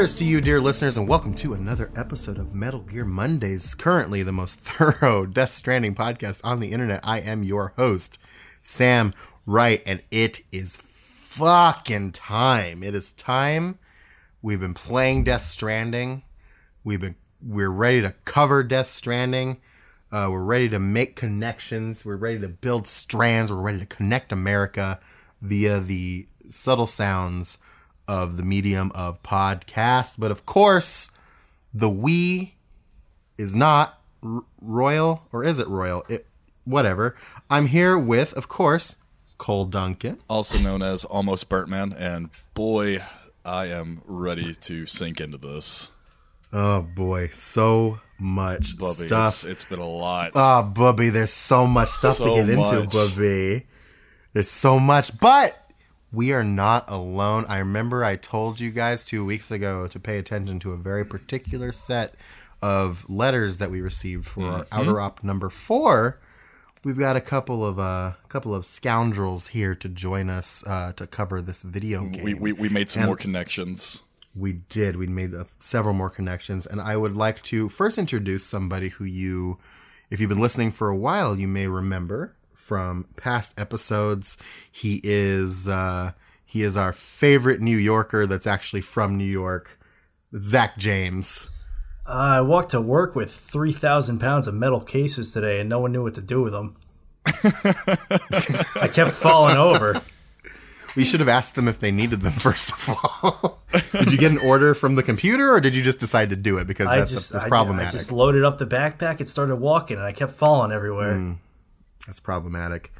Cheers 0.00 0.16
to 0.16 0.24
you, 0.24 0.40
dear 0.40 0.62
listeners, 0.62 0.96
and 0.96 1.06
welcome 1.06 1.34
to 1.34 1.52
another 1.52 1.90
episode 1.94 2.38
of 2.38 2.54
Metal 2.54 2.80
Gear 2.80 3.04
Mondays, 3.04 3.74
currently 3.74 4.22
the 4.22 4.32
most 4.32 4.58
thorough 4.58 5.26
Death 5.26 5.52
Stranding 5.52 5.94
podcast 5.94 6.40
on 6.42 6.58
the 6.58 6.72
internet. 6.72 7.00
I 7.04 7.20
am 7.20 7.42
your 7.42 7.74
host, 7.76 8.18
Sam 8.62 9.12
Wright, 9.44 9.82
and 9.84 10.00
it 10.10 10.40
is 10.50 10.78
fucking 10.78 12.12
time. 12.12 12.82
It 12.82 12.94
is 12.94 13.12
time. 13.12 13.78
We've 14.40 14.58
been 14.58 14.72
playing 14.72 15.24
Death 15.24 15.44
Stranding. 15.44 16.22
We've 16.82 17.02
been 17.02 17.16
we're 17.42 17.68
ready 17.68 18.00
to 18.00 18.14
cover 18.24 18.62
Death 18.62 18.88
Stranding. 18.88 19.60
Uh, 20.10 20.30
we're 20.32 20.42
ready 20.42 20.70
to 20.70 20.78
make 20.78 21.14
connections. 21.14 22.06
We're 22.06 22.16
ready 22.16 22.38
to 22.38 22.48
build 22.48 22.86
strands. 22.86 23.52
We're 23.52 23.60
ready 23.60 23.80
to 23.80 23.86
connect 23.86 24.32
America 24.32 24.98
via 25.42 25.78
the 25.78 26.26
subtle 26.48 26.86
sounds 26.86 27.58
of 28.10 28.36
the 28.36 28.42
medium 28.42 28.90
of 28.92 29.22
podcast. 29.22 30.18
But 30.18 30.32
of 30.32 30.44
course, 30.44 31.10
the 31.72 31.88
we 31.88 32.54
is 33.38 33.54
not 33.54 34.00
r- 34.22 34.42
royal, 34.60 35.22
or 35.32 35.44
is 35.44 35.60
it 35.60 35.68
royal? 35.68 36.04
It, 36.08 36.26
whatever. 36.64 37.14
I'm 37.48 37.66
here 37.66 37.96
with, 37.96 38.32
of 38.36 38.48
course, 38.48 38.96
Cole 39.38 39.64
Duncan. 39.64 40.18
also 40.28 40.58
known 40.58 40.82
as 40.82 41.04
Almost 41.04 41.48
Burnt 41.48 41.68
Man, 41.68 41.92
and 41.92 42.30
boy, 42.54 43.00
I 43.44 43.66
am 43.66 44.02
ready 44.04 44.54
to 44.54 44.86
sink 44.86 45.20
into 45.20 45.38
this. 45.38 45.90
Oh 46.52 46.82
boy, 46.82 47.28
so 47.32 48.00
much 48.18 48.76
Bubby, 48.76 49.06
stuff. 49.06 49.28
it's, 49.28 49.44
it's 49.44 49.64
been 49.64 49.78
a 49.78 49.88
lot. 49.88 50.32
Oh, 50.34 50.64
Bubby, 50.64 51.10
there's 51.10 51.30
so 51.32 51.64
much 51.66 51.88
stuff 51.90 52.16
So 52.16 52.24
to 52.24 52.30
get 52.34 52.48
into, 52.50 52.80
much. 52.80 52.92
Bubby. 52.92 53.66
There's 54.32 54.50
so 54.50 54.78
much, 54.80 55.18
but 55.20 55.56
we 56.12 56.32
are 56.32 56.44
not 56.44 56.84
alone. 56.88 57.44
I 57.48 57.58
remember 57.58 58.04
I 58.04 58.16
told 58.16 58.60
you 58.60 58.70
guys 58.70 59.04
two 59.04 59.24
weeks 59.24 59.50
ago 59.50 59.86
to 59.88 60.00
pay 60.00 60.18
attention 60.18 60.58
to 60.60 60.72
a 60.72 60.76
very 60.76 61.04
particular 61.04 61.72
set 61.72 62.14
of 62.62 63.08
letters 63.08 63.56
that 63.58 63.70
we 63.70 63.80
received 63.80 64.26
for 64.26 64.42
our 64.44 64.64
Mm-hmm. 64.64 64.80
outer 64.80 65.00
op 65.00 65.22
number 65.24 65.48
four. 65.48 66.18
We've 66.82 66.98
got 66.98 67.14
a 67.14 67.20
couple 67.20 67.64
of 67.66 67.78
uh, 67.78 68.12
couple 68.28 68.54
of 68.54 68.64
scoundrels 68.64 69.48
here 69.48 69.74
to 69.74 69.88
join 69.88 70.30
us 70.30 70.64
uh, 70.66 70.92
to 70.94 71.06
cover 71.06 71.42
this 71.42 71.62
video 71.62 72.04
game. 72.04 72.24
we, 72.24 72.34
we, 72.34 72.52
we 72.52 72.68
made 72.70 72.88
some 72.88 73.04
more 73.04 73.16
connections. 73.16 74.02
We 74.34 74.54
did. 74.68 74.96
We 74.96 75.06
made 75.06 75.34
uh, 75.34 75.44
several 75.58 75.92
more 75.94 76.08
connections, 76.08 76.66
and 76.66 76.80
I 76.80 76.96
would 76.96 77.16
like 77.16 77.42
to 77.44 77.68
first 77.68 77.98
introduce 77.98 78.44
somebody 78.46 78.88
who 78.90 79.04
you, 79.04 79.58
if 80.08 80.20
you've 80.20 80.28
been 80.30 80.38
listening 80.40 80.70
for 80.70 80.88
a 80.88 80.96
while, 80.96 81.36
you 81.38 81.48
may 81.48 81.66
remember 81.66 82.34
from 82.70 83.04
past 83.16 83.58
episodes. 83.58 84.38
He 84.70 85.00
is 85.02 85.66
uh, 85.66 86.12
he 86.44 86.62
is 86.62 86.76
our 86.76 86.92
favorite 86.92 87.60
New 87.60 87.76
Yorker 87.76 88.28
that's 88.28 88.46
actually 88.46 88.82
from 88.82 89.16
New 89.16 89.24
York, 89.24 89.76
Zach 90.40 90.78
James. 90.78 91.50
Uh, 92.06 92.10
I 92.12 92.40
walked 92.42 92.70
to 92.70 92.80
work 92.80 93.16
with 93.16 93.32
3,000 93.32 94.20
pounds 94.20 94.46
of 94.46 94.54
metal 94.54 94.80
cases 94.80 95.32
today 95.32 95.58
and 95.58 95.68
no 95.68 95.80
one 95.80 95.90
knew 95.90 96.04
what 96.04 96.14
to 96.14 96.22
do 96.22 96.44
with 96.44 96.52
them. 96.52 96.76
I 97.26 98.88
kept 98.92 99.10
falling 99.10 99.56
over. 99.56 100.00
We 100.94 101.04
should 101.04 101.18
have 101.18 101.28
asked 101.28 101.56
them 101.56 101.66
if 101.66 101.80
they 101.80 101.90
needed 101.90 102.20
them 102.20 102.32
first 102.38 102.70
of 102.70 102.88
all. 102.88 103.64
did 103.90 104.12
you 104.12 104.18
get 104.18 104.30
an 104.30 104.38
order 104.38 104.74
from 104.74 104.94
the 104.94 105.02
computer, 105.02 105.52
or 105.52 105.60
did 105.60 105.74
you 105.74 105.82
just 105.82 105.98
decide 105.98 106.30
to 106.30 106.36
do 106.36 106.58
it 106.58 106.68
because 106.68 106.86
I 106.86 106.98
that's 106.98 107.10
just, 107.10 107.32
that's 107.32 107.46
I, 107.46 107.48
problematic? 107.48 107.88
I 107.88 107.90
just 107.90 108.12
loaded 108.12 108.44
up 108.44 108.58
the 108.58 108.66
backpack 108.66 109.18
and 109.18 109.28
started 109.28 109.56
walking 109.56 109.96
and 109.96 110.06
I 110.06 110.12
kept 110.12 110.30
falling 110.30 110.70
everywhere. 110.70 111.36
That's 112.10 112.18
problematic. 112.18 112.92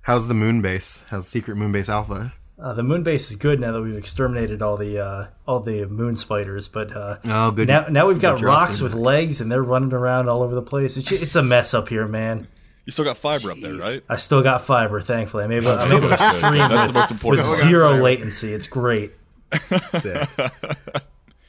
How's 0.00 0.26
the 0.26 0.32
moon 0.32 0.62
base? 0.62 1.04
How's 1.10 1.28
Secret 1.28 1.56
Moon 1.56 1.72
Base 1.72 1.90
Alpha? 1.90 2.32
Uh, 2.58 2.72
the 2.72 2.82
moon 2.82 3.02
base 3.02 3.28
is 3.28 3.36
good 3.36 3.60
now 3.60 3.70
that 3.72 3.82
we've 3.82 3.98
exterminated 3.98 4.62
all 4.62 4.78
the 4.78 4.98
uh, 4.98 5.26
all 5.46 5.60
the 5.60 5.84
moon 5.84 6.16
spiders, 6.16 6.66
but 6.66 6.90
uh, 6.96 7.18
Oh, 7.26 7.50
good. 7.50 7.68
now 7.68 7.88
now 7.88 8.06
we've 8.08 8.18
got 8.18 8.38
Good 8.38 8.46
rocks 8.46 8.76
Sam. 8.78 8.84
with 8.84 8.94
legs 8.94 9.42
and 9.42 9.52
they're 9.52 9.62
running 9.62 9.92
around 9.92 10.30
all 10.30 10.42
over 10.42 10.54
the 10.54 10.62
place. 10.62 10.96
It's, 10.96 11.12
it's 11.12 11.36
a 11.36 11.42
mess 11.42 11.74
up 11.74 11.90
here, 11.90 12.08
man. 12.08 12.48
You 12.86 12.92
still 12.92 13.04
got 13.04 13.18
fiber 13.18 13.50
up 13.50 13.58
there, 13.58 13.74
right? 13.74 14.00
I 14.08 14.16
still 14.16 14.42
got 14.42 14.62
fiber, 14.62 15.02
thankfully. 15.02 15.44
I'm 15.44 15.52
able, 15.52 15.68
I'm 15.68 15.92
able 15.92 16.08
to 16.08 16.16
stream 16.16 16.54
That's 16.66 16.86
the 16.86 16.92
most 16.94 17.10
with 17.10 17.20
important 17.20 17.46
part. 17.46 17.58
zero 17.58 17.92
latency. 17.96 18.54
It's 18.54 18.66
great. 18.68 19.12
Sick. 19.82 20.26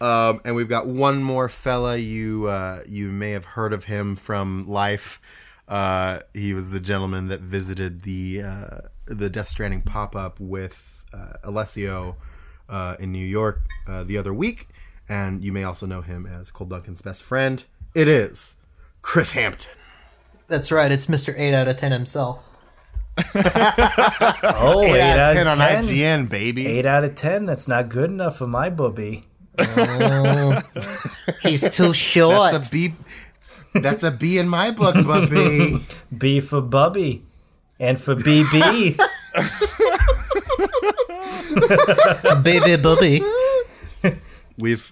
um, 0.02 0.42
and 0.44 0.56
we've 0.56 0.68
got 0.68 0.88
one 0.88 1.24
more 1.24 1.48
fella. 1.48 1.96
You 1.96 2.48
uh, 2.48 2.82
you 2.86 3.12
may 3.14 3.32
have 3.32 3.46
heard 3.46 3.72
of 3.72 3.86
him 3.86 4.18
from 4.18 4.64
life. 4.64 5.22
Uh, 5.72 6.20
he 6.34 6.54
was 6.54 6.72
the 6.72 6.82
gentleman 6.82 7.26
that 7.28 7.40
visited 7.40 8.02
the 8.02 8.44
uh, 8.44 8.78
the 9.06 9.30
Death 9.30 9.48
Stranding 9.48 9.82
pop 9.82 10.18
up 10.18 10.38
with 10.38 11.06
uh, 11.14 11.34
Alessio 11.46 12.18
uh, 12.68 12.98
in 13.00 13.14
New 13.14 13.26
York 13.26 13.62
uh, 13.88 14.04
the 14.04 14.18
other 14.18 14.34
week, 14.34 14.68
and 15.08 15.46
you 15.46 15.54
may 15.54 15.64
also 15.64 15.86
know 15.86 16.02
him 16.02 16.26
as 16.26 16.52
Cole 16.52 16.68
Duncan's 16.68 17.02
best 17.02 17.24
friend. 17.24 17.64
It 17.96 18.10
is 18.10 18.58
Chris 19.02 19.32
Hampton. 19.32 19.72
That's 20.48 20.74
right. 20.74 20.92
It's 20.92 21.08
Mr. 21.08 21.34
8 21.38 21.54
out 21.54 21.70
of 21.70 21.78
10 21.78 21.94
himself. 21.94 22.44
Oh, 24.54 24.84
Eight 24.84 24.96
eight 24.96 25.02
out 25.02 25.32
of 25.32 25.38
ten 25.38 25.48
on 25.48 25.58
IGN, 25.60 26.30
baby. 26.30 26.68
8 26.68 26.86
out 26.86 27.04
of 27.04 27.16
10. 27.16 27.46
That's 27.46 27.68
not 27.68 27.88
good 27.90 28.10
enough 28.10 28.38
for 28.38 28.48
my 28.48 28.70
booby. 28.70 29.24
He's 31.44 31.70
too 31.76 31.94
short. 31.94 32.52
That's 32.54 32.70
a 32.70 32.72
B. 32.72 32.94
That's 33.74 34.04
a 34.04 34.12
B 34.12 34.38
in 34.38 34.50
my 34.50 34.72
book, 34.72 34.96
Bubby. 34.96 35.82
B 36.18 36.40
for 36.40 36.62
Bubby. 36.62 37.24
And 37.80 38.00
for 38.00 38.16
BB. 38.16 38.98
Baby 42.44 42.76
bubby. 42.82 43.24
We've 44.58 44.92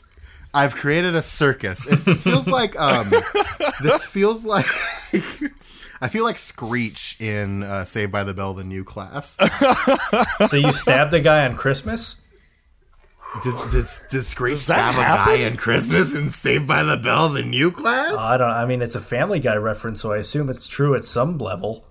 I've 0.53 0.75
created 0.75 1.13
a 1.15 1.21
circus. 1.21 1.85
It's, 1.85 2.03
this 2.03 2.23
feels 2.23 2.47
like 2.47 2.79
um 2.79 3.11
this 3.81 4.05
feels 4.05 4.43
like 4.45 4.65
I 6.01 6.07
feel 6.07 6.23
like 6.23 6.37
Screech 6.37 7.17
in 7.19 7.61
uh, 7.61 7.83
Saved 7.83 8.11
by 8.11 8.23
the 8.23 8.33
Bell, 8.33 8.53
the 8.53 8.63
new 8.63 8.83
class. 8.85 9.37
so 10.47 10.55
you 10.55 10.71
stabbed 10.71 11.13
a 11.13 11.19
guy 11.19 11.45
on 11.45 11.55
Christmas? 11.55 12.15
Did, 13.43 13.53
did, 13.71 13.85
did 14.09 14.23
Screech 14.23 14.65
that 14.67 14.93
stab 14.93 14.95
a 14.95 14.97
guy 15.37 15.45
in 15.47 15.55
Christmas 15.55 16.15
and 16.15 16.31
Saved 16.31 16.67
by 16.67 16.83
the 16.83 16.97
Bell, 16.97 17.29
the 17.29 17.43
new 17.43 17.69
class? 17.71 18.11
Oh, 18.13 18.17
I 18.17 18.37
don't 18.37 18.49
I 18.49 18.65
mean, 18.65 18.81
it's 18.81 18.95
a 18.95 18.99
Family 18.99 19.39
Guy 19.39 19.55
reference, 19.55 20.01
so 20.01 20.11
I 20.11 20.17
assume 20.17 20.49
it's 20.49 20.67
true 20.67 20.95
at 20.95 21.03
some 21.03 21.37
level. 21.37 21.85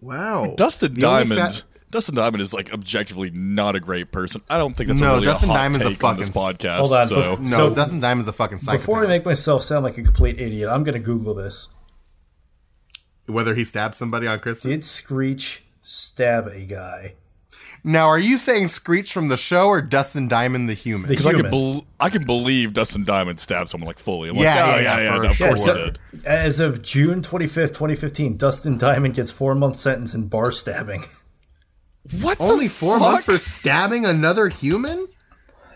wow. 0.00 0.54
Dustin 0.56 0.94
The 0.94 1.00
Diamond. 1.00 1.40
fa- 1.54 1.62
Dustin 1.90 2.14
Diamond 2.14 2.42
is 2.42 2.54
like 2.54 2.72
objectively 2.72 3.30
not 3.30 3.74
a 3.74 3.80
great 3.80 4.12
person. 4.12 4.40
I 4.48 4.56
don't 4.58 4.76
think 4.76 4.88
that's 4.88 5.00
No, 5.00 5.12
a 5.12 5.14
really 5.14 5.26
Dustin 5.26 5.50
a 5.50 5.52
hot 5.52 5.58
Diamond's 5.58 5.86
a 5.86 5.90
take 5.90 6.04
on 6.04 6.16
this 6.16 6.28
fucking- 6.28 6.56
podcast. 6.58 6.76
Hold 6.78 6.92
on, 6.92 7.08
so 7.08 7.16
bef- 7.36 7.40
no, 7.40 7.46
so- 7.48 7.74
Dustin 7.74 8.00
Diamond's 8.00 8.28
a 8.28 8.32
fucking 8.32 8.58
psychopath. 8.58 8.80
Before 8.80 9.04
I 9.04 9.08
make 9.08 9.24
myself 9.24 9.62
sound 9.62 9.84
like 9.84 9.98
a 9.98 10.02
complete 10.02 10.38
idiot, 10.38 10.68
I'm 10.70 10.84
going 10.84 10.94
to 10.94 11.04
Google 11.04 11.34
this. 11.34 11.68
Whether 13.26 13.54
he 13.56 13.64
stabbed 13.64 13.96
somebody 13.96 14.28
on 14.28 14.38
Christmas. 14.38 14.72
Did 14.72 14.84
Screech 14.84 15.64
stab 15.82 16.46
a 16.46 16.64
guy? 16.64 17.14
Now, 17.88 18.06
are 18.08 18.18
you 18.18 18.36
saying 18.36 18.66
Screech 18.66 19.12
from 19.12 19.28
the 19.28 19.36
show 19.36 19.68
or 19.68 19.80
Dustin 19.80 20.26
Diamond 20.26 20.68
the 20.68 20.74
human? 20.74 21.08
Because 21.08 21.24
I 21.24 21.34
can 21.34 21.48
human. 21.52 21.82
I 22.00 22.10
can 22.10 22.24
believe 22.24 22.72
Dustin 22.72 23.04
Diamond 23.04 23.38
stabbed 23.38 23.68
someone 23.68 23.86
like 23.86 24.00
fully. 24.00 24.28
I'm 24.28 24.34
like, 24.34 24.42
Yeah, 24.42 24.64
oh, 24.66 24.76
yeah, 24.76 24.80
yeah, 24.80 24.98
yeah, 24.98 25.02
yeah, 25.04 25.18
for 25.20 25.26
of 25.26 25.38
course 25.38 25.64
Du- 25.64 25.72
he 25.72 25.84
did. 25.84 26.26
As 26.26 26.58
of 26.58 26.82
June 26.82 27.20
25th, 27.22 27.68
2015, 27.68 28.36
Dustin 28.36 28.76
Diamond 28.76 29.14
gets 29.14 29.30
four 29.30 29.54
month 29.54 29.76
sentence 29.76 30.14
in 30.14 30.26
bar 30.26 30.50
stabbing. 30.50 31.04
What? 32.20 32.40
Only 32.40 32.66
the 32.66 32.72
four 32.74 32.98
fuck? 32.98 33.12
months 33.12 33.26
for 33.26 33.38
stabbing 33.38 34.04
another 34.04 34.48
human? 34.48 35.06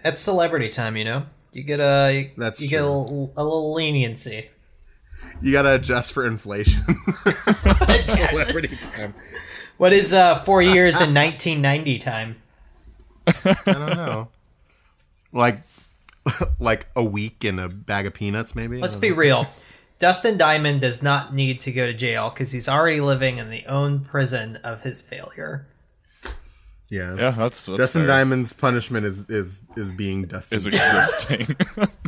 That's 0.03 0.19
celebrity 0.19 0.69
time, 0.69 0.97
you 0.97 1.04
know? 1.04 1.27
You 1.53 1.62
get 1.62 1.78
uh, 1.78 2.06
a 2.10 2.32
That's 2.37 2.60
you 2.60 2.69
get 2.69 2.82
a, 2.82 2.91
little- 2.91 3.33
a 3.36 3.45
little 3.45 3.72
leniency. 3.72 4.51
You 5.42 5.53
gotta 5.53 5.77
adjust 5.77 6.13
for 6.13 6.27
inflation. 6.27 6.83
Celebrity 8.09 8.77
time. 8.97 9.15
What 9.80 9.94
is 9.94 10.12
uh 10.12 10.38
4 10.41 10.60
years 10.77 11.00
in 11.00 11.15
1990 11.15 11.98
time? 12.00 12.36
I 13.27 13.54
don't 13.65 13.97
know. 13.97 14.28
Like, 15.32 15.62
like 16.59 16.88
a 16.94 17.03
week 17.03 17.47
in 17.47 17.59
a 17.59 17.71
bag 17.71 18.04
of 18.04 18.12
peanuts, 18.12 18.54
maybe. 18.54 18.78
Let's 18.78 18.97
be 18.97 19.09
don't 19.09 19.16
real. 19.16 19.47
Dustin 19.98 20.36
Diamond 20.36 20.82
does 20.82 21.03
not 21.03 21.34
need 21.34 21.60
to 21.60 21.72
go 21.72 21.86
to 21.86 21.94
jail 21.94 22.28
because 22.28 22.53
he's 22.53 22.68
already 22.68 23.00
living 23.00 23.38
in 23.38 23.48
the 23.48 23.65
own 23.65 24.00
prison 24.00 24.56
of 24.56 24.82
his 24.82 25.00
failure. 25.00 25.66
Yeah. 26.91 27.15
Yeah, 27.15 27.30
that's, 27.30 27.65
that's 27.65 27.78
Dustin 27.78 28.03
fair. 28.03 28.09
Diamond's 28.09 28.53
punishment 28.53 29.06
is 29.06 29.30
is 29.30 29.62
is 29.78 29.92
being 29.92 30.27
Dustin. 30.27 30.56
is 30.56 30.66
existing. 30.66 31.56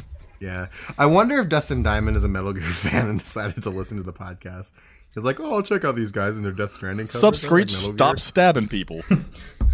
yeah. 0.41 0.67
I 0.99 1.07
wonder 1.07 1.39
if 1.39 1.49
Dustin 1.49 1.83
Diamond 1.83 2.19
is 2.19 2.25
a 2.25 2.29
Metal 2.29 2.53
Gear 2.53 2.65
fan 2.65 3.09
and 3.09 3.19
decided 3.19 3.63
to 3.63 3.71
listen 3.71 3.97
to 3.97 4.03
the 4.03 4.13
podcast. 4.13 4.75
He's 5.15 5.25
like, 5.25 5.41
oh, 5.41 5.55
I'll 5.57 5.63
check 5.63 5.85
out 5.85 5.95
these 5.95 6.11
guys 6.13 6.37
and 6.37 6.45
their 6.45 6.53
Death 6.53 6.73
Stranding. 6.73 7.07
covers. 7.07 7.21
Sub 7.21 7.35
I 7.35 7.37
like 7.37 7.41
Screech, 7.41 7.71
stop 7.71 8.15
Gear." 8.17 8.17
stabbing 8.17 8.69
people. 8.69 9.01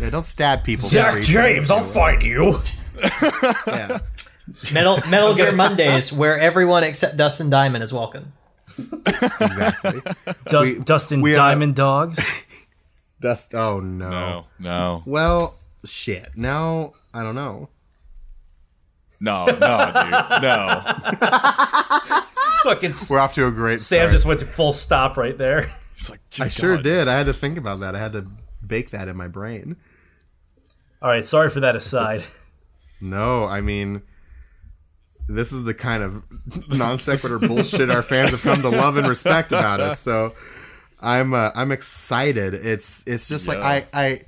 Yeah, 0.01 0.11
don't 0.11 0.25
stab 0.27 0.63
people. 0.63 0.89
Jack 0.89 1.11
Screech. 1.15 1.27
James, 1.27 1.71
I'll 1.73 1.83
find 1.83 2.23
you. 2.23 2.59
Yeah. 3.67 3.99
Metal 4.73 5.01
Metal 5.11 5.35
Gear 5.35 5.51
Mondays, 5.51 6.13
where 6.13 6.39
everyone 6.39 6.85
except 6.85 7.17
Dustin 7.17 7.51
Diamond 7.51 7.83
is 7.83 7.93
welcome. 7.93 8.33
Exactly. 8.79 10.01
Dus- 10.47 10.79
We- 10.79 10.85
Dustin 10.85 11.21
we, 11.21 11.33
uh, 11.35 11.39
Diamond 11.39 11.75
Dogs. 11.75 12.45
Dust. 13.21 13.57
Oh 13.57 13.81
no. 13.81 14.09
No, 14.11 14.45
no. 14.61 15.03
Well, 15.05 15.59
shit. 15.85 16.29
Now 16.37 16.93
I 17.13 17.25
don't 17.25 17.35
know. 17.35 17.67
No, 19.21 19.47
no, 19.47 19.53
dude, 19.57 19.63
no. 20.43 20.83
Fucking 22.69 22.93
We're 23.11 23.19
off 23.19 23.35
to 23.35 23.47
a 23.47 23.51
great 23.51 23.81
Sam 23.81 24.01
start. 24.01 24.13
just 24.13 24.27
went 24.27 24.41
to 24.41 24.47
full 24.47 24.73
stop 24.73 25.17
right 25.17 25.37
there. 25.37 25.63
He's 25.95 26.11
like, 26.11 26.21
I 26.35 26.45
"Dear 26.45 26.51
sure 26.51 26.75
God." 26.77 26.85
did. 26.85 27.09
I 27.09 27.17
had 27.17 27.27
to 27.27 27.33
think 27.33 27.57
about 27.59 27.81
that. 27.81 27.95
I 27.97 27.99
had 27.99 28.13
to 28.13 28.27
bake 28.67 28.91
that 28.91 29.09
in 29.09 29.17
my 29.17 29.27
brain. 29.29 29.77
All 31.01 31.09
right, 31.09 31.25
sorry 31.25 31.51
for 31.51 31.61
that 31.61 31.77
aside. 31.77 32.23
No, 33.01 33.45
I 33.45 33.61
mean, 33.61 34.03
this 35.29 35.53
is 35.53 35.63
the 35.63 35.73
kind 35.73 36.03
of 36.03 36.25
non 36.81 36.99
sequitur 36.99 37.39
bullshit 37.39 37.91
our 37.91 38.03
fans 38.03 38.31
have 38.31 38.43
come 38.43 38.61
to 38.63 38.69
love 38.69 38.97
and 38.97 39.07
respect 39.07 39.53
about 39.53 39.79
us. 39.79 40.01
So 40.01 40.35
I'm 41.01 41.33
uh, 41.33 41.53
I'm 41.55 41.71
excited. 41.71 42.55
It's 42.55 43.07
it's 43.07 43.29
just 43.29 43.47
like 43.47 43.61
I 43.61 43.87
I 43.95 44.21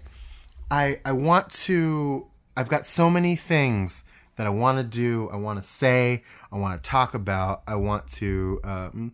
I 0.71 0.97
I 1.05 1.11
want 1.13 1.51
to. 1.65 2.29
I've 2.57 2.69
got 2.69 2.87
so 2.87 3.11
many 3.11 3.35
things 3.35 4.05
that 4.37 4.47
I 4.47 4.51
want 4.51 4.79
to 4.79 4.85
do. 4.85 5.29
I 5.33 5.37
want 5.37 5.61
to 5.61 5.69
say. 5.69 6.23
I 6.53 6.59
want 6.59 6.83
to 6.83 6.89
talk 6.89 7.15
about. 7.15 7.63
I 7.67 7.77
want 7.77 8.09
to. 8.15 8.61
Um, 8.65 9.13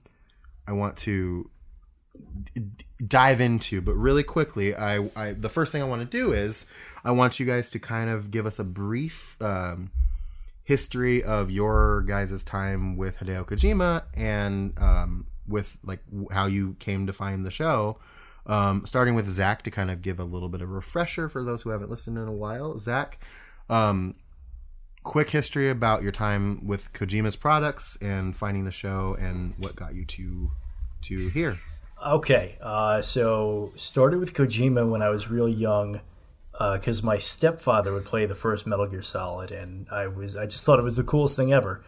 I 0.67 0.73
want 0.73 0.97
to 0.99 1.51
dive 3.07 3.41
into 3.41 3.81
but 3.81 3.95
really 3.95 4.23
quickly 4.23 4.75
I, 4.75 5.11
I 5.15 5.33
the 5.33 5.49
first 5.49 5.71
thing 5.71 5.83
i 5.83 5.85
want 5.85 6.01
to 6.01 6.19
do 6.19 6.33
is 6.33 6.67
i 7.05 7.11
want 7.11 7.39
you 7.39 7.45
guys 7.45 7.71
to 7.73 7.79
kind 7.79 8.09
of 8.09 8.31
give 8.31 8.47
us 8.47 8.59
a 8.59 8.65
brief 8.65 9.37
um, 9.43 9.91
history 10.65 11.23
of 11.23 11.51
your 11.51 12.03
guys' 12.03 12.43
time 12.43 12.97
with 12.97 13.19
hideo 13.19 13.45
kojima 13.45 14.05
and 14.15 14.73
um, 14.79 15.27
with 15.47 15.79
like 15.85 16.01
how 16.33 16.47
you 16.47 16.77
came 16.79 17.07
to 17.07 17.13
find 17.13 17.45
the 17.45 17.51
show 17.51 17.99
um, 18.47 18.87
starting 18.87 19.15
with 19.15 19.29
zach 19.31 19.63
to 19.65 19.71
kind 19.71 19.91
of 19.91 20.01
give 20.01 20.19
a 20.19 20.25
little 20.25 20.49
bit 20.49 20.63
of 20.63 20.71
refresher 20.71 21.29
for 21.29 21.45
those 21.45 21.63
who 21.63 21.71
haven't 21.71 21.91
listened 21.91 22.17
in 22.17 22.27
a 22.27 22.33
while 22.33 22.79
zach 22.79 23.19
um, 23.69 24.15
quick 25.07 25.31
history 25.31 25.71
about 25.71 26.03
your 26.03 26.13
time 26.13 26.67
with 26.67 26.93
kojima's 26.93 27.37
products 27.37 27.97
and 28.03 28.37
finding 28.37 28.65
the 28.65 28.71
show 28.71 29.17
and 29.19 29.55
what 29.59 29.77
got 29.77 29.95
you 29.95 30.05
to 30.05 30.51
to 31.01 31.29
here 31.29 31.59
Okay, 32.05 32.59
uh, 32.61 33.01
so 33.01 33.73
started 33.75 34.21
with 34.21 34.35
Kojima 34.35 34.89
when 34.89 35.01
I 35.01 35.09
was 35.09 35.31
real 35.31 35.49
young, 35.49 36.01
because 36.53 37.03
my 37.03 37.17
stepfather 37.17 37.93
would 37.93 38.05
play 38.05 38.27
the 38.27 38.35
first 38.35 38.67
Metal 38.67 38.87
Gear 38.87 39.01
Solid, 39.01 39.51
and 39.51 39.87
I 39.91 40.07
was 40.07 40.37
I 40.37 40.45
just 40.45 40.67
thought 40.67 40.79
it 40.79 40.83
was 40.83 40.99
the 40.99 41.03
coolest 41.03 41.37
thing 41.37 41.55
ever, 41.55 41.83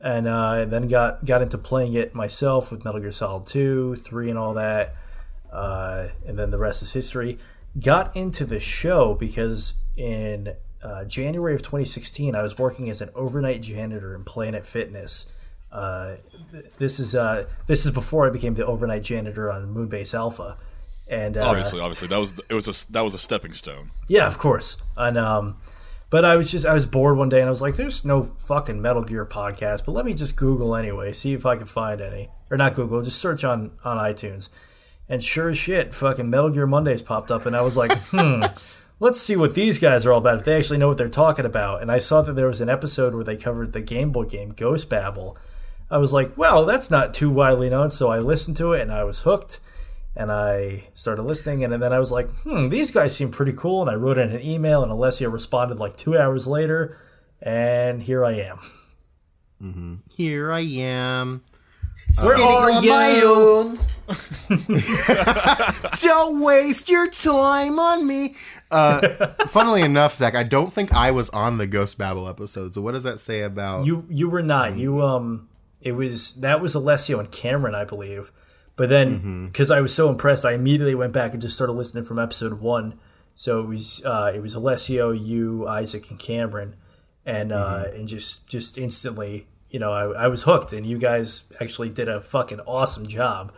and 0.00 0.28
uh, 0.28 0.64
then 0.64 0.86
got 0.86 1.24
got 1.24 1.42
into 1.42 1.58
playing 1.58 1.94
it 1.94 2.14
myself 2.14 2.70
with 2.70 2.84
Metal 2.84 3.00
Gear 3.00 3.10
Solid 3.10 3.46
two, 3.46 3.96
three, 3.96 4.30
and 4.30 4.38
all 4.38 4.54
that, 4.54 4.94
uh, 5.52 6.06
and 6.26 6.38
then 6.38 6.50
the 6.52 6.58
rest 6.58 6.80
is 6.82 6.92
history. 6.92 7.38
Got 7.78 8.14
into 8.16 8.44
the 8.44 8.60
show 8.60 9.14
because 9.14 9.74
in 9.96 10.54
uh, 10.82 11.04
January 11.04 11.54
of 11.54 11.62
2016, 11.62 12.34
I 12.34 12.42
was 12.42 12.58
working 12.58 12.88
as 12.90 13.00
an 13.00 13.10
overnight 13.14 13.62
janitor 13.62 14.14
in 14.14 14.24
Planet 14.24 14.64
Fitness. 14.66 15.32
Uh, 15.70 16.16
this 16.78 16.98
is 16.98 17.14
uh, 17.14 17.44
this 17.66 17.84
is 17.84 17.92
before 17.92 18.26
I 18.26 18.30
became 18.30 18.54
the 18.54 18.64
overnight 18.64 19.02
janitor 19.02 19.50
on 19.50 19.74
Moonbase 19.74 20.14
Alpha, 20.14 20.56
and 21.10 21.36
uh, 21.36 21.44
Obviously, 21.46 21.80
obviously, 21.80 22.08
that 22.08 22.18
was 22.18 22.38
it 22.48 22.54
was 22.54 22.68
a 22.68 22.92
that 22.92 23.02
was 23.02 23.14
a 23.14 23.18
stepping 23.18 23.52
stone. 23.52 23.90
yeah, 24.08 24.26
of 24.26 24.38
course. 24.38 24.78
And 24.96 25.18
um, 25.18 25.56
but 26.10 26.24
I 26.24 26.36
was 26.36 26.50
just 26.50 26.64
I 26.64 26.72
was 26.72 26.86
bored 26.86 27.18
one 27.18 27.28
day 27.28 27.40
and 27.40 27.46
I 27.46 27.50
was 27.50 27.60
like, 27.60 27.76
"There's 27.76 28.02
no 28.04 28.22
fucking 28.22 28.80
Metal 28.80 29.02
Gear 29.04 29.26
podcast, 29.26 29.84
but 29.84 29.92
let 29.92 30.06
me 30.06 30.14
just 30.14 30.36
Google 30.36 30.74
anyway, 30.74 31.12
see 31.12 31.34
if 31.34 31.44
I 31.44 31.56
can 31.56 31.66
find 31.66 32.00
any, 32.00 32.30
or 32.50 32.56
not 32.56 32.72
Google, 32.74 33.02
just 33.02 33.20
search 33.20 33.44
on 33.44 33.72
on 33.84 33.98
iTunes." 33.98 34.48
And 35.10 35.22
sure 35.22 35.50
as 35.50 35.58
shit, 35.58 35.92
fucking 35.92 36.30
Metal 36.30 36.48
Gear 36.50 36.66
Mondays 36.66 37.02
popped 37.02 37.30
up, 37.30 37.44
and 37.44 37.54
I 37.54 37.60
was 37.60 37.76
like, 37.76 37.92
"Hmm." 38.10 38.42
Let's 39.00 39.20
see 39.20 39.36
what 39.36 39.54
these 39.54 39.78
guys 39.78 40.04
are 40.06 40.12
all 40.12 40.18
about. 40.18 40.38
If 40.38 40.44
they 40.44 40.56
actually 40.56 40.78
know 40.78 40.88
what 40.88 40.98
they're 40.98 41.08
talking 41.08 41.44
about, 41.44 41.82
and 41.82 41.90
I 41.90 41.98
saw 41.98 42.22
that 42.22 42.34
there 42.34 42.48
was 42.48 42.60
an 42.60 42.68
episode 42.68 43.14
where 43.14 43.24
they 43.24 43.36
covered 43.36 43.72
the 43.72 43.80
Game 43.80 44.10
Boy 44.10 44.24
game 44.24 44.50
Ghost 44.50 44.90
Babel. 44.90 45.36
I 45.90 45.98
was 45.98 46.12
like, 46.12 46.36
well, 46.36 46.66
that's 46.66 46.90
not 46.90 47.14
too 47.14 47.30
widely 47.30 47.70
known. 47.70 47.90
So 47.90 48.10
I 48.10 48.18
listened 48.18 48.56
to 48.58 48.72
it 48.72 48.82
and 48.82 48.92
I 48.92 49.04
was 49.04 49.22
hooked. 49.22 49.60
And 50.16 50.32
I 50.32 50.88
started 50.94 51.22
listening. 51.22 51.62
And 51.62 51.80
then 51.80 51.92
I 51.92 52.00
was 52.00 52.10
like, 52.10 52.28
hmm, 52.42 52.68
these 52.68 52.90
guys 52.90 53.16
seem 53.16 53.30
pretty 53.30 53.52
cool. 53.52 53.82
And 53.82 53.90
I 53.90 53.94
wrote 53.94 54.18
in 54.18 54.32
an 54.32 54.42
email, 54.42 54.82
and 54.82 54.90
Alessio 54.90 55.30
responded 55.30 55.78
like 55.78 55.96
two 55.96 56.18
hours 56.18 56.48
later. 56.48 56.98
And 57.40 58.02
here 58.02 58.24
I 58.24 58.32
am. 58.32 58.58
Mm-hmm. 59.62 59.94
Here 60.10 60.50
I 60.50 60.60
am. 60.60 61.42
Where 62.24 62.36
are 62.36 62.82
you? 62.82 63.22
own. 63.24 63.78
Don't 66.00 66.40
waste 66.40 66.88
your 66.88 67.10
time 67.10 67.78
on 67.78 68.06
me. 68.06 68.34
Uh, 68.70 69.28
funnily 69.46 69.82
enough, 69.82 70.14
Zach, 70.14 70.34
I 70.34 70.42
don't 70.42 70.72
think 70.72 70.92
I 70.94 71.10
was 71.10 71.30
on 71.30 71.58
the 71.58 71.66
Ghost 71.66 71.98
Babel 71.98 72.28
episode. 72.28 72.74
So 72.74 72.82
what 72.82 72.92
does 72.92 73.02
that 73.04 73.18
say 73.20 73.42
about 73.42 73.86
You 73.86 74.06
you 74.08 74.28
were 74.28 74.42
not. 74.42 74.76
You 74.76 75.02
um, 75.02 75.48
it 75.80 75.92
was 75.92 76.34
that 76.36 76.60
was 76.60 76.74
Alessio 76.74 77.18
and 77.18 77.30
Cameron, 77.30 77.74
I 77.74 77.84
believe. 77.84 78.30
But 78.76 78.88
then 78.90 79.46
because 79.46 79.70
I 79.70 79.80
was 79.80 79.92
so 79.94 80.08
impressed, 80.08 80.44
I 80.44 80.52
immediately 80.52 80.94
went 80.94 81.12
back 81.12 81.32
and 81.32 81.42
just 81.42 81.56
started 81.56 81.72
listening 81.72 82.04
from 82.04 82.18
episode 82.18 82.60
one. 82.60 82.98
So 83.34 83.60
it 83.60 83.66
was 83.66 84.04
uh, 84.04 84.32
it 84.34 84.40
was 84.40 84.54
Alessio, 84.54 85.10
you, 85.10 85.66
Isaac, 85.66 86.10
and 86.10 86.18
Cameron, 86.18 86.76
and 87.26 87.52
uh, 87.52 87.84
and 87.94 88.06
just 88.06 88.48
just 88.48 88.78
instantly, 88.78 89.46
you 89.70 89.78
know, 89.78 89.92
I, 89.92 90.24
I 90.24 90.26
was 90.28 90.42
hooked, 90.44 90.72
and 90.72 90.86
you 90.86 90.98
guys 90.98 91.44
actually 91.60 91.90
did 91.90 92.08
a 92.08 92.20
fucking 92.20 92.60
awesome 92.60 93.06
job. 93.06 93.52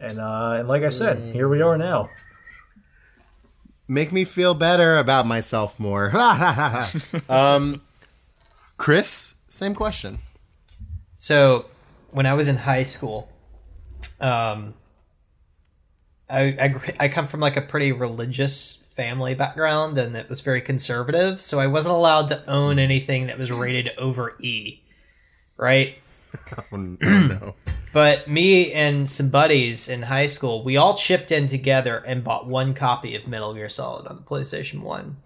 And 0.00 0.18
uh, 0.18 0.56
and 0.58 0.68
like 0.68 0.82
I 0.82 0.88
said, 0.88 1.34
here 1.34 1.48
we 1.48 1.60
are 1.62 1.78
now. 1.78 2.10
make 3.86 4.12
me 4.12 4.24
feel 4.24 4.54
better 4.54 4.96
about 4.98 5.26
myself 5.26 5.78
more? 5.78 6.12
um, 7.28 7.82
Chris, 8.76 9.34
same 9.48 9.74
question. 9.74 10.18
So, 11.14 11.66
when 12.10 12.26
I 12.26 12.34
was 12.34 12.48
in 12.48 12.56
high 12.56 12.82
school, 12.82 13.28
um, 14.20 14.74
I, 16.28 16.40
I 16.40 16.94
I 17.00 17.08
come 17.08 17.26
from 17.26 17.40
like 17.40 17.56
a 17.56 17.62
pretty 17.62 17.92
religious 17.92 18.84
family 18.94 19.34
background, 19.34 19.98
and 19.98 20.16
it 20.16 20.28
was 20.28 20.40
very 20.40 20.60
conservative. 20.60 21.40
So 21.40 21.58
I 21.58 21.66
wasn't 21.66 21.94
allowed 21.94 22.28
to 22.28 22.48
own 22.48 22.78
anything 22.78 23.26
that 23.26 23.38
was 23.38 23.50
rated 23.50 23.90
over 23.98 24.36
E, 24.40 24.80
right? 25.56 25.98
Oh, 26.72 26.76
no. 26.76 27.54
But 27.92 28.26
me 28.26 28.72
and 28.72 29.08
some 29.08 29.30
buddies 29.30 29.88
in 29.88 30.02
high 30.02 30.26
school, 30.26 30.64
we 30.64 30.76
all 30.76 30.96
chipped 30.96 31.30
in 31.30 31.46
together 31.46 31.98
and 31.98 32.24
bought 32.24 32.44
one 32.44 32.74
copy 32.74 33.14
of 33.14 33.28
Metal 33.28 33.54
Gear 33.54 33.68
Solid 33.68 34.08
on 34.08 34.16
the 34.16 34.22
PlayStation 34.22 34.82
1. 34.82 35.16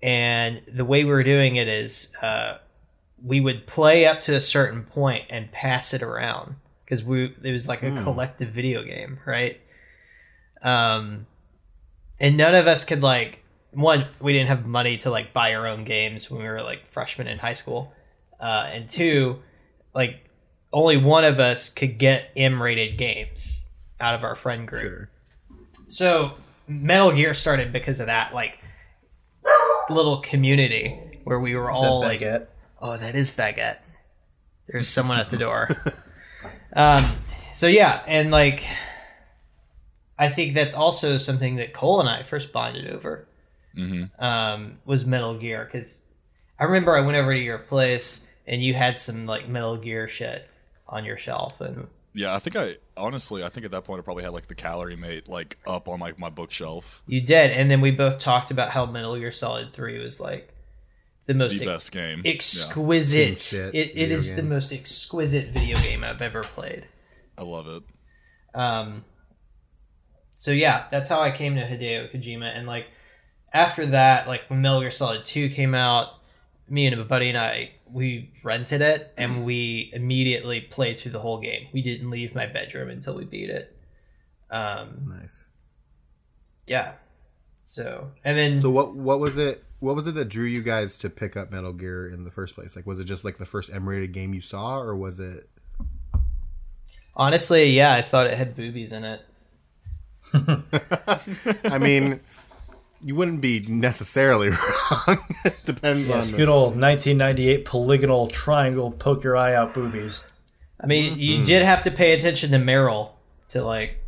And 0.00 0.62
the 0.72 0.84
way 0.84 1.02
we 1.02 1.10
were 1.10 1.24
doing 1.24 1.56
it 1.56 1.66
is 1.66 2.12
uh, 2.22 2.58
we 3.24 3.40
would 3.40 3.66
play 3.66 4.06
up 4.06 4.20
to 4.22 4.36
a 4.36 4.40
certain 4.40 4.84
point 4.84 5.24
and 5.30 5.50
pass 5.50 5.92
it 5.94 6.02
around 6.02 6.54
because 6.84 7.02
we 7.02 7.34
it 7.42 7.50
was 7.50 7.66
like 7.66 7.82
a 7.82 7.90
collective 8.02 8.50
video 8.50 8.84
game, 8.84 9.18
right? 9.24 9.60
Um, 10.62 11.26
and 12.20 12.36
none 12.36 12.54
of 12.54 12.66
us 12.66 12.84
could 12.84 13.02
like 13.02 13.40
one 13.72 14.06
we 14.20 14.32
didn't 14.32 14.48
have 14.48 14.66
money 14.66 14.96
to 14.98 15.10
like 15.10 15.32
buy 15.32 15.54
our 15.54 15.66
own 15.66 15.84
games 15.84 16.30
when 16.30 16.42
we 16.42 16.48
were 16.48 16.62
like 16.62 16.86
freshmen 16.88 17.26
in 17.26 17.38
high 17.38 17.52
school, 17.54 17.92
uh, 18.40 18.68
and 18.72 18.88
two, 18.88 19.40
like 19.94 20.28
only 20.72 20.96
one 20.96 21.24
of 21.24 21.40
us 21.40 21.68
could 21.70 21.98
get 21.98 22.30
M-rated 22.36 22.98
games 22.98 23.68
out 24.00 24.14
of 24.14 24.24
our 24.24 24.34
friend 24.34 24.66
group. 24.66 24.82
Sure. 24.82 25.10
So 25.88 26.34
Metal 26.66 27.12
Gear 27.12 27.34
started 27.34 27.72
because 27.72 28.00
of 28.00 28.06
that 28.06 28.34
like 28.34 28.58
little 29.90 30.20
community 30.20 31.20
where 31.24 31.38
we 31.38 31.54
were 31.54 31.70
Is 31.70 31.76
all 31.76 32.00
like, 32.00 32.20
baguette? 32.20 32.46
oh, 32.80 32.96
that 32.96 33.14
is 33.14 33.30
baguette. 33.30 33.78
There's 34.66 34.88
someone 34.88 35.18
at 35.18 35.30
the 35.30 35.36
door. 35.36 35.68
um, 36.74 37.04
so 37.52 37.66
yeah, 37.66 38.02
and 38.06 38.30
like, 38.30 38.64
I 40.18 40.28
think 40.30 40.54
that's 40.54 40.74
also 40.74 41.16
something 41.18 41.56
that 41.56 41.72
Cole 41.74 42.00
and 42.00 42.08
I 42.08 42.22
first 42.22 42.52
bonded 42.52 42.88
over. 42.90 43.26
Um, 44.20 44.78
was 44.86 45.04
Metal 45.04 45.36
Gear 45.36 45.64
because 45.70 46.04
I 46.58 46.64
remember 46.64 46.96
I 46.96 47.00
went 47.00 47.16
over 47.16 47.32
to 47.32 47.38
your 47.38 47.58
place 47.58 48.26
and 48.46 48.62
you 48.62 48.74
had 48.74 48.98
some 48.98 49.26
like 49.26 49.48
Metal 49.48 49.76
Gear 49.76 50.08
shit 50.08 50.48
on 50.88 51.04
your 51.04 51.18
shelf, 51.18 51.60
and 51.60 51.88
Yeah, 52.12 52.34
I 52.34 52.38
think 52.38 52.56
I 52.56 52.76
honestly, 52.96 53.42
I 53.42 53.48
think 53.48 53.64
at 53.66 53.72
that 53.72 53.84
point 53.84 54.00
I 54.00 54.02
probably 54.02 54.22
had 54.22 54.32
like 54.32 54.46
the 54.46 54.54
Calorie 54.54 54.96
Mate 54.96 55.28
like 55.28 55.58
up 55.66 55.88
on 55.88 56.00
like 56.00 56.18
my 56.18 56.30
bookshelf. 56.30 57.02
you 57.06 57.20
did, 57.20 57.50
and 57.50 57.70
then 57.70 57.80
we 57.80 57.90
both 57.90 58.18
talked 58.18 58.50
about 58.50 58.70
how 58.70 58.86
Metal 58.86 59.16
Gear 59.16 59.32
Solid 59.32 59.72
Three 59.72 59.98
was 59.98 60.20
like 60.20 60.50
the 61.26 61.34
most 61.34 61.58
The 61.58 61.64
ex- 61.64 61.72
best 61.72 61.92
game. 61.92 62.22
Exquisite. 62.24 63.40
Shit 63.40 63.74
it, 63.74 63.90
it 63.90 63.94
video 63.94 64.16
is 64.16 64.36
the 64.36 64.42
most 64.42 64.72
exquisite 64.72 65.48
video 65.48 65.78
game 65.78 66.04
I've 66.04 66.22
ever 66.22 66.42
played. 66.42 66.86
I 67.36 67.42
love 67.42 67.66
it. 67.66 67.82
Um, 68.54 69.04
so 70.36 70.52
yeah, 70.52 70.84
that's 70.90 71.08
how 71.08 71.22
I 71.22 71.30
came 71.30 71.56
to 71.56 71.62
Hideo 71.62 72.14
Kojima, 72.14 72.56
and 72.56 72.66
like 72.66 72.86
after 73.52 73.86
that, 73.86 74.28
like 74.28 74.42
when 74.48 74.60
Metal 74.60 74.80
Gear 74.80 74.90
Solid 74.90 75.24
Two 75.24 75.48
came 75.48 75.74
out, 75.74 76.08
me 76.74 76.86
and 76.86 77.00
a 77.00 77.04
buddy 77.04 77.28
and 77.28 77.38
I 77.38 77.70
we 77.90 78.32
rented 78.42 78.80
it 78.82 79.12
and 79.16 79.44
we 79.46 79.90
immediately 79.94 80.60
played 80.60 80.98
through 80.98 81.12
the 81.12 81.20
whole 81.20 81.40
game. 81.40 81.68
We 81.72 81.80
didn't 81.82 82.10
leave 82.10 82.34
my 82.34 82.46
bedroom 82.46 82.90
until 82.90 83.14
we 83.14 83.24
beat 83.24 83.50
it. 83.50 83.76
Um, 84.50 85.14
Nice. 85.20 85.44
yeah, 86.66 86.92
So 87.64 88.10
and 88.24 88.36
then 88.36 88.58
So 88.58 88.70
what 88.70 88.94
what 88.94 89.20
was 89.20 89.38
it? 89.38 89.62
What 89.80 89.96
was 89.96 90.06
it 90.06 90.14
that 90.14 90.28
drew 90.30 90.46
you 90.46 90.62
guys 90.62 90.96
to 90.98 91.10
pick 91.10 91.36
up 91.36 91.50
Metal 91.50 91.72
Gear 91.72 92.08
in 92.08 92.24
the 92.24 92.30
first 92.30 92.54
place? 92.54 92.74
Like, 92.74 92.86
was 92.86 92.98
it 93.00 93.04
just 93.04 93.22
like 93.24 93.36
the 93.36 93.44
first 93.44 93.70
M-rated 93.72 94.12
game 94.12 94.32
you 94.32 94.40
saw, 94.40 94.78
or 94.80 94.96
was 94.96 95.20
it? 95.20 95.48
honestly, 97.16 97.70
yeah, 97.70 97.92
I 97.92 98.00
thought 98.02 98.26
it 98.26 98.36
had 98.38 98.56
boobies 98.56 98.92
in 98.92 99.04
it. 99.04 99.20
I 100.32 101.78
mean, 101.78 102.20
you 103.04 103.14
wouldn't 103.14 103.40
be 103.40 103.60
necessarily 103.68 104.48
wrong. 105.06 105.18
it 105.44 105.56
depends 105.66 106.08
Yes, 106.08 106.32
on. 106.32 106.38
good 106.38 106.48
old 106.48 106.68
1998 106.80 107.64
polygonal 107.64 108.28
triangle 108.28 108.90
poke 108.90 109.22
your 109.24 109.36
eye 109.36 109.54
out 109.54 109.74
boobies. 109.74 110.24
I 110.80 110.86
mean, 110.86 111.18
you 111.18 111.44
did 111.44 111.62
have 111.62 111.82
to 111.84 111.90
pay 111.90 112.12
attention 112.12 112.50
to 112.52 112.58
Meryl 112.58 113.10
to 113.48 113.62
like, 113.62 113.98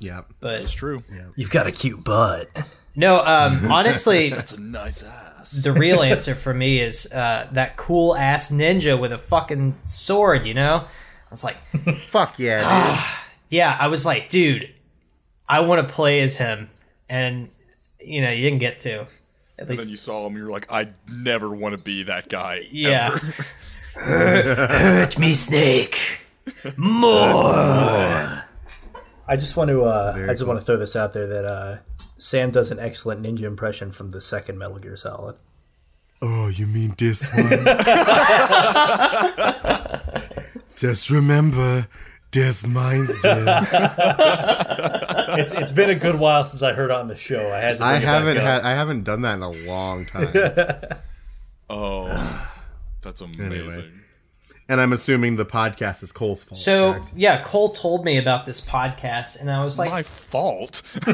yeah. 0.00 0.22
but 0.40 0.60
It's 0.62 0.72
true. 0.72 1.02
You've 1.36 1.50
got 1.50 1.66
a 1.66 1.72
cute 1.72 2.02
butt. 2.04 2.48
no. 2.94 3.20
Um, 3.24 3.66
honestly, 3.70 4.30
That's 4.34 4.52
a 4.54 4.60
nice 4.60 5.04
ass. 5.04 5.62
the 5.62 5.72
real 5.72 6.02
answer 6.02 6.34
for 6.34 6.52
me 6.54 6.78
is 6.80 7.10
uh, 7.12 7.48
that 7.52 7.76
cool 7.76 8.16
ass 8.16 8.50
ninja 8.50 8.98
with 9.00 9.12
a 9.12 9.18
fucking 9.18 9.76
sword. 9.84 10.46
You 10.46 10.54
know, 10.54 10.76
I 10.84 11.30
was 11.30 11.44
like, 11.44 11.56
Fuck 12.08 12.38
yeah, 12.38 12.96
dude. 12.96 13.04
yeah, 13.58 13.76
I 13.78 13.86
was 13.88 14.04
like, 14.06 14.28
dude, 14.28 14.72
I 15.48 15.60
want 15.60 15.86
to 15.86 15.92
play 15.94 16.20
as 16.20 16.36
him, 16.36 16.68
and 17.08 17.48
you 18.06 18.20
know, 18.22 18.30
you 18.30 18.42
didn't 18.42 18.60
get 18.60 18.78
to. 18.80 19.06
At 19.58 19.68
And 19.68 19.78
then 19.78 19.88
you 19.88 19.96
saw 19.96 20.26
him, 20.26 20.36
you 20.36 20.44
were 20.44 20.50
like, 20.50 20.70
I 20.70 20.88
never 21.10 21.54
want 21.54 21.76
to 21.76 21.82
be 21.82 22.04
that 22.04 22.28
guy. 22.28 22.66
yeah. 22.70 23.10
ever. 23.12 23.34
Hurt 24.00 25.18
me, 25.18 25.32
Snake. 25.32 26.20
More. 26.76 28.44
I 29.28 29.36
just 29.36 29.56
want 29.56 29.70
to 29.70 29.84
uh, 29.84 30.12
I 30.14 30.26
just 30.28 30.42
cool. 30.42 30.48
want 30.48 30.60
to 30.60 30.66
throw 30.66 30.76
this 30.76 30.94
out 30.94 31.12
there 31.14 31.26
that 31.26 31.44
uh, 31.44 31.78
Sam 32.18 32.50
does 32.50 32.70
an 32.70 32.78
excellent 32.78 33.22
ninja 33.22 33.42
impression 33.42 33.90
from 33.90 34.10
the 34.10 34.20
second 34.20 34.58
Metal 34.58 34.78
Gear 34.78 34.96
Solid. 34.96 35.36
Oh, 36.22 36.48
you 36.48 36.66
mean 36.66 36.94
this 36.96 37.28
one? 37.34 37.48
Just 40.76 41.10
remember, 41.10 41.88
there's 42.32 42.66
mines 42.66 43.20
there. 43.24 43.44
It's 45.38 45.52
it's 45.52 45.72
been 45.72 45.90
a 45.90 45.94
good 45.94 46.18
while 46.18 46.44
since 46.44 46.62
I 46.62 46.72
heard 46.72 46.90
on 46.90 47.08
the 47.08 47.16
show. 47.16 47.52
I 47.52 47.58
had 47.58 47.78
to 47.78 47.84
I 47.84 47.92
bring 47.92 48.02
it 48.02 48.04
back 48.04 48.04
haven't 48.04 48.36
had 48.38 48.62
I 48.62 48.70
haven't 48.74 49.04
done 49.04 49.20
that 49.22 49.34
in 49.34 49.42
a 49.42 49.50
long 49.50 50.06
time. 50.06 50.32
Oh, 51.68 52.54
that's 53.02 53.20
amazing. 53.20 54.02
and 54.68 54.80
I'm 54.80 54.92
assuming 54.92 55.34
the 55.34 55.44
podcast 55.44 56.02
is 56.04 56.12
Cole's 56.12 56.44
fault. 56.44 56.60
So 56.60 56.92
correct? 56.94 57.12
yeah, 57.16 57.42
Cole 57.42 57.72
told 57.72 58.04
me 58.04 58.18
about 58.18 58.46
this 58.46 58.60
podcast, 58.60 59.40
and 59.40 59.50
I 59.50 59.64
was 59.64 59.76
like, 59.76 59.90
My 59.90 60.04
fault. 60.04 60.82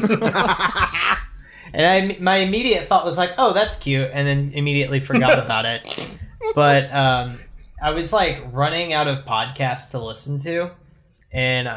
and 1.72 1.86
I 1.86 2.16
my 2.20 2.36
immediate 2.36 2.86
thought 2.86 3.04
was 3.04 3.16
like, 3.18 3.32
oh, 3.38 3.52
that's 3.52 3.76
cute, 3.76 4.10
and 4.12 4.28
then 4.28 4.52
immediately 4.54 5.00
forgot 5.00 5.38
about 5.44 5.64
it. 5.64 6.08
But 6.54 6.92
um, 6.92 7.38
I 7.82 7.90
was 7.90 8.12
like 8.12 8.42
running 8.52 8.92
out 8.92 9.08
of 9.08 9.24
podcasts 9.24 9.90
to 9.92 9.98
listen 10.04 10.38
to, 10.40 10.70
and 11.32 11.68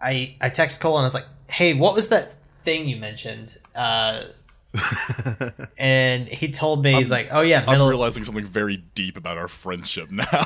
I 0.00 0.36
I 0.40 0.48
text 0.48 0.80
Cole 0.80 0.96
and 0.96 1.02
I 1.02 1.06
was 1.06 1.14
like, 1.14 1.26
hey, 1.50 1.74
what 1.74 1.94
was 1.94 2.08
that 2.08 2.34
thing 2.62 2.88
you 2.88 2.96
mentioned? 2.96 3.56
Uh, 3.74 4.24
and 5.78 6.28
he 6.28 6.50
told 6.50 6.84
me 6.84 6.94
he's 6.94 7.10
like, 7.10 7.28
oh 7.32 7.40
yeah, 7.40 7.64
I'm 7.66 7.82
realizing 7.82 8.22
something 8.22 8.44
very 8.44 8.76
deep 8.94 9.16
about 9.16 9.36
our 9.36 9.48
friendship 9.48 10.10
now. 10.10 10.44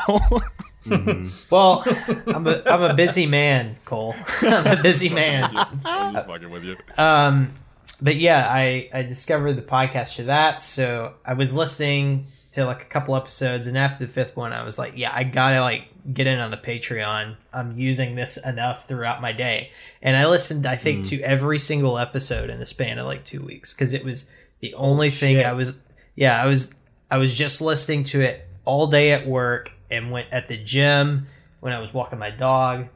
well, 1.51 1.85
I'm 2.27 2.47
a 2.47 2.63
I'm 2.67 2.83
a 2.83 2.95
busy 2.95 3.27
man, 3.27 3.77
Cole. 3.85 4.15
I'm 4.43 4.79
a 4.79 4.83
busy 4.83 5.11
man. 5.11 5.51
I'm 5.85 6.15
just 6.15 6.27
fucking 6.27 6.51
with 6.51 6.65
you. 6.65 6.77
Um, 6.97 7.53
but 8.01 8.17
yeah, 8.17 8.49
I 8.49 8.89
I 8.93 9.03
discovered 9.03 9.55
the 9.55 9.63
podcast 9.63 10.17
for 10.17 10.23
that. 10.25 10.65
So 10.65 11.15
I 11.25 11.35
was 11.35 11.53
listening 11.53 12.27
to 12.53 12.65
like 12.65 12.83
a 12.83 12.87
couple 12.87 13.17
episodes, 13.17 13.67
and 13.67 13.77
after 13.77 14.07
the 14.07 14.13
fifth 14.13 14.37
one, 14.37 14.53
I 14.53 14.63
was 14.63 14.79
like, 14.79 14.95
yeah, 14.97 15.11
I 15.15 15.25
gotta 15.25 15.61
like 15.61 15.89
get 16.13 16.27
in 16.27 16.39
on 16.39 16.51
the 16.51 16.57
Patreon. 16.57 17.37
I'm 17.53 17.79
using 17.79 18.15
this 18.15 18.37
enough 18.45 18.89
throughout 18.89 19.21
my 19.21 19.33
day, 19.33 19.71
and 20.05 20.17
I 20.17 20.27
listened, 20.27 20.67
I 20.67 20.77
think, 20.77 21.07
to 21.07 21.21
every 21.23 21.59
single 21.59 21.99
episode 21.99 22.51
in 22.51 22.61
the 22.61 22.67
span 22.67 22.99
of 22.99 23.07
like 23.07 23.25
two 23.25 23.41
weeks 23.41 23.75
because 23.75 23.95
it 23.95 24.05
was 24.05 24.31
the 24.61 24.75
only 24.75 25.11
thing 25.11 25.37
shit. 25.37 25.47
I 25.47 25.55
was. 25.55 25.77
Yeah, 26.15 26.41
I 26.41 26.47
was 26.47 26.75
I 27.11 27.17
was 27.19 27.35
just 27.37 27.61
listening 27.61 28.05
to 28.05 28.21
it 28.21 28.47
all 28.65 28.87
day 28.87 29.11
at 29.13 29.27
work 29.27 29.73
and 29.91 30.13
went 30.13 30.29
at 30.31 30.47
the 30.47 30.57
gym 30.57 31.27
when 31.61 31.73
I 31.73 31.81
was 31.81 31.93
walking 31.93 32.19
my 32.19 32.31
dog. 32.31 32.87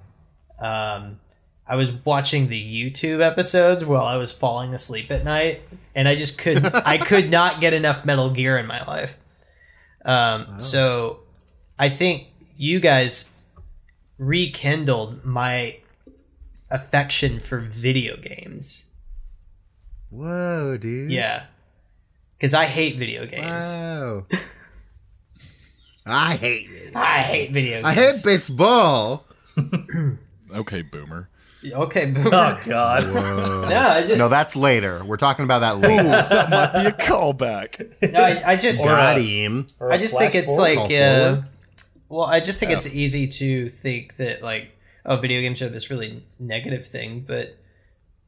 Um, 0.60 1.18
I 1.66 1.76
was 1.76 1.90
watching 2.04 2.48
the 2.48 2.60
YouTube 2.62 3.20
episodes 3.20 3.84
while 3.84 4.04
I 4.04 4.16
was 4.16 4.32
falling 4.32 4.72
asleep 4.74 5.10
at 5.10 5.24
night, 5.24 5.62
and 5.94 6.08
I 6.08 6.14
just 6.14 6.38
could 6.38 6.64
I 6.64 6.98
could 7.10 7.30
not 7.30 7.60
get 7.60 7.72
enough 7.72 8.04
Metal 8.04 8.30
Gear 8.30 8.58
in 8.58 8.66
my 8.66 8.84
life. 8.86 9.16
Um, 10.04 10.60
So 10.60 11.20
I 11.78 11.88
think 11.88 12.28
you 12.56 12.80
guys 12.80 13.32
rekindled 14.18 15.24
my 15.24 15.78
affection 16.70 17.40
for 17.40 17.58
video 17.58 18.16
games. 18.16 18.86
Whoa, 20.10 20.76
dude. 20.78 21.10
Yeah, 21.10 21.44
because 22.36 22.54
I 22.54 22.66
hate 22.66 22.96
video 22.98 23.26
games. 23.26 23.66
Wow. 23.76 24.26
I 26.06 26.36
hate 26.36 26.70
it. 26.70 26.96
I 26.96 27.18
hate 27.22 27.50
video 27.50 27.82
games. 27.82 27.84
I 27.84 27.92
hate 27.92 28.16
baseball. 28.24 29.24
Okay, 30.54 30.80
boomer. 30.82 31.28
Okay, 31.62 32.06
boomer. 32.06 32.28
Oh 32.28 32.58
God! 32.64 33.02
no, 33.70 33.78
I 33.78 34.04
just, 34.06 34.16
No, 34.18 34.28
that's 34.28 34.56
later. 34.56 35.04
We're 35.04 35.18
talking 35.18 35.44
about 35.44 35.58
that 35.58 35.78
later. 35.78 36.04
That 36.04 36.48
might 36.50 36.72
be 36.72 36.86
a 36.86 36.92
callback. 36.92 37.94
no, 38.12 38.18
I, 38.18 38.52
I 38.52 38.56
just 38.56 38.82
Got 38.86 39.20
him. 39.20 39.66
Or 39.78 39.92
I 39.92 39.96
a 39.96 39.98
just 39.98 40.16
think 40.18 40.34
it's 40.34 40.46
forward. 40.46 40.62
like, 40.62 40.88
call 40.88 41.02
uh, 41.02 41.42
well, 42.08 42.24
I 42.24 42.40
just 42.40 42.60
think 42.60 42.72
it's 42.72 42.86
easy 42.86 43.28
to 43.28 43.68
think 43.68 44.16
that 44.16 44.42
like, 44.42 44.70
oh, 45.08 45.16
video 45.16 45.40
games 45.40 45.60
are 45.62 45.68
this 45.68 45.90
really 45.90 46.24
negative 46.38 46.86
thing, 46.86 47.24
but 47.26 47.56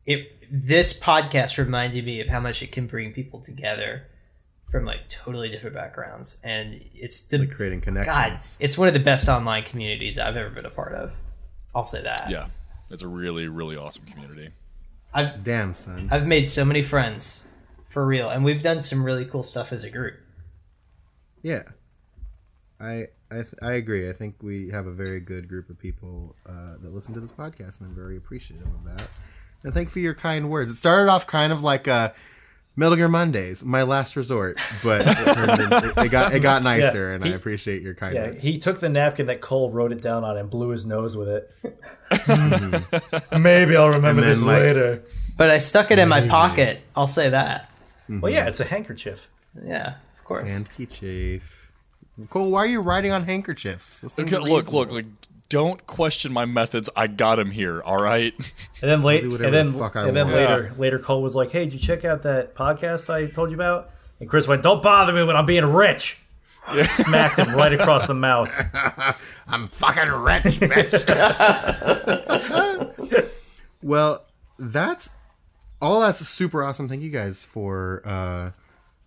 it 0.07 0.51
this 0.51 0.99
podcast 0.99 1.59
reminded 1.59 2.05
me 2.05 2.21
of 2.21 2.27
how 2.27 2.41
much 2.41 2.63
it 2.63 2.73
can 2.73 2.87
bring 2.89 3.13
people 3.13 3.39
together 3.39 4.07
from 4.71 4.85
like 4.85 5.09
totally 5.09 5.49
different 5.49 5.77
backgrounds, 5.77 6.41
and 6.43 6.81
it's 6.95 7.21
the 7.27 7.47
creating 7.47 7.81
God, 7.81 7.85
connections. 7.85 8.57
it's 8.61 8.79
one 8.79 8.89
of 8.89 8.95
the 8.95 9.01
best 9.01 9.29
online 9.29 9.63
communities 9.65 10.19
I've 10.19 10.37
ever 10.37 10.51
been 10.51 10.67
a 10.67 10.71
part 10.71 10.95
of. 10.95 11.13
I'll 11.75 11.85
say 11.85 12.03
that. 12.03 12.29
Yeah, 12.31 12.47
it's 12.89 13.03
a 13.03 13.09
really, 13.09 13.47
really 13.47 13.77
awesome 13.77 14.07
community. 14.07 14.51
I've 15.13 15.45
Damn, 15.45 15.75
son. 15.75 16.09
I've 16.11 16.27
made 16.27 16.49
so 16.49 16.65
many 16.65 16.83
friends 16.83 17.53
for 17.89 18.07
real, 18.07 18.31
and 18.31 18.45
we've 18.45 18.63
done 18.63 18.81
some 18.81 19.05
really 19.05 19.27
cool 19.27 19.43
stuff 19.43 19.73
as 19.73 19.85
a 19.85 19.91
group. 19.91 20.15
Yeah, 21.43 21.65
I 22.81 23.09
I, 23.31 23.35
th- 23.37 23.55
I 23.63 23.73
agree. 23.75 24.09
I 24.09 24.13
think 24.13 24.37
we 24.43 24.71
have 24.71 24.87
a 24.87 24.93
very 24.93 25.21
good 25.21 25.49
group 25.49 25.71
of 25.71 25.79
people 25.79 26.35
uh, 26.47 26.75
that 26.83 26.93
listen 26.95 27.15
to 27.15 27.21
this 27.21 27.33
podcast, 27.33 27.81
and 27.81 27.89
I'm 27.89 27.95
very 27.95 28.17
appreciative 28.17 28.67
of 28.67 28.85
that. 28.97 29.09
And 29.63 29.73
thank 29.75 29.89
you 29.89 29.93
for 29.93 29.99
your 30.01 30.15
kind 30.15 30.51
words. 30.51 30.73
It 30.73 30.77
started 30.77 31.11
off 31.11 31.27
kind 31.27 31.53
of 31.53 31.63
like 31.63 31.87
a 31.87 32.13
Metal 32.77 32.97
Gear 32.97 33.09
Mondays, 33.09 33.65
my 33.65 33.83
last 33.83 34.17
resort, 34.17 34.59
but 34.83 35.03
it, 35.05 35.35
turned 35.35 35.61
in- 35.61 35.73
it, 35.91 36.07
it 36.07 36.11
got 36.11 36.33
it 36.35 36.41
got 36.41 36.63
nicer, 36.65 37.13
and 37.13 37.25
I 37.25 37.29
appreciate 37.29 37.83
your 37.83 37.95
kind 37.95 38.15
Yeah, 38.15 38.27
words. 38.29 38.43
he 38.43 38.59
took 38.59 38.81
the 38.81 38.89
napkin 38.89 39.27
that 39.27 39.41
Cole 39.41 39.71
wrote 39.71 39.93
it 39.93 40.01
down 40.01 40.25
on 40.25 40.37
and 40.39 40.49
blew 40.49 40.71
his 40.71 40.87
nose 40.87 41.17
with 41.17 41.29
it. 41.29 41.53
Maybe 43.41 43.77
I'll 43.77 43.91
remember 43.91 44.23
this 44.23 44.43
like- 44.43 44.63
later. 44.63 45.03
But 45.37 45.51
I 45.51 45.59
stuck 45.59 45.91
it 45.91 45.99
in 45.99 46.09
my 46.09 46.27
pocket. 46.29 46.81
I'll 46.97 47.07
say 47.07 47.31
that. 47.31 47.71
Well, 48.09 48.33
yeah, 48.33 48.47
it's 48.49 48.61
a 48.61 48.65
handkerchief. 48.65 49.29
Yeah, 49.65 49.95
of 50.19 50.25
course. 50.25 50.53
Handkerchief. 50.53 51.60
Cole, 52.29 52.51
why 52.51 52.61
are 52.61 52.67
you 52.67 52.81
writing 52.81 53.13
on 53.13 53.25
handkerchiefs? 53.25 54.19
Okay, 54.19 54.37
are 54.37 54.41
look, 54.41 54.73
look, 54.73 54.91
like, 54.93 55.07
don't 55.49 55.85
question 55.87 56.33
my 56.33 56.45
methods. 56.45 56.89
I 56.97 57.07
got 57.07 57.39
him 57.39 57.51
here. 57.51 57.83
All 57.83 58.01
right. 58.01 58.33
And 58.83 58.91
then 58.91 59.03
late, 59.03 59.25
and 59.25 59.33
then 59.33 59.73
the 59.73 59.91
and 59.97 60.17
then 60.17 60.27
want. 60.27 60.37
later, 60.37 60.75
later 60.79 60.99
Cole 60.99 61.23
was 61.23 61.35
like, 61.35 61.51
"Hey, 61.51 61.65
did 61.65 61.75
you 61.75 61.81
check 61.81 62.05
out 62.05 62.23
that 62.23 62.55
podcast 62.55 63.13
I 63.13 63.27
told 63.27 63.51
you 63.51 63.57
about?" 63.57 63.91
And 64.21 64.29
Chris 64.29 64.49
went, 64.49 64.63
"Don't 64.63 64.83
bother 64.83 65.13
me 65.13 65.23
when 65.25 65.37
I'm 65.37 65.47
being 65.47 65.65
rich." 65.67 66.19
Smacked 66.83 67.39
him 67.39 67.55
right 67.55 67.73
across 67.73 68.07
the 68.07 68.15
mouth. 68.15 68.51
I'm 69.49 69.67
fucking 69.67 70.13
rich, 70.13 70.61
bitch. 70.61 71.07
well, 73.83 74.25
that's 74.59 75.11
all. 75.83 76.01
That's 76.01 76.27
super 76.29 76.63
awesome. 76.63 76.89
Thank 76.89 77.03
you 77.03 77.11
guys 77.11 77.45
for 77.45 78.03
uh, 78.05 78.51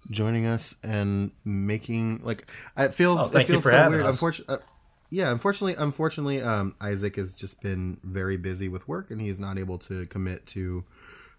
joining 0.10 0.46
us 0.46 0.76
and 0.84 1.32
making 1.46 2.22
like 2.24 2.48
it 2.78 2.94
feels. 2.94 3.20
Oh, 3.20 3.24
thank 3.26 3.46
it 3.46 3.50
you 3.50 3.54
feels 3.56 3.64
for 3.64 3.72
so 3.72 3.90
weird. 3.90 4.06
Unfortunately, 4.06 4.56
uh, 4.56 4.60
yeah. 5.10 5.32
Unfortunately, 5.32 5.76
unfortunately, 5.78 6.42
um, 6.42 6.76
Isaac 6.82 7.16
has 7.16 7.36
just 7.36 7.62
been 7.62 8.00
very 8.04 8.38
busy 8.38 8.68
with 8.68 8.88
work, 8.88 9.12
and 9.12 9.22
he's 9.22 9.40
not 9.40 9.58
able 9.58 9.78
to 9.80 10.06
commit 10.08 10.46
to 10.48 10.84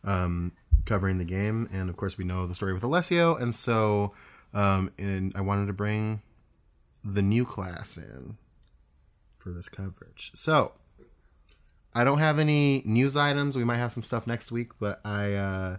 um, 0.05 0.53
covering 0.87 1.19
the 1.19 1.25
game. 1.25 1.69
And 1.73 1.89
of 1.89 1.97
course, 1.97 2.19
we 2.19 2.25
know 2.25 2.47
the 2.47 2.55
story 2.55 2.73
with 2.73 2.85
Alessio, 2.85 3.37
and 3.37 3.55
so 3.55 4.13
um, 4.55 4.93
and 4.99 5.33
I 5.35 5.41
wanted 5.41 5.67
to 5.67 5.73
bring 5.73 6.23
the 7.05 7.23
new 7.23 7.45
class 7.45 7.99
in 7.99 8.39
for 9.37 9.51
this 9.51 9.69
coverage. 9.69 10.31
So, 10.35 10.73
I 11.95 12.05
don't 12.05 12.19
have 12.19 12.39
any 12.39 12.83
news 12.87 13.17
items. 13.17 13.57
We 13.57 13.65
might 13.65 13.77
have 13.77 13.93
some 13.93 14.03
stuff 14.03 14.27
next 14.27 14.51
week, 14.51 14.73
but 14.79 15.01
I 15.05 15.35
uh, 15.35 15.77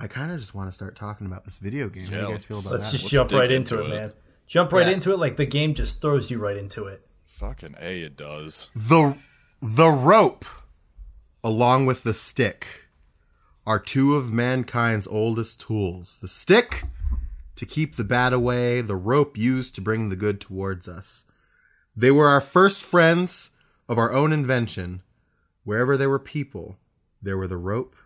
I 0.00 0.06
kind 0.06 0.30
of 0.30 0.38
just 0.38 0.54
want 0.54 0.68
to 0.68 0.72
start 0.72 0.94
talking 0.96 1.26
about 1.26 1.44
this 1.44 1.58
video 1.58 1.88
game. 1.88 2.04
How 2.06 2.10
do 2.10 2.16
you 2.26 2.28
guys 2.32 2.44
feel 2.44 2.58
about 2.60 2.70
that? 2.70 2.74
Let's 2.76 2.92
that? 2.92 2.98
just 2.98 3.12
Let's 3.12 3.30
jump 3.30 3.32
right 3.40 3.50
into, 3.50 3.80
into 3.80 3.90
it, 3.90 3.94
it. 3.94 4.00
man. 4.00 4.12
Jump 4.46 4.72
right 4.72 4.86
Yeah. 4.86 4.92
into 4.94 5.12
it. 5.12 5.18
Like 5.18 5.36
the 5.36 5.46
game 5.46 5.74
just 5.74 6.00
throws 6.00 6.30
you 6.30 6.38
right 6.38 6.56
into 6.56 6.84
it. 6.84 7.06
Fucking 7.24 7.74
A, 7.80 8.02
it 8.02 8.16
does. 8.16 8.70
the 8.74 9.16
the 9.60 9.88
rope, 9.88 10.44
along 11.42 11.86
with 11.86 12.04
the 12.04 12.14
stick, 12.14 12.86
are 13.66 13.78
two 13.80 14.14
of 14.14 14.32
mankind's 14.32 15.06
oldest 15.08 15.60
tools. 15.60 16.18
The 16.22 16.28
stick 16.28 16.84
to 17.56 17.66
keep 17.66 17.96
the 17.96 18.04
bad 18.04 18.32
away, 18.32 18.80
the 18.80 18.96
rope 18.96 19.36
used 19.36 19.74
to 19.74 19.80
bring 19.80 20.08
the 20.08 20.16
good 20.16 20.40
towards 20.40 20.86
us. 20.88 21.24
They 21.96 22.12
were 22.12 22.28
our 22.28 22.40
first 22.40 22.80
friends 22.82 23.50
of 23.88 23.98
our 23.98 24.12
own 24.12 24.32
invention. 24.32 25.02
Wherever 25.64 25.96
there 25.96 26.08
were 26.08 26.20
people, 26.20 26.78
there 27.20 27.36
were 27.36 27.48
the 27.48 27.56
rope 27.56 27.96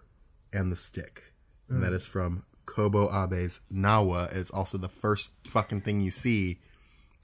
and 0.54 0.72
the 0.72 0.76
stick. 0.76 1.31
And 1.73 1.83
that 1.83 1.93
is 1.93 2.07
from 2.07 2.45
Kobo 2.67 3.09
Abe's 3.09 3.62
Nawa. 3.73 4.29
It's 4.33 4.50
also 4.50 4.76
the 4.79 4.88
first 4.88 5.33
fucking 5.47 5.81
thing 5.81 6.00
you 6.00 6.11
see 6.11 6.59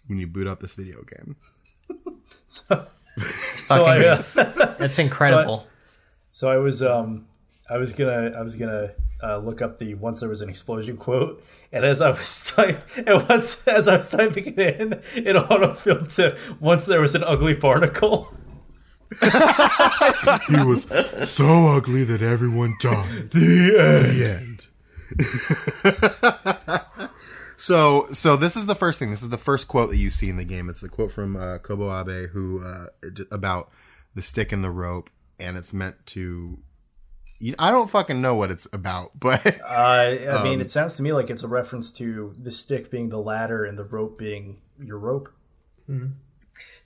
when 0.06 0.18
you 0.18 0.26
boot 0.26 0.46
up 0.46 0.60
this 0.60 0.74
video 0.74 1.02
game. 1.02 1.36
So 2.48 2.86
Fucking- 3.74 4.04
I, 4.04 4.06
uh, 4.06 4.74
That's 4.78 4.98
incredible. 5.06 5.66
so 6.32 6.48
I 6.48 6.56
was 6.58 6.82
um 6.82 7.26
I 7.68 7.76
was 7.78 7.92
gonna 7.92 8.32
I 8.36 8.42
was 8.42 8.54
gonna 8.56 8.92
uh, 9.22 9.38
look 9.38 9.60
up 9.60 9.78
the 9.78 9.94
once 9.94 10.20
there 10.20 10.28
was 10.28 10.40
an 10.40 10.48
explosion 10.48 10.96
quote, 10.96 11.42
and 11.72 11.84
as 11.84 12.00
I 12.00 12.10
was 12.10 12.52
type 12.54 12.78
and 12.96 13.28
once 13.28 13.66
as 13.66 13.88
I 13.88 13.96
was 13.96 14.10
typing 14.10 14.46
it 14.46 14.58
in, 14.80 14.92
it 14.92 15.34
autofilled 15.36 16.14
to 16.16 16.38
once 16.60 16.86
there 16.86 17.00
was 17.00 17.14
an 17.16 17.24
ugly 17.24 17.54
barnacle. 17.54 18.28
He 20.48 20.56
was 20.66 20.84
so 21.30 21.66
ugly 21.68 22.04
that 22.04 22.20
everyone 22.22 22.74
died. 22.80 23.30
The 23.30 24.40
end. 24.40 24.66
so, 27.56 28.06
so 28.12 28.36
this 28.36 28.56
is 28.56 28.66
the 28.66 28.74
first 28.74 28.98
thing. 28.98 29.10
This 29.10 29.22
is 29.22 29.30
the 29.30 29.36
first 29.38 29.68
quote 29.68 29.90
that 29.90 29.96
you 29.96 30.10
see 30.10 30.28
in 30.28 30.36
the 30.36 30.44
game. 30.44 30.68
It's 30.68 30.82
a 30.82 30.88
quote 30.88 31.10
from 31.10 31.36
uh, 31.36 31.58
Kobo 31.58 31.90
Abe, 32.00 32.28
who 32.30 32.64
uh, 32.64 32.86
about 33.30 33.70
the 34.14 34.22
stick 34.22 34.52
and 34.52 34.62
the 34.62 34.70
rope, 34.70 35.10
and 35.38 35.56
it's 35.56 35.72
meant 35.74 36.04
to. 36.06 36.58
You, 37.40 37.54
I 37.58 37.70
don't 37.70 37.88
fucking 37.88 38.20
know 38.20 38.34
what 38.34 38.50
it's 38.50 38.66
about, 38.72 39.12
but 39.20 39.46
Uh, 39.60 39.64
I 39.68 40.26
Um, 40.26 40.42
mean, 40.44 40.60
it 40.60 40.70
sounds 40.70 40.96
to 40.96 41.02
me 41.02 41.12
like 41.12 41.30
it's 41.30 41.42
a 41.42 41.48
reference 41.48 41.90
to 41.92 42.34
the 42.38 42.50
stick 42.50 42.90
being 42.90 43.08
the 43.10 43.20
ladder 43.20 43.64
and 43.64 43.78
the 43.78 43.84
rope 43.84 44.18
being 44.18 44.60
your 44.80 44.98
rope. 44.98 45.30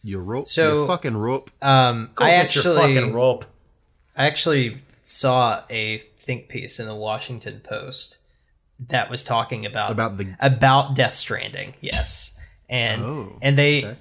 Your 0.03 0.23
rope, 0.23 0.47
So- 0.47 0.75
your 0.79 0.87
fucking 0.87 1.17
rope. 1.17 1.51
Um, 1.63 2.11
Go 2.15 2.25
I 2.25 2.31
get 2.31 2.55
your 2.55 2.63
actually, 2.65 2.95
fucking 2.95 3.13
rope. 3.13 3.45
I 4.17 4.27
actually 4.27 4.83
saw 5.01 5.65
a 5.71 5.99
think 6.19 6.49
piece 6.49 6.79
in 6.79 6.87
the 6.87 6.95
Washington 6.95 7.61
Post 7.65 8.19
that 8.89 9.11
was 9.11 9.23
talking 9.25 9.65
about 9.67 9.91
About 9.91 10.19
the- 10.19 10.35
about 10.41 10.95
Death 10.95 11.15
Stranding. 11.15 11.75
Yes, 11.81 12.35
and 12.69 13.03
Oh, 13.03 13.39
and 13.43 13.57
they 13.59 13.85
okay. 13.85 13.97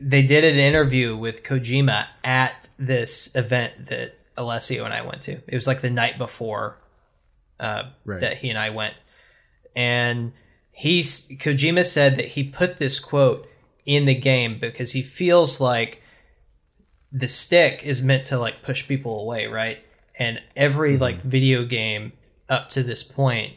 they 0.00 0.22
did 0.22 0.44
an 0.44 0.58
interview 0.58 1.16
with 1.16 1.42
Kojima 1.42 2.06
at 2.24 2.68
this 2.78 3.34
event 3.34 3.86
that 3.86 4.14
Alessio 4.36 4.84
and 4.84 4.92
I 4.92 5.00
went 5.02 5.22
to. 5.22 5.32
It 5.46 5.54
was 5.54 5.66
like 5.66 5.80
the 5.80 5.88
night 5.90 6.18
before 6.18 6.76
uh, 7.58 7.84
Right. 8.04 8.20
that 8.20 8.36
he 8.38 8.50
and 8.50 8.58
I 8.58 8.68
went, 8.70 8.94
and 9.74 10.32
he's 10.72 11.28
Kojima 11.38 11.84
said 11.86 12.16
that 12.16 12.28
he 12.28 12.44
put 12.44 12.76
this 12.78 13.00
quote 13.00 13.48
in 13.86 14.04
the 14.04 14.14
game 14.14 14.58
because 14.60 14.92
he 14.92 15.00
feels 15.00 15.60
like 15.60 16.02
the 17.12 17.28
stick 17.28 17.82
is 17.84 18.02
meant 18.02 18.24
to 18.24 18.38
like 18.38 18.62
push 18.62 18.86
people 18.86 19.20
away, 19.20 19.46
right? 19.46 19.78
And 20.18 20.40
every 20.54 20.94
mm-hmm. 20.94 21.02
like 21.02 21.22
video 21.22 21.64
game 21.64 22.12
up 22.48 22.68
to 22.70 22.82
this 22.82 23.02
point 23.02 23.54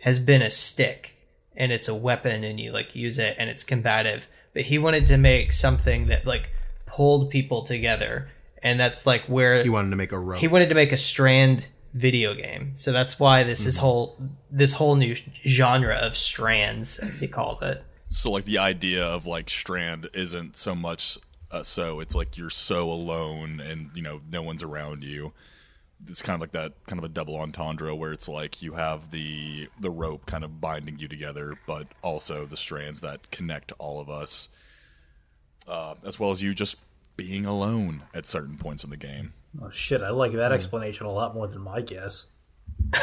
has 0.00 0.18
been 0.18 0.42
a 0.42 0.50
stick 0.50 1.16
and 1.56 1.72
it's 1.72 1.88
a 1.88 1.94
weapon 1.94 2.44
and 2.44 2.58
you 2.58 2.72
like 2.72 2.94
use 2.94 3.18
it 3.18 3.36
and 3.38 3.50
it's 3.50 3.64
combative. 3.64 4.26
But 4.54 4.62
he 4.62 4.78
wanted 4.78 5.06
to 5.08 5.16
make 5.16 5.52
something 5.52 6.06
that 6.06 6.26
like 6.26 6.50
pulled 6.86 7.30
people 7.30 7.64
together. 7.64 8.28
And 8.62 8.78
that's 8.78 9.06
like 9.06 9.24
where 9.24 9.62
He 9.62 9.70
wanted 9.70 9.90
to 9.90 9.96
make 9.96 10.12
a 10.12 10.18
rope. 10.18 10.40
he 10.40 10.46
wanted 10.46 10.68
to 10.68 10.74
make 10.74 10.92
a 10.92 10.96
strand 10.96 11.66
video 11.94 12.34
game. 12.34 12.74
So 12.74 12.92
that's 12.92 13.18
why 13.18 13.42
this 13.42 13.66
is 13.66 13.76
mm-hmm. 13.76 13.84
whole 13.84 14.16
this 14.50 14.74
whole 14.74 14.96
new 14.96 15.16
genre 15.46 15.96
of 15.96 16.16
strands 16.16 16.98
as 16.98 17.18
he 17.18 17.26
calls 17.26 17.60
it. 17.62 17.82
So 18.12 18.30
like 18.30 18.44
the 18.44 18.58
idea 18.58 19.06
of 19.06 19.26
like 19.26 19.48
Strand 19.48 20.08
isn't 20.12 20.56
so 20.56 20.74
much 20.74 21.18
uh, 21.50 21.62
so 21.62 22.00
it's 22.00 22.14
like 22.14 22.38
you're 22.38 22.50
so 22.50 22.90
alone 22.90 23.60
and 23.60 23.90
you 23.94 24.02
know 24.02 24.20
no 24.30 24.42
one's 24.42 24.62
around 24.62 25.04
you. 25.04 25.32
It's 26.08 26.22
kind 26.22 26.34
of 26.34 26.40
like 26.40 26.52
that 26.52 26.72
kind 26.86 26.98
of 26.98 27.04
a 27.04 27.08
double 27.08 27.36
entendre 27.36 27.94
where 27.94 28.12
it's 28.12 28.28
like 28.28 28.62
you 28.62 28.72
have 28.72 29.10
the 29.10 29.68
the 29.80 29.90
rope 29.90 30.26
kind 30.26 30.44
of 30.44 30.60
binding 30.60 30.98
you 30.98 31.08
together, 31.08 31.54
but 31.66 31.86
also 32.02 32.46
the 32.46 32.56
strands 32.56 33.00
that 33.02 33.30
connect 33.30 33.72
all 33.78 34.00
of 34.00 34.08
us, 34.08 34.54
uh, 35.68 35.94
as 36.04 36.18
well 36.18 36.30
as 36.30 36.42
you 36.42 36.54
just 36.54 36.80
being 37.16 37.44
alone 37.44 38.02
at 38.14 38.26
certain 38.26 38.56
points 38.56 38.82
in 38.82 38.90
the 38.90 38.96
game. 38.96 39.32
Oh 39.62 39.70
shit! 39.70 40.02
I 40.02 40.10
like 40.10 40.32
that 40.32 40.52
explanation 40.52 41.06
a 41.06 41.12
lot 41.12 41.34
more 41.34 41.46
than 41.46 41.60
my 41.60 41.82
guess. 41.82 42.28
I'm 42.94 43.02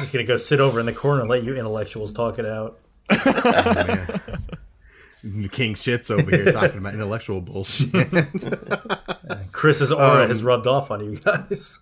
just 0.00 0.12
gonna 0.12 0.24
go 0.24 0.36
sit 0.36 0.60
over 0.60 0.80
in 0.80 0.86
the 0.86 0.92
corner 0.92 1.20
and 1.20 1.28
let 1.28 1.42
you 1.42 1.56
intellectuals 1.56 2.12
talk 2.12 2.38
it 2.38 2.48
out. 2.48 2.78
King 5.52 5.74
shits 5.74 6.10
over 6.10 6.30
here 6.30 6.52
talking 6.52 6.78
about 6.78 6.94
intellectual 6.94 7.40
bullshit. 7.40 8.12
Chris's 9.52 9.90
aura 9.90 10.26
has 10.26 10.42
rubbed 10.42 10.66
off 10.66 10.90
on 10.90 11.04
you 11.04 11.18
guys. 11.18 11.80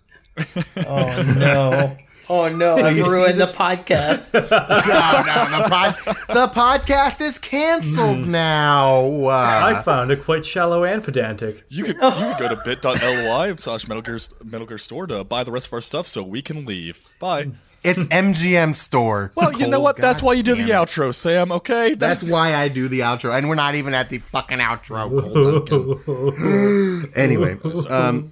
Oh 0.87 1.35
no. 1.37 1.97
Oh 2.29 2.47
no, 2.47 2.75
I've 2.75 2.95
you 2.95 3.03
ruined 3.03 3.39
the 3.39 3.45
podcast. 3.45 4.33
no, 4.33 4.39
no, 4.39 5.57
the, 5.59 5.69
pod, 5.69 5.95
the 6.27 6.47
podcast 6.53 7.19
is 7.19 7.37
canceled 7.37 8.25
now. 8.27 9.01
Uh, 9.01 9.61
I 9.63 9.81
found 9.81 10.09
it 10.09 10.23
quite 10.23 10.45
shallow 10.45 10.85
and 10.85 11.03
pedantic. 11.03 11.65
You 11.67 11.83
could 11.83 11.95
you 11.97 12.01
could 12.01 12.37
go 12.37 12.47
to 12.47 12.61
bit.ly 12.63 13.55
slash 13.57 13.87
Metal 13.89 14.01
Gear 14.01 14.19
Metal 14.43 14.65
Gear 14.65 14.77
Store 14.77 15.05
to 15.07 15.25
buy 15.25 15.43
the 15.43 15.51
rest 15.51 15.67
of 15.67 15.73
our 15.73 15.81
stuff 15.81 16.07
so 16.07 16.23
we 16.23 16.41
can 16.41 16.65
leave. 16.65 17.09
Bye. 17.19 17.51
It's 17.83 18.05
MGM 18.07 18.73
store. 18.73 19.31
Well, 19.35 19.53
you 19.53 19.67
know 19.67 19.79
what? 19.79 19.97
That's 19.97 20.21
God 20.21 20.27
why 20.27 20.33
you 20.33 20.43
do 20.43 20.55
the 20.55 20.61
it. 20.63 20.69
outro, 20.69 21.13
Sam. 21.13 21.51
Okay, 21.51 21.93
That's 21.95 22.23
why 22.23 22.55
I 22.55 22.67
do 22.67 22.87
the 22.87 23.01
outro, 23.01 23.35
and 23.37 23.47
we're 23.49 23.55
not 23.55 23.75
even 23.75 23.93
at 23.93 24.09
the 24.09 24.17
fucking 24.19 24.59
outro. 24.59 25.09
Cole 25.09 25.59
Duncan. 25.61 27.11
anyway, 27.15 27.57
um, 27.89 28.31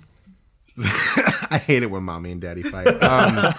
I 1.51 1.57
hate 1.57 1.83
it 1.83 1.87
when 1.91 2.03
mommy 2.03 2.31
and 2.31 2.41
daddy 2.41 2.61
fight. 2.61 2.87
Um, 2.87 3.53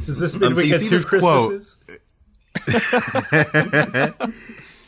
Does 0.00 0.18
this 0.18 0.34
mean 0.38 0.52
Um, 0.52 0.54
so 0.54 0.56
we 0.56 0.64
you 0.64 0.70
get 0.72 0.80
see 0.80 0.88
two 0.88 0.98
this 0.98 1.04
quote. 1.04 1.50
Christmases? 1.50 1.76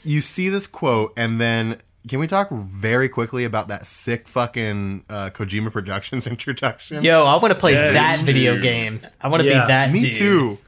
you 0.05 0.21
see 0.21 0.49
this 0.49 0.67
quote, 0.67 1.13
and 1.17 1.41
then 1.41 1.79
can 2.09 2.19
we 2.21 2.27
talk 2.27 2.51
very 2.51 3.09
quickly 3.09 3.45
about 3.45 3.69
that 3.69 3.87
sick 3.87 4.29
fucking 4.29 5.05
uh, 5.09 5.31
Kojima 5.31 5.71
Productions 5.73 6.27
introduction? 6.27 7.03
Yo, 7.05 7.25
I 7.25 7.37
want 7.37 7.53
to 7.55 7.59
play 7.59 7.73
Yes, 7.73 7.93
that 8.21 8.27
video 8.27 8.61
game. 8.61 9.01
I 9.21 9.29
want 9.29 9.43
to 9.43 9.49
Yeah, 9.49 9.63
be 9.63 9.69
that 9.69 9.93
Me 9.93 9.99
dude. 10.01 10.13
too. 10.15 10.59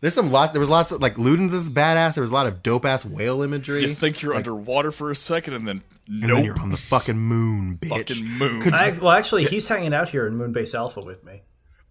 There's 0.00 0.14
some 0.14 0.32
lot. 0.32 0.52
There 0.52 0.60
was 0.60 0.68
lots 0.70 0.90
of 0.92 1.00
like 1.00 1.14
Ludens 1.14 1.52
is 1.52 1.70
badass. 1.70 2.14
There 2.14 2.22
was 2.22 2.30
a 2.30 2.34
lot 2.34 2.46
of 2.46 2.62
dope 2.62 2.84
ass 2.84 3.04
whale 3.06 3.42
imagery. 3.42 3.82
you 3.82 3.88
think 3.88 4.20
you're 4.20 4.34
underwater 4.34 4.90
for 4.90 5.10
a 5.10 5.14
second 5.14 5.54
and 5.54 5.66
then 5.68 5.82
and 6.08 6.20
nope, 6.22 6.30
then 6.38 6.44
you're 6.44 6.60
on 6.60 6.70
the 6.70 6.76
fucking 6.76 7.16
moon, 7.18 7.78
bitch. 7.80 8.08
fucking 8.08 8.26
moon. 8.38 8.60
Could- 8.60 8.74
I, 8.74 8.90
well, 8.98 9.12
actually, 9.12 9.44
he's 9.44 9.68
hanging 9.68 9.94
out 9.94 10.08
here 10.08 10.26
in 10.26 10.34
Moonbase 10.36 10.74
Alpha 10.74 10.98
with 11.00 11.22
me. 11.24 11.42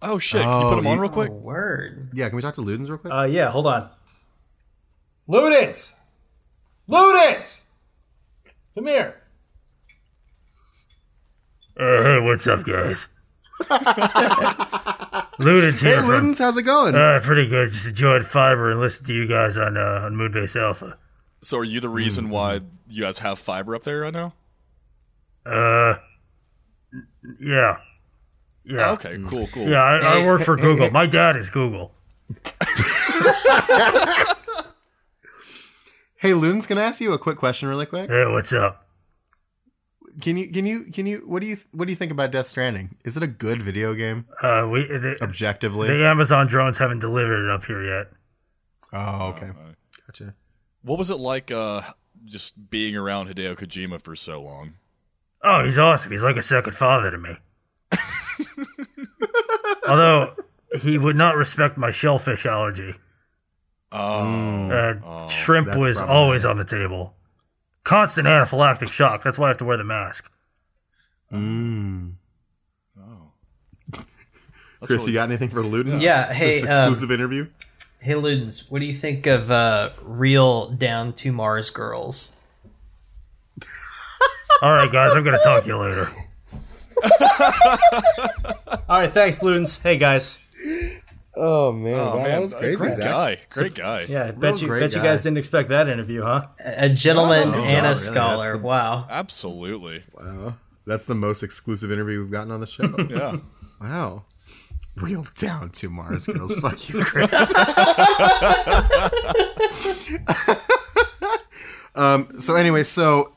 oh 0.02 0.18
shit! 0.18 0.42
Can 0.42 0.60
you 0.60 0.68
put 0.68 0.78
him 0.80 0.86
Oh, 0.86 0.90
on 0.90 0.98
real 1.00 1.08
quick? 1.08 1.30
Word. 1.30 2.10
Yeah, 2.12 2.28
can 2.28 2.36
we 2.36 2.42
talk 2.42 2.54
to 2.56 2.60
Ludens 2.60 2.90
real 2.90 2.98
quick? 2.98 3.10
Uh, 3.12 3.22
yeah, 3.22 3.50
hold 3.50 3.66
on. 3.66 3.88
Ludens! 5.26 5.92
Ludens! 6.90 7.60
Come 8.74 8.86
here. 8.86 9.16
Uh, 11.78 12.02
hey, 12.02 12.20
what's 12.20 12.46
up, 12.46 12.64
guys? 12.64 13.08
Luden's 15.40 15.80
hey, 15.80 15.88
here. 15.90 16.00
from, 16.02 16.10
Ludens, 16.10 16.38
how's 16.38 16.56
it 16.56 16.62
going? 16.62 16.94
uh, 16.94 17.20
pretty 17.22 17.48
good. 17.48 17.70
Just 17.70 17.88
enjoyed 17.88 18.24
fiber 18.24 18.70
and 18.70 18.80
listened 18.80 19.06
to 19.08 19.14
you 19.14 19.26
guys 19.26 19.58
on 19.58 19.76
uh, 19.76 20.02
on 20.04 20.14
Moonbase 20.14 20.60
Alpha. 20.60 20.98
So, 21.42 21.58
are 21.58 21.64
you 21.64 21.80
the 21.80 21.88
reason 21.88 22.24
Mm-hmm. 22.24 22.32
why 22.32 22.60
you 22.88 23.02
guys 23.02 23.18
have 23.20 23.38
fiber 23.38 23.74
up 23.74 23.82
there 23.82 24.00
right 24.00 24.12
now? 24.12 24.34
Uh, 25.44 25.94
yeah, 27.40 27.78
yeah, 28.64 28.90
Oh, 28.90 28.92
Okay, 28.94 29.18
cool, 29.30 29.46
cool. 29.48 29.68
yeah. 29.68 29.82
I, 29.82 30.18
I 30.20 30.26
work 30.26 30.42
for 30.42 30.56
Google. 30.56 30.90
My 30.90 31.06
dad 31.06 31.36
is 31.36 31.50
Google. 31.50 31.92
hey, 36.22 36.30
Ludens, 36.30 36.66
can 36.68 36.78
I 36.78 36.84
ask 36.84 37.00
you 37.00 37.12
a 37.12 37.18
quick 37.18 37.36
question, 37.36 37.68
really 37.68 37.84
quick? 37.86 38.08
Hey, 38.08 38.24
what's 38.26 38.52
up? 38.52 38.86
Can 40.20 40.36
you, 40.36 40.50
can 40.50 40.66
you, 40.66 40.84
can 40.84 41.06
you? 41.06 41.22
What 41.26 41.40
do 41.40 41.48
you, 41.48 41.56
what 41.72 41.86
do 41.86 41.92
you 41.92 41.96
think 41.96 42.12
about 42.12 42.30
Death 42.30 42.46
Stranding? 42.46 42.96
Is 43.04 43.16
it 43.16 43.22
a 43.22 43.26
good 43.26 43.60
video 43.62 43.92
game, 43.94 44.26
Uh, 44.42 44.68
we 44.70 44.84
the, 44.86 45.16
objectively? 45.20 45.88
the 45.88 46.06
Amazon 46.06 46.46
drones 46.46 46.78
haven't 46.78 46.98
delivered 47.00 47.44
it 47.46 47.50
up 47.50 47.64
here 47.64 47.82
yet. 47.82 48.06
oh, 48.92 49.28
okay, 49.30 49.50
gotcha. 50.06 50.34
What 50.82 50.98
was 50.98 51.10
it 51.10 51.16
like, 51.18 51.50
uh, 51.50 51.80
just 52.24 52.70
being 52.70 52.94
around 52.96 53.28
Hideo 53.28 53.56
Kojima 53.56 54.00
for 54.00 54.14
so 54.14 54.40
long? 54.42 54.74
Oh, 55.42 55.64
he's 55.64 55.78
awesome. 55.78 56.12
He's 56.12 56.22
like 56.22 56.36
a 56.36 56.42
second 56.42 56.74
father 56.74 57.10
to 57.10 57.18
me. 57.18 57.36
Although 59.88 60.36
he 60.80 60.98
would 60.98 61.16
not 61.16 61.36
respect 61.36 61.76
my 61.76 61.90
shellfish 61.90 62.46
allergy. 62.46 62.94
Oh, 63.92 64.70
And 64.70 65.30
shrimp 65.30 65.68
was 65.68 65.98
problematic. 65.98 66.08
always 66.08 66.44
on 66.44 66.56
the 66.56 66.64
table. 66.64 67.14
Constant 67.84 68.26
anaphylactic 68.26 68.90
shock. 68.90 69.22
That's 69.22 69.38
why 69.38 69.46
I 69.46 69.48
have 69.48 69.56
to 69.58 69.64
wear 69.64 69.76
the 69.76 69.84
mask. 69.84 70.32
Mm. 71.32 72.12
That's 73.90 74.90
Chris, 74.90 75.06
you 75.06 75.12
got 75.12 75.28
anything 75.28 75.48
for 75.48 75.62
Ludens? 75.62 76.02
Yeah, 76.02 76.32
hey, 76.32 76.60
this 76.60 76.68
um, 76.68 76.88
exclusive 76.92 77.12
interview. 77.12 77.46
Hey 78.00 78.14
Ludens, 78.14 78.68
what 78.68 78.80
do 78.80 78.84
you 78.84 78.94
think 78.94 79.28
of 79.28 79.48
uh, 79.48 79.90
real 80.02 80.70
down 80.70 81.12
to 81.14 81.30
Mars 81.30 81.70
girls? 81.70 82.32
All 84.62 84.72
right, 84.74 84.90
guys, 84.90 85.14
I'm 85.14 85.22
going 85.22 85.38
to 85.38 85.44
talk 85.44 85.62
to 85.62 85.68
you 85.68 85.76
later. 85.76 86.10
All 88.88 88.98
right, 88.98 89.12
thanks, 89.12 89.40
Loons. 89.42 89.78
Hey 89.78 89.98
guys. 89.98 90.38
Oh 91.34 91.72
man, 91.72 91.94
Oh 91.94 92.16
wow, 92.16 92.22
man, 92.22 92.24
that 92.30 92.42
was 92.42 92.52
a 92.52 92.58
crazy. 92.58 92.76
great 92.76 92.96
Zach. 92.96 93.00
guy, 93.00 93.38
great 93.50 93.74
guy. 93.74 94.06
Yeah, 94.08 94.32
bet 94.32 94.60
you 94.60 94.68
great 94.68 94.80
bet 94.80 94.94
you 94.94 95.00
guys 95.02 95.22
didn't 95.22 95.38
expect 95.38 95.70
that 95.70 95.88
interview, 95.88 96.22
huh? 96.22 96.46
A 96.62 96.88
gentleman 96.90 97.48
Oh, 97.48 97.52
and 97.52 97.54
really? 97.62 97.74
a 97.78 97.82
That's 97.82 98.00
scholar. 98.00 98.52
the- 98.58 98.62
Wow. 98.62 99.06
Absolutely. 99.08 100.02
Wow, 100.12 100.56
that's 100.86 101.06
the 101.06 101.14
most 101.14 101.42
exclusive 101.42 101.90
interview 101.90 102.20
we've 102.20 102.30
gotten 102.30 102.50
on 102.52 102.60
the 102.60 102.66
show. 102.66 102.94
Yeah. 103.10 103.38
Wow. 103.80 104.24
Real 104.94 105.26
down 105.36 105.70
to 105.70 105.88
Mars 105.88 106.26
girls. 106.26 106.54
Fuck 106.56 106.90
you, 106.90 107.02
Chris. 107.02 107.32
um. 111.94 112.38
So 112.40 112.56
anyway, 112.56 112.84
so 112.84 113.32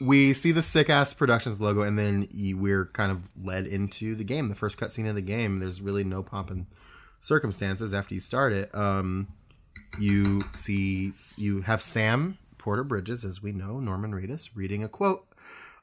we 0.00 0.32
see 0.34 0.52
the 0.52 0.62
sick 0.62 0.88
ass 0.88 1.12
productions 1.14 1.60
logo, 1.60 1.82
and 1.82 1.98
then 1.98 2.28
we're 2.56 2.86
kind 2.86 3.10
of 3.12 3.28
led 3.42 3.66
into 3.66 4.14
the 4.14 4.24
game. 4.24 4.48
The 4.48 4.54
first 4.54 4.78
cutscene 4.78 5.08
of 5.08 5.14
the 5.14 5.20
game. 5.22 5.58
There's 5.58 5.80
really 5.80 6.04
no 6.04 6.22
pomp 6.22 6.50
and 6.50 6.66
circumstances 7.20 7.94
after 7.94 8.14
you 8.14 8.20
start 8.20 8.52
it. 8.52 8.74
Um, 8.74 9.28
you 9.98 10.42
see, 10.52 11.12
you 11.36 11.62
have 11.62 11.80
Sam 11.80 12.38
Porter 12.58 12.84
Bridges, 12.84 13.24
as 13.24 13.42
we 13.42 13.52
know, 13.52 13.80
Norman 13.80 14.12
Reedus, 14.12 14.50
reading 14.54 14.84
a 14.84 14.88
quote, 14.88 15.26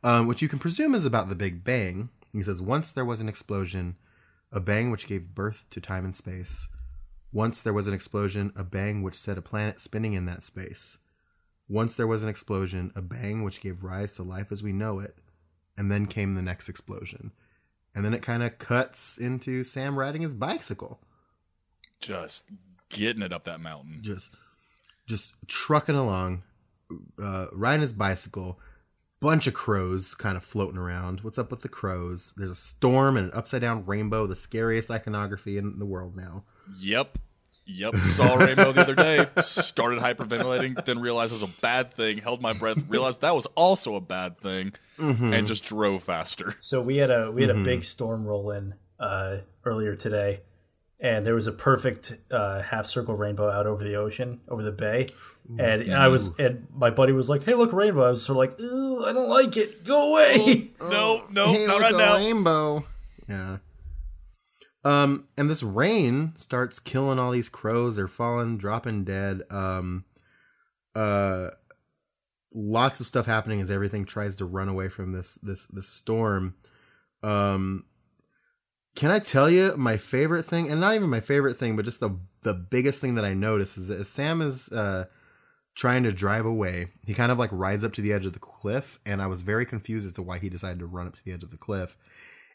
um, 0.03 0.27
which 0.27 0.41
you 0.41 0.47
can 0.47 0.59
presume 0.59 0.93
is 0.95 1.05
about 1.05 1.29
the 1.29 1.35
Big 1.35 1.63
Bang. 1.63 2.09
He 2.33 2.43
says, 2.43 2.61
"Once 2.61 2.91
there 2.91 3.05
was 3.05 3.19
an 3.19 3.29
explosion." 3.29 3.95
a 4.51 4.59
bang 4.59 4.91
which 4.91 5.07
gave 5.07 5.35
birth 5.35 5.67
to 5.71 5.81
time 5.81 6.05
and 6.05 6.15
space. 6.15 6.69
Once 7.31 7.61
there 7.61 7.73
was 7.73 7.87
an 7.87 7.93
explosion, 7.93 8.51
a 8.55 8.63
bang 8.63 9.03
which 9.03 9.15
set 9.15 9.37
a 9.37 9.41
planet 9.41 9.79
spinning 9.79 10.13
in 10.13 10.25
that 10.25 10.43
space. 10.43 10.99
Once 11.67 11.95
there 11.95 12.07
was 12.07 12.23
an 12.23 12.29
explosion, 12.29 12.91
a 12.95 13.01
bang 13.01 13.43
which 13.43 13.61
gave 13.61 13.83
rise 13.83 14.15
to 14.15 14.23
life 14.23 14.51
as 14.51 14.63
we 14.63 14.71
know 14.71 14.99
it. 14.99 15.17
And 15.77 15.91
then 15.91 16.07
came 16.07 16.33
the 16.33 16.41
next 16.41 16.69
explosion. 16.69 17.33
And 17.93 18.03
then 18.03 18.13
it 18.13 18.21
kind 18.21 18.41
of 18.41 18.57
cuts 18.57 19.17
into 19.17 19.63
Sam 19.63 19.99
riding 19.99 20.21
his 20.21 20.33
bicycle, 20.33 20.99
Just 21.99 22.49
getting 22.89 23.21
it 23.21 23.33
up 23.33 23.45
that 23.45 23.59
mountain. 23.59 23.99
just 24.01 24.31
just 25.07 25.35
trucking 25.47 25.95
along, 25.95 26.43
uh, 27.21 27.47
riding 27.53 27.81
his 27.81 27.93
bicycle. 27.93 28.59
Bunch 29.19 29.47
of 29.47 29.55
crows 29.55 30.13
kind 30.13 30.37
of 30.37 30.43
floating 30.43 30.77
around. 30.77 31.21
What's 31.21 31.39
up 31.39 31.49
with 31.49 31.61
the 31.61 31.69
crows? 31.69 32.33
There's 32.37 32.51
a 32.51 32.55
storm 32.55 33.17
and 33.17 33.31
an 33.31 33.37
upside 33.37 33.61
down 33.61 33.83
rainbow, 33.85 34.27
the 34.27 34.35
scariest 34.35 34.91
iconography 34.91 35.57
in 35.57 35.79
the 35.79 35.85
world 35.87 36.15
now. 36.15 36.43
Yep. 36.81 37.17
Yep. 37.65 37.95
Saw 38.03 38.35
a 38.35 38.45
rainbow 38.45 38.71
the 38.71 38.81
other 38.81 38.95
day. 38.95 39.25
Started 39.39 39.99
hyperventilating. 39.99 40.85
Then 40.85 40.99
realized 40.99 41.31
it 41.31 41.41
was 41.41 41.43
a 41.43 41.61
bad 41.61 41.91
thing. 41.91 42.19
Held 42.19 42.41
my 42.41 42.53
breath. 42.53 42.87
Realized 42.89 43.21
that 43.21 43.33
was 43.33 43.47
also 43.55 43.95
a 43.95 44.01
bad 44.01 44.37
thing. 44.37 44.73
And 44.99 45.47
just 45.47 45.63
drove 45.65 46.03
faster. 46.03 46.53
So 46.61 46.81
we 46.81 46.97
had 46.97 47.09
a 47.09 47.31
we 47.31 47.41
had 47.41 47.49
a 47.49 47.63
big 47.63 47.83
storm 47.83 48.23
roll 48.25 48.51
in 48.51 48.75
uh, 48.99 49.37
earlier 49.65 49.95
today, 49.95 50.41
and 50.99 51.25
there 51.25 51.35
was 51.35 51.47
a 51.47 51.51
perfect 51.51 52.13
uh, 52.31 52.61
half 52.61 52.85
circle 52.85 53.15
rainbow 53.15 53.49
out 53.49 53.67
over 53.67 53.83
the 53.83 53.95
ocean, 53.95 54.41
over 54.47 54.63
the 54.63 54.71
bay. 54.71 55.09
And 55.57 55.93
I 55.93 56.09
was, 56.09 56.37
and 56.39 56.67
my 56.73 56.89
buddy 56.89 57.13
was 57.13 57.29
like, 57.29 57.43
"Hey, 57.43 57.53
look, 57.53 57.71
rainbow!" 57.71 58.03
I 58.03 58.09
was 58.09 58.25
sort 58.25 58.35
of 58.35 58.37
like, 58.39 58.59
"Ooh, 58.59 59.05
I 59.05 59.13
don't 59.13 59.29
like 59.29 59.55
it. 59.55 59.85
Go 59.85 60.11
away." 60.11 60.71
No, 60.81 61.23
no, 61.31 61.53
Hey, 61.53 61.65
not 61.65 61.75
look, 61.75 61.81
right 61.81 61.93
a 61.93 61.97
now. 61.97 62.15
Rainbow. 62.17 62.85
Yeah. 63.29 63.57
Um, 64.83 65.27
and 65.37 65.49
this 65.49 65.63
rain 65.63 66.33
starts 66.35 66.79
killing 66.79 67.17
all 67.17 67.31
these 67.31 67.49
crows. 67.49 67.95
They're 67.95 68.07
falling, 68.07 68.57
dropping 68.57 69.05
dead. 69.05 69.43
Um, 69.49 70.05
uh, 70.95 71.49
lots 72.53 72.99
of 72.99 73.07
stuff 73.07 73.25
happening 73.25 73.61
as 73.61 73.71
everything 73.71 74.05
tries 74.05 74.35
to 74.37 74.45
run 74.45 74.67
away 74.69 74.89
from 74.89 75.13
this 75.13 75.35
this 75.41 75.65
this 75.67 75.87
storm. 75.87 76.55
Um, 77.23 77.85
can 78.97 79.11
I 79.11 79.19
tell 79.19 79.49
you 79.49 79.75
my 79.77 79.95
favorite 79.95 80.43
thing, 80.43 80.69
and 80.69 80.81
not 80.81 80.95
even 80.95 81.09
my 81.09 81.19
favorite 81.21 81.53
thing, 81.55 81.75
but 81.77 81.85
just 81.85 81.99
the 82.01 82.17
the 82.41 82.53
biggest 82.53 82.99
thing 82.99 83.15
that 83.15 83.23
I 83.25 83.33
noticed 83.33 83.77
is 83.77 83.87
that 83.87 83.99
as 83.99 84.09
Sam 84.09 84.41
is 84.41 84.69
uh 84.71 85.05
trying 85.75 86.01
to 86.01 86.11
drive 86.11 86.43
away. 86.45 86.87
He 87.05 87.13
kind 87.13 87.31
of 87.31 87.37
like 87.37 87.51
rides 87.53 87.85
up 87.85 87.93
to 87.93 88.01
the 88.01 88.11
edge 88.11 88.25
of 88.25 88.33
the 88.33 88.39
cliff, 88.39 88.99
and 89.05 89.21
I 89.21 89.27
was 89.27 89.43
very 89.43 89.63
confused 89.65 90.07
as 90.07 90.13
to 90.13 90.23
why 90.23 90.39
he 90.39 90.49
decided 90.49 90.79
to 90.79 90.87
run 90.87 91.05
up 91.05 91.15
to 91.17 91.23
the 91.23 91.31
edge 91.31 91.43
of 91.43 91.51
the 91.51 91.57
cliff. 91.57 91.95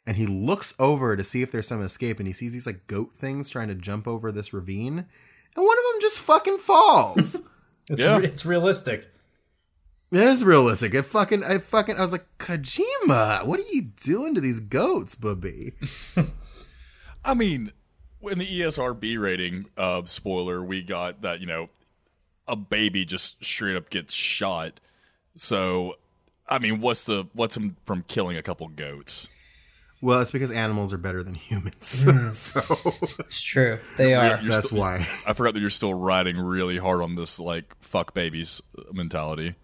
And 0.05 0.17
he 0.17 0.27
looks 0.27 0.75
over 0.81 1.17
to 1.17 1.23
see 1.23 1.41
if 1.43 1.53
there's 1.53 1.69
some 1.69 1.81
escape, 1.83 2.19
and 2.19 2.27
he 2.27 2.33
sees 2.33 2.53
these 2.53 2.67
like 2.67 2.89
goat 2.89 3.15
things 3.15 3.49
trying 3.49 3.69
to 3.69 3.77
jump 3.77 4.09
over 4.09 4.33
this 4.33 4.53
ravine, 4.53 4.99
and 4.99 5.65
one 5.67 5.79
of 5.79 5.85
them 5.93 6.01
just 6.01 6.21
fucking 6.21 6.59
falls. 6.59 7.41
It's, 7.91 8.05
Yeah. 8.05 8.19
re- 8.19 8.25
it's 8.27 8.47
realistic. 8.47 9.12
It 10.13 10.19
is 10.21 10.45
realistic. 10.45 10.95
It 10.95 11.03
fucking, 11.03 11.43
I 11.43 11.59
fucking, 11.59 11.97
I 11.97 12.01
was 12.01 12.13
like, 12.13 12.27
Kojima, 12.39 13.47
what 13.47 13.59
are 13.59 13.65
you 13.73 13.83
doing 14.05 14.35
to 14.35 14.41
these 14.41 14.61
goats, 14.61 15.15
bubby? 15.15 15.73
I 17.25 17.35
mean, 17.35 17.73
in 18.23 18.39
the 18.39 18.45
ESRB 18.47 19.19
rating, 19.21 19.67
uh, 19.77 20.03
spoiler, 20.05 20.63
we 20.63 20.83
got 20.83 21.23
that, 21.23 21.41
you 21.41 21.47
know, 21.47 21.69
a 22.49 22.57
baby 22.57 23.05
just 23.05 23.43
straight 23.45 23.77
up 23.77 23.91
gets 23.91 24.13
shot. 24.13 24.81
So, 25.35 25.95
I 26.49 26.59
mean, 26.59 26.81
what's 26.81 27.05
the 27.05 27.27
what's 27.35 27.57
him 27.57 27.77
from 27.85 28.03
killing 28.09 28.37
a 28.37 28.43
couple 28.43 28.69
goats? 28.69 29.35
Well, 30.03 30.21
it's 30.21 30.33
because 30.33 30.51
animals 30.51 30.93
are 30.93 30.99
better 30.99 31.23
than 31.23 31.35
humans, 31.37 31.87
so 32.37 32.61
It's 33.21 33.41
true. 33.43 33.79
They 33.97 34.15
are. 34.15 34.41
You're 34.41 34.51
that's 34.51 34.67
still- 34.67 34.81
why. 34.81 34.97
I 35.27 35.33
forgot 35.33 35.55
that 35.55 35.61
you're 35.61 35.71
still 35.71 35.95
riding 35.95 36.37
really 36.37 36.77
hard 36.77 37.01
on 37.03 37.15
this 37.15 37.39
like 37.39 37.75
fuck 37.81 38.13
babies 38.13 38.69
mentality. 38.93 39.55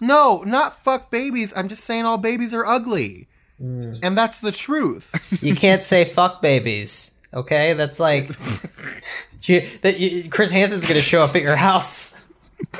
No, 0.00 0.42
not 0.46 0.82
fuck 0.82 1.10
babies. 1.10 1.52
I'm 1.56 1.68
just 1.68 1.84
saying 1.84 2.04
all 2.04 2.18
babies 2.18 2.52
are 2.52 2.66
ugly. 2.66 3.28
Mm. 3.62 4.00
And 4.02 4.16
that's 4.18 4.40
the 4.40 4.52
truth. 4.52 5.12
You 5.42 5.54
can't 5.54 5.82
say 5.82 6.04
fuck 6.04 6.40
babies. 6.42 7.18
Okay, 7.34 7.72
that's 7.74 7.98
like 8.00 8.30
you, 9.42 9.68
that. 9.82 9.98
You, 9.98 10.28
Chris 10.30 10.50
Hansen's 10.50 10.86
gonna 10.86 11.00
show 11.00 11.22
up 11.22 11.34
at 11.36 11.42
your 11.42 11.56
house. 11.56 12.30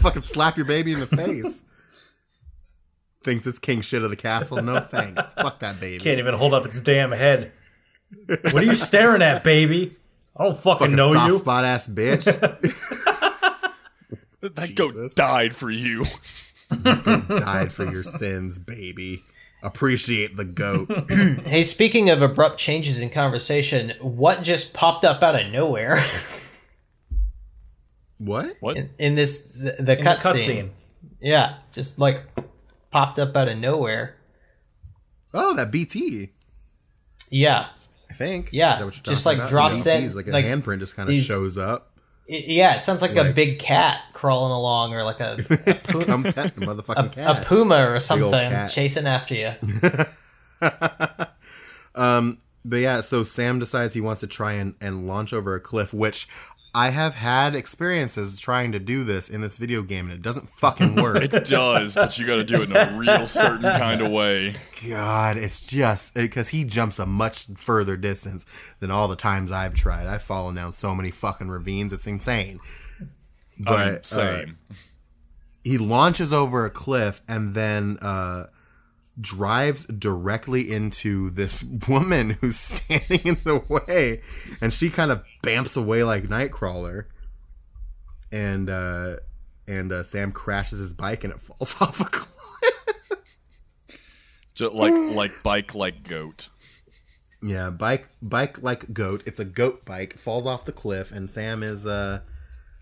Fucking 0.00 0.22
slap 0.22 0.56
your 0.56 0.66
baby 0.66 0.92
in 0.92 1.00
the 1.00 1.06
face. 1.06 1.64
Thinks 3.24 3.46
it's 3.46 3.58
king 3.58 3.80
shit 3.80 4.02
of 4.02 4.10
the 4.10 4.16
castle. 4.16 4.60
No 4.62 4.80
thanks. 4.80 5.32
Fuck 5.34 5.60
that 5.60 5.80
baby. 5.80 5.98
Can't 6.02 6.18
even 6.18 6.34
hold 6.34 6.52
up 6.54 6.66
its 6.66 6.80
damn 6.80 7.12
head. 7.12 7.52
What 8.26 8.54
are 8.56 8.64
you 8.64 8.74
staring 8.74 9.22
at, 9.22 9.44
baby? 9.44 9.96
I 10.36 10.44
don't 10.44 10.56
fucking, 10.56 10.78
Fucking 10.78 10.96
know 10.96 11.12
soft 11.14 11.28
you. 11.32 11.38
spot 11.38 11.64
ass 11.64 11.88
bitch. 11.88 12.26
That 14.54 14.68
Jesus. 14.68 14.74
goat 14.74 15.14
died 15.14 15.54
for 15.54 15.70
you. 15.70 16.04
Died 16.84 17.70
for 17.70 17.84
your 17.84 18.02
sins, 18.02 18.58
baby. 18.58 19.22
Appreciate 19.62 20.36
the 20.38 20.44
goat. 20.44 20.88
Hey, 21.46 21.62
speaking 21.62 22.08
of 22.10 22.22
abrupt 22.22 22.58
changes 22.58 22.98
in 22.98 23.10
conversation, 23.10 23.92
what 24.00 24.42
just 24.42 24.72
popped 24.72 25.04
up 25.04 25.22
out 25.22 25.40
of 25.40 25.52
nowhere 25.52 25.98
What? 28.18 28.56
What? 28.60 28.76
in, 28.76 28.90
in 28.98 29.14
this 29.16 29.46
the, 29.48 29.76
the 29.78 29.98
In 29.98 30.04
the 30.04 30.10
cutscene? 30.10 30.20
cutscene. 30.20 30.70
Yeah, 31.20 31.58
just 31.72 31.98
like 31.98 32.24
popped 32.90 33.18
up 33.18 33.36
out 33.36 33.48
of 33.48 33.58
nowhere. 33.58 34.16
Oh, 35.34 35.54
that 35.54 35.70
BT. 35.70 36.30
Yeah, 37.30 37.68
I 38.10 38.14
think. 38.14 38.50
Yeah, 38.52 38.74
Is 38.74 38.78
that 38.80 38.84
what 38.86 38.96
you're 38.96 39.02
just, 39.14 39.26
like, 39.26 39.38
about? 39.38 39.48
drops 39.50 39.84
BT 39.84 39.96
in, 39.98 40.04
is 40.04 40.16
like 40.16 40.26
a 40.26 40.30
like, 40.30 40.44
handprint 40.44 40.80
just 40.80 40.96
kind 40.96 41.08
of 41.08 41.16
shows 41.16 41.56
up. 41.58 41.91
I- 42.30 42.44
yeah. 42.46 42.76
It 42.76 42.82
sounds 42.84 43.02
like 43.02 43.16
a 43.16 43.32
big 43.32 43.58
cat 43.58 44.00
crawling 44.12 44.52
along, 44.52 44.94
or 44.94 45.02
like 45.04 45.20
a 45.20 45.36
Come 46.06 46.22
pet 46.22 46.54
the 46.54 46.64
motherfucking 46.66 47.06
a 47.06 47.08
cat. 47.34 47.46
puma 47.46 47.90
or 47.90 47.98
something 47.98 48.68
chasing 48.68 49.06
after 49.06 49.34
you. 49.34 49.52
Um, 51.94 52.38
but 52.64 52.76
yeah, 52.78 53.00
so 53.02 53.22
Sam 53.22 53.58
decides 53.58 53.92
he 53.92 54.00
wants 54.00 54.20
to 54.20 54.26
try 54.26 54.52
and, 54.52 54.74
and 54.80 55.06
launch 55.06 55.32
over 55.34 55.54
a 55.54 55.60
cliff, 55.60 55.92
which 55.92 56.26
I 56.74 56.88
have 56.88 57.14
had 57.14 57.54
experiences 57.54 58.40
trying 58.40 58.72
to 58.72 58.78
do 58.78 59.04
this 59.04 59.28
in 59.28 59.42
this 59.42 59.58
video 59.58 59.82
game, 59.82 60.06
and 60.06 60.14
it 60.14 60.22
doesn't 60.22 60.48
fucking 60.48 60.96
work. 60.96 61.22
It 61.22 61.44
does, 61.44 61.94
but 61.94 62.18
you 62.18 62.26
got 62.26 62.36
to 62.36 62.44
do 62.44 62.62
it 62.62 62.70
in 62.70 62.76
a 62.76 62.98
real 62.98 63.26
certain 63.26 63.62
kind 63.62 64.00
of 64.00 64.10
way. 64.10 64.54
God, 64.88 65.36
it's 65.36 65.60
just 65.60 66.14
because 66.14 66.48
he 66.48 66.64
jumps 66.64 66.98
a 66.98 67.06
much 67.06 67.46
further 67.56 67.96
distance 67.96 68.46
than 68.80 68.90
all 68.90 69.06
the 69.08 69.16
times 69.16 69.52
I've 69.52 69.74
tried. 69.74 70.06
I've 70.06 70.22
fallen 70.22 70.54
down 70.54 70.72
so 70.72 70.94
many 70.94 71.10
fucking 71.10 71.48
ravines, 71.48 71.92
it's 71.92 72.06
insane. 72.06 72.58
But 73.60 73.72
I 73.72 73.84
mean, 73.84 73.94
uh, 73.94 74.02
same. 74.02 74.58
he 75.62 75.76
launches 75.78 76.32
over 76.32 76.64
a 76.64 76.70
cliff 76.70 77.20
and 77.28 77.54
then 77.54 77.98
uh 78.00 78.46
drives 79.20 79.86
directly 79.86 80.70
into 80.70 81.30
this 81.30 81.62
woman 81.88 82.30
who's 82.30 82.56
standing 82.56 83.20
in 83.24 83.38
the 83.44 83.62
way, 83.68 84.22
and 84.60 84.72
she 84.72 84.90
kind 84.90 85.10
of 85.10 85.24
bamps 85.42 85.76
away 85.76 86.04
like 86.04 86.24
Nightcrawler. 86.24 87.06
And 88.30 88.70
uh, 88.70 89.16
and 89.68 89.92
uh, 89.92 90.02
Sam 90.02 90.32
crashes 90.32 90.78
his 90.78 90.94
bike 90.94 91.24
and 91.24 91.32
it 91.34 91.40
falls 91.40 91.76
off 91.80 92.00
a 92.00 92.04
cliff. 92.04 92.28
Just 94.54 94.74
like 94.74 94.94
like 95.14 95.42
bike 95.42 95.74
like 95.74 96.08
goat. 96.08 96.48
Yeah, 97.42 97.70
bike 97.70 98.08
bike 98.20 98.62
like 98.62 98.92
goat. 98.92 99.22
It's 99.26 99.40
a 99.40 99.44
goat 99.44 99.84
bike. 99.84 100.18
Falls 100.18 100.46
off 100.46 100.64
the 100.64 100.72
cliff, 100.72 101.10
and 101.10 101.30
Sam 101.30 101.62
is 101.62 101.86
uh 101.86 102.20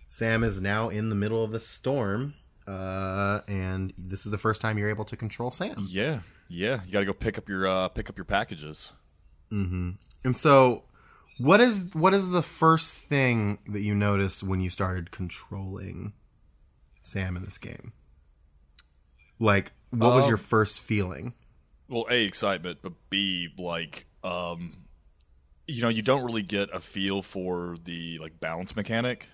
Sam 0.08 0.44
is 0.44 0.60
now 0.60 0.88
in 0.88 1.08
the 1.08 1.14
middle 1.14 1.42
of 1.42 1.50
the 1.50 1.60
storm. 1.60 2.34
Uh, 2.70 3.40
and 3.48 3.92
this 3.98 4.24
is 4.24 4.30
the 4.30 4.38
first 4.38 4.60
time 4.60 4.78
you're 4.78 4.90
able 4.90 5.04
to 5.06 5.16
control 5.16 5.50
Sam. 5.50 5.84
Yeah, 5.88 6.20
yeah. 6.48 6.80
You 6.86 6.92
got 6.92 7.00
to 7.00 7.06
go 7.06 7.12
pick 7.12 7.36
up 7.38 7.48
your 7.48 7.66
uh, 7.66 7.88
pick 7.88 8.08
up 8.08 8.16
your 8.16 8.24
packages. 8.24 8.96
And 9.50 9.96
so, 10.34 10.84
what 11.38 11.60
is 11.60 11.88
what 11.94 12.14
is 12.14 12.30
the 12.30 12.42
first 12.42 12.94
thing 12.94 13.58
that 13.66 13.80
you 13.80 13.94
noticed 13.94 14.42
when 14.44 14.60
you 14.60 14.70
started 14.70 15.10
controlling 15.10 16.12
Sam 17.02 17.36
in 17.36 17.42
this 17.44 17.58
game? 17.58 17.92
Like, 19.40 19.72
what 19.90 20.14
was 20.14 20.24
Um, 20.24 20.28
your 20.28 20.36
first 20.38 20.78
feeling? 20.80 21.34
Well, 21.88 22.06
a 22.08 22.24
excitement, 22.24 22.78
but 22.82 22.92
b 23.10 23.48
like 23.58 24.06
um, 24.22 24.84
you 25.66 25.82
know, 25.82 25.88
you 25.88 26.02
don't 26.02 26.24
really 26.24 26.42
get 26.42 26.68
a 26.72 26.78
feel 26.78 27.22
for 27.22 27.76
the 27.82 28.18
like 28.18 28.38
balance 28.38 28.76
mechanic. 28.76 29.28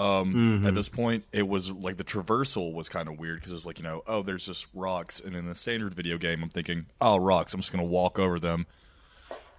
Um, 0.00 0.64
at 0.66 0.74
this 0.74 0.88
point, 0.88 1.24
it 1.32 1.46
was 1.46 1.70
like 1.72 1.96
the 1.96 2.04
traversal 2.04 2.72
was 2.72 2.88
kind 2.88 3.06
of 3.08 3.18
weird 3.18 3.40
because 3.40 3.52
it's 3.52 3.66
like 3.66 3.78
you 3.78 3.84
know, 3.84 4.02
oh, 4.06 4.22
there's 4.22 4.46
just 4.46 4.68
rocks, 4.74 5.20
and 5.20 5.36
in 5.36 5.46
a 5.48 5.54
standard 5.54 5.92
video 5.92 6.16
game, 6.16 6.42
I'm 6.42 6.48
thinking, 6.48 6.86
oh, 7.00 7.18
rocks, 7.18 7.52
I'm 7.52 7.60
just 7.60 7.70
gonna 7.70 7.84
walk 7.84 8.18
over 8.18 8.40
them. 8.40 8.66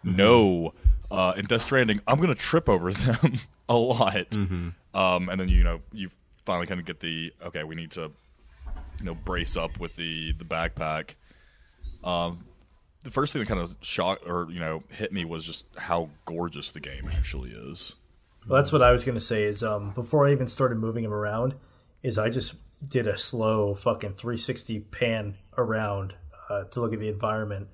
No, 0.03 0.73
uh, 1.11 1.33
in 1.37 1.45
Death 1.45 1.61
Stranding, 1.61 2.01
I'm 2.07 2.17
gonna 2.17 2.33
trip 2.33 2.69
over 2.69 2.91
them 2.91 3.33
a 3.69 3.77
lot. 3.77 4.35
Um, 4.93 5.29
and 5.29 5.39
then 5.39 5.47
you 5.47 5.63
know, 5.63 5.81
you 5.93 6.09
finally 6.43 6.65
kind 6.65 6.79
of 6.79 6.87
get 6.87 6.99
the 6.99 7.31
okay, 7.45 7.63
we 7.63 7.75
need 7.75 7.91
to 7.91 8.11
you 8.99 9.05
know 9.05 9.13
brace 9.13 9.55
up 9.57 9.79
with 9.79 9.95
the 9.95 10.31
the 10.33 10.45
backpack. 10.45 11.15
Um, 12.03 12.39
the 13.03 13.11
first 13.11 13.33
thing 13.33 13.41
that 13.41 13.47
kind 13.47 13.59
of 13.59 13.75
shocked 13.81 14.23
or 14.27 14.47
you 14.49 14.59
know 14.59 14.83
hit 14.91 15.13
me 15.13 15.23
was 15.25 15.45
just 15.45 15.77
how 15.77 16.09
gorgeous 16.25 16.71
the 16.71 16.79
game 16.79 17.09
actually 17.13 17.51
is. 17.51 18.00
Well, 18.47 18.57
that's 18.57 18.71
what 18.71 18.81
I 18.81 18.91
was 18.91 19.05
gonna 19.05 19.19
say. 19.19 19.43
Is 19.43 19.63
um 19.63 19.91
before 19.91 20.27
I 20.27 20.31
even 20.31 20.47
started 20.47 20.79
moving 20.79 21.03
him 21.03 21.13
around, 21.13 21.55
is 22.01 22.17
I 22.17 22.29
just 22.29 22.55
did 22.87 23.07
a 23.07 23.17
slow 23.17 23.75
fucking 23.75 24.13
360 24.13 24.81
pan 24.91 25.35
around 25.57 26.13
uh, 26.49 26.63
to 26.65 26.81
look 26.81 26.93
at 26.93 26.99
the 26.99 27.09
environment. 27.09 27.67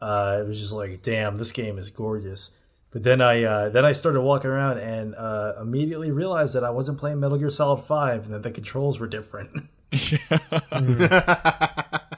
Uh, 0.00 0.38
it 0.40 0.46
was 0.46 0.60
just 0.60 0.72
like, 0.72 1.02
damn, 1.02 1.36
this 1.36 1.52
game 1.52 1.78
is 1.78 1.90
gorgeous. 1.90 2.50
But 2.90 3.02
then 3.02 3.20
I 3.20 3.42
uh, 3.42 3.68
then 3.68 3.84
I 3.84 3.92
started 3.92 4.22
walking 4.22 4.50
around 4.50 4.78
and 4.78 5.14
uh, 5.14 5.54
immediately 5.60 6.10
realized 6.10 6.54
that 6.54 6.64
I 6.64 6.70
wasn't 6.70 6.98
playing 6.98 7.20
Metal 7.20 7.38
Gear 7.38 7.50
Solid 7.50 7.78
Five 7.78 8.24
and 8.24 8.34
that 8.34 8.42
the 8.42 8.50
controls 8.50 8.98
were 8.98 9.06
different. 9.06 9.50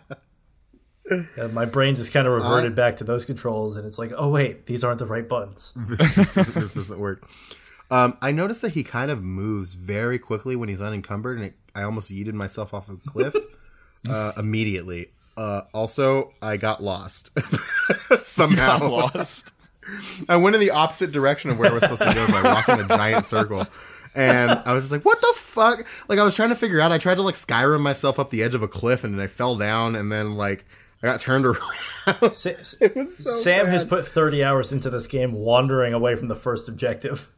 Yeah, 1.37 1.49
my 1.49 1.65
brain 1.65 1.97
just 1.97 2.13
kind 2.13 2.29
of 2.29 2.33
reverted 2.33 2.77
back 2.77 2.99
to 2.99 3.05
those 3.05 3.25
controls, 3.25 3.77
and 3.77 3.85
it's 3.85 3.99
like, 3.99 4.13
oh 4.17 4.31
wait, 4.31 4.67
these 4.67 4.85
aren't 4.85 5.01
the 5.01 5.07
right 5.07 5.29
buttons. 5.29 5.73
this, 5.77 6.35
this 6.35 6.75
doesn't 6.75 7.01
work. 7.01 7.29
Um, 7.91 8.17
I 8.23 8.33
noticed 8.33 8.63
that 8.63 8.73
he 8.73 8.85
kind 8.85 9.11
of 9.11 9.23
moves 9.23 9.75
very 9.75 10.19
quickly 10.19 10.57
when 10.57 10.69
he's 10.69 10.83
unencumbered, 10.83 11.39
and 11.39 11.47
it, 11.47 11.55
I 11.75 11.83
almost 11.83 12.13
yeeted 12.13 12.35
myself 12.35 12.73
off 12.73 12.89
a 12.89 12.97
cliff 12.97 13.35
uh, 14.09 14.33
immediately. 14.37 15.09
Uh, 15.37 15.63
also, 15.73 16.33
I 16.43 16.57
got 16.57 16.83
lost 16.83 17.37
somehow. 18.23 18.79
Got 18.79 18.91
lost. 18.91 19.55
I 20.29 20.37
went 20.37 20.55
in 20.55 20.61
the 20.61 20.71
opposite 20.71 21.13
direction 21.13 21.51
of 21.51 21.59
where 21.59 21.71
I 21.71 21.75
was 21.75 21.83
supposed 21.83 22.03
to 22.03 22.15
go 22.15 22.27
by 22.29 22.43
walking 22.45 22.85
a 22.85 22.89
giant 22.89 23.25
circle. 23.25 23.65
And 24.15 24.51
I 24.51 24.73
was 24.73 24.85
just 24.85 24.93
like, 24.93 25.05
what 25.05 25.21
the 25.21 25.33
fuck? 25.37 25.87
Like, 26.09 26.19
I 26.19 26.25
was 26.25 26.35
trying 26.35 26.49
to 26.51 26.57
figure 26.57 26.81
out. 26.81 26.93
I 26.93 26.99
tried 26.99 27.17
to, 27.17 27.23
like, 27.23 27.37
Skyrim 27.37 27.81
myself 27.81 28.19
up 28.19 28.31
the 28.31 28.43
edge 28.43 28.55
of 28.55 28.63
a 28.63 28.69
cliff, 28.69 29.05
and 29.05 29.15
then 29.15 29.21
I 29.25 29.29
fell 29.29 29.57
down, 29.57 29.97
and 29.97 30.11
then, 30.13 30.35
like, 30.35 30.65
I 31.03 31.07
got 31.07 31.21
turned 31.21 31.47
around. 31.47 32.35
Sa- 32.35 32.51
so 32.63 33.31
Sam 33.33 33.67
has 33.67 33.85
put 33.85 34.07
30 34.07 34.45
hours 34.45 34.73
into 34.73 34.91
this 34.91 35.07
game 35.07 35.33
wandering 35.33 35.95
away 35.95 36.17
from 36.17 36.29
the 36.29 36.37
first 36.37 36.69
objective. 36.69 37.29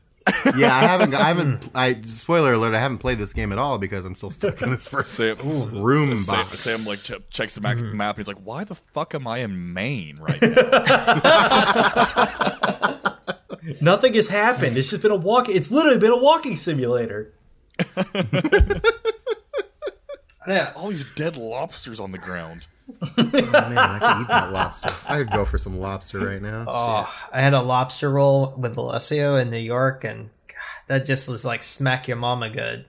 Yeah, 0.57 0.75
I 0.75 0.83
haven't. 0.83 1.15
I 1.15 1.29
haven't. 1.29 1.65
Hmm. 1.65 1.77
I 1.77 2.01
spoiler 2.03 2.53
alert. 2.53 2.75
I 2.75 2.79
haven't 2.79 2.99
played 2.99 3.19
this 3.19 3.33
game 3.33 3.53
at 3.53 3.59
all 3.59 3.79
because 3.79 4.05
I'm 4.05 4.15
still 4.15 4.31
stuck 4.31 4.63
in 4.63 4.71
this 4.71 4.87
first 4.87 5.13
Sam, 5.13 5.37
room 5.73 6.19
Sam, 6.19 6.47
box. 6.47 6.61
Sam 6.61 6.85
like 6.85 7.03
ch- 7.03 7.13
checks 7.31 7.57
the 7.57 7.61
hmm. 7.61 7.83
map, 7.83 7.95
map 7.95 8.17
and 8.17 8.27
he's 8.27 8.29
like, 8.29 8.45
"Why 8.45 8.65
the 8.65 8.75
fuck 8.75 9.15
am 9.15 9.27
I 9.27 9.39
in 9.39 9.73
Maine 9.73 10.19
right 10.19 10.43
now?" 13.03 13.19
Nothing 13.81 14.15
has 14.15 14.29
happened. 14.29 14.77
It's 14.77 14.91
just 14.91 15.03
been 15.03 15.13
a 15.13 15.17
walk. 15.17 15.49
It's 15.49 15.71
literally 15.71 15.99
been 15.99 16.13
a 16.13 16.17
walking 16.17 16.57
simulator. 16.57 17.33
Yeah. 20.47 20.71
All 20.77 20.89
these 20.89 21.05
dead 21.15 21.37
lobsters 21.37 22.01
on 22.01 22.11
the 22.13 22.19
ground. 22.19 22.67
Oh, 23.01 23.15
man, 23.33 23.79
I 23.79 23.99
could 23.99 24.23
eat 24.23 24.29
that 24.29 24.53
lobster. 24.53 24.91
I 25.09 25.19
could 25.19 25.31
go 25.31 25.45
for 25.45 25.59
some 25.59 25.79
lobster 25.79 26.19
right 26.21 26.43
now. 26.43 26.65
Oh, 26.69 27.15
I 27.33 27.41
had 27.41 27.55
a 27.55 27.63
lobster 27.63 28.11
roll 28.11 28.55
with 28.57 28.77
Alessio 28.77 29.37
in 29.37 29.51
New 29.51 29.59
York, 29.59 30.05
and 30.05 30.31
God, 30.49 30.57
that 30.89 31.07
just 31.07 31.29
was 31.29 31.45
like 31.45 31.63
smack 31.63 32.09
your 32.09 32.17
mama 32.17 32.51
good. 32.51 32.85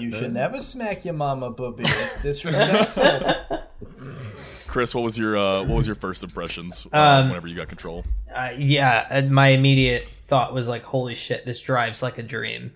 You 0.00 0.12
should 0.12 0.32
never 0.32 0.60
smack 0.60 1.04
your 1.04 1.14
mama, 1.14 1.50
booby. 1.50 1.84
It's 1.86 2.22
disrespectful. 2.22 3.62
Chris, 4.66 4.94
what 4.94 5.04
was 5.04 5.16
your 5.18 5.36
uh, 5.36 5.62
what 5.62 5.76
was 5.76 5.86
your 5.86 5.96
first 5.96 6.22
impressions 6.24 6.86
uh, 6.92 6.96
Um, 6.98 7.28
whenever 7.28 7.46
you 7.46 7.54
got 7.56 7.68
control? 7.68 8.04
Uh, 8.34 8.50
yeah, 8.58 9.06
and 9.08 9.30
my 9.30 9.48
immediate 9.48 10.02
thought 10.28 10.52
was 10.52 10.68
like, 10.68 10.82
"Holy 10.82 11.14
shit, 11.14 11.46
this 11.46 11.60
drives 11.60 12.02
like 12.02 12.18
a 12.18 12.22
dream." 12.22 12.72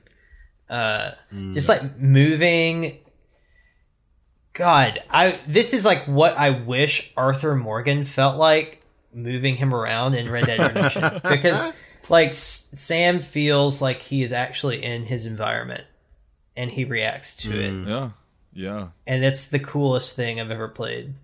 Uh, 0.69 1.11
Just 1.53 1.69
like 1.69 1.99
moving. 1.99 2.99
God, 4.61 4.99
I 5.09 5.40
this 5.49 5.73
is 5.75 5.85
like 5.85 6.05
what 6.07 6.37
I 6.37 6.51
wish 6.51 7.11
Arthur 7.16 7.57
Morgan 7.57 8.05
felt 8.05 8.37
like 8.37 8.83
moving 9.12 9.57
him 9.57 9.75
around 9.75 10.14
in 10.14 10.29
Red 10.31 10.44
Dead 10.46 10.61
Redemption 10.61 11.20
because 11.31 11.73
like 12.09 12.29
S- 12.31 12.68
Sam 12.75 13.20
feels 13.23 13.81
like 13.81 14.03
he 14.03 14.23
is 14.23 14.33
actually 14.33 14.85
in 14.85 15.05
his 15.05 15.25
environment 15.27 15.85
and 16.57 16.70
he 16.70 16.85
reacts 16.85 17.37
to 17.37 17.59
it, 17.59 17.88
Yeah, 17.88 18.11
yeah. 18.53 18.88
and 19.07 19.25
it's 19.25 19.49
the 19.49 19.59
coolest 19.59 20.14
thing 20.14 20.38
I've 20.40 20.51
ever 20.51 20.68
played. 20.68 21.14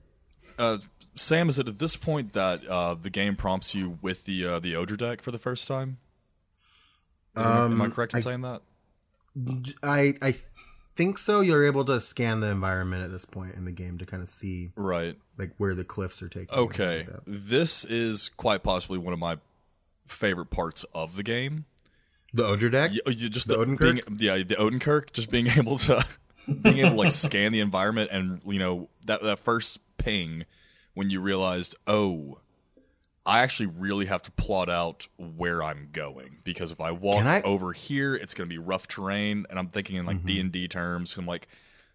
Uh, 0.58 0.78
Sam, 1.14 1.48
is 1.50 1.58
it 1.58 1.68
at 1.68 1.78
this 1.78 1.94
point 1.96 2.32
that 2.32 2.66
uh, 2.66 2.94
the 2.94 3.10
game 3.10 3.36
prompts 3.36 3.74
you 3.74 3.98
with 4.02 4.24
the 4.24 4.46
uh, 4.46 4.60
the 4.60 4.72
Odradek 4.74 5.20
for 5.20 5.30
the 5.30 5.38
first 5.38 5.68
time? 5.68 5.98
Is, 7.36 7.46
am 7.46 7.52
I- 7.52 7.64
am 7.66 7.82
I 7.82 7.84
Um, 7.86 7.92
correct 7.92 8.14
in 8.14 8.18
I- 8.18 8.20
saying 8.20 8.40
that? 8.42 8.62
I 9.82 10.14
I 10.22 10.34
think 10.96 11.18
so. 11.18 11.40
You're 11.40 11.66
able 11.66 11.84
to 11.84 12.00
scan 12.00 12.40
the 12.40 12.48
environment 12.48 13.04
at 13.04 13.10
this 13.10 13.24
point 13.24 13.54
in 13.54 13.64
the 13.64 13.72
game 13.72 13.98
to 13.98 14.06
kind 14.06 14.22
of 14.22 14.28
see 14.28 14.70
Right. 14.76 15.16
like 15.38 15.52
where 15.58 15.74
the 15.74 15.84
cliffs 15.84 16.22
are 16.22 16.28
taking. 16.28 16.54
Okay. 16.56 17.06
like. 17.08 17.20
This 17.26 17.84
is 17.84 18.30
quite 18.30 18.62
possibly 18.62 18.98
one 18.98 19.12
of 19.12 19.18
my 19.18 19.38
favorite 20.06 20.50
parts 20.50 20.84
of 20.94 21.16
the 21.16 21.22
game. 21.22 21.64
The 22.34 22.42
Odradek. 22.42 22.90
Yeah, 22.92 23.00
you 23.12 23.28
just 23.28 23.48
The 23.48 23.56
the, 23.56 23.64
Odenkirk? 23.64 23.78
being, 23.80 24.00
yeah, 24.18 24.36
the 24.38 24.56
Odenkirk, 24.56 25.12
just 25.12 25.30
being 25.30 25.46
able 25.56 25.78
to 25.78 26.04
being 26.62 26.78
able 26.78 26.90
to 26.90 26.96
like 26.96 27.10
scan 27.10 27.50
the 27.52 27.60
environment 27.60 28.10
and 28.12 28.40
you 28.46 28.58
know 28.58 28.88
that 29.06 29.22
that 29.22 29.38
first 29.38 29.78
ping 29.98 30.44
when 30.94 31.10
you 31.10 31.20
realized, 31.20 31.76
oh, 31.86 32.38
I 33.26 33.40
actually 33.40 33.66
really 33.76 34.06
have 34.06 34.22
to 34.22 34.30
plot 34.32 34.70
out 34.70 35.08
where 35.18 35.62
I'm 35.62 35.88
going 35.92 36.38
because 36.44 36.70
if 36.70 36.80
I 36.80 36.92
walk 36.92 37.24
I- 37.24 37.42
over 37.42 37.72
here, 37.72 38.14
it's 38.14 38.34
going 38.34 38.48
to 38.48 38.54
be 38.54 38.58
rough 38.58 38.86
terrain, 38.86 39.44
and 39.50 39.58
I'm 39.58 39.68
thinking 39.68 39.96
in 39.96 40.06
like 40.06 40.18
Mm-hmm. 40.18 40.26
D 40.26 40.40
and 40.40 40.52
D 40.52 40.68
terms. 40.68 41.16
I'm 41.16 41.26
like, 41.26 41.48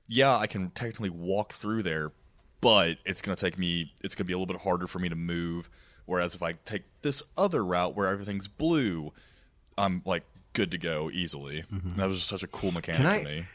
yeah, 0.07 0.35
I 0.35 0.45
can 0.47 0.71
technically 0.71 1.09
walk 1.09 1.53
through 1.53 1.83
there, 1.83 2.11
but 2.59 2.97
it's 3.05 3.21
going 3.21 3.35
to 3.35 3.43
take 3.43 3.57
me. 3.57 3.93
It's 4.03 4.13
going 4.13 4.25
to 4.25 4.27
be 4.27 4.33
a 4.33 4.37
little 4.37 4.53
bit 4.53 4.61
harder 4.61 4.87
for 4.87 4.99
me 4.99 5.07
to 5.09 5.15
move. 5.15 5.69
Whereas 6.05 6.35
if 6.35 6.43
I 6.43 6.51
take 6.65 6.83
this 7.01 7.23
other 7.37 7.63
route 7.63 7.95
where 7.95 8.07
everything's 8.07 8.49
blue, 8.49 9.13
I'm 9.77 10.01
like 10.05 10.23
good 10.53 10.71
to 10.71 10.77
go 10.77 11.09
easily. 11.11 11.63
That 11.95 12.07
was 12.09 12.17
just 12.17 12.27
such 12.29 12.43
a 12.43 12.47
cool 12.47 12.71
mechanic 12.73 13.01
Mm-hmm. 13.07 13.13
Can 13.13 13.23
to 13.25 13.29
I- 13.31 13.33
me. 13.41 13.45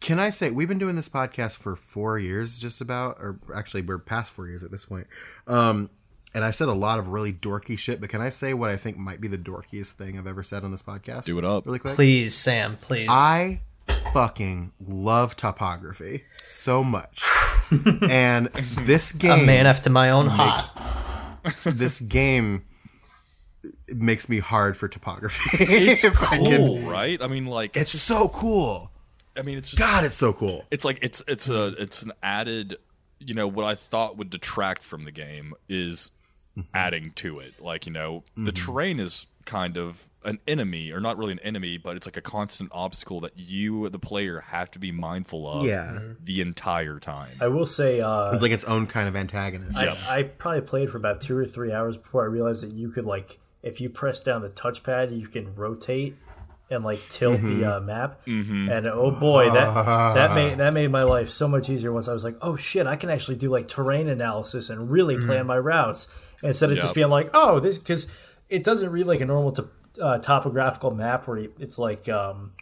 Can 0.00 0.18
I 0.18 0.30
say 0.30 0.50
we've 0.50 0.66
been 0.66 0.78
doing 0.78 0.96
this 0.96 1.10
podcast 1.10 1.58
for 1.58 1.76
four 1.76 2.18
years, 2.18 2.58
just 2.58 2.80
about, 2.80 3.18
or 3.20 3.38
actually 3.54 3.82
we're 3.82 3.98
past 3.98 4.32
four 4.32 4.48
years 4.48 4.62
at 4.62 4.70
this 4.70 4.86
point. 4.86 5.06
Um, 5.46 5.90
and 6.34 6.44
I 6.44 6.50
said 6.50 6.68
a 6.68 6.72
lot 6.72 6.98
of 6.98 7.08
really 7.08 7.32
dorky 7.32 7.78
shit, 7.78 8.00
but 8.00 8.08
can 8.10 8.20
I 8.20 8.28
say 8.28 8.54
what 8.54 8.70
I 8.70 8.76
think 8.76 8.96
might 8.96 9.20
be 9.20 9.28
the 9.28 9.38
dorkiest 9.38 9.92
thing 9.92 10.18
I've 10.18 10.26
ever 10.26 10.42
said 10.42 10.64
on 10.64 10.70
this 10.70 10.82
podcast? 10.82 11.24
Do 11.24 11.38
it 11.38 11.44
up. 11.44 11.66
really 11.66 11.78
quick. 11.78 11.94
Please, 11.94 12.34
Sam, 12.34 12.76
please. 12.80 13.08
I 13.10 13.62
fucking 14.12 14.72
love 14.86 15.36
topography 15.36 16.24
so 16.42 16.82
much, 16.84 17.24
and 18.08 18.46
this 18.46 19.12
game. 19.12 19.40
a 19.42 19.46
man 19.46 19.66
after 19.66 19.90
my 19.90 20.10
own 20.10 20.26
makes- 20.26 20.68
heart. 20.68 20.74
this 21.64 22.00
game 22.00 22.64
makes 23.88 24.28
me 24.28 24.38
hard 24.38 24.76
for 24.76 24.88
topography. 24.88 25.64
It's 25.64 26.04
If 26.04 26.20
I 26.22 26.38
can- 26.38 26.56
cool, 26.56 26.78
right? 26.80 27.22
I 27.22 27.26
mean, 27.26 27.46
like 27.46 27.76
It's 27.76 27.92
just, 27.92 28.06
so 28.06 28.28
cool. 28.28 28.90
I 29.36 29.42
mean, 29.42 29.58
it's 29.58 29.70
just 29.70 29.80
God, 29.82 30.04
it's 30.04 30.14
so 30.16 30.32
cool. 30.32 30.64
it's 30.70 30.84
like 30.84 30.98
it's 31.02 31.22
it's 31.28 31.48
a 31.48 31.68
it's 31.78 32.02
an 32.02 32.12
added 32.22 32.76
you 33.20 33.34
know 33.34 33.46
what 33.46 33.64
I 33.64 33.74
thought 33.74 34.16
would 34.16 34.30
detract 34.30 34.82
from 34.82 35.04
the 35.04 35.12
game 35.12 35.54
is 35.68 36.12
Mm-hmm. 36.58 36.68
adding 36.74 37.12
to 37.14 37.38
it. 37.38 37.60
Like 37.60 37.86
you 37.86 37.92
know, 37.92 38.24
the 38.36 38.50
mm-hmm. 38.50 38.72
terrain 38.72 39.00
is 39.00 39.26
kind 39.44 39.76
of 39.76 40.04
an 40.24 40.38
enemy, 40.46 40.92
or 40.92 41.00
not 41.00 41.16
really 41.16 41.32
an 41.32 41.38
enemy, 41.40 41.78
but 41.78 41.96
it's 41.96 42.06
like 42.06 42.16
a 42.16 42.20
constant 42.20 42.70
obstacle 42.74 43.20
that 43.20 43.32
you, 43.36 43.88
the 43.88 43.98
player, 43.98 44.40
have 44.40 44.70
to 44.72 44.78
be 44.78 44.92
mindful 44.92 45.48
of. 45.48 45.64
Yeah. 45.64 45.86
Mm-hmm. 45.92 46.24
the 46.24 46.40
entire 46.40 46.98
time. 46.98 47.36
I 47.40 47.48
will 47.48 47.66
say, 47.66 48.00
uh, 48.00 48.32
It's 48.32 48.42
like 48.42 48.52
its 48.52 48.64
own 48.64 48.86
kind 48.86 49.08
of 49.08 49.16
antagonist. 49.16 49.78
I, 49.78 50.18
I 50.18 50.22
probably 50.24 50.62
played 50.62 50.90
for 50.90 50.98
about 50.98 51.20
two 51.20 51.36
or 51.36 51.44
three 51.44 51.72
hours 51.72 51.96
before 51.96 52.22
I 52.22 52.26
realized 52.26 52.62
that 52.62 52.70
you 52.70 52.90
could 52.90 53.06
like, 53.06 53.38
if 53.62 53.80
you 53.80 53.88
press 53.88 54.22
down 54.22 54.42
the 54.42 54.50
touchpad, 54.50 55.16
you 55.16 55.26
can 55.26 55.54
rotate 55.54 56.16
and 56.70 56.84
like 56.84 57.00
tilt 57.08 57.42
the 57.42 57.64
uh, 57.64 57.80
map. 57.80 58.20
And 58.26 58.86
oh 58.86 59.10
boy, 59.10 59.50
that 59.50 59.74
that 60.14 60.34
made 60.34 60.58
that 60.58 60.72
made 60.72 60.90
my 60.90 61.02
life 61.02 61.28
so 61.28 61.48
much 61.48 61.68
easier. 61.68 61.92
Once 61.92 62.08
I 62.08 62.12
was 62.12 62.24
like, 62.24 62.36
oh 62.40 62.56
shit, 62.56 62.86
I 62.86 62.96
can 62.96 63.10
actually 63.10 63.36
do 63.36 63.50
like 63.50 63.66
terrain 63.68 64.08
analysis 64.08 64.70
and 64.70 64.90
really 64.90 65.18
plan 65.18 65.46
my 65.46 65.58
routes 65.58 66.06
instead 66.42 66.70
of 66.70 66.78
just 66.78 66.94
being 66.94 67.08
like, 67.08 67.30
oh, 67.34 67.58
this 67.60 67.78
because 67.78 68.06
it 68.48 68.62
doesn't 68.62 68.90
read 68.90 69.06
like 69.06 69.20
a 69.20 69.26
normal 69.26 69.52
to, 69.52 69.68
uh, 70.00 70.18
topographical 70.18 70.92
map 70.92 71.26
where 71.26 71.38
it's 71.58 71.78
like 71.78 72.08
um, 72.08 72.52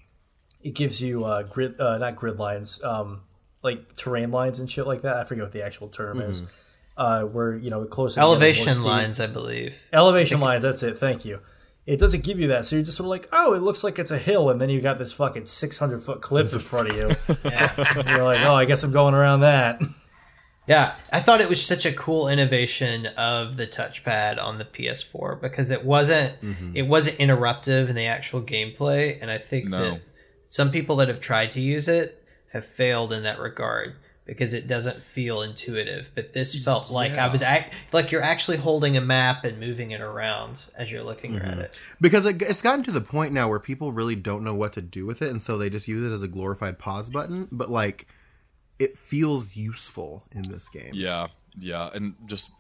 it 0.63 0.75
gives 0.75 1.01
you 1.01 1.25
uh, 1.25 1.43
grid, 1.43 1.79
uh, 1.81 1.99
not 1.99 2.17
grid 2.17 2.39
lines, 2.39 2.83
um, 2.83 3.23
like 3.63 3.95
terrain 3.97 4.31
lines 4.31 4.59
and 4.59 4.71
shit 4.71 4.87
like 4.87 5.03
that. 5.03 5.17
I 5.17 5.25
forget 5.25 5.45
what 5.45 5.53
the 5.53 5.65
actual 5.65 5.89
term 5.89 6.21
is. 6.21 6.43
Uh, 6.97 7.23
where 7.23 7.55
you 7.55 7.71
know 7.71 7.85
closer 7.85 8.17
to 8.17 8.21
getting 8.21 8.29
more 8.29 8.35
Elevation 8.35 8.83
lines, 8.83 9.21
I 9.21 9.29
believe. 9.29 9.81
Elevation 9.93 10.41
lines. 10.41 10.65
That's 10.65 10.83
it. 10.83 10.99
Thank 10.99 11.25
you. 11.25 11.41
It 11.89 11.99
doesn't 11.99 12.23
give 12.23 12.39
you 12.39 12.49
that, 12.49 12.67
so 12.67 12.77
you're 12.77 12.85
just 12.85 12.99
sort 12.99 13.07
of 13.07 13.11
like, 13.11 13.31
oh, 13.33 13.55
it 13.55 13.63
looks 13.63 13.83
like 13.83 13.99
it's 13.99 14.11
a 14.11 14.19
hill, 14.19 14.51
and 14.51 14.61
then 14.61 14.69
you 14.69 14.79
got 14.83 14.99
this 14.99 15.15
fucking 15.15 15.47
600 15.47 15.99
foot 16.01 16.21
cliff 16.21 16.53
in 16.53 16.59
front 16.59 16.91
of 16.91 16.97
you. 16.97 17.09
And 17.51 18.09
you're 18.11 18.25
like, 18.25 18.43
oh, 18.43 18.55
I 18.55 18.67
guess 18.67 18.85
I'm 18.85 18.93
going 18.93 19.15
around 19.15 19.41
that. 19.41 19.81
Yeah, 20.67 20.97
I 21.11 21.21
thought 21.21 21.41
it 21.41 21.49
was 21.49 21.65
such 21.65 21.87
a 21.87 21.93
cool 21.93 22.29
innovation 22.29 23.07
of 23.07 23.57
the 23.57 23.67
touchpad 23.67 24.39
on 24.39 24.59
the 24.59 24.67
PS4 24.67 25.41
because 25.41 25.71
it 25.71 25.83
wasn't 25.83 26.39
mm-hmm. 26.43 26.77
it 26.77 26.83
wasn't 26.83 27.17
interruptive 27.17 27.89
in 27.89 27.97
the 27.97 28.05
actual 28.05 28.43
gameplay, 28.43 29.17
and 29.19 29.31
I 29.31 29.39
think 29.39 29.71
No. 29.71 29.93
that 29.93 30.03
some 30.49 30.71
people 30.71 30.97
that 30.97 31.09
have 31.09 31.21
tried 31.21 31.53
to 31.53 31.61
use 31.63 31.89
it 31.89 32.23
have 32.53 32.67
failed 32.67 33.15
in 33.15 33.23
that 33.23 33.39
regard 33.39 33.97
because 34.29 34.53
it 34.53 34.69
doesn't 34.69 35.03
feel 35.03 35.41
intuitive. 35.41 36.11
But 36.15 36.35
this 36.35 36.63
felt 36.63 36.91
like 36.91 37.13
I 37.13 37.29
was 37.29 37.43
act 37.43 37.75
like 37.93 38.13
you're 38.13 38.23
actually 38.23 38.59
holding 38.59 38.97
a 38.97 39.01
map 39.01 39.45
and 39.45 39.59
moving 39.59 39.91
it 39.91 40.03
around 40.03 40.63
as 40.77 40.93
you're 40.93 41.03
looking 41.03 41.37
at 41.37 41.43
mm-hmm. 41.43 41.61
it. 41.61 41.75
because 42.01 42.27
it, 42.27 42.41
it's 42.43 42.63
gotten 42.63 42.85
to 42.85 42.93
the 42.93 43.01
point 43.01 43.33
now 43.33 43.49
where 43.49 43.59
people 43.59 43.91
really 43.91 44.15
don't 44.15 44.45
know 44.45 44.55
what 44.55 44.75
to 44.75 44.83
do 44.83 45.07
with 45.07 45.23
it 45.23 45.31
and 45.31 45.41
so 45.41 45.57
they 45.57 45.71
just 45.71 45.89
use 45.89 46.09
it 46.09 46.15
as 46.15 46.23
a 46.23 46.29
glorified 46.29 46.79
pause 46.79 47.09
button 47.09 47.49
but 47.51 47.71
like 47.71 48.07
it 48.79 48.99
feels 48.99 49.57
useful 49.57 50.25
in 50.33 50.43
this 50.43 50.69
game 50.69 50.91
Yeah, 50.93 51.29
yeah, 51.59 51.89
and 51.95 52.15
just 52.27 52.55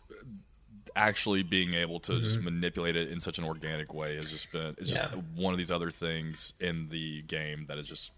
actually 0.96 1.42
being 1.42 1.74
able 1.74 2.00
to 2.00 2.18
just 2.18 2.38
mm-hmm. 2.38 2.46
manipulate 2.46 2.96
it 2.96 3.10
in 3.10 3.20
such 3.20 3.38
an 3.38 3.44
organic 3.44 3.92
way 3.92 4.14
has 4.14 4.30
just 4.30 4.50
been 4.52 4.74
it's 4.78 4.90
just 4.90 5.10
Yeah. 5.12 5.20
one 5.36 5.52
of 5.52 5.58
these 5.58 5.70
other 5.70 5.90
things 5.90 6.54
in 6.60 6.88
the 6.88 7.20
game 7.22 7.66
that 7.68 7.76
is 7.76 7.86
just 7.86 8.14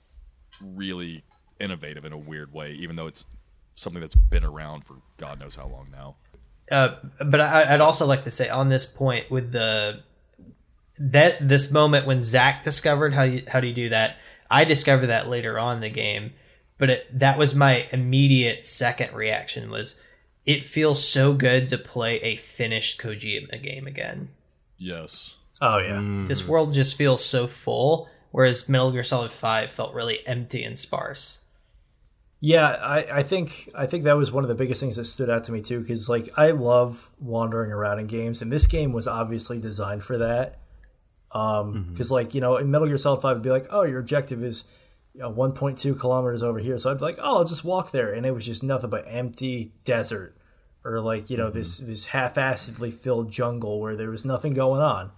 really 0.64 1.24
innovative 1.60 2.04
in 2.04 2.12
a 2.12 2.18
weird 2.18 2.52
way, 2.52 2.72
even 2.72 2.96
though 2.96 3.06
it's 3.06 3.24
something 3.74 4.00
that's 4.00 4.14
been 4.14 4.44
around 4.44 4.84
for 4.84 4.96
God 5.16 5.40
knows 5.40 5.56
how 5.56 5.66
long 5.66 5.88
now. 5.90 6.16
Uh, 6.70 6.96
but 7.24 7.40
I, 7.40 7.74
I'd 7.74 7.80
also 7.80 8.06
like 8.06 8.24
to 8.24 8.30
say 8.30 8.48
on 8.48 8.68
this 8.68 8.86
point 8.86 9.30
with 9.30 9.52
the 9.52 10.02
that 10.98 11.48
this 11.48 11.70
moment 11.70 12.06
when 12.06 12.22
Zach 12.22 12.62
discovered 12.62 13.14
how 13.14 13.22
you 13.22 13.42
how 13.48 13.60
do 13.60 13.66
you 13.66 13.74
do 13.74 13.88
that, 13.88 14.16
I 14.50 14.64
discovered 14.64 15.08
that 15.08 15.28
later 15.28 15.58
on 15.58 15.76
in 15.76 15.80
the 15.80 15.90
game. 15.90 16.32
But 16.78 16.90
it, 16.90 17.18
that 17.18 17.36
was 17.36 17.54
my 17.54 17.88
immediate 17.92 18.64
second 18.64 19.14
reaction 19.14 19.70
was 19.70 20.00
it 20.46 20.64
feels 20.64 21.06
so 21.06 21.34
good 21.34 21.68
to 21.68 21.78
play 21.78 22.16
a 22.22 22.36
finished 22.36 22.98
Kojima 23.00 23.62
game 23.62 23.86
again. 23.86 24.30
Yes. 24.78 25.38
Oh, 25.60 25.78
yeah. 25.78 26.24
This 26.26 26.48
world 26.48 26.72
just 26.72 26.96
feels 26.96 27.22
so 27.22 27.46
full, 27.46 28.08
whereas 28.30 28.68
Metal 28.68 28.90
Gear 28.90 29.04
Solid 29.04 29.30
Five 29.30 29.70
felt 29.70 29.92
really 29.92 30.26
empty 30.26 30.64
and 30.64 30.78
sparse. 30.78 31.42
Yeah, 32.42 32.68
I, 32.68 33.18
I 33.18 33.22
think 33.22 33.68
I 33.74 33.84
think 33.84 34.04
that 34.04 34.16
was 34.16 34.32
one 34.32 34.44
of 34.44 34.48
the 34.48 34.54
biggest 34.54 34.80
things 34.80 34.96
that 34.96 35.04
stood 35.04 35.28
out 35.28 35.44
to 35.44 35.52
me 35.52 35.60
too, 35.60 35.80
because 35.80 36.08
like 36.08 36.28
I 36.38 36.52
love 36.52 37.10
wandering 37.20 37.70
around 37.70 37.98
in 37.98 38.06
games, 38.06 38.40
and 38.40 38.50
this 38.50 38.66
game 38.66 38.92
was 38.92 39.06
obviously 39.06 39.58
designed 39.58 40.02
for 40.02 40.18
that. 40.18 40.58
Um, 41.32 41.88
because 41.90 42.10
like 42.10 42.34
you 42.34 42.40
know, 42.40 42.56
in 42.56 42.70
Metal 42.70 42.88
Gear 42.88 42.96
Solid 42.96 43.20
Five, 43.20 43.32
it'd 43.32 43.42
be 43.42 43.50
like, 43.50 43.66
oh, 43.70 43.82
your 43.82 44.00
objective 44.00 44.42
is 44.42 44.64
you 45.14 45.20
know, 45.20 45.32
1.2 45.32 46.00
kilometers 46.00 46.42
over 46.42 46.58
here, 46.58 46.78
so 46.78 46.90
I'd 46.90 46.98
be 46.98 47.04
like, 47.04 47.18
oh, 47.20 47.38
I'll 47.38 47.44
just 47.44 47.64
walk 47.64 47.90
there, 47.90 48.12
and 48.12 48.24
it 48.24 48.32
was 48.32 48.46
just 48.46 48.64
nothing 48.64 48.88
but 48.88 49.04
empty 49.06 49.72
desert, 49.84 50.34
or 50.82 51.00
like 51.00 51.28
you 51.28 51.36
know 51.36 51.50
this 51.50 51.76
this 51.76 52.06
half-assedly 52.06 52.94
filled 52.94 53.30
jungle 53.30 53.80
where 53.80 53.96
there 53.96 54.10
was 54.10 54.24
nothing 54.24 54.54
going 54.54 54.80
on. 54.80 55.12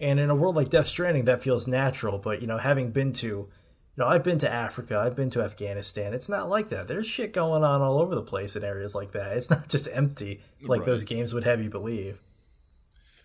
And 0.00 0.18
in 0.18 0.30
a 0.30 0.34
world 0.34 0.56
like 0.56 0.70
Death 0.70 0.86
Stranding, 0.86 1.26
that 1.26 1.42
feels 1.42 1.68
natural. 1.68 2.18
But 2.18 2.40
you 2.40 2.46
know, 2.46 2.58
having 2.58 2.90
been 2.92 3.12
to, 3.14 3.48
you 3.96 4.02
know, 4.04 4.08
I've 4.08 4.22
been 4.24 4.38
to 4.38 4.50
Africa, 4.50 4.98
I've 4.98 5.14
been 5.16 5.30
to 5.30 5.42
Afghanistan. 5.42 6.14
It's 6.14 6.28
not 6.28 6.48
like 6.48 6.68
that. 6.70 6.88
There's 6.88 7.06
shit 7.06 7.32
going 7.32 7.62
on 7.64 7.82
all 7.82 7.98
over 8.00 8.14
the 8.14 8.22
place 8.22 8.56
in 8.56 8.64
areas 8.64 8.94
like 8.94 9.12
that. 9.12 9.36
It's 9.36 9.50
not 9.56 9.68
just 9.68 9.88
empty 9.92 10.40
like 10.62 10.80
Right. 10.80 10.86
those 10.86 11.04
games 11.04 11.34
would 11.34 11.44
have 11.44 11.62
you 11.62 11.68
believe. 11.70 12.20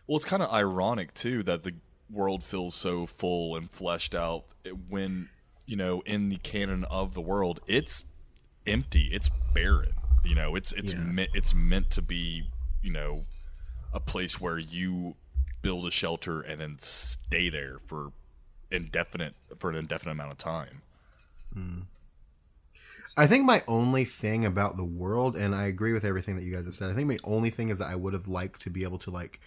Well, 0.08 0.16
it's 0.18 0.26
kind 0.26 0.44
of 0.44 0.54
ironic 0.54 1.14
too 1.14 1.44
that 1.44 1.64
the 1.64 1.74
world 2.10 2.44
feels 2.44 2.74
so 2.76 3.06
full 3.06 3.56
and 3.58 3.70
fleshed 3.70 4.16
out 4.16 4.46
when 4.90 5.28
you 5.66 5.76
know 5.76 6.02
in 6.06 6.30
the 6.30 6.38
canon 6.38 6.86
of 6.86 7.14
the 7.14 7.22
world 7.22 7.60
it's 7.68 8.14
empty, 8.66 9.10
it's 9.12 9.30
barren. 9.54 9.94
You 10.24 10.36
know, 10.36 10.56
it's 10.56 10.72
it's 10.74 10.94
Yeah. 10.94 11.04
meant 11.04 11.30
it's 11.34 11.54
meant 11.56 11.92
to 11.92 12.02
be 12.02 12.44
you 12.82 12.92
know 12.92 13.26
a 13.94 14.00
place 14.00 14.40
where 14.40 14.58
you 14.60 15.16
build 15.62 15.86
a 15.88 15.92
shelter 15.92 16.42
and 16.42 16.60
then 16.62 16.76
stay 16.80 17.50
there 17.50 17.78
for 17.88 18.12
indefinite 18.72 19.34
for 19.60 19.70
an 19.70 19.76
indefinite 19.76 20.12
amount 20.12 20.32
of 20.32 20.38
time. 20.38 20.82
I 23.18 23.26
think 23.26 23.46
my 23.46 23.64
only 23.68 24.06
thing 24.06 24.46
about 24.46 24.78
the 24.78 24.84
world, 24.84 25.36
and 25.36 25.56
I 25.56 25.66
agree 25.66 25.92
with 25.92 26.06
everything 26.06 26.36
that 26.36 26.44
you 26.44 26.54
guys 26.54 26.66
have 26.66 26.76
said. 26.76 26.92
I 26.92 26.94
think 26.94 27.08
my 27.08 27.18
only 27.24 27.50
thing 27.50 27.70
is 27.70 27.80
that 27.80 27.88
I 27.88 27.96
would 27.96 28.14
have 28.14 28.28
liked 28.28 28.62
to 28.62 28.70
be 28.70 28.84
able 28.84 29.00
to 29.00 29.10
like 29.10 29.40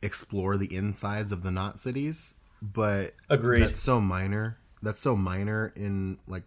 explore 0.00 0.56
the 0.56 0.74
insides 0.74 1.30
of 1.30 1.42
the 1.42 1.50
Knot 1.50 1.78
cities, 1.78 2.36
but 2.62 3.12
Agreed. 3.28 3.62
That's 3.62 3.80
so 3.80 4.00
minor. 4.00 4.56
That's 4.82 5.00
so 5.00 5.16
minor 5.16 5.70
in 5.76 6.18
like 6.26 6.44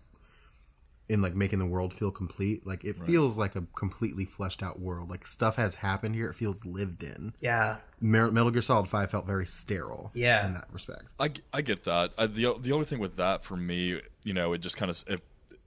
in 1.10 1.22
like 1.22 1.36
making 1.36 1.60
the 1.60 1.66
world 1.66 1.94
feel 1.94 2.12
complete. 2.12 2.66
Like 2.66 2.84
it 2.86 2.96
feels 3.06 3.38
like 3.38 3.56
a 3.56 3.64
completely 3.76 4.26
fleshed 4.26 4.64
out 4.64 4.80
world. 4.80 5.10
Like 5.10 5.28
stuff 5.28 5.58
has 5.58 5.76
happened 5.76 6.16
here. 6.16 6.30
It 6.30 6.36
feels 6.36 6.66
lived 6.66 7.04
in. 7.04 7.34
Yeah, 7.42 7.78
Mer- 8.00 8.32
Metal 8.32 8.52
Gear 8.52 8.62
Solid 8.62 8.88
Five 8.88 9.12
felt 9.12 9.26
very 9.28 9.46
sterile. 9.46 10.12
Yeah. 10.14 10.48
in 10.48 10.54
that 10.54 10.68
respect. 10.72 11.04
I, 11.20 11.32
I 11.54 11.62
get 11.62 11.84
that. 11.84 12.12
I, 12.18 12.28
the 12.28 12.56
the 12.60 12.72
only 12.72 12.86
thing 12.86 13.00
with 13.00 13.18
that 13.18 13.44
for 13.44 13.58
me, 13.58 14.00
you 14.24 14.34
know, 14.34 14.54
it 14.54 14.62
just 14.62 14.78
kind 14.78 14.90
of 14.90 15.04
it, 15.08 15.22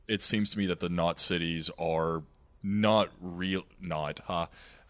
it 0.09 0.23
seems 0.23 0.51
to 0.53 0.59
me 0.59 0.67
that 0.67 0.81
the 0.81 0.89
Knot 0.89 1.19
cities 1.21 1.71
are 1.79 2.23
not 2.63 3.11
real, 3.21 3.63
not 3.81 4.21
huh, 4.27 4.47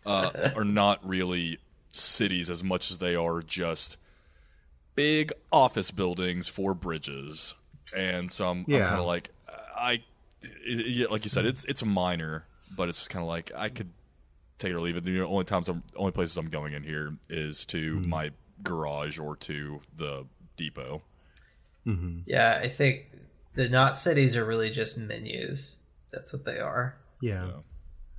uh, 0.07 0.51
are 0.57 0.65
not 0.65 1.07
really 1.07 1.59
cities 1.89 2.51
as 2.51 2.63
much 2.63 2.91
as 2.91 2.99
they 2.99 3.17
are 3.17 3.43
just 3.43 3.99
big 4.95 5.33
office 5.53 5.91
buildings 5.91 6.49
for 6.49 6.75
bridges. 6.75 7.63
And 7.97 8.31
so 8.31 8.49
I'm, 8.51 8.65
Yeah. 8.67 8.87
kind 8.89 9.01
of 9.01 9.07
like 9.07 9.31
I, 9.79 10.03
it, 10.65 11.03
it- 11.03 11.11
like 11.11 11.25
you 11.25 11.31
said, 11.31 11.47
it's 11.47 11.65
it's 11.65 11.83
a 11.83 11.87
minor, 11.87 12.47
but 12.77 12.89
it's 12.89 13.09
kind 13.09 13.23
of 13.23 13.29
like 13.29 13.53
I 13.57 13.69
could 13.69 13.91
take 14.59 14.73
it 14.73 14.75
or 14.75 14.81
leave 14.81 14.97
it. 14.97 15.05
The 15.05 15.23
only 15.23 15.45
times 15.45 15.69
I'm 15.69 15.83
only 15.97 16.13
places 16.13 16.37
I'm 16.37 16.49
going 16.49 16.73
in 16.73 16.83
here 16.83 17.15
is 17.29 17.67
to 17.67 17.97
mm-hmm. 17.97 18.09
my 18.09 18.31
garage 18.63 19.19
or 19.19 19.37
to 19.37 19.81
the 19.97 20.27
depot. 20.57 21.03
Mm-hmm. 21.87 22.20
yeah. 22.27 22.59
I 22.61 22.68
think 22.68 23.07
the 23.55 23.68
Knot 23.68 23.97
cities 23.97 24.37
are 24.37 24.45
really 24.45 24.70
just 24.70 24.99
menus. 24.99 25.77
That's 26.11 26.33
what 26.33 26.45
they 26.45 26.59
are. 26.59 26.97
Yeah. 27.20 27.49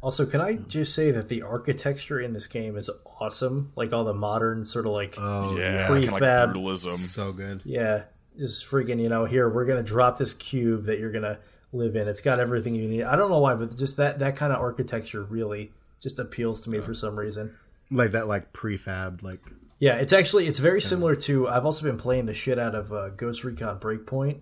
Also, 0.01 0.25
can 0.25 0.41
I 0.41 0.53
mm-hmm. 0.53 0.67
just 0.67 0.95
say 0.95 1.11
that 1.11 1.27
the 1.27 1.41
architecture 1.41 2.19
in 2.19 2.33
this 2.33 2.47
game 2.47 2.77
is 2.77 2.89
awesome? 3.19 3.71
Like 3.75 3.91
all 3.93 4.03
the 4.03 4.13
modern 4.13 4.63
sort 4.63 4.85
of 4.85 4.93
like 4.93 5.15
Oh 5.17 5.57
yeah, 5.57 5.87
kind 5.87 6.03
of 6.03 6.11
like 6.11 6.21
Prefab. 6.21 6.53
brutalism. 6.53 6.97
so 6.97 7.33
good. 7.33 7.61
Yeah, 7.65 8.03
just 8.37 8.65
freaking, 8.69 9.01
you 9.01 9.09
know, 9.09 9.25
here 9.25 9.49
we're 9.49 9.65
gonna 9.65 9.83
drop 9.83 10.17
this 10.17 10.33
cube 10.33 10.85
that 10.85 10.99
you're 10.99 11.11
gonna 11.11 11.39
live 11.71 11.95
in. 11.95 12.07
It's 12.07 12.21
got 12.21 12.39
everything 12.39 12.75
you 12.75 12.87
need. 12.87 13.03
I 13.03 13.15
don't 13.15 13.29
know 13.29 13.39
why, 13.39 13.55
but 13.55 13.75
just 13.75 13.97
that 13.97 14.19
that 14.19 14.35
kind 14.35 14.53
of 14.53 14.59
architecture 14.59 15.23
really 15.23 15.71
just 16.01 16.19
appeals 16.19 16.61
to 16.61 16.69
me 16.69 16.79
for 16.81 16.93
some 16.93 17.17
reason. 17.17 17.55
Like 17.89 18.11
that, 18.11 18.27
like 18.27 18.53
prefab, 18.53 19.23
like 19.23 19.41
Yeah, 19.79 19.95
it's 19.95 20.13
actually 20.13 20.47
it's 20.47 20.59
very 20.59 20.81
similar 20.81 21.15
to. 21.15 21.47
I've 21.47 21.65
also 21.65 21.83
been 21.83 21.97
playing 21.97 22.25
the 22.25 22.33
shit 22.33 22.59
out 22.59 22.75
of 22.75 22.91
uh, 22.91 23.09
Ghost 23.09 23.43
Recon 23.43 23.79
Breakpoint, 23.79 24.39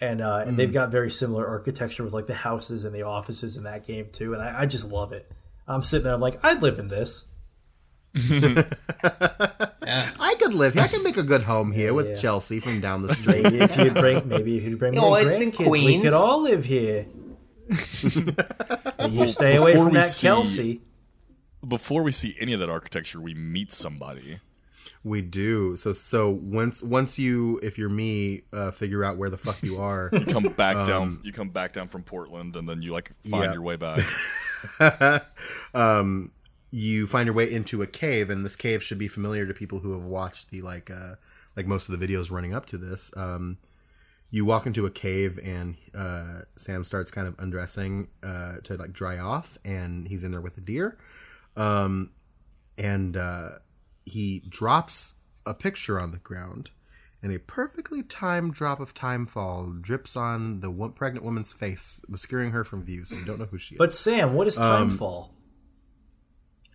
and 0.00 0.20
uh, 0.20 0.44
and 0.46 0.58
they've 0.58 0.72
got 0.72 0.90
very 0.90 1.10
similar 1.10 1.46
architecture 1.46 2.04
with 2.04 2.12
like 2.12 2.26
the 2.26 2.34
houses 2.34 2.84
and 2.84 2.94
the 2.94 3.02
offices 3.02 3.56
in 3.56 3.64
that 3.64 3.86
game 3.86 4.08
too. 4.12 4.34
And 4.34 4.42
I, 4.42 4.62
I 4.62 4.66
just 4.66 4.90
love 4.90 5.12
it. 5.12 5.30
I'm 5.66 5.82
sitting 5.82 6.04
there, 6.04 6.14
I'm 6.14 6.20
like, 6.20 6.38
I'd 6.42 6.62
live 6.62 6.78
in 6.78 6.88
this. 6.88 7.26
I 10.20 10.34
could 10.38 10.54
live 10.54 10.74
here. 10.74 10.82
I 10.82 10.88
could 10.88 11.02
make 11.02 11.16
a 11.16 11.22
good 11.22 11.42
home 11.42 11.72
here 11.72 11.92
with 11.94 12.08
Yeah. 12.08 12.14
Chelsea 12.16 12.60
from 12.60 12.80
down 12.80 13.02
the 13.02 13.14
street. 13.14 13.42
Maybe 13.44 13.58
if 13.58 13.76
you'd 13.76 13.94
bring, 13.94 14.28
maybe 14.28 14.56
if 14.58 14.64
you'd 14.64 14.78
bring 14.78 14.98
Oh, 14.98 15.10
my 15.10 15.20
it's 15.20 15.40
in 15.40 15.52
grandkids, 15.52 15.70
we 15.84 16.00
could 16.00 16.12
all 16.12 16.42
live 16.42 16.64
here. 16.64 17.06
you 19.10 19.26
stay 19.28 19.56
away 19.56 19.72
before 19.72 19.86
from 19.86 19.92
we 19.94 19.98
that 20.00 20.04
see- 20.04 20.26
Kelsey. 20.26 20.80
Before 21.66 22.02
we 22.02 22.12
see 22.12 22.36
any 22.40 22.52
of 22.52 22.60
that 22.60 22.70
architecture, 22.70 23.20
we 23.20 23.34
meet 23.34 23.72
somebody. 23.72 24.38
We 25.04 25.22
do. 25.22 25.76
So 25.76 25.92
so 25.92 26.30
once 26.30 26.82
once 26.82 27.18
you, 27.18 27.58
if 27.62 27.78
you're 27.78 27.88
me, 27.88 28.42
uh, 28.52 28.70
figure 28.70 29.04
out 29.04 29.16
where 29.16 29.28
the 29.30 29.38
fuck 29.38 29.62
you 29.62 29.78
are. 29.80 30.08
You 30.12 30.24
come 30.24 30.44
back 30.44 30.86
down. 30.86 31.20
You 31.22 31.32
come 31.32 31.50
back 31.50 31.72
down 31.72 31.88
from 31.88 32.02
Portland, 32.04 32.56
and 32.56 32.68
then 32.68 32.80
you 32.82 32.92
like 32.92 33.10
find 33.28 33.44
Yeah. 33.44 33.52
your 33.54 33.62
way 33.62 33.76
back. 33.76 33.98
um, 35.74 36.30
you 36.70 37.06
find 37.06 37.26
your 37.26 37.34
way 37.34 37.50
into 37.50 37.82
a 37.82 37.86
cave, 37.86 38.30
and 38.30 38.44
this 38.44 38.56
cave 38.56 38.82
should 38.82 38.98
be 38.98 39.08
familiar 39.08 39.46
to 39.46 39.54
people 39.54 39.80
who 39.80 39.92
have 39.92 40.02
watched 40.02 40.50
the 40.50 40.60
like 40.62 40.90
uh, 40.90 41.14
like 41.56 41.66
most 41.66 41.88
of 41.88 41.98
the 41.98 42.06
videos 42.06 42.30
running 42.30 42.54
up 42.54 42.66
to 42.66 42.78
this. 42.78 43.10
Um, 43.16 43.58
you 44.30 44.44
walk 44.44 44.66
into 44.66 44.84
a 44.84 44.90
cave, 44.90 45.38
and 45.42 45.76
uh, 45.94 46.40
Sam 46.56 46.84
starts 46.84 47.10
kind 47.10 47.26
of 47.26 47.34
undressing 47.38 48.08
uh, 48.22 48.56
to 48.64 48.76
like 48.76 48.92
dry 48.92 49.18
off, 49.18 49.56
and 49.64 50.06
he's 50.08 50.24
in 50.24 50.32
there 50.32 50.40
with 50.42 50.58
a 50.58 50.60
deer, 50.60 50.98
um, 51.56 52.10
and 52.76 53.16
uh, 53.16 53.50
he 54.04 54.42
drops 54.48 55.14
a 55.46 55.54
picture 55.54 55.98
on 55.98 56.12
the 56.12 56.18
ground. 56.18 56.70
And 57.20 57.32
a 57.32 57.40
perfectly 57.40 58.04
timed 58.04 58.54
drop 58.54 58.78
of 58.78 58.94
timefall 58.94 59.82
drips 59.82 60.14
on 60.14 60.60
the 60.60 60.70
one 60.70 60.92
pregnant 60.92 61.24
woman's 61.24 61.52
face, 61.52 62.00
obscuring 62.06 62.52
her 62.52 62.62
from 62.62 62.80
view, 62.80 63.04
so 63.04 63.16
you 63.16 63.24
don't 63.24 63.40
know 63.40 63.46
who 63.46 63.58
she 63.58 63.74
is. 63.74 63.78
But 63.78 63.92
Sam, 63.92 64.34
what 64.34 64.46
is 64.46 64.56
Um, 64.60 64.88
timefall? 64.88 65.30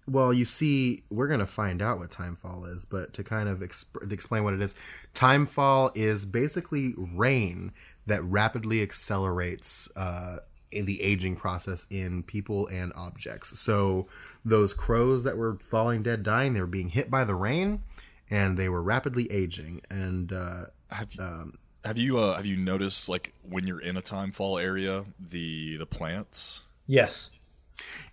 Well, 0.07 0.33
you 0.33 0.45
see, 0.45 1.03
we're 1.09 1.27
going 1.27 1.39
to 1.39 1.45
find 1.45 1.81
out 1.81 1.99
what 1.99 2.09
timefall 2.09 2.67
is, 2.73 2.85
but 2.85 3.13
to 3.13 3.23
kind 3.23 3.47
of 3.47 3.59
exp- 3.59 4.07
to 4.07 4.13
explain 4.13 4.43
what 4.43 4.53
it 4.53 4.61
is, 4.61 4.75
timefall 5.13 5.91
is 5.95 6.25
basically 6.25 6.93
rain 6.97 7.71
that 8.05 8.21
rapidly 8.23 8.81
accelerates 8.81 9.89
uh, 9.95 10.39
in 10.71 10.85
the 10.85 11.01
aging 11.01 11.35
process 11.37 11.87
in 11.89 12.23
people 12.23 12.67
and 12.67 12.91
objects. 12.95 13.57
So 13.59 14.07
those 14.43 14.73
crows 14.73 15.23
that 15.23 15.37
were 15.37 15.57
falling 15.61 16.03
dead, 16.03 16.23
dying, 16.23 16.53
they 16.53 16.61
were 16.61 16.67
being 16.67 16.89
hit 16.89 17.09
by 17.09 17.23
the 17.23 17.35
rain, 17.35 17.83
and 18.29 18.57
they 18.57 18.67
were 18.67 18.83
rapidly 18.83 19.31
aging. 19.31 19.81
And 19.89 20.33
uh, 20.33 20.65
Have 20.89 21.13
you, 21.13 21.53
have 21.85 21.97
you 21.97 22.17
uh, 22.17 22.35
have 22.35 22.45
you 22.45 22.57
noticed 22.57 23.07
like 23.07 23.33
when 23.41 23.67
you're 23.67 23.81
in 23.81 23.97
a 23.97 24.01
timefall 24.01 24.61
area, 24.61 25.05
the 25.19 25.77
the 25.77 25.85
plants? 25.85 26.71
Yes. 26.87 27.31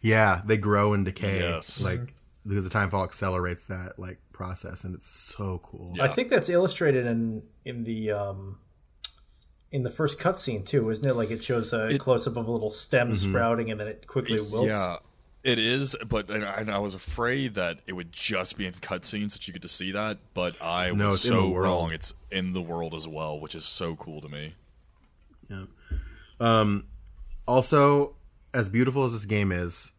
Yeah, 0.01 0.43
they 0.45 0.57
grow 0.57 0.93
and 0.93 1.05
decay. 1.05 1.41
Yes. 1.41 1.85
like 1.85 2.15
because 2.47 2.69
the 2.69 2.77
timefall 2.79 3.05
accelerates 3.05 3.67
that 3.67 3.99
like 3.99 4.19
process, 4.33 4.85
and 4.85 4.95
it's 4.95 5.09
so 5.11 5.61
cool. 5.63 5.93
Yeah. 5.97 6.05
I 6.05 6.09
think 6.09 6.31
that's 6.31 6.49
illustrated 6.49 7.07
in 7.07 7.43
in 7.65 7.85
the 7.85 8.11
um, 8.13 8.59
in 9.71 9.83
the 9.83 9.91
first 9.91 10.19
cutscene 10.19 10.65
too, 10.65 10.91
isn't 10.91 11.09
it? 11.09 11.15
Like 11.15 11.31
it 11.31 11.43
shows 11.45 11.73
a 11.73 11.97
close 11.99 12.27
up 12.27 12.37
of 12.37 12.47
a 12.47 12.51
little 12.51 12.71
stem 12.71 13.09
Mm-hmm. 13.13 13.31
sprouting, 13.31 13.71
and 13.71 13.79
then 13.79 13.89
it 13.89 14.07
quickly 14.07 14.39
wilts. 14.41 14.69
Yeah, 14.69 14.97
it 15.45 15.59
is. 15.59 15.95
But 16.09 16.31
and 16.31 16.45
I, 16.45 16.55
and 16.55 16.71
I 16.71 16.79
was 16.79 16.95
afraid 16.95 17.55
that 17.55 17.81
it 17.87 17.93
would 17.93 18.11
just 18.11 18.57
be 18.57 18.67
in 18.67 18.73
cutscenes 18.75 19.35
that 19.35 19.47
you 19.47 19.53
get 19.53 19.63
to 19.63 19.69
see 19.69 19.93
that. 19.93 20.17
But 20.35 20.57
I 20.63 20.91
No, 20.93 21.09
was 21.09 21.17
it's 21.17 21.31
in 21.31 21.37
the 21.37 21.43
so 21.43 21.55
wrong. 21.57 21.93
It's 21.93 22.15
in 22.31 22.53
the 22.55 22.63
world 22.63 22.95
as 22.95 23.07
well, 23.07 23.39
which 23.39 23.55
is 23.55 23.65
so 23.67 23.95
cool 23.97 24.23
to 24.23 24.29
me. 24.31 24.55
Yeah. 25.51 25.65
Um, 26.41 26.87
also, 27.47 28.15
as 28.55 28.69
beautiful 28.69 29.05
as 29.05 29.13
this 29.13 29.25
game 29.27 29.53
is, 29.53 29.93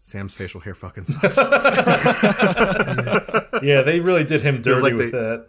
Sam's 0.00 0.34
facial 0.34 0.60
hair 0.60 0.74
fucking 0.74 1.04
sucks. 1.04 1.36
Yeah, 3.62 3.82
they 3.82 3.98
really 4.00 4.24
did 4.24 4.42
him 4.42 4.62
dirty 4.62 4.82
like 4.82 4.94
with 4.94 5.10
they- 5.12 5.18
that. 5.18 5.46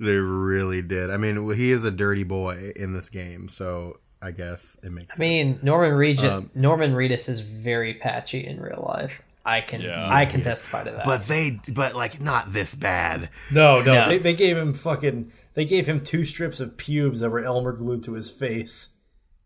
they 0.00 0.16
really 0.16 0.82
did. 0.82 1.10
I 1.10 1.16
mean, 1.16 1.48
he 1.54 1.70
is 1.70 1.84
a 1.84 1.92
dirty 1.92 2.24
boy 2.24 2.72
in 2.74 2.92
this 2.92 3.08
game, 3.08 3.48
so 3.48 4.00
I 4.20 4.32
guess 4.32 4.78
it 4.82 4.90
makes 4.90 5.10
I 5.10 5.14
sense. 5.14 5.18
mean, 5.20 5.60
Norman 5.62 5.94
Regis, 5.94 6.24
Um, 6.24 6.50
Norman 6.56 6.92
Reedus 6.92 7.28
is 7.28 7.38
very 7.40 7.94
patchy 7.94 8.44
in 8.44 8.60
real 8.60 8.84
life. 8.88 9.22
I 9.44 9.60
can 9.60 9.80
Yeah. 9.80 10.08
I 10.12 10.26
can 10.26 10.42
testify 10.42 10.84
to 10.84 10.90
that. 10.92 11.04
but 11.04 11.26
they, 11.26 11.60
but 11.72 11.94
like 11.94 12.20
not 12.20 12.52
this 12.52 12.74
bad. 12.74 13.28
No, 13.52 13.80
no, 13.80 13.92
Yeah. 13.92 14.08
they, 14.08 14.18
they 14.18 14.34
gave 14.34 14.56
him 14.56 14.74
fucking. 14.74 15.30
They 15.54 15.64
gave 15.64 15.86
him 15.86 16.00
two 16.00 16.24
strips 16.24 16.58
of 16.60 16.76
pubes 16.76 17.20
that 17.20 17.30
were 17.30 17.44
Elmer 17.44 17.72
glued 17.72 18.02
to 18.04 18.14
his 18.14 18.30
face. 18.30 18.96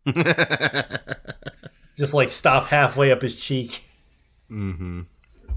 Just 1.97 2.15
like 2.15 2.31
stop 2.31 2.67
halfway 2.67 3.11
up 3.11 3.23
his 3.23 3.39
cheek. 3.41 3.83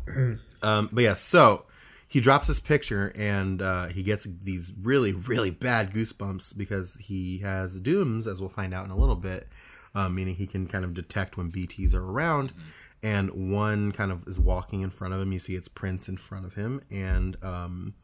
Um, 0.61 0.89
but 0.91 1.03
yeah, 1.03 1.13
so 1.13 1.65
he 2.09 2.19
drops 2.19 2.47
this 2.47 2.59
picture 2.59 3.13
and 3.15 3.61
uh, 3.61 3.87
he 3.87 4.03
gets 4.03 4.25
these 4.25 4.73
really, 4.81 5.13
really 5.13 5.51
bad 5.51 5.93
goosebumps 5.93 6.57
because 6.57 6.97
he 6.97 7.37
has 7.39 7.79
dooms, 7.79 8.27
as 8.27 8.41
we'll 8.41 8.49
find 8.49 8.73
out 8.73 8.83
in 8.83 8.91
a 8.91 8.97
little 8.97 9.15
bit. 9.15 9.47
Um, 9.95 10.15
meaning 10.15 10.35
he 10.35 10.47
can 10.47 10.67
kind 10.67 10.85
of 10.85 10.93
detect 10.93 11.37
when 11.37 11.51
BTs 11.51 11.93
are 11.95 12.03
around, 12.03 12.53
and 13.01 13.51
one 13.51 13.91
kind 13.91 14.11
of 14.11 14.27
is 14.27 14.39
walking 14.39 14.81
in 14.81 14.91
front 14.91 15.15
of 15.15 15.21
him. 15.21 15.31
You 15.31 15.39
see 15.39 15.55
its 15.55 15.67
prints 15.67 16.07
in 16.07 16.17
front 16.17 16.45
of 16.45 16.53
him, 16.53 16.81
and 16.91 17.35
um, 17.43 17.95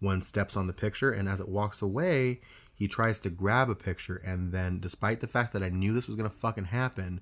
one 0.00 0.20
steps 0.20 0.56
on 0.56 0.66
the 0.66 0.72
picture, 0.72 1.12
and 1.12 1.28
as 1.28 1.40
it 1.40 1.48
walks 1.48 1.80
away, 1.80 2.40
he 2.74 2.88
tries 2.88 3.20
to 3.20 3.30
grab 3.30 3.70
a 3.70 3.76
picture, 3.76 4.16
and 4.16 4.50
then, 4.50 4.80
despite 4.80 5.20
the 5.20 5.28
fact 5.28 5.52
that 5.52 5.62
I 5.62 5.68
knew 5.68 5.94
this 5.94 6.08
was 6.08 6.16
gonna 6.16 6.28
fucking 6.28 6.66
happen, 6.66 7.20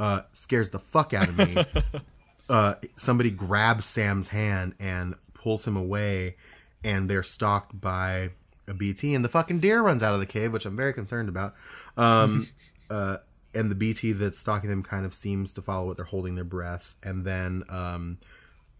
uh, 0.00 0.22
scares 0.32 0.70
the 0.70 0.80
fuck 0.80 1.14
out 1.14 1.28
of 1.28 1.36
me 1.38 1.54
uh, 2.50 2.74
somebody 2.96 3.30
grabs 3.30 3.84
Sam's 3.84 4.28
hand 4.28 4.74
and 4.80 5.14
pulls 5.34 5.66
him 5.66 5.76
away, 5.76 6.36
and 6.82 7.08
they're 7.08 7.22
stalked 7.22 7.80
by 7.80 8.30
a 8.66 8.74
BT, 8.74 9.14
and 9.14 9.24
the 9.24 9.28
fucking 9.28 9.60
deer 9.60 9.80
runs 9.82 10.02
out 10.02 10.12
of 10.12 10.20
the 10.20 10.26
cave, 10.26 10.52
which 10.52 10.66
I'm 10.66 10.76
very 10.76 10.92
concerned 10.92 11.28
about. 11.28 11.54
Um, 11.96 12.48
uh, 12.90 13.18
and 13.54 13.70
the 13.70 13.74
BT 13.74 14.12
that's 14.12 14.38
stalking 14.38 14.68
them 14.70 14.82
kind 14.82 15.04
of 15.06 15.14
seems 15.14 15.52
to 15.52 15.62
follow 15.62 15.86
what 15.86 15.96
they're 15.96 16.06
holding 16.06 16.34
their 16.34 16.44
breath, 16.44 16.94
and 17.02 17.24
then 17.24 17.62
um, 17.68 18.18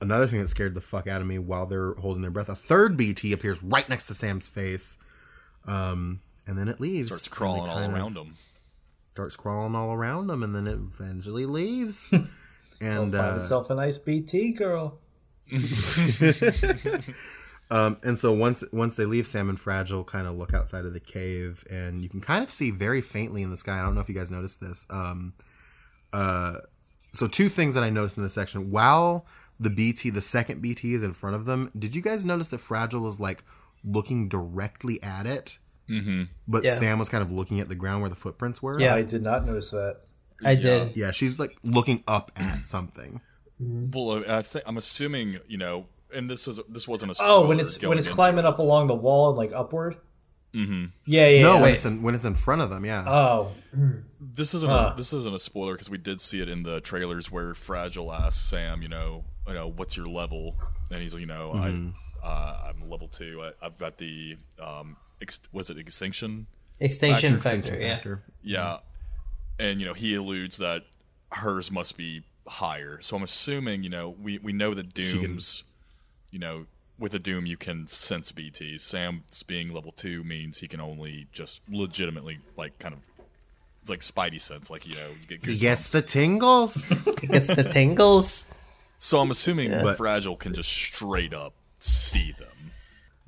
another 0.00 0.26
thing 0.26 0.40
that 0.40 0.48
scared 0.48 0.74
the 0.74 0.80
fuck 0.80 1.06
out 1.06 1.20
of 1.20 1.26
me 1.26 1.38
while 1.38 1.66
they're 1.66 1.94
holding 1.94 2.22
their 2.22 2.30
breath, 2.30 2.48
a 2.48 2.56
third 2.56 2.96
BT 2.96 3.32
appears 3.32 3.62
right 3.62 3.88
next 3.88 4.06
to 4.08 4.14
Sam's 4.14 4.48
face, 4.48 4.98
um, 5.66 6.20
and 6.46 6.58
then 6.58 6.68
it 6.68 6.80
leaves. 6.80 7.06
Starts 7.06 7.28
crawling 7.28 7.68
all 7.68 7.76
kind 7.76 7.92
of- 7.92 7.98
around 7.98 8.14
them. 8.14 8.34
Starts 9.12 9.36
crawling 9.36 9.74
all 9.74 9.92
around 9.92 10.28
them, 10.28 10.42
and 10.42 10.54
then 10.54 10.66
it 10.66 10.74
eventually 10.74 11.46
leaves. 11.46 12.14
And 12.82 13.12
find 13.12 13.14
uh, 13.14 13.30
himself 13.32 13.68
a 13.68 13.74
nice 13.74 13.98
BT 13.98 14.54
girl. 14.54 15.00
Um, 17.70 17.98
and 18.02 18.18
so 18.18 18.32
once 18.32 18.64
once 18.72 18.96
they 18.96 19.04
leave, 19.04 19.26
Sam 19.26 19.48
and 19.48 19.58
Fragile 19.58 20.02
kind 20.02 20.26
of 20.26 20.34
look 20.34 20.52
outside 20.52 20.84
of 20.84 20.92
the 20.92 21.00
cave, 21.00 21.64
and 21.70 22.02
you 22.02 22.08
can 22.08 22.20
kind 22.20 22.42
of 22.42 22.50
see 22.50 22.70
very 22.72 23.00
faintly 23.00 23.42
in 23.42 23.50
the 23.50 23.56
sky. 23.56 23.78
I 23.78 23.82
don't 23.82 23.94
know 23.94 24.00
if 24.00 24.08
you 24.08 24.14
guys 24.14 24.30
noticed 24.30 24.60
this. 24.60 24.86
Um, 24.90 25.34
uh, 26.12 26.56
so 27.12 27.28
two 27.28 27.48
things 27.48 27.74
that 27.74 27.84
I 27.84 27.90
noticed 27.90 28.16
in 28.16 28.24
this 28.24 28.34
section: 28.34 28.72
while 28.72 29.24
the 29.60 29.70
BT, 29.70 30.10
the 30.10 30.20
second 30.20 30.60
BT, 30.60 30.94
is 30.94 31.04
in 31.04 31.12
front 31.12 31.36
of 31.36 31.44
them, 31.44 31.70
did 31.78 31.94
you 31.94 32.02
guys 32.02 32.24
notice 32.26 32.48
that 32.48 32.58
Fragile 32.58 33.06
is 33.06 33.20
like 33.20 33.44
looking 33.84 34.28
directly 34.28 35.00
at 35.00 35.26
it? 35.26 35.58
Mm-hmm. 35.90 36.22
But 36.48 36.64
Yeah. 36.64 36.76
Sam 36.76 36.98
was 36.98 37.08
kind 37.08 37.22
of 37.22 37.32
looking 37.32 37.58
at 37.60 37.68
the 37.68 37.74
ground 37.74 38.00
where 38.02 38.10
the 38.10 38.16
footprints 38.16 38.62
were. 38.62 38.80
Yeah. 38.80 38.94
I 38.94 39.02
did 39.02 39.22
not 39.22 39.44
notice 39.44 39.70
that. 39.72 39.98
I 40.44 40.54
did. 40.54 40.96
yeah, 40.96 41.10
she's 41.10 41.38
like 41.38 41.56
looking 41.62 42.02
up 42.08 42.30
at 42.36 42.66
something. 42.66 43.20
Well, 43.58 44.24
I 44.26 44.40
think 44.42 44.64
I'm 44.66 44.78
assuming 44.78 45.38
you 45.48 45.58
know, 45.58 45.86
and 46.14 46.30
this 46.30 46.48
is 46.48 46.60
this 46.70 46.88
wasn't 46.88 47.12
a 47.12 47.16
Oh, 47.22 47.46
when 47.46 47.60
it's 47.60 47.84
when 47.84 47.98
it's 47.98 48.08
climbing 48.08 48.44
it. 48.44 48.44
up 48.46 48.58
along 48.58 48.86
the 48.86 48.94
wall 48.94 49.28
and 49.28 49.36
like 49.36 49.52
upward. 49.52 49.96
Mm-hmm. 50.54 50.86
Yeah, 51.04 51.28
yeah. 51.28 51.42
No, 51.42 51.48
yeah. 51.48 51.54
when 51.54 51.62
Wait. 51.62 51.74
it's 51.76 51.84
in, 51.86 52.02
when 52.02 52.14
it's 52.14 52.24
in 52.24 52.34
front 52.34 52.62
of 52.62 52.70
them, 52.70 52.84
yeah. 52.84 53.04
Oh, 53.06 53.52
This 54.20 54.54
isn't 54.54 54.68
Huh. 54.70 54.92
a, 54.94 54.96
this 54.96 55.12
isn't 55.12 55.32
a 55.34 55.38
spoiler 55.38 55.74
because 55.74 55.90
we 55.90 55.98
did 55.98 56.20
see 56.20 56.40
it 56.42 56.48
in 56.48 56.62
the 56.64 56.80
trailers 56.80 57.30
where 57.30 57.54
Fragile 57.54 58.12
asks 58.12 58.40
Sam, 58.48 58.82
you 58.82 58.88
know, 58.88 59.24
you 59.46 59.54
know, 59.54 59.68
what's 59.68 59.96
your 59.96 60.06
level? 60.08 60.56
And 60.90 61.00
he's, 61.02 61.14
like, 61.14 61.20
you 61.20 61.26
know, 61.28 61.52
I, 61.54 62.26
uh, 62.26 62.70
I'm 62.70 62.88
level 62.90 63.06
two. 63.06 63.42
I, 63.42 63.64
I've 63.64 63.78
got 63.78 63.96
the, 63.98 64.36
um, 64.60 64.96
ex- 65.20 65.40
was 65.52 65.70
it 65.70 65.78
extinction? 65.78 66.46
Extinction 66.80 67.40
Factor, 67.40 67.72
factor. 67.72 67.80
Yeah. 67.82 67.94
Factor. 67.94 68.22
Yeah, 68.42 68.76
and 69.58 69.80
you 69.80 69.86
know, 69.86 69.94
he 69.94 70.14
alludes 70.14 70.58
that 70.58 70.84
hers 71.32 71.70
must 71.70 71.96
be 71.98 72.22
higher. 72.48 72.98
So 73.02 73.16
I'm 73.16 73.22
assuming, 73.22 73.82
you 73.82 73.90
know, 73.90 74.10
we 74.10 74.38
we 74.38 74.52
know 74.52 74.74
that 74.74 74.94
can- 74.94 75.04
Doom's, 75.22 75.64
you 76.32 76.38
know, 76.38 76.66
with 76.98 77.14
a 77.14 77.18
Doom 77.18 77.46
you 77.46 77.56
can 77.56 77.86
sense 77.86 78.32
BTs. 78.32 78.80
Sam's 78.80 79.42
being 79.42 79.72
level 79.72 79.92
two 79.92 80.22
means 80.24 80.58
he 80.58 80.68
can 80.68 80.80
only 80.80 81.26
just 81.32 81.68
legitimately 81.70 82.38
like 82.56 82.78
kind 82.78 82.94
of. 82.94 83.00
It's 83.82 83.88
like 83.88 84.00
Spidey 84.00 84.38
sense, 84.40 84.70
like 84.70 84.86
you 84.86 84.94
know, 84.96 85.08
you 85.20 85.26
get 85.38 85.46
He 85.46 85.52
goosebumps. 85.54 85.60
gets 85.60 85.92
the 85.92 86.02
tingles. 86.02 87.02
Gets 87.16 87.54
the 87.54 87.64
tingles. 87.64 88.52
So 88.98 89.18
I'm 89.18 89.30
assuming 89.30 89.70
But- 89.70 89.96
Fragile 89.96 90.36
can 90.36 90.52
just 90.54 90.70
straight 90.70 91.32
up 91.32 91.54
see 91.78 92.32
them. 92.32 92.69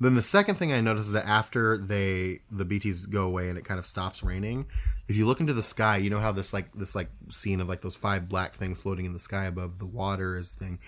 Then 0.03 0.15
the 0.15 0.21
second 0.21 0.55
thing 0.55 0.73
I 0.73 0.81
noticed 0.81 1.07
is 1.07 1.13
that 1.13 1.25
after 1.25 1.77
they 1.77 2.39
the 2.51 2.65
BTs 2.65 3.09
go 3.09 3.25
away 3.25 3.49
and 3.49 3.57
it 3.57 3.63
kind 3.63 3.79
of 3.79 3.85
stops 3.85 4.21
raining, 4.23 4.65
if 5.07 5.15
you 5.15 5.25
look 5.25 5.39
into 5.39 5.53
the 5.53 5.63
sky, 5.63 5.97
you 5.97 6.09
know 6.09 6.19
how 6.19 6.31
this 6.31 6.53
like 6.53 6.73
this 6.73 6.93
like 6.93 7.09
scene 7.29 7.61
of 7.61 7.69
like 7.69 7.81
those 7.81 7.95
five 7.95 8.27
black 8.27 8.53
things 8.53 8.81
floating 8.81 9.05
in 9.05 9.13
the 9.13 9.19
sky 9.19 9.45
above 9.45 9.79
the 9.79 9.85
water 9.85 10.37
is 10.37 10.51
thing. 10.51 10.79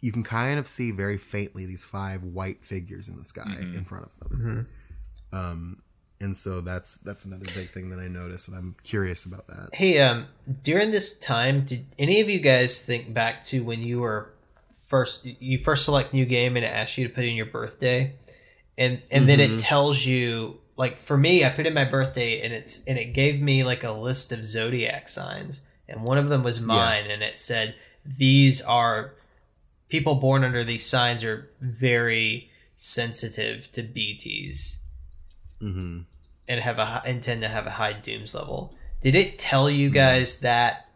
You 0.00 0.12
can 0.12 0.22
kind 0.22 0.58
of 0.58 0.66
see 0.66 0.90
very 0.90 1.16
faintly 1.18 1.66
these 1.66 1.84
five 1.84 2.22
white 2.22 2.64
figures 2.64 3.08
in 3.08 3.16
the 3.16 3.24
sky 3.24 3.56
in 3.58 3.84
front 3.84 4.06
of 4.06 4.18
them. 4.18 4.68
Um, 5.32 5.82
and 6.20 6.36
so 6.36 6.60
that's 6.60 6.96
that's 6.98 7.24
another 7.24 7.46
big 7.54 7.68
thing 7.68 7.90
that 7.90 7.98
I 7.98 8.08
noticed, 8.08 8.48
and 8.48 8.56
I'm 8.56 8.76
curious 8.82 9.24
about 9.24 9.46
that. 9.48 9.70
Hey, 9.74 9.98
um, 10.00 10.26
during 10.62 10.90
this 10.90 11.18
time, 11.18 11.64
did 11.64 11.86
any 11.98 12.20
of 12.20 12.28
you 12.28 12.38
guys 12.38 12.80
think 12.80 13.12
back 13.12 13.42
to 13.44 13.62
when 13.62 13.82
you 13.82 14.00
were 14.00 14.30
first 14.72 15.24
you 15.24 15.58
first 15.58 15.84
select 15.84 16.12
new 16.12 16.24
game 16.24 16.56
and 16.56 16.64
it 16.64 16.68
asks 16.68 16.96
you 16.98 17.08
to 17.08 17.12
put 17.12 17.24
in 17.24 17.34
your 17.34 17.46
birthday, 17.46 18.14
and 18.76 19.02
and 19.10 19.28
then 19.28 19.40
it 19.40 19.58
tells 19.58 20.04
you 20.04 20.60
like 20.76 20.98
for 20.98 21.16
me, 21.16 21.44
I 21.44 21.50
put 21.50 21.66
in 21.66 21.74
my 21.74 21.84
birthday 21.84 22.42
and 22.42 22.52
it's 22.52 22.84
and 22.84 22.98
it 22.98 23.14
gave 23.14 23.40
me 23.40 23.64
like 23.64 23.84
a 23.84 23.92
list 23.92 24.32
of 24.32 24.44
zodiac 24.44 25.08
signs, 25.08 25.62
and 25.88 26.02
one 26.06 26.18
of 26.18 26.28
them 26.28 26.42
was 26.42 26.60
mine, 26.60 27.10
and 27.10 27.22
it 27.22 27.38
said 27.38 27.74
these 28.04 28.60
are 28.62 29.14
people 29.88 30.16
born 30.16 30.44
under 30.44 30.64
these 30.64 30.84
signs 30.84 31.22
are 31.22 31.50
very 31.60 32.50
sensitive 32.76 33.70
to 33.72 33.82
BTS 33.82 34.78
hmm 35.60 36.00
and 36.46 36.60
have 36.60 36.78
a 36.78 37.02
and 37.06 37.22
tend 37.22 37.40
to 37.42 37.48
have 37.48 37.66
a 37.66 37.70
high 37.70 37.92
dooms 37.92 38.34
level. 38.34 38.74
Did 39.00 39.14
it 39.14 39.38
tell 39.38 39.70
you 39.70 39.90
guys 39.90 40.40
that 40.40 40.88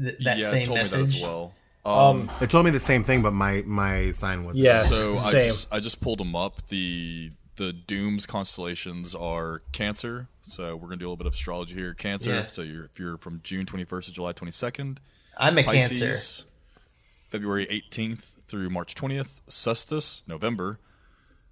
th- 0.00 0.18
that 0.20 0.38
yeah, 0.38 0.44
same 0.44 0.64
told 0.64 0.76
me 0.76 0.82
message? 0.82 1.10
that 1.10 1.16
as 1.16 1.22
well. 1.22 1.54
Um, 1.84 2.30
It 2.40 2.50
told 2.50 2.64
me 2.66 2.70
the 2.70 2.80
same 2.80 3.02
thing, 3.02 3.22
but 3.22 3.32
my 3.32 3.62
my 3.66 4.10
sign 4.10 4.44
was 4.44 4.58
Yeah. 4.58 4.82
So 4.82 5.16
I 5.18 5.32
just 5.32 5.72
I 5.72 5.80
just 5.80 6.00
pulled 6.00 6.18
them 6.18 6.36
up. 6.36 6.66
The 6.66 7.32
the 7.56 7.72
dooms 7.72 8.26
constellations 8.26 9.14
are 9.14 9.62
Cancer. 9.72 10.28
So 10.42 10.76
we're 10.76 10.88
gonna 10.88 10.96
do 10.98 11.04
a 11.06 11.10
little 11.10 11.16
bit 11.16 11.26
of 11.26 11.34
astrology 11.34 11.74
here. 11.74 11.94
Cancer. 11.94 12.30
Yeah. 12.30 12.46
So 12.46 12.62
you're 12.62 12.84
if 12.86 12.98
you're 12.98 13.16
from 13.18 13.40
June 13.42 13.66
21st 13.66 14.04
to 14.06 14.12
July 14.12 14.32
22nd. 14.32 14.98
I'm 15.38 15.56
a 15.58 15.62
Pisces. 15.64 16.00
Cancer. 16.00 16.44
February 17.28 17.66
18th 17.66 18.42
through 18.46 18.68
March 18.70 18.94
20th. 18.96 19.40
Cestus, 19.48 20.28
November. 20.28 20.78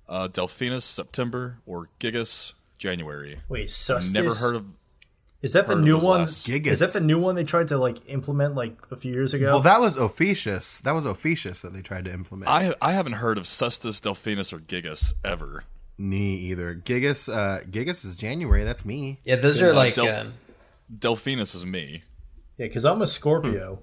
Uh, 0.08 0.26
Delphinus, 0.26 0.82
September, 0.82 1.58
or 1.66 1.88
Gigas, 2.00 2.62
January. 2.78 3.40
Wait, 3.48 3.68
Sustis? 3.68 4.12
Never 4.14 4.34
heard 4.34 4.56
of. 4.56 4.64
Is 5.40 5.52
that 5.52 5.68
the 5.68 5.76
new 5.76 5.98
one? 5.98 6.22
Gigas. 6.22 6.66
Is 6.66 6.80
that 6.80 6.92
the 6.92 7.04
new 7.04 7.18
one 7.18 7.36
they 7.36 7.44
tried 7.44 7.68
to 7.68 7.78
like 7.78 7.98
implement 8.08 8.56
like 8.56 8.76
a 8.90 8.96
few 8.96 9.12
years 9.12 9.34
ago? 9.34 9.52
Well, 9.52 9.60
that 9.60 9.80
was 9.80 9.96
Ophiuchus. 9.96 10.80
That 10.80 10.94
was 10.94 11.06
Ophiuchus 11.06 11.60
that 11.62 11.72
they 11.72 11.80
tried 11.80 12.06
to 12.06 12.12
implement. 12.12 12.50
I 12.50 12.74
I 12.82 12.92
haven't 12.92 13.12
heard 13.14 13.38
of 13.38 13.44
Cestus, 13.44 14.00
Delphinus, 14.00 14.52
or 14.52 14.58
Gigas 14.58 15.14
ever. 15.24 15.64
Me 15.96 16.34
either. 16.34 16.74
Gigas. 16.74 17.32
Uh, 17.32 17.62
Gigas 17.64 18.04
is 18.04 18.16
January. 18.16 18.64
That's 18.64 18.84
me. 18.84 19.20
Yeah, 19.24 19.36
those 19.36 19.62
are 19.62 19.72
like 19.72 19.94
Del- 19.94 20.08
um, 20.08 20.34
Delphinus 20.92 21.54
is 21.54 21.64
me. 21.64 22.02
yeah, 22.56 22.66
because 22.66 22.84
I'm 22.84 23.00
a 23.00 23.06
Scorpio. 23.06 23.80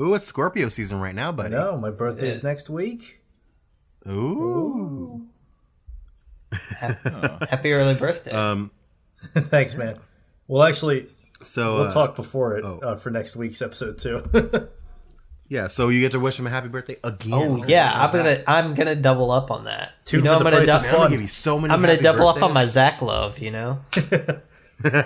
Ooh, 0.00 0.14
it's 0.14 0.26
Scorpio 0.26 0.68
season 0.68 0.98
right 0.98 1.14
now, 1.14 1.30
buddy. 1.30 1.54
No, 1.54 1.76
my 1.76 1.90
birthday 1.90 2.30
is 2.30 2.38
is. 2.38 2.44
next 2.44 2.70
week. 2.70 3.20
Ooh. 4.08 5.26
happy 6.50 7.72
early 7.72 7.94
birthday. 7.94 8.30
Um. 8.30 8.70
Thanks, 9.34 9.74
man. 9.74 9.98
Well, 10.46 10.62
actually, 10.62 11.06
So 11.42 11.76
we'll 11.76 11.86
uh, 11.86 11.90
talk 11.90 12.16
before 12.16 12.56
it 12.58 12.64
oh. 12.64 12.78
uh, 12.80 12.96
for 12.96 13.10
next 13.10 13.36
week's 13.36 13.62
episode 13.62 13.98
too. 13.98 14.68
Yeah. 15.48 15.68
So 15.68 15.88
you 15.90 16.00
get 16.00 16.12
to 16.12 16.20
wish 16.20 16.38
him 16.38 16.46
a 16.46 16.50
happy 16.50 16.68
birthday 16.68 16.96
again. 17.04 17.32
oh 17.32 17.64
yeah, 17.66 17.92
I'm 17.94 18.10
gonna 18.12 18.24
that. 18.24 18.48
I'm 18.48 18.74
gonna 18.74 18.96
double 18.96 19.30
up 19.30 19.50
on 19.50 19.64
that. 19.64 19.92
Two 20.04 20.16
you 20.18 20.22
know, 20.22 20.32
for 20.32 20.38
I'm 20.38 20.44
the 20.44 20.50
gonna 20.50 20.64
price 20.64 20.74
of 20.74 20.82
dou- 20.82 20.88
I'm 20.88 20.94
gonna 20.94 21.10
give 21.10 21.20
you 21.20 21.28
so 21.28 21.58
many. 21.58 21.72
I'm 21.72 21.80
gonna 21.80 21.92
happy 21.92 22.02
double 22.02 22.28
up 22.28 22.42
on 22.42 22.52
my. 22.52 22.64
Zach 22.64 23.02
love. 23.02 23.38
You 23.38 23.50
know, 23.50 23.80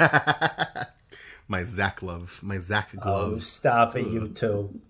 my 1.49 1.64
Zach 1.64 2.03
love, 2.03 2.41
my 2.43 2.59
Zach 2.59 2.95
love. 3.05 3.33
oh, 3.35 3.39
stop 3.39 3.97
it, 3.97 4.07
you 4.07 4.29
two. 4.29 4.81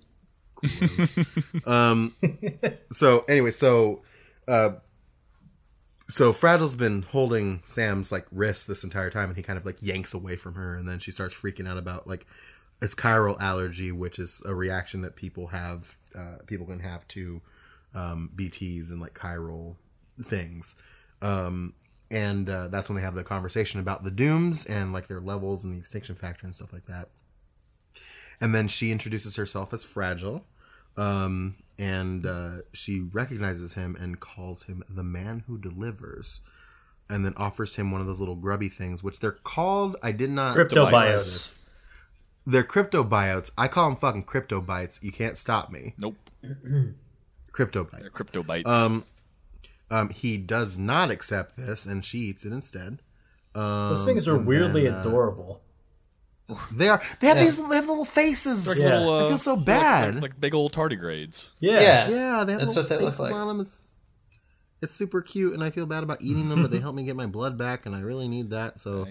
um. 1.66 2.12
so 2.93 3.24
anyway, 3.29 3.51
so 3.51 4.03
uh 4.47 4.70
so 6.09 6.33
Fragile's 6.33 6.77
been 6.77 7.03
holding 7.03 7.61
Sam's 7.65 8.11
like 8.11 8.27
wrist 8.33 8.67
this 8.67 8.85
entire 8.85 9.11
time 9.11 9.29
and 9.29 9.37
he 9.37 9.43
kind 9.43 9.59
of 9.59 9.67
like 9.67 9.83
yanks 9.83 10.15
away 10.15 10.37
from 10.37 10.55
her 10.55 10.75
and 10.75 10.89
then 10.89 10.99
she 10.99 11.11
starts 11.11 11.35
freaking 11.35 11.69
out 11.69 11.79
about 11.79 12.07
like 12.07 12.27
it's 12.81 12.95
chiral 12.95 13.39
allergy, 13.41 13.93
which 13.93 14.19
is 14.19 14.43
a 14.47 14.55
reaction 14.55 15.03
that 15.03 15.17
people 15.17 15.49
have 15.49 15.97
uh 16.15 16.37
people 16.47 16.67
can 16.67 16.81
have 16.81 17.07
to 17.09 17.43
um 17.95 18.31
BTs 18.35 18.91
and 18.91 19.01
like 19.01 19.15
chiral 19.15 19.77
things. 20.23 20.77
Um 21.21 21.75
and 22.11 22.49
uh, 22.49 22.69
that's 22.69 22.89
when 22.89 22.97
they 22.97 23.03
have 23.03 23.15
the 23.15 23.23
conversation 23.23 23.81
about 23.81 24.03
the 24.03 24.11
dooms 24.11 24.65
and 24.65 24.95
like 24.95 25.09
their 25.09 25.21
levels 25.21 25.63
and 25.63 25.75
the 25.75 25.79
extinction 25.79 26.15
factor 26.15 26.47
and 26.47 26.55
stuff 26.55 26.73
like 26.73 26.87
that. 26.87 27.11
And 28.41 28.55
then 28.55 28.67
she 28.67 28.93
introduces 28.93 29.37
herself 29.37 29.75
as 29.75 29.85
Fragile 29.85 30.47
um, 30.99 31.55
and 31.79 32.26
uh, 32.26 32.59
she 32.72 33.01
recognizes 33.01 33.74
him 33.74 33.97
and 33.99 34.20
calls 34.20 34.64
him 34.64 34.83
the 34.89 35.05
man 35.05 35.45
who 35.47 35.59
delivers, 35.59 36.41
and 37.09 37.24
then 37.24 37.35
offers 37.37 37.76
him 37.76 37.91
one 37.91 38.01
of 38.01 38.07
those 38.07 38.20
little 38.20 38.37
grubby 38.37 38.68
things, 38.68 39.03
which 39.03 39.20
they're 39.20 39.33
called. 39.33 39.97
I 40.03 40.12
did 40.12 40.31
not. 40.31 40.55
Crypto 40.55 40.87
Cryptobiotes. 40.87 41.55
They're 42.47 42.62
crypto 42.62 43.05
biotes. 43.05 43.53
I 43.59 43.68
call 43.68 43.91
them 43.91 43.97
fucking 43.97 44.22
crypto 44.22 44.62
bites. 44.62 45.01
You 45.03 45.12
can't 45.12 45.37
stop 45.37 45.70
me. 45.70 45.95
Nope. 45.99 46.16
Crypto 47.53 47.85
bites. 47.85 48.03
They're 48.03 48.11
crypto 48.11 48.43
bites. 48.43 48.70
Um, 48.70 49.05
um, 49.91 50.09
he 50.09 50.39
does 50.39 50.79
not 50.79 51.11
accept 51.11 51.59
this, 51.59 51.85
and 51.85 52.03
she 52.03 52.18
eats 52.18 52.47
it 52.47 52.53
instead. 52.53 53.01
Um, 53.55 53.91
Those 53.91 54.07
things 54.07 54.26
are 54.26 54.39
weirdly 54.39 54.85
then, 54.85 54.95
uh, 54.95 55.01
adorable. 55.01 55.61
They 56.72 56.88
are. 56.88 57.03
They 57.20 57.26
have 57.26 57.38
these. 57.38 57.57
They 57.57 57.76
have 57.76 57.88
little 57.88 58.05
faces. 58.07 58.66
Like 58.66 58.78
Yeah. 58.78 58.99
little, 59.01 59.12
uh, 59.12 59.26
I 59.26 59.28
feel 59.28 59.38
so 59.38 59.55
bad. 59.57 60.14
Like, 60.14 60.22
like 60.22 60.40
big 60.40 60.55
old 60.55 60.72
tardigrades. 60.72 61.55
Yeah. 61.61 61.80
yeah, 61.80 62.09
Yeah, 62.09 62.44
they 62.44 62.53
have 62.53 62.61
That's 62.62 62.74
what 62.76 62.88
they 62.88 62.96
look 62.96 63.05
faces 63.14 63.20
like. 63.20 63.34
on 63.34 63.49
them. 63.49 63.61
It's, 63.61 63.94
it's 64.80 64.94
super 64.94 65.20
cute, 65.20 65.53
and 65.55 65.62
I 65.62 65.70
feel 65.70 65.84
bad 65.86 66.03
about 66.05 66.22
eating 66.22 66.49
them, 66.49 66.62
but 66.62 66.70
they 66.70 66.78
help 66.78 66.94
me 66.94 67.05
get 67.05 67.16
my 67.16 67.26
blood 67.26 67.59
back, 67.59 67.84
and 67.84 67.94
I 67.94 68.01
really 68.01 68.28
need 68.28 68.51
that. 68.51 68.78
So, 68.80 69.07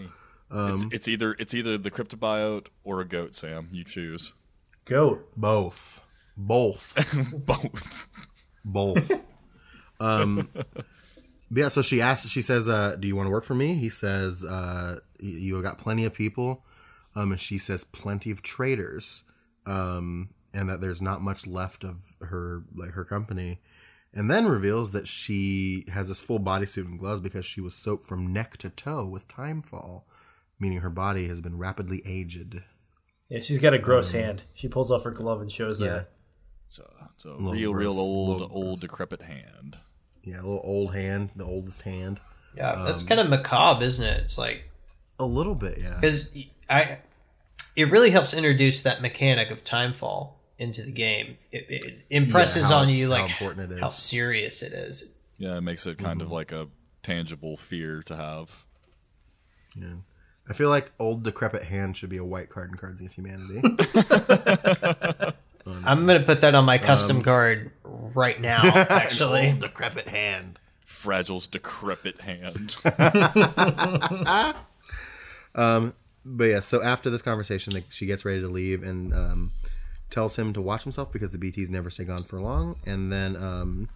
um, 0.49 0.71
It's, 0.71 0.85
it's 0.91 1.07
either 1.07 1.35
it's 1.37 1.53
either 1.53 1.77
the 1.77 1.91
cryptobiote 1.91 2.67
or 2.83 3.01
a 3.01 3.05
goat, 3.05 3.35
Sam. 3.35 3.67
You 3.71 3.83
choose. 3.83 4.33
Goat. 4.85 5.29
both, 5.35 6.03
both, 6.37 6.95
Both. 7.45 8.07
both. 8.63 9.11
um, 9.99 10.49
yeah. 11.51 11.67
So 11.67 11.81
she 11.81 12.01
asks. 12.01 12.29
She 12.29 12.41
says, 12.41 12.69
uh, 12.69 12.95
"Do 12.99 13.07
you 13.07 13.15
want 13.15 13.27
to 13.27 13.31
work 13.31 13.43
for 13.43 13.55
me?" 13.55 13.73
He 13.75 13.89
says, 13.89 14.43
uh, 14.45 14.99
"You 15.19 15.61
got 15.61 15.77
plenty 15.77 16.05
of 16.05 16.13
people," 16.13 16.63
um, 17.17 17.31
and 17.31 17.39
she 17.39 17.57
says, 17.57 17.83
"Plenty 17.83 18.31
of 18.31 18.41
traitors," 18.41 19.23
um, 19.65 20.29
and 20.53 20.69
that 20.69 20.81
there's 20.81 21.01
not 21.01 21.21
much 21.21 21.47
left 21.47 21.83
of 21.83 22.13
her 22.21 22.63
like 22.75 22.91
her 22.91 23.05
company. 23.05 23.59
And 24.13 24.31
then 24.31 24.45
reveals 24.47 24.91
that 24.91 25.07
she 25.07 25.83
has 25.91 26.07
this 26.07 26.21
full 26.21 26.39
bodysuit 26.39 26.85
and 26.85 26.97
gloves 26.97 27.19
because 27.19 27.45
she 27.45 27.61
was 27.61 27.75
soaked 27.75 28.05
from 28.05 28.31
neck 28.33 28.57
to 28.57 28.69
toe 28.69 29.05
with 29.05 29.27
timefall, 29.27 30.03
meaning 30.59 30.79
her 30.79 30.89
body 30.89 31.27
has 31.27 31.41
been 31.41 31.57
rapidly 31.57 32.01
aged. 32.05 32.61
Yeah, 33.29 33.41
she's 33.41 33.61
got 33.61 33.73
a 33.73 33.79
gross 33.79 34.11
hand. 34.11 34.43
She 34.53 34.69
pulls 34.69 34.89
off 34.91 35.03
her 35.03 35.11
glove 35.11 35.41
and 35.41 35.51
shows 35.51 35.81
Yeah. 35.81 35.87
that. 35.89 36.09
It's 36.67 36.79
a, 36.79 36.85
it's 37.13 37.25
a 37.25 37.29
Little 37.31 37.51
real, 37.51 37.73
real 37.73 37.91
gross, 37.93 37.97
old, 37.99 38.41
little 38.41 38.57
old 38.57 38.79
decrepit 38.81 39.21
hand. 39.21 39.77
Yeah, 40.23 40.37
a 40.37 40.43
little 40.43 40.61
old 40.63 40.93
hand, 40.95 41.31
the 41.35 41.45
oldest 41.45 41.81
hand. 41.83 42.19
yeah. 42.55 42.83
That's 42.85 43.01
Um, 43.03 43.07
kind 43.09 43.19
of 43.21 43.29
macabre, 43.29 43.83
isn't 43.85 44.03
it? 44.05 44.23
It's 44.23 44.37
like 44.37 44.69
A 45.19 45.25
little 45.25 45.55
bit, 45.55 45.77
yeah. 45.79 45.95
because 45.99 46.29
I, 46.69 46.99
it 47.75 47.89
really 47.91 48.09
helps 48.11 48.33
introduce 48.33 48.81
that 48.83 49.01
mechanic 49.01 49.49
of 49.51 49.63
timefall 49.63 50.31
into 50.59 50.81
the 50.83 50.91
game. 50.91 51.37
It, 51.51 51.65
it 51.69 51.97
impresses 52.09 52.63
Yeah, 52.63 52.75
how 52.75 52.81
on 52.83 52.89
it's- 52.89 52.97
you 52.99 53.05
how 53.11 53.21
like 53.21 53.31
important 53.31 53.71
it 53.71 53.75
is, 53.75 53.81
how 53.81 53.87
serious 53.87 54.61
it 54.63 54.73
is. 54.73 55.09
Yeah, 55.37 55.57
it 55.57 55.61
makes 55.61 55.85
it 55.85 55.97
kind 55.99 56.19
Mm-hmm. 56.19 56.27
of 56.27 56.31
like 56.31 56.51
a 56.51 56.67
tangible 57.03 57.57
fear 57.57 58.01
to 58.07 58.15
have. 58.15 58.63
Yeah. 59.75 59.87
I 60.49 60.53
feel 60.53 60.69
like 60.69 60.91
old 60.97 61.23
decrepit 61.23 61.63
hand 61.63 61.95
should 61.97 62.09
be 62.09 62.17
a 62.17 62.23
white 62.23 62.49
card 62.49 62.71
in 62.71 62.77
Cards 62.77 62.99
Against 63.01 63.15
Humanity. 63.15 63.61
I'm 65.85 66.05
gonna 66.07 66.21
put 66.23 66.39
that 66.41 66.55
on 66.55 66.63
my 66.65 66.79
Um, 66.79 66.85
custom 66.85 67.21
card 67.21 67.71
right 67.83 68.39
now. 68.39 68.61
Actually, 68.89 69.53
decrepit 69.59 70.07
hand. 70.07 70.57
Fragile's 70.85 71.47
decrepit 71.47 72.21
hand. 72.21 72.77
But 76.29 76.45
yeah, 76.45 76.59
so 76.59 76.83
after 76.83 77.09
this 77.09 77.21
conversation, 77.21 77.73
like, 77.73 77.89
she 77.89 78.05
gets 78.05 78.25
ready 78.25 78.41
to 78.41 78.49
leave 78.49 78.83
and 78.83 79.13
um, 79.13 79.51
tells 80.09 80.37
him 80.37 80.51
to 80.53 80.61
watch 80.61 80.83
himself 80.83 81.11
because 81.11 81.31
the 81.31 81.37
BTs 81.37 81.69
never 81.69 81.89
stay 81.89 82.03
gone 82.03 82.23
for 82.23 82.41
long. 82.41 82.75
And 82.85 83.11
then 83.11 83.37
um, 83.37 83.89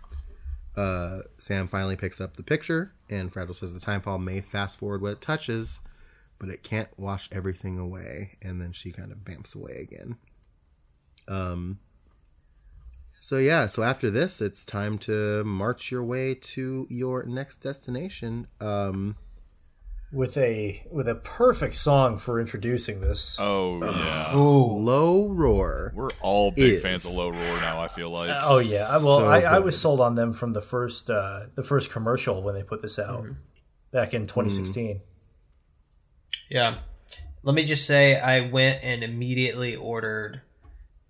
uh, 0.78 1.20
Sam 1.38 1.68
finally 1.68 1.98
picks 1.98 2.22
up 2.22 2.38
the 2.38 2.44
picture, 2.44 2.94
and 3.10 3.34
Fragile 3.34 3.54
says 3.54 3.74
the 3.74 3.82
time 3.82 4.02
timefall 4.02 4.24
may 4.24 4.40
fast 4.40 4.80
forward 4.80 5.02
what 5.02 5.12
it 5.14 5.22
touches, 5.22 5.82
but 6.40 6.50
it 6.50 6.64
can't 6.64 6.88
wash 6.98 7.28
everything 7.34 7.78
away. 7.78 8.38
And 8.42 8.62
then 8.62 8.72
she 8.72 8.92
kind 8.92 9.12
of 9.12 9.20
bamps 9.20 9.56
away 9.56 9.74
again. 9.82 10.18
Um. 11.28 11.80
So 13.20 13.38
yeah, 13.38 13.68
so 13.68 13.84
after 13.84 14.10
this, 14.10 14.42
it's 14.42 14.66
time 14.66 14.98
to 15.00 15.44
march 15.44 15.92
your 15.92 16.04
way 16.04 16.34
to 16.34 16.88
your 16.90 17.24
next 17.24 17.58
destination. 17.58 18.48
Um, 18.60 19.16
With 20.14 20.36
a 20.38 20.84
with 20.92 21.08
a 21.08 21.16
perfect 21.16 21.74
song 21.76 22.18
for 22.18 22.40
introducing 22.42 23.00
this. 23.00 23.38
Oh 23.40 23.82
yeah, 23.82 24.34
Low 24.36 25.30
roar. 25.30 25.94
we're 25.96 26.10
all 26.22 26.52
big 26.52 26.74
Is. 26.74 26.84
fans 26.84 27.06
of 27.06 27.14
Low 27.14 27.30
Roar 27.30 27.62
now. 27.62 27.80
I 27.80 27.88
feel 27.88 28.10
like. 28.10 28.30
Oh 28.44 28.60
yeah, 28.60 28.88
I- 28.90 28.98
well, 28.98 29.20
So 29.20 29.26
I, 29.26 29.40
I 29.42 29.60
was 29.60 29.80
sold 29.80 30.02
on 30.02 30.16
them 30.16 30.34
from 30.34 30.52
the 30.52 30.60
first 30.62 31.10
uh, 31.10 31.44
the 31.56 31.64
first 31.64 31.92
commercial 31.92 32.44
when 32.44 32.56
they 32.56 32.64
put 32.64 32.82
this 32.82 33.00
out. 33.00 33.26
back 33.92 34.14
in 34.14 34.24
2016. 34.24 35.00
Yeah. 36.50 36.80
Let 37.44 37.56
me 37.56 37.66
just 37.66 37.88
say, 37.88 38.20
I 38.20 38.50
went 38.50 38.84
and 38.84 39.04
immediately 39.04 39.76
ordered 39.76 40.42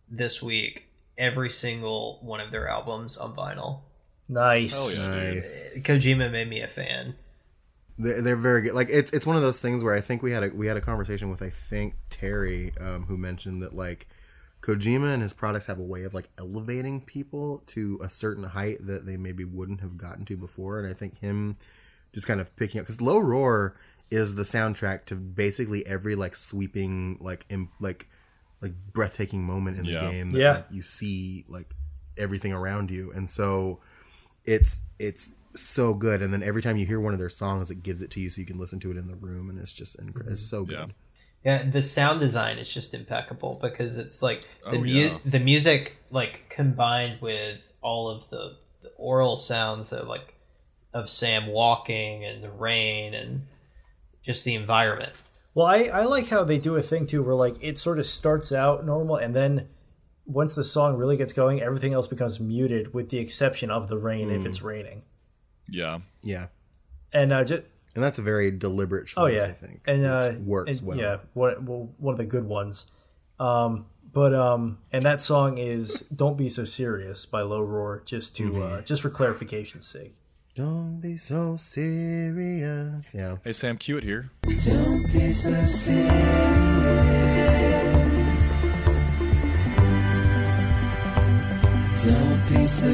this 0.09 0.41
week 0.41 0.85
every 1.17 1.49
single 1.49 2.19
one 2.21 2.39
of 2.39 2.51
their 2.51 2.67
albums 2.69 3.17
on 3.17 3.35
vinyl. 3.35 3.81
Nice. 4.29 5.05
Hell 5.05 5.13
yeah. 5.15 5.33
Nice. 5.33 5.81
Kojima 5.83 6.31
made 6.31 6.47
me 6.49 6.61
a 6.61 6.67
fan. 6.67 7.15
They're, 8.01 8.21
they're 8.21 8.35
very 8.35 8.61
good. 8.63 8.73
Like 8.73 8.89
it's 8.89 9.11
it's 9.11 9.25
one 9.25 9.35
of 9.35 9.41
those 9.41 9.59
things 9.59 9.83
where 9.83 9.93
I 9.93 10.01
think 10.01 10.21
we 10.23 10.31
had 10.31 10.43
a 10.43 10.49
we 10.49 10.67
had 10.67 10.77
a 10.77 10.81
conversation 10.81 11.29
with 11.29 11.41
I 11.41 11.49
think 11.49 11.95
Terry 12.09 12.73
um, 12.79 13.03
who 13.03 13.17
mentioned 13.17 13.61
that 13.63 13.75
like 13.75 14.07
Kojima 14.61 15.13
and 15.13 15.21
his 15.21 15.33
products 15.33 15.65
have 15.67 15.79
a 15.79 15.83
way 15.83 16.03
of 16.03 16.13
like 16.13 16.29
elevating 16.37 17.01
people 17.01 17.63
to 17.67 17.99
a 18.03 18.09
certain 18.09 18.43
height 18.43 18.85
that 18.87 19.05
they 19.05 19.17
maybe 19.17 19.43
wouldn't 19.43 19.81
have 19.81 19.97
gotten 19.97 20.25
to 20.25 20.37
before, 20.37 20.79
and 20.79 20.87
I 20.89 20.93
think 20.93 21.19
him 21.19 21.57
just 22.13 22.27
kind 22.27 22.41
of 22.41 22.55
picking 22.55 22.79
up 22.79 22.85
because 22.85 23.01
Low 23.01 23.17
Roar 23.19 23.75
is 24.09 24.35
the 24.35 24.43
soundtrack 24.43 25.05
to 25.05 25.15
basically 25.15 25.85
every 25.87 26.15
like 26.15 26.35
sweeping 26.35 27.17
like 27.21 27.45
Im, 27.49 27.69
like 27.79 28.07
like 28.61 28.73
breathtaking 28.93 29.43
moment 29.43 29.77
in 29.77 29.85
the 29.85 29.91
Yeah. 29.93 30.11
game 30.11 30.31
that 30.31 30.39
Yeah. 30.39 30.51
like, 30.51 30.65
you 30.71 30.81
see 30.81 31.45
like 31.47 31.73
everything 32.17 32.51
around 32.53 32.91
you, 32.91 33.11
and 33.11 33.27
so 33.29 33.79
it's 34.45 34.83
it's 34.99 35.35
so 35.55 35.93
good 35.93 36.21
and 36.21 36.33
then 36.33 36.41
every 36.43 36.61
time 36.61 36.77
you 36.77 36.85
hear 36.85 36.99
one 36.99 37.13
of 37.13 37.19
their 37.19 37.29
songs 37.29 37.69
it 37.69 37.83
gives 37.83 38.01
it 38.01 38.09
to 38.11 38.19
you 38.19 38.29
so 38.29 38.39
you 38.39 38.47
can 38.47 38.57
listen 38.57 38.79
to 38.79 38.91
it 38.91 38.97
in 38.97 39.07
the 39.07 39.15
room 39.15 39.49
and 39.49 39.59
it's 39.59 39.73
just 39.73 39.95
incredible 39.99 40.31
it's 40.31 40.41
mm-hmm. 40.43 40.57
so 40.57 40.65
good 40.65 40.89
Yeah. 40.89 40.93
Yeah, 41.43 41.63
the 41.67 41.81
sound 41.81 42.19
design 42.19 42.59
is 42.59 42.71
just 42.71 42.93
impeccable 42.93 43.57
because 43.59 43.97
it's 43.97 44.21
like 44.21 44.45
oh, 44.65 44.71
the 44.71 44.77
Oh, 44.77 44.81
mu- 44.81 44.87
yeah. 44.87 45.17
the 45.25 45.39
music 45.39 45.97
like 46.11 46.49
combined 46.49 47.19
with 47.21 47.59
all 47.81 48.09
of 48.09 48.29
the, 48.29 48.57
the 48.83 48.89
oral 48.97 49.35
sounds 49.35 49.89
that 49.89 50.07
like 50.07 50.35
of 50.93 51.09
Sam 51.09 51.47
walking 51.47 52.25
and 52.25 52.43
the 52.43 52.51
rain 52.51 53.13
and 53.15 53.47
just 54.21 54.43
the 54.43 54.53
environment. 54.53 55.13
Well, 55.55 55.65
I, 55.65 55.85
I 55.85 56.03
like 56.03 56.27
how 56.27 56.43
they 56.43 56.59
do 56.59 56.75
a 56.75 56.81
thing 56.83 57.07
too 57.07 57.23
where 57.23 57.35
like 57.35 57.55
it 57.61 57.79
sort 57.79 57.97
of 57.97 58.05
starts 58.05 58.51
out 58.51 58.85
normal 58.85 59.15
and 59.15 59.35
then 59.35 59.67
once 60.25 60.53
the 60.53 60.63
song 60.63 60.95
really 60.95 61.17
gets 61.17 61.33
going, 61.33 61.59
everything 61.59 61.93
else 61.93 62.07
becomes 62.07 62.39
muted 62.39 62.93
with 62.93 63.09
the 63.09 63.17
exception 63.17 63.71
of 63.71 63.87
the 63.89 63.97
rain 63.97 64.29
if 64.29 64.45
it's 64.45 64.59
mm. 64.59 64.65
raining. 64.65 65.03
Yeah. 65.71 65.99
yeah 66.23 66.47
And 67.13 67.33
uh, 67.33 67.43
just 67.43 67.63
and 67.95 68.03
that's 68.03 68.19
a 68.19 68.21
very 68.21 68.51
deliberate 68.51 69.07
choice 69.07 69.15
Oh 69.17 69.25
yeah, 69.27 69.43
i 69.45 69.51
think 69.51 69.81
and 69.87 70.05
uh, 70.05 70.33
works 70.45 70.79
and, 70.79 70.87
well 70.87 70.97
Yeah, 70.97 71.17
one, 71.33 71.65
well, 71.65 71.89
one 71.97 72.13
of 72.13 72.17
the 72.19 72.25
good 72.25 72.45
ones. 72.45 72.85
Um, 73.39 73.85
but 74.13 74.33
um, 74.33 74.77
and 74.91 75.03
that 75.03 75.21
song 75.21 75.57
is 75.57 76.01
"Don't 76.13 76.37
Be 76.37 76.49
So 76.49 76.65
Serious" 76.65 77.25
by 77.25 77.41
Low 77.41 77.61
Roar, 77.61 78.03
just 78.05 78.35
to 78.37 78.49
Mm-hmm. 78.51 78.61
uh, 78.61 78.81
just 78.81 79.01
for 79.01 79.09
clarification's 79.09 79.87
sake. 79.87 80.13
don't 80.55 80.99
be 80.99 81.15
so 81.17 81.55
serious 81.57 83.13
yeah 83.15 83.37
Hey 83.43 83.53
Sam, 83.53 83.77
cue 83.77 83.97
it 83.97 84.03
here. 84.03 84.29
Don't 84.43 85.07
be 85.13 85.31
so 85.31 85.51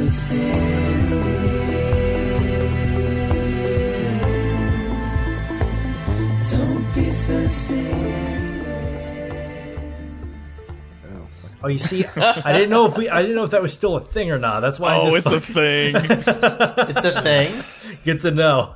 serious. 0.08 1.57
Oh. 11.06 11.28
Oh, 11.64 11.68
you 11.68 11.78
see, 11.78 12.06
I 12.16 12.54
didn't 12.54 12.70
know 12.70 12.86
if 12.86 12.98
we, 12.98 13.10
I 13.10 13.22
didn't 13.22 13.36
know 13.36 13.44
if 13.44 13.52
that 13.52 13.62
was 13.62 13.74
still 13.74 13.96
a 13.96 14.00
thing 14.00 14.32
or 14.32 14.40
not. 14.40 14.62
That's 14.62 14.80
why 14.80 14.94
I 14.94 14.98
Oh, 15.02 15.12
just 15.20 15.28
it's 15.28 15.36
a 15.36 15.54
thing. 15.54 15.96
It's 16.96 17.04
a 17.04 17.22
thing. 17.22 17.64
get 18.04 18.22
to 18.22 18.32
know. 18.32 18.76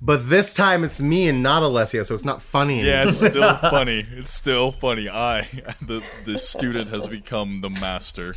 but 0.00 0.28
this 0.28 0.52
time 0.54 0.84
it's 0.84 1.00
me 1.00 1.28
and 1.28 1.42
not 1.42 1.62
Alessio, 1.62 2.02
so 2.04 2.14
it's 2.14 2.24
not 2.24 2.40
funny 2.42 2.80
Anymore. 2.80 2.94
yeah, 2.94 3.08
it's 3.08 3.18
still 3.18 3.54
funny. 3.70 4.06
It's 4.12 4.32
still 4.32 4.72
funny. 4.72 5.08
I, 5.08 5.40
the 5.82 6.02
the 6.24 6.38
student, 6.38 6.90
has 6.90 7.08
become 7.08 7.60
the 7.62 7.70
master. 7.70 8.36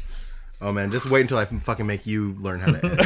oh 0.62 0.72
man 0.72 0.90
just 0.90 1.10
wait 1.10 1.20
until 1.22 1.38
i 1.38 1.44
fucking 1.44 1.86
make 1.86 2.08
you 2.08 2.32
learn 2.40 2.62
how 2.62 2.72
to 2.72 2.78
edit 2.86 2.98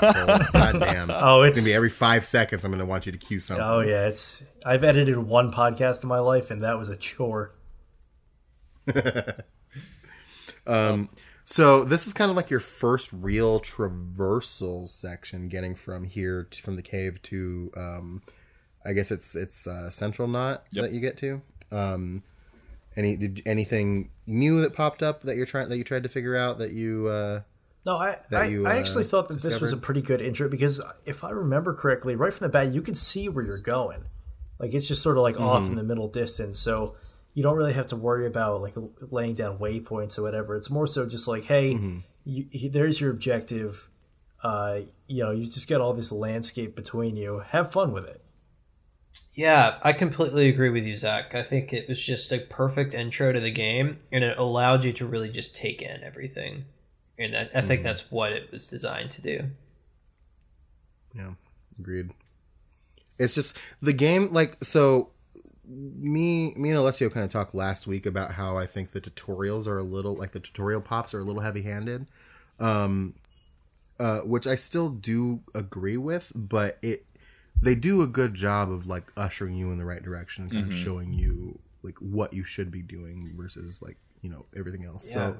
oh, 0.00 0.38
god 0.52 0.78
damn 0.78 1.10
Oh, 1.10 1.42
it's 1.42 1.56
it's 1.58 1.66
gonna 1.66 1.72
be 1.72 1.74
every 1.74 1.90
five 1.90 2.24
seconds 2.24 2.64
i'm 2.64 2.70
gonna 2.70 2.86
want 2.86 3.04
you 3.06 3.10
to 3.12 3.18
cue 3.18 3.40
something 3.40 3.66
oh 3.66 3.80
yeah, 3.80 4.06
it's. 4.06 4.44
I've 4.64 4.84
edited 4.84 5.18
one 5.18 5.52
podcast 5.52 6.02
in 6.02 6.08
my 6.08 6.20
life, 6.20 6.50
and 6.50 6.62
that 6.62 6.78
was 6.78 6.88
a 6.88 6.96
chore. 6.96 7.52
So 11.44 11.84
this 11.84 12.06
is 12.06 12.14
kind 12.14 12.30
of 12.30 12.36
like 12.36 12.48
your 12.48 12.60
first 12.60 13.12
real 13.12 13.60
traversal 13.60 14.88
section, 14.88 15.48
getting 15.48 15.74
from 15.74 16.04
here 16.04 16.44
to, 16.44 16.62
from 16.62 16.76
the 16.76 16.82
cave 16.82 17.20
to, 17.22 17.70
um, 17.76 18.22
I 18.84 18.94
guess 18.94 19.10
it's 19.10 19.36
it's 19.36 19.66
uh, 19.66 19.90
Central 19.90 20.26
Knot 20.26 20.64
Yep. 20.72 20.84
that 20.84 20.92
you 20.92 21.00
get 21.00 21.18
to. 21.18 21.42
Um, 21.70 22.22
any 22.96 23.16
did 23.16 23.42
anything 23.44 24.10
new 24.26 24.60
that 24.62 24.72
popped 24.72 25.02
up 25.02 25.22
that 25.22 25.36
you're 25.36 25.46
trying 25.46 25.68
that 25.68 25.76
you 25.76 25.84
tried 25.84 26.04
to 26.04 26.08
figure 26.08 26.36
out 26.36 26.58
that 26.58 26.72
you 26.72 27.08
uh, 27.08 27.42
No, 27.84 27.96
I 27.98 28.18
I, 28.32 28.46
you, 28.46 28.66
I 28.66 28.76
uh, 28.76 28.78
actually 28.78 29.04
thought 29.04 29.28
that 29.28 29.42
this 29.42 29.60
was 29.60 29.72
a 29.72 29.76
pretty 29.76 30.00
good 30.00 30.22
intro 30.22 30.48
because 30.48 30.80
if 31.04 31.24
I 31.24 31.30
remember 31.30 31.74
correctly, 31.74 32.16
right 32.16 32.32
from 32.32 32.46
the 32.46 32.52
bat, 32.52 32.72
you 32.72 32.80
can 32.80 32.94
see 32.94 33.28
where 33.28 33.44
you're 33.44 33.58
going. 33.58 34.04
Like 34.58 34.74
it's 34.74 34.86
just 34.88 35.02
sort 35.02 35.16
of 35.16 35.22
like 35.22 35.38
off 35.40 35.62
Mm-hmm. 35.62 35.70
in 35.72 35.76
the 35.76 35.82
middle 35.84 36.08
distance, 36.08 36.58
so 36.58 36.96
you 37.32 37.42
don't 37.42 37.56
really 37.56 37.72
have 37.72 37.88
to 37.88 37.96
worry 37.96 38.26
about 38.26 38.62
like 38.62 38.74
laying 39.10 39.34
down 39.34 39.58
waypoints 39.58 40.18
or 40.18 40.22
whatever. 40.22 40.54
It's 40.56 40.70
more 40.70 40.86
so 40.86 41.06
just 41.06 41.26
like, 41.26 41.44
hey, 41.44 41.74
Mm-hmm. 41.74 41.98
you, 42.24 42.70
there's 42.70 43.00
your 43.00 43.10
objective. 43.10 43.88
Uh, 44.42 44.80
you 45.06 45.22
know, 45.24 45.30
you 45.30 45.44
just 45.44 45.68
got 45.68 45.80
all 45.80 45.94
this 45.94 46.12
landscape 46.12 46.76
between 46.76 47.16
you. 47.16 47.40
Have 47.48 47.72
fun 47.72 47.92
with 47.92 48.04
it. 48.04 48.20
Yeah, 49.32 49.78
I 49.82 49.92
completely 49.92 50.48
agree 50.48 50.70
with 50.70 50.84
you, 50.84 50.96
Zach. 50.96 51.34
I 51.34 51.42
think 51.42 51.72
it 51.72 51.88
was 51.88 52.04
just 52.04 52.30
a 52.32 52.38
perfect 52.38 52.94
intro 52.94 53.32
to 53.32 53.40
the 53.40 53.50
game, 53.50 53.98
and 54.12 54.22
it 54.22 54.38
allowed 54.38 54.84
you 54.84 54.92
to 54.92 55.06
really 55.06 55.30
just 55.30 55.56
take 55.56 55.82
in 55.82 56.04
everything. 56.04 56.66
And 57.18 57.36
I, 57.36 57.48
I 57.54 57.62
think 57.62 57.82
that's 57.82 58.10
what 58.12 58.32
it 58.32 58.52
was 58.52 58.68
designed 58.68 59.10
to 59.12 59.22
do. 59.22 59.40
Yeah, 61.14 61.32
agreed. 61.78 62.10
It's 63.18 63.34
just 63.34 63.58
the 63.80 63.92
game, 63.92 64.32
like 64.32 64.62
so. 64.64 65.10
Me, 65.66 66.52
me 66.56 66.68
and 66.68 66.78
Alessio 66.78 67.08
kind 67.08 67.24
of 67.24 67.30
talked 67.30 67.54
last 67.54 67.86
week 67.86 68.04
about 68.04 68.32
how 68.32 68.58
I 68.58 68.66
think 68.66 68.90
the 68.90 69.00
tutorials 69.00 69.66
are 69.66 69.78
a 69.78 69.82
little 69.82 70.14
like 70.14 70.32
the 70.32 70.40
tutorial 70.40 70.82
pops 70.82 71.14
are 71.14 71.20
a 71.20 71.24
little 71.24 71.40
heavy-handed, 71.40 72.06
um, 72.60 73.14
uh, 73.98 74.20
which 74.20 74.46
I 74.46 74.56
still 74.56 74.90
do 74.90 75.40
agree 75.54 75.96
with, 75.96 76.32
but 76.34 76.76
it 76.82 77.06
they 77.62 77.74
do 77.74 78.02
a 78.02 78.06
good 78.06 78.34
job 78.34 78.70
of 78.70 78.86
like 78.86 79.10
ushering 79.16 79.54
you 79.54 79.70
in 79.72 79.78
the 79.78 79.86
right 79.86 80.02
direction, 80.02 80.44
and 80.44 80.52
kind 80.52 80.70
of 80.70 80.76
showing 80.76 81.14
you 81.14 81.58
like 81.82 81.96
what 81.98 82.34
you 82.34 82.44
should 82.44 82.70
be 82.70 82.82
doing 82.82 83.32
versus 83.34 83.80
like 83.80 83.96
you 84.20 84.28
know 84.28 84.44
everything 84.54 84.84
else. 84.84 85.10
So 85.10 85.36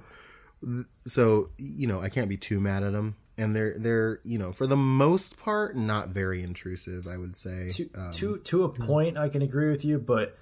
so 1.06 1.50
you 1.58 1.86
know 1.86 2.00
I 2.00 2.08
can't 2.08 2.30
be 2.30 2.38
too 2.38 2.60
mad 2.60 2.82
at 2.82 2.92
them, 2.92 3.16
and 3.36 3.54
they're 3.54 3.78
they're 3.78 4.20
you 4.24 4.38
know 4.38 4.52
for 4.52 4.66
the 4.66 4.76
most 4.76 5.38
part 5.38 5.76
not 5.76 6.08
very 6.08 6.42
intrusive. 6.42 7.06
I 7.06 7.16
would 7.16 7.36
say. 7.36 7.68
to 7.68 7.90
Um, 7.94 8.10
to 8.12 8.38
to 8.38 8.64
a 8.64 8.68
point 8.68 9.16
I 9.18 9.28
can 9.28 9.42
agree 9.42 9.70
with 9.70 9.84
you, 9.84 9.98
but 9.98 10.36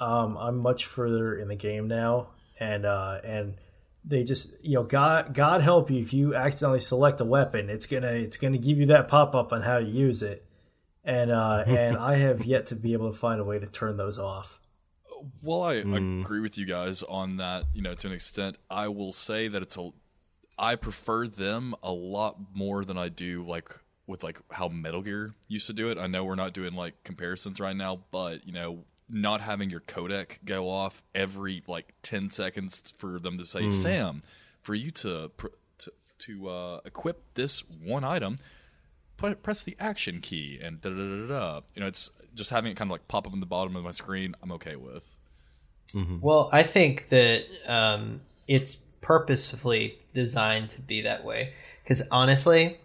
um, 0.00 0.36
I'm 0.36 0.58
much 0.58 0.84
further 0.84 1.34
in 1.36 1.48
the 1.48 1.56
game 1.56 1.88
now, 1.88 2.28
and 2.60 2.84
uh, 2.84 3.20
and 3.24 3.54
they 4.04 4.22
just 4.22 4.52
you 4.62 4.74
know 4.74 4.82
God 4.84 5.34
God 5.34 5.62
help 5.62 5.90
you 5.90 6.00
if 6.00 6.12
you 6.12 6.34
accidentally 6.34 6.80
select 6.80 7.20
a 7.20 7.24
weapon, 7.24 7.70
it's 7.70 7.86
gonna 7.86 8.12
it's 8.12 8.36
gonna 8.36 8.58
give 8.58 8.78
you 8.78 8.86
that 8.86 9.08
pop 9.08 9.34
up 9.34 9.52
on 9.52 9.62
how 9.62 9.78
to 9.78 9.84
use 9.84 10.22
it, 10.22 10.44
and 11.04 11.30
uh, 11.30 11.64
and 11.66 11.96
I 11.96 12.16
have 12.16 12.44
yet 12.44 12.66
to 12.66 12.76
be 12.76 12.92
able 12.92 13.12
to 13.12 13.18
find 13.18 13.40
a 13.40 13.44
way 13.44 13.58
to 13.58 13.66
turn 13.66 13.96
those 13.96 14.18
off. 14.18 14.60
Well, 15.42 15.62
I 15.62 15.74
agree 15.76 16.40
with 16.40 16.58
you 16.58 16.66
guys 16.66 17.02
on 17.02 17.38
that. 17.38 17.64
You 17.72 17.82
know, 17.82 17.94
to 17.94 18.06
an 18.06 18.12
extent, 18.12 18.58
I 18.70 18.88
will 18.88 19.12
say 19.12 19.48
that 19.48 19.62
it's 19.62 19.76
a. 19.76 19.90
I 20.58 20.76
prefer 20.76 21.26
them 21.28 21.74
a 21.82 21.92
lot 21.92 22.36
more 22.54 22.84
than 22.84 22.96
I 22.96 23.08
do 23.08 23.44
like 23.46 23.70
with 24.06 24.22
like 24.22 24.40
how 24.50 24.68
Metal 24.68 25.02
Gear 25.02 25.32
used 25.48 25.66
to 25.66 25.72
do 25.72 25.88
it. 25.88 25.98
I 25.98 26.06
know 26.06 26.24
we're 26.24 26.34
not 26.34 26.52
doing 26.52 26.74
like 26.74 27.02
comparisons 27.04 27.60
right 27.60 27.76
now, 27.76 28.00
but 28.10 28.46
you 28.46 28.52
know, 28.52 28.84
not 29.08 29.40
having 29.40 29.70
your 29.70 29.80
codec 29.80 30.44
go 30.44 30.68
off 30.68 31.02
every 31.14 31.62
like 31.66 31.94
ten 32.02 32.28
seconds 32.28 32.92
for 32.96 33.18
them 33.18 33.38
to 33.38 33.44
say, 33.44 33.70
"Sam, 33.70 34.20
for 34.62 34.74
you 34.74 34.90
to 34.92 35.30
pr- 35.36 35.46
to, 35.78 35.92
to 36.18 36.48
uh, 36.48 36.80
equip 36.84 37.34
this 37.34 37.76
one 37.82 38.04
item." 38.04 38.36
Put, 39.18 39.42
press 39.42 39.62
the 39.62 39.74
action 39.80 40.20
key 40.20 40.58
and 40.62 40.78
da 40.82 40.90
da 40.90 40.96
da 40.96 41.26
da 41.26 41.26
da. 41.26 41.60
You 41.74 41.80
know, 41.80 41.86
it's 41.86 42.20
just 42.34 42.50
having 42.50 42.72
it 42.72 42.74
kind 42.74 42.88
of 42.88 42.92
like 42.92 43.08
pop 43.08 43.26
up 43.26 43.32
in 43.32 43.40
the 43.40 43.46
bottom 43.46 43.74
of 43.74 43.82
my 43.82 43.90
screen. 43.90 44.34
I'm 44.42 44.52
okay 44.52 44.76
with. 44.76 45.18
Well, 46.20 46.50
I 46.52 46.64
think 46.64 47.08
that 47.08 47.44
um, 47.66 48.20
it's 48.46 48.76
purposefully 49.00 49.98
designed 50.16 50.70
to 50.70 50.80
be 50.80 51.02
that 51.02 51.24
way. 51.24 51.52
Because 51.84 52.08
honestly, 52.10 52.78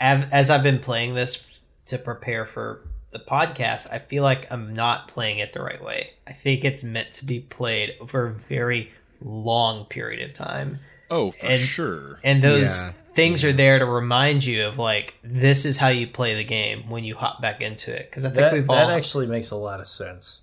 as 0.00 0.50
I've 0.50 0.62
been 0.62 0.78
playing 0.78 1.14
this 1.14 1.60
to 1.86 1.98
prepare 1.98 2.46
for 2.46 2.80
the 3.10 3.18
podcast, 3.18 3.92
I 3.92 3.98
feel 3.98 4.22
like 4.22 4.46
I'm 4.50 4.74
not 4.74 5.08
playing 5.08 5.38
it 5.40 5.52
the 5.52 5.60
right 5.60 5.82
way. 5.82 6.10
I 6.26 6.32
think 6.32 6.64
it's 6.64 6.82
meant 6.82 7.12
to 7.14 7.26
be 7.26 7.40
played 7.40 7.90
over 8.00 8.28
a 8.28 8.32
very 8.32 8.90
long 9.20 9.84
period 9.86 10.26
of 10.28 10.34
time. 10.34 10.78
Oh, 11.10 11.30
for 11.32 11.46
And- 11.46 11.58
sure. 11.60 12.18
and 12.24 12.40
those 12.42 12.80
Yeah. 12.80 12.90
things 13.14 13.44
are 13.44 13.52
there 13.52 13.78
to 13.78 13.84
remind 13.84 14.44
you 14.44 14.66
of 14.66 14.78
like 14.78 15.14
this 15.22 15.64
is 15.66 15.76
how 15.78 15.88
you 15.88 16.06
play 16.06 16.34
the 16.34 16.44
game 16.44 16.88
when 16.88 17.04
you 17.04 17.14
hop 17.14 17.42
back 17.42 17.60
into 17.60 17.92
it. 17.94 18.08
Because 18.10 18.24
I 18.24 18.28
think 18.28 18.40
That, 18.40 18.52
we've 18.54 18.66
that 18.68 18.84
all 18.84 18.90
actually 18.90 19.26
makes 19.26 19.50
a 19.50 19.56
lot 19.56 19.80
of 19.80 19.86
sense. 19.86 20.40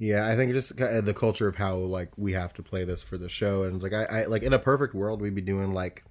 Yeah, 0.00 0.26
I 0.26 0.34
think 0.34 0.52
just 0.52 0.78
the 0.78 1.14
culture 1.14 1.46
of 1.46 1.56
how 1.56 1.76
like 1.76 2.10
we 2.16 2.32
have 2.32 2.54
to 2.54 2.62
play 2.62 2.84
this 2.84 3.02
for 3.02 3.18
the 3.18 3.28
show, 3.28 3.64
and 3.64 3.82
like 3.82 3.92
I, 3.92 4.04
I 4.04 4.24
like 4.24 4.42
in 4.42 4.54
a 4.54 4.58
perfect 4.58 4.94
world, 4.94 5.20
we'd 5.20 5.34
be 5.34 5.42
doing 5.42 5.74
like 5.74 6.04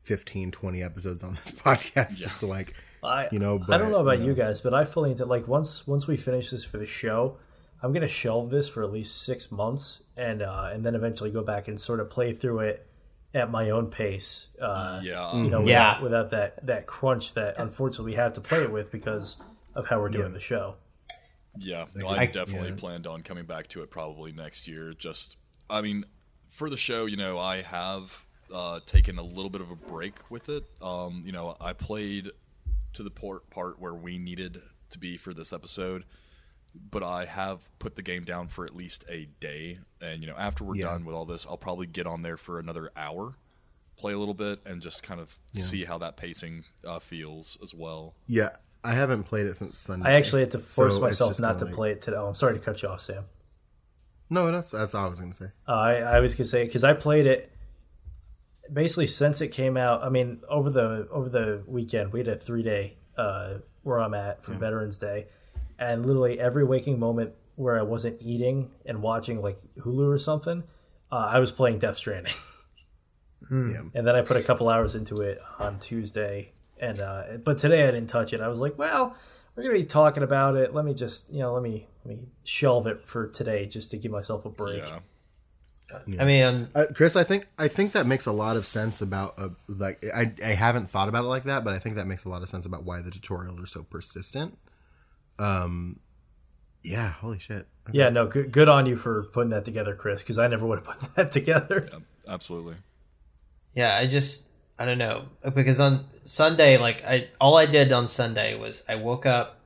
15, 0.00 0.50
20 0.50 0.82
episodes 0.82 1.22
on 1.22 1.34
this 1.34 1.52
podcast 1.64 2.18
just 2.18 2.40
to 2.40 2.46
like 2.46 2.74
I 3.02 3.28
You 3.30 3.38
know, 3.38 3.64
I 3.68 3.78
don't 3.78 3.92
know 3.92 4.00
about 4.00 4.18
you 4.18 4.26
you, 4.26 4.34
guys, 4.34 4.60
but 4.60 4.74
I 4.74 4.84
fully 4.84 5.12
intend 5.12 5.30
like 5.30 5.46
once 5.46 5.86
once 5.86 6.08
we 6.08 6.16
finish 6.16 6.50
this 6.50 6.64
for 6.64 6.78
the 6.78 6.86
show, 6.86 7.36
I'm 7.80 7.92
gonna 7.92 8.08
shelve 8.08 8.50
this 8.50 8.68
for 8.68 8.82
at 8.82 8.90
least 8.90 9.22
six 9.22 9.52
months 9.52 10.02
and 10.16 10.42
uh, 10.42 10.70
and 10.72 10.84
then 10.84 10.96
eventually 10.96 11.30
go 11.30 11.44
back 11.44 11.68
and 11.68 11.80
sort 11.80 12.00
of 12.00 12.10
play 12.10 12.32
through 12.32 12.58
it 12.60 12.86
at 13.34 13.52
my 13.52 13.70
own 13.70 13.86
pace. 13.86 14.48
Uh, 14.60 15.00
yeah. 15.02 15.32
you 15.36 15.48
know, 15.48 15.60
without, 15.62 15.98
Yeah. 15.98 16.02
without 16.02 16.30
that 16.30 16.66
that 16.66 16.86
crunch 16.86 17.34
that 17.34 17.54
unfortunately 17.58 18.12
we 18.12 18.16
have 18.16 18.32
to 18.32 18.40
play 18.40 18.62
it 18.62 18.72
with 18.72 18.90
because 18.90 19.40
of 19.76 19.86
how 19.86 20.00
we're 20.00 20.08
doing 20.10 20.32
the 20.32 20.40
show. 20.40 20.74
Yeah, 21.58 21.84
no, 21.94 22.08
I, 22.08 22.26
definitely 22.26 22.72
planned 22.72 23.06
on 23.06 23.22
coming 23.22 23.44
back 23.44 23.66
to 23.68 23.82
it 23.82 23.90
probably 23.90 24.32
next 24.32 24.66
year. 24.66 24.94
Just, 24.94 25.42
I 25.68 25.82
mean, 25.82 26.04
for 26.48 26.70
the 26.70 26.76
show, 26.78 27.06
you 27.06 27.16
know, 27.16 27.38
I 27.38 27.62
have 27.62 28.24
uh, 28.52 28.80
taken 28.86 29.18
a 29.18 29.22
little 29.22 29.50
bit 29.50 29.60
of 29.60 29.70
a 29.70 29.76
break 29.76 30.14
with 30.30 30.48
it. 30.48 30.64
Um, 30.80 31.20
you 31.24 31.32
know, 31.32 31.56
I 31.60 31.72
played 31.72 32.30
to 32.94 33.02
the 33.02 33.10
part 33.10 33.48
part 33.50 33.78
where 33.80 33.94
we 33.94 34.18
needed 34.18 34.60
to 34.90 34.98
be 34.98 35.16
for 35.16 35.32
this 35.32 35.52
episode, 35.52 36.04
but 36.90 37.02
I 37.02 37.24
have 37.26 37.66
put 37.78 37.96
the 37.96 38.02
game 38.02 38.24
down 38.24 38.48
for 38.48 38.64
at 38.64 38.74
least 38.74 39.04
a 39.10 39.26
day. 39.40 39.78
And 40.02 40.20
you 40.22 40.26
know, 40.28 40.36
after 40.36 40.64
we're 40.64 40.76
Yeah. 40.76 40.86
done 40.86 41.04
with 41.04 41.14
all 41.14 41.24
this, 41.26 41.46
I'll 41.46 41.56
probably 41.56 41.86
get 41.86 42.06
on 42.06 42.22
there 42.22 42.36
for 42.36 42.58
another 42.58 42.90
hour, 42.96 43.36
play 43.96 44.12
a 44.14 44.18
little 44.18 44.34
bit, 44.34 44.60
and 44.66 44.80
just 44.82 45.02
kind 45.02 45.20
of 45.20 45.38
see 45.52 45.84
how 45.84 45.98
that 45.98 46.16
pacing 46.16 46.64
uh, 46.86 46.98
feels 46.98 47.58
as 47.62 47.74
well. 47.74 48.14
yeah. 48.26 48.50
I 48.84 48.92
haven't 48.92 49.24
played 49.24 49.46
it 49.46 49.56
since 49.56 49.78
Sunday. 49.78 50.08
I 50.10 50.14
actually 50.14 50.40
had 50.42 50.50
to 50.52 50.58
force 50.58 50.96
So 50.96 51.00
myself 51.00 51.38
not 51.40 51.58
to 51.58 51.66
like- 51.66 51.74
play 51.74 51.90
it 51.92 52.02
today. 52.02 52.16
Oh, 52.16 52.26
I'm 52.28 52.34
sorry 52.34 52.54
to 52.58 52.60
cut 52.64 52.82
you 52.82 52.88
off, 52.88 53.00
Sam. 53.00 53.24
No, 54.30 54.50
that's 54.50 54.70
that's 54.70 54.94
all 54.94 55.06
I 55.06 55.10
was 55.10 55.20
gonna 55.20 55.32
say. 55.32 55.50
Uh, 55.68 55.72
I, 55.72 55.92
I 55.96 56.20
was 56.20 56.34
gonna 56.34 56.46
say 56.46 56.64
because 56.64 56.84
I 56.84 56.94
played 56.94 57.26
it 57.26 57.52
basically 58.72 59.06
since 59.06 59.40
it 59.42 59.48
came 59.48 59.76
out. 59.76 60.02
I 60.02 60.08
mean, 60.08 60.40
over 60.48 60.70
the 60.70 61.06
over 61.10 61.28
the 61.28 61.62
weekend, 61.66 62.12
we 62.12 62.20
had 62.20 62.28
a 62.28 62.36
three 62.36 62.62
day 62.62 62.96
uh, 63.18 63.54
where 63.82 64.00
I'm 64.00 64.14
at 64.14 64.42
for 64.42 64.52
Veterans 64.54 64.96
Day, 64.98 65.26
and 65.78 66.06
literally 66.06 66.40
every 66.40 66.64
waking 66.64 66.98
moment 66.98 67.34
where 67.56 67.78
I 67.78 67.82
wasn't 67.82 68.16
eating 68.22 68.70
and 68.86 69.02
watching 69.02 69.42
like 69.42 69.58
Hulu 69.78 70.08
or 70.10 70.16
something, 70.18 70.62
uh, 71.10 71.28
I 71.30 71.38
was 71.38 71.52
playing 71.52 71.78
Death 71.78 71.96
Stranding. 71.98 72.32
Yeah. 73.50 73.82
And 73.94 74.06
then 74.06 74.16
I 74.16 74.22
put 74.22 74.38
a 74.38 74.42
couple 74.42 74.70
hours 74.70 74.94
into 74.94 75.20
it 75.20 75.38
on 75.58 75.78
Tuesday, 75.78 76.52
and 76.82 77.00
uh, 77.00 77.22
but 77.42 77.56
today 77.56 77.88
I 77.88 77.92
didn't 77.92 78.08
touch 78.10 78.32
it. 78.34 78.40
I 78.42 78.48
was 78.48 78.60
like, 78.60 78.76
well, 78.76 79.16
we're 79.56 79.62
gonna 79.62 79.74
be 79.74 79.84
talking 79.84 80.22
about 80.22 80.56
it. 80.56 80.74
Let 80.74 80.84
me 80.84 80.92
just 80.92 81.32
you 81.32 81.40
know 81.40 81.54
let 81.54 81.62
me 81.62 81.86
let 82.04 82.16
me 82.18 82.26
shelve 82.44 82.86
it 82.86 83.00
for 83.00 83.28
today 83.28 83.66
just 83.66 83.90
to 83.92 83.96
give 83.96 84.12
myself 84.12 84.44
a 84.44 84.50
break. 84.50 84.84
Yeah. 84.84 84.98
I 86.18 86.24
mean, 86.24 86.42
um, 86.42 86.68
Uh, 86.74 86.84
Chris, 86.94 87.16
I 87.16 87.24
think 87.24 87.46
I 87.58 87.68
think 87.68 87.92
that 87.92 88.06
makes 88.06 88.24
a 88.26 88.32
lot 88.32 88.56
of 88.56 88.64
sense 88.64 89.02
about 89.02 89.34
uh, 89.38 89.50
like 89.68 90.02
I 90.14 90.32
I 90.44 90.54
haven't 90.54 90.86
thought 90.86 91.08
about 91.08 91.24
it 91.24 91.28
like 91.28 91.42
that, 91.44 91.64
but 91.64 91.74
I 91.74 91.78
think 91.78 91.96
that 91.96 92.06
makes 92.06 92.24
a 92.24 92.28
lot 92.30 92.42
of 92.42 92.48
sense 92.48 92.64
about 92.66 92.84
why 92.84 93.00
the 93.02 93.10
tutorials 93.10 93.62
are 93.62 93.66
so 93.66 93.82
persistent. 93.82 94.58
Um, 95.38 96.00
yeah, 96.82 97.10
holy 97.10 97.38
shit. 97.38 97.66
Yeah, 97.92 98.08
no, 98.10 98.26
good, 98.26 98.52
good 98.52 98.68
on 98.68 98.86
you 98.86 98.96
for 98.96 99.24
putting 99.24 99.50
that 99.50 99.64
together, 99.64 99.94
Chris, 99.94 100.22
because 100.22 100.38
I 100.38 100.46
never 100.48 100.66
would 100.66 100.78
have 100.78 100.86
put 100.86 101.14
that 101.16 101.30
together. 101.30 101.86
Absolutely. 102.26 102.76
Yeah, 103.74 103.96
I 103.96 104.06
just 104.06 104.46
I 104.78 104.84
don't 104.84 104.98
know 104.98 105.26
because 105.54 105.80
on 105.80 106.06
Sunday, 106.24 106.78
like 106.78 107.04
I 107.04 107.28
all 107.40 107.56
I 107.56 107.66
did 107.66 107.92
on 107.92 108.06
Sunday 108.06 108.54
was 108.54 108.84
I 108.88 108.96
woke 108.96 109.26
up, 109.26 109.60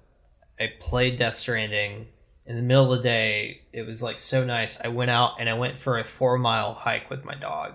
I 0.59 0.73
played 0.81 1.19
Death 1.19 1.37
Stranding. 1.37 2.09
In 2.49 2.55
the 2.55 2.63
middle 2.63 2.93
of 2.93 2.99
the 2.99 3.03
day, 3.03 3.63
it 3.73 3.83
was 3.83 4.01
like 4.01 4.21
so 4.21 4.45
nice. 4.45 4.81
I 4.81 4.87
went 4.87 5.11
out 5.11 5.41
and 5.41 5.49
I 5.49 5.55
went 5.55 5.79
for 5.79 5.99
a 5.99 6.05
four 6.05 6.39
mile 6.39 6.75
hike 6.75 7.11
with 7.11 7.25
my 7.25 7.35
dog, 7.35 7.75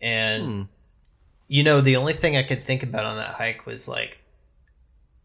and 0.00 0.68
you 1.48 1.64
know 1.64 1.80
the 1.80 1.96
only 1.96 2.12
thing 2.14 2.36
I 2.36 2.44
could 2.44 2.62
think 2.62 2.84
about 2.84 3.04
on 3.04 3.16
that 3.16 3.34
hike 3.34 3.66
was 3.66 3.88
like, 3.88 4.18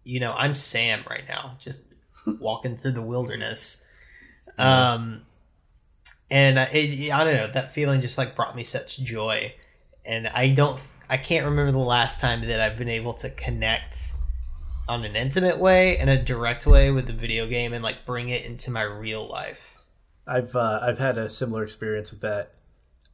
you 0.04 0.20
know, 0.20 0.32
I'm 0.32 0.56
Sam 0.56 1.04
right 1.08 1.26
now, 1.28 1.58
just 1.60 1.84
walking 2.40 2.76
through 2.76 2.94
the 2.94 3.04
wilderness. 3.04 3.86
Um, 4.58 5.22
and 6.32 6.60
I, 6.60 6.64
it, 6.66 7.12
I 7.12 7.24
don't 7.24 7.36
know 7.36 7.52
that 7.54 7.74
feeling 7.74 8.02
just 8.02 8.18
like 8.18 8.36
brought 8.36 8.56
me 8.56 8.64
such 8.64 9.00
joy 9.00 9.54
and 10.06 10.28
i 10.28 10.50
don't 10.50 10.80
i 11.10 11.18
can't 11.18 11.46
remember 11.46 11.72
the 11.72 11.78
last 11.80 12.22
time 12.22 12.46
that 12.48 12.62
i've 12.62 12.78
been 12.78 12.90
able 12.90 13.14
to 13.14 13.30
connect 13.32 14.14
on 14.88 15.04
an 15.04 15.16
intimate 15.16 15.60
way 15.60 15.98
and 15.98 16.10
a 16.10 16.18
direct 16.22 16.66
way 16.66 16.92
with 16.92 17.06
the 17.06 17.14
video 17.14 17.48
game 17.48 17.74
and 17.74 17.84
like 17.84 18.06
bring 18.06 18.30
it 18.30 18.44
into 18.46 18.72
my 18.72 18.82
real 18.82 19.28
life 19.30 19.70
I've 20.30 20.56
uh, 20.56 20.80
I've 20.82 21.00
had 21.00 21.18
a 21.18 21.30
similar 21.30 21.64
experience 21.64 22.12
with 22.12 22.22
that 22.22 22.54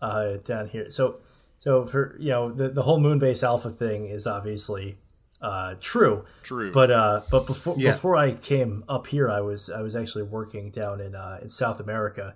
uh, 0.02 0.38
down 0.44 0.68
here. 0.68 0.92
So 0.92 1.20
so 1.60 1.86
for 1.86 2.16
you 2.20 2.30
know 2.30 2.52
the 2.52 2.70
the 2.70 2.84
whole 2.84 3.00
Moonbase 3.00 3.42
Alpha 3.42 3.70
thing 3.70 4.08
is 4.08 4.28
obviously 4.28 4.98
uh, 5.42 5.76
true. 5.80 6.26
True. 6.44 6.72
But 6.72 6.92
uh, 6.92 7.22
but 7.32 7.48
before 7.48 7.76
Yeah. 7.78 7.94
before 7.94 8.18
I 8.18 8.34
came 8.34 8.84
up 8.90 9.08
here, 9.08 9.30
I 9.30 9.40
was 9.40 9.70
I 9.70 9.82
was 9.82 9.96
actually 9.96 10.24
working 10.24 10.72
down 10.72 11.00
in 11.00 11.16
uh, 11.16 11.40
in 11.42 11.50
South 11.50 11.80
America, 11.80 12.36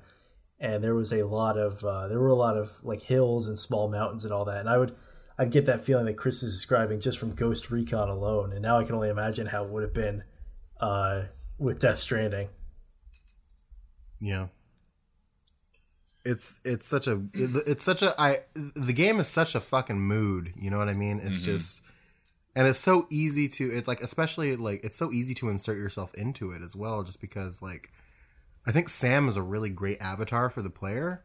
and 0.59 0.81
there 0.83 0.95
was 0.95 1.11
a 1.11 1.23
lot 1.23 1.57
of 1.57 1.83
uh, 1.83 2.07
there 2.07 2.19
were 2.19 2.29
a 2.29 2.35
lot 2.35 2.55
of 2.55 2.83
like 2.83 3.01
hills 3.01 3.47
and 3.47 3.59
small 3.59 3.89
mountains 3.89 4.23
and 4.23 4.33
all 4.33 4.45
that, 4.45 4.61
and 4.61 4.69
I 4.69 4.77
would 4.77 4.95
I'd 5.39 5.51
get 5.51 5.65
that 5.67 5.79
feeling 5.81 6.05
that 6.05 6.17
Chris 6.17 6.43
is 6.43 6.53
describing 6.53 6.99
just 6.99 7.17
from 7.17 7.33
Ghost 7.33 7.71
Recon 7.71 8.09
alone, 8.09 8.51
and 8.51 8.61
now 8.61 8.77
I 8.77 8.83
can 8.83 8.93
only 8.93 9.09
imagine 9.09 9.47
how 9.47 9.63
it 9.63 9.69
would 9.69 9.83
have 9.83 9.93
been 9.93 10.23
uh, 10.81 11.23
with 11.57 11.79
Death 11.79 11.97
Stranding. 11.99 12.49
Yeah. 14.19 14.47
It's 16.25 16.59
it's 16.65 16.85
such 16.85 17.07
a 17.07 17.13
it- 17.33 17.63
it's 17.65 17.83
such 17.85 18.01
a 18.01 18.13
I 18.21 18.41
the 18.53 18.91
game 18.93 19.19
is 19.19 19.27
such 19.27 19.55
a 19.55 19.59
fucking 19.61 19.99
mood, 20.01 20.53
you 20.57 20.69
know 20.69 20.77
what 20.77 20.89
I 20.89 20.93
mean? 20.93 21.21
It's 21.23 21.39
just 21.39 21.81
and 22.55 22.67
it's 22.67 22.77
so 22.79 23.07
easy 23.09 23.47
to 23.47 23.77
it 23.77 23.87
like 23.87 24.01
especially 24.01 24.55
like 24.57 24.83
it's 24.83 24.97
so 24.97 25.11
easy 25.13 25.33
to 25.35 25.49
insert 25.49 25.77
yourself 25.77 26.13
into 26.15 26.51
it 26.51 26.61
as 26.61 26.75
well 26.75 27.03
just 27.03 27.21
because 27.21 27.61
like 27.61 27.91
I 28.67 28.73
think 28.73 28.89
Sam 28.89 29.29
is 29.29 29.37
a 29.37 29.41
really 29.41 29.69
great 29.69 30.01
avatar 30.01 30.49
for 30.49 30.61
the 30.61 30.69
player. 30.69 31.23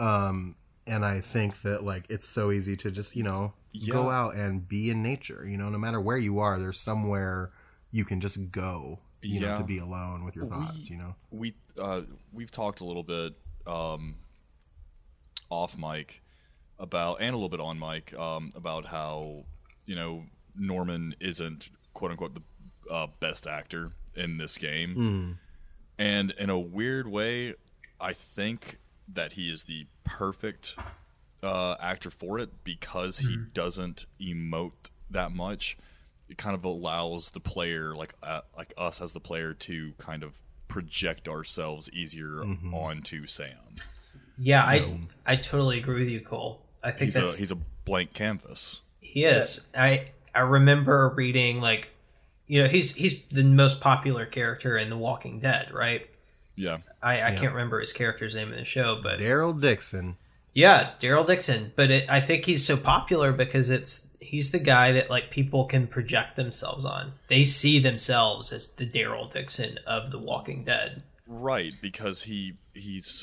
Um 0.00 0.56
and 0.86 1.04
I 1.04 1.20
think 1.20 1.62
that 1.62 1.82
like 1.84 2.06
it's 2.08 2.28
so 2.28 2.50
easy 2.50 2.76
to 2.76 2.90
just, 2.90 3.16
you 3.16 3.22
know, 3.22 3.54
go 3.90 4.10
out 4.10 4.34
and 4.36 4.66
be 4.66 4.90
in 4.90 5.02
nature, 5.02 5.44
you 5.46 5.56
know, 5.58 5.68
no 5.68 5.78
matter 5.78 6.00
where 6.00 6.16
you 6.18 6.38
are, 6.38 6.58
there's 6.58 6.78
somewhere 6.78 7.50
you 7.90 8.04
can 8.04 8.20
just 8.20 8.50
go, 8.50 9.00
you 9.22 9.40
know, 9.40 9.46
Yeah. 9.48 9.58
to 9.58 9.64
be 9.64 9.78
alone 9.78 10.24
with 10.24 10.36
your 10.36 10.46
thoughts, 10.46 10.88
you 10.90 10.96
know. 10.98 11.14
we 11.30 11.54
uh, 11.78 12.02
we've 12.32 12.50
talked 12.50 12.80
a 12.80 12.84
little 12.84 13.02
bit 13.02 13.34
um, 13.66 14.14
off 15.50 15.76
mic 15.76 16.22
about 16.78 17.20
and 17.20 17.30
a 17.34 17.36
little 17.36 17.48
bit 17.48 17.60
on 17.60 17.78
mic 17.78 18.14
um, 18.18 18.50
about 18.54 18.86
how 18.86 19.44
you 19.86 19.94
know 19.96 20.24
Norman 20.56 21.14
isn't 21.20 21.70
quote 21.94 22.10
unquote 22.12 22.34
the 22.34 22.42
uh, 22.92 23.06
best 23.20 23.46
actor 23.46 23.92
in 24.14 24.38
this 24.38 24.56
game, 24.58 25.38
and 25.98 26.30
in 26.38 26.48
a 26.50 26.58
weird 26.58 27.06
way, 27.08 27.54
I 28.00 28.12
think 28.12 28.78
that 29.08 29.32
he 29.32 29.50
is 29.50 29.64
the 29.64 29.86
perfect 30.04 30.76
uh, 31.42 31.76
actor 31.80 32.10
for 32.10 32.38
it 32.38 32.50
because 32.64 33.18
he 33.18 33.36
doesn't 33.54 34.06
emote 34.20 34.90
that 35.10 35.32
much. 35.32 35.76
It 36.28 36.38
kind 36.38 36.54
of 36.56 36.64
allows 36.64 37.30
the 37.30 37.40
player, 37.40 37.94
like 37.94 38.14
uh, 38.22 38.40
like 38.56 38.72
us 38.76 39.00
as 39.00 39.12
the 39.12 39.20
player, 39.20 39.54
to 39.54 39.92
kind 39.98 40.22
of 40.22 40.34
project 40.68 41.28
ourselves 41.28 41.88
easier 41.92 42.42
onto 42.74 43.26
Sam. 43.26 43.50
yeah 44.36 44.64
i 44.64 44.98
i 45.24 45.36
totally 45.36 45.78
agree 45.78 46.00
with 46.04 46.12
you 46.12 46.20
cole 46.20 46.60
i 46.82 46.90
think 46.90 47.04
He's 47.12 47.16
a 47.16 47.20
he's 47.38 47.52
a 47.52 47.56
blank 47.84 48.12
canvas. 48.14 48.90
he 49.00 49.24
is 49.24 49.64
i 49.76 50.08
i 50.34 50.40
remember 50.40 51.08
reading 51.16 51.60
like 51.60 51.88
you 52.48 52.60
know 52.62 52.68
he's 52.68 52.96
he's 52.96 53.20
the 53.30 53.44
most 53.44 53.80
popular 53.80 54.26
character 54.26 54.76
in 54.76 54.90
the 54.90 54.96
walking 54.96 55.38
dead 55.38 55.70
right 55.72 56.10
Yeah, 56.56 56.78
i 57.02 57.22
i 57.22 57.34
can't 57.34 57.52
remember 57.52 57.80
his 57.80 57.92
character's 57.92 58.34
name 58.34 58.50
in 58.52 58.58
the 58.58 58.64
show 58.64 58.98
but 59.02 59.18
Daryl 59.20 59.58
Dixon. 59.60 60.16
Yeah, 60.54 60.92
Daryl 61.00 61.26
Dixon, 61.26 61.74
but 61.76 61.90
it, 61.90 62.08
I 62.08 62.22
think 62.22 62.46
he's 62.46 62.64
so 62.64 62.78
popular 62.78 63.30
because 63.30 63.68
it's 63.68 64.08
he's 64.20 64.52
the 64.52 64.58
guy 64.58 64.90
that 64.92 65.10
like 65.10 65.30
people 65.30 65.66
can 65.66 65.86
project 65.86 66.36
themselves 66.36 66.86
on. 66.86 67.12
They 67.28 67.44
see 67.44 67.78
themselves 67.78 68.52
as 68.54 68.68
the 68.68 68.86
Daryl 68.86 69.30
Dixon 69.30 69.78
of 69.86 70.10
The 70.10 70.18
Walking 70.18 70.64
Dead. 70.64 71.02
right. 71.28 71.74
Because 71.82 72.22
he 72.22 72.54
he's 72.72 73.22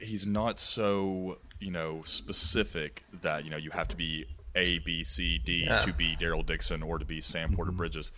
he's 0.00 0.26
not 0.26 0.58
so 0.58 1.38
you 1.60 1.70
know 1.70 2.02
specific 2.04 3.04
that 3.22 3.44
you 3.44 3.50
know 3.50 3.56
you 3.56 3.70
have 3.70 3.86
to 3.88 3.96
be 3.96 4.24
A 4.56 4.80
B 4.80 5.04
C 5.04 5.38
D 5.38 5.66
Yeah. 5.68 5.78
to 5.78 5.92
be 5.92 6.16
Daryl 6.16 6.44
Dixon 6.44 6.82
or 6.82 6.98
to 6.98 7.04
be 7.04 7.20
Sam 7.20 7.52
Porter 7.52 7.70
mm-hmm. 7.70 7.78
Bridges. 7.78 8.10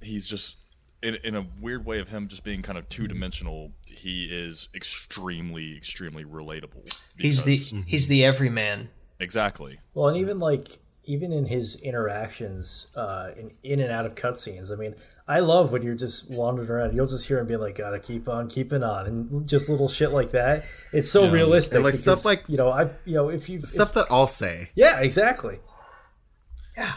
He's 0.00 0.28
just 0.28 0.61
in, 1.02 1.16
in 1.24 1.34
a 1.36 1.46
weird 1.60 1.84
way 1.84 1.98
of 2.00 2.08
him 2.08 2.28
just 2.28 2.44
being 2.44 2.62
kind 2.62 2.78
of 2.78 2.88
two 2.88 3.06
dimensional, 3.08 3.72
he 3.86 4.26
is 4.30 4.68
extremely, 4.74 5.76
extremely 5.76 6.24
relatable. 6.24 6.94
He's 7.18 7.42
the 7.42 7.56
he's 7.86 8.08
the 8.08 8.24
everyman. 8.24 8.88
exactly. 9.20 9.80
Well, 9.94 10.08
and 10.08 10.16
even 10.16 10.38
like 10.38 10.78
even 11.04 11.32
in 11.32 11.46
his 11.46 11.76
interactions 11.82 12.86
uh, 12.96 13.30
in 13.36 13.52
in 13.62 13.80
and 13.80 13.90
out 13.92 14.06
of 14.06 14.14
cutscenes, 14.14 14.72
I 14.72 14.76
mean, 14.76 14.94
I 15.26 15.40
love 15.40 15.72
when 15.72 15.82
you're 15.82 15.94
just 15.94 16.30
wandering 16.30 16.68
around. 16.68 16.94
You'll 16.94 17.06
just 17.06 17.26
hear 17.26 17.38
him 17.38 17.46
be 17.46 17.56
like, 17.56 17.76
"Gotta 17.78 17.98
keep 17.98 18.28
on 18.28 18.48
keeping 18.48 18.82
on," 18.82 19.06
and 19.06 19.48
just 19.48 19.68
little 19.68 19.88
shit 19.88 20.12
like 20.12 20.30
that. 20.32 20.64
It's 20.92 21.10
so 21.10 21.30
realistic. 21.30 21.76
And, 21.76 21.84
like, 21.84 21.94
stuff 21.94 22.24
like- 22.24 22.44
you 22.48 22.56
know, 22.56 22.68
I've 22.70 22.94
you 23.04 23.14
know 23.14 23.28
if 23.28 23.48
you 23.48 23.60
Stuff 23.62 23.94
that 23.94 24.06
I'll 24.10 24.26
say. 24.28 24.70
yeah, 24.74 25.00
exactly. 25.00 25.58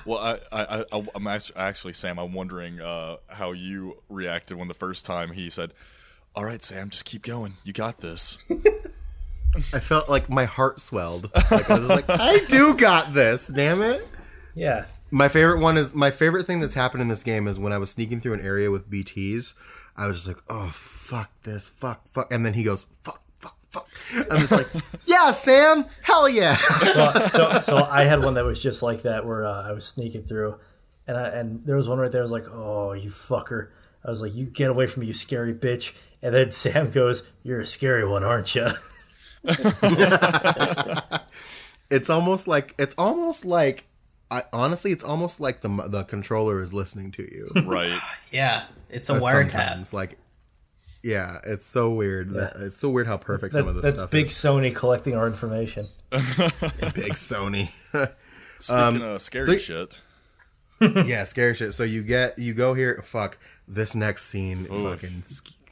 Well, 0.06 0.20
I, 0.20 0.38
I, 0.52 0.84
I, 0.92 1.06
I'm 1.16 1.28
actually, 1.28 1.58
actually, 1.60 1.94
Sam. 1.94 2.18
I'm 2.18 2.34
wondering 2.34 2.80
uh, 2.80 3.18
how 3.28 3.52
you 3.52 3.98
reacted 4.10 4.58
when 4.58 4.68
the 4.68 4.74
first 4.74 5.06
time 5.06 5.32
he 5.32 5.50
said, 5.50 5.72
"All 6.36 6.46
right, 6.46 6.64
Sam, 6.64 6.90
just 6.90 7.06
keep 7.06 7.24
going. 7.24 7.54
You 7.64 7.74
got 7.74 7.98
this." 7.98 8.52
I 9.74 9.80
felt 9.80 10.10
like 10.10 10.30
my 10.30 10.46
heart 10.46 10.82
swelled. 10.82 11.30
Like, 11.34 11.70
I 11.70 11.80
was 11.80 11.88
like, 11.88 12.06
I 12.10 12.40
do 12.50 12.76
got 12.76 13.14
this. 13.14 13.48
Damn 13.48 13.82
it. 13.82 14.06
Yeah, 14.54 14.86
My 15.12 15.28
favorite 15.28 15.60
one 15.60 15.78
is 15.78 15.94
my 15.94 16.12
favorite 16.12 16.46
thing 16.46 16.62
that's 16.62 16.74
happened 16.76 17.02
in 17.02 17.08
this 17.10 17.24
game 17.24 17.46
is 17.48 17.60
when 17.60 17.74
I 17.74 17.78
was 17.78 17.92
sneaking 17.92 18.22
through 18.22 18.34
an 18.34 18.42
area 18.42 18.72
with 18.72 18.90
BTs. 18.90 19.54
I 19.98 20.08
was 20.08 20.18
just 20.18 20.28
like, 20.28 20.44
oh 20.50 20.70
fuck 20.74 21.30
this, 21.44 21.68
fuck, 21.68 22.08
fuck, 22.10 22.32
and 22.34 22.46
then 22.46 22.54
he 22.54 22.64
goes, 22.64 22.86
fuck, 23.04 23.22
fuck, 23.46 23.88
fuck. 23.88 24.32
I'm 24.32 24.40
just 24.40 24.52
like, 24.52 24.68
yeah, 25.06 25.32
Sam, 25.32 25.86
hell 26.02 26.28
yeah. 26.30 26.58
well, 26.96 27.20
so 27.30 27.52
so 27.62 27.78
I 27.78 28.04
had 28.06 28.24
one 28.24 28.36
that 28.36 28.46
was 28.46 28.62
just 28.62 28.84
like 28.84 29.04
that 29.04 29.26
where 29.26 29.46
uh, 29.46 29.68
I 29.68 29.72
was 29.72 29.86
sneaking 29.86 30.24
through, 30.24 30.60
and 31.08 31.18
I, 31.18 31.28
and 31.30 31.64
there 31.64 31.76
was 31.76 31.90
one 31.90 32.00
right 32.00 32.12
there. 32.12 32.22
I 32.22 32.24
was 32.24 32.32
like, 32.32 32.50
"Oh, 32.52 32.94
you 32.94 33.10
fucker!" 33.10 33.70
I 34.04 34.10
was 34.10 34.22
like, 34.22 34.34
"You 34.36 34.46
get 34.46 34.70
away 34.70 34.88
from 34.88 35.02
me, 35.02 35.08
you 35.08 35.14
scary 35.14 35.54
bitch!" 35.54 36.00
And 36.22 36.34
then 36.34 36.52
Sam 36.52 36.92
goes, 36.92 37.28
"You're 37.44 37.62
a 37.62 37.66
scary 37.66 38.08
one, 38.08 38.24
aren't 38.24 38.56
you?" 38.56 38.68
it's 41.90 42.10
almost 42.10 42.48
like 42.48 42.74
it's 42.80 42.96
almost 42.98 43.46
like 43.46 43.86
I, 44.32 44.44
honestly, 44.52 44.92
it's 44.92 45.04
almost 45.04 45.40
like 45.40 45.62
the 45.62 45.70
the 45.88 46.04
controller 46.04 46.62
is 46.62 46.74
listening 46.74 47.12
to 47.14 47.24
you. 47.24 47.50
right. 47.66 48.00
Yeah, 48.32 48.66
it's 48.90 49.10
a 49.10 49.20
wiretap. 49.20 49.52
Sometimes, 49.52 49.94
like, 49.94 50.18
yeah, 51.06 51.38
it's 51.44 51.66
so 51.66 51.92
weird. 51.92 52.32
That, 52.34 52.54
it's 52.58 52.78
so 52.78 52.90
weird 52.90 53.06
how 53.06 53.18
perfect 53.18 53.54
some 53.54 53.68
of 53.68 53.76
this 53.76 53.84
that's 53.84 54.00
stuff 54.00 54.10
big 54.10 54.26
is. 54.26 54.32
Sony 54.32 54.76
collecting 54.76 55.16
our 55.16 55.28
information. 55.28 55.86
Big 56.12 57.14
Sony. 57.14 57.70
Speaking 58.58 59.02
of 59.04 59.22
so- 59.22 59.46
scary 59.46 59.60
shit, 59.60 60.02
yeah, 60.82 61.24
scary 61.26 61.54
shit. 61.54 61.74
So 61.74 61.84
you 61.84 62.02
get 62.04 62.40
you 62.40 62.56
go 62.56 62.74
here. 62.74 63.02
Fuck 63.04 63.38
this 63.68 63.94
next 63.96 64.26
scene. 64.26 64.66
Fucking 64.66 65.24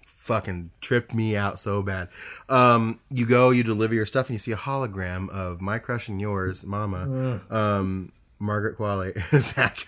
fucking 0.05 0.69
tripped 0.81 1.15
me 1.15 1.35
out 1.35 1.59
so 1.59 1.81
bad. 1.81 2.09
Um, 2.47 2.99
you 3.09 3.25
go, 3.25 3.49
you 3.49 3.63
deliver 3.63 3.95
your 3.95 4.05
stuff, 4.05 4.27
and 4.27 4.35
you 4.35 4.39
see 4.39 4.51
a 4.51 4.55
hologram 4.55 5.29
of 5.29 5.61
my 5.61 5.79
crush 5.79 6.09
and 6.09 6.21
yours, 6.21 6.63
Mama, 6.65 7.41
um, 7.49 8.11
Margaret 8.39 8.77
Qualley, 8.77 9.13
Zach. 9.39 9.87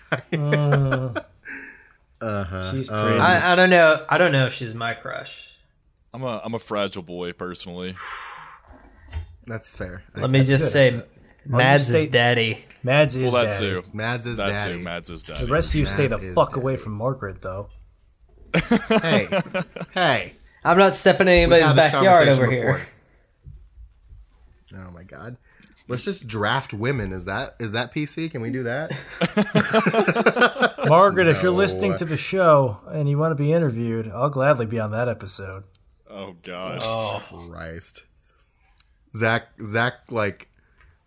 Uh-huh. 2.20 2.70
She's 2.72 2.90
um, 2.90 3.04
pretty. 3.06 3.20
I, 3.20 3.52
I 3.52 3.56
don't 3.56 3.70
know. 3.70 4.04
I 4.08 4.18
don't 4.18 4.32
know 4.32 4.46
if 4.46 4.54
she's 4.54 4.74
my 4.74 4.94
crush. 4.94 5.48
I'm 6.14 6.22
a 6.22 6.40
I'm 6.44 6.54
a 6.54 6.58
fragile 6.58 7.02
boy 7.02 7.32
personally. 7.32 7.94
That's 9.46 9.76
fair. 9.76 10.02
Let 10.14 10.30
me 10.30 10.40
just 10.40 10.72
say, 10.72 11.02
Mads 11.44 11.88
is 11.90 12.02
state- 12.02 12.12
daddy. 12.12 12.64
Mads 12.82 13.14
is 13.16 13.32
Well, 13.32 13.44
that 13.44 13.52
daddy. 13.52 13.58
too. 13.82 13.82
Mads 13.92 14.26
is 14.26 14.36
That 14.38 14.48
daddy. 14.50 14.74
too. 14.74 14.80
Mads 14.80 15.10
is 15.10 15.22
daddy. 15.24 15.44
The 15.46 15.52
rest 15.52 15.74
of 15.74 15.80
you 15.80 15.86
stay 15.86 16.06
the 16.06 16.18
fuck 16.18 16.50
daddy. 16.50 16.60
away 16.62 16.76
from 16.76 16.92
Margaret, 16.94 17.42
though. 17.42 17.68
hey, 19.02 19.26
hey. 19.94 20.32
I'm 20.64 20.78
not 20.78 20.94
stepping 20.94 21.26
in 21.28 21.34
anybody's 21.34 21.66
had 21.66 21.72
this 21.76 21.76
backyard 21.92 22.26
conversation 22.26 22.42
over 22.44 22.52
here. 22.52 22.86
Oh 24.74 24.90
my 24.90 25.02
god. 25.04 25.36
Let's 25.88 26.04
just 26.04 26.26
draft 26.26 26.74
women. 26.74 27.12
Is 27.12 27.26
that 27.26 27.54
is 27.60 27.72
that 27.72 27.94
PC? 27.94 28.30
Can 28.30 28.40
we 28.40 28.50
do 28.50 28.64
that? 28.64 28.90
Margaret, 30.88 31.28
if 31.28 31.42
you're 31.42 31.52
listening 31.52 31.96
to 31.96 32.04
the 32.04 32.16
show 32.16 32.78
and 32.88 33.08
you 33.08 33.18
want 33.18 33.30
to 33.36 33.40
be 33.42 33.52
interviewed, 33.52 34.08
I'll 34.08 34.30
gladly 34.30 34.66
be 34.66 34.80
on 34.80 34.90
that 34.90 35.08
episode. 35.08 35.64
Oh 36.10 36.34
god. 36.42 36.80
Oh. 36.82 37.22
Christ. 37.50 38.06
Zach 39.14 39.46
Zach 39.64 39.94
like 40.10 40.48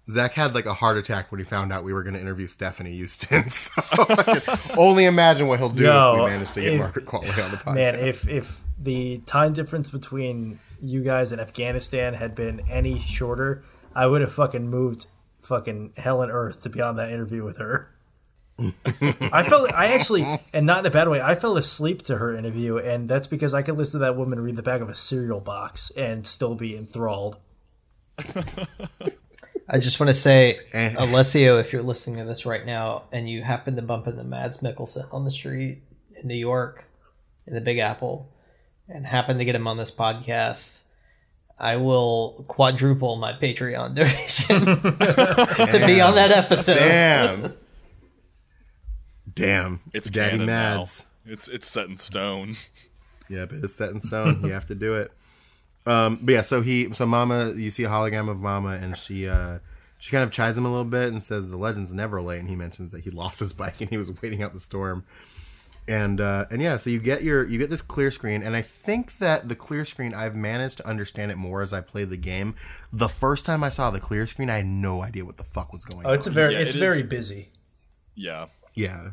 Zach 0.09 0.34
had 0.34 0.55
like 0.55 0.65
a 0.65 0.73
heart 0.73 0.97
attack 0.97 1.32
when 1.32 1.39
he 1.39 1.45
found 1.45 1.71
out 1.71 1.84
we 1.84 1.93
were 1.93 2.01
going 2.03 2.15
to 2.15 2.19
interview 2.21 2.47
Stephanie 2.47 2.93
Houston. 2.93 3.43
So 3.49 3.82
I 3.97 4.39
can 4.39 4.77
only 4.77 5.05
imagine 5.05 5.47
what 5.47 5.59
he'll 5.59 5.69
do 5.69 5.84
Yo, 5.84 6.13
if 6.15 6.19
we 6.23 6.25
manage 6.30 6.51
to 6.53 6.61
get 6.61 6.73
if- 6.73 6.80
Margaret 6.80 7.05
Qualley 7.05 7.43
on 7.43 7.51
the 7.51 7.57
podcast. 7.65 7.75
Man, 7.75 7.95
if 7.95 8.27
if 8.27 8.61
the 8.80 9.19
time 9.25 9.51
difference 9.53 9.89
between 9.89 10.57
you 10.82 11.03
guys 11.03 11.32
and 11.34 11.41
Afghanistan 11.41 12.13
had 12.13 12.34
been 12.34 12.61
any 12.69 12.97
shorter, 12.97 13.61
I 14.00 14.08
would 14.08 14.22
have 14.22 14.32
fucking 14.32 14.70
moved 14.70 15.08
fucking 15.39 15.91
hell 15.97 16.22
and 16.22 16.32
earth 16.32 16.64
to 16.64 16.70
be 16.70 16.80
on 16.80 16.95
that 16.95 17.12
interview 17.12 17.43
with 17.43 17.58
her. 17.58 17.93
I 18.60 19.43
felt 19.43 19.74
I 19.74 19.93
actually, 19.93 20.39
and 20.54 20.66
not 20.66 20.80
in 20.80 20.86
a 20.86 20.89
bad 20.89 21.10
way. 21.10 21.20
I 21.20 21.36
fell 21.36 21.58
asleep 21.58 22.04
to 22.04 22.18
her 22.18 22.34
interview, 22.34 22.78
and 22.78 23.10
that's 23.10 23.28
because 23.28 23.54
I 23.54 23.62
could 23.62 23.78
listen 23.78 24.00
to 24.00 24.06
that 24.06 24.16
woman 24.16 24.39
read 24.39 24.56
the 24.56 24.64
back 24.64 24.80
of 24.80 24.88
a 24.88 24.95
cereal 24.95 25.41
box 25.41 25.91
and 25.97 26.26
still 26.26 26.56
be 26.56 26.78
enthralled. 26.78 27.39
I 29.68 29.80
just 29.80 30.00
want 30.00 30.08
to 30.08 30.14
say, 30.14 30.62
Eh. 30.72 30.95
Alessio, 30.97 31.58
if 31.60 31.74
you're 31.74 31.84
listening 31.84 32.20
to 32.20 32.24
this 32.24 32.45
right 32.45 32.66
now 32.66 33.04
and 33.12 33.30
you 33.30 33.43
happen 33.43 33.76
to 33.76 33.82
bump 33.82 34.08
into 34.08 34.24
Mads 34.24 34.60
Mikkelsen 34.60 35.14
on 35.14 35.26
the 35.26 35.32
street 35.32 35.84
in 36.16 36.26
New 36.26 36.36
York, 36.36 36.86
in 37.47 37.54
the 37.54 37.62
Big 37.62 37.80
Apple, 37.80 38.32
and 38.88 39.06
happen 39.06 39.38
to 39.39 39.45
get 39.45 39.56
him 39.56 39.68
on 39.68 39.76
this 39.76 39.91
podcast, 39.91 40.84
I 41.60 41.76
will 41.76 42.45
quadruple 42.47 43.18
my 43.18 43.34
Patreon 43.34 43.95
donation 43.95 44.62
to 44.62 45.86
be 45.86 45.99
on 46.01 46.16
that 46.16 46.32
episode. 46.32 46.76
Damn. 46.76 47.53
Damn. 49.34 49.80
it's 49.93 50.10
Daddy 50.10 50.32
canon 50.32 50.45
Mads. 50.47 51.05
now. 51.26 51.34
It's 51.34 51.47
it's 51.49 51.68
set 51.68 51.88
in 51.89 51.97
stone. 51.97 52.55
Yep, 53.30 53.53
it 53.53 53.64
is 53.64 53.76
set 53.76 53.91
in 53.91 53.99
stone. 53.99 54.41
you 54.43 54.51
have 54.51 54.66
to 54.68 54.76
do 54.76 54.95
it. 54.95 55.12
Um, 55.86 56.20
but 56.22 56.34
yeah, 56.34 56.41
so 56.41 56.62
he, 56.62 56.91
so 56.93 57.05
Mama, 57.05 57.53
you 57.55 57.70
see 57.70 57.84
a 57.84 57.89
hologram 57.89 58.30
of 58.30 58.39
Mama, 58.39 58.72
and 58.72 58.97
she, 58.97 59.28
uh, 59.28 59.60
she 59.97 60.12
kind 60.12 60.24
of 60.24 60.32
chides 60.32 60.57
him 60.57 60.66
a 60.66 60.70
little 60.70 60.86
bit 60.86 61.10
and 61.10 61.22
says 61.22 61.49
the 61.49 61.57
legend's 61.57 61.93
never 61.93 62.22
late. 62.22 62.39
And 62.39 62.49
he 62.49 62.55
mentions 62.55 62.91
that 62.91 63.03
he 63.03 63.12
lost 63.12 63.39
his 63.39 63.53
bike 63.53 63.82
and 63.82 63.89
he 63.89 63.97
was 63.97 64.12
waiting 64.22 64.41
out 64.41 64.53
the 64.53 64.60
storm. 64.60 65.03
And 65.90 66.22
uh, 66.22 66.46
and 66.52 66.62
yeah, 66.62 66.78
so 66.78 66.92
you 66.92 67.00
get 67.00 67.24
your 67.24 67.44
you 67.46 67.58
get 67.58 67.72
this 67.72 67.82
clear 67.82 68.12
screen, 68.12 68.44
and 68.44 68.56
I 68.56 68.62
think 68.62 69.18
that 69.18 69.50
the 69.50 69.56
clear 69.56 69.84
screen 69.86 70.14
I've 70.14 70.36
managed 70.36 70.78
to 70.78 70.88
understand 70.88 71.32
it 71.32 71.36
more 71.38 71.64
as 71.64 71.74
I 71.74 71.82
play 71.82 72.04
the 72.06 72.16
game. 72.16 72.54
The 72.94 73.10
first 73.10 73.44
time 73.46 73.64
I 73.64 73.70
saw 73.70 73.90
the 73.90 74.00
clear 74.00 74.28
screen, 74.28 74.52
I 74.52 74.58
had 74.58 74.68
no 74.68 75.02
idea 75.02 75.26
what 75.26 75.38
the 75.38 75.44
fuck 75.44 75.74
was 75.74 75.86
going 75.86 76.06
Oh, 76.06 76.10
on. 76.10 76.16
it's 76.16 76.28
a 76.28 76.30
very, 76.30 76.54
Yeah, 76.54 76.60
it's 76.60 76.76
it 76.76 76.80
very 76.80 77.00
is. 77.02 77.10
busy. 77.10 77.52
Yeah. 78.14 78.46
Yeah. 78.76 79.12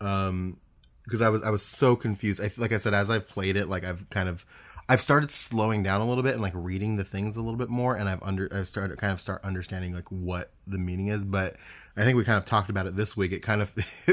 Um, 0.00 0.58
because 1.04 1.22
I 1.22 1.28
was 1.30 1.42
I 1.42 1.50
was 1.50 1.62
so 1.64 1.96
confused. 1.96 2.40
I 2.40 2.50
like 2.58 2.72
I 2.72 2.76
said, 2.78 2.92
as 2.94 3.10
I've 3.10 3.28
played 3.28 3.56
it, 3.56 3.66
like 3.68 3.84
I've 3.84 4.10
kind 4.10 4.28
of 4.28 4.44
I've 4.88 5.00
started 5.00 5.30
slowing 5.30 5.82
down 5.82 6.00
a 6.00 6.06
little 6.06 6.22
bit 6.22 6.34
and 6.34 6.42
like 6.42 6.52
reading 6.54 6.96
the 6.96 7.04
things 7.04 7.36
a 7.36 7.40
little 7.40 7.56
bit 7.58 7.68
more, 7.70 7.96
and 7.96 8.08
I've 8.08 8.22
under 8.22 8.48
I've 8.52 8.68
started 8.68 8.98
kind 8.98 9.12
of 9.12 9.20
start 9.20 9.42
understanding 9.44 9.94
like 9.94 10.10
what 10.10 10.52
the 10.66 10.78
meaning 10.78 11.08
is. 11.08 11.24
But 11.24 11.56
I 11.96 12.04
think 12.04 12.16
we 12.16 12.24
kind 12.24 12.38
of 12.38 12.44
talked 12.44 12.68
about 12.68 12.86
it 12.86 12.94
this 12.96 13.16
week. 13.16 13.32
It 13.32 13.40
kind 13.40 13.62
of 13.62 13.72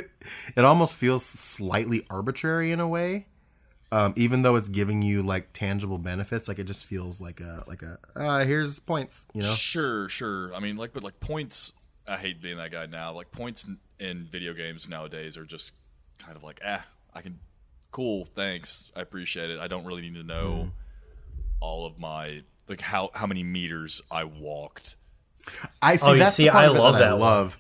it 0.56 0.66
almost 0.66 0.96
feels 0.96 1.26
slightly 1.26 2.06
arbitrary 2.10 2.72
in 2.72 2.80
a 2.80 2.88
way. 2.88 3.28
Um, 3.92 4.14
even 4.16 4.42
though 4.42 4.56
it's 4.56 4.70
giving 4.70 5.04
you 5.04 5.22
like 5.22 5.54
tangible 5.54 6.00
benefits, 6.00 6.48
like 6.48 6.58
it 6.58 6.64
just 6.64 6.86
feels 6.86 7.22
like 7.22 7.40
a 7.42 7.64
like 7.68 7.84
a 7.84 8.00
uh, 8.16 8.44
here's 8.44 8.80
points, 8.80 9.28
you 9.34 9.42
know. 9.42 9.48
Sure, 9.48 10.10
sure. 10.10 10.54
I 10.56 10.60
mean, 10.60 10.78
like, 10.78 10.94
but 10.94 11.04
like 11.04 11.20
points. 11.20 11.90
I 12.08 12.18
hate 12.18 12.42
being 12.42 12.58
that 12.58 12.72
guy 12.72 12.86
now. 12.88 13.14
Like 13.14 13.32
points 13.32 13.66
in, 13.66 13.78
in 14.00 14.24
video 14.26 14.54
games 14.54 14.90
nowadays 14.90 15.38
are 15.38 15.46
just 15.46 15.78
kind 16.18 16.36
of 16.36 16.44
like, 16.44 16.60
ah, 16.66 16.84
I 17.14 17.22
can. 17.22 17.40
Cool, 17.92 18.26
thanks. 18.26 18.92
I 18.98 19.02
appreciate 19.02 19.52
it. 19.52 19.60
I 19.60 19.68
don't 19.68 19.86
really 19.86 20.02
need 20.02 20.16
to 20.16 20.24
know 20.24 20.72
all 21.60 21.86
of 21.86 22.00
my 22.00 22.42
like 22.68 22.82
how 22.82 23.12
how 23.14 23.28
many 23.28 23.44
meters 23.44 24.02
I 24.10 24.24
walked. 24.24 24.96
I 25.82 25.98
see. 25.98 26.08
Oh, 26.08 26.14
you 26.14 26.20
that's 26.20 26.36
see, 26.36 26.46
the 26.46 26.52
part 26.52 26.66
I 26.66 26.68
of 26.70 26.76
it 26.76 26.80
love 26.80 26.96
I 26.96 27.00
that 27.00 27.20
one. 27.20 27.52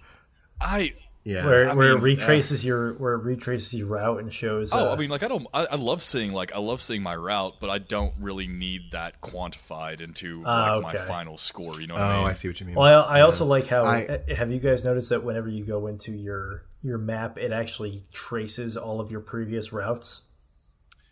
Love. 0.63 0.73
I 0.73 0.93
Yeah. 1.25 1.45
where 1.45 1.69
I 1.69 1.73
where 1.75 1.89
mean, 1.89 1.97
it 1.99 2.01
retraces 2.01 2.65
your 2.65 2.93
where 2.95 3.13
it 3.13 3.23
retraces 3.23 3.73
your 3.73 3.87
route 3.87 4.19
and 4.19 4.31
shows. 4.33 4.71
oh, 4.73 4.89
uh, 4.89 4.93
I 4.93 4.97
mean, 4.97 5.09
like 5.09 5.23
I 5.23 5.27
don't. 5.29 5.47
I, 5.53 5.67
I 5.71 5.75
love 5.75 6.01
seeing 6.01 6.33
like 6.33 6.53
I 6.53 6.59
love 6.59 6.81
seeing 6.81 7.01
my 7.01 7.15
route, 7.15 7.55
but 7.61 7.69
I 7.69 7.77
don't 7.77 8.13
really 8.19 8.47
need 8.47 8.91
that 8.91 9.21
quantified 9.21 10.01
into 10.01 10.43
Ah, 10.45 10.75
like 10.83 10.95
my 10.95 10.95
final 10.95 11.37
score. 11.37 11.79
You 11.79 11.87
know 11.87 11.95
oh, 11.95 12.01
I 12.01 12.17
mean? 12.17 12.27
I 12.27 12.33
see 12.33 12.47
what 12.49 12.59
you 12.59 12.65
mean. 12.65 12.75
Well, 12.75 13.05
I, 13.05 13.19
I 13.19 13.21
also 13.21 13.45
like 13.45 13.67
how 13.67 13.83
I- 13.83 14.05
uh, 14.29 14.35
have 14.35 14.51
you 14.51 14.59
guys 14.59 14.83
noticed 14.83 15.09
that 15.11 15.23
whenever 15.23 15.47
you 15.47 15.63
go 15.65 15.87
into 15.87 16.11
your 16.11 16.63
your 16.81 16.97
map, 16.97 17.37
it 17.37 17.53
actually 17.53 18.03
traces 18.11 18.75
all 18.75 18.99
of 18.99 19.09
your 19.09 19.21
previous 19.21 19.71
routes, 19.71 20.23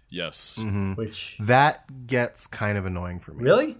Yes. 0.09 0.61
Mm-hmm. 0.61 0.95
which 0.95 1.37
that 1.39 2.05
gets 2.07 2.45
kind 2.47 2.77
of 2.77 2.85
annoying 2.85 3.21
for 3.21 3.31
me. 3.33 3.45
really 3.45 3.77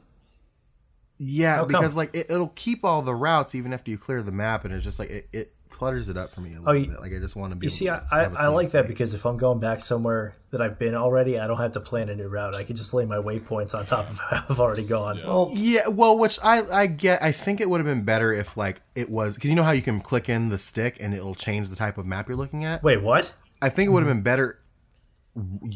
Yeah, 1.17 1.57
How 1.57 1.65
because 1.65 1.91
come? 1.91 1.97
like 1.97 2.15
it, 2.15 2.31
it'll 2.31 2.53
keep 2.55 2.85
all 2.85 3.01
the 3.01 3.13
routes 3.13 3.53
even 3.53 3.73
after 3.73 3.91
you 3.91 3.97
clear 3.97 4.21
the 4.23 4.31
map, 4.31 4.63
and 4.63 4.73
it's 4.73 4.83
just 4.85 4.97
like 4.99 5.09
it, 5.09 5.27
it 5.33 5.53
clutters 5.81 6.09
it 6.09 6.17
up 6.17 6.29
for 6.29 6.41
me 6.41 6.53
a 6.53 6.57
oh, 6.57 6.59
little 6.59 6.69
Oh, 6.69 6.73
you- 6.73 6.87
bit. 6.91 7.01
Like 7.01 7.11
I 7.11 7.17
just 7.17 7.35
want 7.35 7.53
to 7.53 7.55
be. 7.55 7.65
You 7.65 7.69
able 7.69 7.75
see, 7.75 7.85
to 7.85 8.07
I, 8.11 8.19
I, 8.19 8.21
have 8.21 8.33
a 8.35 8.39
I 8.39 8.47
like 8.49 8.69
that 8.71 8.87
because 8.87 9.15
if 9.15 9.25
I'm 9.25 9.37
going 9.37 9.59
back 9.59 9.79
somewhere 9.79 10.35
that 10.51 10.61
I've 10.61 10.77
been 10.77 10.93
already, 10.93 11.39
I 11.39 11.47
don't 11.47 11.57
have 11.57 11.71
to 11.71 11.79
plan 11.79 12.07
a 12.09 12.15
new 12.15 12.27
route. 12.27 12.53
I 12.53 12.63
can 12.63 12.75
just 12.75 12.93
lay 12.93 13.03
my 13.05 13.15
waypoints 13.15 13.73
on 13.73 13.87
top 13.87 14.07
of 14.11 14.19
how 14.19 14.43
I've 14.49 14.59
already 14.59 14.85
gone. 14.85 15.19
Well, 15.25 15.49
Yeah, 15.55 15.87
well, 15.87 16.19
which 16.19 16.37
I 16.43 16.61
I 16.71 16.85
get. 16.85 17.23
I 17.23 17.31
think 17.31 17.61
it 17.61 17.67
would 17.67 17.79
have 17.79 17.87
been 17.87 18.03
better 18.03 18.31
if 18.31 18.55
like 18.55 18.81
it 18.93 19.09
was 19.09 19.33
because 19.33 19.49
you 19.49 19.55
know 19.55 19.63
how 19.63 19.71
you 19.71 19.81
can 19.81 20.01
click 20.01 20.29
in 20.29 20.49
the 20.49 20.59
stick 20.59 20.97
and 20.99 21.15
it'll 21.15 21.33
change 21.33 21.69
the 21.69 21.75
type 21.75 21.97
of 21.97 22.05
map 22.05 22.27
you're 22.27 22.37
looking 22.37 22.63
at. 22.63 22.83
Wait, 22.83 23.01
what? 23.01 23.33
I 23.59 23.69
think 23.69 23.87
it 23.87 23.89
would 23.89 24.03
have 24.03 24.07
mm-hmm. 24.07 24.19
been 24.19 24.23
better. 24.23 24.59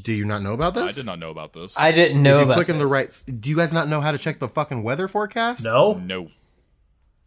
Do 0.03 0.13
you 0.13 0.25
not 0.25 0.43
know 0.43 0.53
about 0.53 0.75
this? 0.75 0.83
I 0.83 0.91
did 0.91 1.07
not 1.07 1.17
know 1.17 1.31
about 1.31 1.53
this. 1.53 1.79
I 1.79 1.91
didn't 1.91 2.21
know 2.21 2.35
If 2.35 2.39
you 2.41 2.43
about 2.43 2.55
click 2.55 2.69
in 2.69 2.77
the 2.77 2.85
right, 2.85 3.07
do 3.39 3.49
you 3.49 3.55
guys 3.55 3.73
not 3.73 3.87
know 3.87 4.01
how 4.01 4.11
to 4.11 4.19
check 4.19 4.37
the 4.37 4.49
fucking 4.49 4.83
weather 4.83 5.07
forecast? 5.07 5.63
No. 5.63 5.93
no. 5.93 6.29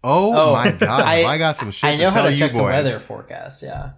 Oh, 0.04 0.50
Oh, 0.50 0.52
my 0.54 0.70
god! 0.72 1.00
I, 1.06 1.24
I 1.24 1.38
got 1.38 1.56
some 1.56 1.70
shit 1.70 1.88
I 1.90 1.96
know 1.96 2.04
to 2.08 2.10
tell 2.14 2.22
how 2.22 2.28
to 2.28 2.32
you 2.32 2.38
check 2.38 2.52
boys. 2.52 2.60
the 2.60 2.64
weather 2.64 3.00
forecast. 3.00 3.62
Yeah. 3.62 3.90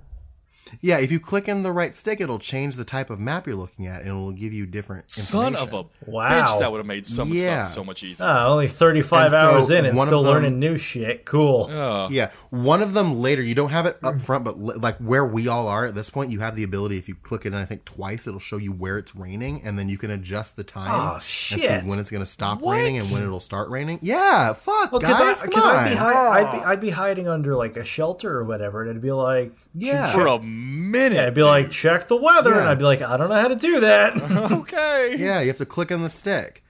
Yeah, 0.81 0.99
if 0.99 1.11
you 1.13 1.21
click 1.21 1.49
in 1.49 1.63
the 1.63 1.73
right 1.73 1.97
stick, 1.97 2.21
it'll 2.21 2.39
change 2.39 2.77
the 2.77 2.85
type 2.85 3.11
of 3.11 3.19
map 3.21 3.47
you're 3.47 3.57
looking 3.57 3.87
at, 3.87 4.01
and 4.01 4.09
it'll 4.09 4.33
give 4.33 4.53
you 4.53 4.67
different. 4.67 5.11
Son 5.11 5.55
of 5.57 5.73
a. 5.73 5.85
Wow. 6.07 6.29
bitch, 6.31 6.59
that 6.61 6.71
would 6.71 6.79
have 6.79 6.87
made 6.87 7.07
some 7.07 7.29
Yeah. 7.33 7.65
stuff 7.65 7.75
so 7.75 7.85
much 7.85 8.03
easier. 8.03 8.27
Ah, 8.27 8.47
only 8.47 8.69
35 8.69 9.25
And 9.25 9.31
so 9.33 9.37
hours 9.39 9.71
in 9.71 9.85
and 9.85 9.99
still 9.99 10.23
them- 10.23 10.33
learning 10.33 10.59
new 10.59 10.77
shit. 10.79 11.25
Cool. 11.25 11.69
Yeah, 12.11 12.31
one 12.51 12.83
of 12.83 12.95
them 12.95 13.21
later. 13.21 13.43
You 13.43 13.55
don't 13.55 13.71
have 13.71 13.87
it 13.87 13.99
up 14.03 14.21
front, 14.21 14.45
but 14.45 14.61
li- 14.61 14.77
like 14.77 14.97
where 14.99 15.25
we 15.27 15.49
all 15.49 15.69
are 15.69 15.87
at 15.87 15.95
this 15.95 16.11
point, 16.11 16.31
you 16.31 16.41
have 16.41 16.57
the 16.57 16.63
ability. 16.65 16.99
If 16.99 17.09
you 17.09 17.15
click 17.15 17.47
it, 17.47 17.55
I 17.55 17.65
think 17.65 17.85
twice, 17.85 18.27
it'll 18.27 18.41
show 18.41 18.57
you 18.57 18.73
where 18.73 18.99
it's 18.99 19.15
raining, 19.15 19.63
and 19.63 19.79
then 19.79 19.89
you 19.89 19.99
can 19.99 20.11
adjust 20.11 20.57
the 20.57 20.65
time. 20.65 20.91
Oh, 20.93 21.15
And 21.15 21.23
see 21.23 21.69
when 21.89 21.99
it's 21.99 22.11
going 22.11 22.23
to 22.25 22.31
stop 22.31 22.61
What? 22.61 22.77
raining 22.77 22.99
and 22.99 23.07
when 23.11 23.23
it'll 23.23 23.41
start 23.41 23.69
raining. 23.71 23.99
Yeah, 24.03 24.53
fuck, 24.55 24.93
Well, 24.93 25.01
guys, 25.01 25.43
because 25.43 25.63
come 25.63 25.77
I'd 25.77 25.91
be, 25.91 25.97
on. 25.97 25.97
hi- 25.99 26.41
I'd, 26.41 26.53
be, 26.53 26.59
I'd 26.65 26.81
be 26.81 26.91
hiding 26.91 27.29
under 27.29 27.55
like 27.57 27.77
a 27.77 27.85
shelter 27.85 28.37
or 28.37 28.45
whatever, 28.45 28.81
and 28.83 28.91
it'd 28.91 29.03
be 29.03 29.13
like, 29.13 29.53
yeah, 29.75 30.11
For 30.13 30.27
a 30.27 30.39
minute. 30.61 31.15
yeah, 31.15 31.23
it'd 31.23 31.35
be 31.35 31.43
like, 31.43 31.71
check 31.71 32.09
the 32.09 32.17
weather, 32.17 32.53
and 32.53 32.69
I'd 32.69 32.79
be 32.79 32.85
like, 32.85 33.03
I 33.03 33.17
don't 33.17 33.29
know 33.29 33.41
how 33.41 33.49
to 33.49 33.57
do 33.57 33.81
that. 33.81 34.17
okay. 34.53 35.17
yeah. 35.19 35.41
You 35.41 35.49
have 35.49 35.59
to 35.59 35.67
click 35.67 35.91
on 35.91 36.03
the 36.03 36.11
stick. 36.11 36.63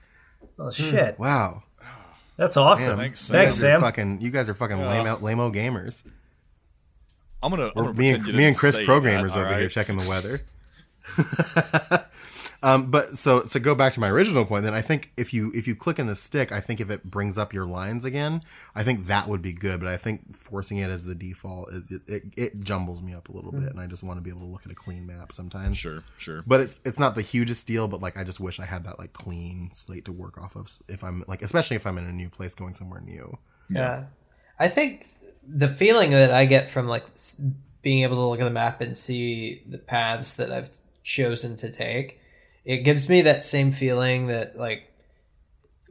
oh 0.59 0.71
shit, 0.71 1.15
hmm. 1.15 1.23
Wow, 1.23 1.63
that's 2.37 2.57
awesome. 2.57 2.97
Thanks, 2.97 3.19
Sam. 3.19 3.33
Thanks, 3.33 3.57
You 3.57 3.61
guys 3.61 3.63
are 3.63 3.67
Sam. 3.67 3.81
Fucking, 3.81 4.21
you 4.21 4.31
guys 4.31 4.49
are 4.49 4.53
fucking 4.53 4.79
lame 4.79 5.07
out, 5.07 5.21
lame-o 5.21 5.51
gamers. 5.51 6.07
I'm 7.43 7.51
gonna. 7.51 7.71
I'm 7.75 7.85
gonna 7.85 7.93
me 7.93 8.11
and, 8.11 8.25
me 8.33 8.45
and 8.45 8.55
Chris 8.55 8.83
programmers 8.85 9.33
that, 9.33 9.45
over 9.45 9.57
here 9.57 9.69
checking 9.69 9.97
the 9.97 10.07
weather. 10.07 10.41
um, 12.63 12.91
but 12.91 13.17
so 13.17 13.43
so 13.45 13.59
go 13.59 13.73
back 13.73 13.93
to 13.93 13.99
my 13.99 14.09
original 14.09 14.45
point. 14.45 14.63
Then 14.63 14.73
I 14.73 14.81
think 14.81 15.11
if 15.17 15.33
you 15.33 15.51
if 15.55 15.67
you 15.67 15.75
click 15.75 15.97
in 15.97 16.07
the 16.07 16.15
stick, 16.15 16.51
I 16.51 16.59
think 16.59 16.79
if 16.79 16.89
it 16.89 17.03
brings 17.03 17.37
up 17.37 17.53
your 17.53 17.65
lines 17.65 18.05
again, 18.05 18.43
I 18.75 18.83
think 18.83 19.07
that 19.07 19.27
would 19.27 19.41
be 19.41 19.53
good. 19.53 19.79
But 19.79 19.89
I 19.89 19.97
think 19.97 20.37
forcing 20.37 20.77
it 20.77 20.89
as 20.89 21.05
the 21.05 21.15
default 21.15 21.73
is 21.73 21.91
it, 21.91 22.01
it, 22.07 22.23
it 22.37 22.61
jumbles 22.61 23.01
me 23.01 23.13
up 23.13 23.29
a 23.29 23.31
little 23.31 23.51
bit, 23.51 23.69
and 23.69 23.79
I 23.79 23.87
just 23.87 24.03
want 24.03 24.17
to 24.17 24.21
be 24.21 24.29
able 24.29 24.41
to 24.41 24.47
look 24.47 24.65
at 24.65 24.71
a 24.71 24.75
clean 24.75 25.07
map 25.07 25.31
sometimes. 25.31 25.77
Sure, 25.77 26.03
sure. 26.17 26.43
But 26.45 26.61
it's 26.61 26.81
it's 26.85 26.99
not 26.99 27.15
the 27.15 27.21
hugest 27.21 27.67
deal, 27.67 27.87
but 27.87 28.01
like 28.01 28.17
I 28.17 28.23
just 28.23 28.39
wish 28.39 28.59
I 28.59 28.65
had 28.65 28.83
that 28.85 28.99
like 28.99 29.13
clean 29.13 29.71
slate 29.73 30.05
to 30.05 30.11
work 30.11 30.37
off 30.37 30.55
of 30.55 30.69
if 30.87 31.03
I'm 31.03 31.23
like 31.27 31.41
especially 31.41 31.77
if 31.77 31.87
I'm 31.87 31.97
in 31.97 32.05
a 32.05 32.13
new 32.13 32.29
place 32.29 32.53
going 32.53 32.73
somewhere 32.73 33.01
new. 33.01 33.37
Yeah. 33.69 34.05
I 34.59 34.67
think 34.67 35.07
the 35.47 35.69
feeling 35.69 36.11
that 36.11 36.31
I 36.31 36.45
get 36.45 36.69
from 36.69 36.87
like 36.87 37.05
being 37.81 38.03
able 38.03 38.17
to 38.17 38.21
look 38.21 38.39
at 38.39 38.43
the 38.43 38.51
map 38.51 38.81
and 38.81 38.95
see 38.97 39.63
the 39.67 39.79
paths 39.79 40.33
that 40.33 40.51
I've 40.51 40.69
chosen 41.03 41.57
to 41.57 41.71
take, 41.71 42.20
it 42.65 42.77
gives 42.83 43.09
me 43.09 43.21
that 43.23 43.43
same 43.45 43.71
feeling 43.71 44.27
that 44.27 44.55
like 44.57 44.83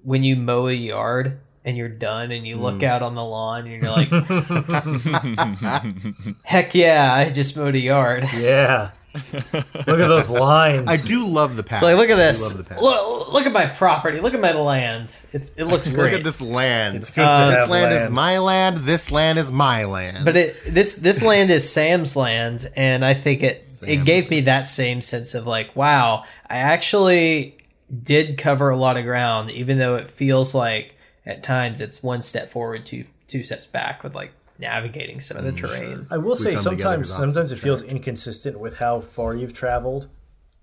when 0.02 0.22
you 0.22 0.36
mow 0.36 0.66
a 0.68 0.72
yard 0.72 1.40
and 1.64 1.76
you're 1.76 1.88
done 1.88 2.30
and 2.30 2.46
you 2.46 2.56
Mm. 2.56 2.60
look 2.62 2.82
out 2.82 3.02
on 3.02 3.14
the 3.14 3.24
lawn 3.24 3.66
and 3.66 3.82
you're 3.82 3.90
like, 3.90 4.08
heck 6.44 6.74
yeah, 6.74 7.12
I 7.12 7.28
just 7.30 7.56
mowed 7.56 7.74
a 7.74 7.78
yard. 7.78 8.26
Yeah. 8.34 8.90
Look 9.12 9.24
at 9.74 10.08
those 10.08 10.30
lines. 10.30 10.88
I 10.88 10.96
do 10.96 11.26
love 11.26 11.56
the 11.56 11.64
path. 11.64 11.80
So 11.80 11.86
like, 11.86 11.96
look 11.96 12.10
at 12.10 12.14
this. 12.16 12.56
love 12.56 12.58
the 12.68 12.74
path. 12.74 12.80
Look, 12.80 13.32
look 13.32 13.44
at 13.46 13.52
my 13.52 13.66
property. 13.66 14.20
Look 14.20 14.34
at 14.34 14.40
my 14.40 14.52
land. 14.52 15.16
It's 15.32 15.50
it 15.56 15.64
looks 15.64 15.88
great. 15.88 16.12
Look 16.12 16.20
at 16.20 16.24
this 16.24 16.40
land. 16.40 16.94
It's 16.96 17.10
good 17.10 17.24
Uh, 17.24 17.40
to 17.46 17.50
this 17.50 17.58
have 17.58 17.68
land, 17.70 17.90
land. 17.92 18.04
is 18.04 18.10
my 18.10 18.38
land. 18.38 18.76
This 18.78 19.10
land 19.10 19.38
is 19.40 19.50
my 19.50 19.84
land. 19.84 20.24
But 20.24 20.36
it 20.36 20.56
this 20.74 20.94
this 20.94 21.22
land 21.24 21.50
is 21.50 21.68
Sam's 21.70 22.14
land, 22.14 22.70
and 22.76 23.04
I 23.04 23.14
think 23.14 23.42
it 23.42 23.68
it 23.84 24.04
gave 24.04 24.30
me 24.30 24.42
that 24.42 24.68
same 24.68 25.00
sense 25.00 25.34
of 25.34 25.44
like, 25.44 25.74
wow, 25.74 26.22
I 26.50 26.56
actually 26.56 27.56
did 28.02 28.36
cover 28.36 28.70
a 28.70 28.76
lot 28.76 28.96
of 28.96 29.04
ground, 29.04 29.50
even 29.52 29.78
though 29.78 29.94
it 29.94 30.10
feels 30.10 30.54
like 30.54 30.96
at 31.24 31.42
times 31.42 31.80
it's 31.80 32.02
one 32.02 32.22
step 32.22 32.50
forward, 32.50 32.84
two 32.84 33.04
two 33.28 33.44
steps 33.44 33.66
back 33.66 34.02
with 34.02 34.14
like 34.14 34.32
navigating 34.58 35.20
some 35.20 35.36
of 35.36 35.44
the 35.44 35.52
terrain. 35.52 36.06
I 36.10 36.18
will 36.18 36.34
say 36.34 36.56
sometimes 36.56 37.08
sometimes 37.12 37.52
it 37.52 37.56
opposites, 37.56 37.62
feels 37.62 37.82
inconsistent 37.82 38.58
with 38.58 38.78
how 38.78 39.00
far 39.00 39.34
you've 39.34 39.54
traveled. 39.54 40.08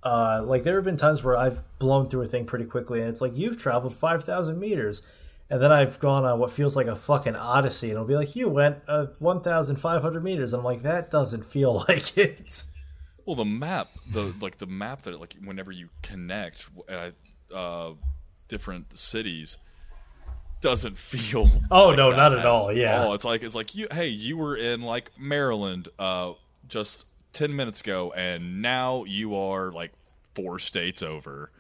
Uh, 0.03 0.43
like 0.45 0.63
there 0.63 0.75
have 0.75 0.85
been 0.85 0.97
times 0.97 1.23
where 1.23 1.37
I've 1.37 1.63
blown 1.79 2.09
through 2.09 2.21
a 2.21 2.27
thing 2.27 2.45
pretty 2.45 2.65
quickly, 2.65 2.99
and 2.99 3.09
it's 3.09 3.21
like 3.21 3.37
you've 3.37 3.57
traveled 3.57 3.93
five 3.93 4.23
thousand 4.23 4.59
meters, 4.59 5.01
and 5.49 5.61
then 5.61 5.71
I've 5.71 5.99
gone 5.99 6.25
on 6.25 6.37
what 6.37 6.51
feels 6.51 6.75
like 6.75 6.87
a 6.87 6.95
fucking 6.95 7.35
odyssey, 7.35 7.87
and 7.87 7.93
it'll 7.95 8.07
be 8.07 8.15
like 8.15 8.35
you 8.35 8.49
went 8.49 8.77
uh, 8.87 9.07
one 9.19 9.41
thousand 9.41 9.77
five 9.77 10.01
hundred 10.01 10.23
meters. 10.23 10.51
And 10.53 10.59
I'm 10.59 10.65
like 10.65 10.81
that 10.81 11.09
doesn't 11.09 11.45
feel 11.45 11.85
like 11.87 12.17
it. 12.17 12.63
Well, 13.27 13.35
the 13.35 13.45
map, 13.45 13.87
the 14.13 14.33
like 14.39 14.57
the 14.57 14.67
map 14.67 15.01
that 15.01 15.19
like 15.19 15.35
whenever 15.43 15.69
you 15.69 15.89
connect 16.01 16.69
uh, 16.89 17.11
uh, 17.53 17.91
different 18.47 18.97
cities, 18.97 19.57
doesn't 20.61 20.97
feel. 20.97 21.49
Oh, 21.69 21.89
like 21.89 21.97
no, 21.97 22.11
that 22.11 22.17
not 22.17 22.39
at 22.39 22.45
all, 22.45 22.71
yeah. 22.71 23.03
Oh, 23.03 23.13
it's 23.13 23.25
like 23.25 23.43
it's 23.43 23.53
like 23.53 23.75
you. 23.75 23.87
Hey, 23.91 24.07
you 24.07 24.37
were 24.37 24.55
in 24.55 24.81
like 24.81 25.11
Maryland 25.19 25.89
uh, 25.99 26.33
just 26.69 27.21
ten 27.33 27.53
minutes 27.53 27.81
ago, 27.81 28.13
and 28.15 28.61
now 28.61 29.03
you 29.03 29.35
are 29.35 29.73
like 29.73 29.91
four 30.33 30.57
states 30.57 31.03
over. 31.03 31.51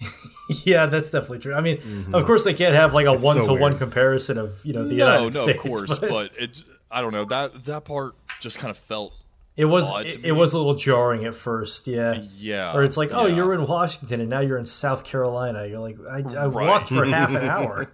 yeah, 0.64 0.86
that's 0.86 1.10
definitely 1.10 1.40
true. 1.40 1.54
I 1.54 1.60
mean, 1.60 1.80
of 2.12 2.24
course 2.24 2.44
they 2.44 2.54
can't 2.54 2.76
have 2.76 2.94
like 2.94 3.06
a 3.06 3.14
one 3.14 3.42
to 3.42 3.52
one 3.54 3.72
comparison 3.72 4.38
of 4.38 4.64
you 4.64 4.74
know 4.74 4.84
the 4.84 4.94
no, 4.94 5.06
United 5.06 5.34
no, 5.34 5.42
States. 5.42 5.64
of 5.64 5.70
course, 5.70 5.98
but 5.98 6.08
but 6.08 6.36
it. 6.40 6.62
I 6.88 7.00
don't 7.00 7.12
know 7.12 7.24
that 7.24 7.64
that 7.64 7.84
part 7.84 8.14
just 8.38 8.60
kind 8.60 8.70
of 8.70 8.78
felt. 8.78 9.12
It 9.56 9.64
was 9.64 9.90
it, 10.04 10.24
it 10.24 10.32
was 10.32 10.52
a 10.52 10.58
little 10.58 10.74
jarring 10.74 11.24
at 11.24 11.34
first. 11.34 11.86
Yeah. 11.86 12.14
Yeah. 12.36 12.74
Or 12.76 12.84
it's 12.84 12.96
like, 12.96 13.10
oh, 13.12 13.26
yeah. 13.26 13.36
you're 13.36 13.54
in 13.54 13.66
Washington 13.66 14.20
and 14.20 14.28
now 14.30 14.40
you're 14.40 14.58
in 14.58 14.66
South 14.66 15.04
Carolina. 15.04 15.66
You're 15.66 15.80
like, 15.80 15.96
I, 16.10 16.22
I 16.38 16.46
Right. 16.46 16.66
walked 16.66 16.88
for 16.88 17.04
half 17.06 17.30
an 17.30 17.36
hour. 17.48 17.88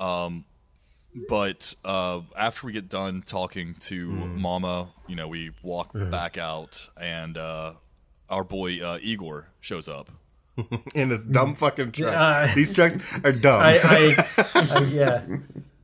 Um, 0.00 0.44
but 1.28 1.74
uh, 1.84 2.20
after 2.38 2.66
we 2.66 2.72
get 2.72 2.88
done 2.88 3.22
talking 3.24 3.74
to 3.80 4.10
Hmm. 4.10 4.40
Mama, 4.40 4.88
you 5.06 5.14
know, 5.16 5.28
we 5.28 5.50
walk 5.62 5.90
back 5.94 6.38
out, 6.38 6.88
and 7.00 7.36
uh, 7.36 7.74
our 8.30 8.44
boy 8.44 8.80
uh, 8.82 8.98
Igor 9.02 9.50
shows 9.60 9.88
up. 9.88 10.08
in 10.94 11.08
this 11.10 11.22
dumb 11.22 11.54
fucking 11.54 11.92
truck. 11.92 12.14
Uh, 12.16 12.54
These 12.54 12.72
trucks 12.74 12.98
are 13.24 13.32
dumb. 13.46 13.62
I, 13.62 13.78
I, 13.82 14.54
I 14.54 14.78
yeah. 14.84 15.22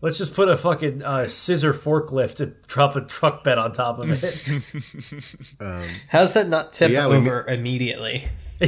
Let's 0.00 0.16
just 0.18 0.34
put 0.34 0.48
a 0.48 0.56
fucking 0.56 1.04
uh, 1.04 1.26
scissor 1.26 1.72
forklift 1.72 2.36
to 2.36 2.46
drop 2.68 2.94
a 2.94 3.00
truck 3.00 3.42
bed 3.42 3.58
on 3.58 3.72
top 3.72 3.98
of 3.98 4.08
it. 4.10 4.22
How's 6.08 6.34
that 6.34 6.48
not 6.48 6.72
tip 6.72 6.90
Yeah, 6.92 7.08
we 7.08 7.16
over 7.16 7.44
immediately? 7.46 8.28
I 8.60 8.66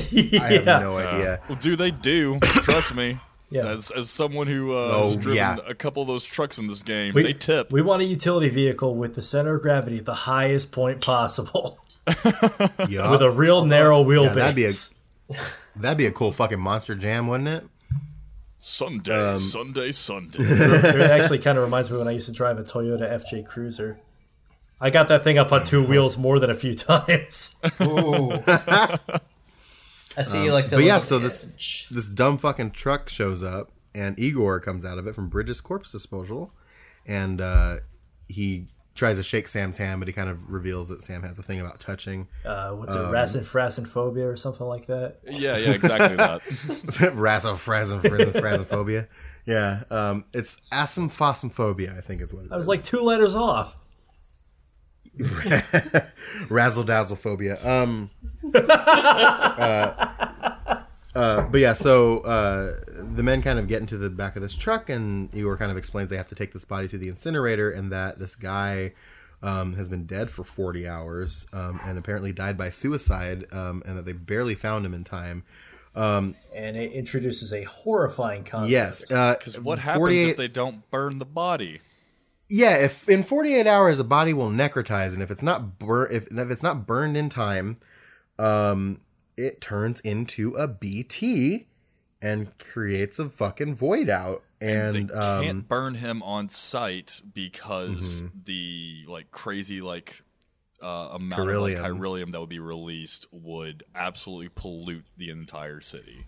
have 0.65 0.65
no 0.65 0.99
idea. 0.99 1.41
Well, 1.49 1.59
do 1.59 1.77
they 1.77 1.91
do? 1.93 2.39
Trust 2.41 2.95
me. 2.97 3.19
Yeah. 3.51 3.67
As, 3.67 3.91
as 3.91 4.09
someone 4.11 4.47
who 4.47 4.73
uh, 4.73 4.91
Oh, 4.93 5.01
has 5.01 5.17
driven 5.17 5.37
yeah. 5.37 5.57
a 5.67 5.75
couple 5.75 6.03
of 6.03 6.09
those 6.09 6.25
trucks 6.25 6.59
in 6.59 6.67
this 6.69 6.83
game, 6.85 7.15
We- 7.15 7.23
they 7.23 7.33
tip. 7.33 7.73
We 7.73 7.83
want 7.83 8.03
a 8.03 8.05
utility 8.05 8.49
vehicle 8.49 8.95
with 8.95 9.15
the 9.15 9.23
center 9.23 9.57
of 9.57 9.63
gravity 9.63 9.99
at 9.99 10.05
the 10.07 10.15
highest 10.15 10.71
point 10.73 11.01
possible, 11.01 11.79
Yup. 12.89 13.11
with 13.11 13.23
a 13.23 13.31
real 13.35 13.65
narrow 13.65 14.05
wheelbase. 14.05 14.35
that'd 14.35 14.57
be 14.57 14.65
a- 14.67 15.41
That'd 15.77 15.99
be 15.99 16.07
a 16.07 16.13
cool 16.13 16.33
fucking 16.33 16.59
monster 16.61 16.95
jam, 16.97 17.27
wouldn't 17.29 17.49
it? 17.49 17.65
Sunday, 18.63 19.31
Um, 19.31 19.37
Sunday, 19.37 19.91
Sunday. 19.91 20.39
It 20.45 21.11
actually 21.11 21.39
kind 21.39 21.57
of 21.59 21.65
reminds 21.65 21.91
me 21.91 21.97
when 21.99 22.07
I 22.07 22.11
used 22.13 22.27
to 22.27 22.33
drive 22.33 22.59
a 22.59 22.63
Toyota 22.63 23.11
FJ 23.11 23.47
Cruiser. 23.47 23.99
I 24.81 24.91
got 24.91 25.09
that 25.09 25.25
thing 25.25 25.39
up 25.39 25.51
on 25.51 25.65
two 25.65 25.83
wheels 25.85 26.17
more 26.19 26.39
than 26.39 26.51
a 26.51 26.55
few 26.55 26.75
times. 26.89 27.57
I 30.17 30.23
see 30.23 30.45
you 30.45 30.53
like 30.53 30.67
to. 30.69 30.77
Um, 30.77 30.81
But 30.83 30.87
yeah, 30.87 30.99
so 30.99 31.19
the 31.19 31.25
this 31.29 31.87
this 31.91 32.09
dumb 32.09 32.39
fucking 32.39 32.73
truck 32.73 33.09
shows 33.09 33.43
up, 33.43 33.71
and 33.95 34.19
Igor 34.19 34.61
comes 34.61 34.85
out 34.85 34.99
of 34.99 35.07
it 35.07 35.15
from 35.15 35.29
Bridges 35.29 35.61
Corpse 35.61 35.93
Disposal, 35.93 36.53
and 37.07 37.41
uh, 37.41 37.77
he 38.29 38.67
tries 39.01 39.17
to 39.17 39.23
shake 39.23 39.49
Sam's 39.49 39.79
hand, 39.79 39.99
but 40.01 40.07
he 40.09 40.13
kind 40.13 40.29
of 40.29 40.51
reveals 40.51 40.89
that 40.91 41.03
Sam 41.03 41.23
has 41.23 41.39
a 41.39 41.43
thing 41.43 41.59
about 41.61 41.81
touching. 41.81 42.29
Uh, 42.45 42.73
what's 42.73 42.95
Um, 42.95 43.07
it, 43.07 43.19
racin 43.19 43.87
phobia 43.87 44.29
or 44.29 44.37
something 44.37 44.67
like 44.67 44.87
that? 44.87 45.21
yeah, 45.25 45.57
yeah, 45.57 45.71
exactly 45.71 46.17
that. 46.17 46.41
Rassophrasophrasmophobia. 47.17 49.09
Yeah, 49.47 49.85
um, 49.91 50.27
it's 50.35 50.61
asymphosophobia, 50.71 51.97
I 51.97 52.03
think 52.03 52.21
is 52.21 52.35
what 52.35 52.43
it 52.43 52.47
is. 52.47 52.53
I 52.53 52.57
was 52.57 52.69
like 52.69 52.85
two 52.85 53.01
letters 53.01 53.35
off. 53.35 53.77
razzle 56.51 56.85
dazzle 56.85 57.17
phobia. 57.17 57.59
Um, 57.67 58.11
uh, 58.55 60.50
uh, 61.15 61.45
but 61.45 61.61
yeah, 61.61 61.73
so 61.73 62.19
uh, 62.21 62.81
the 62.87 63.23
men 63.23 63.43
kind 63.43 63.59
of 63.59 63.67
get 63.69 63.81
into 63.81 63.97
the 63.97 64.11
back 64.11 64.37
of 64.37 64.43
this 64.43 64.55
truck, 64.55 64.89
and 64.89 65.35
Igor 65.35 65.57
kind 65.57 65.71
of 65.71 65.77
explains 65.77 66.11
they 66.11 66.17
have 66.17 66.29
to 66.29 66.35
take 66.35 66.53
this 66.53 66.65
body 66.65 66.89
to 66.89 66.99
the 66.99 67.09
incinerator, 67.09 67.71
and 67.71 67.91
that 67.93 68.19
this 68.19 68.37
guy 68.37 68.93
um, 69.43 69.75
has 69.75 69.89
been 69.89 70.07
dead 70.07 70.31
for 70.31 70.45
40 70.45 70.87
hours 70.87 71.47
um, 71.53 71.81
and 71.85 71.99
apparently 71.99 72.33
died 72.33 72.57
by 72.57 72.71
suicide, 72.71 73.47
um, 73.53 73.83
and 73.87 73.99
that 73.99 74.05
they 74.05 74.13
barely 74.13 74.55
found 74.55 74.87
him 74.87 74.95
in 74.95 75.05
time. 75.05 75.43
and 76.55 76.77
it 76.77 76.93
introduces 76.93 77.53
a 77.53 77.65
horrifying 77.65 78.45
concept. 78.45 78.71
Yes, 78.71 79.11
uh, 79.11 79.35
Because 79.37 79.61
what 79.61 79.81
happens 79.81 80.01
48 80.03 80.29
if 80.31 80.37
they 80.37 80.49
don't 80.49 80.89
burn 80.91 81.19
the 81.19 81.25
body? 81.25 81.81
Yeah, 82.49 82.77
if 82.79 83.09
in 83.09 83.23
48 83.23 83.67
hours 83.67 83.99
a 83.99 84.05
body 84.05 84.35
will 84.35 84.51
necrotize, 84.51 85.15
and 85.15 85.23
if 85.23 85.31
it's 85.31 85.43
not 85.43 85.79
bur- 85.79 86.07
if, 86.09 86.27
if 86.31 86.51
it's 86.51 86.63
not 86.63 86.87
burned 86.87 87.17
in 87.17 87.29
time, 87.29 87.77
um, 88.39 89.01
it 89.41 89.61
turns 89.61 90.01
into 90.01 90.55
a 90.57 90.69
BT 90.69 91.67
and 92.23 92.57
creates 92.59 93.19
a 93.19 93.29
fucking 93.29 93.75
void 93.75 94.09
out. 94.09 94.43
And, 94.61 95.09
they 95.09 95.15
um, 95.15 95.45
can't 95.45 95.69
burn 95.69 95.95
him 95.95 96.23
on 96.23 96.49
site 96.51 97.23
because 97.33 98.23
the 98.45 99.05
like 99.09 99.31
crazy 99.31 99.81
like 99.81 100.23
uh, 100.83 101.11
amount 101.13 101.49
of 101.49 101.63
like, 101.63 101.77
Chiralium. 101.77 101.99
chiralium 101.99 102.31
that 102.33 102.41
would 102.41 102.51
be 102.51 102.59
released 102.59 103.27
would 103.33 103.85
absolutely 103.95 104.51
pollute 104.51 105.05
the 105.17 105.31
entire 105.31 105.81
city. 105.81 106.27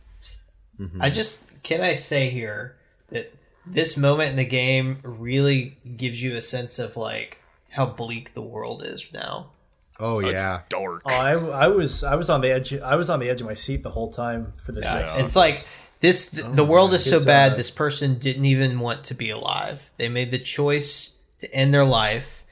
I 0.99 1.11
just 1.11 1.45
can 1.63 1.81
I 1.81 1.95
say 1.95 2.31
here 2.31 2.77
that 3.11 3.33
this 3.67 3.97
moment 3.97 4.31
in 4.31 4.37
the 4.37 4.45
game 4.45 4.99
really 5.03 5.77
gives 5.97 6.21
you 6.21 6.35
a 6.35 6.41
sense 6.41 6.79
of 6.79 6.97
like 6.97 7.39
how 7.71 7.87
bleak 7.87 8.35
the 8.35 8.43
world 8.43 8.83
is 8.85 9.05
now. 9.13 9.52
Oh 10.03 10.19
It's 10.19 10.43
yeah, 10.43 10.63
dark. 10.69 11.03
Oh, 11.07 11.15
I, 11.15 11.65
I 11.65 11.69
was 11.69 12.05
I 12.05 12.17
was 12.17 12.29
on 12.29 12.41
the 12.41 12.51
edge. 12.51 12.75
I 12.75 12.97
was 12.97 13.09
on 13.09 13.21
the 13.21 13.29
edge 13.29 13.41
of 13.41 13.47
my 13.47 13.55
seat 13.55 13.83
the 13.83 13.91
whole 13.91 14.11
time 14.11 14.53
for 14.57 14.73
this. 14.73 14.85
next 14.85 15.19
It's 15.19 15.37
like 15.37 15.57
this 16.01 16.31
the, 16.31 16.43
the 16.43 16.65
world 16.65 16.93
is 16.93 17.09
so 17.09 17.25
bad 17.25 17.53
uh, 17.53 17.57
this 17.57 17.71
person 17.71 18.19
didn't 18.19 18.45
even 18.45 18.81
want 18.81 19.05
to 19.05 19.15
be 19.15 19.31
alive. 19.31 19.81
They 19.97 20.09
made 20.09 20.31
the 20.31 20.39
choice 20.39 21.15
to 21.39 21.53
end 21.55 21.73
their 21.73 21.85
life 21.85 22.43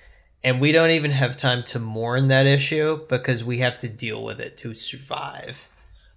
and 0.43 0.61
we 0.61 0.73
don't 0.73 0.91
even 0.91 1.11
have 1.11 1.37
time 1.37 1.63
to 1.65 1.79
mourn 1.79 2.29
that 2.29 2.47
issue 2.47 3.07
because 3.09 3.45
we 3.45 3.59
have 3.59 3.79
to 3.79 3.89
deal 3.89 4.23
with 4.23 4.41
it 4.41 4.57
to 4.59 4.75
survive. 4.75 5.69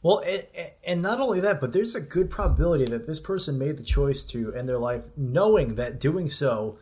Well, 0.01 0.19
and, 0.19 0.45
and 0.85 1.01
not 1.01 1.19
only 1.19 1.39
that, 1.41 1.61
but 1.61 1.71
there's 1.73 1.95
a 1.95 2.01
good 2.01 2.29
probability 2.29 2.85
that 2.85 3.07
this 3.07 3.19
person 3.19 3.57
made 3.57 3.77
the 3.77 3.83
choice 3.83 4.23
to 4.25 4.53
end 4.53 4.67
their 4.67 4.79
life 4.79 5.05
knowing 5.15 5.75
that 5.75 5.99
doing 5.99 6.29
so 6.29 6.77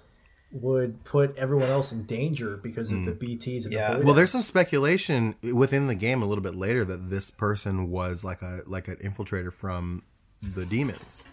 would 0.51 1.03
put 1.05 1.37
everyone 1.37 1.69
else 1.69 1.93
in 1.93 2.03
danger 2.03 2.57
because 2.57 2.91
of 2.91 3.05
the 3.05 3.11
hmm. 3.11 3.23
BTs 3.23 3.65
and 3.65 3.73
Yeah. 3.73 3.91
the 3.91 3.95
void 3.97 4.05
Well, 4.05 4.15
there's 4.15 4.31
some 4.31 4.41
speculation 4.41 5.35
within 5.41 5.87
the 5.87 5.95
game 5.95 6.21
a 6.21 6.25
little 6.25 6.43
bit 6.43 6.55
later 6.55 6.83
that 6.85 7.09
this 7.09 7.31
person 7.31 7.89
was 7.89 8.23
like 8.23 8.41
a 8.41 8.63
like 8.65 8.87
an 8.87 8.97
infiltrator 8.97 9.53
from 9.53 10.03
the 10.41 10.65
demons, 10.65 11.23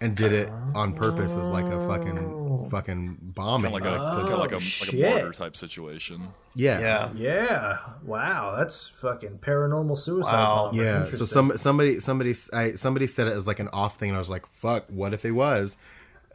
and 0.00 0.16
did 0.16 0.32
it 0.32 0.50
on 0.74 0.94
purpose 0.94 1.36
as 1.36 1.48
like 1.48 1.66
a 1.66 1.86
fucking 1.86 2.18
oh. 2.18 2.68
fucking 2.70 3.18
bombing. 3.20 3.70
Kind 3.70 3.86
of 3.86 3.92
like 3.92 3.94
a 3.94 3.98
kind 3.98 4.28
of 4.28 4.30
oh, 4.30 4.38
like 4.38 4.52
a, 4.52 4.56
like 4.56 4.92
a 4.92 5.06
Oh, 5.06 5.10
martyr 5.10 5.32
type 5.32 5.56
situation. 5.56 6.22
yeah, 6.54 6.80
Yeah. 6.80 7.12
Yeah. 7.14 7.78
Wow. 8.04 8.56
That's 8.56 8.88
fucking 8.88 9.38
paranormal 9.38 9.96
suicide. 9.96 10.32
Wow. 10.32 10.70
bomber. 10.72 10.82
Yeah, 10.82 11.04
so 11.04 11.24
some 11.24 11.56
somebody 11.56 12.00
somebody 12.00 12.34
I, 12.52 12.72
somebody 12.74 13.06
said 13.06 13.28
it 13.28 13.34
as 13.34 13.46
like 13.46 13.60
an 13.60 13.68
off 13.72 13.98
thing, 13.98 14.10
and 14.10 14.16
I 14.16 14.18
was 14.18 14.30
like, 14.30 14.46
"Fuck, 14.46 14.86
what 14.88 15.14
if 15.14 15.24
it 15.24 15.32
was?" 15.32 15.76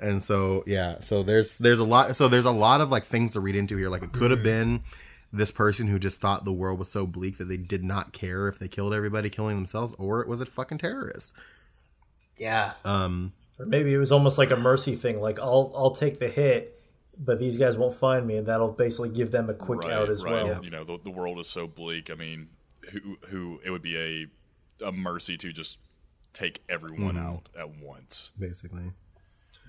And 0.04 0.22
so 0.22 0.64
yeah, 0.68 1.00
so 1.00 1.24
there's 1.24 1.58
there's 1.58 1.80
a 1.80 1.84
lot 1.84 2.16
so 2.16 2.28
there's 2.28 2.46
a 2.46 2.52
lot 2.52 2.82
of 2.82 2.92
like 2.92 3.04
things 3.04 3.34
to 3.34 3.40
read 3.40 3.56
into 3.56 3.78
here. 3.78 3.90
Like 3.90 4.04
it 4.04 4.12
could 4.12 4.32
have 4.32 4.44
been 4.44 4.84
this 5.32 5.52
person 5.52 5.88
who 5.88 5.98
just 5.98 6.20
thought 6.20 6.46
the 6.46 6.54
world 6.54 6.78
was 6.78 6.92
so 6.92 7.08
bleak 7.08 7.38
that 7.38 7.46
they 7.46 7.58
did 7.58 7.84
not 7.84 8.14
care 8.14 8.48
if 8.48 8.60
they 8.60 8.68
killed 8.68 8.94
everybody, 8.94 9.30
killing 9.30 9.56
themselves, 9.56 9.96
or 9.98 10.22
it 10.22 10.28
was 10.28 10.42
a 10.42 10.46
fucking 10.46 10.78
terrorist. 10.78 11.34
Yeah. 12.38 12.74
um 12.84 13.32
Or 13.58 13.66
maybe 13.66 13.94
it 13.94 13.98
was 13.98 14.12
almost 14.12 14.38
like 14.38 14.52
a 14.52 14.58
mercy 14.58 14.96
thing. 14.96 15.22
Like 15.22 15.40
I'll 15.40 15.72
I'll 15.76 15.92
take 15.92 16.20
the 16.20 16.28
hit, 16.28 16.82
but 17.18 17.40
these 17.40 17.58
guys 17.58 17.78
won't 17.78 17.94
find 17.94 18.28
me, 18.28 18.38
and 18.38 18.48
that'll 18.48 18.72
basically 18.74 19.10
give 19.10 19.32
them 19.32 19.50
a 19.50 19.54
quick 19.54 19.84
right, 19.84 19.94
out 19.94 20.10
as 20.10 20.24
right. 20.24 20.44
well. 20.44 20.64
You 20.64 20.70
know, 20.72 20.84
the, 20.84 21.00
the 21.04 21.12
world 21.12 21.40
is 21.40 21.48
so 21.48 21.68
bleak. 21.68 22.12
I 22.12 22.16
mean, 22.16 22.50
who 22.92 23.18
who 23.30 23.60
it 23.64 23.70
would 23.72 23.82
be 23.84 23.98
a 23.98 24.86
a 24.88 24.92
mercy 24.92 25.38
to 25.38 25.52
just 25.54 25.80
take 26.34 26.62
everyone 26.68 27.16
Mm-hmm. 27.16 27.26
out 27.28 27.50
at 27.58 27.70
once. 27.78 28.32
Basically, 28.40 28.92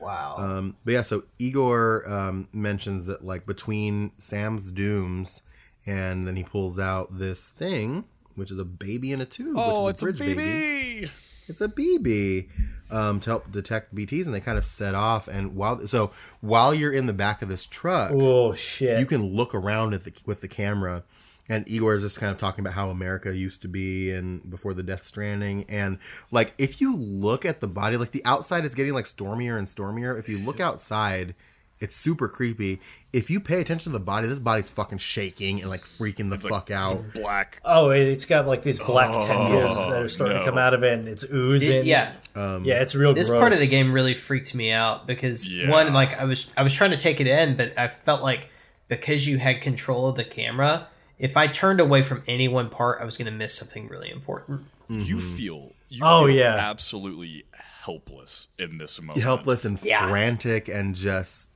Wow. 0.04 0.36
um, 0.38 0.76
but 0.84 0.92
yeah. 0.92 1.02
So 1.02 1.24
Igor 1.38 2.08
um, 2.08 2.48
mentions 2.52 3.06
that 3.06 3.24
like 3.24 3.46
between 3.46 4.12
Sam's 4.18 4.70
dooms, 4.70 5.42
and 5.86 6.24
then 6.26 6.36
he 6.36 6.44
pulls 6.44 6.78
out 6.78 7.18
this 7.18 7.48
thing, 7.50 8.04
which 8.34 8.50
is 8.50 8.58
a 8.58 8.64
baby 8.64 9.12
in 9.12 9.20
a 9.20 9.26
tube. 9.26 9.54
Oh, 9.58 9.86
which 9.86 9.94
it's 9.94 10.02
is 10.02 10.08
a 10.08 10.10
a 10.10 10.34
bridge 10.34 10.36
baby. 10.36 11.10
it's 11.48 11.60
a 11.60 11.68
BB 11.68 12.48
um, 12.90 13.20
to 13.20 13.30
help 13.30 13.50
detect 13.50 13.94
BTs, 13.94 14.26
and 14.26 14.34
they 14.34 14.40
kind 14.40 14.58
of 14.58 14.64
set 14.64 14.94
off. 14.94 15.28
And 15.28 15.56
while 15.56 15.86
so 15.86 16.10
while 16.40 16.74
you're 16.74 16.92
in 16.92 17.06
the 17.06 17.12
back 17.12 17.42
of 17.42 17.48
this 17.48 17.66
truck, 17.66 18.12
Oh 18.14 18.52
shit! 18.52 19.00
you 19.00 19.06
can 19.06 19.34
look 19.34 19.54
around 19.54 19.94
at 19.94 20.04
the 20.04 20.12
with 20.26 20.40
the 20.40 20.48
camera. 20.48 21.02
And 21.48 21.68
Igor 21.68 21.94
is 21.94 22.02
just 22.02 22.18
kind 22.18 22.32
of 22.32 22.38
talking 22.38 22.64
about 22.64 22.72
how 22.74 22.88
America 22.88 23.36
used 23.36 23.60
to 23.62 23.68
be 23.68 24.10
and 24.10 24.48
before 24.50 24.72
the 24.72 24.82
Death 24.82 25.04
Stranding. 25.04 25.64
And 25.68 25.98
like, 26.30 26.54
if 26.56 26.80
you 26.80 26.96
look 26.96 27.44
at 27.44 27.60
the 27.60 27.68
body, 27.68 27.96
like 27.98 28.12
the 28.12 28.24
outside 28.24 28.64
is 28.64 28.74
getting 28.74 28.94
like 28.94 29.06
stormier 29.06 29.58
and 29.58 29.68
stormier. 29.68 30.16
If 30.16 30.26
you 30.28 30.38
look 30.38 30.58
outside, 30.58 31.34
it's 31.80 31.96
super 31.96 32.28
creepy. 32.28 32.80
If 33.12 33.28
you 33.30 33.40
pay 33.40 33.60
attention 33.60 33.92
to 33.92 33.98
the 33.98 34.02
body, 34.04 34.26
this 34.26 34.40
body's 34.40 34.70
fucking 34.70 34.98
shaking 34.98 35.60
and 35.60 35.68
like 35.68 35.80
freaking 35.80 36.30
the 36.30 36.38
fuck 36.38 36.70
out. 36.70 37.12
Black. 37.12 37.60
oh, 37.62 37.90
it- 37.90 38.08
it's 38.08 38.24
got 38.24 38.46
like 38.46 38.62
these 38.62 38.80
black 38.80 39.10
tendrils 39.10 39.76
that 39.76 40.02
are 40.02 40.08
starting 40.08 40.38
to 40.38 40.44
come 40.46 40.56
out 40.56 40.72
of 40.72 40.82
it, 40.82 40.98
and 40.98 41.06
it's 41.08 41.30
oozing. 41.30 41.84
yeah. 41.84 42.14
Um, 42.34 42.64
yeah, 42.64 42.80
it's 42.80 42.94
real. 42.94 43.12
this 43.12 43.28
gross. 43.28 43.38
part 43.38 43.52
of 43.52 43.58
the 43.58 43.66
game 43.68 43.92
really 43.92 44.14
freaked 44.14 44.54
me 44.54 44.72
out 44.72 45.06
because 45.06 45.52
Yeah. 45.52 45.70
one 45.70 45.92
like 45.92 46.18
i 46.18 46.24
was 46.24 46.52
i 46.56 46.62
was 46.64 46.74
trying 46.74 46.90
to 46.92 46.96
take 46.96 47.20
it 47.20 47.26
in 47.28 47.56
but 47.56 47.78
i 47.78 47.86
felt 47.86 48.22
like 48.22 48.48
because 48.88 49.24
you 49.26 49.38
had 49.38 49.60
control 49.60 50.08
of 50.08 50.16
the 50.16 50.24
camera 50.24 50.88
if 51.26 51.36
i 51.36 51.46
turned 51.46 51.80
away 51.80 52.00
from 52.02 52.22
any 52.26 52.48
one 52.48 52.68
part 52.78 53.00
i 53.00 53.04
was 53.04 53.16
going 53.16 53.26
to 53.32 53.38
miss 53.42 53.52
something 53.60 53.88
really 53.88 54.10
important 54.10 54.60
You 54.88 55.18
feel. 55.20 55.72
You 55.88 56.02
Oh, 56.04 56.26
feel 56.26 56.36
yeah. 56.36 56.56
absolutely 56.72 57.44
helpless 57.52 58.34
in 58.58 58.76
this 58.78 59.00
moment. 59.00 59.22
helpless 59.22 59.64
and 59.64 59.78
Yeah. 59.82 60.08
frantic 60.10 60.68
and 60.68 60.94
just 60.94 61.50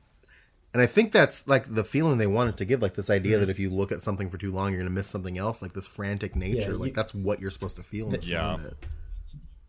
and 0.73 0.81
i 0.83 0.87
think 0.87 1.13
that's 1.13 1.47
like 1.47 1.65
the 1.75 1.85
feeling 1.85 2.17
they 2.19 2.27
wanted 2.39 2.57
to 2.59 2.65
give 2.65 2.81
like 2.83 2.95
this 2.95 3.11
idea 3.11 3.37
that 3.39 3.51
if 3.51 3.59
you 3.59 3.69
look 3.71 3.91
at 3.93 4.01
something 4.03 4.29
for 4.31 4.39
too 4.39 4.53
long 4.53 4.67
you're 4.73 4.81
gonna 4.85 4.99
miss 5.01 5.09
something 5.09 5.37
else 5.39 5.61
like 5.63 5.75
this 5.75 5.87
frantic 5.87 6.35
nature 6.37 6.73
Yeah, 6.73 6.77
like 6.85 6.89
you- 6.91 6.95
that's 7.01 7.15
what 7.15 7.41
you're 7.41 7.51
supposed 7.51 7.77
to 7.77 7.83
feel 7.83 8.07
in 8.07 8.13
this 8.13 8.29
Yeah. 8.29 8.53
moment. 8.53 8.77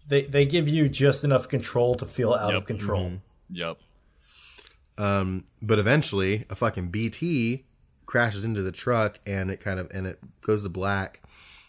They 0.07 0.21
they 0.35 0.45
give 0.45 0.67
you 0.75 0.89
just 0.89 1.23
enough 1.23 1.47
control 1.55 1.95
to 1.95 2.05
feel 2.05 2.33
out 2.33 2.49
Yep. 2.53 2.57
of 2.61 2.65
control. 2.65 3.11
Yep. 3.51 3.77
Um, 4.97 5.45
but 5.61 5.79
eventually 5.79 6.45
a 6.49 6.55
fucking 6.55 6.89
bt 6.89 7.65
crashes 8.09 8.43
into 8.43 8.63
the 8.63 8.71
truck 8.71 9.19
and 9.27 9.51
it 9.51 9.59
kind 9.61 9.79
of 9.79 9.87
and 9.91 10.07
it 10.07 10.19
goes 10.41 10.63
to 10.63 10.69
black. 10.69 11.21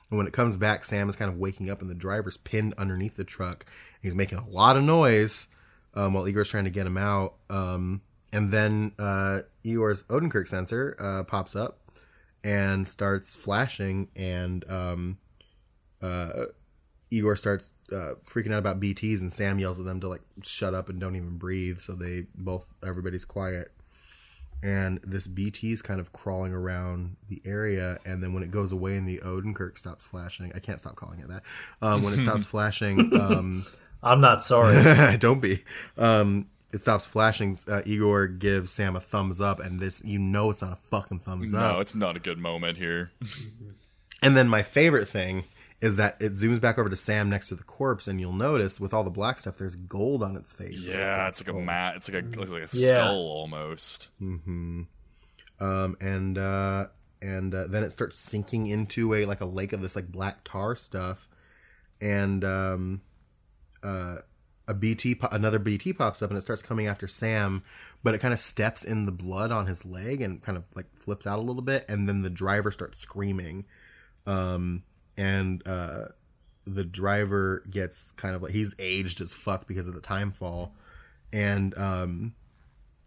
And 0.08 0.16
when 0.16 0.26
it 0.26 0.32
comes 0.32 0.56
back 0.56 0.86
sam 0.86 1.10
is 1.10 1.14
kind 1.14 1.30
of 1.30 1.36
waking 1.36 1.68
up 1.68 1.82
and 1.82 1.90
the 1.90 1.94
driver's 1.94 2.38
pinned 2.38 2.72
underneath 2.78 3.16
the 3.16 3.24
truck. 3.24 3.66
He's 4.00 4.14
making 4.14 4.38
a 4.38 4.48
lot 4.48 4.78
of 4.78 4.82
noise 4.82 5.48
um, 5.92 6.14
while 6.14 6.26
igor's 6.26 6.48
trying 6.48 6.64
to 6.64 6.70
get 6.70 6.86
him 6.86 6.96
out. 6.96 7.34
Um, 7.50 8.00
and 8.32 8.50
then 8.50 8.92
uh, 8.98 9.40
igor's 9.64 10.02
odenkirk 10.04 10.48
sensor 10.48 10.96
uh, 10.98 11.24
pops 11.24 11.54
up 11.54 11.80
and 12.42 12.88
starts 12.88 13.36
flashing 13.36 14.08
and 14.16 14.64
um, 14.70 15.18
uh, 16.00 16.46
igor 17.10 17.36
starts 17.36 17.74
uh, 17.92 18.14
freaking 18.26 18.52
out 18.52 18.60
about 18.60 18.80
bts 18.80 19.20
and 19.20 19.30
sam 19.30 19.58
yells 19.58 19.78
at 19.78 19.84
them 19.84 20.00
to 20.00 20.08
like 20.08 20.22
shut 20.42 20.72
up 20.72 20.88
and 20.88 20.98
don't 21.00 21.16
even 21.16 21.36
breathe. 21.36 21.80
So 21.80 21.92
they 21.92 22.28
both 22.34 22.72
everybody's 22.82 23.26
quiet 23.26 23.72
and 24.62 25.00
this 25.02 25.26
BT 25.26 25.72
is 25.72 25.82
kind 25.82 26.00
of 26.00 26.12
crawling 26.12 26.52
around 26.52 27.16
the 27.28 27.40
area, 27.44 27.98
and 28.04 28.22
then 28.22 28.32
when 28.32 28.42
it 28.42 28.50
goes 28.50 28.72
away 28.72 28.96
and 28.96 29.06
the 29.08 29.18
Odenkirk 29.18 29.78
stops 29.78 30.04
flashing, 30.04 30.52
I 30.54 30.58
can't 30.58 30.80
stop 30.80 30.96
calling 30.96 31.20
it 31.20 31.28
that. 31.28 31.42
Um, 31.80 32.02
when 32.02 32.12
it 32.14 32.22
stops 32.24 32.44
flashing, 32.46 33.14
um, 33.18 33.64
I'm 34.02 34.20
not 34.20 34.42
sorry. 34.42 35.16
don't 35.18 35.40
be. 35.40 35.60
Um, 35.96 36.46
it 36.72 36.82
stops 36.82 37.06
flashing. 37.06 37.58
Uh, 37.66 37.82
Igor 37.84 38.28
gives 38.28 38.70
Sam 38.70 38.96
a 38.96 39.00
thumbs 39.00 39.40
up, 39.40 39.60
and 39.60 39.80
this 39.80 40.04
you 40.04 40.18
know 40.18 40.50
it's 40.50 40.62
not 40.62 40.72
a 40.72 40.76
fucking 40.76 41.20
thumbs 41.20 41.54
up. 41.54 41.74
No, 41.74 41.80
it's 41.80 41.94
not 41.94 42.16
a 42.16 42.20
good 42.20 42.38
moment 42.38 42.76
here. 42.76 43.12
And 44.22 44.36
then 44.36 44.48
my 44.48 44.62
favorite 44.62 45.08
thing 45.08 45.44
is 45.80 45.96
that 45.96 46.20
it 46.20 46.32
zooms 46.32 46.60
back 46.60 46.78
over 46.78 46.88
to 46.90 46.96
Sam 46.96 47.30
next 47.30 47.48
to 47.48 47.54
the 47.54 47.62
corpse, 47.62 48.06
and 48.06 48.20
you'll 48.20 48.32
notice 48.32 48.78
with 48.80 48.92
all 48.92 49.02
the 49.04 49.10
black 49.10 49.38
stuff, 49.40 49.56
there's 49.58 49.76
gold 49.76 50.22
on 50.22 50.36
its 50.36 50.52
face. 50.52 50.86
Yeah, 50.86 51.26
it's 51.28 51.46
like 51.46 51.56
a 51.56 51.58
mat. 51.58 51.96
It's 51.96 52.10
like 52.12 52.22
a 52.22 52.26
it's 52.26 52.36
like 52.52 52.62
a 52.62 52.68
Yeah. 52.72 52.94
skull 53.06 53.16
almost. 53.16 54.20
um, 54.20 54.86
and 56.00 56.38
uh, 56.38 56.86
and 57.22 57.54
uh, 57.54 57.66
then 57.66 57.82
it 57.84 57.90
starts 57.92 58.18
sinking 58.18 58.66
into 58.66 59.14
a 59.14 59.24
like 59.26 59.40
a 59.40 59.46
lake 59.46 59.72
of 59.72 59.80
this 59.82 59.96
like 59.96 60.08
black 60.10 60.38
tar 60.44 60.76
stuff, 60.76 61.28
and 62.00 62.44
um, 62.44 63.00
uh, 63.82 64.18
a 64.68 64.74
BT 64.74 65.14
po- 65.16 65.28
another 65.32 65.58
BT 65.58 65.92
pops 65.92 66.22
up 66.22 66.30
and 66.30 66.38
it 66.38 66.42
starts 66.42 66.62
coming 66.62 66.86
after 66.86 67.06
Sam, 67.06 67.62
but 68.02 68.14
it 68.14 68.18
kind 68.18 68.32
of 68.34 68.40
steps 68.40 68.84
in 68.84 69.04
the 69.06 69.12
blood 69.12 69.50
on 69.50 69.66
his 69.66 69.84
leg 69.84 70.20
and 70.22 70.42
kind 70.42 70.56
of 70.56 70.64
like 70.74 70.86
flips 70.96 71.26
out 71.26 71.38
a 71.38 71.42
little 71.42 71.62
bit, 71.62 71.84
and 71.88 72.06
then 72.08 72.22
the 72.22 72.30
driver 72.30 72.70
starts 72.70 72.98
screaming, 73.00 73.64
um, 74.26 74.82
and 75.20 75.62
uh, 75.66 76.06
the 76.66 76.84
driver 76.84 77.62
gets 77.70 78.12
kind 78.12 78.34
of 78.34 78.42
like 78.42 78.52
he's 78.52 78.74
aged 78.78 79.20
as 79.20 79.34
fuck 79.34 79.66
because 79.66 79.86
of 79.88 79.94
the 79.94 80.00
time 80.00 80.32
fall, 80.32 80.74
and 81.32 81.76
um, 81.78 82.34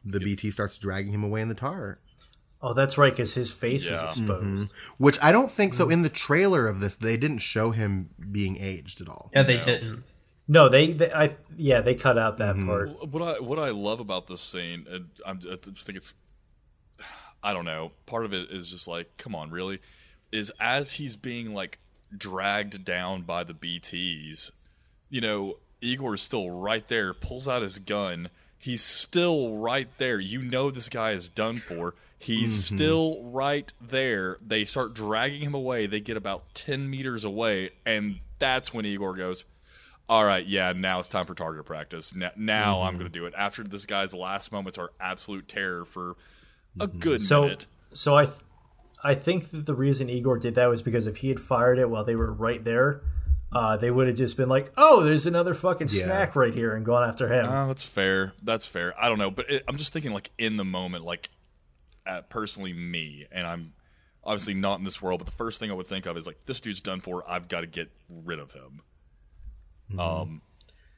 the 0.06 0.20
BT 0.20 0.52
starts 0.52 0.78
dragging 0.78 1.12
him 1.14 1.24
away 1.24 1.42
in 1.42 1.50
the 1.50 1.56
tar. 1.56 2.00
Oh, 2.62 2.74
that's 2.74 2.98
right, 2.98 3.12
because 3.12 3.34
his 3.34 3.52
face 3.52 3.90
was 3.90 4.02
Yeah. 4.02 4.08
exposed. 4.08 4.74
Which 4.98 5.18
I 5.22 5.34
don't 5.34 5.52
think 5.52 5.74
so. 5.74 5.90
In 5.90 6.02
the 6.02 6.10
trailer 6.10 6.68
of 6.68 6.80
this, 6.80 6.96
they 6.96 7.18
didn't 7.18 7.40
show 7.40 7.72
him 7.72 8.12
being 8.32 8.56
aged 8.58 9.02
at 9.02 9.10
all. 9.10 9.30
Yeah, 9.34 9.44
they 9.44 9.60
didn't. 9.60 10.04
No, 10.48 10.70
they, 10.70 10.94
they, 10.94 11.12
I, 11.12 11.36
yeah, 11.58 11.82
they 11.82 11.96
cut 11.96 12.18
out 12.18 12.38
that 12.38 12.58
part. 12.66 12.90
What 13.12 13.22
I 13.22 13.40
what 13.42 13.60
I 13.60 13.70
love 13.72 14.00
about 14.00 14.28
this 14.28 14.42
scene, 14.42 14.86
and 14.90 15.10
I'm, 15.26 15.40
I 15.50 15.56
just 15.56 15.86
think 15.86 15.98
it's, 15.98 16.14
I 17.42 17.54
don't 17.54 17.66
know. 17.66 17.92
Part 18.06 18.24
of 18.26 18.34
it 18.34 18.50
is 18.50 18.70
just 18.72 18.88
like, 18.88 19.08
come 19.18 19.36
on, 19.36 19.52
really, 19.52 19.80
is 20.32 20.50
as 20.60 20.94
he's 20.94 21.16
being 21.18 21.54
like 21.54 21.80
dragged 22.18 22.84
down 22.86 23.24
by 23.24 23.44
the 23.44 23.54
BTs, 23.54 24.52
you 25.10 25.22
know, 25.22 25.58
Igor's 25.82 26.22
still 26.22 26.50
right 26.50 26.88
there, 26.88 27.14
pulls 27.14 27.48
out 27.48 27.62
his 27.62 27.80
gun. 27.80 28.30
He's 28.58 28.82
still 28.82 29.58
right 29.58 29.90
there. 29.98 30.20
You 30.20 30.42
know 30.42 30.72
this 30.72 30.90
guy 30.90 31.12
is 31.12 31.30
done 31.30 31.58
for. 31.58 31.96
He's 32.18 32.66
mm-hmm. 32.66 32.76
still 32.78 33.24
right 33.26 33.72
there. 33.82 34.38
They 34.46 34.64
start 34.64 34.94
dragging 34.94 35.42
him 35.42 35.54
away. 35.54 35.88
They 35.88 36.00
get 36.00 36.16
about 36.16 36.56
10 36.56 36.90
meters 36.90 37.26
away, 37.26 37.72
and 37.86 38.20
that's 38.40 38.74
when 38.74 38.86
Igor 38.86 39.16
goes, 39.16 39.44
all 40.08 40.24
right, 40.24 40.46
yeah, 40.46 40.74
now 40.74 41.00
it's 41.00 41.10
time 41.10 41.26
for 41.26 41.36
target 41.36 41.66
practice. 41.66 42.16
Now, 42.16 42.30
now 42.38 42.82
I'm 42.82 42.92
mm-hmm. 42.92 43.00
going 43.00 43.12
to 43.12 43.20
do 43.20 43.26
it. 43.26 43.34
After 43.38 43.64
this 43.64 43.86
guy's 43.86 44.14
last 44.14 44.52
moments 44.52 44.78
are 44.78 44.92
absolute 45.00 45.48
terror 45.48 45.86
for 45.86 46.16
a 46.80 46.88
mm-hmm. 46.88 47.00
good 47.00 47.22
So, 47.22 47.44
minute. 47.44 47.66
so 47.94 48.18
I, 48.18 48.30
I 49.04 49.16
think 49.16 49.52
that 49.52 49.66
the 49.66 49.76
reason 49.76 50.10
Igor 50.10 50.40
did 50.40 50.56
that 50.56 50.70
was 50.70 50.82
because 50.82 51.08
if 51.08 51.18
he 51.18 51.30
had 51.30 51.40
fired 51.40 51.78
it 51.78 51.90
while 51.90 52.04
they 52.04 52.16
were 52.16 52.32
right 52.32 52.64
there, 52.64 53.02
uh, 53.52 53.78
they 53.78 53.92
would 53.92 54.08
have 54.08 54.16
just 54.16 54.38
been 54.38 54.50
like, 54.50 54.72
"Oh, 54.78 55.04
there's 55.04 55.26
another 55.26 55.54
fucking 55.54 55.88
snack 55.88 56.36
right 56.36 56.54
here," 56.54 56.76
and 56.76 56.86
gone 56.86 57.08
after 57.08 57.28
him. 57.28 57.46
Oh, 57.48 57.68
that's 57.68 57.86
fair. 57.86 58.34
That's 58.42 58.66
fair. 58.68 58.94
I 59.00 59.10
don't 59.10 59.20
know, 59.20 59.30
but 59.30 59.50
it, 59.50 59.64
I'm 59.68 59.78
just 59.78 59.94
thinking 59.94 60.14
like 60.14 60.32
in 60.38 60.58
the 60.58 60.66
moment, 60.66 61.04
like 61.04 61.30
uh, 62.08 62.22
personally 62.30 62.74
me, 62.74 63.28
and 63.32 63.46
I'm 63.46 63.74
obviously 64.24 64.54
not 64.54 64.80
in 64.80 64.86
this 64.86 65.02
world, 65.02 65.20
but 65.20 65.26
the 65.26 65.36
first 65.36 65.60
thing 65.60 65.70
I 65.70 65.74
would 65.74 65.88
think 65.88 66.06
of 66.06 66.18
is 66.18 66.26
like 66.26 66.46
this 66.46 66.60
dude's 66.62 66.82
done 66.82 67.02
for. 67.02 67.24
I've 67.30 67.48
got 67.48 67.62
to 67.62 67.68
get 67.68 67.92
rid 68.24 68.40
of 68.40 68.54
him. 68.54 68.82
Um, 70.00 70.42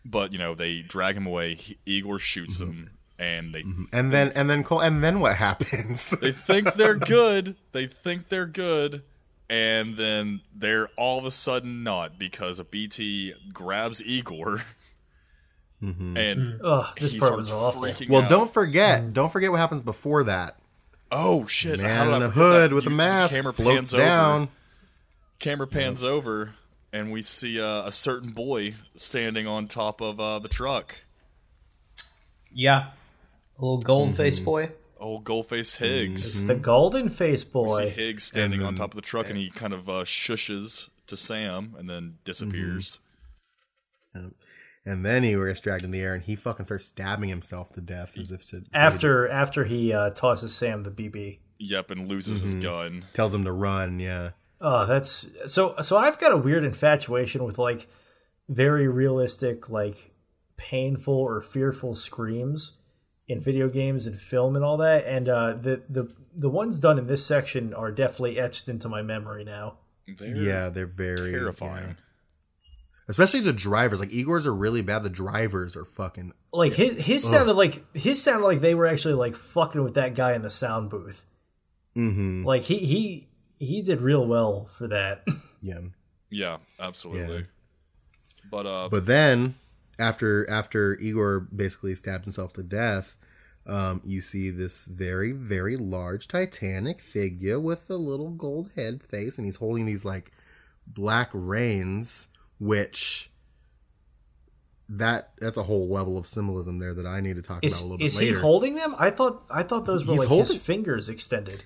but 0.06 0.32
you 0.32 0.38
know 0.40 0.56
they 0.56 0.82
drag 0.82 1.18
him 1.18 1.26
away. 1.26 1.56
He, 1.56 1.78
Igor 1.86 2.20
shoots 2.20 2.62
him, 2.62 2.92
and 3.20 3.54
they 3.54 3.64
And 3.94 4.12
then 4.12 4.32
and 4.36 4.50
then 4.50 4.64
Cole 4.64 4.82
and 4.82 5.04
then 5.04 5.20
what 5.20 5.36
happens? 5.36 6.12
they 6.22 6.32
think 6.32 6.74
they're 6.74 6.96
good. 7.00 7.56
They 7.72 7.88
think 7.88 8.30
they're 8.30 8.46
good. 8.48 9.04
And 9.50 9.96
then 9.96 10.42
they're 10.56 10.88
all 10.98 11.20
of 11.20 11.26
a 11.26 11.32
sudden 11.32 11.84
not 11.84 12.18
because 12.18 12.60
a 12.60 12.64
BT 12.64 13.34
grabs 13.54 14.04
Igor 14.04 14.62
and 15.82 16.60
Ugh, 16.64 16.86
this 17.00 17.12
he 17.12 17.20
part 17.20 17.34
starts 17.34 17.52
was 17.52 17.52
awful. 17.52 17.82
well, 18.10 18.24
out. 18.24 18.30
don't 18.30 18.50
forget, 18.52 19.14
don't 19.14 19.32
forget 19.32 19.52
what 19.52 19.60
happens 19.60 19.82
before 19.82 20.24
that. 20.24 20.58
Oh 21.12 21.46
shit! 21.46 21.80
How 21.80 22.06
Man 22.06 22.08
did 22.08 22.16
in 22.16 22.22
a 22.24 22.30
hood 22.30 22.72
that? 22.72 22.76
with 22.76 22.88
a 22.88 22.90
You- 22.90 22.96
mask 22.96 23.36
Camera 23.36 23.54
floats 23.54 23.76
pans 23.76 23.92
down. 23.92 24.42
over. 24.44 24.52
Camera 25.38 25.68
pans 25.68 26.04
over, 26.04 26.54
and 26.92 27.12
we 27.12 27.22
see 27.22 27.62
uh, 27.62 27.84
a 27.86 27.92
certain 27.92 28.32
boy 28.32 28.74
standing 28.96 29.46
on 29.46 29.68
top 29.68 30.02
of 30.02 30.20
uh, 30.20 30.40
the 30.40 30.48
truck. 30.48 30.96
Yeah, 32.52 32.88
a 32.88 32.94
little 33.60 33.78
gold 33.80 34.10
Mm-hmm. 34.10 34.18
face 34.18 34.40
boy. 34.40 34.72
Old 34.98 35.26
Goldface 35.26 35.78
Higgs. 35.78 36.48
The 36.48 36.56
golden 36.56 37.10
face 37.10 37.44
boy. 37.44 37.68
See. 37.68 37.90
Higgs 37.90 38.24
standing 38.24 38.64
on 38.64 38.76
top 38.76 38.92
of 38.92 38.96
the 38.96 39.02
truck, 39.02 39.30
and 39.30 39.38
he 39.38 39.50
kind 39.52 39.74
of 39.74 39.88
uh, 39.90 40.04
shushes 40.06 40.90
to 41.08 41.18
Sam, 41.18 41.76
and 41.78 41.88
then 41.90 42.14
disappears. 42.24 43.00
And 44.88 45.04
then 45.04 45.24
he 45.24 45.36
was 45.36 45.60
dragged 45.60 45.84
in 45.84 45.92
the 45.92 46.00
air, 46.00 46.14
and 46.14 46.24
he 46.24 46.36
fucking 46.36 46.66
starts 46.66 46.86
stabbing 46.86 47.30
himself 47.30 47.72
to 47.74 47.82
death 47.82 48.18
as 48.18 48.32
if 48.32 48.46
to 48.48 48.64
After 48.74 49.28
after 49.30 49.66
he 49.66 49.92
uh, 49.92 50.12
tosses 50.12 50.56
Sam 50.56 50.84
the 50.84 50.92
BB. 50.92 51.40
Yep, 51.60 51.92
and 51.92 52.08
loses 52.08 52.42
his 52.42 52.56
gun. 52.56 53.04
tells 53.14 53.34
him 53.34 53.44
to 53.46 53.52
run. 53.52 54.00
Yeah, 54.00 54.32
Oh, 54.62 54.86
that's 54.86 55.28
so. 55.48 55.76
So 55.82 55.98
I've 55.98 56.20
got 56.20 56.32
a 56.32 56.38
weird 56.38 56.64
infatuation 56.64 57.44
with 57.44 57.58
like 57.58 57.88
very 58.48 58.88
realistic, 58.88 59.70
like 59.70 60.12
painful 60.58 61.14
or 61.16 61.42
fearful 61.42 61.94
screams 61.96 62.74
in 63.28 63.42
video 63.42 63.70
games 63.70 64.06
and 64.08 64.16
film 64.16 64.56
and 64.56 64.64
all 64.64 64.78
that. 64.78 65.06
And 65.06 65.28
uh, 65.30 65.54
the 65.54 65.84
the 65.90 66.14
the 66.36 66.50
ones 66.50 66.80
done 66.80 66.98
in 66.98 67.08
this 67.08 67.26
section 67.26 67.74
are 67.74 67.92
definitely 67.92 68.40
etched 68.40 68.70
into 68.70 68.90
my 68.90 69.02
memory 69.02 69.44
now. 69.44 69.78
They're 70.18 70.36
yeah, 70.36 70.70
they're 70.70 70.86
very 70.86 71.32
terrifying. 71.32 71.84
yeah. 71.88 71.94
Especially 73.08 73.40
the 73.40 73.54
drivers. 73.54 74.00
Like 74.00 74.12
Igor's 74.12 74.48
are 74.48 74.56
really 74.56 74.82
bad. 74.82 75.04
The 75.04 75.10
drivers 75.10 75.76
are 75.76 75.86
fucking. 75.86 76.34
Like 76.52 76.74
his 76.74 77.06
his 77.06 77.24
sounded 77.28 77.54
like 77.54 77.84
his 77.96 78.22
sounded 78.22 78.46
like 78.46 78.62
they 78.62 78.74
were 78.74 78.88
actually 78.88 79.14
like 79.14 79.34
fucking 79.34 79.84
with 79.84 79.94
that 79.94 80.16
guy 80.16 80.34
in 80.34 80.42
the 80.42 80.50
sound 80.50 80.90
booth. 80.90 81.26
Mm-hmm. 81.96 82.44
Like 82.46 82.64
he 82.64 82.80
he 82.80 83.30
he 83.60 83.82
did 83.82 84.02
real 84.02 84.26
well 84.26 84.66
for 84.66 84.88
that. 84.88 85.24
Yeah. 85.62 85.80
Yeah, 86.30 86.58
absolutely. 86.80 87.38
Yeah. 87.38 87.42
But 88.52 88.68
uh, 88.68 88.88
But 88.90 89.08
then, 89.08 89.56
after 90.00 90.50
after 90.50 90.96
Igor 90.96 91.42
basically 91.42 91.96
stabs 91.96 92.26
himself 92.26 92.54
to 92.54 92.64
death, 92.64 93.18
um, 93.66 94.02
you 94.04 94.22
see 94.22 94.50
this 94.50 94.86
very 94.86 95.32
very 95.32 95.76
large 95.78 96.28
Titanic 96.28 97.02
figure 97.02 97.60
with 97.60 97.90
a 97.90 97.98
little 97.98 98.30
gold 98.32 98.72
head 98.76 99.02
face, 99.04 99.38
and 99.38 99.46
he's 99.46 99.58
holding 99.58 99.86
these 99.86 100.06
like 100.06 100.32
black 100.88 101.30
reins, 101.34 102.30
which 102.60 103.32
that 104.88 105.32
that's 105.40 105.58
a 105.58 105.64
whole 105.64 105.88
level 105.90 106.18
of 106.18 106.28
symbolism 106.28 106.78
there 106.78 106.94
that 106.94 107.08
I 107.08 107.20
need 107.20 107.38
to 107.38 107.42
talk 107.42 107.64
Is 107.64 107.74
about 107.82 107.86
a 107.86 107.90
little 107.92 108.06
is 108.06 108.16
bit 108.16 108.20
later. 108.26 108.32
Is 108.32 108.38
he 108.38 108.42
holding 108.42 108.76
them? 108.76 108.96
I 109.00 109.10
thought 109.10 109.44
I 109.50 109.64
thought 109.64 109.86
those 109.86 110.06
were 110.06 110.14
He's 110.14 110.20
like 110.20 110.28
holding- 110.28 110.46
his 110.54 110.62
fingers 110.64 111.10
extended. 111.10 111.64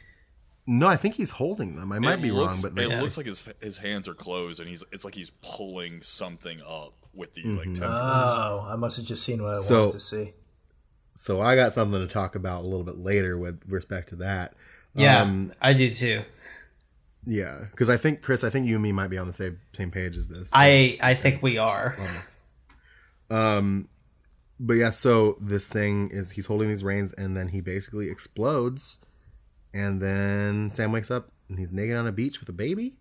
no, 0.65 0.88
I 0.88 0.95
think 0.95 1.15
he's 1.15 1.31
holding 1.31 1.76
them. 1.76 1.91
I 1.91 1.99
might 1.99 2.19
it 2.19 2.22
be 2.22 2.31
looks, 2.31 2.64
wrong, 2.64 2.73
but 2.76 2.84
it 2.84 2.89
like, 2.89 3.01
looks 3.01 3.18
like 3.18 3.26
his 3.26 3.45
his 3.61 3.77
hands 3.80 4.07
are 4.07 4.14
closed, 4.14 4.60
and 4.61 4.69
he's 4.69 4.85
it's 4.93 5.03
like 5.03 5.15
he's 5.15 5.31
pulling 5.41 6.01
something 6.01 6.61
up 6.61 6.93
with 7.14 7.34
these 7.34 7.56
like 7.56 7.65
tendrils. 7.65 7.91
Oh, 7.94 8.65
I 8.69 8.76
must 8.76 8.98
have 8.98 9.06
just 9.06 9.23
seen 9.23 9.41
what 9.41 9.56
I 9.56 9.60
So- 9.60 9.80
wanted 9.88 9.94
to 9.94 9.99
see. 9.99 10.34
so 11.15 11.41
I 11.41 11.56
got 11.56 11.73
something 11.73 11.99
to 11.99 12.07
talk 12.07 12.36
about 12.36 12.64
a 12.64 12.68
little 12.68 12.84
bit 12.86 12.98
later 12.98 13.38
with 13.38 13.61
respect 13.68 14.10
to 14.10 14.15
that. 14.18 14.53
Yeah, 14.94 15.22
Um, 15.22 15.53
I 15.61 15.73
do 15.73 15.91
too. 15.94 16.23
Yeah, 17.26 17.65
because 17.72 17.90
I 17.90 17.98
think 17.98 18.22
Chris, 18.22 18.44
I 18.44 18.49
think 18.49 18.65
you 18.68 18.76
and 18.76 18.84
me 18.84 18.91
might 18.91 19.10
be 19.10 19.18
on 19.18 19.27
the 19.27 19.34
same 19.34 19.60
same 19.73 19.91
page 19.91 20.15
as 20.18 20.30
this. 20.30 20.49
I 20.53 20.98
I 21.02 21.14
think 21.15 21.44
we 21.44 21.57
are. 21.57 21.98
Um, 23.30 23.90
but 24.60 24.73
yeah, 24.73 24.90
so 24.90 25.38
this 25.40 25.68
thing 25.68 26.10
is 26.10 26.31
he's 26.31 26.48
holding 26.48 26.69
these 26.69 26.84
reins, 26.84 27.14
and 27.14 27.36
then 27.38 27.49
he 27.49 27.61
basically 27.61 28.10
explodes, 28.10 28.99
and 29.73 30.02
then 30.02 30.69
Sam 30.69 30.91
wakes 30.91 31.11
up 31.11 31.31
and 31.48 31.60
he's 31.60 31.73
naked 31.73 31.95
on 31.95 32.07
a 32.07 32.11
beach 32.11 32.40
with 32.40 32.49
a 32.49 32.53
baby, 32.53 32.99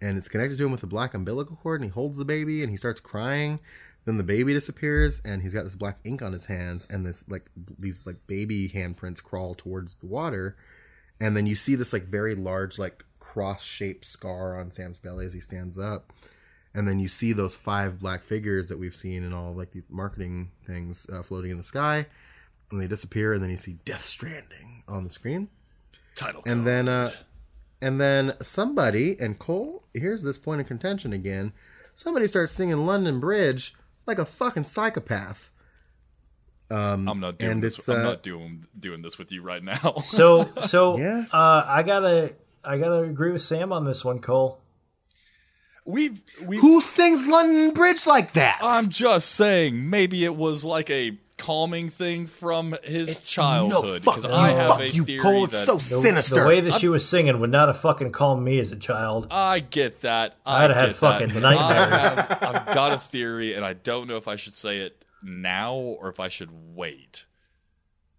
and 0.00 0.18
it's 0.18 0.28
connected 0.28 0.58
to 0.58 0.64
him 0.64 0.72
with 0.72 0.82
a 0.82 0.88
black 0.88 1.14
umbilical 1.14 1.56
cord, 1.56 1.80
and 1.80 1.90
he 1.90 1.94
holds 1.94 2.18
the 2.18 2.24
baby 2.24 2.62
and 2.62 2.70
he 2.70 2.76
starts 2.76 3.00
crying. 3.00 3.60
Then 4.04 4.18
the 4.18 4.24
baby 4.24 4.52
disappears, 4.52 5.20
and 5.24 5.42
he's 5.42 5.52
got 5.52 5.64
this 5.64 5.74
black 5.74 5.98
ink 6.04 6.22
on 6.22 6.32
his 6.32 6.46
hands, 6.46 6.86
and 6.88 7.04
this 7.04 7.28
like 7.28 7.50
these 7.78 8.06
like 8.06 8.26
baby 8.26 8.68
handprints 8.68 9.22
crawl 9.22 9.54
towards 9.54 9.96
the 9.96 10.06
water, 10.06 10.56
and 11.20 11.36
then 11.36 11.46
you 11.46 11.56
see 11.56 11.74
this 11.74 11.92
like 11.92 12.04
very 12.04 12.34
large 12.34 12.78
like 12.78 13.04
cross 13.18 13.64
shaped 13.64 14.04
scar 14.04 14.56
on 14.56 14.70
Sam's 14.70 14.98
belly 14.98 15.26
as 15.26 15.34
he 15.34 15.40
stands 15.40 15.78
up 15.78 16.12
and 16.76 16.86
then 16.86 16.98
you 16.98 17.08
see 17.08 17.32
those 17.32 17.56
five 17.56 17.98
black 17.98 18.22
figures 18.22 18.68
that 18.68 18.78
we've 18.78 18.94
seen 18.94 19.24
in 19.24 19.32
all 19.32 19.54
like 19.54 19.72
these 19.72 19.90
marketing 19.90 20.50
things 20.66 21.08
uh, 21.10 21.22
floating 21.22 21.50
in 21.50 21.56
the 21.56 21.64
sky 21.64 22.06
and 22.70 22.80
they 22.80 22.86
disappear 22.86 23.32
and 23.32 23.42
then 23.42 23.50
you 23.50 23.56
see 23.56 23.78
death 23.84 24.02
stranding 24.02 24.84
on 24.86 25.02
the 25.02 25.10
screen 25.10 25.48
Title. 26.14 26.42
and 26.46 26.66
then 26.66 26.86
uh 26.86 27.12
and 27.80 28.00
then 28.00 28.34
somebody 28.40 29.16
and 29.20 29.38
cole 29.38 29.84
here's 29.94 30.22
this 30.22 30.38
point 30.38 30.60
of 30.60 30.66
contention 30.66 31.12
again 31.12 31.52
somebody 31.94 32.26
starts 32.26 32.52
singing 32.52 32.86
london 32.86 33.20
bridge 33.20 33.74
like 34.06 34.18
a 34.18 34.24
fucking 34.24 34.64
psychopath 34.64 35.50
um 36.70 37.08
I'm 37.08 37.20
not 37.20 37.38
doing 37.38 37.60
this. 37.60 37.78
it's, 37.78 37.88
I'm 37.88 37.98
uh, 38.00 38.02
not 38.02 38.22
doing 38.22 38.64
doing 38.78 39.02
this 39.02 39.18
with 39.18 39.30
you 39.32 39.40
right 39.42 39.62
now. 39.62 39.94
So 40.04 40.44
so 40.62 40.98
Yeah. 40.98 41.24
uh, 41.32 41.64
I 41.64 41.84
gotta 41.84 42.34
I 42.64 42.78
gotta 42.78 43.02
agree 43.02 43.30
with 43.30 43.42
Sam 43.42 43.72
on 43.72 43.84
this 43.84 44.04
one, 44.04 44.18
Cole. 44.18 44.60
we've 45.84 46.20
we. 46.42 46.56
who 46.56 46.80
sings 46.80 47.28
london 47.28 47.72
bridge 47.72 48.04
like 48.06 48.32
that 48.32 48.58
I'm 48.62 48.88
just 48.90 49.28
saying, 49.30 49.88
maybe 49.88 50.24
it 50.24 50.34
was 50.34 50.64
like 50.64 50.90
a 50.90 51.16
calming 51.38 51.88
thing 51.90 52.26
from 52.26 52.74
his 52.82 53.18
childhood. 53.24 54.04
no, 54.04 54.12
Because 54.12 54.24
fuck 54.24 54.32
I 54.34 54.50
you, 54.50 54.56
have 54.56 54.70
fuck 54.70 54.80
a 54.80 54.88
you, 54.88 55.04
theory 55.04 55.20
Cole. 55.20 55.44
It's 55.44 55.52
that 55.52 55.66
so 55.66 55.76
The, 55.76 56.02
sinister. 56.02 56.34
the 56.42 56.46
way 56.46 56.60
that 56.60 56.74
she 56.74 56.88
was 56.88 57.06
singing 57.08 57.38
would 57.40 57.50
not 57.50 57.68
have 57.68 57.78
fucking 57.78 58.12
calmed 58.12 58.44
me 58.44 58.58
as 58.58 58.72
a 58.72 58.76
child. 58.76 59.26
I 59.30 59.60
get 59.60 60.00
that. 60.00 60.36
I 60.46 60.64
I'd 60.64 60.70
have 60.70 60.76
had 60.80 60.86
get 60.86 60.96
fucking 60.96 61.28
that. 61.28 61.40
nightmares. 61.40 62.04
I 62.04 62.46
have, 62.54 62.68
I've 62.68 62.74
got 62.74 62.92
a 62.92 62.98
theory, 62.98 63.54
and 63.54 63.64
I 63.64 63.74
don't 63.74 64.08
know 64.08 64.16
if 64.16 64.28
I 64.28 64.36
should 64.36 64.54
say 64.54 64.78
it 64.78 65.04
now 65.22 65.74
or 65.74 66.08
if 66.08 66.20
I 66.20 66.28
should 66.28 66.50
wait. 66.74 67.24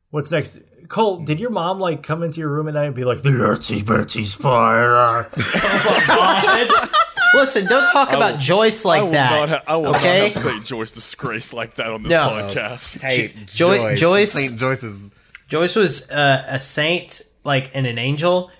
What's 0.09 0.31
next? 0.31 0.59
Cole, 0.87 1.17
did 1.19 1.39
your 1.39 1.49
mom 1.49 1.79
like 1.79 2.01
come 2.03 2.23
into 2.23 2.39
your 2.39 2.49
room 2.49 2.67
at 2.69 2.75
night 2.75 2.85
and 2.85 2.95
be 2.95 3.03
like, 3.03 3.21
the 3.23 3.29
Itsy 3.29 3.81
Bitsy 3.81 4.23
Spider? 4.23 5.29
Listen, 7.33 7.65
don't 7.67 7.91
talk 7.91 8.09
about 8.13 8.39
Joyce 8.39 8.85
I 8.85 8.89
like 8.89 9.03
will 9.03 9.11
that. 9.11 9.31
not. 9.31 9.49
Ha- 9.49 9.63
I 9.67 9.75
will 9.77 9.87
okay? 9.95 10.19
not 10.25 10.33
have 10.33 10.33
St. 10.33 10.65
Joyce 10.65 10.91
disgraced 10.91 11.53
like 11.53 11.75
that 11.75 11.91
on 11.91 12.03
this 12.03 12.11
No. 12.11 12.19
podcast. 12.19 13.01
Hey, 13.01 13.33
Joy- 13.45 13.95
Joyce. 13.95 13.99
Joyce- 13.99 14.31
St. 14.33 14.59
Joyce's 14.59 15.11
Joyce 15.49 15.75
was 15.75 16.09
uh, 16.11 16.45
a 16.47 16.59
saint 16.59 17.21
like 17.43 17.71
and 17.73 17.85
an 17.87 17.97
angel 17.97 18.51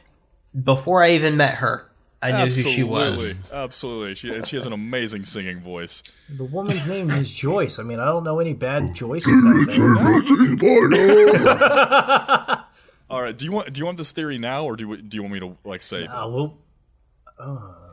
before 0.64 1.04
I 1.04 1.12
even 1.12 1.36
met 1.38 1.56
her. 1.56 1.84
I 2.22 2.32
knew 2.32 2.38
Absolutely, 2.38 2.72
who 2.72 2.76
she 2.78 2.84
was. 2.84 3.36
absolutely. 3.54 4.16
She 4.16 4.34
and 4.34 4.48
she 4.48 4.56
has 4.56 4.66
an 4.66 4.74
amazing 4.74 5.24
singing 5.26 5.60
voice. 5.62 6.02
The 6.36 6.46
woman's 6.46 6.88
name 6.88 7.10
is 7.12 7.32
Joyce. 7.32 7.78
I 7.78 7.84
mean, 7.84 8.00
I 8.00 8.06
don't 8.06 8.24
know 8.24 8.40
any 8.40 8.54
bad 8.54 8.86
Joyces 8.96 9.28
out 9.46 9.68
there. 10.88 12.64
All 13.10 13.22
right. 13.22 13.38
Do 13.38 13.46
you 13.46 13.52
want 13.52 13.72
do 13.72 13.80
you 13.80 13.86
want 13.86 13.98
this 13.98 14.12
theory 14.12 14.38
now, 14.40 14.66
or 14.66 14.76
do 14.76 14.88
you, 14.90 14.98
do 14.98 15.16
you 15.16 15.22
want 15.22 15.34
me 15.34 15.40
to 15.42 15.58
like 15.64 15.82
say? 15.84 16.04
it? 16.04 16.10
Uh, 16.10 16.28
well, 16.28 16.58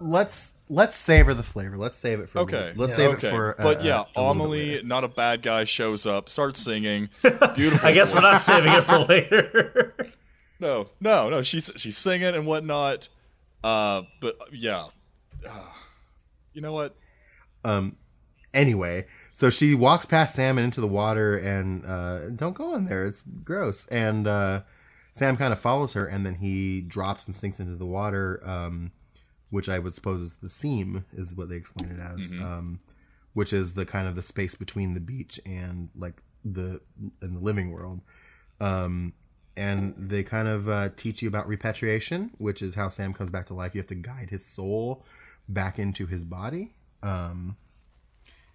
Let's 0.05 0.55
let's 0.69 0.97
savor 0.97 1.35
the 1.35 1.43
flavor. 1.43 1.77
Let's 1.77 1.97
save 1.97 2.21
it 2.21 2.29
for 2.29 2.41
Okay. 2.41 2.73
Let's 2.77 2.95
save 2.95 3.11
okay. 3.15 3.29
it 3.29 3.31
for. 3.31 3.61
Uh, 3.61 3.63
but 3.63 3.81
uh, 3.81 3.83
yeah, 3.85 4.05
a 4.15 4.21
little 4.21 4.35
bit 4.35 4.43
Amelie, 4.43 4.71
later. 4.75 4.87
not 4.87 5.05
a 5.05 5.09
bad 5.09 5.43
guy, 5.43 5.65
shows 5.65 6.07
up, 6.07 6.29
starts 6.29 6.61
singing. 6.63 7.09
Beautiful. 7.23 7.89
I 7.89 7.93
guess 7.93 8.15
we're 8.15 8.21
not 8.21 8.41
saving 8.41 8.73
it 8.73 8.83
for 8.85 8.99
later. 8.99 9.97
No, 10.61 10.87
no, 11.01 11.29
no. 11.29 11.43
She's 11.43 11.71
she's 11.77 11.97
singing 11.99 12.35
and 12.35 12.47
whatnot. 12.47 13.09
Uh, 13.63 14.03
but 14.21 14.37
yeah, 14.53 14.87
Uh, 15.47 15.51
you 16.55 16.63
know 16.63 16.73
what? 16.73 16.95
Um. 17.65 17.97
anyway, 18.55 19.07
so 19.33 19.51
she 19.51 19.75
walks 19.75 20.07
past 20.07 20.35
Sam 20.37 20.57
and 20.57 20.65
into 20.67 20.81
the 20.81 20.87
water, 20.87 21.37
and 21.37 21.85
uh, 21.85 22.31
don't 22.31 22.55
go 22.55 22.75
in 22.77 22.85
there. 22.85 23.05
It's 23.05 23.23
gross. 23.27 23.89
And 23.89 24.27
uh, 24.29 24.63
Sam 25.13 25.37
kind 25.37 25.53
of 25.53 25.59
follows 25.59 25.95
her, 25.95 26.07
and 26.07 26.25
then 26.25 26.37
he 26.37 26.81
drops 26.81 27.27
and 27.27 27.35
sinks 27.35 27.59
into 27.59 27.75
the 27.75 27.85
water, 27.87 28.41
um, 28.45 28.93
which 29.55 29.69
I 29.69 29.79
would 29.79 29.95
suppose 29.95 30.21
is 30.21 30.37
the 30.37 30.51
seam, 30.51 31.05
is 31.13 31.37
what 31.37 31.49
they 31.49 31.55
explain 31.55 31.93
it 31.93 32.01
as, 32.01 32.33
um, 32.43 32.81
which 33.35 33.53
is 33.53 33.75
the 33.75 33.87
kind 33.87 34.09
of 34.09 34.17
the 34.17 34.23
space 34.23 34.57
between 34.57 34.95
the 34.95 35.01
beach 35.01 35.41
and 35.47 35.91
like 35.97 36.21
the 36.45 36.81
in 37.23 37.35
the 37.35 37.41
living 37.41 37.71
world. 37.71 38.01
Um, 38.61 39.13
and 39.57 39.95
they 39.97 40.25
kind 40.25 40.49
of 40.49 40.69
uh, 40.69 40.89
teach 40.97 41.23
you 41.23 41.29
about 41.29 41.47
repatriation, 41.47 42.33
which 42.39 42.63
is 42.63 42.75
how 42.75 42.89
Sam 42.89 43.15
comes 43.15 43.31
back 43.31 43.47
to 43.47 43.55
life. 43.55 43.77
You 43.77 43.81
have 43.81 43.87
to 43.89 43.95
guide 43.95 44.31
his 44.31 44.45
soul 44.45 45.05
back 45.49 45.79
into 45.79 46.07
his 46.07 46.25
body. 46.25 46.73
Um, 47.01 47.57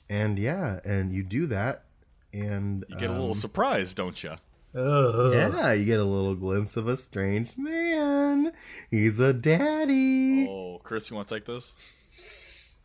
and 0.10 0.38
yeah, 0.38 0.82
and 0.84 1.14
you 1.14 1.24
do 1.24 1.48
that, 1.48 1.86
and 2.34 2.84
You 2.90 2.98
get 2.98 3.10
a 3.10 3.14
um, 3.14 3.20
little 3.20 3.36
surprise, 3.36 3.94
don't 3.94 4.22
you? 4.22 4.34
Ugh. 4.76 5.34
yeah, 5.34 5.74
you 5.74 5.86
get 5.86 6.00
a 6.00 6.04
little 6.04 6.36
glimpse 6.36 6.78
of 6.78 6.88
a 6.88 6.96
strange 6.96 7.58
man. 7.58 8.52
He's 8.92 9.20
a 9.20 9.34
daddy. 9.34 10.48
Oh, 10.48 10.80
Chris, 10.84 11.10
you 11.10 11.16
want 11.16 11.28
to 11.30 11.36
take 11.36 11.46
this? 11.46 11.76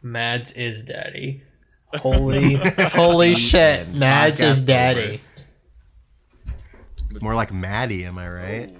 Mads 0.02 0.52
is 0.52 0.82
daddy. 0.82 1.42
Holy, 1.94 2.54
holy 2.94 3.34
shit! 3.34 3.88
Mads 3.94 4.40
is 4.40 4.60
Podcast 4.60 4.66
daddy. 4.66 5.20
More 7.20 7.34
like 7.34 7.52
Maddie, 7.52 8.04
am 8.04 8.18
I 8.18 8.28
right? 8.28 8.76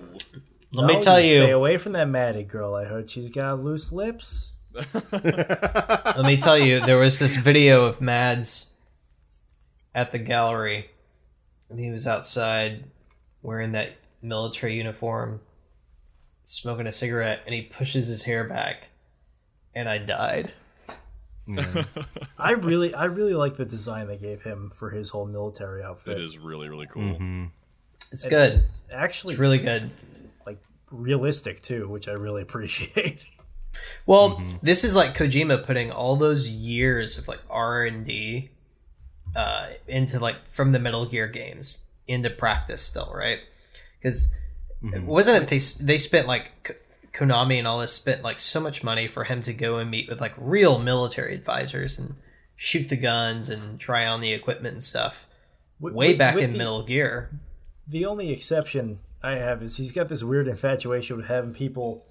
Let 0.73 0.87
me 0.87 0.95
No, 0.95 1.01
tell 1.01 1.17
Stay 1.17 1.49
you. 1.49 1.55
away 1.55 1.77
from 1.77 1.93
that 1.93 2.09
Maddie 2.09 2.43
girl. 2.43 2.75
I 2.75 2.85
heard 2.85 3.09
she's 3.09 3.31
got 3.31 3.63
loose 3.63 3.93
lips. 3.93 4.51
Let 5.13 6.25
me 6.25 6.37
tell 6.37 6.59
you. 6.59 6.81
There 6.81 6.99
was 6.99 7.19
this 7.21 7.37
video 7.37 7.85
of 7.85 8.01
Mads 8.01 8.71
at 9.95 10.11
the 10.11 10.19
gallery, 10.19 10.89
and 11.71 11.79
he 11.79 11.91
was 11.91 12.09
outside 12.09 12.85
wearing 13.45 13.73
that 13.73 13.93
military 14.23 14.75
uniform, 14.77 15.41
smoking 16.43 16.87
a 16.89 16.93
cigarette, 16.93 17.41
and 17.47 17.55
he 17.55 17.63
pushes 17.63 18.09
his 18.09 18.25
hair 18.25 18.43
back, 18.45 18.89
and 19.75 19.89
I 19.89 19.99
died. 19.99 20.53
I 22.39 22.53
really, 22.53 22.95
I 22.95 23.05
really 23.05 23.35
like 23.35 23.57
the 23.57 23.67
design 23.67 24.09
they 24.09 24.17
gave 24.17 24.43
him 24.43 24.71
for 24.71 24.89
his 24.91 25.11
whole 25.11 25.27
military 25.27 25.83
outfit. 25.83 26.17
It 26.19 26.25
is 26.25 26.39
really, 26.39 26.71
really 26.71 26.87
cool. 26.87 27.03
Mm-hmm. 27.03 27.45
It's 28.11 28.25
It's 28.25 28.29
good. 28.29 28.65
actually 28.91 29.35
It's 29.35 29.41
really 29.41 29.59
good. 29.59 29.91
like 30.47 30.59
realistic 30.91 31.61
too, 31.61 31.87
which 31.89 32.09
I 32.09 32.13
really 32.13 32.41
appreciate. 32.49 33.27
Well, 34.07 34.43
this 34.63 34.85
is 34.85 34.95
like 34.97 35.15
Kojima 35.17 35.67
putting 35.67 35.91
all 35.91 36.17
those 36.17 36.49
years 36.49 37.19
of 37.19 37.29
like 37.29 37.41
R 37.51 37.85
and 37.85 38.07
D 38.07 38.51
uh, 39.37 39.67
into 39.87 40.19
like 40.19 40.37
from 40.53 40.73
the 40.73 40.79
Metal 40.79 41.05
Gear 41.05 41.27
games 41.29 41.81
into 42.07 42.31
practice 42.31 42.83
still, 42.83 43.13
right? 43.15 43.39
Because 44.01 44.33
wasn't 44.83 45.43
it 45.43 45.49
they 45.49 45.59
they 45.85 45.99
spent 45.99 46.27
like 46.27 46.81
Konami 47.13 47.59
and 47.59 47.67
all 47.67 47.79
this 47.79 47.93
spent 47.93 48.23
like 48.23 48.39
so 48.39 48.61
much 48.61 48.83
money 48.83 49.09
for 49.09 49.25
him 49.25 49.43
to 49.43 49.53
go 49.55 49.79
and 49.79 49.91
meet 49.91 50.09
with 50.09 50.21
like 50.21 50.35
real 50.37 50.79
military 50.79 51.35
advisors 51.35 51.99
and 51.99 52.15
shoot 52.57 52.89
the 52.89 52.97
guns 52.97 53.49
and 53.49 53.81
try 53.81 54.07
on 54.07 54.21
the 54.21 54.33
equipment 54.33 54.75
and 54.75 54.83
stuff 54.85 55.27
With- 55.81 55.95
way 55.95 56.09
with- 56.09 56.19
back 56.19 56.35
with 56.35 56.45
in 56.45 56.51
the, 56.51 56.59
Metal 56.59 56.83
Gear. 56.83 57.31
The 57.87 58.05
only 58.05 58.31
exception 58.31 58.99
I 59.23 59.33
have 59.37 59.63
is 59.63 59.77
he's 59.77 59.93
got 59.93 60.09
this 60.09 60.23
weird 60.25 60.49
infatuation 60.49 61.17
with 61.17 61.27
having 61.27 61.53
people, 61.55 62.05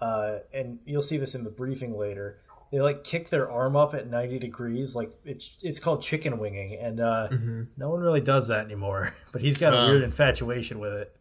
uh, 0.00 0.38
and 0.52 0.78
you'll 0.84 1.02
see 1.02 1.16
this 1.16 1.34
in 1.34 1.44
the 1.44 1.50
briefing 1.50 1.96
later. 1.98 2.38
They 2.72 2.80
like 2.80 3.04
kick 3.04 3.28
their 3.28 3.50
arm 3.50 3.76
up 3.76 3.92
at 3.94 4.08
ninety 4.08 4.38
degrees, 4.38 4.96
like 4.96 5.10
it's 5.24 5.58
it's 5.62 5.78
called 5.78 6.02
chicken 6.02 6.38
winging, 6.38 6.74
and 6.80 7.00
uh, 7.00 7.28
no 7.76 7.90
one 7.90 8.00
really 8.00 8.22
does 8.22 8.48
that 8.48 8.64
anymore. 8.64 9.10
But 9.32 9.42
he's 9.42 9.58
got 9.58 9.74
a 9.74 9.78
Um, 9.78 9.90
weird 9.90 10.02
infatuation 10.02 10.78
with 10.80 10.94
it. 10.94 11.14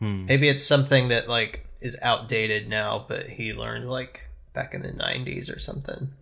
Maybe 0.00 0.48
it's 0.48 0.64
something 0.64 1.08
that 1.08 1.28
like 1.28 1.66
is 1.80 1.96
outdated 2.02 2.68
now, 2.68 3.04
but 3.08 3.26
he 3.28 3.52
learned 3.52 3.90
like 3.90 4.20
back 4.52 4.74
in 4.74 4.82
the 4.82 4.92
'90s 4.92 5.54
or 5.54 5.58
something. 5.58 6.12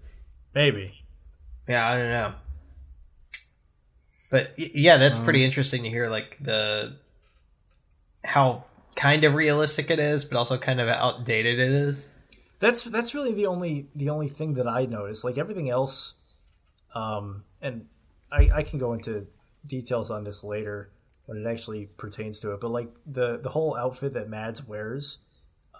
Maybe. 0.54 1.02
Yeah, 1.68 1.86
I 1.86 1.96
don't 1.98 2.08
know. 2.10 2.34
But 4.30 4.52
yeah, 4.56 4.96
that's 4.96 5.18
pretty 5.18 5.44
interesting 5.44 5.82
to 5.82 5.90
hear 5.90 6.08
like 6.08 6.38
the 6.40 6.96
how 8.24 8.64
kind 8.96 9.24
of 9.24 9.34
realistic 9.34 9.90
it 9.90 9.98
is, 9.98 10.24
but 10.24 10.38
also 10.38 10.56
kind 10.56 10.80
of 10.80 10.88
outdated 10.88 11.58
it 11.58 11.70
is. 11.70 12.11
That's 12.62 12.82
that's 12.84 13.12
really 13.12 13.34
the 13.34 13.46
only 13.46 13.88
the 13.92 14.08
only 14.10 14.28
thing 14.28 14.54
that 14.54 14.68
I 14.68 14.84
noticed. 14.86 15.24
Like 15.24 15.36
everything 15.36 15.68
else, 15.68 16.14
um, 16.94 17.42
and 17.60 17.86
I, 18.30 18.50
I 18.54 18.62
can 18.62 18.78
go 18.78 18.92
into 18.92 19.26
details 19.66 20.12
on 20.12 20.22
this 20.22 20.44
later 20.44 20.92
when 21.26 21.38
it 21.38 21.50
actually 21.50 21.86
pertains 21.86 22.38
to 22.42 22.52
it. 22.52 22.60
But 22.60 22.70
like 22.70 22.88
the 23.04 23.38
the 23.38 23.48
whole 23.48 23.76
outfit 23.76 24.14
that 24.14 24.28
Mads 24.28 24.64
wears, 24.64 25.18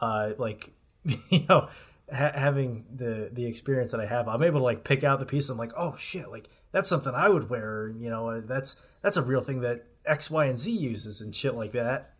uh, 0.00 0.32
like 0.38 0.72
you 1.04 1.46
know, 1.48 1.68
ha- 2.12 2.32
having 2.34 2.84
the 2.92 3.30
the 3.32 3.46
experience 3.46 3.92
that 3.92 4.00
I 4.00 4.06
have, 4.06 4.26
I'm 4.26 4.42
able 4.42 4.59
to 4.59 4.64
like 4.64 4.82
pick 4.82 5.04
out 5.04 5.20
the 5.20 5.24
piece. 5.24 5.50
I'm 5.50 5.59
like, 5.59 5.74
oh 5.76 5.94
shit, 5.96 6.30
like 6.30 6.48
that's 6.72 6.88
something 6.88 7.14
I 7.14 7.28
would 7.28 7.48
wear. 7.48 7.94
You 7.96 8.10
know, 8.10 8.28
uh, 8.28 8.40
that's 8.44 8.74
that's 9.02 9.16
a 9.16 9.22
real 9.22 9.40
thing 9.40 9.60
that 9.60 9.84
X, 10.04 10.32
Y, 10.32 10.46
and 10.46 10.59
Z 10.59 10.72
uses 10.72 11.20
and 11.20 11.32
shit 11.32 11.54
like 11.54 11.70
that. 11.72 12.14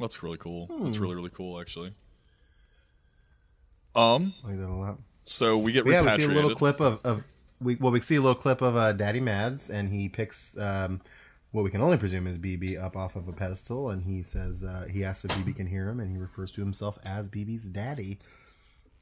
That's 0.00 0.22
really 0.22 0.38
cool. 0.38 0.68
Hmm. 0.68 0.86
That's 0.86 0.96
really, 0.96 1.16
really 1.16 1.28
cool, 1.28 1.60
actually. 1.60 1.92
Um, 3.94 4.34
like 4.44 4.58
that 4.58 4.66
a 4.66 4.72
lot. 4.74 4.98
so 5.24 5.58
we 5.58 5.72
get 5.72 5.86
yeah, 5.86 6.02
we 6.02 6.20
see 6.22 6.24
a 6.24 6.28
little 6.34 6.54
clip 6.54 6.80
of, 6.80 7.00
of 7.04 7.26
we 7.60 7.76
well 7.76 7.92
we 7.92 8.00
see 8.00 8.16
a 8.16 8.20
little 8.20 8.34
clip 8.40 8.62
of 8.62 8.76
uh, 8.76 8.92
Daddy 8.92 9.20
Mads, 9.20 9.68
and 9.70 9.90
he 9.90 10.08
picks 10.08 10.56
um, 10.58 11.00
what 11.50 11.62
we 11.62 11.70
can 11.70 11.82
only 11.82 11.98
presume 11.98 12.26
is 12.26 12.38
BB 12.38 12.82
up 12.82 12.96
off 12.96 13.16
of 13.16 13.28
a 13.28 13.32
pedestal, 13.32 13.90
and 13.90 14.04
he 14.04 14.22
says 14.22 14.64
uh, 14.64 14.86
he 14.90 15.04
asks 15.04 15.24
if 15.26 15.30
BB 15.32 15.56
can 15.56 15.66
hear 15.66 15.88
him, 15.88 16.00
and 16.00 16.10
he 16.10 16.18
refers 16.18 16.52
to 16.52 16.60
himself 16.60 16.98
as 17.04 17.28
BB's 17.28 17.68
daddy. 17.68 18.18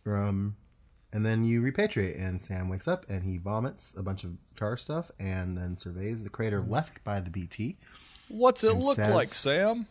Um, 0.04 0.56
and 1.12 1.24
then 1.26 1.44
you 1.44 1.60
repatriate, 1.60 2.20
and 2.20 2.40
Sam 2.40 2.68
wakes 2.68 2.86
up 2.86 3.04
and 3.08 3.24
he 3.24 3.36
vomits 3.36 3.96
a 3.96 4.02
bunch 4.02 4.24
of 4.24 4.32
tar 4.56 4.76
stuff, 4.76 5.10
and 5.18 5.56
then 5.56 5.76
surveys 5.76 6.24
the 6.24 6.30
crater 6.30 6.60
left 6.60 7.02
by 7.04 7.20
the 7.20 7.30
BT. 7.30 7.76
What's 8.28 8.64
it 8.64 8.76
look 8.76 8.96
says- 8.96 9.14
like, 9.14 9.28
Sam? 9.28 9.86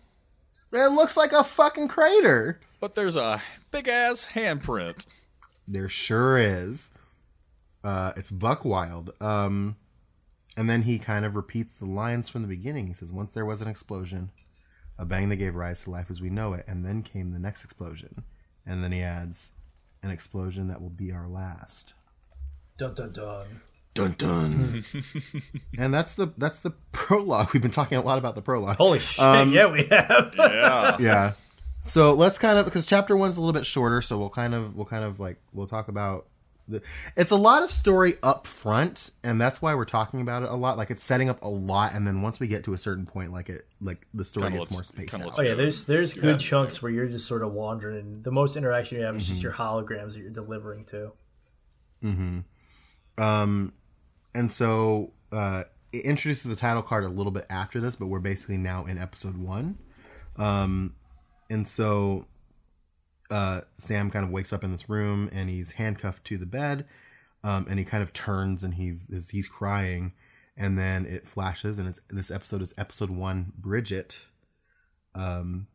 It 0.71 0.91
looks 0.91 1.17
like 1.17 1.31
a 1.31 1.43
fucking 1.43 1.87
crater. 1.87 2.59
But 2.79 2.95
there's 2.95 3.15
a 3.15 3.41
big 3.71 3.87
ass 3.87 4.31
handprint. 4.33 5.05
There 5.67 5.89
sure 5.89 6.37
is. 6.37 6.93
Uh, 7.83 8.13
it's 8.15 8.31
Buck 8.31 8.63
Wild. 8.63 9.13
Um, 9.21 9.75
and 10.55 10.69
then 10.69 10.83
he 10.83 10.99
kind 10.99 11.25
of 11.25 11.35
repeats 11.35 11.77
the 11.77 11.85
lines 11.85 12.29
from 12.29 12.41
the 12.41 12.47
beginning. 12.47 12.87
He 12.87 12.93
says, 12.93 13.11
Once 13.11 13.31
there 13.31 13.45
was 13.45 13.61
an 13.61 13.67
explosion, 13.67 14.31
a 14.97 15.05
bang 15.05 15.29
that 15.29 15.37
gave 15.37 15.55
rise 15.55 15.83
to 15.83 15.91
life 15.91 16.09
as 16.09 16.21
we 16.21 16.29
know 16.29 16.53
it, 16.53 16.65
and 16.67 16.85
then 16.85 17.03
came 17.03 17.31
the 17.31 17.39
next 17.39 17.63
explosion. 17.63 18.23
And 18.65 18.83
then 18.83 18.91
he 18.91 19.01
adds, 19.01 19.53
An 20.01 20.11
explosion 20.11 20.67
that 20.67 20.81
will 20.81 20.89
be 20.89 21.11
our 21.11 21.27
last. 21.27 21.93
Dun 22.77 22.93
dun 22.93 23.11
dun. 23.11 23.61
Dun 23.99 24.15
dun. 24.17 24.83
and 25.77 25.93
that's 25.93 26.13
the 26.15 26.33
that's 26.37 26.59
the 26.59 26.71
prologue. 26.91 27.53
We've 27.53 27.61
been 27.61 27.71
talking 27.71 27.97
a 27.97 28.01
lot 28.01 28.17
about 28.17 28.35
the 28.35 28.41
prologue. 28.41 28.77
Holy 28.77 28.99
shit! 28.99 29.23
Um, 29.23 29.51
yeah, 29.51 29.71
we 29.71 29.83
have. 29.85 30.33
Yeah. 30.37 30.97
yeah. 30.99 31.31
So 31.81 32.13
let's 32.13 32.37
kind 32.39 32.57
of 32.59 32.65
because 32.65 32.85
chapter 32.85 33.15
one's 33.15 33.37
a 33.37 33.41
little 33.41 33.53
bit 33.53 33.65
shorter, 33.65 34.01
so 34.01 34.17
we'll 34.17 34.29
kind 34.29 34.53
of 34.53 34.75
we'll 34.75 34.85
kind 34.85 35.03
of 35.03 35.19
like 35.19 35.37
we'll 35.53 35.67
talk 35.67 35.87
about 35.87 36.27
the. 36.67 36.81
It's 37.15 37.31
a 37.31 37.35
lot 37.37 37.63
of 37.63 37.71
story 37.71 38.15
up 38.21 38.45
front, 38.47 39.11
and 39.23 39.39
that's 39.39 39.61
why 39.61 39.73
we're 39.75 39.85
talking 39.85 40.19
about 40.21 40.43
it 40.43 40.49
a 40.49 40.55
lot. 40.55 40.77
Like 40.77 40.91
it's 40.91 41.03
setting 41.03 41.29
up 41.29 41.41
a 41.43 41.47
lot, 41.47 41.93
and 41.93 42.05
then 42.05 42.21
once 42.21 42.39
we 42.39 42.47
get 42.47 42.63
to 42.65 42.73
a 42.73 42.77
certain 42.77 43.05
point, 43.05 43.31
like 43.31 43.47
it 43.49 43.65
like 43.81 44.05
the 44.13 44.25
story 44.25 44.47
Kinda 44.47 44.59
gets 44.59 44.71
lets- 44.75 44.77
more 44.77 45.05
spaced 45.07 45.13
out. 45.25 45.39
Oh 45.39 45.41
yeah, 45.41 45.53
there's 45.55 45.85
there's 45.85 46.13
good 46.13 46.39
chunks 46.39 46.81
where 46.81 46.91
you're 46.91 47.07
just 47.07 47.27
sort 47.27 47.43
of 47.43 47.53
wandering, 47.53 47.97
and 47.99 48.23
the 48.23 48.31
most 48.31 48.55
interaction 48.57 48.97
you 48.99 49.05
have 49.05 49.15
is 49.15 49.23
Mm-hmm. 49.23 49.29
just 49.31 49.43
your 49.43 49.53
holograms 49.53 50.13
that 50.13 50.19
you're 50.19 50.29
delivering 50.31 50.83
to. 50.85 51.11
Hmm. 52.01 52.39
Um, 53.17 53.73
and 54.33 54.51
so 54.51 55.13
uh, 55.31 55.63
it 55.91 56.05
introduces 56.05 56.43
the 56.43 56.55
title 56.55 56.81
card 56.81 57.03
a 57.03 57.09
little 57.09 57.31
bit 57.31 57.45
after 57.49 57.79
this, 57.79 57.95
but 57.95 58.07
we're 58.07 58.19
basically 58.19 58.57
now 58.57 58.85
in 58.85 58.97
episode 58.97 59.37
one. 59.37 59.77
Um, 60.37 60.95
and 61.49 61.67
so 61.67 62.27
uh, 63.31 63.61
Sam 63.75 64.09
kind 64.09 64.25
of 64.25 64.31
wakes 64.31 64.53
up 64.53 64.63
in 64.63 64.71
this 64.71 64.89
room 64.89 65.29
and 65.31 65.49
he's 65.49 65.73
handcuffed 65.73 66.25
to 66.25 66.37
the 66.37 66.45
bed. 66.45 66.85
Um, 67.43 67.67
and 67.69 67.79
he 67.79 67.85
kind 67.85 68.03
of 68.03 68.11
turns 68.11 68.63
and 68.63 68.75
he's 68.75 69.07
he's- 69.31 69.47
crying, 69.47 70.11
and 70.57 70.77
then 70.77 71.05
it 71.05 71.25
flashes 71.25 71.79
and 71.79 71.87
it's 71.87 72.01
this 72.09 72.29
episode 72.29 72.61
is 72.61 72.73
episode 72.77 73.09
one, 73.09 73.53
Bridget. 73.57 74.25
Um, 75.15 75.67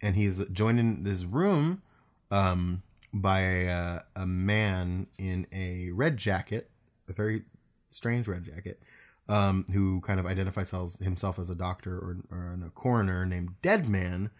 and 0.00 0.16
he's 0.16 0.42
joined 0.48 0.80
in 0.80 1.02
this 1.02 1.24
room, 1.24 1.82
um, 2.30 2.82
by 3.12 3.40
a, 3.40 4.00
a 4.16 4.26
man 4.26 5.08
in 5.18 5.46
a 5.52 5.90
red 5.90 6.16
jacket, 6.16 6.70
a 7.06 7.12
very 7.12 7.42
strange 7.90 8.28
red 8.28 8.44
jacket, 8.44 8.80
um, 9.28 9.66
who 9.72 10.00
kind 10.00 10.20
of 10.20 10.26
identifies 10.26 10.70
himself- 10.98 11.38
as 11.38 11.50
a 11.50 11.54
doctor 11.54 11.96
or, 11.98 12.16
or 12.30 12.58
a 12.66 12.70
coroner 12.70 13.26
named 13.26 13.60
Deadman, 13.62 14.30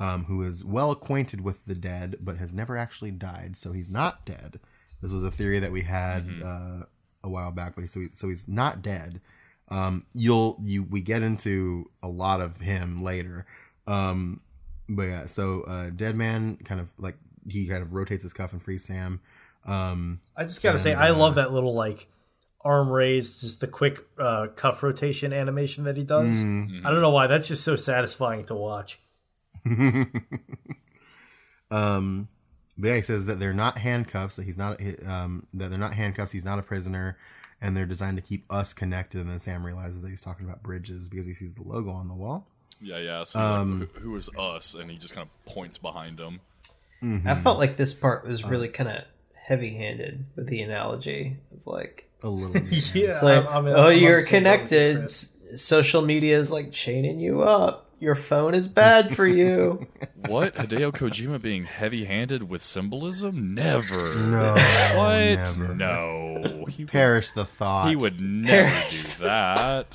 um, 0.00 0.24
who 0.24 0.42
is 0.42 0.64
well 0.64 0.90
acquainted 0.90 1.42
with 1.42 1.66
the 1.66 1.74
dead 1.74 2.16
but 2.20 2.36
has 2.38 2.52
never 2.52 2.76
actually 2.76 3.12
died, 3.12 3.56
so 3.56 3.72
he's 3.72 3.90
not 3.90 4.24
dead. 4.26 4.58
This 5.00 5.12
was 5.12 5.22
a 5.24 5.30
theory 5.30 5.58
that 5.58 5.72
we 5.72 5.82
had 5.82 6.26
uh, 6.44 6.84
a 7.24 7.28
while 7.28 7.52
back, 7.52 7.74
but 7.74 7.82
he, 7.82 7.86
so, 7.86 8.00
he, 8.00 8.08
so 8.08 8.28
he's 8.28 8.48
not 8.48 8.82
dead. 8.82 9.20
Um, 9.68 10.04
you'll 10.12 10.58
you 10.62 10.82
we 10.82 11.00
get 11.00 11.22
into 11.22 11.90
a 12.02 12.08
lot 12.08 12.40
of 12.40 12.60
him 12.60 13.02
later, 13.02 13.46
um, 13.86 14.40
but 14.88 15.04
yeah. 15.04 15.26
So 15.26 15.62
uh, 15.62 15.90
Deadman 15.90 16.58
kind 16.64 16.80
of 16.80 16.92
like 16.98 17.16
he 17.48 17.66
kind 17.66 17.82
of 17.82 17.92
rotates 17.92 18.22
his 18.22 18.32
cuff 18.32 18.52
and 18.52 18.62
frees 18.62 18.84
Sam. 18.84 19.20
Um, 19.64 20.20
I 20.36 20.42
just 20.42 20.62
gotta 20.62 20.78
say, 20.78 20.94
I 20.94 21.10
love 21.10 21.36
that 21.36 21.52
little 21.52 21.74
like 21.74 22.08
arm 22.64 22.90
raised, 22.90 23.40
just 23.40 23.60
the 23.60 23.66
quick 23.66 23.98
uh, 24.18 24.48
cuff 24.54 24.82
rotation 24.82 25.32
animation 25.32 25.84
that 25.84 25.96
he 25.96 26.04
does. 26.04 26.42
I 26.42 26.90
don't 26.90 27.00
know 27.00 27.10
why. 27.10 27.26
That's 27.26 27.48
just 27.48 27.64
so 27.64 27.76
satisfying 27.76 28.44
to 28.46 28.54
watch. 28.54 28.98
Um, 31.72 32.28
but 32.76 32.88
yeah, 32.88 32.96
he 32.96 33.02
says 33.02 33.24
that 33.26 33.40
they're 33.40 33.54
not 33.54 33.78
handcuffs. 33.78 34.36
That 34.36 34.44
he's 34.44 34.58
not. 34.58 34.80
Um, 35.06 35.46
that 35.54 35.70
they're 35.70 35.78
not 35.78 35.94
handcuffs. 35.94 36.32
He's 36.32 36.44
not 36.44 36.58
a 36.58 36.62
prisoner, 36.62 37.16
and 37.60 37.76
they're 37.76 37.86
designed 37.86 38.18
to 38.18 38.22
keep 38.22 38.44
us 38.52 38.74
connected. 38.74 39.20
And 39.20 39.30
then 39.30 39.38
Sam 39.38 39.64
realizes 39.64 40.02
that 40.02 40.10
he's 40.10 40.20
talking 40.20 40.46
about 40.46 40.62
bridges 40.62 41.08
because 41.08 41.26
he 41.26 41.32
sees 41.32 41.54
the 41.54 41.62
logo 41.62 41.90
on 41.90 42.08
the 42.08 42.14
wall. 42.14 42.46
Yeah, 42.80 42.98
yeah. 42.98 43.24
So 43.24 43.40
he's 43.40 43.48
like, 43.48 43.94
who, 43.94 44.00
who 44.00 44.16
is 44.16 44.30
us? 44.38 44.74
And 44.74 44.90
he 44.90 44.98
just 44.98 45.14
kind 45.14 45.26
of 45.26 45.54
points 45.54 45.78
behind 45.78 46.20
him. 46.20 46.40
I 47.26 47.34
felt 47.34 47.58
like 47.58 47.76
this 47.76 47.94
part 47.94 48.26
was 48.26 48.44
really 48.44 48.68
kind 48.68 48.88
of 48.88 49.02
heavy-handed 49.34 50.24
with 50.36 50.46
the 50.46 50.62
analogy 50.62 51.36
of 51.52 51.66
like, 51.66 52.08
A 52.22 52.28
little. 52.28 52.52
bit. 52.70 52.94
Yeah, 52.94 53.10
it's 53.10 53.22
like, 53.22 53.44
I'm- 53.46 53.66
I'm- 53.66 53.74
oh, 53.76 53.88
I'm 53.90 53.98
you're 53.98 54.20
the 54.20 54.26
same 54.26 54.44
boat 54.44 54.62
with 54.62 54.72
you, 54.72 54.78
connected. 54.78 55.10
Social 55.10 56.02
media 56.02 56.38
is 56.38 56.50
like 56.52 56.72
chaining 56.72 57.18
you 57.20 57.42
up. 57.42 57.88
Your 58.00 58.14
phone 58.16 58.54
is 58.54 58.66
bad 58.66 59.14
for 59.16 59.26
you. 59.26 59.86
What? 60.28 60.54
Hideo 60.54 60.92
Kojima 60.92 61.42
being 61.42 61.64
heavy 61.64 62.04
handed 62.04 62.48
with 62.48 62.62
symbolism? 62.62 63.54
Never. 63.56 64.14
No, 64.14 64.54
What? 64.96 65.56
never. 65.58 65.74
No. 65.74 66.64
He 66.68 66.84
would, 66.84 66.92
Perish 66.92 67.30
the 67.32 67.44
thought. 67.44 67.88
he 67.88 67.96
would 67.96 68.20
never 68.20 68.70
Perish. 68.70 69.16
do 69.16 69.24
that. 69.24 69.86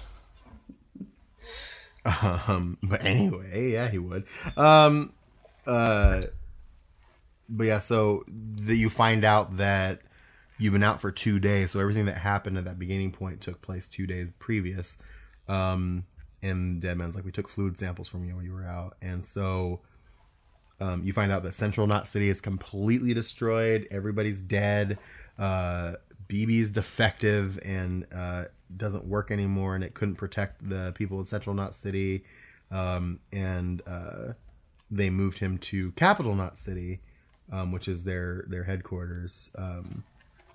Um, 2.06 2.78
but 2.84 3.04
anyway, 3.06 3.72
yeah, 3.72 3.90
he 3.90 3.98
would. 4.00 4.26
Um, 4.56 5.14
uh, 5.66 6.24
but 7.50 7.68
yeah, 7.68 7.80
so 7.80 8.24
the, 8.28 8.76
you 8.76 8.90
find 8.90 9.24
out 9.26 9.58
that 9.58 10.02
you've 10.58 10.74
been 10.74 10.84
out 10.84 11.02
for 11.02 11.12
two 11.12 11.40
days. 11.40 11.72
So 11.72 11.80
everything 11.80 12.06
that 12.06 12.18
happened 12.18 12.58
at 12.58 12.66
that 12.66 12.80
beginning 12.80 13.12
point 13.12 13.42
took 13.42 13.62
place 13.62 13.88
two 13.88 14.08
days 14.08 14.32
previous. 14.32 15.02
Um, 15.48 16.06
and 16.42 16.82
Deadman's 16.82 17.16
like, 17.16 17.26
we 17.26 17.32
took 17.32 17.48
fluid 17.48 17.78
samples 17.78 18.08
from 18.08 18.26
you 18.26 18.36
when 18.36 18.46
you 18.46 18.54
were 18.54 18.66
out. 18.66 18.96
And 19.02 19.24
so, 19.24 19.82
um, 20.80 21.04
you 21.04 21.14
find 21.14 21.32
out 21.32 21.44
that 21.44 21.54
Central 21.54 21.88
Knot 21.88 22.08
City 22.08 22.30
is 22.30 22.42
completely 22.42 23.14
destroyed. 23.14 23.88
Everybody's 23.90 24.42
dead. 24.42 25.00
Uh, 25.40 25.94
BB's 26.30 26.72
defective 26.72 27.60
and 27.64 28.06
uh, 28.14 28.46
doesn't 28.76 29.06
work 29.06 29.32
anymore, 29.32 29.76
and 29.76 29.84
it 29.84 29.94
couldn't 29.94 30.16
protect 30.16 30.68
the 30.68 30.92
people 30.96 31.20
in 31.20 31.26
Central 31.26 31.56
Knot 31.56 31.74
City. 31.74 32.24
Um, 32.70 33.20
and 33.32 33.82
uh, 33.88 34.34
they 34.92 35.10
moved 35.10 35.40
him 35.40 35.58
to 35.60 35.92
Capital 35.94 36.36
Knot 36.36 36.58
City, 36.58 37.00
um, 37.52 37.72
which 37.72 37.88
is 37.88 38.04
their 38.04 38.44
their 38.48 38.66
headquarters. 38.66 39.50
Um, 39.58 40.04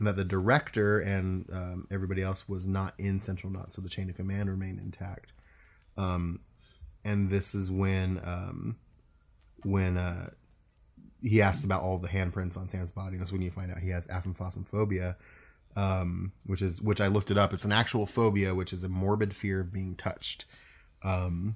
and 0.03 0.09
that 0.09 0.16
the 0.16 0.24
director 0.24 0.99
and 0.99 1.49
um, 1.53 1.87
everybody 1.89 2.23
else 2.23 2.49
was 2.49 2.66
not 2.66 2.93
in 2.99 3.20
Central 3.20 3.53
Knot, 3.53 3.70
so 3.70 3.81
the 3.81 3.89
chain 3.89 4.11
of 4.11 4.16
command 4.16 4.51
remained 4.51 4.81
intact. 4.81 5.33
Um, 5.97 6.41
and 7.05 7.31
this 7.31 7.55
is 7.55 7.70
when 7.70 8.20
um, 8.24 8.79
when 9.62 9.97
uh, 9.97 10.31
he 11.23 11.41
asks 11.41 11.62
about 11.62 11.83
all 11.83 11.99
the 11.99 12.09
handprints 12.09 12.57
on 12.57 12.69
Sam's 12.69 12.91
body. 12.91 13.16
That's 13.16 13.31
when 13.31 13.43
you 13.43 13.53
find 13.53 13.70
out 13.70 13.79
he 13.79 13.91
has 13.91 14.09
aphophosphobia, 14.09 15.15
um, 15.77 16.33
which 16.47 16.62
is 16.62 16.83
which 16.83 17.01
I 17.01 17.07
looked 17.07 17.31
it 17.31 17.39
up. 17.39 17.53
It's 17.53 17.65
an 17.65 17.70
actual 17.70 18.05
phobia, 18.05 18.57
which 18.57 18.73
is 18.73 18.83
a 18.83 18.89
morbid 18.89 19.37
fear 19.37 19.61
of 19.61 19.73
being 19.73 19.95
touched. 19.95 20.47
Um, 21.05 21.55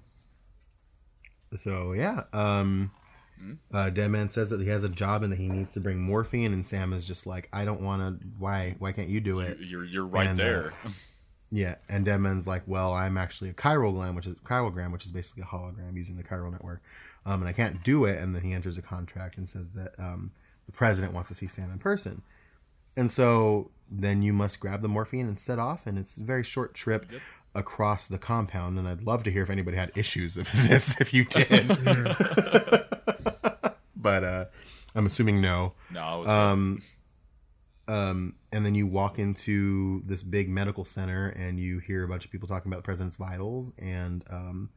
so 1.64 1.94
yeah, 1.94 2.22
um, 2.32 2.92
uh, 3.72 3.90
Deadman 3.90 4.30
says 4.30 4.50
that 4.50 4.60
he 4.60 4.68
has 4.68 4.84
a 4.84 4.88
job 4.88 5.22
and 5.22 5.32
that 5.32 5.36
he 5.36 5.48
needs 5.48 5.72
to 5.74 5.80
bring 5.80 6.00
morphine, 6.00 6.52
and 6.52 6.66
Sam 6.66 6.92
is 6.92 7.06
just 7.06 7.26
like, 7.26 7.48
I 7.52 7.64
don't 7.64 7.80
want 7.80 8.20
to. 8.20 8.26
Why? 8.38 8.76
Why 8.78 8.92
can't 8.92 9.08
you 9.08 9.20
do 9.20 9.40
it? 9.40 9.58
You're, 9.60 9.84
you're 9.84 10.06
right 10.06 10.26
And, 10.26 10.40
uh, 10.40 10.44
there. 10.44 10.74
Yeah, 11.52 11.76
and 11.88 12.04
Deadman's 12.04 12.48
like, 12.48 12.64
well, 12.66 12.92
I'm 12.92 13.16
actually 13.16 13.50
a 13.50 13.54
chiralgram, 13.54 14.16
which 14.16 14.26
is 14.26 14.34
chiralgram, 14.44 14.90
which 14.90 15.04
is 15.04 15.12
basically 15.12 15.44
a 15.44 15.46
hologram 15.46 15.94
using 15.94 16.16
the 16.16 16.24
chiral 16.24 16.50
network, 16.50 16.82
um, 17.24 17.40
and 17.40 17.48
I 17.48 17.52
can't 17.52 17.84
do 17.84 18.04
it. 18.04 18.20
And 18.20 18.34
then 18.34 18.42
he 18.42 18.52
enters 18.52 18.76
a 18.76 18.82
contract 18.82 19.36
and 19.36 19.48
says 19.48 19.70
that 19.70 19.94
um, 19.96 20.32
the 20.66 20.72
president 20.72 21.14
wants 21.14 21.28
to 21.28 21.36
see 21.36 21.46
Sam 21.46 21.70
in 21.70 21.78
person, 21.78 22.22
and 22.96 23.12
so 23.12 23.70
then 23.88 24.22
you 24.22 24.32
must 24.32 24.58
grab 24.58 24.80
the 24.80 24.88
morphine 24.88 25.28
and 25.28 25.38
set 25.38 25.60
off, 25.60 25.86
and 25.86 25.96
it's 25.98 26.16
a 26.16 26.22
very 26.24 26.42
short 26.42 26.74
trip 26.74 27.06
across 27.56 28.06
the 28.06 28.18
compound. 28.18 28.78
And 28.78 28.86
I'd 28.86 29.02
love 29.02 29.22
to 29.24 29.30
hear 29.30 29.42
if 29.42 29.50
anybody 29.50 29.76
had 29.76 29.90
issues 29.96 30.36
with 30.36 30.50
this, 30.68 31.00
if 31.00 31.12
you 31.14 31.24
did, 31.24 31.68
but 33.96 34.24
uh, 34.24 34.44
I'm 34.94 35.06
assuming 35.06 35.40
no. 35.40 35.70
no, 35.90 36.00
I 36.00 36.16
was 36.16 36.28
Um, 36.28 36.80
um, 37.88 38.34
and 38.52 38.64
then 38.66 38.74
you 38.74 38.86
walk 38.86 39.18
into 39.18 40.02
this 40.04 40.22
big 40.22 40.48
medical 40.48 40.84
center 40.84 41.28
and 41.28 41.58
you 41.60 41.78
hear 41.78 42.04
a 42.04 42.08
bunch 42.08 42.24
of 42.24 42.30
people 42.32 42.48
talking 42.48 42.70
about 42.70 42.78
the 42.78 42.82
president's 42.84 43.16
vitals 43.16 43.72
and 43.78 44.24
um, 44.30 44.70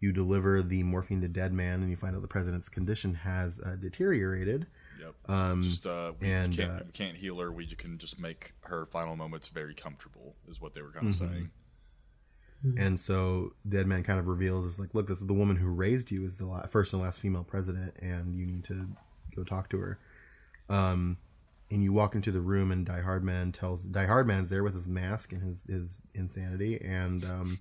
you 0.00 0.12
deliver 0.12 0.62
the 0.62 0.82
morphine 0.82 1.20
to 1.20 1.28
Deadman 1.28 1.82
and 1.82 1.90
you 1.90 1.96
find 1.96 2.16
out 2.16 2.22
the 2.22 2.28
president's 2.28 2.68
condition 2.68 3.14
has 3.14 3.60
uh, 3.64 3.76
deteriorated 3.76 4.66
Yep. 4.98 5.14
um, 5.30 5.62
just 5.62 5.86
uh, 5.86 6.12
we 6.18 6.30
and, 6.30 6.56
can't, 6.56 6.70
uh, 6.72 6.80
we 6.86 6.90
can't 6.92 7.16
heal 7.16 7.38
her. 7.38 7.52
We 7.52 7.66
can 7.66 7.98
just 7.98 8.18
make 8.18 8.54
her 8.62 8.86
final 8.86 9.14
moments 9.14 9.48
very 9.48 9.74
comfortable, 9.74 10.34
is 10.48 10.58
what 10.58 10.72
they 10.72 10.80
were 10.80 10.90
kind 10.90 11.06
of 11.06 11.12
Mm-hmm. 11.12 11.32
saying. 11.34 11.50
And 12.78 13.00
so 13.00 13.52
Deadman 13.68 14.02
kind 14.02 14.18
of 14.18 14.28
reveals 14.28 14.64
is 14.64 14.80
like 14.80 14.94
look 14.94 15.06
this 15.08 15.20
is 15.20 15.26
the 15.26 15.34
woman 15.34 15.56
who 15.56 15.68
raised 15.68 16.10
you 16.10 16.24
is 16.24 16.36
the 16.36 16.66
first 16.68 16.92
and 16.92 17.02
last 17.02 17.20
female 17.20 17.44
president 17.44 17.94
and 18.00 18.34
you 18.34 18.46
need 18.46 18.64
to 18.64 18.88
go 19.34 19.44
talk 19.44 19.68
to 19.70 19.78
her 19.78 19.98
um, 20.68 21.18
and 21.70 21.82
you 21.82 21.92
walk 21.92 22.14
into 22.14 22.30
the 22.30 22.40
room 22.40 22.70
and 22.70 22.86
Die 22.86 23.00
Hardman 23.00 23.52
tells 23.52 23.84
Die 23.84 24.06
Hardman's 24.06 24.50
there 24.50 24.64
with 24.64 24.74
his 24.74 24.88
mask 24.88 25.32
and 25.32 25.42
his 25.42 25.64
his 25.64 26.02
insanity 26.14 26.80
and 26.80 27.24
um, 27.24 27.58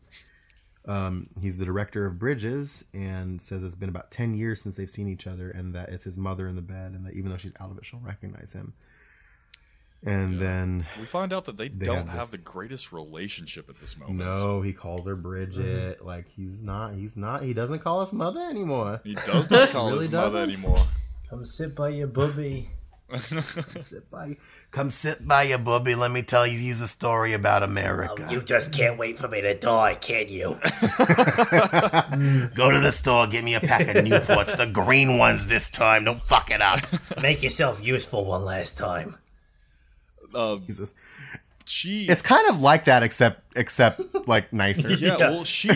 um, 0.87 1.29
he's 1.41 1.57
the 1.57 1.65
director 1.65 2.05
of 2.05 2.19
Bridges 2.19 2.85
and 2.93 3.41
says 3.41 3.63
it's 3.63 3.75
been 3.75 3.89
about 3.89 4.11
ten 4.11 4.33
years 4.33 4.61
since 4.61 4.77
they've 4.77 4.89
seen 4.89 5.07
each 5.09 5.27
other 5.27 5.49
and 5.49 5.73
that 5.73 5.89
it's 5.89 6.05
his 6.05 6.17
mother 6.17 6.47
in 6.47 6.55
the 6.55 6.61
bed 6.61 6.93
and 6.93 7.05
that 7.05 7.13
even 7.13 7.31
though 7.31 7.37
she's 7.37 7.53
out 7.59 7.71
of 7.71 7.77
it 7.77 7.85
she'll 7.85 7.99
recognize 7.99 8.53
him. 8.53 8.73
And 10.03 10.39
then 10.39 10.85
We 10.99 11.05
find 11.05 11.33
out 11.33 11.45
that 11.45 11.57
they, 11.57 11.67
They 11.69 11.85
don't 11.85 12.07
have 12.07 12.19
have 12.19 12.31
the 12.31 12.37
greatest 12.37 12.91
relationship 12.91 13.69
at 13.69 13.79
this 13.79 13.97
moment. 13.97 14.19
no, 14.19 14.61
he 14.61 14.71
calls 14.73 15.07
her 15.07 15.15
Bridget. 15.15 15.97
Mm-hmm. 15.99 16.05
Like 16.05 16.27
he's 16.35 16.61
not 16.63 16.93
he's 16.93 17.17
not 17.17 17.41
he 17.43 17.53
doesn't 17.53 17.79
call 17.79 18.01
us 18.01 18.13
mother 18.13 18.41
anymore. 18.41 19.01
He 19.03 19.15
does 19.25 19.49
not 19.49 19.69
call 19.71 19.87
Really 19.87 19.99
his 19.99 20.11
mother 20.11 20.45
doesn't? 20.45 20.61
anymore. 20.63 20.85
Come 21.29 21.43
sit 21.45 21.75
by 21.75 21.89
your 21.89 22.07
booby. 22.07 22.69
Sit 23.17 24.09
by, 24.09 24.35
come 24.71 24.89
sit 24.89 25.27
by 25.27 25.43
your 25.43 25.59
booby. 25.59 25.93
Let 25.95 26.11
me 26.11 26.23
tell 26.23 26.45
you 26.47 26.71
a 26.71 26.73
story 26.87 27.33
about 27.33 27.61
America. 27.61 28.25
Oh, 28.27 28.31
you 28.31 28.41
just 28.41 28.73
can't 28.73 28.97
wait 28.97 29.17
for 29.19 29.27
me 29.27 29.41
to 29.41 29.53
die, 29.57 29.93
can 29.95 30.27
you? 30.27 30.55
Go 32.55 32.71
to 32.71 32.79
the 32.79 32.91
store, 32.91 33.27
get 33.27 33.43
me 33.43 33.53
a 33.53 33.59
pack 33.59 33.81
of 33.95 34.03
Newports, 34.03 34.57
the 34.57 34.65
green 34.71 35.17
ones 35.19 35.45
this 35.47 35.69
time. 35.69 36.03
Don't 36.05 36.21
fuck 36.21 36.49
it 36.49 36.61
up. 36.61 36.79
Make 37.21 37.43
yourself 37.43 37.83
useful 37.85 38.25
one 38.25 38.43
last 38.43 38.77
time. 38.77 39.17
Uh, 40.35 40.57
Jesus. 40.57 40.93
she, 41.65 42.05
It's 42.09 42.21
kind 42.21 42.47
of 42.49 42.61
like 42.61 42.85
that, 42.85 43.01
except 43.03 43.41
except 43.55 44.01
like 44.27 44.51
nicer. 44.53 44.89
yeah, 44.93 45.15
well, 45.19 45.43
she, 45.43 45.69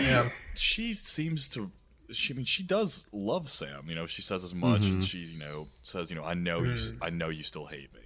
she 0.54 0.94
seems 0.94 1.48
to. 1.50 1.66
She, 2.12 2.34
I 2.34 2.36
mean, 2.36 2.44
she 2.44 2.62
does 2.64 3.06
love 3.12 3.48
Sam. 3.48 3.82
You 3.86 3.94
know, 3.94 4.06
she 4.06 4.20
says 4.22 4.42
as 4.44 4.52
much, 4.54 4.82
Mm-hmm. 4.82 4.92
and 4.94 5.04
she, 5.04 5.18
you 5.18 5.38
know, 5.38 5.68
says, 5.82 6.10
you 6.10 6.16
know, 6.16 6.24
I 6.24 6.34
know 6.34 6.62
you, 6.62 6.72
s- 6.72 6.92
I 7.00 7.08
know 7.10 7.28
you 7.28 7.44
still 7.44 7.66
hate 7.66 7.92
me, 7.94 8.00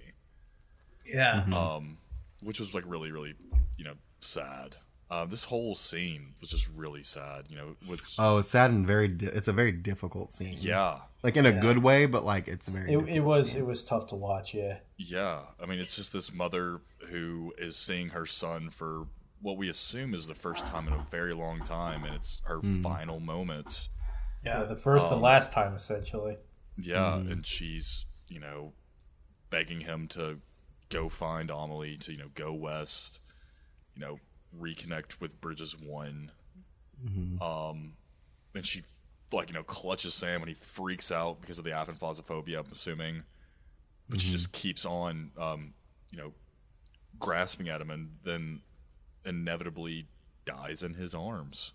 Yeah. 1.05 1.43
um, 1.55 1.97
which 2.43 2.59
was 2.59 2.75
like 2.75 2.83
really, 2.87 3.11
really, 3.11 3.33
you 3.77 3.85
know, 3.85 3.93
sad. 4.19 4.75
Uh, 5.09 5.25
this 5.25 5.43
whole 5.43 5.75
scene 5.75 6.33
was 6.41 6.49
just 6.49 6.69
really 6.75 7.03
sad, 7.03 7.45
you 7.49 7.55
know. 7.55 7.75
Which 7.87 8.01
Oh, 8.19 8.37
it's 8.39 8.49
sad 8.49 8.71
and 8.71 8.85
very. 8.85 9.07
Di- 9.07 9.27
it's 9.27 9.47
a 9.47 9.53
very 9.53 9.71
difficult 9.71 10.33
scene. 10.33 10.55
yeah, 10.59 10.97
like 11.25 11.37
in 11.37 11.47
a 11.47 11.51
good 11.51 11.79
way, 11.79 12.05
but 12.05 12.23
like 12.23 12.47
it's 12.47 12.67
very. 12.67 12.93
It, 12.93 13.09
it 13.09 13.19
was 13.19 13.51
scene. 13.51 13.63
it 13.63 13.65
was 13.65 13.83
tough 13.83 14.05
to 14.07 14.15
watch. 14.15 14.53
Yeah. 14.53 14.77
yeah. 14.97 15.39
I 15.61 15.65
mean, 15.65 15.79
it's 15.79 15.95
just 15.95 16.13
this 16.13 16.31
mother 16.31 16.81
who 17.09 17.51
is 17.57 17.75
seeing 17.75 18.09
her 18.09 18.27
son 18.27 18.69
for 18.69 19.07
what 19.41 19.57
we 19.57 19.69
assume 19.69 20.13
is 20.13 20.27
the 20.27 20.35
first 20.35 20.67
time 20.67 20.87
in 20.87 20.93
a 20.93 21.03
very 21.09 21.33
long 21.33 21.61
time, 21.61 22.03
and 22.03 22.13
it's 22.13 22.43
her 22.45 22.57
hmm. 22.57 22.83
final 22.83 23.19
moments. 23.19 23.89
Yeah, 24.45 24.63
the 24.65 24.75
first 24.75 25.07
and 25.07 25.15
um, 25.15 25.21
last 25.23 25.51
time 25.51 25.73
essentially. 25.73 26.37
Yeah, 26.77 27.17
hmm. 27.17 27.31
and 27.31 27.45
she's 27.45 28.23
you 28.29 28.39
know 28.39 28.73
begging 29.49 29.81
him 29.81 30.07
to 30.09 30.37
go 30.89 31.09
find 31.09 31.49
Amelie 31.49 31.97
to 31.97 32.11
you 32.11 32.19
know 32.19 32.29
go 32.35 32.53
west, 32.53 33.33
you 33.95 34.01
know 34.01 34.19
reconnect 34.55 35.19
with 35.19 35.41
Bridges 35.41 35.75
One. 35.75 36.31
Mm-hmm. 37.03 37.41
Um, 37.41 37.93
and 38.53 38.63
she 38.63 38.81
like 39.35 39.49
you 39.49 39.53
know 39.53 39.63
clutches 39.63 40.13
Sam 40.13 40.39
when 40.39 40.47
he 40.47 40.53
freaks 40.55 41.11
out 41.11 41.41
because 41.41 41.57
of 41.59 41.63
the 41.65 41.71
aphanphosphobia. 41.71 42.59
I'm 42.59 42.71
assuming, 42.71 43.23
but 44.09 44.19
she 44.21 44.31
just 44.31 44.51
keeps 44.53 44.85
on 44.85 45.31
um, 45.39 45.73
you 46.11 46.19
know 46.19 46.33
grasping 47.19 47.69
at 47.69 47.79
him 47.81 47.89
and 47.91 48.09
then 48.23 48.61
inevitably 49.25 50.07
dies 50.45 50.83
in 50.83 50.93
his 50.93 51.15
arms. 51.15 51.73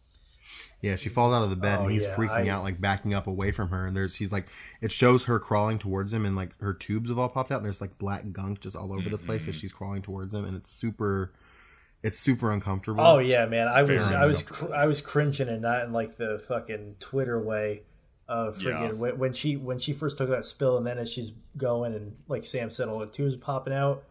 Yeah, 0.83 0.97
she 0.97 1.09
falls 1.09 1.35
out 1.35 1.43
of 1.45 1.51
the 1.51 1.57
bed 1.57 1.79
Oh, 1.79 1.83
and 1.85 1.93
he's 1.93 2.05
yeah, 2.05 2.17
freaking 2.17 2.47
I- 2.47 2.49
out, 2.49 2.63
like 2.63 2.81
backing 2.81 3.15
up 3.15 3.27
away 3.27 3.51
from 3.53 3.69
her. 3.69 3.87
And 3.87 3.97
there's 3.97 4.17
he's 4.17 4.33
like, 4.33 4.47
it 4.81 4.91
shows 4.91 5.25
her 5.25 5.39
crawling 5.39 5.79
towards 5.79 6.13
him, 6.13 6.25
and 6.25 6.35
like 6.35 6.59
her 6.61 6.73
tubes 6.75 7.09
have 7.11 7.19
all 7.19 7.29
popped 7.29 7.53
out. 7.53 7.57
And 7.59 7.65
there's 7.67 7.81
like 7.81 7.99
black 7.99 8.33
gunk 8.33 8.61
just 8.61 8.75
all 8.77 8.93
over 8.93 9.09
the 9.09 9.19
place 9.19 9.43
Mm-hmm. 9.43 9.51
as 9.51 9.57
she's 9.57 9.73
crawling 9.73 10.03
towards 10.03 10.33
him, 10.35 10.45
and 10.45 10.57
it's 10.57 10.73
super, 10.73 11.33
it's 12.03 12.19
super 12.19 12.51
uncomfortable. 12.53 13.05
Oh 13.05 13.19
yeah, 13.19 13.47
man. 13.47 13.69
I 13.69 13.83
was 13.83 14.11
I 14.11 14.25
was 14.27 14.43
cr- 14.43 14.73
I 14.75 14.87
was 14.87 15.01
cringing 15.01 15.49
and 15.49 15.63
not 15.63 15.85
in 15.85 15.93
like 15.93 16.17
the 16.17 16.39
fucking 16.49 16.97
Twitter 17.01 17.39
way 17.41 17.83
of 18.29 18.57
freaking 18.59 18.81
Yeah. 18.89 18.93
when, 18.93 19.19
when 19.19 19.33
she 19.33 19.57
when 19.57 19.79
she 19.79 19.93
first 19.93 20.17
took 20.19 20.31
that 20.31 20.45
spill 20.45 20.77
and 20.77 20.87
then 20.87 20.99
as 20.99 21.11
she's 21.13 21.33
going 21.57 21.95
and 21.95 22.17
like 22.29 22.45
Sam 22.47 22.71
said 22.71 22.89
all 22.89 22.99
the 23.01 23.07
tubes 23.07 23.37
popping 23.37 23.73
out. 23.75 24.05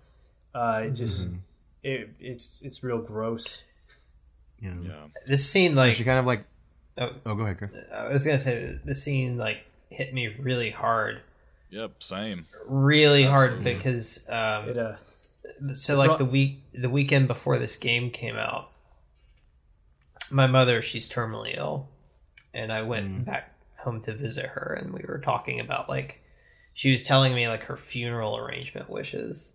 Uh, 0.54 0.82
it 0.86 0.92
just 0.92 1.28
Mm-hmm. 1.28 1.38
it 1.84 2.10
it's 2.20 2.62
it's 2.62 2.84
real 2.84 3.00
gross. 3.02 3.64
You 4.60 4.72
know? 4.72 4.82
Yeah, 4.90 5.22
This 5.26 5.50
scene, 5.50 5.74
like, 5.74 5.96
She 5.96 6.04
kind 6.04 6.20
of 6.20 6.26
like, 6.26 6.44
Oh. 6.98 7.12
oh, 7.26 7.36
go 7.36 7.44
ahead, 7.44 7.58
Chris. 7.60 7.74
I 7.94 8.10
was 8.10 8.26
gonna 8.26 8.38
say, 8.38 8.78
the 8.84 8.94
scene 8.94 9.38
like 9.38 9.60
hit 9.90 10.14
me 10.14 10.28
really 10.38 10.70
hard, 10.70 11.22
yep, 11.70 12.04
same. 12.04 12.46
really 12.68 13.24
hard 13.24 13.64
because 13.64 14.28
um, 14.30 14.68
It 14.70 14.78
uh 14.78 14.96
so 15.74 15.98
like 15.98 16.18
the 16.18 16.26
week 16.26 16.62
the 16.74 16.90
weekend 16.90 17.28
before 17.28 17.60
this 17.60 17.76
game 17.76 18.10
came 18.12 18.36
out 18.36 18.70
my 20.32 20.48
mother 20.48 20.82
she's 20.82 21.10
terminally 21.10 21.58
ill 21.58 21.88
and 22.54 22.72
i 22.72 22.82
went 22.82 23.26
back 23.26 23.54
home 23.78 24.02
to 24.02 24.14
visit 24.14 24.46
her 24.46 24.78
and 24.80 24.94
we 24.94 25.04
were 25.08 25.20
talking 25.20 25.60
about 25.60 25.90
like 25.90 26.22
she 26.74 26.92
was 26.92 27.04
telling 27.04 27.34
me 27.34 27.48
like 27.48 27.64
her 27.64 27.76
funeral 27.78 28.38
arrangement 28.38 28.90
wishes. 28.90 29.54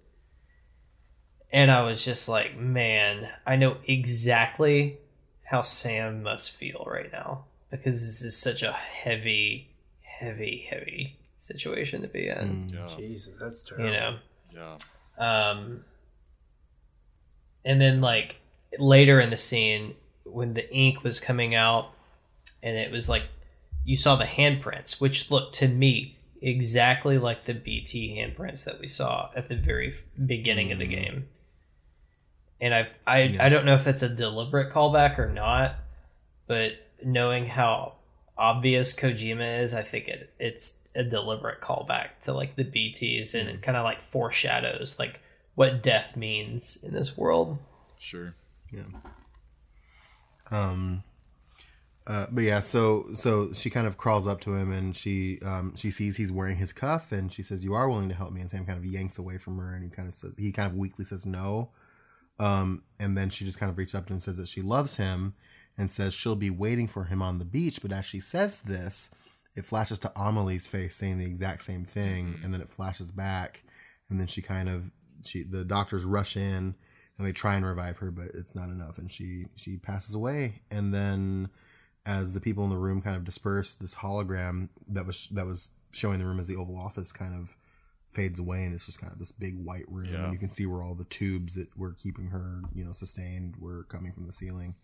And 1.53 1.71
i 1.71 1.83
was 1.83 2.05
just 2.05 2.29
like 2.29 2.57
man 2.57 3.29
i 3.47 3.57
know 3.57 3.77
exactly 3.87 4.99
how 5.45 5.63
sam 5.63 6.23
must 6.23 6.51
feel 6.51 6.85
right 6.91 7.13
now 7.13 7.45
because 7.71 8.01
this 8.01 8.23
is 8.23 8.37
such 8.37 8.63
a 8.63 8.73
heavy 8.73 9.69
heavy 10.03 10.67
heavy 10.69 11.19
situation 11.45 12.03
to 12.03 12.09
be 12.09 12.29
in. 12.29 12.71
Yeah, 12.73 12.87
Jesus, 12.87 13.37
that's 13.39 13.63
terrible. 13.63 13.87
you 13.87 13.93
know? 13.93 14.17
Yeah. 14.53 15.51
um, 15.51 15.85
and 17.65 17.81
then 17.81 18.01
like 18.01 18.37
later 18.79 19.21
in 19.21 19.31
the 19.31 19.37
scene 19.37 19.95
when 20.25 20.55
the 20.55 20.71
ink 20.73 21.03
was 21.03 21.21
coming 21.21 21.55
out 21.55 21.91
and 22.63 22.77
it 22.77 22.91
was 22.91 23.09
like 23.09 23.25
you 23.85 23.97
saw 23.97 24.17
the 24.17 24.25
handprints 24.25 25.01
which 25.01 25.31
looked 25.31 25.55
to 25.55 25.69
me 25.69 26.17
exactly 26.41 27.19
like 27.19 27.45
the 27.45 27.55
bt 27.55 28.17
handprints 28.17 28.65
that 28.65 28.81
we 28.81 28.89
saw 28.89 29.31
at 29.37 29.49
the 29.49 29.57
very 29.57 29.95
beginning 30.27 30.73
of 30.73 30.79
the 30.79 30.87
mm. 30.87 30.91
game. 30.91 31.29
And 32.61 32.75
i've 32.75 32.95
i 33.07 33.37
i 33.41 33.49
don't 33.49 33.65
know 33.65 33.75
if 33.75 33.87
it's 33.87 34.03
a 34.03 34.09
deliberate 34.09 34.73
callback 34.73 35.19
or 35.19 35.29
not 35.29 35.77
but 36.47 36.73
knowing 37.05 37.47
how 37.47 37.95
obvious 38.37 38.95
kojima 38.95 39.63
is 39.63 39.75
i 39.75 39.83
think 39.83 40.09
it 40.09 40.33
it's 40.39 40.81
a 40.95 41.05
deliberate 41.05 41.61
callback 41.61 42.09
to 42.23 42.33
like 42.33 42.57
the 42.57 42.65
bts 42.65 43.35
and 43.35 43.49
it 43.49 43.61
mm. 43.61 43.63
kind 43.63 43.77
of 43.77 43.85
like 43.85 44.01
foreshadows 44.01 44.99
like 44.99 45.21
what 45.55 45.83
death 45.83 46.17
means 46.17 46.83
in 46.83 46.95
this 46.95 47.17
world 47.17 47.59
Sure. 48.05 48.35
Yeah. 48.71 48.83
Um, 50.51 51.05
uh, 52.07 52.27
but 52.31 52.45
yeah, 52.45 52.61
so 52.61 53.07
so 53.15 53.51
she 53.55 53.71
kind 53.71 53.87
of 53.87 53.97
crawls 53.97 54.27
up 54.27 54.43
to 54.43 54.55
him 54.55 54.71
and 54.71 54.95
she 54.95 55.41
um 55.41 55.75
she 55.75 55.91
sees 55.91 56.19
he's 56.19 56.31
wearing 56.31 56.59
his 56.59 56.75
cuff 56.75 57.13
and 57.13 57.33
she 57.33 57.43
says, 57.43 57.65
"You 57.65 57.73
are 57.73 57.89
willing 57.89 58.11
to 58.11 58.15
help 58.15 58.33
me." 58.33 58.43
And 58.43 58.51
Sam 58.51 58.67
kind 58.67 58.79
of 58.79 58.85
yanks 58.85 59.17
away 59.17 59.39
from 59.39 59.57
her 59.57 59.75
and 59.75 59.83
he 59.83 59.89
kind 59.89 60.07
of 60.07 60.13
says 60.13 60.35
he 60.37 60.53
kind 60.53 60.71
of 60.71 60.77
weakly 60.77 61.07
says 61.07 61.25
no. 61.25 61.71
Um, 62.39 62.83
and 63.01 63.17
then 63.17 63.31
she 63.31 63.47
just 63.47 63.59
kind 63.59 63.71
of 63.71 63.79
reaches 63.79 63.95
up 63.95 64.07
to 64.07 64.13
him 64.13 64.17
and 64.17 64.23
says 64.23 64.37
that 64.37 64.49
she 64.49 64.61
loves 64.61 64.97
him 64.99 65.35
and 65.79 65.91
says 65.91 66.13
she'll 66.13 66.37
be 66.37 66.51
waiting 66.51 66.89
for 66.89 67.05
him 67.05 67.23
on 67.23 67.39
the 67.39 67.45
beach. 67.47 67.81
But 67.81 67.93
as 67.93 68.05
she 68.05 68.21
says 68.21 68.61
this, 68.61 69.15
it 69.57 69.65
flashes 69.65 69.99
to 70.01 70.13
Amelie's 70.15 70.67
face 70.67 70.97
saying 70.97 71.17
the 71.17 71.25
exact 71.25 71.63
same 71.63 71.85
thing, 71.85 72.39
and 72.43 72.53
then 72.53 72.61
it 72.61 72.69
flashes 72.69 73.11
back, 73.13 73.63
and 74.11 74.21
then 74.21 74.27
she 74.27 74.43
kind 74.43 74.69
of 74.69 74.91
she 75.25 75.43
the 75.43 75.65
doctors 75.65 76.05
rush 76.05 76.37
in 76.37 76.75
and 77.19 77.27
they 77.27 77.33
try 77.33 77.55
and 77.55 77.65
revive 77.65 77.99
her, 77.99 78.11
but 78.11 78.29
it's 78.35 78.55
not 78.55 78.69
enough, 78.69 78.99
and 78.99 79.11
she 79.11 79.47
she 79.57 79.77
passes 79.77 80.15
away. 80.15 80.63
And 80.71 80.93
then 80.93 81.49
as 82.07 82.35
the 82.35 82.41
people 82.41 82.65
in 82.65 82.71
the 82.71 82.77
room 82.77 83.01
kind 83.01 83.17
of 83.17 83.25
disperse, 83.25 83.75
this 83.75 83.97
hologram 83.97 84.69
that 84.89 85.07
was 85.07 85.29
that 85.29 85.47
was 85.47 85.69
showing 85.93 86.19
the 86.19 86.27
room 86.27 86.41
as 86.41 86.49
the 86.49 86.57
Oval 86.57 86.77
Office 86.77 87.13
kind 87.13 87.35
of 87.35 87.57
fades 88.11 88.39
away, 88.39 88.65
and 88.65 88.75
it's 88.75 88.87
just 88.87 89.01
kind 89.01 89.13
of 89.13 89.19
this 89.19 89.33
big 89.33 89.57
white 89.65 89.87
room. 89.89 90.13
Yeah. 90.13 90.25
And 90.25 90.33
you 90.33 90.39
can 90.39 90.51
see 90.51 90.67
where 90.67 90.83
all 90.83 90.95
the 90.95 91.05
tubes 91.05 91.55
that 91.55 91.77
were 91.77 91.93
keeping 91.93 92.29
her, 92.29 92.63
you 92.75 92.85
know, 92.85 92.93
sustained 92.93 93.57
were 93.59 93.85
coming 93.85 94.13
from 94.13 94.27
the 94.27 94.33
ceiling. 94.33 94.75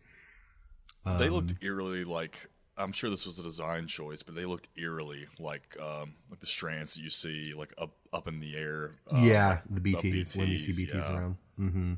they 1.04 1.28
Um, 1.28 1.34
looked 1.34 1.54
eerily 1.62 2.04
like 2.04 2.48
I'm 2.80 2.92
sure 2.92 3.10
this 3.10 3.26
was 3.26 3.38
a 3.38 3.42
design 3.42 3.86
choice, 3.86 4.22
but 4.22 4.34
they 4.34 4.44
looked 4.44 4.68
eerily 4.76 5.26
like 5.38 5.76
um, 5.80 6.14
like 6.30 6.40
the 6.40 6.46
strands 6.46 6.94
that 6.94 7.02
you 7.02 7.10
see 7.10 7.52
like 7.54 7.72
up 7.78 7.92
up 8.12 8.28
in 8.28 8.40
the 8.40 8.56
air. 8.56 8.94
um, 9.12 9.22
yeah, 9.22 9.60
like 9.70 9.82
the 9.82 9.92
BTs, 9.92 10.36
when 10.36 10.48
you 10.48 10.58
see 10.58 10.84
BTs, 10.84 10.92
BTs 10.92 11.08
yeah. 11.08 11.16
around. 11.16 11.36
hmm 11.56 11.92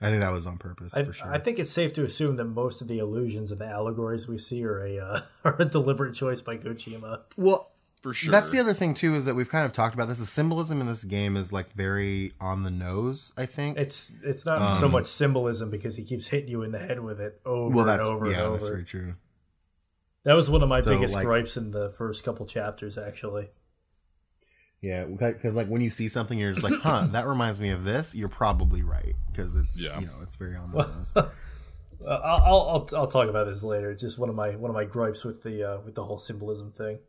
I 0.00 0.10
think 0.10 0.20
that 0.20 0.32
was 0.32 0.46
on 0.46 0.58
purpose 0.58 0.96
I, 0.96 1.02
for 1.02 1.12
sure. 1.12 1.32
I 1.32 1.38
think 1.38 1.58
it's 1.58 1.70
safe 1.70 1.92
to 1.94 2.04
assume 2.04 2.36
that 2.36 2.44
most 2.44 2.80
of 2.80 2.86
the 2.86 2.98
illusions 2.98 3.50
and 3.50 3.60
the 3.60 3.66
allegories 3.66 4.28
we 4.28 4.38
see 4.38 4.64
are 4.64 4.84
a 4.84 4.98
uh, 4.98 5.20
are 5.44 5.56
a 5.58 5.64
deliberate 5.64 6.14
choice 6.14 6.40
by 6.40 6.56
Kojima. 6.56 7.22
well, 7.36 7.72
for 8.02 8.14
sure. 8.14 8.30
That's 8.30 8.52
the 8.52 8.60
other 8.60 8.74
thing 8.74 8.94
too 8.94 9.16
is 9.16 9.24
that 9.24 9.34
we've 9.34 9.50
kind 9.50 9.66
of 9.66 9.72
talked 9.72 9.94
about 9.94 10.06
this. 10.06 10.20
The 10.20 10.26
symbolism 10.26 10.80
in 10.80 10.86
this 10.86 11.02
game 11.02 11.36
is 11.36 11.52
like 11.52 11.72
very 11.72 12.32
on 12.40 12.62
the 12.62 12.70
nose. 12.70 13.32
I 13.36 13.46
think. 13.46 13.76
It's 13.76 14.12
it's 14.22 14.46
not 14.46 14.74
so 14.76 14.88
much 14.88 15.04
symbolism 15.04 15.70
because 15.70 15.96
he 15.96 16.04
keeps 16.04 16.28
hitting 16.28 16.48
you 16.48 16.62
in 16.62 16.70
the 16.70 16.78
head 16.78 17.00
with 17.00 17.20
it 17.20 17.40
over 17.44 17.66
Um, 17.66 17.74
well, 17.74 17.84
that's 17.84 18.04
and 18.04 18.14
over 18.14 18.30
yeah, 18.30 18.44
and 18.44 18.54
that's 18.54 18.64
over. 18.64 18.72
very 18.74 18.84
true. 18.84 19.14
That 20.24 20.34
was 20.34 20.50
one 20.50 20.62
of 20.62 20.68
my 20.68 20.80
So, 20.80 20.90
biggest 20.94 21.14
like- 21.14 21.24
gripes 21.24 21.56
in 21.56 21.70
the 21.70 21.90
first 21.90 22.24
couple 22.24 22.44
chapters, 22.46 22.98
actually. 22.98 23.48
Yeah, 24.80 25.04
because 25.06 25.56
like 25.56 25.66
when 25.68 25.80
you 25.80 25.90
see 25.90 26.06
something, 26.08 26.38
you're 26.38 26.52
just 26.52 26.62
like, 26.62 26.80
"Huh, 26.82 27.08
that 27.10 27.26
reminds 27.26 27.60
me 27.60 27.70
of 27.70 27.82
this." 27.84 28.14
You're 28.14 28.28
probably 28.28 28.82
right 28.82 29.16
because 29.26 29.56
it's 29.56 29.82
Yeah. 29.82 29.98
you 29.98 30.06
know 30.06 30.12
it's 30.22 30.36
very 30.36 30.54
on 30.56 30.70
the 30.70 30.78
nose. 30.78 31.12
I'll, 32.06 32.22
I'll 32.22 32.68
I'll 32.68 32.88
I'll 32.96 33.06
talk 33.08 33.28
about 33.28 33.46
this 33.48 33.64
later. 33.64 33.90
It's 33.90 34.00
just 34.02 34.20
one 34.20 34.28
of 34.28 34.36
my 34.36 34.50
one 34.54 34.70
of 34.70 34.74
my 34.76 34.84
gripes 34.84 35.24
with 35.24 35.42
the 35.42 35.64
uh, 35.64 35.80
with 35.80 35.96
the 35.96 36.04
whole 36.04 36.18
symbolism 36.18 36.70
thing. 36.70 37.00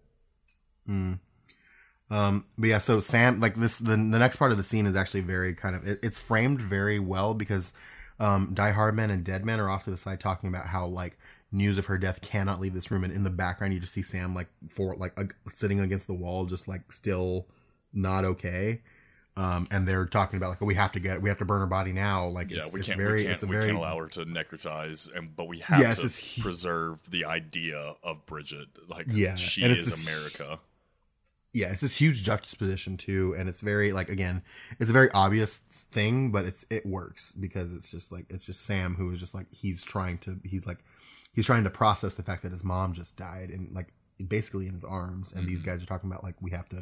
Um, 2.12 2.46
but 2.58 2.68
yeah, 2.70 2.80
so 2.80 3.00
Sam, 3.00 3.40
like 3.40 3.54
this, 3.54 3.78
the 3.78 3.92
the 3.92 3.98
next 4.18 4.38
part 4.38 4.50
of 4.50 4.58
the 4.58 4.64
scene 4.64 4.88
is 4.88 4.96
actually 4.96 5.22
very 5.22 5.54
kind 5.54 5.76
of 5.76 5.88
it, 5.88 6.00
it's 6.02 6.18
framed 6.18 6.60
very 6.60 6.98
well 6.98 7.36
because 7.36 7.76
um, 8.20 8.50
Die 8.56 8.72
Hard 8.72 8.96
Men 8.96 9.12
and 9.12 9.24
Dead 9.24 9.46
Men 9.46 9.60
are 9.60 9.70
off 9.70 9.84
to 9.84 9.92
the 9.92 9.98
side 9.98 10.20
talking 10.20 10.50
about 10.50 10.66
how 10.66 10.88
like 10.88 11.19
news 11.52 11.78
of 11.78 11.88
her 11.88 11.98
death 11.98 12.22
cannot 12.22 12.60
leave 12.60 12.74
this 12.74 12.92
room, 12.92 13.04
and 13.04 13.14
in 13.14 13.24
the 13.24 13.30
background 13.30 13.74
you 13.74 13.80
just 13.80 13.94
see 13.94 14.02
Sam 14.02 14.36
like 14.36 14.48
for 14.70 14.96
like 14.96 15.14
ag- 15.18 15.36
sitting 15.50 15.80
against 15.80 16.08
the 16.08 16.14
wall, 16.14 16.46
just 16.46 16.68
like 16.68 16.92
still 16.92 17.48
not 17.94 18.26
okay. 18.26 18.82
Um, 19.38 19.68
and 19.72 19.88
they're 19.88 20.06
talking 20.06 20.36
about 20.36 20.50
like, 20.50 20.62
oh, 20.62 20.66
we 20.66 20.76
have 20.76 20.92
to 20.94 21.00
get, 21.00 21.22
we 21.22 21.30
have 21.30 21.38
to 21.38 21.46
burn 21.46 21.62
her 21.62 21.66
body 21.66 21.94
now. 21.94 22.28
Like, 22.28 22.52
yeah, 22.52 22.64
it's, 22.64 22.74
we 22.74 22.82
it's 22.82 22.90
can't 22.90 23.00
very, 23.00 23.14
we 23.20 23.24
can't 23.24 23.34
it's 23.36 23.44
a 23.44 23.48
we 23.48 23.54
very, 23.56 23.68
can't 23.68 23.78
allow 23.78 23.98
her 23.98 24.08
to 24.10 24.26
necrotize, 24.26 25.10
and 25.16 25.34
but 25.34 25.48
we 25.48 25.60
have 25.60 25.80
Yeah, 25.80 25.94
to 25.94 26.02
this 26.02 26.38
preserve 26.40 27.10
the 27.10 27.24
idea 27.24 27.96
of 28.04 28.26
Bridget. 28.26 28.68
Like 28.90 29.06
Yeah, 29.10 29.36
she 29.36 29.64
is 29.64 29.90
this- 29.90 30.06
America. 30.06 30.60
yeah, 31.54 31.72
it's 31.72 31.80
this 31.82 31.96
huge 31.98 32.24
juxtaposition 32.24 32.98
too, 32.98 33.34
and 33.38 33.48
it's 33.48 33.62
very 33.62 33.94
like 33.94 34.10
again, 34.10 34.42
it's 34.78 34.90
a 34.90 34.94
very 34.94 35.10
obvious 35.12 35.58
thing, 35.58 36.32
but 36.32 36.44
it's 36.44 36.66
it 36.70 36.86
works 36.86 37.32
because 37.34 37.72
it's 37.72 37.90
just 37.90 38.12
like 38.12 38.26
it's 38.30 38.46
just 38.46 38.66
Sam 38.66 38.96
who 38.96 39.10
is 39.12 39.20
just 39.22 39.34
like 39.34 39.46
he's 39.52 39.86
trying 39.86 40.18
to 40.20 40.40
he's 40.44 40.68
like 40.68 40.84
he's 41.40 41.46
trying 41.46 41.64
to 41.64 41.70
process 41.70 42.16
the 42.16 42.24
fact 42.24 42.44
that 42.44 42.52
his 42.52 42.66
mom 42.66 42.92
just 42.92 43.18
died 43.18 43.50
and 43.50 43.74
like 43.74 43.94
basically 44.28 44.68
in 44.68 44.74
his 44.74 44.84
arms, 44.84 45.32
and 45.32 45.48
these 45.48 45.64
guys 45.64 45.82
are 45.82 45.86
talking 45.86 46.10
about 46.12 46.22
like 46.22 46.36
we 46.42 46.52
have 46.52 46.68
to 46.68 46.78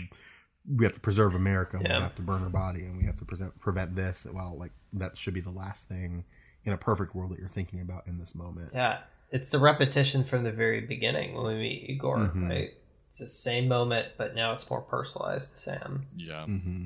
we 0.67 0.83
have 0.83 0.93
to 0.95 0.99
preserve 0.99 1.35
America, 1.35 1.79
Yeah. 1.79 1.97
we 1.97 2.01
have 2.03 2.15
to 2.15 2.23
burn 2.23 2.41
her 2.41 2.49
body, 2.49 2.81
and 2.85 2.97
we 2.97 3.05
have 3.05 3.17
to 3.17 3.25
present, 3.25 3.57
prevent 3.59 3.95
this. 3.95 4.25
Well, 4.33 4.55
like 4.57 4.71
that 4.93 5.15
should 5.15 5.35
be 5.35 5.41
the 5.41 5.51
last 5.51 5.87
thing 5.87 6.25
in 6.63 6.73
a 6.73 6.77
perfect 6.77 7.13
world 7.13 7.31
that 7.31 7.39
you're 7.39 7.47
thinking 7.47 7.81
about 7.81 8.07
in 8.07 8.17
this 8.17 8.33
moment. 8.35 8.71
Yeah, 8.73 8.97
it's 9.29 9.49
the 9.49 9.59
repetition 9.59 10.23
from 10.23 10.43
the 10.43 10.51
very 10.51 10.81
beginning 10.81 11.35
when 11.35 11.45
we 11.45 11.53
meet 11.59 11.89
Igor, 11.91 12.17
Mm-hmm. 12.17 12.49
right? 12.49 12.73
It's 13.09 13.19
the 13.19 13.27
same 13.27 13.67
moment, 13.67 14.07
but 14.17 14.33
now 14.33 14.53
it's 14.53 14.67
more 14.69 14.81
personalized 14.81 15.51
to 15.51 15.57
Sam. 15.59 16.05
Yeah. 16.15 16.45
mm-hmm. 16.47 16.85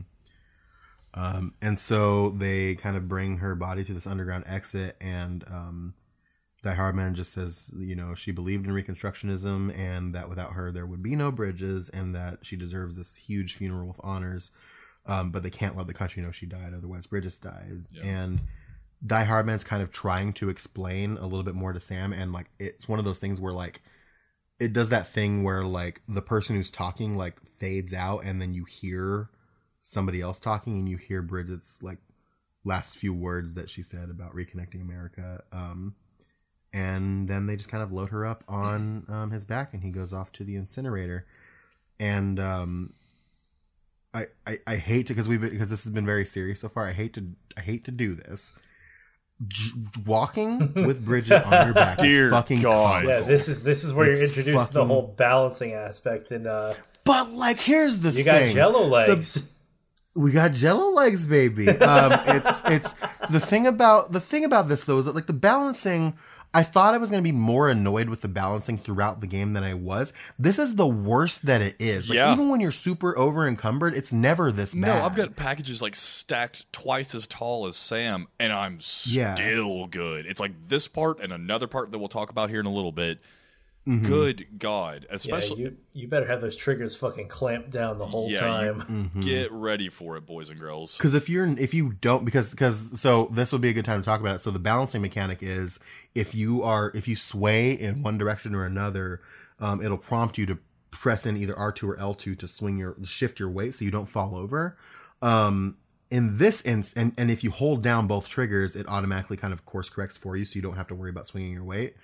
Um, 1.13 1.53
and 1.61 1.77
so 1.77 2.29
they 2.29 2.75
kind 2.75 2.95
of 2.95 3.07
bring 3.09 3.37
her 3.37 3.53
body 3.55 3.83
to 3.83 3.93
this 3.93 4.07
underground 4.07 4.43
exit, 4.47 4.95
and 5.01 5.43
um, 5.49 5.91
Die 6.63 6.75
Hardman 6.75 7.15
just 7.15 7.33
says, 7.33 7.73
you 7.77 7.95
know, 7.95 8.13
she 8.13 8.31
believed 8.31 8.67
in 8.67 8.73
Reconstructionism, 8.73 9.75
and 9.77 10.13
that 10.13 10.29
without 10.29 10.53
her 10.53 10.71
there 10.71 10.85
would 10.85 11.01
be 11.01 11.15
no 11.15 11.31
bridges, 11.31 11.89
and 11.89 12.13
that 12.15 12.39
she 12.45 12.55
deserves 12.55 12.95
this 12.95 13.15
huge 13.15 13.55
funeral 13.55 13.87
with 13.87 13.99
honors. 14.03 14.51
Um, 15.05 15.31
but 15.31 15.41
they 15.41 15.49
can't 15.49 15.75
let 15.75 15.87
the 15.87 15.95
country 15.95 16.21
know 16.21 16.29
she 16.31 16.45
died, 16.45 16.73
otherwise 16.75 17.07
Bridges 17.07 17.37
dies. 17.37 17.91
And 18.03 18.41
Die 19.03 19.23
Hardman's 19.23 19.63
kind 19.63 19.81
of 19.81 19.91
trying 19.91 20.31
to 20.33 20.49
explain 20.49 21.17
a 21.17 21.23
little 21.23 21.43
bit 21.43 21.55
more 21.55 21.73
to 21.73 21.79
Sam, 21.79 22.13
and 22.13 22.31
like 22.31 22.51
it's 22.59 22.87
one 22.87 22.99
of 22.99 23.05
those 23.05 23.17
things 23.17 23.41
where 23.41 23.53
like 23.53 23.81
it 24.59 24.73
does 24.73 24.89
that 24.89 25.07
thing 25.07 25.43
where 25.43 25.63
like 25.63 26.01
the 26.07 26.21
person 26.21 26.55
who's 26.55 26.69
talking 26.69 27.17
like 27.17 27.37
fades 27.57 27.93
out, 27.93 28.23
and 28.23 28.39
then 28.39 28.53
you 28.53 28.65
hear 28.65 29.31
somebody 29.79 30.21
else 30.21 30.39
talking, 30.39 30.77
and 30.77 30.87
you 30.87 30.97
hear 30.97 31.23
Bridget's 31.23 31.81
like 31.81 31.97
last 32.63 32.95
few 32.95 33.11
words 33.11 33.55
that 33.55 33.71
she 33.71 33.81
said 33.81 34.11
about 34.11 34.35
reconnecting 34.35 34.81
America. 34.81 35.41
Um, 35.51 35.95
and 36.73 37.27
then 37.27 37.47
they 37.47 37.55
just 37.55 37.69
kind 37.69 37.83
of 37.83 37.91
load 37.91 38.09
her 38.09 38.25
up 38.25 38.43
on 38.47 39.05
um, 39.09 39.31
his 39.31 39.45
back, 39.45 39.73
and 39.73 39.83
he 39.83 39.91
goes 39.91 40.13
off 40.13 40.31
to 40.33 40.43
the 40.43 40.55
incinerator. 40.55 41.25
And 41.99 42.39
um, 42.39 42.93
I, 44.13 44.27
I 44.47 44.57
I 44.65 44.75
hate 44.77 45.07
to 45.07 45.13
because 45.13 45.27
we've 45.27 45.41
been, 45.41 45.51
because 45.51 45.69
this 45.69 45.83
has 45.83 45.93
been 45.93 46.05
very 46.05 46.25
serious 46.25 46.59
so 46.59 46.69
far. 46.69 46.87
I 46.87 46.93
hate 46.93 47.13
to 47.13 47.27
I 47.57 47.61
hate 47.61 47.85
to 47.85 47.91
do 47.91 48.15
this. 48.15 48.53
J- 49.47 49.71
walking 50.05 50.73
with 50.85 51.03
Bridget 51.03 51.43
on 51.45 51.65
your 51.67 51.73
back 51.73 51.97
Dear 51.97 52.25
is 52.25 52.31
fucking 52.31 52.61
God. 52.61 53.05
Yeah, 53.07 53.21
this 53.21 53.47
is 53.47 53.63
this 53.63 53.83
is 53.83 53.93
where 53.93 54.05
you're 54.05 54.13
It's 54.13 54.37
introduced 54.37 54.67
to 54.67 54.79
the 54.79 54.85
whole 54.85 55.13
balancing 55.17 55.73
aspect, 55.73 56.31
and 56.31 56.45
uh, 56.47 56.73
But 57.03 57.31
like, 57.31 57.59
here's 57.59 57.99
the 57.99 58.09
you 58.09 58.23
thing: 58.23 58.47
got 58.47 58.53
Jello 58.53 58.85
legs. 58.87 59.51
we 60.15 60.31
got 60.31 60.51
Jello 60.53 60.91
legs, 60.93 61.25
baby. 61.27 61.69
Um, 61.69 62.11
it's 62.27 62.63
it's 62.65 62.93
the 63.29 63.39
thing 63.39 63.65
about 63.65 64.11
the 64.11 64.21
thing 64.21 64.43
about 64.45 64.67
this 64.67 64.83
though 64.83 64.99
is 64.99 65.05
that 65.05 65.15
like 65.15 65.27
the 65.27 65.33
balancing. 65.33 66.17
I 66.53 66.63
thought 66.63 66.93
I 66.93 66.97
was 66.97 67.09
going 67.09 67.23
to 67.23 67.27
be 67.27 67.35
more 67.35 67.69
annoyed 67.69 68.09
with 68.09 68.21
the 68.21 68.27
balancing 68.27 68.77
throughout 68.77 69.21
the 69.21 69.27
game 69.27 69.53
than 69.53 69.63
I 69.63 69.73
was. 69.73 70.11
This 70.37 70.59
is 70.59 70.75
the 70.75 70.87
worst 70.87 71.45
that 71.45 71.61
it 71.61 71.75
is. 71.79 72.09
Like, 72.09 72.17
Yeah. 72.17 72.33
Even 72.33 72.49
when 72.49 72.59
you're 72.59 72.71
super 72.71 73.17
over 73.17 73.47
encumbered, 73.47 73.95
it's 73.95 74.11
never 74.11 74.51
this 74.51 74.73
bad. 74.73 74.81
No, 74.81 75.05
I've 75.05 75.15
got 75.15 75.35
packages 75.37 75.81
like 75.81 75.95
stacked 75.95 76.71
twice 76.73 77.15
as 77.15 77.25
tall 77.27 77.67
as 77.67 77.77
Sam, 77.77 78.27
and 78.39 78.51
I'm 78.51 78.79
Yeah. 79.07 79.33
still 79.35 79.87
good. 79.87 80.25
It's 80.25 80.39
like 80.41 80.51
this 80.67 80.87
part 80.89 81.21
and 81.21 81.31
another 81.31 81.67
part 81.67 81.91
that 81.91 81.99
we'll 81.99 82.09
talk 82.09 82.29
about 82.29 82.49
here 82.49 82.59
in 82.59 82.65
a 82.65 82.71
little 82.73 82.91
bit. 82.91 83.19
Mm-hmm. 83.87 84.05
Good 84.05 84.59
God, 84.59 85.07
Yeah, 85.09 85.15
especially 85.15 85.61
you 85.63 85.77
you 85.93 86.07
better 86.07 86.27
have 86.27 86.39
those 86.39 86.55
triggers 86.55 86.95
fucking 86.95 87.27
clamped 87.29 87.71
down 87.71 87.97
the 87.97 88.05
whole 88.05 88.29
Yeah, 88.29 88.61
you- 88.61 88.73
time. 88.79 89.11
get 89.21 89.51
ready 89.51 89.89
for 89.89 90.17
it, 90.17 90.25
boys 90.27 90.51
and 90.51 90.59
girls. 90.59 90.97
Because 90.97 91.15
if 91.15 91.27
you're 91.29 91.47
if 91.57 91.73
you 91.73 91.93
don't 91.93 92.23
because 92.23 92.51
because 92.51 92.99
so 93.01 93.29
this 93.33 93.51
would 93.51 93.61
be 93.61 93.69
a 93.69 93.73
good 93.73 93.85
time 93.85 93.99
to 93.99 94.05
talk 94.05 94.19
about 94.21 94.35
it. 94.35 94.39
So 94.39 94.51
the 94.51 94.59
balancing 94.59 95.01
mechanic 95.01 95.39
is 95.41 95.79
if 96.13 96.35
you 96.35 96.61
are 96.61 96.91
if 96.93 97.07
you 97.07 97.15
sway 97.15 97.71
in 97.71 98.03
one 98.03 98.19
direction 98.19 98.53
or 98.53 98.65
another, 98.65 99.21
um, 99.59 99.81
it'll 99.81 99.97
prompt 99.97 100.37
you 100.37 100.45
to 100.45 100.59
press 100.91 101.25
in 101.25 101.35
either 101.35 101.57
R 101.57 101.71
two 101.71 101.89
or 101.89 101.97
L 101.97 102.13
two 102.13 102.35
to 102.35 102.47
swing 102.47 102.77
your 102.77 102.95
shift 103.03 103.39
your 103.39 103.49
weight 103.49 103.73
so 103.73 103.83
you 103.83 103.89
don't 103.91 104.05
fall 104.09 104.35
over. 104.35 104.77
Um, 105.23 105.77
in 106.11 106.37
this 106.37 106.61
inst 106.61 106.95
and 106.97 107.13
and 107.17 107.31
if 107.31 107.43
you 107.43 107.49
hold 107.49 107.81
down 107.81 108.05
both 108.05 108.27
triggers, 108.29 108.75
it 108.75 108.87
automatically 108.87 109.37
kind 109.37 109.53
of 109.53 109.65
course 109.65 109.89
corrects 109.89 110.17
for 110.17 110.35
you, 110.37 110.45
so 110.45 110.55
you 110.57 110.61
don't 110.61 110.75
have 110.75 110.87
to 110.89 110.93
worry 110.95 111.09
about 111.09 111.25
swinging 111.25 111.53
your 111.53 111.63
weight. 111.63 111.95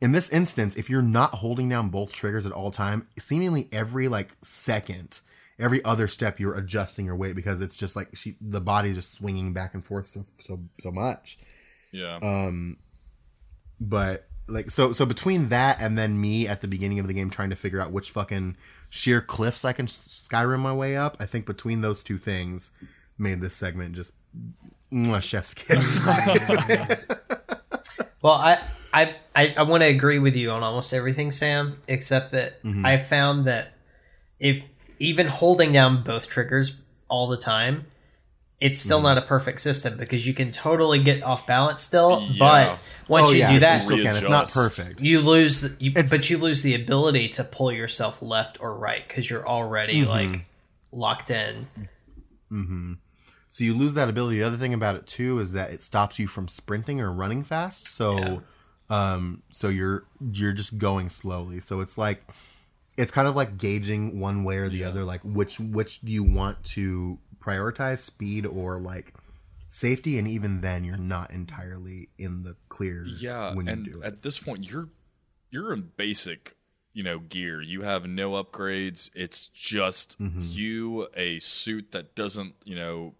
In 0.00 0.12
this 0.12 0.28
instance, 0.30 0.76
if 0.76 0.90
you're 0.90 1.02
not 1.02 1.36
holding 1.36 1.68
down 1.68 1.88
both 1.88 2.12
triggers 2.12 2.44
at 2.46 2.52
all 2.52 2.70
time, 2.70 3.08
seemingly 3.18 3.68
every 3.72 4.08
like 4.08 4.30
second, 4.42 5.20
every 5.58 5.82
other 5.84 6.06
step 6.06 6.38
you're 6.38 6.54
adjusting 6.54 7.06
your 7.06 7.16
weight 7.16 7.34
because 7.34 7.60
it's 7.62 7.76
just 7.78 7.96
like 7.96 8.14
she 8.14 8.36
the 8.40 8.60
body's 8.60 8.96
just 8.96 9.14
swinging 9.14 9.52
back 9.54 9.72
and 9.72 9.84
forth 9.86 10.08
so 10.08 10.24
so 10.40 10.60
so 10.80 10.90
much. 10.90 11.38
Yeah, 11.92 12.18
Um, 12.22 12.76
But 13.80 14.28
like 14.48 14.70
so 14.70 14.92
so 14.92 15.06
between 15.06 15.48
that 15.48 15.80
and 15.80 15.96
then 15.96 16.20
me 16.20 16.46
at 16.46 16.60
the 16.60 16.68
beginning 16.68 16.98
of 16.98 17.06
the 17.08 17.14
game 17.14 17.30
trying 17.30 17.50
to 17.50 17.56
figure 17.56 17.80
out 17.80 17.90
which 17.90 18.10
fucking 18.10 18.56
sheer 18.90 19.20
cliffs 19.22 19.64
I 19.64 19.72
can 19.72 19.86
Skyrim 19.86 20.60
my 20.60 20.72
way 20.74 20.94
up, 20.96 21.16
I 21.18 21.26
think 21.26 21.46
between 21.46 21.80
those 21.80 22.02
two 22.02 22.18
things 22.18 22.70
made 23.18 23.40
this 23.40 23.54
segment 23.54 23.94
just 23.94 24.14
mwah, 24.92 25.22
chef's 25.22 25.54
kiss. 25.54 26.04
Well, 28.22 28.34
I 28.34 28.56
I 28.96 29.14
I, 29.34 29.54
I 29.58 29.62
want 29.62 29.82
to 29.82 29.86
agree 29.86 30.18
with 30.18 30.34
you 30.34 30.50
on 30.50 30.62
almost 30.62 30.94
everything, 30.94 31.30
Sam, 31.30 31.78
except 31.86 32.32
that 32.32 32.62
mm-hmm. 32.62 32.84
I 32.84 32.96
found 32.96 33.44
that 33.44 33.74
if 34.40 34.62
even 34.98 35.26
holding 35.26 35.72
down 35.72 36.02
both 36.02 36.28
triggers 36.28 36.80
all 37.08 37.26
the 37.26 37.36
time, 37.36 37.86
it's 38.58 38.78
still 38.78 38.98
mm-hmm. 38.98 39.08
not 39.08 39.18
a 39.18 39.22
perfect 39.22 39.60
system 39.60 39.98
because 39.98 40.26
you 40.26 40.32
can 40.32 40.50
totally 40.50 40.98
get 40.98 41.22
off 41.22 41.46
balance 41.46 41.82
still. 41.82 42.22
Yeah. 42.22 42.38
But 42.38 42.78
once 43.06 43.28
Oh, 43.28 43.32
you 43.32 43.40
yeah, 43.40 43.48
do 43.48 43.54
you 43.54 43.60
that, 43.60 43.82
still 43.82 43.98
can. 43.98 44.16
It's 44.16 44.28
not 44.28 44.50
perfect. 44.50 45.00
you 45.00 45.20
lose 45.20 45.60
the, 45.60 45.76
you, 45.78 45.92
but 45.92 46.30
you 46.30 46.38
lose 46.38 46.62
the 46.62 46.74
ability 46.74 47.28
to 47.30 47.44
pull 47.44 47.70
yourself 47.70 48.22
left 48.22 48.58
or 48.60 48.74
right 48.74 49.06
because 49.06 49.28
you're 49.28 49.46
already 49.46 50.00
mm-hmm. 50.00 50.10
like 50.10 50.40
locked 50.90 51.30
in. 51.30 51.66
So 53.50 53.64
you 53.64 53.74
lose 53.74 53.92
that 53.94 54.08
ability. 54.08 54.38
The 54.38 54.44
other 54.44 54.56
thing 54.56 54.72
about 54.72 54.96
it 54.96 55.06
too 55.06 55.38
is 55.40 55.52
that 55.52 55.70
it 55.70 55.82
stops 55.82 56.18
you 56.18 56.26
from 56.26 56.48
sprinting 56.48 57.00
or 57.00 57.12
running 57.12 57.44
fast. 57.44 57.86
So, 57.88 58.42
um, 58.90 59.42
so 59.50 59.68
you're 59.68 60.04
you're 60.32 60.52
just 60.52 60.78
going 60.78 61.08
slowly. 61.10 61.60
So 61.60 61.80
it's 61.80 61.96
like 61.98 62.22
it's 62.96 63.12
kind 63.12 63.28
of 63.28 63.36
like 63.36 63.58
gauging 63.58 64.18
one 64.20 64.44
way 64.44 64.56
or 64.58 64.68
the 64.68 64.84
other. 64.84 65.04
Like 65.04 65.20
which 65.24 65.58
which 65.60 66.00
do 66.00 66.12
you 66.12 66.24
want 66.24 66.62
to 66.76 67.18
prioritize, 67.40 67.98
speed 67.98 68.46
or 68.46 68.78
like 68.80 69.12
safety? 69.68 70.18
And 70.18 70.26
even 70.28 70.60
then, 70.60 70.84
you're 70.84 70.96
not 70.96 71.30
entirely 71.30 72.08
in 72.18 72.42
the 72.44 72.56
clear. 72.68 73.04
yeah. 73.06 73.54
when 73.54 73.66
you 73.66 73.72
And 73.72 73.84
do 73.84 74.00
it. 74.00 74.04
at 74.06 74.22
this 74.22 74.38
point, 74.38 74.70
you're 74.70 74.88
you're 75.50 75.72
in 75.72 75.90
basic, 75.96 76.56
you 76.92 77.02
know, 77.02 77.18
gear. 77.18 77.60
You 77.62 77.82
have 77.82 78.06
no 78.06 78.32
upgrades. 78.42 79.10
It's 79.14 79.48
just 79.48 80.18
Mm-hmm. 80.20 80.40
you, 80.42 81.08
a 81.14 81.38
suit 81.38 81.92
that 81.92 82.14
doesn't, 82.14 82.54
you 82.64 82.74
know, 82.76 83.14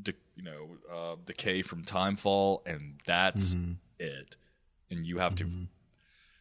de- 0.00 0.12
you 0.36 0.42
know, 0.42 0.68
uh, 0.92 1.16
decay 1.24 1.62
from 1.62 1.84
timefall, 1.84 2.66
and 2.66 2.94
that's 3.06 3.54
Mm-hmm. 3.56 3.72
it. 3.98 4.36
And 4.90 5.04
you 5.06 5.18
have 5.18 5.34
to, 5.36 5.46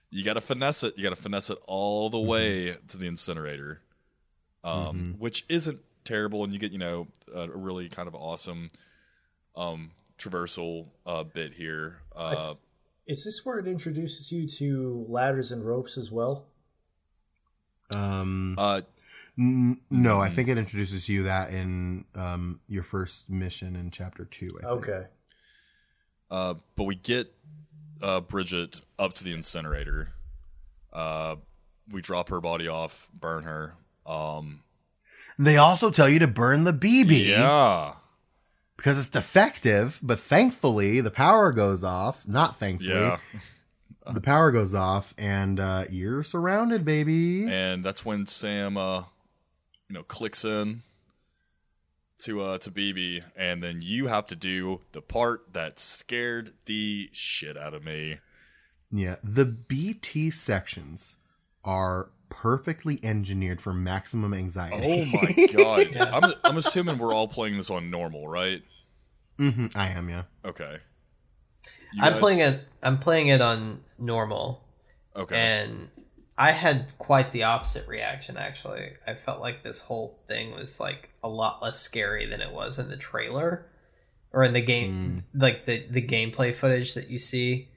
you 0.10 0.24
got 0.24 0.34
to 0.36 0.42
finesse 0.42 0.84
it. 0.84 0.98
You 0.98 1.04
got 1.04 1.16
to 1.16 1.22
finesse 1.22 1.50
it 1.50 1.58
all 1.68 2.10
Mm-hmm. 2.10 2.18
the 2.18 2.22
way 2.22 2.76
to 2.88 2.98
the 2.98 3.08
incinerator, 3.08 3.82
um, 4.64 5.16
which 5.20 5.46
isn't 5.50 5.80
terrible. 6.06 6.44
And 6.44 6.54
you 6.54 6.60
get, 6.60 6.72
you 6.72 6.78
know, 6.80 7.08
a 7.36 7.48
really 7.50 7.90
kind 7.90 8.08
of 8.08 8.16
awesome 8.16 8.70
um, 9.56 9.92
traversal 10.18 10.88
uh, 11.06 11.24
bit 11.24 11.54
here. 11.54 12.02
Uh, 12.16 12.54
Is 13.06 13.26
this 13.26 13.42
where 13.44 13.60
it 13.60 13.68
introduces 13.68 14.32
you 14.32 14.48
to 14.60 15.06
ladders 15.10 15.52
and 15.52 15.66
ropes 15.66 15.98
as 15.98 16.12
well? 16.12 16.46
Um, 17.94 18.56
uh, 18.58 18.82
n- 19.38 19.80
no, 19.90 20.20
I 20.20 20.30
think 20.30 20.50
it 20.50 20.58
introduces 20.58 21.08
you 21.08 21.24
that 21.24 21.52
in 21.52 22.04
um 22.16 22.60
your 22.68 22.84
first 22.84 23.30
mission 23.30 23.76
in 23.76 23.92
chapter 23.92 24.26
two. 24.26 24.50
I 24.58 24.62
think. 24.62 24.66
Okay. 24.66 25.06
Uh, 26.30 26.54
but 26.76 26.84
we 26.84 26.96
get 26.96 27.34
uh, 28.02 28.22
Bridget 28.22 28.82
up 29.00 29.14
to 29.14 29.24
the 29.24 29.34
incinerator. 29.34 30.14
Uh, 30.94 31.36
we 31.92 32.02
drop 32.02 32.30
her 32.30 32.42
body 32.42 32.68
off, 32.68 33.08
burn 33.14 33.44
her. 33.44 33.74
Um, 34.06 34.62
They 35.40 35.58
also 35.58 35.92
tell 35.92 36.10
you 36.10 36.20
to 36.20 36.28
burn 36.28 36.64
the 36.64 36.74
BB. 36.74 37.28
yeah, 37.30 37.94
because 38.76 38.98
it's 39.00 39.10
defective, 39.10 40.00
but 40.02 40.20
thankfully 40.20 41.02
the 41.02 41.12
power 41.12 41.52
goes 41.52 41.84
off. 41.84 42.28
Not 42.28 42.58
thankfully. 42.60 42.92
yeah, 42.94 43.18
The 44.14 44.22
power 44.22 44.52
goes 44.52 44.74
off 44.74 45.14
and 45.18 45.60
uh, 45.60 45.84
you're 45.90 46.24
surrounded, 46.24 46.86
baby. 46.86 47.46
and 47.52 47.84
that's 47.84 48.06
when 48.06 48.26
Sam, 48.26 48.78
uh, 48.78 49.00
you 49.90 49.94
know, 49.94 50.04
clicks 50.04 50.46
in 50.46 50.82
to 52.20 52.42
uh 52.42 52.58
to 52.60 52.72
BB, 52.72 53.24
and 53.38 53.64
then 53.64 53.80
you 53.82 54.08
have 54.08 54.26
to 54.28 54.36
do 54.36 54.80
the 54.92 55.02
part 55.02 55.54
that 55.54 55.80
scared 55.80 56.54
the 56.66 57.10
shit 57.14 57.58
out 57.58 57.74
of 57.74 57.84
me. 57.84 58.18
Yeah. 58.92 59.16
The 59.24 59.46
BT 59.46 60.30
sections 60.30 61.18
are 61.64 62.10
perfectly 62.30 63.00
engineered 63.04 63.62
for 63.62 63.74
maximum 63.74 64.34
anxiety. 64.34 64.78
Oh 65.14 65.20
my 65.22 65.46
god! 65.56 65.98
I'm 65.98 66.34
I'm 66.44 66.58
assuming 66.58 66.98
we're 66.98 67.14
all 67.14 67.28
playing 67.28 67.58
this 67.58 67.70
on 67.70 67.90
normal, 67.90 68.28
right? 68.28 68.62
hmm 69.38 69.68
I 69.76 69.90
am, 69.90 70.10
yeah. 70.10 70.24
Okay. 70.46 70.78
You 71.94 72.04
I'm 72.04 72.14
guys- 72.14 72.20
playing 72.22 72.40
it. 72.40 72.68
I'm 72.82 72.98
playing 73.00 73.28
it 73.28 73.42
on 73.42 73.82
normal, 74.00 74.64
Okay. 75.16 75.36
and 75.38 75.90
I 76.38 76.52
had 76.52 76.88
quite 77.00 77.32
the 77.32 77.44
opposite 77.44 77.88
reaction. 77.88 78.38
Actually, 78.38 78.92
I 79.08 79.16
felt 79.16 79.40
like 79.42 79.64
this 79.64 79.80
whole 79.82 80.20
thing 80.28 80.52
was 80.52 80.80
like 80.80 81.10
a 81.24 81.28
lot 81.28 81.62
less 81.62 81.80
scary 81.80 82.28
than 82.28 82.42
it 82.42 82.52
was 82.54 82.78
in 82.78 82.90
the 82.90 82.98
trailer, 82.98 83.66
or 84.32 84.44
in 84.44 84.54
the 84.54 84.62
game, 84.62 85.24
hmm. 85.34 85.42
like 85.42 85.66
the 85.66 85.86
the 85.90 86.02
gameplay 86.02 86.54
footage 86.54 86.94
that 86.94 87.10
you 87.10 87.18
see 87.18 87.70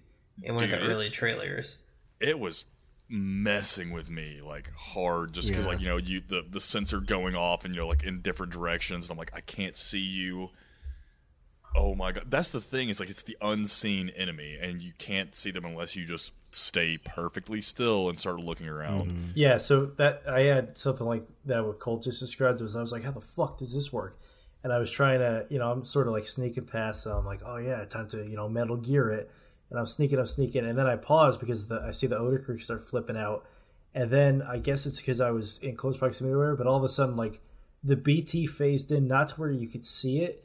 in 0.42 0.54
one 0.54 0.64
of 0.64 0.70
the 0.70 0.82
it- 0.84 0.88
early 0.88 1.10
trailers. 1.10 1.76
it 2.20 2.38
was 2.38 2.66
messing 3.12 3.92
with 3.92 4.08
me 4.08 4.40
like 4.40 4.70
hard 4.76 5.32
just 5.34 5.48
because 5.48 5.64
Yeah. 5.64 5.72
like 5.72 5.80
you 5.80 5.88
know 5.88 5.96
you 5.96 6.20
the 6.20 6.44
the 6.48 6.60
sensor 6.60 7.00
going 7.00 7.34
off 7.34 7.64
and 7.64 7.74
you're 7.74 7.84
like 7.84 8.04
in 8.04 8.20
different 8.20 8.52
directions 8.52 9.06
and 9.06 9.12
I'm 9.12 9.18
like 9.18 9.34
I 9.34 9.40
can't 9.40 9.76
see 9.76 9.98
you. 10.04 10.50
Oh 11.74 11.94
my 11.94 12.12
god, 12.12 12.30
that's 12.30 12.50
the 12.50 12.60
thing. 12.60 12.88
Is 12.88 13.00
like 13.00 13.10
it's 13.10 13.22
the 13.22 13.36
unseen 13.40 14.10
enemy, 14.16 14.58
and 14.60 14.80
you 14.82 14.92
can't 14.98 15.34
see 15.34 15.50
them 15.50 15.64
unless 15.64 15.94
you 15.96 16.04
just 16.04 16.32
stay 16.52 16.98
perfectly 17.04 17.60
still 17.60 18.08
and 18.08 18.18
start 18.18 18.40
looking 18.40 18.68
around. 18.68 19.10
Mm-hmm. 19.10 19.30
Yeah, 19.34 19.56
so 19.56 19.86
that 19.86 20.22
I 20.28 20.40
had 20.42 20.76
something 20.76 21.06
like 21.06 21.24
that 21.46 21.64
what 21.64 21.78
Colt 21.78 22.02
just 22.02 22.20
described 22.20 22.60
was 22.60 22.76
I 22.76 22.80
was 22.80 22.92
like, 22.92 23.04
how 23.04 23.12
the 23.12 23.20
fuck 23.20 23.58
does 23.58 23.74
this 23.74 23.92
work? 23.92 24.18
And 24.62 24.72
I 24.72 24.78
was 24.78 24.90
trying 24.90 25.20
to, 25.20 25.46
you 25.48 25.58
know, 25.58 25.70
I'm 25.70 25.84
sort 25.84 26.06
of 26.06 26.12
like 26.12 26.24
sneaking 26.24 26.66
past, 26.66 27.06
and 27.06 27.14
I'm 27.14 27.24
like, 27.24 27.40
oh 27.44 27.56
yeah, 27.56 27.84
time 27.84 28.08
to, 28.08 28.18
you 28.26 28.36
know, 28.36 28.48
Metal 28.48 28.76
Gear 28.76 29.10
it. 29.10 29.30
And 29.70 29.78
I'm 29.78 29.86
sneaking, 29.86 30.18
I'm 30.18 30.26
sneaking, 30.26 30.66
and 30.66 30.76
then 30.76 30.86
I 30.86 30.96
pause 30.96 31.38
because 31.38 31.68
the, 31.68 31.80
I 31.80 31.92
see 31.92 32.08
the 32.08 32.18
Odradek 32.18 32.60
start 32.60 32.82
flipping 32.88 33.16
out, 33.16 33.46
and 33.94 34.10
then 34.10 34.42
I 34.42 34.58
guess 34.58 34.84
it's 34.84 35.00
because 35.00 35.20
I 35.20 35.30
was 35.30 35.58
in 35.58 35.76
close 35.76 35.96
proximity 35.96 36.34
to 36.34 36.38
her, 36.40 36.56
but 36.56 36.66
all 36.66 36.76
of 36.76 36.84
a 36.84 36.88
sudden, 36.88 37.16
like 37.16 37.40
the 37.82 37.96
BT 37.96 38.46
phased 38.46 38.90
in, 38.90 39.06
not 39.06 39.28
to 39.28 39.34
where 39.36 39.50
you 39.50 39.68
could 39.68 39.84
see 39.84 40.22
it, 40.22 40.44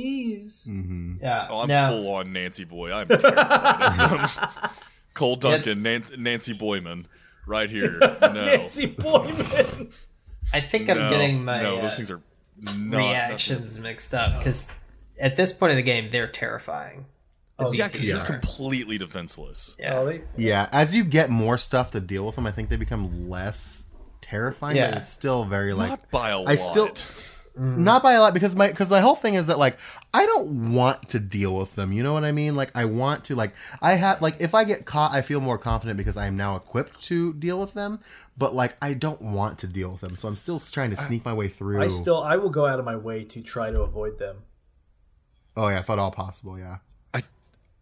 BTs. 0.00 1.20
Yeah, 1.22 1.46
Oh, 1.50 1.60
I'm 1.60 1.68
no, 1.68 1.88
full 1.90 2.14
on 2.14 2.32
Nancy 2.32 2.64
Boy. 2.64 2.92
I'm 2.92 3.08
terrified 3.08 4.12
of 4.12 4.34
him. 4.34 4.70
Cole 5.14 5.36
Duncan, 5.36 5.82
Nan- 5.82 6.04
Nancy 6.18 6.52
Boyman, 6.54 7.06
right 7.46 7.68
here. 7.70 7.98
No, 8.20 8.32
Nancy 8.32 8.86
Boyman. 8.86 9.90
I 10.52 10.60
think 10.60 10.88
I'm 10.88 10.96
no, 10.98 11.10
getting 11.10 11.44
my 11.44 11.62
no. 11.62 11.78
uh, 11.78 11.82
Those 11.82 11.96
things 11.96 12.10
are 12.10 12.20
not 12.58 12.96
reactions 12.98 13.78
mixed 13.78 14.14
up 14.14 14.38
because 14.38 14.76
at 15.18 15.36
this 15.36 15.52
point 15.52 15.72
in 15.72 15.76
the 15.76 15.82
game 15.82 16.08
they're 16.10 16.26
terrifying. 16.28 17.06
The 17.58 17.64
nothing- 17.64 17.78
Yeah, 17.78 17.86
because 17.88 18.08
you're 18.08 18.24
completely 18.24 18.98
defenseless. 18.98 19.76
Yeah. 19.78 19.98
Oh, 19.98 20.18
Yeah, 20.36 20.68
as 20.72 20.94
you 20.94 21.04
get 21.04 21.28
more 21.30 21.58
stuff 21.58 21.90
to 21.92 22.00
deal 22.00 22.24
with 22.24 22.36
them, 22.36 22.46
I 22.46 22.52
think 22.52 22.68
they 22.70 22.76
become 22.76 23.28
less 23.28 23.86
terrifying. 24.22 24.76
Yeah. 24.76 24.90
But 24.92 24.98
it's 24.98 25.12
still 25.12 25.44
very 25.44 25.72
like 25.74 25.90
Not 25.90 26.10
by 26.10 26.30
a 26.30 26.38
I 26.40 26.54
lot. 26.54 26.56
Still 27.52 27.62
not 27.64 28.02
by 28.02 28.12
a 28.12 28.20
lot 28.20 28.34
because 28.34 28.54
my 28.56 28.68
because 28.68 28.90
my 28.90 29.00
whole 29.00 29.14
thing 29.16 29.34
is 29.34 29.46
that 29.48 29.58
like 29.58 29.78
I 30.14 30.24
don't 30.26 30.72
want 30.72 31.08
to 31.10 31.18
deal 31.18 31.54
with 31.56 31.74
them. 31.74 31.92
You 31.92 32.02
know 32.02 32.12
what 32.12 32.24
I 32.24 32.32
mean? 32.32 32.56
Like 32.56 32.70
I 32.74 32.84
want 32.84 33.24
to 33.26 33.34
like 33.34 33.52
I 33.82 33.94
have 33.94 34.22
like 34.22 34.36
if 34.40 34.54
I 34.54 34.64
get 34.64 34.84
caught, 34.86 35.12
I 35.12 35.22
feel 35.22 35.40
more 35.40 35.58
confident 35.58 35.96
because 35.96 36.16
I 36.16 36.26
am 36.26 36.36
now 36.36 36.56
equipped 36.56 37.02
to 37.04 37.32
deal 37.34 37.58
with 37.60 37.74
them. 37.74 38.00
But 38.38 38.54
like 38.54 38.76
I 38.80 38.94
don't 38.94 39.20
want 39.20 39.58
to 39.60 39.66
deal 39.66 39.90
with 39.90 40.00
them, 40.00 40.16
so 40.16 40.28
I'm 40.28 40.36
still 40.36 40.58
trying 40.60 40.90
to 40.90 40.96
sneak 40.96 41.24
my 41.24 41.34
way 41.34 41.48
through. 41.48 41.82
I 41.82 41.88
still 41.88 42.22
I 42.22 42.36
will 42.36 42.50
go 42.50 42.66
out 42.66 42.78
of 42.78 42.84
my 42.84 42.96
way 42.96 43.24
to 43.24 43.40
try 43.42 43.70
to 43.70 43.82
avoid 43.82 44.18
them. 44.18 44.38
oh 45.56 45.68
yeah, 45.68 45.80
if 45.80 45.90
at 45.90 45.98
all 45.98 46.10
possible, 46.10 46.58
yeah. 46.58 46.78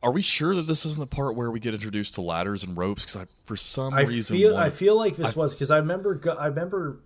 Are 0.01 0.13
we 0.13 0.23
sure 0.23 0.55
that 0.55 0.63
this 0.69 0.87
isn't 0.87 1.11
the 1.11 1.13
part 1.13 1.35
where 1.35 1.51
we 1.51 1.59
get 1.59 1.75
introduced 1.75 2.15
to 2.15 2.21
ladders 2.21 2.63
and 2.63 2.77
ropes? 2.77 3.05
Because 3.05 3.17
I, 3.17 3.25
for 3.47 3.57
some 3.57 3.93
I 3.95 4.03
reason, 4.03 4.37
feel 4.37 4.53
wanted- 4.55 4.67
I 4.67 4.71
feel 4.71 4.97
like 4.97 5.17
this 5.17 5.35
was 5.35 5.57
because 5.57 5.73
I 5.73 5.79
remember 5.79 6.21
I 6.39 6.47
remember 6.47 7.01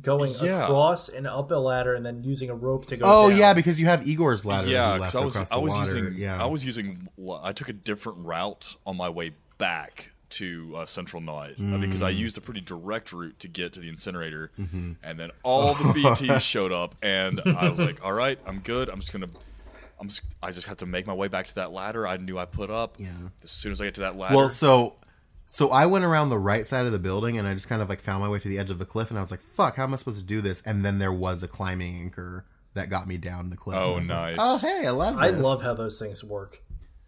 going 0.00 0.32
Yeah. 0.42 0.64
across 0.64 1.08
and 1.08 1.26
up 1.26 1.50
a 1.50 1.54
ladder 1.54 1.94
and 1.94 2.04
then 2.04 2.22
using 2.22 2.50
a 2.50 2.54
rope 2.54 2.86
to 2.86 2.96
go. 2.96 3.04
Oh 3.06 3.30
down. 3.30 3.38
yeah, 3.38 3.54
because 3.54 3.80
you 3.80 3.86
have 3.86 4.06
Igor's 4.06 4.44
ladder. 4.44 4.68
yeah, 4.68 4.94
because 4.94 5.14
I 5.14 5.24
was 5.24 5.50
I 5.50 5.56
was 5.56 5.72
water. 5.74 5.84
using 5.84 6.14
yeah. 6.16 6.42
I 6.42 6.46
was 6.46 6.64
using 6.64 7.08
I 7.42 7.52
took 7.52 7.68
a 7.68 7.72
different 7.72 8.18
route 8.26 8.76
on 8.86 8.96
my 8.96 9.08
way 9.08 9.32
back 9.58 10.10
to 10.28 10.74
uh, 10.76 10.84
Central 10.86 11.22
Night 11.22 11.54
uh, 11.58 11.78
because 11.78 12.02
Mm. 12.02 12.06
I 12.06 12.10
used 12.10 12.36
a 12.36 12.40
pretty 12.40 12.60
direct 12.60 13.12
route 13.12 13.38
to 13.38 13.48
get 13.48 13.72
to 13.74 13.80
the 13.80 13.88
incinerator, 13.88 14.50
Mm-hmm. 14.58 14.92
and 15.02 15.18
then 15.20 15.30
all 15.44 15.74
the 15.74 15.84
BTs 15.94 16.40
showed 16.40 16.72
up, 16.72 16.96
and 17.00 17.40
I 17.46 17.68
was 17.68 17.78
like, 17.78 18.04
"All 18.04 18.12
right, 18.12 18.38
I'm 18.46 18.58
good. 18.58 18.88
I'm 18.88 18.98
just 19.00 19.12
gonna." 19.12 19.28
I'm 19.98 20.08
just, 20.08 20.22
I 20.42 20.50
just 20.50 20.66
have 20.68 20.76
to 20.78 20.86
make 20.86 21.06
my 21.06 21.14
way 21.14 21.28
back 21.28 21.46
to 21.46 21.54
that 21.54 21.72
ladder 21.72 22.06
I 22.06 22.18
knew 22.18 22.38
I 22.38 22.44
put 22.44 22.70
up. 22.70 22.96
Yeah. 22.98 23.08
As 23.42 23.50
soon 23.50 23.72
as 23.72 23.80
I 23.80 23.84
get 23.84 23.94
to 23.94 24.00
that 24.02 24.14
ladder, 24.18 24.36
Well, 24.36 24.48
so 24.50 24.94
so 25.46 25.70
I 25.70 25.86
went 25.86 26.04
around 26.04 26.28
the 26.28 26.38
right 26.38 26.66
side 26.66 26.86
of 26.86 26.92
the 26.92 26.98
building 26.98 27.38
and 27.38 27.46
I 27.46 27.54
just 27.54 27.68
kind 27.68 27.80
of 27.82 27.88
like 27.88 28.00
found 28.00 28.22
my 28.22 28.28
way 28.28 28.38
to 28.38 28.48
the 28.48 28.58
edge 28.58 28.70
of 28.70 28.78
the 28.78 28.84
cliff 28.86 29.10
and 29.10 29.18
I 29.18 29.22
was 29.22 29.30
like, 29.30 29.40
"Fuck, 29.40 29.76
how 29.76 29.84
am 29.84 29.92
I 29.94 29.96
supposed 29.96 30.20
to 30.20 30.26
do 30.26 30.40
this?" 30.40 30.62
And 30.62 30.84
then 30.84 30.98
there 30.98 31.12
was 31.12 31.42
a 31.42 31.48
climbing 31.48 31.96
anchor 32.00 32.44
that 32.74 32.90
got 32.90 33.06
me 33.08 33.16
down 33.16 33.50
the 33.50 33.56
cliff. 33.56 33.78
Oh, 33.80 33.96
And 33.96 33.96
I 33.96 33.98
was 33.98 34.08
like, 34.08 34.36
nice. 34.36 34.38
oh, 34.40 34.68
hey, 34.80 34.86
I 34.86 34.90
love 34.90 35.16
I 35.18 35.30
this. 35.30 35.40
love 35.40 35.62
how 35.62 35.72
those 35.74 35.98
things 35.98 36.22
work. 36.22 36.60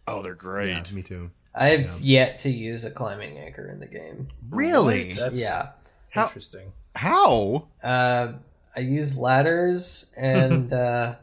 oh, 0.06 0.22
they're 0.22 0.34
great. 0.34 0.68
Yeah, 0.70 0.94
me 0.94 1.02
too. 1.02 1.30
I've 1.54 2.00
yet 2.00 2.38
to 2.38 2.50
use 2.50 2.84
a 2.84 2.90
climbing 2.90 3.36
anchor 3.36 3.68
in 3.68 3.80
the 3.80 3.86
game. 3.86 4.28
Really? 4.48 5.12
That's 5.12 5.40
Yeah, 5.42 5.70
How- 6.10 6.24
interesting. 6.26 6.72
How? 6.94 7.66
uh, 7.82 8.32
I 8.76 8.80
use 8.80 9.16
ladders, 9.16 10.10
and 10.16 10.72
uh, 10.84 11.16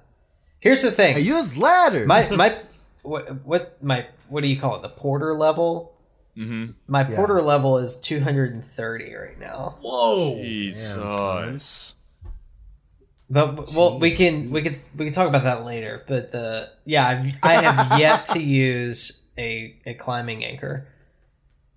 here's 0.59 0.81
the 0.81 0.91
thing: 0.91 1.15
I 1.15 1.19
use 1.19 1.57
ladders. 1.57 2.05
my 2.07 2.29
my 2.35 2.59
what 3.01 3.43
what 3.45 3.81
my 3.83 4.05
what 4.29 4.41
do 4.41 4.47
you 4.47 4.59
call 4.59 4.75
it? 4.75 4.81
The 4.81 4.89
porter 4.89 5.33
level. 5.35 5.93
Mm-hmm. 6.37 6.71
My 6.87 7.03
porter 7.05 7.41
level 7.41 7.77
is 7.77 7.97
230 7.97 9.13
right 9.15 9.39
now. 9.39 9.77
Whoa! 9.81 10.35
Jesus. 10.43 11.95
But 13.29 13.73
well, 13.73 13.99
we 13.99 14.11
can 14.15 14.51
we 14.51 14.61
can 14.61 14.73
we 14.95 15.05
can 15.05 15.13
talk 15.13 15.27
about 15.27 15.45
that 15.45 15.65
later. 15.65 16.03
But 16.07 16.31
the 16.31 16.69
yeah, 16.85 17.07
I've, 17.07 17.35
I 17.41 17.53
have 17.61 17.99
yet 17.99 18.27
to 18.27 18.39
use 18.39 19.23
a 19.37 19.75
a 19.85 19.95
climbing 19.95 20.45
anchor, 20.45 20.87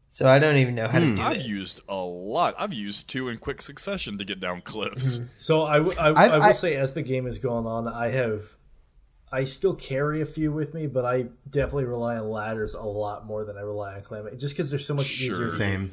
so 0.09 0.29
I 0.29 0.39
don't 0.41 0.59
even 0.59 0.75
know 0.75 0.89
how 0.89 0.99
to 0.99 1.07
do 1.07 1.13
it. 1.13 1.19
I've 1.21 1.37
it. 1.37 1.47
used 1.47 1.81
a 1.89 1.97
lot. 1.97 2.55
I've 2.59 2.75
used 2.75 3.09
two 3.09 3.29
in 3.29 3.39
quick 3.39 3.63
succession 3.63 4.19
to 4.19 4.25
get 4.27 4.41
down 4.41 4.61
cliffs. 4.61 5.23
So 5.39 5.63
I, 5.63 5.79
w- 5.79 5.97
I, 5.99 6.09
I- 6.11 6.27
I 6.37 6.47
will 6.49 6.55
say, 6.55 6.77
as 6.77 6.93
the 6.93 7.03
game 7.03 7.27
is 7.27 7.39
going 7.39 7.67
on, 7.67 7.89
I 7.89 8.11
have, 8.11 8.43
I 9.31 9.45
still 9.45 9.75
carry 9.75 10.21
a 10.21 10.27
few 10.27 10.53
with 10.53 10.75
me, 10.75 10.87
but 10.87 11.05
I 11.05 11.27
definitely 11.49 11.85
rely 11.85 12.17
on 12.17 12.31
ladders 12.31 12.75
a 12.75 12.83
lot 12.85 13.27
more 13.27 13.45
than 13.45 13.57
I 13.57 13.61
rely 13.61 13.95
on 13.97 14.03
climbing, 14.03 14.39
just 14.39 14.55
because 14.57 14.71
they're 14.71 14.79
so 14.79 14.95
much 14.95 15.07
Sure. 15.07 15.35
easier 15.45 15.57
Same. 15.57 15.93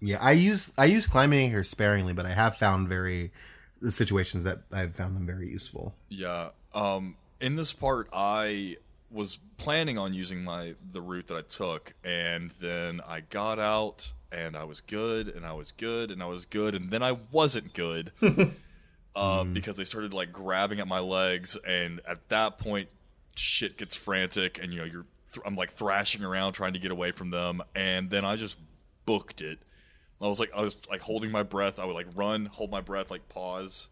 yeah, 0.00 0.18
I 0.20 0.32
use 0.32 0.72
I 0.78 0.86
use 0.86 1.06
climbing 1.06 1.40
anchor 1.46 1.64
sparingly, 1.64 2.12
but 2.12 2.26
I 2.26 2.30
have 2.32 2.56
found 2.56 2.88
very 2.88 3.32
the 3.80 3.90
situations 3.90 4.44
that 4.44 4.60
I've 4.72 4.94
found 4.94 5.14
them 5.16 5.26
very 5.26 5.48
useful. 5.48 5.94
Yeah. 6.08 6.48
Um, 6.74 7.16
in 7.40 7.56
this 7.56 7.72
part, 7.72 8.08
I 8.12 8.76
was 9.10 9.38
planning 9.58 9.98
on 9.98 10.14
using 10.14 10.42
my 10.42 10.74
the 10.92 11.00
route 11.00 11.26
that 11.28 11.36
I 11.36 11.42
took, 11.42 11.92
and 12.04 12.50
then 12.52 13.00
I 13.06 13.20
got 13.20 13.58
out, 13.58 14.10
and 14.32 14.56
I 14.56 14.64
was 14.64 14.80
good, 14.80 15.28
and 15.28 15.44
I 15.46 15.52
was 15.52 15.72
good, 15.72 16.10
and 16.10 16.22
I 16.22 16.26
was 16.26 16.44
good, 16.46 16.74
and 16.74 16.90
then 16.90 17.02
I 17.02 17.16
wasn't 17.30 17.72
good, 17.74 18.10
uh, 19.16 19.44
because 19.44 19.76
they 19.76 19.84
started 19.84 20.12
like 20.12 20.30
grabbing 20.30 20.78
at 20.78 20.86
my 20.86 21.00
legs, 21.00 21.56
and 21.66 22.00
at 22.06 22.28
that 22.28 22.58
point, 22.58 22.88
shit 23.34 23.78
gets 23.78 23.96
frantic, 23.96 24.62
and 24.62 24.72
you 24.72 24.78
know 24.78 24.84
you're 24.84 25.06
th- 25.32 25.44
I'm 25.46 25.54
like 25.54 25.70
thrashing 25.70 26.22
around 26.22 26.52
trying 26.52 26.74
to 26.74 26.78
get 26.78 26.90
away 26.90 27.12
from 27.12 27.30
them, 27.30 27.62
and 27.74 28.10
then 28.10 28.24
I 28.24 28.36
just 28.36 28.58
booked 29.06 29.40
it. 29.40 29.58
I 30.20 30.28
was 30.28 30.38
like 30.38 30.50
I 30.54 30.60
was 30.60 30.76
like 30.90 31.00
holding 31.00 31.30
my 31.30 31.42
breath. 31.42 31.78
I 31.78 31.86
would 31.86 31.94
like 31.94 32.08
run, 32.14 32.46
hold 32.46 32.70
my 32.70 32.82
breath, 32.82 33.10
like 33.10 33.26
pause, 33.30 33.88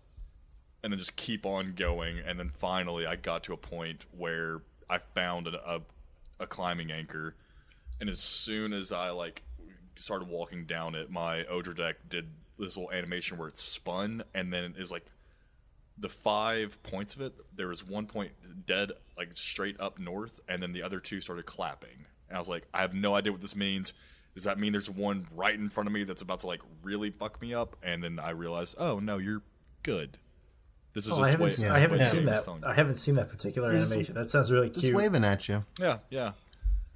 and 0.82 0.92
then 0.92 0.98
just 0.98 1.16
keep 1.16 1.46
on 1.46 1.72
going. 1.74 2.18
And 2.24 2.38
then 2.38 2.50
finally, 2.50 3.06
I 3.06 3.16
got 3.16 3.44
to 3.44 3.54
a 3.54 3.58
point 3.58 4.04
where 4.16 4.60
I 4.90 4.98
found 4.98 5.46
a, 5.46 5.76
a, 5.76 5.80
a 6.40 6.46
climbing 6.46 6.92
anchor, 6.92 7.34
and 7.98 8.10
as 8.10 8.20
soon 8.20 8.74
as 8.74 8.92
I 8.92 9.08
like 9.08 9.42
started 9.94 10.28
walking 10.28 10.66
down 10.66 10.94
it, 10.94 11.10
my 11.10 11.44
Odradek 11.44 11.94
did 12.10 12.26
this 12.58 12.76
little 12.76 12.92
animation 12.92 13.38
where 13.38 13.48
it's 13.48 13.60
spun, 13.62 14.22
and 14.34 14.52
then 14.52 14.64
it 14.64 14.78
was 14.78 14.90
like 14.92 15.04
the 15.98 16.08
five 16.08 16.82
points 16.82 17.14
of 17.16 17.22
it. 17.22 17.32
There 17.54 17.68
was 17.68 17.86
one 17.86 18.06
point 18.06 18.32
dead, 18.66 18.92
like 19.16 19.30
straight 19.34 19.80
up 19.80 19.98
north, 19.98 20.40
and 20.48 20.62
then 20.62 20.72
the 20.72 20.82
other 20.82 21.00
two 21.00 21.20
started 21.20 21.46
clapping. 21.46 22.06
And 22.28 22.36
I 22.36 22.40
was 22.40 22.48
like, 22.48 22.66
I 22.72 22.80
have 22.80 22.94
no 22.94 23.14
idea 23.14 23.32
what 23.32 23.40
this 23.40 23.56
means. 23.56 23.92
Does 24.34 24.44
that 24.44 24.58
mean 24.58 24.72
there's 24.72 24.90
one 24.90 25.26
right 25.36 25.54
in 25.54 25.68
front 25.68 25.86
of 25.86 25.92
me 25.92 26.02
that's 26.02 26.22
about 26.22 26.40
to 26.40 26.48
like 26.48 26.60
really 26.82 27.10
fuck 27.10 27.40
me 27.40 27.54
up? 27.54 27.76
And 27.82 28.02
then 28.02 28.18
I 28.18 28.30
realized, 28.30 28.76
oh 28.80 28.98
no, 28.98 29.18
you're 29.18 29.42
good. 29.82 30.18
This 30.92 31.06
is 31.06 31.18
Oh, 31.18 31.22
I 31.22 31.28
haven't, 31.30 31.44
way, 31.44 31.50
seen, 31.50 31.68
I 31.68 31.78
haven't 31.78 32.00
seen 32.00 32.24
that. 32.26 32.48
I 32.64 32.72
haven't 32.72 32.96
seen 32.96 33.16
that 33.16 33.28
particular 33.28 33.70
Just- 33.72 33.90
animation. 33.90 34.14
That 34.14 34.30
sounds 34.30 34.50
really 34.52 34.68
cute. 34.68 34.74
Just 34.76 34.86
cute. 34.86 34.96
waving 34.96 35.24
at 35.24 35.48
you. 35.48 35.64
Yeah, 35.80 35.98
yeah. 36.10 36.32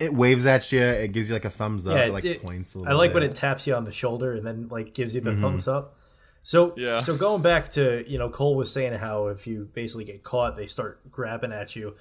It 0.01 0.15
waves 0.15 0.47
at 0.47 0.70
you. 0.70 0.81
It 0.81 1.12
gives 1.12 1.29
you 1.29 1.35
like 1.35 1.45
a 1.45 1.51
thumbs 1.51 1.87
up. 1.87 1.95
Yeah, 1.97 2.05
it 2.07 2.12
like 2.12 2.25
it- 2.25 2.43
points. 2.43 2.75
a 2.75 2.79
I 2.79 2.83
little 2.83 2.99
like 2.99 3.15
when 3.15 3.23
it 3.25 3.35
taps 3.35 3.66
you 3.66 3.75
on 3.75 3.85
the 3.85 3.93
shoulder 3.93 4.33
and 4.35 4.47
then 4.47 4.69
like 4.69 4.95
gives 4.95 5.15
you 5.15 5.20
the 5.20 5.31
Mm-hmm. 5.31 5.43
thumbs 5.43 5.69
up. 5.69 5.97
So 6.43 6.73
Yeah. 6.77 7.01
so 7.01 7.16
going 7.16 7.43
back 7.43 7.70
to 7.70 8.05
you 8.11 8.16
know 8.19 8.29
Cole 8.31 8.55
was 8.55 8.73
saying 8.73 8.93
how 8.95 9.27
if 9.27 9.47
you 9.47 9.69
basically 9.75 10.05
get 10.05 10.23
caught 10.23 10.57
they 10.57 10.66
start 10.66 11.11
grabbing 11.11 11.53
at 11.53 11.75
you. 11.77 11.95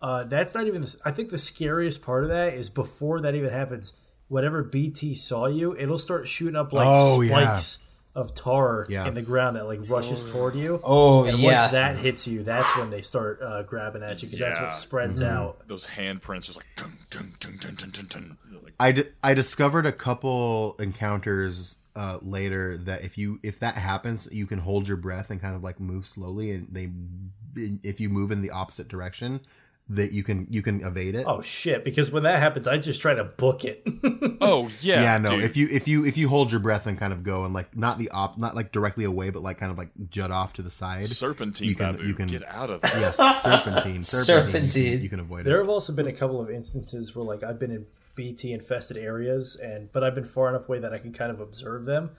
Uh, 0.00 0.22
that's 0.24 0.54
not 0.54 0.66
even. 0.68 0.82
The, 0.82 0.96
I 1.04 1.10
think 1.10 1.30
the 1.30 1.38
scariest 1.38 2.02
part 2.02 2.22
of 2.22 2.30
that 2.30 2.54
is 2.54 2.70
before 2.70 3.20
that 3.22 3.34
even 3.34 3.50
happens. 3.50 3.94
Whatever 4.28 4.62
BT 4.62 5.14
saw 5.16 5.46
you, 5.46 5.74
it'll 5.76 5.98
start 5.98 6.28
shooting 6.28 6.54
up 6.54 6.72
like 6.72 6.86
Oh, 6.88 7.20
yeah. 7.22 7.58
Spikes 8.18 8.30
of 8.30 8.34
tar 8.34 8.86
Yeah. 8.88 9.06
in 9.06 9.14
the 9.14 9.22
ground 9.22 9.56
that 9.56 9.66
like 9.66 9.80
rushes 9.88 10.24
toward 10.30 10.54
you. 10.54 10.80
Oh 10.82 11.24
and 11.24 11.38
yeah. 11.38 11.44
once 11.44 11.72
that 11.72 11.96
hits 11.98 12.26
you, 12.26 12.42
that's 12.42 12.76
when 12.76 12.90
they 12.90 13.02
start 13.02 13.40
uh, 13.42 13.62
grabbing 13.62 14.02
at 14.02 14.22
you 14.22 14.28
because 14.28 14.40
that's 14.40 14.58
what 14.60 14.72
spreads 14.72 15.20
Mm-hmm. 15.20 15.36
out. 15.36 15.66
Those 15.68 15.86
handprints 15.86 16.46
just 16.46 16.56
like 16.58 16.66
dun, 16.76 16.92
dun, 17.10 17.32
dun, 17.40 17.56
dun, 17.58 17.74
dun, 17.76 17.90
dun, 17.92 18.06
dun, 18.08 18.36
like 18.62 18.74
I, 18.80 18.92
d- 18.92 19.04
I 19.22 19.34
discovered 19.34 19.86
a 19.86 19.92
couple 19.92 20.76
encounters 20.78 21.78
uh, 21.96 22.18
later 22.22 22.76
that 22.78 23.02
if 23.04 23.18
you 23.18 23.40
if 23.42 23.58
that 23.60 23.74
happens, 23.74 24.28
you 24.32 24.46
can 24.46 24.60
hold 24.60 24.86
your 24.86 24.96
breath 24.96 25.30
and 25.30 25.40
kind 25.40 25.56
of 25.56 25.62
like 25.64 25.80
move 25.80 26.06
slowly, 26.06 26.52
and 26.52 26.68
they 26.70 26.90
if 27.82 27.98
you 27.98 28.08
move 28.08 28.30
in 28.30 28.40
the 28.42 28.50
opposite 28.50 28.86
direction, 28.86 29.40
that 29.90 30.12
you 30.12 30.22
can 30.22 30.46
you 30.50 30.60
can 30.62 30.82
evade 30.84 31.14
it. 31.14 31.24
Oh 31.26 31.40
shit! 31.40 31.82
Because 31.84 32.10
when 32.10 32.24
that 32.24 32.38
happens, 32.40 32.68
I 32.68 32.76
just 32.78 33.00
try 33.00 33.14
to 33.14 33.24
book 33.24 33.64
it. 33.64 33.86
Oh 34.40 34.70
yeah, 34.80 35.02
yeah, 35.02 35.18
no. 35.18 35.30
dude. 35.30 35.44
If 35.44 35.56
you 35.56 35.68
if 35.68 35.88
you 35.88 36.04
if 36.04 36.16
you 36.16 36.28
hold 36.28 36.52
your 36.52 36.60
breath 36.60 36.86
and 36.86 36.96
kind 36.96 37.12
of 37.12 37.22
go 37.24 37.44
and 37.44 37.52
like 37.52 37.76
not 37.76 37.98
the 37.98 38.08
op 38.10 38.38
not 38.38 38.54
like 38.54 38.70
directly 38.70 39.04
away, 39.04 39.30
but 39.30 39.42
like 39.42 39.58
kind 39.58 39.72
of 39.72 39.76
like 39.78 39.90
jut 40.10 40.30
off 40.30 40.52
to 40.54 40.62
the 40.62 40.70
side. 40.70 41.02
serpentine 41.04 41.68
you 41.68 41.74
can- 41.74 41.96
babu, 41.96 42.06
you 42.06 42.14
can- 42.14 42.28
get 42.28 42.46
out 42.46 42.70
of 42.70 42.80
there. 42.80 43.00
yes, 43.00 43.16
serpentine, 43.42 44.02
serpentine. 44.04 44.04
Serpentine. 44.04 44.84
You 44.84 44.90
can, 44.92 45.02
you 45.02 45.08
can 45.08 45.20
avoid 45.20 45.40
it. 45.40 45.44
There 45.44 45.58
have 45.58 45.68
also 45.68 45.92
been 45.92 46.06
a 46.06 46.12
couple 46.12 46.40
of 46.40 46.50
instances 46.50 47.14
where 47.16 47.24
like 47.24 47.42
I've 47.42 47.58
been 47.58 47.70
in 47.72 47.86
BT 48.14 48.52
infested 48.52 48.96
areas 48.96 49.56
and 49.56 49.90
but 49.92 50.04
I've 50.04 50.14
been 50.14 50.24
far 50.24 50.48
enough 50.48 50.68
away 50.68 50.78
that 50.78 50.92
I 50.94 50.98
can 50.98 51.12
kind 51.12 51.30
of 51.32 51.40
observe 51.40 51.84
them. 51.84 52.10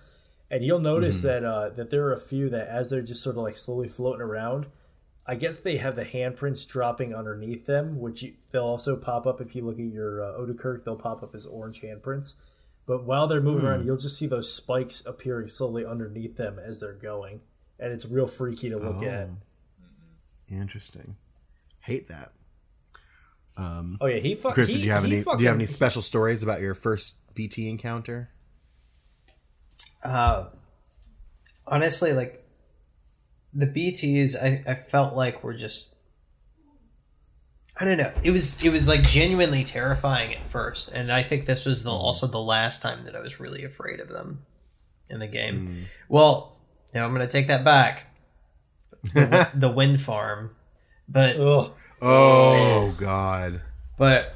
And 0.52 0.64
you'll 0.64 0.80
notice 0.80 1.22
that 1.22 1.46
uh, 1.46 1.70
that 1.70 1.90
there 1.90 2.06
are 2.08 2.14
a 2.14 2.20
few 2.20 2.50
that 2.50 2.68
as 2.68 2.90
they're 2.90 3.02
just 3.02 3.24
sort 3.24 3.38
of 3.38 3.44
like 3.44 3.56
slowly 3.58 3.88
floating 3.88 4.22
around, 4.22 4.68
I 5.30 5.36
guess 5.36 5.60
they 5.60 5.78
have 5.78 5.96
the 5.96 6.06
handprints 6.06 6.68
dropping 6.68 7.14
underneath 7.14 7.68
them, 7.68 8.00
which 8.00 8.24
you, 8.24 8.34
they'll 8.50 8.64
also 8.64 8.96
pop 8.96 9.28
up 9.28 9.40
if 9.40 9.56
you 9.56 9.64
look 9.64 9.78
at 9.78 9.86
your 9.86 10.24
uh, 10.24 10.40
Odradek, 10.40 10.84
they'll 10.84 10.96
pop 10.96 11.22
up 11.22 11.36
as 11.36 11.46
orange 11.46 11.82
handprints. 11.82 12.34
But 12.88 13.04
while 13.04 13.28
they're 13.28 13.40
moving 13.40 13.68
around, 13.68 13.86
you'll 13.86 13.98
just 13.98 14.18
see 14.18 14.26
those 14.26 14.52
spikes 14.52 15.06
appearing 15.06 15.50
slowly 15.50 15.86
underneath 15.86 16.36
them 16.36 16.58
as 16.58 16.80
they're 16.80 16.94
going, 16.94 17.42
and 17.80 17.94
it's 17.94 18.08
real 18.08 18.26
freaky 18.26 18.72
to 18.72 18.78
look 18.80 19.04
at. 19.04 19.30
Interesting. 20.50 21.16
Hate 21.82 22.08
that. 22.08 22.32
Oh 23.56 24.08
yeah, 24.08 24.18
he 24.18 24.34
fuck. 24.34 24.56
Chris, 24.56 24.70
he, 24.70 24.78
did 24.78 24.86
you 24.86 24.92
have 24.94 25.06
he 25.06 25.18
any? 25.18 25.24
Do 25.24 25.44
you 25.44 25.48
have 25.48 25.58
any 25.58 25.66
fucking- 25.66 25.68
special 25.68 26.02
stories 26.02 26.42
about 26.42 26.60
your 26.60 26.74
first 26.74 27.18
BT 27.36 27.70
encounter? 27.70 28.32
uh, 30.04 30.46
honestly, 31.68 32.14
like 32.14 32.39
the 33.54 33.68
BTs, 33.68 34.36
I, 34.42 34.64
I 34.70 34.76
felt 34.76 35.16
like 35.16 35.44
were 35.44 35.54
just. 35.54 35.94
I 37.82 37.86
don't 37.86 37.98
know. 37.98 38.12
It 38.24 38.32
was 38.32 38.62
it 38.64 38.70
was 38.72 38.88
like 38.88 39.04
genuinely 39.04 39.64
terrifying 39.64 40.36
at 40.36 40.46
first, 40.48 40.90
and 40.90 41.12
I 41.12 41.24
think 41.24 41.46
this 41.46 41.64
was 41.66 41.84
the 41.84 41.92
mm. 41.92 41.94
also 41.94 42.28
the 42.28 42.38
last 42.38 42.82
time 42.82 43.06
that 43.06 43.16
I 43.16 43.22
was 43.22 43.40
really 43.40 43.64
afraid 43.64 44.02
of 44.02 44.10
them 44.10 44.46
in 45.10 45.20
the 45.20 45.28
game. 45.28 45.68
Mm. 45.68 45.84
Well, 46.10 46.58
now 46.94 47.06
I'm 47.06 47.14
going 47.14 47.26
to 47.26 47.32
take 47.32 47.48
that 47.48 47.64
back. 47.64 48.08
The, 49.14 49.50
the 49.54 49.70
wind 49.70 50.02
farm, 50.02 50.56
but 51.08 51.40
Ugh. 51.40 51.72
Oh 52.02 52.96
God. 52.98 53.62
but 53.98 54.36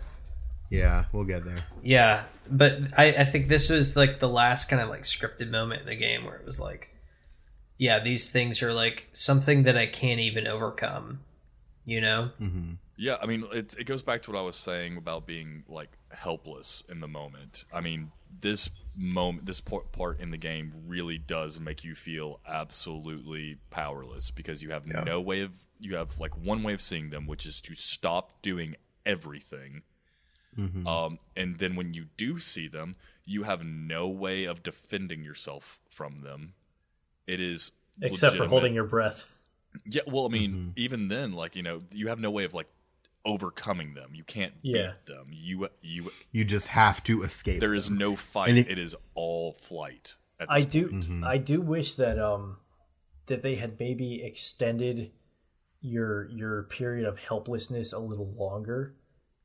Yeah, 0.70 1.06
we'll 1.12 1.26
get 1.26 1.44
there. 1.44 1.58
Yeah, 1.82 2.24
but 2.50 2.80
I, 2.98 3.14
I 3.14 3.26
think 3.26 3.48
this 3.48 3.70
was 3.70 3.96
like 3.96 4.20
the 4.20 4.30
last 4.30 4.70
kind 4.70 4.82
of 4.82 4.90
like 4.90 5.04
scripted 5.04 5.50
moment 5.50 5.82
in 5.82 5.88
the 5.88 5.96
game 5.96 6.26
where 6.26 6.36
it 6.36 6.46
was 6.46 6.60
like, 6.60 6.93
yeah, 7.78 8.00
these 8.00 8.32
things 8.32 8.62
are 8.62 8.74
like 8.74 9.08
something 9.14 9.64
that 9.64 9.78
I 9.78 9.86
can't 9.88 10.20
even 10.20 10.48
overcome, 10.48 11.20
you 11.86 12.02
know? 12.02 12.30
Yeah, 12.96 13.18
I 13.22 13.26
mean, 13.26 13.44
it, 13.52 13.76
it 13.80 13.86
goes 13.86 14.02
back 14.02 14.22
to 14.22 14.32
what 14.32 14.40
I 14.40 14.44
was 14.44 14.56
saying 14.56 14.98
about 14.98 15.26
being 15.26 15.64
like 15.68 15.90
helpless 16.12 16.84
in 16.90 17.00
the 17.00 17.08
moment. 17.08 17.66
I 17.74 17.82
mean, 17.82 18.12
this 18.42 18.70
moment, 18.98 19.46
this 19.46 19.60
part, 19.60 19.92
part 19.92 20.20
in 20.20 20.32
the 20.32 20.38
game 20.38 20.72
really 20.88 21.18
does 21.18 21.60
make 21.60 21.84
you 21.84 21.96
feel 21.96 22.40
absolutely 22.48 23.58
powerless 23.72 24.32
because 24.32 24.62
you 24.62 24.70
have 24.72 24.86
no 24.88 25.22
way 25.22 25.42
of, 25.42 25.52
you 25.80 25.96
have 25.96 26.20
like 26.20 26.38
one 26.38 26.64
way 26.64 26.74
of 26.74 26.82
seeing 26.82 27.10
them, 27.10 27.26
which 27.26 27.46
is 27.46 27.62
to 27.62 27.76
stop 27.76 28.42
doing 28.42 28.76
everything. 29.06 29.82
Um, 30.88 31.18
and 31.36 31.58
then 31.58 31.76
when 31.76 31.96
you 31.96 32.06
do 32.16 32.38
see 32.38 32.68
them, 32.68 32.94
you 33.26 33.44
have 33.44 33.66
no 33.66 34.08
way 34.08 34.46
of 34.46 34.62
defending 34.62 35.24
yourself 35.24 35.80
from 35.90 36.22
them. 36.22 36.54
It 37.28 37.40
is 37.40 37.72
Except 38.02 38.36
for 38.36 38.46
holding 38.48 38.74
your 38.74 38.86
breath. 38.86 39.40
Yeah, 39.86 40.02
well, 40.08 40.26
I 40.26 40.30
mean, 40.30 40.74
even 40.76 41.08
then, 41.08 41.34
like 41.34 41.56
you 41.56 41.64
know, 41.64 41.82
you 41.92 42.08
have 42.10 42.20
no 42.20 42.32
way 42.32 42.44
of 42.44 42.54
like 42.54 42.68
overcoming 43.26 43.94
them. 43.94 44.12
You 44.14 44.24
can't 44.24 44.54
Yeah. 44.62 44.94
beat 45.06 45.14
them. 45.14 45.28
You 45.32 45.70
you 45.82 46.12
You 46.32 46.44
just 46.46 46.68
have 46.70 47.04
to 47.06 47.24
escape. 47.24 47.60
there 47.60 47.74
is 47.74 47.90
them. 47.90 47.98
no 47.98 48.16
fight. 48.16 48.58
It- 48.58 48.70
it 48.70 48.78
is 48.78 48.96
all 49.14 49.54
flight. 49.54 50.18
At 50.40 50.52
I 50.52 50.58
this 50.60 50.66
do 50.68 50.90
Mm-hmm. 50.90 51.24
I 51.24 51.38
do 51.38 51.62
wish 51.62 51.96
that 51.96 52.20
um 52.20 52.58
that 53.28 53.42
they 53.42 53.56
had 53.56 53.80
maybe 53.80 54.22
extended 54.24 55.12
your 55.82 56.28
your 56.30 56.64
period 56.64 57.06
of 57.08 57.20
helplessness 57.20 57.94
a 57.94 58.00
little 58.00 58.32
longer 58.34 58.96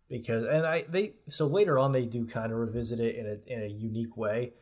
because 0.09 0.45
and 0.47 0.67
I 0.67 0.83
they 0.89 1.15
so 1.29 1.47
later 1.47 1.79
on 1.79 1.93
they 1.93 2.07
do 2.07 2.27
kind 2.27 2.53
of 2.53 2.59
revisit 2.59 2.99
it 3.01 3.15
in 3.17 3.27
a 3.27 3.53
in 3.53 3.63
a 3.63 3.67
unique 3.67 4.17
way 4.17 4.53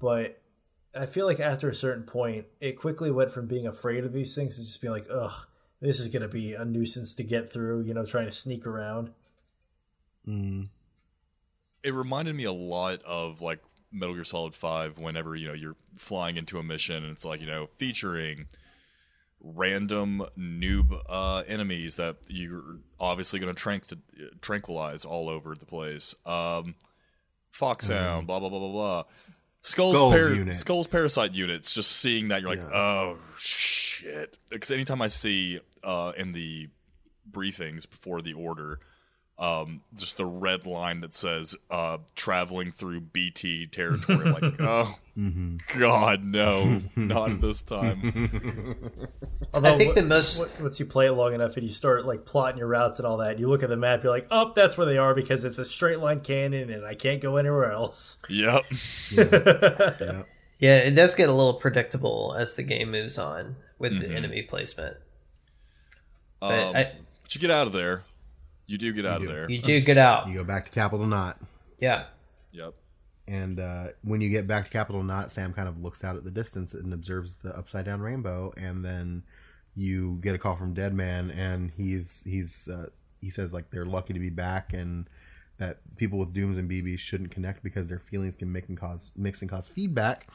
but 0.00 0.39
I 0.94 1.06
feel 1.06 1.26
like 1.26 1.40
after 1.40 1.68
a 1.68 1.74
certain 1.74 2.04
point 2.04 2.46
it 2.60 2.72
quickly 2.76 3.10
went 3.10 3.30
from 3.30 3.46
being 3.46 3.66
afraid 3.66 4.04
of 4.04 4.12
these 4.12 4.34
things 4.34 4.56
to 4.56 4.62
just 4.62 4.80
being 4.80 4.92
like 4.92 5.06
ugh 5.12 5.46
this 5.80 5.98
is 5.98 6.08
going 6.08 6.22
to 6.22 6.28
be 6.28 6.52
a 6.52 6.64
nuisance 6.64 7.14
to 7.14 7.22
get 7.22 7.50
through 7.50 7.82
you 7.82 7.94
know 7.94 8.04
trying 8.04 8.26
to 8.26 8.32
sneak 8.32 8.66
around 8.66 9.10
it 11.82 11.94
reminded 11.94 12.34
me 12.34 12.44
a 12.44 12.52
lot 12.52 13.02
of 13.02 13.40
like 13.40 13.60
Metal 13.92 14.14
Gear 14.14 14.24
Solid 14.24 14.54
Five. 14.54 14.98
Whenever 14.98 15.34
you 15.34 15.48
know 15.48 15.54
you're 15.54 15.76
flying 15.94 16.36
into 16.36 16.58
a 16.58 16.62
mission 16.62 17.02
and 17.02 17.12
it's 17.12 17.24
like 17.24 17.40
you 17.40 17.46
know 17.46 17.68
featuring 17.76 18.46
random 19.42 20.22
noob 20.38 21.00
uh, 21.08 21.42
enemies 21.48 21.96
that 21.96 22.16
you're 22.28 22.78
obviously 22.98 23.40
going 23.40 23.54
to 23.54 23.98
tranquilize 24.40 25.04
all 25.04 25.28
over 25.28 25.54
the 25.54 25.66
place. 25.66 26.14
Um, 26.26 26.74
Foxhound, 27.50 28.26
blah 28.26 28.38
blah 28.38 28.48
blah 28.48 28.58
blah 28.58 28.72
blah. 28.72 29.04
Skulls, 29.62 29.94
Skulls 29.94 30.14
par- 30.14 30.34
unit. 30.34 30.54
Skulls 30.56 30.86
parasite 30.86 31.34
units. 31.34 31.74
Just 31.74 31.92
seeing 31.92 32.28
that, 32.28 32.40
you're 32.40 32.50
like, 32.50 32.72
oh 32.72 33.18
shit. 33.36 34.38
Because 34.50 34.70
anytime 34.70 35.02
I 35.02 35.08
see 35.08 35.60
uh, 35.84 36.12
in 36.16 36.32
the 36.32 36.68
briefings 37.30 37.88
before 37.88 38.22
the 38.22 38.32
order, 38.32 38.80
um, 39.40 39.80
just 39.96 40.18
the 40.18 40.26
red 40.26 40.66
line 40.66 41.00
that 41.00 41.14
says 41.14 41.56
uh, 41.70 41.96
traveling 42.14 42.70
through 42.70 43.00
BT 43.00 43.66
territory. 43.68 44.26
I'm 44.26 44.32
like, 44.34 44.54
oh 44.60 44.94
God, 45.78 46.22
no, 46.22 46.80
not 46.96 47.40
this 47.40 47.62
time. 47.62 48.78
Although, 49.54 49.74
I 49.74 49.78
think 49.78 49.88
what- 49.88 49.94
the 49.96 50.02
most 50.06 50.38
what- 50.38 50.60
once 50.60 50.78
you 50.78 50.84
play 50.84 51.06
it 51.06 51.12
long 51.12 51.32
enough 51.34 51.56
and 51.56 51.64
you 51.66 51.72
start 51.72 52.04
like 52.04 52.26
plotting 52.26 52.58
your 52.58 52.68
routes 52.68 52.98
and 52.98 53.06
all 53.06 53.16
that, 53.16 53.38
you 53.38 53.48
look 53.48 53.62
at 53.62 53.70
the 53.70 53.76
map, 53.78 54.02
you're 54.02 54.12
like, 54.12 54.26
oh, 54.30 54.52
that's 54.54 54.76
where 54.76 54.86
they 54.86 54.98
are 54.98 55.14
because 55.14 55.42
it's 55.44 55.58
a 55.58 55.64
straight 55.64 56.00
line 56.00 56.20
canyon 56.20 56.68
and 56.68 56.84
I 56.84 56.94
can't 56.94 57.22
go 57.22 57.36
anywhere 57.38 57.72
else. 57.72 58.18
yep. 58.28 58.62
Yeah, 60.58 60.76
it 60.76 60.90
does 60.90 61.14
get 61.14 61.30
a 61.30 61.32
little 61.32 61.54
predictable 61.54 62.36
as 62.38 62.54
the 62.54 62.62
game 62.62 62.90
moves 62.90 63.16
on 63.16 63.56
with 63.78 63.98
the 63.98 64.10
enemy 64.14 64.42
placement. 64.42 64.98
But 66.38 66.52
Um, 66.60 66.76
I, 66.76 66.92
but 67.22 67.34
you 67.34 67.40
get 67.40 67.50
out 67.50 67.66
of 67.66 67.72
there. 67.72 68.04
You 68.70 68.78
do 68.78 68.92
get 68.92 69.04
out 69.04 69.20
of 69.20 69.26
there. 69.26 69.50
you 69.50 69.60
do 69.60 69.80
get 69.80 69.98
out. 69.98 70.28
You 70.28 70.34
go 70.34 70.44
back 70.44 70.64
to 70.66 70.70
Capital 70.70 71.04
Knot, 71.06 71.38
Yeah. 71.80 72.04
Yep. 72.52 72.74
and 73.26 73.58
uh, 73.58 73.88
when 74.02 74.20
you 74.20 74.28
get 74.30 74.46
back 74.46 74.64
to 74.66 74.70
Capital 74.70 75.02
Knot, 75.02 75.30
Sam 75.32 75.52
kind 75.52 75.68
of 75.68 75.82
looks 75.82 76.04
out 76.04 76.16
at 76.16 76.22
the 76.24 76.30
distance 76.30 76.72
and 76.74 76.92
observes 76.94 77.36
the 77.36 77.50
upside 77.56 77.84
down 77.86 78.00
rainbow, 78.00 78.52
and 78.56 78.84
then 78.84 79.24
you 79.74 80.18
get 80.20 80.34
a 80.34 80.38
call 80.38 80.54
from 80.56 80.72
Deadman, 80.74 81.30
and 81.32 81.72
he's 81.76 82.22
he's 82.24 82.68
uh, 82.68 82.86
he 83.20 83.28
says 83.28 83.52
like 83.52 83.70
they're 83.70 83.84
lucky 83.84 84.12
to 84.12 84.20
be 84.20 84.30
back, 84.30 84.72
and 84.72 85.08
that 85.58 85.78
people 85.96 86.18
with 86.18 86.32
dooms 86.32 86.56
and 86.56 86.70
BBs 86.70 86.98
shouldn't 87.00 87.30
connect 87.32 87.62
because 87.64 87.88
their 87.88 87.98
feelings 87.98 88.34
can 88.36 88.50
make 88.52 88.68
and 88.68 88.78
cause 88.78 89.12
mix 89.16 89.42
and 89.42 89.50
cause 89.50 89.68
feedback, 89.68 90.26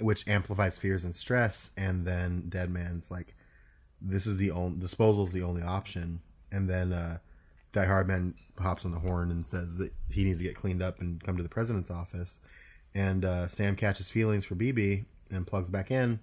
which 0.00 0.26
amplifies 0.26 0.78
fears 0.78 1.04
and 1.04 1.14
stress. 1.14 1.72
And 1.76 2.06
then 2.06 2.46
Deadman's 2.48 3.10
like, 3.10 3.34
"This 4.00 4.26
is 4.26 4.36
the 4.38 4.50
only 4.50 4.78
disposal 4.80 5.24
is 5.24 5.32
the 5.32 5.42
only 5.42 5.62
option." 5.62 6.20
And 6.50 6.68
then 6.68 6.92
uh, 6.92 7.18
Die 7.74 7.84
Hardman 7.84 8.34
hops 8.58 8.84
on 8.84 8.92
the 8.92 9.00
horn 9.00 9.30
and 9.32 9.44
says 9.44 9.78
that 9.78 9.92
he 10.08 10.24
needs 10.24 10.38
to 10.38 10.44
get 10.44 10.54
cleaned 10.54 10.80
up 10.80 11.00
and 11.00 11.22
come 11.22 11.36
to 11.36 11.42
the 11.42 11.48
president's 11.48 11.90
office. 11.90 12.38
And 12.94 13.24
uh, 13.24 13.48
Sam 13.48 13.74
catches 13.74 14.08
feelings 14.08 14.44
for 14.44 14.54
BB 14.54 15.04
and 15.30 15.44
plugs 15.46 15.70
back 15.70 15.90
in. 15.90 16.20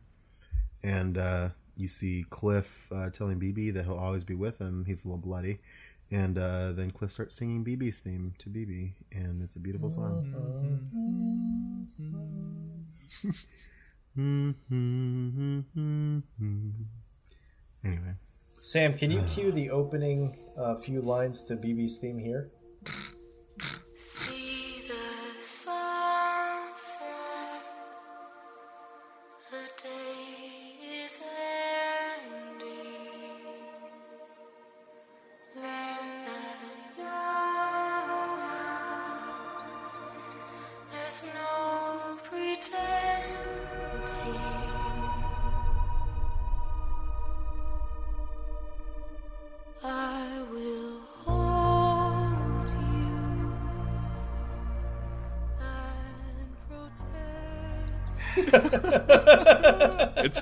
And 0.81 1.17
uh, 1.17 1.49
you 1.75 1.89
see 1.89 2.23
Cliff 2.29 2.89
uh, 2.93 3.09
telling 3.09 3.37
BB 3.39 3.73
that 3.73 3.83
he'll 3.83 3.97
always 3.97 4.23
be 4.23 4.33
with 4.33 4.59
him. 4.59 4.85
He's 4.85 5.03
a 5.03 5.09
little 5.09 5.21
bloody. 5.21 5.59
And 6.09 6.37
uh, 6.37 6.71
then 6.71 6.91
Cliff 6.91 7.11
starts 7.11 7.35
singing 7.35 7.65
BB's 7.65 7.99
theme 7.99 8.33
to 8.39 8.49
BB. 8.49 8.93
And 9.11 9.41
it's 9.43 9.57
a 9.57 9.59
beautiful 9.59 9.89
song. 9.89 10.25
Anyway, 17.83 18.13
Sam, 18.59 18.93
can 18.93 19.09
you 19.09 19.23
cue 19.23 19.51
the 19.51 19.71
opening 19.71 20.37
uh, 20.57 20.75
few 20.75 21.01
lines 21.01 21.43
to 21.45 21.55
BB's 21.55 21.97
theme 21.97 22.19
here? 22.19 22.51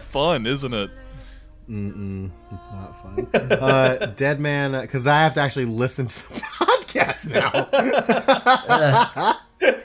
Fun, 0.09 0.47
isn't 0.47 0.73
it? 0.73 0.89
it's 2.51 2.71
not 2.71 3.03
fun. 3.03 3.27
uh, 3.51 4.07
Deadman, 4.07 4.71
because 4.81 5.05
I 5.05 5.19
have 5.21 5.35
to 5.35 5.41
actually 5.41 5.65
listen 5.65 6.07
to 6.07 6.29
the 6.29 6.39
podcast 6.39 7.31
now. 9.59 9.75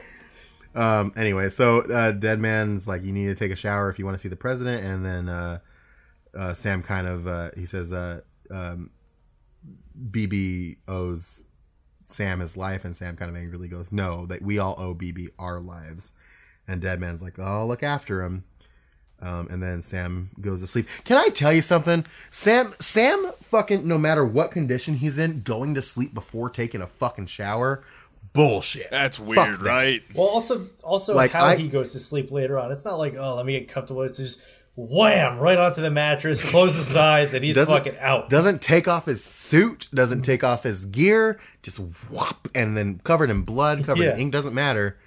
um. 1.00 1.12
Anyway, 1.14 1.50
so 1.50 1.80
uh, 1.82 2.12
Deadman's 2.12 2.88
like, 2.88 3.02
you 3.04 3.12
need 3.12 3.26
to 3.26 3.34
take 3.34 3.52
a 3.52 3.56
shower 3.56 3.90
if 3.90 3.98
you 3.98 4.06
want 4.06 4.14
to 4.14 4.18
see 4.18 4.30
the 4.30 4.36
president, 4.36 4.82
and 4.82 5.04
then 5.04 5.28
uh, 5.28 5.58
uh, 6.34 6.54
Sam 6.54 6.82
kind 6.82 7.06
of 7.06 7.26
uh, 7.26 7.50
he 7.54 7.66
says, 7.66 7.92
uh, 7.92 8.22
um, 8.50 8.90
BB 10.10 10.76
owes 10.88 11.44
Sam 12.06 12.40
his 12.40 12.56
life, 12.56 12.86
and 12.86 12.96
Sam 12.96 13.14
kind 13.14 13.30
of 13.30 13.36
angrily 13.36 13.68
goes, 13.68 13.92
"No, 13.92 14.24
that 14.24 14.40
we 14.40 14.58
all 14.58 14.74
owe 14.78 14.94
BB 14.94 15.28
our 15.38 15.60
lives." 15.60 16.14
And 16.66 16.80
Deadman's 16.80 17.20
like, 17.20 17.38
"Oh, 17.38 17.42
I'll 17.42 17.68
look 17.68 17.82
after 17.82 18.22
him." 18.22 18.44
Um, 19.22 19.48
and 19.50 19.62
then 19.62 19.80
Sam 19.80 20.30
goes 20.40 20.60
to 20.60 20.66
sleep. 20.66 20.86
Can 21.04 21.16
I 21.16 21.28
tell 21.28 21.52
you 21.52 21.62
something? 21.62 22.04
Sam, 22.30 22.74
Sam, 22.78 23.30
fucking, 23.42 23.86
no 23.88 23.96
matter 23.96 24.24
what 24.24 24.50
condition 24.50 24.94
he's 24.96 25.18
in, 25.18 25.40
going 25.42 25.74
to 25.76 25.82
sleep 25.82 26.12
before 26.12 26.50
taking 26.50 26.82
a 26.82 26.86
fucking 26.86 27.26
shower, 27.26 27.82
bullshit. 28.34 28.90
That's 28.90 29.18
Fuck 29.18 29.26
weird, 29.28 29.60
that. 29.60 29.60
right? 29.60 30.02
Well, 30.14 30.26
also, 30.26 30.66
also 30.82 31.14
Like, 31.14 31.32
how 31.32 31.46
I- 31.46 31.56
he 31.56 31.68
goes 31.68 31.92
to 31.92 32.00
sleep 32.00 32.32
later 32.32 32.58
on. 32.58 32.70
It's 32.70 32.84
not 32.84 32.98
like, 32.98 33.14
oh, 33.16 33.36
let 33.36 33.46
me 33.46 33.58
get 33.58 33.68
comfortable. 33.68 34.02
It's 34.02 34.18
just 34.18 34.40
wham 34.76 35.38
right 35.38 35.56
onto 35.58 35.80
the 35.80 35.90
mattress, 35.90 36.50
closes 36.50 36.88
his 36.88 36.96
eyes, 36.96 37.32
and 37.32 37.44
he's 37.44 37.56
fucking 37.56 37.96
out. 38.00 38.28
Doesn't 38.28 38.60
take 38.60 38.88
off 38.88 39.06
his 39.06 39.22
suit, 39.24 39.88
doesn't 39.94 40.22
take 40.22 40.42
off 40.42 40.64
his 40.64 40.84
gear, 40.86 41.38
just 41.62 41.78
whop, 42.10 42.48
and 42.54 42.76
then 42.76 43.00
covered 43.04 43.30
in 43.30 43.42
blood, 43.42 43.84
covered 43.84 44.02
Yeah. 44.02 44.14
in 44.14 44.20
ink, 44.20 44.32
doesn't 44.32 44.54
matter. 44.54 44.98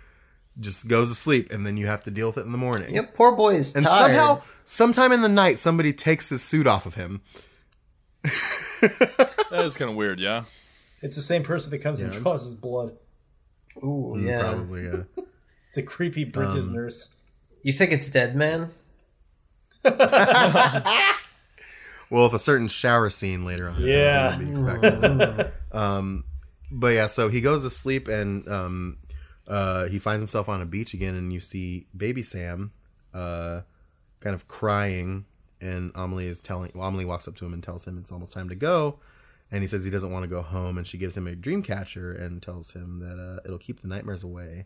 Just 0.59 0.87
goes 0.87 1.09
to 1.09 1.15
sleep, 1.15 1.51
and 1.51 1.65
then 1.65 1.77
you 1.77 1.85
have 1.87 2.03
to 2.05 2.11
deal 2.11 2.27
with 2.27 2.37
it 2.37 2.45
in 2.45 2.51
the 2.51 2.57
morning. 2.57 2.93
Yep, 2.95 3.13
poor 3.15 3.35
boy 3.35 3.55
is 3.55 3.75
And 3.75 3.85
tired. 3.85 4.15
somehow, 4.15 4.41
sometime 4.65 5.11
in 5.11 5.21
the 5.21 5.29
night, 5.29 5.59
somebody 5.59 5.93
takes 5.93 6.29
his 6.29 6.41
suit 6.43 6.65
off 6.65 6.85
of 6.85 6.95
him. 6.95 7.21
That 9.49 9.63
is 9.65 9.77
kind 9.77 9.89
of 9.89 9.95
weird, 9.97 10.19
yeah. 10.19 10.43
It's 11.01 11.15
the 11.15 11.21
same 11.21 11.41
person 11.43 11.71
that 11.71 11.77
comes 11.79 12.01
and 12.01 12.11
draws 12.11 12.43
his 12.43 12.53
blood. 12.55 12.97
Ooh, 13.83 14.15
yeah. 14.19 14.41
Probably, 14.41 14.83
yeah. 14.83 15.03
It's 15.67 15.77
a 15.77 15.83
creepy 15.83 16.23
Um, 16.25 16.31
Bridges 16.31 16.69
nurse. 16.69 17.15
You 17.63 17.71
think 17.73 17.91
it's 17.91 18.09
Deadman? 18.09 18.71
Well, 22.09 22.23
with 22.25 22.33
a 22.35 22.39
certain 22.39 22.69
shower 22.69 23.09
scene 23.09 23.43
later 23.45 23.67
on, 23.69 23.81
Yeah. 23.81 24.31
something 24.55 25.27
be 25.27 25.43
um, 25.77 26.23
but 26.71 26.93
yeah, 26.93 27.07
so 27.07 27.27
he 27.27 27.41
goes 27.41 27.63
to 27.63 27.69
sleep 27.69 28.07
and 28.07 28.47
um, 28.47 28.97
uh, 29.47 29.85
he 29.85 29.99
finds 29.99 30.21
himself 30.21 30.49
on 30.49 30.61
a 30.61 30.65
beach 30.65 30.93
again, 30.93 31.15
and 31.15 31.31
you 31.31 31.39
see 31.39 31.87
baby 31.95 32.21
Sam, 32.21 32.71
uh, 33.13 33.61
kind 34.19 34.33
of 34.33 34.47
crying, 34.47 35.25
and 35.61 35.91
Amelie 35.95 36.27
is 36.27 36.41
telling. 36.41 36.71
Well, 36.75 36.87
Amelie 36.87 37.05
walks 37.05 37.27
up 37.27 37.35
to 37.37 37.45
him 37.45 37.53
and 37.53 37.63
tells 37.63 37.87
him 37.87 37.97
it's 37.97 38.11
almost 38.11 38.33
time 38.33 38.49
to 38.49 38.55
go, 38.55 38.99
and 39.51 39.63
he 39.63 39.67
says 39.67 39.85
he 39.85 39.91
doesn't 39.91 40.11
want 40.11 40.23
to 40.23 40.27
go 40.27 40.41
home, 40.41 40.77
and 40.77 40.85
she 40.85 40.97
gives 40.97 41.15
him 41.15 41.27
a 41.27 41.35
dream 41.35 41.63
catcher 41.63 42.11
and 42.11 42.41
tells 42.41 42.71
him 42.71 42.99
that 42.99 43.19
uh, 43.19 43.39
it'll 43.45 43.57
keep 43.57 43.81
the 43.81 43.87
nightmares 43.87 44.23
away, 44.23 44.65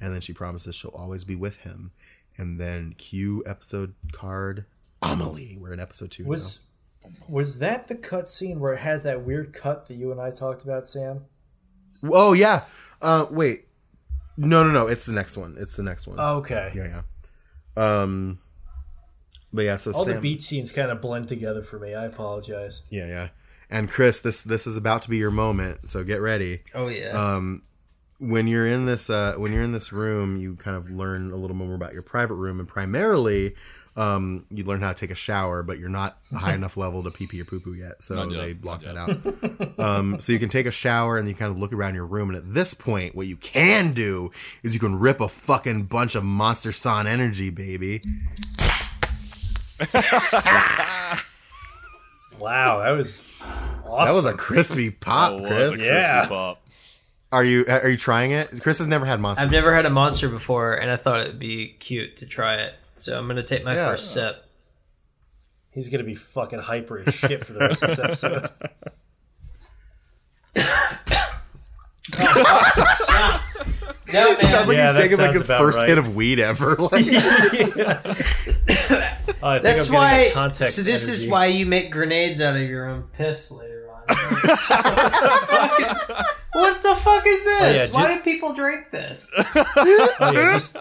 and 0.00 0.14
then 0.14 0.20
she 0.20 0.32
promises 0.32 0.74
she'll 0.74 0.90
always 0.90 1.24
be 1.24 1.36
with 1.36 1.58
him, 1.58 1.92
and 2.38 2.58
then 2.58 2.94
cue 2.96 3.42
episode 3.46 3.94
card. 4.12 4.64
Amelie, 5.02 5.58
we're 5.60 5.74
in 5.74 5.80
episode 5.80 6.10
two. 6.10 6.22
now. 6.22 6.30
Was 6.30 6.60
was 7.28 7.58
that 7.58 7.88
the 7.88 7.94
cut 7.94 8.30
scene 8.30 8.60
where 8.60 8.72
it 8.72 8.80
has 8.80 9.02
that 9.02 9.22
weird 9.22 9.52
cut 9.52 9.86
that 9.88 9.94
you 9.94 10.10
and 10.10 10.18
I 10.18 10.30
talked 10.30 10.64
about, 10.64 10.86
Sam? 10.86 11.26
Oh 12.02 12.32
yeah. 12.32 12.64
Uh, 13.02 13.26
wait. 13.30 13.66
No, 14.36 14.64
no, 14.64 14.70
no. 14.70 14.86
It's 14.88 15.06
the 15.06 15.12
next 15.12 15.36
one. 15.36 15.56
It's 15.58 15.76
the 15.76 15.82
next 15.82 16.06
one. 16.06 16.18
Okay. 16.18 16.72
Yeah, 16.74 17.02
yeah. 17.76 18.02
Um, 18.02 18.38
but 19.52 19.62
yeah. 19.62 19.76
So 19.76 19.92
All 19.92 20.04
Sam, 20.04 20.14
the 20.14 20.20
beach 20.20 20.42
scenes 20.42 20.72
kind 20.72 20.90
of 20.90 21.00
blend 21.00 21.28
together 21.28 21.62
for 21.62 21.78
me. 21.78 21.94
I 21.94 22.06
apologize. 22.06 22.82
Yeah, 22.90 23.06
yeah. 23.06 23.28
And 23.70 23.90
Chris, 23.90 24.20
this 24.20 24.42
this 24.42 24.66
is 24.66 24.76
about 24.76 25.02
to 25.02 25.10
be 25.10 25.16
your 25.16 25.30
moment. 25.30 25.88
So 25.88 26.04
get 26.04 26.20
ready. 26.20 26.62
Oh 26.74 26.88
yeah. 26.88 27.10
Um, 27.10 27.62
when 28.18 28.46
you're 28.46 28.66
in 28.66 28.86
this 28.86 29.10
uh, 29.10 29.34
when 29.36 29.52
you're 29.52 29.62
in 29.62 29.72
this 29.72 29.92
room, 29.92 30.36
you 30.36 30.56
kind 30.56 30.76
of 30.76 30.90
learn 30.90 31.30
a 31.30 31.36
little 31.36 31.56
more 31.56 31.74
about 31.74 31.92
your 31.92 32.02
private 32.02 32.34
room, 32.34 32.58
and 32.60 32.68
primarily. 32.68 33.54
Um, 33.96 34.44
you 34.50 34.64
learn 34.64 34.80
how 34.80 34.92
to 34.92 34.98
take 34.98 35.12
a 35.12 35.14
shower, 35.14 35.62
but 35.62 35.78
you're 35.78 35.88
not 35.88 36.18
high 36.34 36.54
enough 36.54 36.76
level 36.76 37.04
to 37.04 37.12
pee 37.12 37.28
pee 37.28 37.40
or 37.40 37.44
poo 37.44 37.60
poo 37.60 37.74
yet, 37.74 38.02
so 38.02 38.24
yet, 38.24 38.36
they 38.40 38.52
block 38.52 38.82
that 38.82 38.96
out. 38.96 39.78
um, 39.78 40.18
so 40.18 40.32
you 40.32 40.40
can 40.40 40.48
take 40.48 40.66
a 40.66 40.72
shower 40.72 41.16
and 41.16 41.28
you 41.28 41.34
kind 41.34 41.52
of 41.52 41.58
look 41.58 41.72
around 41.72 41.94
your 41.94 42.04
room, 42.06 42.28
and 42.28 42.36
at 42.36 42.52
this 42.52 42.74
point, 42.74 43.14
what 43.14 43.28
you 43.28 43.36
can 43.36 43.92
do 43.92 44.32
is 44.64 44.74
you 44.74 44.80
can 44.80 44.98
rip 44.98 45.20
a 45.20 45.28
fucking 45.28 45.84
bunch 45.84 46.16
of 46.16 46.24
Monster 46.24 46.72
Son 46.72 47.06
energy, 47.06 47.50
baby. 47.50 48.02
Wow, 52.38 52.80
that 52.80 52.90
was 52.90 53.22
awesome. 53.86 54.06
That 54.06 54.12
was 54.12 54.24
a 54.24 54.34
crispy 54.34 54.90
pop, 54.90 55.32
Oh, 55.32 55.38
was 55.38 55.48
Chris. 55.48 55.72
a 55.72 55.76
crispy 55.76 55.84
Yeah. 55.86 56.26
pop. 56.26 56.60
Are 57.32 57.44
you 57.44 57.64
are 57.68 57.88
you 57.88 57.96
trying 57.96 58.32
it? 58.32 58.46
Chris 58.60 58.78
has 58.78 58.86
never 58.86 59.04
had 59.06 59.20
Monster. 59.20 59.44
I've 59.44 59.50
never 59.50 59.74
had 59.74 59.86
a 59.86 59.90
monster 59.90 60.28
before, 60.28 60.74
and 60.74 60.90
I 60.90 60.96
thought 60.96 61.20
it'd 61.20 61.38
be 61.38 61.68
cute 61.80 62.18
to 62.18 62.26
try 62.26 62.56
it. 62.56 62.74
So 63.04 63.18
I'm 63.18 63.28
gonna 63.28 63.42
take 63.42 63.64
my 63.64 63.74
Yeah. 63.74 63.90
first 63.90 64.12
sip. 64.14 64.42
He's 65.70 65.90
gonna 65.90 66.04
be 66.04 66.14
fucking 66.14 66.60
hyper 66.60 67.00
as 67.06 67.12
shit 67.14 67.44
for 67.44 67.52
the 67.52 67.58
rest 67.60 67.82
of 67.82 67.90
this 67.90 67.98
episode. 68.24 68.48
No, 74.12 74.28
man. 74.36 74.40
Sounds 74.46 74.68
like 74.68 74.76
Yeah, 74.76 74.92
he's 74.92 75.00
taking 75.02 75.18
like 75.18 75.32
his 75.34 75.48
first 75.48 75.78
right. 75.78 75.88
hit 75.88 75.98
of 75.98 76.14
weed 76.14 76.38
ever. 76.38 76.76
Like, 76.78 76.92
Oh, 79.42 79.48
I 79.48 79.58
think 79.58 79.62
That's 79.76 79.88
I'm 79.88 79.94
why. 79.94 80.30
context 80.32 80.76
So 80.76 80.82
this 80.82 81.08
is 81.08 81.28
why 81.28 81.46
you 81.46 81.66
make 81.66 81.90
grenades 81.90 82.40
out 82.40 82.54
of 82.56 82.62
your 82.62 82.86
own 82.88 83.02
piss 83.14 83.50
later 83.50 83.72
on. 83.72 83.73
what 86.52 86.82
the 86.82 86.94
fuck 86.94 87.24
is 87.26 87.44
oh, 87.46 87.58
this? 87.60 87.94
Oh, 87.94 87.98
yeah, 87.98 88.04
why 88.04 88.08
ju- 88.12 88.18
do 88.18 88.24
people 88.24 88.54
drink 88.54 88.90
this? 88.90 89.32
Oh, 89.76 90.30
yeah, 90.32 90.52
just, 90.52 90.76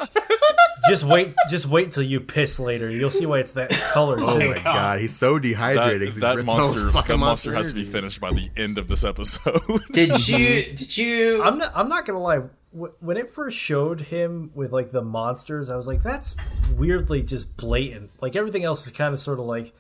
just 0.90 1.04
wait, 1.04 1.34
just 1.50 1.66
wait 1.68 1.92
till 1.92 2.04
you 2.04 2.20
piss 2.20 2.60
later. 2.60 2.90
You'll 2.90 3.10
see 3.10 3.26
why 3.26 3.40
it's 3.40 3.52
that 3.54 3.72
color 3.94 4.18
oh 4.20 4.38
too. 4.40 4.50
my 4.52 4.60
god, 4.60 5.00
he's 5.00 5.16
so 5.16 5.36
That, 5.36 5.42
dehydrated. 5.44 6.08
'cause 6.08 6.16
he's 6.16 6.22
that 6.22 6.36
ripping 6.36 6.50
all 6.50 6.58
those 6.58 6.68
monster, 6.76 6.92
fucking 6.92 7.14
that 7.14 7.18
monster 7.18 7.54
has 7.54 7.70
to 7.70 7.76
be 7.76 7.84
finished 7.84 8.22
by 8.22 8.32
the 8.32 8.50
end 8.56 8.78
of 8.78 8.88
this 8.88 9.04
episode. 9.04 9.60
Did 9.92 10.28
you? 10.28 10.38
Did 10.76 10.98
you? 10.98 11.44
I'm 11.44 11.58
not. 11.58 11.72
I'm 11.76 11.90
not 11.90 12.06
gonna 12.06 12.20
lie. 12.22 12.42
When 12.72 13.18
it 13.18 13.30
first 13.30 13.58
showed 13.58 14.02
him 14.02 14.52
with 14.56 14.72
like 14.72 14.92
the 14.92 15.02
monsters, 15.04 15.70
I 15.70 15.76
was 15.76 15.88
like, 15.88 16.02
"That's 16.04 16.36
weirdly 16.76 17.24
just 17.24 17.56
blatant." 17.58 18.12
Like 18.22 18.36
everything 18.36 18.64
else 18.64 18.86
is 18.88 18.94
kind 18.94 19.14
of 19.14 19.20
sort 19.20 19.40
of 19.40 19.46
like 19.46 19.74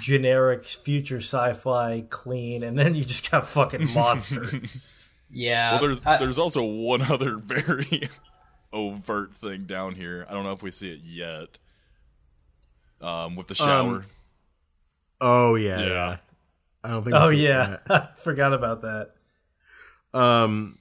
generic 0.00 0.62
future 0.64 1.16
sci-fi, 1.18 2.04
clean, 2.10 2.62
and 2.62 2.78
then 2.78 2.94
you 2.94 3.02
just 3.04 3.30
got 3.30 3.44
fucking 3.44 3.88
monster. 3.94 4.44
Yeah. 5.30 5.72
well, 5.72 5.80
there's 5.80 6.00
I- 6.06 6.18
there's 6.18 6.38
also 6.38 6.62
one 6.64 7.02
other 7.02 7.36
very 7.42 8.02
overt 8.72 9.34
thing 9.34 9.64
down 9.64 9.94
here. 9.94 10.26
I 10.28 10.32
don't 10.34 10.44
know 10.44 10.52
if 10.52 10.62
we 10.62 10.70
see 10.70 10.92
it 10.92 11.00
yet. 11.02 11.58
Um, 13.00 13.34
with 13.36 13.46
the 13.46 13.54
shower. 13.54 14.04
Oh 15.20 15.54
yeah, 15.54 15.80
Yeah. 15.80 15.86
yeah. 15.88 16.16
I 16.84 16.90
don't 16.90 17.02
think. 17.02 17.14
oh 17.16 17.28
yeah, 17.30 17.76
I 17.90 18.08
forgot 18.16 18.52
about 18.52 18.82
that. 18.82 19.10
that. 20.12 20.18
Um, 20.18 20.78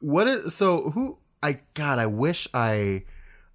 what 0.00 0.26
is 0.28 0.54
so? 0.54 0.90
Who? 0.90 1.18
I 1.42 1.60
God, 1.74 1.98
I 1.98 2.06
wish 2.06 2.46
I, 2.52 3.04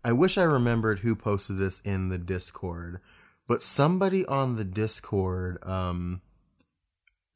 I 0.03 0.11
wish 0.11 0.37
I 0.37 0.43
remembered 0.43 0.99
who 0.99 1.15
posted 1.15 1.57
this 1.57 1.79
in 1.81 2.09
the 2.09 2.17
Discord, 2.17 2.99
but 3.47 3.63
somebody 3.63 4.25
on 4.25 4.55
the 4.55 4.65
Discord 4.65 5.63
um 5.65 6.21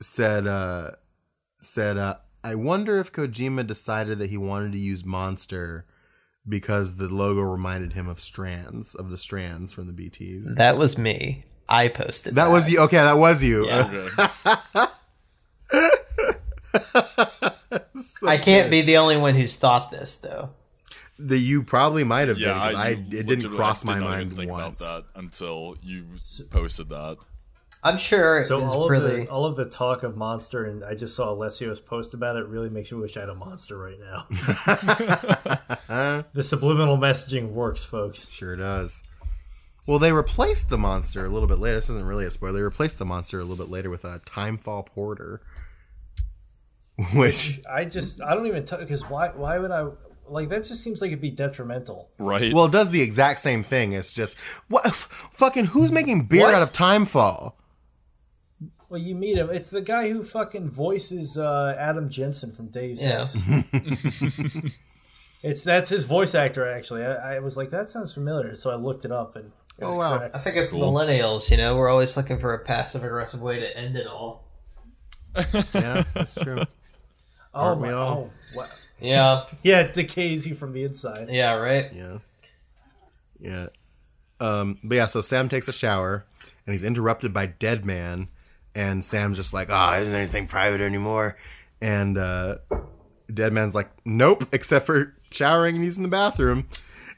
said 0.01 0.47
uh 0.47 0.91
said 1.59 1.97
uh 1.97 2.15
I 2.43 2.55
wonder 2.55 2.99
if 2.99 3.11
Kojima 3.11 3.67
decided 3.67 4.17
that 4.19 4.29
he 4.29 4.37
wanted 4.37 4.71
to 4.71 4.79
use 4.79 5.03
Monster 5.03 5.85
because 6.47 6.95
the 6.95 7.09
logo 7.09 7.41
reminded 7.41 7.93
him 7.93 8.07
of 8.07 8.19
strands 8.19 8.95
of 8.95 9.09
the 9.09 9.17
strands 9.17 9.73
from 9.73 9.87
the 9.87 9.93
BTs. 9.93 10.55
That 10.55 10.77
was 10.77 10.97
me. 10.97 11.43
I 11.67 11.89
posted 11.89 12.35
That 12.35 12.49
was 12.49 12.71
you. 12.71 12.79
Okay, 12.79 12.97
that 12.97 13.17
was 13.17 13.43
you. 13.43 13.67
I 18.25 18.37
can't 18.37 18.71
be 18.71 18.81
the 18.81 18.97
only 18.97 19.17
one 19.17 19.35
who's 19.35 19.57
thought 19.57 19.91
this 19.91 20.17
though. 20.17 20.49
The 21.21 21.37
you 21.37 21.63
probably 21.63 22.05
might 22.05 22.29
have 22.29 22.37
Yeah, 22.39 22.53
been. 22.53 22.61
'cause 22.61 22.75
I, 22.75 22.87
I, 22.87 22.89
it 22.91 23.09
didn't 23.09 23.27
legitimately 23.27 23.57
cross 23.57 23.81
did 23.81 23.87
my 23.87 23.99
not 23.99 24.05
even 24.13 24.17
mind 24.29 24.37
think 24.37 24.51
once. 24.51 24.79
about 24.81 25.13
that 25.13 25.19
until 25.19 25.75
you 25.83 26.05
posted 26.49 26.87
that. 26.89 27.17
I'm 27.83 27.97
sure 27.97 28.39
it 28.39 28.43
So 28.45 28.59
was 28.59 28.73
all 28.73 28.85
of 28.85 28.89
really. 28.89 29.25
the 29.25 29.31
all 29.31 29.45
of 29.45 29.55
the 29.55 29.65
talk 29.65 30.03
of 30.03 30.17
monster, 30.17 30.65
and 30.65 30.83
I 30.83 30.95
just 30.95 31.15
saw 31.15 31.33
Alessio's 31.33 31.79
post 31.79 32.13
about 32.13 32.35
it. 32.35 32.45
Really 32.47 32.69
makes 32.69 32.91
me 32.91 32.99
wish 32.99 33.15
I 33.17 33.21
had 33.21 33.29
a 33.29 33.35
monster 33.35 33.77
right 33.77 33.97
now. 33.99 34.25
the 36.33 36.43
subliminal 36.43 36.97
messaging 36.97 37.51
works, 37.51 37.83
folks. 37.85 38.29
Sure 38.29 38.55
does. 38.55 39.03
Well, 39.85 39.99
they 39.99 40.11
replaced 40.11 40.69
the 40.69 40.77
monster 40.77 41.25
a 41.25 41.29
little 41.29 41.47
bit 41.47 41.57
later. 41.57 41.75
This 41.75 41.89
isn't 41.89 42.05
really 42.05 42.25
a 42.25 42.31
spoiler. 42.31 42.53
They 42.53 42.61
replaced 42.61 42.99
the 42.99 43.05
monster 43.05 43.39
a 43.39 43.43
little 43.43 43.63
bit 43.63 43.71
later 43.71 43.89
with 43.89 44.05
a 44.05 44.19
Timefall 44.25 44.85
Porter, 44.85 45.41
which 47.13 47.61
I 47.69 47.85
just 47.85 48.21
I 48.21 48.35
don't 48.35 48.47
even 48.47 48.65
because 48.65 49.09
why 49.09 49.29
why 49.29 49.57
would 49.57 49.71
I 49.71 49.87
like 50.31 50.49
that? 50.49 50.63
Just 50.63 50.83
seems 50.83 51.01
like 51.01 51.09
it'd 51.09 51.21
be 51.21 51.31
detrimental. 51.31 52.09
Right. 52.17 52.53
well, 52.53 52.65
it 52.65 52.71
does 52.71 52.89
the 52.91 53.01
exact 53.01 53.39
same 53.39 53.63
thing. 53.63 53.93
It's 53.93 54.13
just 54.13 54.37
what 54.67 54.85
f- 54.85 55.29
fucking 55.33 55.65
who's 55.65 55.91
making 55.91 56.25
beer 56.25 56.41
What? 56.43 56.53
out 56.55 56.61
of 56.61 56.71
Timefall? 56.73 57.53
Well, 58.89 58.99
you 58.99 59.13
meet 59.15 59.37
him. 59.37 59.49
It's 59.51 59.69
the 59.69 59.81
guy 59.81 60.09
who 60.09 60.23
fucking 60.23 60.71
voices 60.71 61.37
uh, 61.37 61.75
Adam 61.77 62.09
Jensen 62.09 62.51
from 62.51 62.67
Deus 62.69 63.03
Yeah. 63.03 63.21
Ex. 63.21 63.41
it's 65.43 65.63
that's 65.63 65.89
his 65.89 66.05
voice 66.05 66.35
actor 66.35 66.67
actually. 66.67 67.05
I, 67.05 67.35
I 67.35 67.39
was 67.39 67.55
like, 67.57 67.69
that 67.69 67.89
sounds 67.89 68.13
familiar, 68.13 68.55
so 68.55 68.71
I 68.71 68.75
looked 68.75 69.05
it 69.05 69.11
up 69.11 69.35
and 69.35 69.51
it 69.77 69.85
was 69.85 69.95
Oh, 69.95 69.99
wow. 69.99 70.17
correct. 70.17 70.35
I 70.35 70.39
think 70.39 70.57
it's 70.57 70.73
millennials. 70.73 71.49
You 71.51 71.57
know, 71.57 71.75
we're 71.77 71.89
always 71.89 72.17
looking 72.17 72.39
for 72.39 72.53
a 72.53 72.59
passive 72.65 73.03
aggressive 73.03 73.41
way 73.41 73.59
to 73.59 73.77
end 73.77 73.95
it 73.95 74.07
all. 74.07 74.45
Yeah, 75.73 76.03
that's 76.15 76.33
true. 76.33 76.57
Oh 77.53 77.59
Aren't 77.61 77.81
my! 77.81 77.91
all? 77.93 78.31
Oh, 78.53 78.57
wow. 78.57 78.67
Yeah. 79.01 79.43
Yeah, 79.63 79.81
it 79.81 79.93
decays 79.93 80.47
you 80.47 80.55
from 80.55 80.73
the 80.73 80.83
inside. 80.83 81.29
Yeah. 81.29 81.53
Right. 81.53 81.91
Yeah. 81.93 82.17
Yeah. 83.39 83.67
Um, 84.39 84.79
but 84.83 84.95
yeah, 84.95 85.05
so 85.05 85.21
Sam 85.21 85.49
takes 85.49 85.67
a 85.67 85.73
shower 85.73 86.25
and 86.65 86.73
he's 86.73 86.83
interrupted 86.83 87.33
by 87.33 87.45
Deadman. 87.47 88.27
And 88.75 89.03
Sam's 89.03 89.37
just 89.37 89.53
like, 89.53 89.67
oh, 89.71 89.99
isn't 89.99 90.13
anything 90.13 90.47
private 90.47 90.81
anymore? 90.81 91.37
And 91.81 92.17
uh, 92.17 92.57
Deadman's 93.33 93.75
like, 93.75 93.89
nope, 94.05 94.43
except 94.51 94.85
for 94.85 95.15
showering 95.31 95.75
and 95.75 95.83
using 95.83 96.03
the 96.03 96.09
bathroom. 96.09 96.67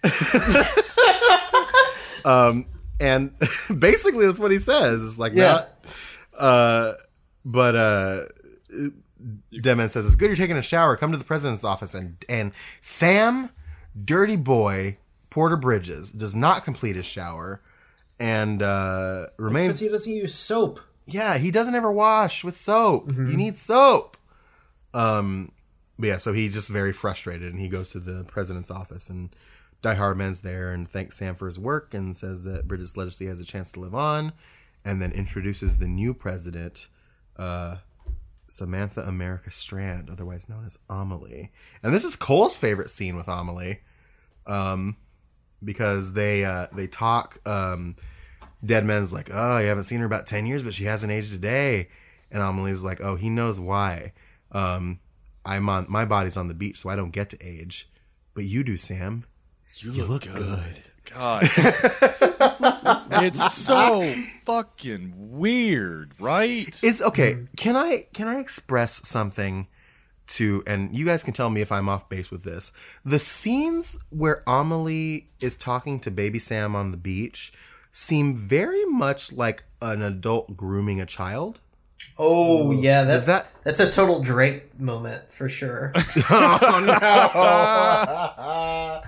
um, 2.25 2.65
and 2.99 3.33
basically, 3.79 4.25
that's 4.25 4.39
what 4.39 4.51
he 4.51 4.59
says. 4.59 5.03
It's 5.03 5.19
like, 5.19 5.33
Yeah. 5.33 5.51
not. 5.51 5.69
Uh, 6.37 6.93
but 7.45 7.75
uh, 7.75 8.25
Deadman 9.61 9.89
says, 9.89 10.05
it's 10.05 10.15
good 10.15 10.27
you're 10.27 10.35
taking 10.35 10.57
a 10.57 10.61
shower. 10.61 10.95
Come 10.97 11.11
to 11.11 11.17
the 11.17 11.25
president's 11.25 11.63
office. 11.63 11.93
And, 11.93 12.23
and 12.29 12.51
Sam, 12.79 13.49
dirty 14.03 14.37
boy, 14.37 14.97
Porter 15.29 15.57
Bridges, 15.57 16.11
does 16.11 16.35
not 16.35 16.63
complete 16.63 16.95
his 16.95 17.05
shower 17.05 17.61
and 18.19 18.61
uh, 18.61 19.27
Because 19.37 19.39
remains. 19.39 19.79
he 19.79 19.89
doesn't 19.89 20.13
use 20.13 20.33
soap. 20.33 20.79
Yeah, 21.05 21.37
he 21.37 21.51
doesn't 21.51 21.75
ever 21.75 21.91
wash 21.91 22.43
with 22.43 22.55
soap. 22.55 23.11
You 23.11 23.35
need 23.35 23.57
soap. 23.57 24.17
Um, 24.93 25.51
but 25.97 26.07
yeah, 26.07 26.17
so 26.17 26.31
he's 26.33 26.53
just 26.53 26.69
very 26.69 26.93
frustrated, 26.93 27.51
and 27.51 27.59
he 27.59 27.67
goes 27.69 27.91
to 27.91 27.99
the 27.99 28.23
president's 28.25 28.69
office, 28.71 29.09
and 29.09 29.29
Die 29.81 29.95
Hardman's 29.95 30.41
there 30.41 30.71
and 30.71 30.87
thanks 30.87 31.17
Sam 31.17 31.35
for 31.35 31.47
his 31.47 31.57
work, 31.59 31.93
and 31.93 32.15
says 32.15 32.43
that 32.43 32.67
Bridget's 32.67 32.95
legacy 32.97 33.25
has 33.25 33.39
a 33.39 33.45
chance 33.45 33.71
to 33.73 33.79
live 33.79 33.95
on, 33.95 34.33
and 34.85 35.01
then 35.01 35.11
introduces 35.11 35.79
the 35.79 35.87
new 35.87 36.13
president, 36.13 36.87
uh, 37.37 37.77
Samantha 38.51 38.99
America 39.01 39.49
Strand, 39.49 40.09
otherwise 40.09 40.49
known 40.49 40.65
as 40.65 40.77
Amelie. 40.89 41.51
And 41.81 41.93
this 41.93 42.03
is 42.03 42.17
Cole's 42.17 42.57
favorite 42.57 42.89
scene 42.89 43.15
with 43.15 43.29
Amelie, 43.29 43.79
um, 44.45 44.97
because 45.63 46.13
they 46.13 46.43
uh, 46.43 46.67
they 46.73 46.87
talk. 46.87 47.39
Um, 47.47 47.95
Deadman's 48.63 49.13
like, 49.13 49.29
oh, 49.33 49.57
you 49.57 49.67
haven't 49.67 49.85
seen 49.85 50.01
her 50.01 50.05
about 50.05 50.27
10 50.27 50.45
years, 50.45 50.63
but 50.63 50.73
she 50.73 50.83
hasn't 50.83 51.11
aged 51.11 51.33
a 51.33 51.39
day. 51.39 51.87
And 52.29 52.43
Amelie's 52.43 52.83
like, 52.83 53.01
oh, 53.01 53.15
he 53.15 53.29
knows 53.29 53.59
why. 53.59 54.11
Um, 54.51 54.99
I'm 55.45 55.67
on, 55.69 55.87
my 55.89 56.05
body's 56.05 56.37
on 56.37 56.47
the 56.47 56.53
beach, 56.53 56.77
so 56.77 56.89
I 56.89 56.95
don't 56.95 57.11
get 57.11 57.29
to 57.29 57.37
age. 57.41 57.89
But 58.35 58.43
you 58.43 58.63
do, 58.63 58.77
Sam. 58.77 59.23
You, 59.79 60.05
look, 60.05 60.23
good. 60.23 60.90
God. 61.13 61.43
it's 63.23 63.53
so 63.53 64.03
fucking 64.45 65.13
weird, 65.15 66.13
right? 66.19 66.67
Is 66.83 67.01
okay. 67.01 67.45
Can 67.57 67.75
I 67.75 68.05
can 68.13 68.27
I 68.27 68.39
express 68.39 69.07
something 69.07 69.67
to 70.27 70.63
and 70.65 70.95
you 70.95 71.05
guys 71.05 71.23
can 71.23 71.33
tell 71.33 71.49
me 71.49 71.61
if 71.61 71.71
I'm 71.71 71.89
off 71.89 72.07
base 72.09 72.31
with 72.31 72.43
this. 72.43 72.71
The 73.03 73.19
scenes 73.19 73.97
where 74.09 74.43
Amelie 74.47 75.27
is 75.39 75.57
talking 75.57 75.99
to 76.01 76.11
baby 76.11 76.39
Sam 76.39 76.75
on 76.75 76.91
the 76.91 76.97
beach 76.97 77.51
seem 77.91 78.35
very 78.35 78.85
much 78.85 79.33
like 79.33 79.63
an 79.81 80.01
adult 80.01 80.55
grooming 80.55 81.01
a 81.01 81.05
child. 81.05 81.59
Oh 82.17 82.71
yeah, 82.71 83.03
that's 83.03 83.25
that- 83.25 83.47
that's 83.63 83.79
a 83.79 83.91
total 83.91 84.23
Drake 84.23 84.79
moment 84.79 85.31
for 85.31 85.47
sure. 85.49 85.91
Oh 86.29 86.83
no. 86.85 89.01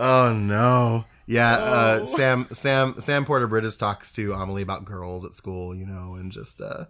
Oh, 0.00 1.04
Yeah, 1.30 1.52
uh, 1.56 2.04
Sam 2.06 2.46
Sam 2.52 2.94
Sam 3.00 3.24
Porter 3.26 3.46
Bridges 3.46 3.76
talks 3.76 4.10
to 4.12 4.32
Amelie 4.32 4.62
about 4.62 4.86
girls 4.86 5.26
at 5.26 5.34
school, 5.34 5.74
you 5.74 5.84
know, 5.84 6.14
and 6.14 6.32
just 6.32 6.60
uh 6.60 6.86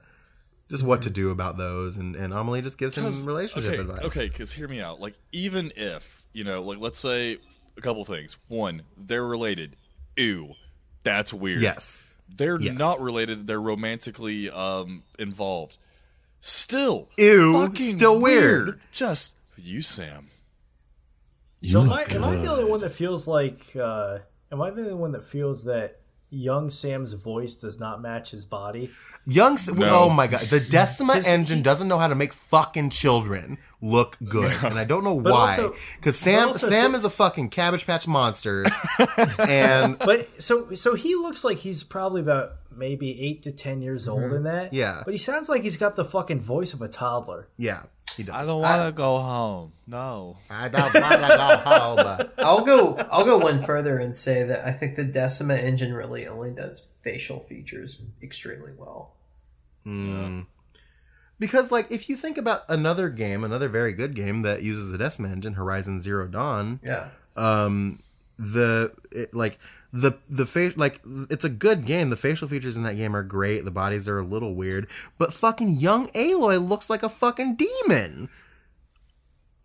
just 0.70 0.85
what 0.85 1.02
to 1.02 1.10
do 1.10 1.31
about 1.31 1.56
those 1.56 1.97
and, 1.97 2.15
and 2.15 2.32
Amelie 2.32 2.62
just 2.62 2.78
gives 2.78 2.97
him 2.97 3.02
'Cause- 3.05 3.27
relationship 3.27 3.73
okay, 3.73 3.81
advice. 3.81 4.05
Okay, 4.05 4.28
because 4.28 4.52
hear 4.52 4.69
me 4.69 4.81
out. 4.81 5.01
Like, 5.01 5.15
even 5.32 5.73
if 5.77 6.23
you 6.32 6.44
know, 6.44 6.62
like, 6.62 6.78
let's 6.78 6.98
say 7.01 7.39
a 7.77 7.81
couple 7.81 8.05
things. 8.05 8.36
One, 8.47 8.82
they're 8.97 9.24
related. 9.27 9.74
Ew, 10.16 10.55
that's 11.02 11.35
weird. 11.35 11.60
Yes. 11.62 12.06
they're 12.36 12.60
Yes. 12.60 12.77
not 12.78 13.01
related. 13.01 13.47
They're 13.47 13.60
romantically 13.60 14.51
um 14.51 15.02
involved. 15.19 15.78
Still, 16.40 17.09
Ew, 17.19 17.55
fucking 17.55 17.97
still 17.97 18.20
weird. 18.20 18.78
Just 18.93 19.36
you, 19.56 19.82
Sam. 19.82 20.28
So 21.65 21.81
am 21.81 21.93
I, 21.93 22.02
am 22.10 22.23
I 22.23 22.36
the 22.36 22.47
only 22.52 22.65
one 22.70 22.78
that 22.82 22.93
feels 22.93 23.27
like? 23.27 23.74
Uh, 23.74 24.19
am 24.53 24.61
I 24.62 24.70
the 24.70 24.83
only 24.83 24.95
one 24.95 25.12
that 25.12 25.25
feels 25.25 25.65
that 25.65 26.01
young 26.31 26.69
Sam's 26.69 27.15
voice 27.15 27.57
does 27.57 27.81
not 27.81 28.03
match 28.03 28.31
his 28.33 28.45
body? 28.45 28.91
Young 29.27 29.55
S- 29.55 29.70
Oh 29.75 30.11
my 30.11 30.27
god. 30.27 30.41
The 30.43 30.61
Decima 30.61 31.15
'Cause 31.15 31.27
engine 31.27 31.59
he- 31.59 31.62
doesn't 31.62 31.89
know 31.89 31.99
how 31.99 32.09
to 32.09 32.15
make 32.15 32.33
fucking 32.35 32.91
children 32.91 33.57
look 33.81 34.16
good. 34.29 34.53
And 34.62 34.79
I 34.79 34.85
don't 34.85 35.05
know 35.05 35.19
But 35.20 35.33
why. 35.33 35.51
also- 35.57 35.75
Cuz 36.03 36.16
Sam 36.19 36.49
also 36.49 36.66
Sam 36.66 36.70
Sam- 36.93 36.95
is 36.95 37.05
a 37.05 37.11
fucking 37.11 37.49
cabbage 37.51 37.87
patch 37.87 38.07
monster. 38.07 38.65
and 39.39 39.99
But 39.99 40.43
so 40.43 40.75
so 40.75 40.95
he 40.95 41.15
looks 41.15 41.45
like 41.45 41.59
he's 41.59 41.83
probably 41.83 42.20
about 42.20 42.53
maybe 42.77 43.20
eight 43.23 43.43
to 43.45 43.53
ten 43.53 43.81
years 43.83 44.07
old 44.07 44.33
in 44.33 44.43
that. 44.45 44.66
Mm-hmm. 44.66 44.77
Yeah. 44.77 45.03
But 45.05 45.15
he 45.15 45.19
sounds 45.19 45.49
like 45.49 45.62
he's 45.62 45.77
got 45.77 45.97
the 45.97 46.05
fucking 46.05 46.41
voice 46.41 46.75
of 46.75 46.83
a 46.83 46.89
toddler. 46.89 47.49
yeah, 47.57 47.85
he 48.19 48.24
does. 48.24 48.47
want 48.49 48.85
to 48.86 48.93
go 48.93 49.19
home. 49.19 49.73
No. 49.86 50.36
I 50.51 50.69
don't 50.69 50.82
want 50.95 50.95
to 50.95 51.28
go 51.36 51.57
home. 51.57 52.31
I'll 52.39 52.61
go. 52.65 52.97
I'll 53.11 53.24
go 53.24 53.39
one 53.39 53.62
further 53.65 53.97
and 53.99 54.15
say 54.15 54.43
that 54.43 54.66
I 54.66 54.73
think 54.73 54.97
the 54.97 55.05
Decima 55.05 55.55
engine 55.55 55.95
really 55.95 56.27
only 56.27 56.51
does 56.51 56.85
facial 57.03 57.40
features 57.40 57.99
extremely 58.23 58.73
well. 58.77 59.15
Because, 61.40 61.70
like, 61.70 61.90
if 61.90 62.09
you 62.09 62.16
think 62.16 62.36
about 62.36 62.65
another 62.69 63.09
game, 63.09 63.45
another 63.45 63.69
very 63.69 63.93
good 63.93 64.15
game 64.15 64.43
that 64.43 64.62
uses 64.62 64.90
the 64.90 64.99
Decima 64.99 65.28
engine, 65.28 65.55
Horizon 65.55 66.01
Zero 66.01 66.27
Dawn, 66.27 66.81
Yeah. 66.82 67.09
um, 67.36 68.01
the 68.39 68.93
it, 69.12 69.32
like 69.35 69.59
the 69.93 70.12
the 70.28 70.44
face 70.47 70.77
like 70.77 71.01
it's 71.31 71.44
a 71.44 71.48
good 71.48 71.86
game. 71.86 72.10
The 72.10 72.16
facial 72.16 72.47
features 72.48 72.77
in 72.77 72.82
that 72.82 72.97
game 72.97 73.16
are 73.16 73.23
great. 73.23 73.65
The 73.65 73.70
bodies 73.70 74.09
are 74.09 74.19
a 74.19 74.24
little 74.24 74.55
weird, 74.55 74.86
but 75.16 75.32
fucking 75.32 75.77
young 75.81 76.09
Aloy 76.09 76.66
looks 76.69 76.90
like 76.90 77.02
a 77.02 77.09
fucking 77.09 77.56
demon. 77.56 78.28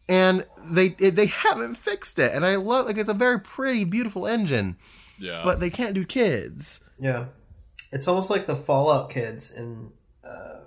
And 0.10 0.46
they 0.64 0.90
they 0.90 1.28
haven't 1.28 1.76
fixed 1.76 2.20
it, 2.20 2.34
and 2.34 2.46
I 2.46 2.56
love 2.56 2.86
like 2.88 2.98
it's 2.98 3.10
a 3.10 3.14
very 3.14 3.40
pretty, 3.40 3.86
beautiful 3.86 4.28
engine, 4.28 4.76
Yeah. 5.18 5.42
but 5.46 5.60
they 5.62 5.70
can't 5.70 5.94
do 5.96 6.04
kids. 6.06 6.84
Yeah. 7.00 7.26
It's 7.92 8.08
almost 8.08 8.30
like 8.30 8.46
the 8.46 8.56
Fallout 8.56 9.10
kids 9.12 9.52
in 9.52 9.92
uh, 10.24 10.60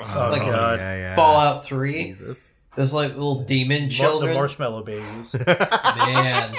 Oh, 0.00 0.28
Like, 0.32 0.42
god. 0.42 0.78
yeah, 0.80 0.96
yeah. 0.96 1.14
Fallout 1.14 1.64
Three. 1.64 1.92
Jesus. 2.04 2.52
Those 2.76 2.92
like 2.92 3.12
little 3.12 3.44
demon 3.44 3.82
Mar- 3.82 3.88
the 3.88 3.94
children. 3.94 4.34
marshmallow 4.34 4.82
babies. 4.82 5.34
Man, 5.46 6.54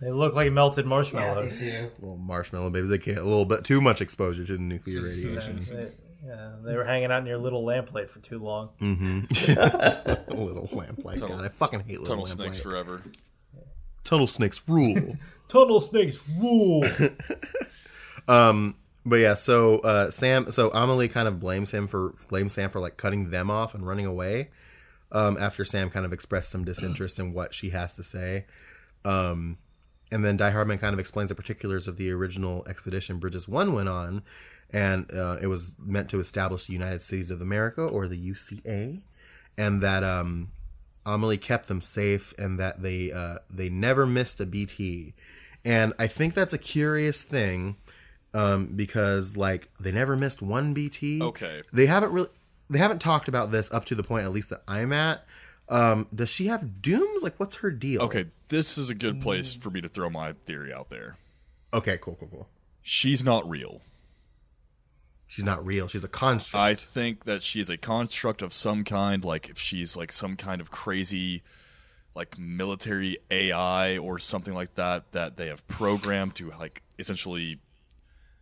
they 0.00 0.10
look 0.10 0.34
like 0.34 0.52
melted 0.52 0.84
yeah, 0.84 0.88
marshmallows. 0.88 1.60
they 1.60 1.70
do. 1.70 1.90
Little 2.00 2.16
marshmallow 2.16 2.70
babies. 2.70 2.88
They 2.90 2.98
get 2.98 3.18
a 3.18 3.24
little 3.24 3.44
bit 3.44 3.64
too 3.64 3.80
much 3.80 4.00
exposure 4.00 4.44
to 4.44 4.52
the 4.52 4.58
nuclear 4.62 5.02
radiation. 5.02 5.60
They, 5.70 5.88
yeah, 6.24 6.52
they 6.64 6.74
were 6.74 6.84
hanging 6.84 7.10
out 7.10 7.24
near 7.24 7.38
little 7.38 7.64
lamplight 7.64 8.10
for 8.10 8.20
too 8.20 8.38
long. 8.38 8.70
a 8.80 10.18
little 10.30 10.68
lamplight. 10.72 11.20
God, 11.20 11.44
I 11.44 11.48
fucking 11.48 11.80
hate 11.80 12.00
little 12.00 12.06
Tunnel 12.06 12.26
snakes 12.26 12.64
lamplight. 12.64 12.86
forever. 12.86 13.02
tunnel 14.04 14.26
snakes 14.26 14.60
rule. 14.66 15.16
Tunnel 15.48 15.80
snakes 15.80 16.28
rule. 16.38 16.84
But 19.08 19.20
yeah, 19.20 19.34
so 19.34 19.78
uh, 19.78 20.10
Sam, 20.10 20.50
so 20.50 20.70
Amelie 20.70 21.08
kind 21.08 21.28
of 21.28 21.40
blames 21.40 21.72
him 21.72 21.86
for 21.86 22.14
blames 22.28 22.52
Sam 22.52 22.68
for 22.68 22.78
like 22.78 22.96
cutting 22.98 23.30
them 23.30 23.50
off 23.50 23.74
and 23.74 23.86
running 23.86 24.04
away. 24.04 24.50
Um, 25.10 25.38
after 25.38 25.64
Sam 25.64 25.88
kind 25.88 26.04
of 26.04 26.12
expressed 26.12 26.50
some 26.50 26.64
disinterest 26.64 27.18
in 27.18 27.32
what 27.32 27.54
she 27.54 27.70
has 27.70 27.96
to 27.96 28.02
say, 28.02 28.44
um, 29.06 29.56
and 30.10 30.24
then 30.24 30.36
Die 30.36 30.50
Hardman 30.50 30.78
kind 30.78 30.92
of 30.92 30.98
explains 30.98 31.28
the 31.28 31.34
particulars 31.34 31.86
of 31.88 31.96
the 31.96 32.10
original 32.10 32.66
expedition 32.68 33.18
Bridges 33.18 33.48
One 33.48 33.72
went 33.72 33.88
on, 33.88 34.22
and 34.70 35.10
uh, 35.12 35.38
it 35.40 35.46
was 35.46 35.76
meant 35.78 36.08
to 36.10 36.20
establish 36.20 36.66
the 36.66 36.72
United 36.72 37.02
Cities 37.02 37.30
of 37.30 37.40
America 37.40 37.82
or 37.82 38.08
the 38.08 38.18
UCA, 38.18 39.00
and 39.56 39.80
that 39.82 40.04
um, 40.04 40.52
Amelie 41.06 41.38
kept 41.38 41.68
them 41.68 41.80
safe 41.80 42.34
and 42.38 42.58
that 42.58 42.82
they 42.82 43.12
uh, 43.12 43.38
they 43.50 43.68
never 43.68 44.06
missed 44.06 44.40
a 44.40 44.46
BT, 44.46 45.14
and 45.64 45.92
I 45.98 46.06
think 46.06 46.34
that's 46.34 46.52
a 46.52 46.58
curious 46.58 47.22
thing 47.22 47.76
um, 48.34 48.66
because 48.74 49.36
like 49.36 49.68
they 49.80 49.92
never 49.92 50.16
missed 50.16 50.42
one 50.42 50.74
BT. 50.74 51.22
Okay. 51.22 51.62
They 51.72 51.86
haven't 51.86 52.12
really 52.12 52.28
they 52.70 52.78
haven't 52.78 53.00
talked 53.00 53.28
about 53.28 53.50
this 53.50 53.72
up 53.72 53.84
to 53.86 53.94
the 53.94 54.02
point 54.02 54.24
at 54.24 54.32
least 54.32 54.50
that 54.50 54.62
I'm 54.68 54.92
at. 54.92 55.24
Um, 55.68 56.06
does 56.14 56.30
she 56.30 56.46
have 56.46 56.80
dooms? 56.80 57.22
Like, 57.22 57.38
what's 57.38 57.56
her 57.56 57.70
deal? 57.70 58.02
Okay, 58.02 58.24
this 58.48 58.78
is 58.78 58.88
a 58.90 58.94
good 58.94 59.20
place 59.20 59.54
for 59.54 59.70
me 59.70 59.80
to 59.82 59.88
throw 59.88 60.08
my 60.08 60.32
theory 60.46 60.72
out 60.72 60.88
there. 60.88 61.16
Okay. 61.74 61.98
Cool. 62.00 62.16
Cool. 62.18 62.28
Cool. 62.30 62.48
She's 62.80 63.22
not 63.22 63.48
real. 63.48 63.82
She's 65.26 65.44
not 65.44 65.66
real. 65.66 65.88
She's 65.88 66.04
a 66.04 66.08
construct. 66.08 66.62
I 66.62 66.74
think 66.74 67.24
that 67.24 67.42
she 67.42 67.60
is 67.60 67.68
a 67.68 67.76
construct 67.76 68.40
of 68.40 68.54
some 68.54 68.82
kind, 68.84 69.22
like 69.24 69.50
if 69.50 69.58
she's 69.58 69.94
like 69.94 70.10
some 70.10 70.36
kind 70.36 70.62
of 70.62 70.70
crazy 70.70 71.42
like 72.14 72.38
military 72.38 73.18
AI 73.30 73.98
or 73.98 74.18
something 74.18 74.54
like 74.54 74.74
that 74.76 75.12
that 75.12 75.36
they 75.36 75.48
have 75.48 75.66
programmed 75.68 76.34
to 76.36 76.50
like 76.58 76.82
essentially 76.98 77.58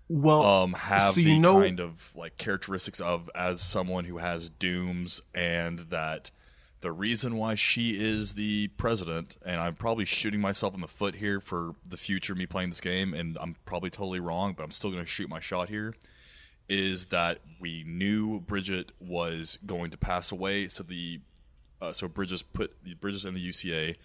well, 0.09 0.43
um 0.45 0.73
have 0.75 1.15
so 1.15 1.21
the 1.21 1.33
you 1.33 1.41
know- 1.41 1.61
kind 1.61 1.81
of 1.81 2.13
like 2.15 2.39
characteristics 2.39 3.01
of 3.01 3.29
as 3.35 3.61
someone 3.61 4.05
who 4.05 4.19
has 4.19 4.49
dooms 4.49 5.21
and 5.35 5.81
that 5.91 6.31
the 6.87 6.93
reason 6.93 7.35
why 7.37 7.57
she 7.57 7.97
is 7.99 8.35
the 8.35 8.69
president 8.77 9.37
and 9.45 9.61
I'm 9.61 9.75
probably 9.75 10.05
shooting 10.05 10.41
myself 10.41 10.73
in 10.73 10.81
the 10.81 10.87
foot 10.87 11.17
here 11.17 11.41
for 11.41 11.75
the 11.91 11.97
future 11.97 12.33
of 12.33 12.39
me 12.39 12.47
playing 12.47 12.69
this 12.69 12.81
game 12.81 13.13
and 13.13 13.37
I'm 13.41 13.57
probably 13.65 13.91
totally 13.91 14.21
wrong 14.21 14.53
but 14.57 14.63
I'm 14.63 14.71
still 14.71 14.93
going 14.93 15.03
to 15.03 15.09
shoot 15.09 15.29
my 15.29 15.41
shot 15.41 15.69
here 15.69 15.97
is 16.69 17.07
that 17.07 17.39
we 17.59 17.83
knew 17.89 18.39
Bridget 18.39 18.93
was 19.01 19.59
going 19.67 19.91
to 19.91 19.99
pass 19.99 20.31
away 20.31 20.69
so 20.69 20.85
the 20.85 21.19
uh, 21.83 21.93
so 21.93 22.07
Bridges 22.07 22.45
put 22.45 22.73
the 22.85 22.95
Bridges 22.95 23.25
and 23.25 23.37
the 23.37 23.49
UCA 23.49 23.97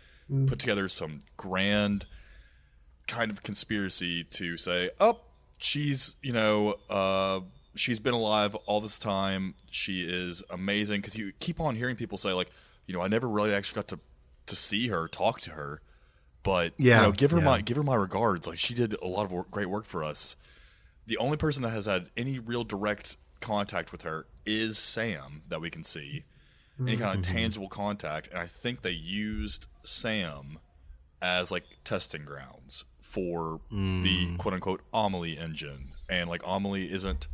put 0.48 0.58
together 0.58 0.88
some 0.88 1.20
grand 1.38 2.08
kind 3.08 3.30
of 3.30 3.44
conspiracy 3.44 4.24
to 4.24 4.58
say, 4.58 4.90
oh, 5.00 5.20
she's, 5.58 6.16
you 6.22 6.34
know, 6.34 6.76
uh, 6.90 7.42
she's 7.76 8.00
been 8.00 8.14
alive 8.14 8.56
all 8.66 8.80
this 8.80 8.98
time. 8.98 9.54
She 9.70 10.04
is 10.04 10.44
amazing. 10.50 11.02
Because 11.02 11.18
you 11.18 11.32
keep 11.40 11.60
on 11.60 11.76
hearing 11.76 11.96
people 11.96 12.18
say, 12.18 12.32
like, 12.32 12.50
you 12.92 12.98
know, 12.98 13.04
I 13.04 13.08
never 13.08 13.30
really 13.30 13.54
actually 13.54 13.76
got 13.76 13.88
to, 13.88 14.00
to 14.48 14.56
see 14.56 14.90
her, 14.90 15.08
talk 15.08 15.40
to 15.42 15.52
her. 15.52 15.80
But, 16.44 16.74
Yeah, 16.78 17.00
you 17.00 17.08
know, 17.08 17.12
give 17.14 17.32
her 17.32 17.38
yeah. 17.38 17.46
my 17.46 17.62
give 17.62 17.78
her 17.78 17.84
my 17.84 17.96
regards. 17.96 18.48
Like, 18.48 18.58
she 18.58 18.74
did 18.74 18.96
a 19.02 19.08
lot 19.08 19.24
of 19.24 19.32
work, 19.32 19.50
great 19.50 19.70
work 19.70 19.86
for 19.86 20.04
us. 20.04 20.36
The 21.06 21.16
only 21.18 21.38
person 21.38 21.64
that 21.64 21.70
has 21.70 21.86
had 21.86 22.10
any 22.18 22.40
real 22.40 22.66
direct 22.66 23.16
contact 23.40 23.94
with 23.94 24.02
her 24.02 24.26
is 24.46 24.78
Sam 24.78 25.44
that 25.48 25.62
we 25.62 25.70
can 25.70 25.84
see. 25.84 26.24
Any 26.80 26.98
kind 26.98 27.18
of 27.18 27.24
mm-hmm. 27.24 27.36
tangible 27.36 27.70
contact. 27.70 28.28
And 28.30 28.40
I 28.40 28.48
think 28.48 28.82
they 28.82 28.92
used 28.92 29.68
Sam 29.84 30.58
as 31.22 31.52
like 31.52 31.64
testing 31.84 32.26
grounds 32.26 32.86
for 33.00 33.62
the 33.70 33.76
mm. 33.76 34.38
quote 34.40 34.56
unquote 34.56 34.82
Amelie 34.92 35.38
engine. 35.38 35.90
And 36.10 36.28
like 36.28 36.42
Amelie 36.44 36.92
isn't 36.92 37.28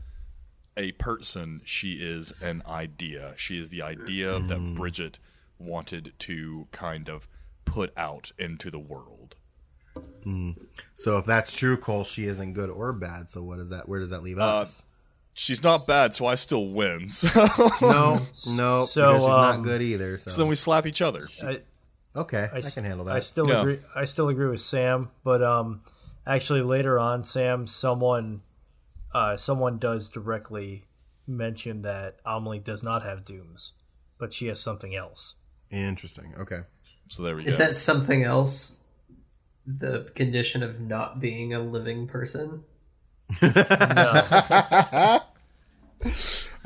a 0.76 0.92
person, 0.94 1.60
she 1.66 1.94
is 1.94 2.34
an 2.42 2.62
idea. 2.68 3.34
She 3.38 3.58
is 3.58 3.70
the 3.70 3.84
idea 3.84 4.38
that 4.40 4.60
mm. 4.60 4.76
Bridget 4.76 5.18
wanted 5.60 6.14
to 6.20 6.68
kind 6.72 7.10
of 7.10 7.28
put 7.66 7.92
out 7.98 8.32
into 8.38 8.70
the 8.72 8.80
world. 8.80 9.36
so 10.94 11.18
if 11.18 11.26
that's 11.26 11.58
true, 11.58 11.78
Cole, 11.78 12.04
she 12.04 12.26
isn't 12.26 12.54
good 12.54 12.70
or 12.70 12.92
bad. 12.94 13.30
So 13.30 13.42
what 13.44 13.60
is 13.60 13.70
that? 13.70 13.88
Where 13.88 14.00
does 14.00 14.10
that 14.10 14.24
leave 14.24 14.38
Uh, 14.40 14.44
us? 14.62 14.86
She's 15.34 15.64
not 15.64 15.86
bad, 15.86 16.16
so 16.16 16.26
I 16.26 16.36
still 16.36 16.74
win. 16.74 17.10
So, 17.12 17.30
No, 17.82 18.20
no, 18.56 18.86
So, 18.86 19.08
because 19.14 19.22
she's 19.24 19.28
not 19.30 19.56
um, 19.56 19.64
good 19.64 19.82
either. 19.82 20.18
So, 20.18 20.32
so 20.32 20.42
then 20.42 20.50
we 20.50 20.56
slap 20.56 20.86
each 20.86 21.02
other. 21.02 21.28
I, 21.44 21.62
okay, 22.16 22.50
I 22.52 22.62
can 22.62 22.84
handle 22.84 23.06
that. 23.06 23.16
I 23.16 23.20
still 23.20 23.48
Yeah. 23.48 23.62
agree. 23.62 23.80
I 23.96 24.06
still 24.06 24.30
agree 24.30 24.48
with 24.48 24.62
Sam, 24.62 25.10
but 25.24 25.44
um, 25.44 25.80
actually 26.26 26.62
later 26.62 26.98
on, 27.00 27.24
Sam, 27.24 27.68
someone, 27.68 28.42
uh, 29.14 29.38
someone 29.38 29.78
does 29.78 30.10
directly 30.10 30.86
mention 31.28 31.84
that 31.84 32.18
Amelie 32.26 32.60
does 32.60 32.84
not 32.84 33.04
have 33.04 33.24
dooms, 33.24 33.74
but 34.18 34.34
she 34.34 34.48
has 34.48 34.60
something 34.60 34.96
else. 34.96 35.36
Interesting. 35.72 36.34
Okay. 36.38 36.62
So 37.08 37.24
there 37.24 37.36
we 37.36 37.44
go. 37.44 37.48
Is 37.48 37.58
go. 37.58 37.66
that 37.66 37.76
something 37.76 38.24
else? 38.24 38.80
The 39.66 40.10
condition 40.16 40.64
of 40.64 40.80
not 40.80 41.20
being 41.20 41.54
a 41.54 41.60
living 41.60 42.08
person? 42.08 42.64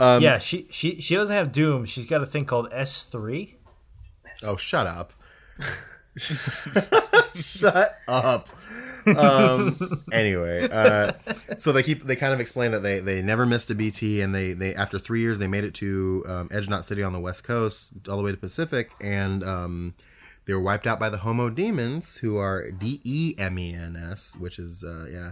Um, 0.02 0.24
yeah, 0.24 0.40
she 0.40 0.68
she 0.72 1.00
she 1.00 1.16
doesn't 1.16 1.36
have 1.36 1.52
Doom. 1.52 1.86
She's 1.86 2.10
got 2.10 2.24
a 2.24 2.26
thing 2.26 2.46
called 2.46 2.70
S 2.72 3.04
three. 3.04 3.58
Oh, 4.46 4.58
shut 4.58 4.88
up. 4.88 5.14
shut 7.36 7.90
up. 8.08 8.50
Um, 9.08 10.04
anyway, 10.12 10.68
uh, 10.72 11.14
so 11.58 11.72
they 11.72 11.84
keep 11.84 12.04
they 12.04 12.16
kind 12.16 12.34
of 12.34 12.40
explain 12.40 12.72
that 12.72 12.84
they 12.84 13.00
they 13.00 13.22
never 13.22 13.46
missed 13.46 13.70
a 13.70 13.76
BT, 13.76 14.22
and 14.22 14.34
they 14.34 14.54
they 14.54 14.74
after 14.76 15.00
three 15.00 15.22
years 15.22 15.40
they 15.40 15.48
made 15.48 15.64
it 15.64 15.74
to 15.76 16.24
um, 16.28 16.50
Edge 16.52 16.70
Knot 16.70 16.86
City 16.86 17.04
on 17.04 17.14
the 17.14 17.20
west 17.20 17.44
coast, 17.44 17.92
all 18.10 18.18
the 18.18 18.24
way 18.24 18.32
to 18.32 18.38
Pacific, 18.38 18.92
and 19.02 19.44
um, 19.44 19.94
they 20.46 20.54
were 20.54 20.62
wiped 20.62 20.88
out 20.88 21.00
by 21.00 21.10
the 21.10 21.18
Homo 21.18 21.50
Demens, 21.50 22.20
who 22.20 22.38
are 22.38 22.72
D 22.72 23.00
E 23.04 23.36
M 23.38 23.58
E 23.60 23.74
N 23.74 23.96
S, 23.96 24.38
which 24.40 24.60
is 24.60 24.84
uh, 24.84 25.08
yeah. 25.12 25.32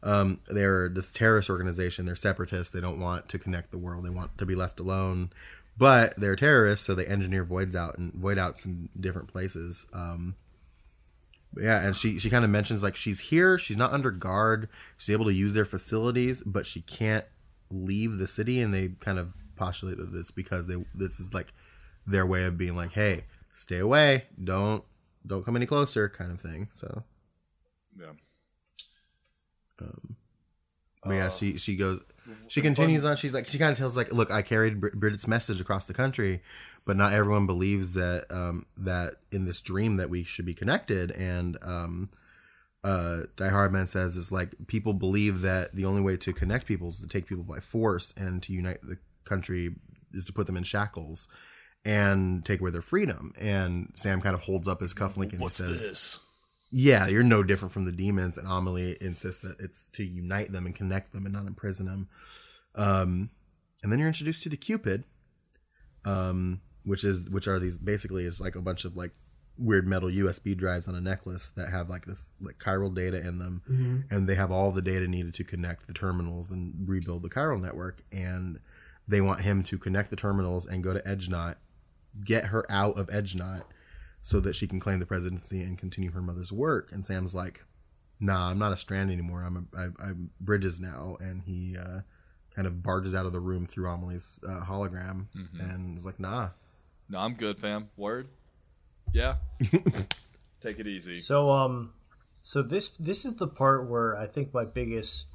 Um, 0.00 0.38
they're 0.48 0.88
this 0.88 1.12
terrorist 1.12 1.50
organization. 1.50 2.06
They're 2.06 2.14
separatists. 2.14 2.72
They 2.72 2.80
don't 2.80 3.00
want 3.00 3.28
to 3.30 3.38
connect 3.38 3.72
the 3.72 3.78
world. 3.78 4.04
They 4.04 4.10
want 4.10 4.38
to 4.38 4.46
be 4.46 4.54
left 4.54 4.78
alone. 4.78 5.30
But 5.76 6.14
they're 6.16 6.36
terrorists, 6.36 6.84
so 6.86 6.94
they 6.94 7.06
engineer 7.06 7.44
voids 7.44 7.76
out 7.76 7.98
and 7.98 8.12
void 8.12 8.36
outs 8.36 8.64
in 8.64 8.88
different 8.98 9.28
places. 9.28 9.86
Um, 9.92 10.34
yeah, 11.56 11.86
and 11.86 11.96
she 11.96 12.18
she 12.18 12.30
kind 12.30 12.44
of 12.44 12.50
mentions 12.50 12.82
like 12.82 12.96
she's 12.96 13.20
here. 13.20 13.58
She's 13.58 13.76
not 13.76 13.92
under 13.92 14.10
guard. 14.10 14.68
She's 14.96 15.12
able 15.12 15.24
to 15.26 15.32
use 15.32 15.54
their 15.54 15.64
facilities, 15.64 16.42
but 16.42 16.66
she 16.66 16.82
can't 16.82 17.24
leave 17.70 18.18
the 18.18 18.26
city. 18.26 18.60
And 18.60 18.72
they 18.72 18.88
kind 19.00 19.18
of 19.18 19.34
postulate 19.56 19.98
that 19.98 20.14
it's 20.14 20.30
because 20.30 20.66
they 20.66 20.76
this 20.94 21.18
is 21.18 21.32
like 21.32 21.52
their 22.06 22.26
way 22.26 22.44
of 22.44 22.58
being 22.58 22.76
like, 22.76 22.92
hey, 22.92 23.24
stay 23.54 23.78
away, 23.78 24.26
don't 24.42 24.84
don't 25.26 25.44
come 25.44 25.56
any 25.56 25.66
closer, 25.66 26.08
kind 26.08 26.30
of 26.32 26.40
thing. 26.40 26.68
So 26.72 27.04
yeah. 27.98 28.12
Um, 29.80 30.16
but 31.04 31.12
yeah, 31.12 31.28
she 31.30 31.56
she 31.56 31.76
goes. 31.76 32.00
She 32.48 32.60
continues 32.60 33.06
on. 33.06 33.16
She's 33.16 33.32
like 33.32 33.46
she 33.46 33.56
kind 33.58 33.72
of 33.72 33.78
tells 33.78 33.96
like, 33.96 34.12
look, 34.12 34.30
I 34.30 34.42
carried 34.42 34.80
Brid- 34.80 35.00
Bridget's 35.00 35.26
message 35.26 35.62
across 35.62 35.86
the 35.86 35.94
country, 35.94 36.42
but 36.88 36.96
not 36.96 37.12
everyone 37.12 37.44
believes 37.44 37.92
that 37.92 38.24
um, 38.30 38.64
that 38.78 39.16
in 39.30 39.44
this 39.44 39.60
dream 39.60 39.96
that 39.96 40.08
we 40.08 40.24
should 40.24 40.46
be 40.46 40.54
connected. 40.54 41.10
And 41.10 41.58
um, 41.60 42.08
uh, 42.82 43.24
Die 43.36 43.50
Hardman 43.50 43.86
says 43.86 44.16
is 44.16 44.32
like 44.32 44.54
people 44.68 44.94
believe 44.94 45.42
that 45.42 45.74
the 45.74 45.84
only 45.84 46.00
way 46.00 46.16
to 46.16 46.32
connect 46.32 46.66
people 46.66 46.88
is 46.88 47.00
to 47.00 47.06
take 47.06 47.26
people 47.26 47.44
by 47.44 47.60
force 47.60 48.14
and 48.16 48.42
to 48.42 48.54
unite 48.54 48.78
the 48.82 48.96
country 49.24 49.74
is 50.14 50.24
to 50.24 50.32
put 50.32 50.46
them 50.46 50.56
in 50.56 50.62
shackles 50.62 51.28
and 51.84 52.42
take 52.46 52.62
away 52.62 52.70
their 52.70 52.80
freedom. 52.80 53.34
And 53.38 53.92
Sam 53.94 54.22
kind 54.22 54.34
of 54.34 54.40
holds 54.40 54.66
up 54.66 54.80
his 54.80 54.94
cufflink 54.94 55.32
and 55.32 55.40
What's 55.42 55.58
he 55.58 55.64
says, 55.64 55.82
this? 55.82 56.20
yeah, 56.72 57.06
you're 57.06 57.22
no 57.22 57.42
different 57.42 57.72
from 57.72 57.84
the 57.84 57.92
demons. 57.92 58.38
And 58.38 58.48
Amelie 58.48 58.96
insists 58.98 59.42
that 59.42 59.56
it's 59.60 59.88
to 59.90 60.04
unite 60.04 60.52
them 60.52 60.64
and 60.64 60.74
connect 60.74 61.12
them 61.12 61.26
and 61.26 61.34
not 61.34 61.46
imprison 61.46 61.84
them. 61.84 62.08
Um, 62.74 63.28
and 63.82 63.92
then 63.92 63.98
you're 63.98 64.08
introduced 64.08 64.42
to 64.44 64.48
the 64.48 64.56
Q-pid, 64.56 65.04
um, 66.06 66.62
which 66.88 67.04
is 67.04 67.28
which 67.30 67.46
are 67.46 67.58
these 67.58 67.76
basically 67.76 68.24
is 68.24 68.40
like 68.40 68.56
a 68.56 68.60
bunch 68.60 68.84
of 68.84 68.96
like 68.96 69.12
weird 69.58 69.86
metal 69.88 70.08
USB 70.08 70.56
drives 70.56 70.86
on 70.86 70.94
a 70.94 71.00
necklace 71.00 71.50
that 71.50 71.70
have 71.70 71.88
like 71.90 72.06
this 72.06 72.34
like 72.40 72.58
chiral 72.58 72.94
data 72.94 73.18
in 73.20 73.38
them, 73.38 73.62
and 74.10 74.28
they 74.28 74.36
have 74.36 74.50
all 74.50 74.70
the 74.70 74.82
data 74.82 75.06
needed 75.08 75.34
to 75.34 75.44
connect 75.44 75.86
the 75.86 75.92
terminals 75.92 76.50
and 76.50 76.88
rebuild 76.88 77.22
the 77.22 77.28
chiral 77.28 77.60
network. 77.60 78.02
And 78.12 78.60
they 79.06 79.20
want 79.20 79.40
him 79.40 79.62
to 79.64 79.78
connect 79.78 80.10
the 80.10 80.16
terminals 80.16 80.66
and 80.66 80.82
go 80.84 80.92
to 80.92 81.00
EdgeKnot, 81.00 81.56
get 82.24 82.46
her 82.46 82.64
out 82.70 82.98
of 82.98 83.08
EdgeKnot 83.08 83.62
so 84.22 84.38
that 84.40 84.54
she 84.54 84.66
can 84.66 84.78
claim 84.80 84.98
the 84.98 85.06
presidency 85.06 85.62
and 85.62 85.78
continue 85.78 86.12
her 86.12 86.20
mother's 86.22 86.52
work. 86.52 86.90
And 86.92 87.04
Sam's 87.04 87.34
like, 87.34 87.64
"Nah, 88.20 88.50
I'm 88.50 88.58
not 88.58 88.72
a 88.72 88.76
Strand 88.76 89.10
anymore. 89.10 89.42
I'm 89.42 89.56
a, 89.74 89.78
I, 89.78 89.84
I'm 90.08 90.30
Bridges 90.40 90.80
now." 90.80 91.16
And 91.20 91.42
he 91.42 91.76
uh, 91.76 92.00
kind 92.54 92.66
of 92.66 92.82
barges 92.82 93.14
out 93.14 93.26
of 93.26 93.32
the 93.32 93.40
room 93.40 93.66
through 93.66 93.88
Amelie's 93.88 94.38
uh, 94.46 94.64
hologram 94.64 95.26
and 95.60 95.98
is 95.98 96.06
like, 96.06 96.20
"Nah." 96.20 96.50
No, 97.08 97.18
I'm 97.18 97.34
good, 97.34 97.58
fam. 97.58 97.88
Word. 97.96 98.28
Yeah. 99.12 99.36
Take 100.60 100.78
it 100.78 100.86
easy. 100.86 101.16
So 101.16 101.50
um, 101.50 101.92
so 102.42 102.62
this 102.62 102.88
this 102.88 103.24
is 103.24 103.36
the 103.36 103.48
part 103.48 103.88
where 103.88 104.16
I 104.16 104.26
think 104.26 104.52
my 104.52 104.64
biggest 104.64 105.26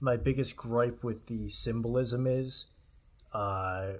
my 0.00 0.16
biggest 0.16 0.56
gripe 0.56 1.02
with 1.02 1.26
the 1.26 1.48
symbolism 1.48 2.26
is, 2.26 2.66
uh, 3.32 3.94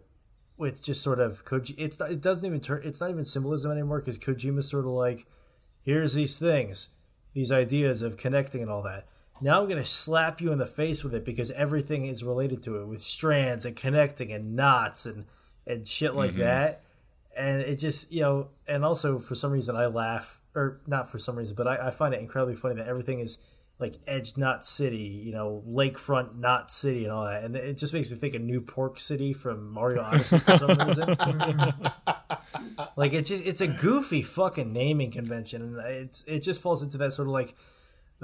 with 0.59 0.83
just 0.83 1.03
sort 1.03 1.19
of 1.19 1.45
Koji. 1.45 1.75
It's 1.79 1.99
not, 1.99 2.11
it 2.11 2.21
doesn't 2.21 2.47
even 2.47 2.61
turn. 2.61 2.83
It's 2.85 3.01
not 3.01 3.11
even 3.11 3.25
symbolism 3.25 3.73
anymore 3.73 4.01
because 4.01 4.19
Kojima's 4.19 4.69
sort 4.69 4.85
of 4.85 4.91
like, 4.91 5.27
here's 5.85 6.15
these 6.15 6.39
things, 6.39 6.91
these 7.33 7.51
ideas 7.51 8.03
of 8.03 8.17
connecting 8.17 8.61
and 8.61 8.71
all 8.71 8.83
that. 8.83 9.07
Now 9.41 9.61
I'm 9.61 9.69
gonna 9.69 9.85
slap 9.85 10.41
you 10.41 10.53
in 10.53 10.59
the 10.59 10.67
face 10.67 11.03
with 11.03 11.15
it 11.15 11.25
because 11.25 11.51
everything 11.53 12.07
is 12.07 12.23
related 12.23 12.63
to 12.65 12.81
it 12.81 12.87
with 12.87 13.03
strands 13.03 13.65
and 13.65 13.75
connecting 13.75 14.33
and 14.33 14.55
knots 14.55 15.07
and 15.07 15.25
and 15.67 15.89
shit 15.89 16.15
like 16.15 16.35
that 16.35 16.84
and 17.37 17.63
it 17.63 17.77
just 17.77 18.13
you 18.13 18.21
know 18.21 18.49
and 18.67 18.85
also 18.85 19.19
for 19.19 19.35
some 19.35 19.53
reason 19.53 19.77
i 19.77 19.87
laugh 19.87 20.41
or 20.55 20.81
not 20.87 21.09
for 21.11 21.19
some 21.19 21.37
reason 21.37 21.55
but 21.55 21.67
i, 21.67 21.89
I 21.89 21.91
find 21.91 22.15
it 22.15 22.21
incredibly 22.21 22.57
funny 22.57 22.77
that 22.77 22.87
everything 22.89 23.21
is 23.21 23.39
like 23.81 23.95
Edge 24.07 24.37
Knot 24.37 24.65
City 24.65 25.23
you 25.25 25.33
know 25.33 25.63
lakefront 25.69 26.39
not 26.39 26.71
city 26.71 27.03
and 27.03 27.13
all 27.13 27.25
that. 27.25 27.43
And 27.43 27.57
it 27.57 27.77
just 27.77 27.93
makes 27.93 28.09
me 28.09 28.17
think 28.17 28.37
of 28.37 28.41
new 28.41 28.61
pork 28.61 29.01
city 29.01 29.33
from 29.33 29.69
mario 29.69 30.03
odyssey 30.03 30.39
for 30.39 30.57
some 30.57 30.89
reason. 30.89 31.17
Like 32.97 33.13
it 33.13 33.27
just 33.27 33.45
it's 33.45 33.61
a 33.61 33.67
goofy 33.67 34.23
fucking 34.23 34.73
naming 34.73 35.11
convention. 35.11 35.63
And 35.63 35.79
it's 35.87 36.23
it 36.25 36.41
just 36.41 36.61
falls 36.63 36.83
into 36.83 36.99
that 36.99 37.13
sort 37.13 37.29
of 37.29 37.33
like 37.33 37.55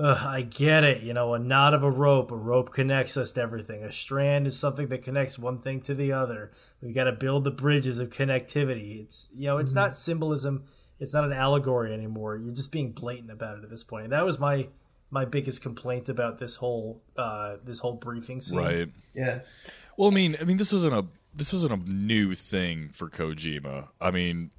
Ugh, 0.01 0.27
I 0.27 0.43
get 0.43 0.83
it. 0.83 1.03
You 1.03 1.13
know, 1.13 1.35
a 1.35 1.39
knot 1.39 1.75
of 1.75 1.83
a 1.83 1.91
rope. 1.91 2.31
A 2.31 2.37
rope 2.37 2.73
connects 2.73 3.17
us 3.17 3.33
to 3.35 3.43
everything. 3.43 3.85
A 3.85 3.93
strand 3.93 4.47
is 4.47 4.59
something 4.59 4.89
that 4.89 5.03
connects 5.03 5.39
one 5.39 5.61
thing 5.61 5.83
to 5.83 5.95
the 5.95 6.13
other. 6.13 6.53
We've 6.81 6.95
got 6.95 7.05
to 7.05 7.13
build 7.13 7.45
the 7.45 7.51
bridges 7.51 7.99
of 7.99 8.09
connectivity. 8.09 9.03
It's 9.03 9.29
you 9.35 9.47
know, 9.47 9.59
it's 9.59 9.75
not 9.75 9.97
symbolism. 9.97 10.65
It's 11.01 11.13
not 11.13 11.25
an 11.25 11.33
allegory 11.33 11.93
anymore. 11.93 12.37
You're 12.37 12.55
just 12.55 12.73
being 12.73 12.93
blatant 12.93 13.31
about 13.31 13.59
it 13.59 13.65
at 13.65 13.71
this 13.71 13.85
point. 13.85 14.05
And 14.05 14.13
that 14.13 14.25
was 14.25 14.39
my 14.39 14.69
my 15.11 15.25
biggest 15.25 15.63
complaint 15.63 16.09
about 16.09 16.39
this 16.39 16.57
whole 16.57 17.03
uh, 17.17 17.57
this 17.63 17.81
whole 17.81 17.95
briefing 17.95 18.41
scene. 18.41 18.59
Right. 18.59 18.89
Yeah. 19.15 19.41
Well, 19.99 20.11
I 20.11 20.15
mean, 20.15 20.37
I 20.41 20.45
mean, 20.45 20.57
this 20.57 20.73
isn't 20.73 20.95
a 20.95 21.03
this 21.35 21.53
isn't 21.53 21.73
a 21.73 21.91
new 21.91 22.35
thing 22.35 22.89
for 22.89 23.11
Kojima. 23.11 23.89
I 24.01 24.11
mean, 24.11 24.51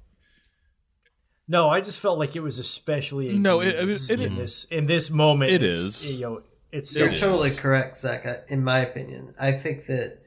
No, 1.48 1.68
I 1.68 1.80
just 1.80 2.00
felt 2.00 2.18
like 2.18 2.36
it 2.36 2.40
was 2.40 2.58
especially 2.58 3.36
No, 3.38 3.60
it- 3.60 3.74
egregious 3.74 4.08
it- 4.10 4.20
it- 4.20 4.24
in 4.24 4.30
mm-hmm. 4.32 4.38
this 4.40 4.64
in 4.64 4.86
this 4.86 5.10
moment. 5.10 5.50
It's. 5.52 6.14
You 6.16 6.20
know, 6.26 6.38
it's 6.70 6.96
You're 6.96 7.08
It 7.10 7.18
totally 7.18 7.50
is. 7.50 7.60
correct, 7.60 7.98
Zach. 7.98 8.44
In 8.48 8.64
my 8.64 8.78
opinion, 8.80 9.32
I 9.38 9.52
think 9.52 9.86
that 9.86 10.18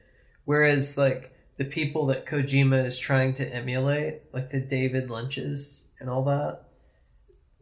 whereas 0.44 0.96
like 0.96 1.32
the 1.56 1.64
people 1.64 2.06
that 2.06 2.26
Kojima 2.26 2.84
is 2.84 2.98
trying 2.98 3.34
to 3.34 3.54
emulate, 3.54 4.22
like 4.32 4.50
the 4.50 4.60
David 4.60 5.10
Lynches 5.10 5.86
and 5.98 6.10
all 6.10 6.22
that, 6.24 6.64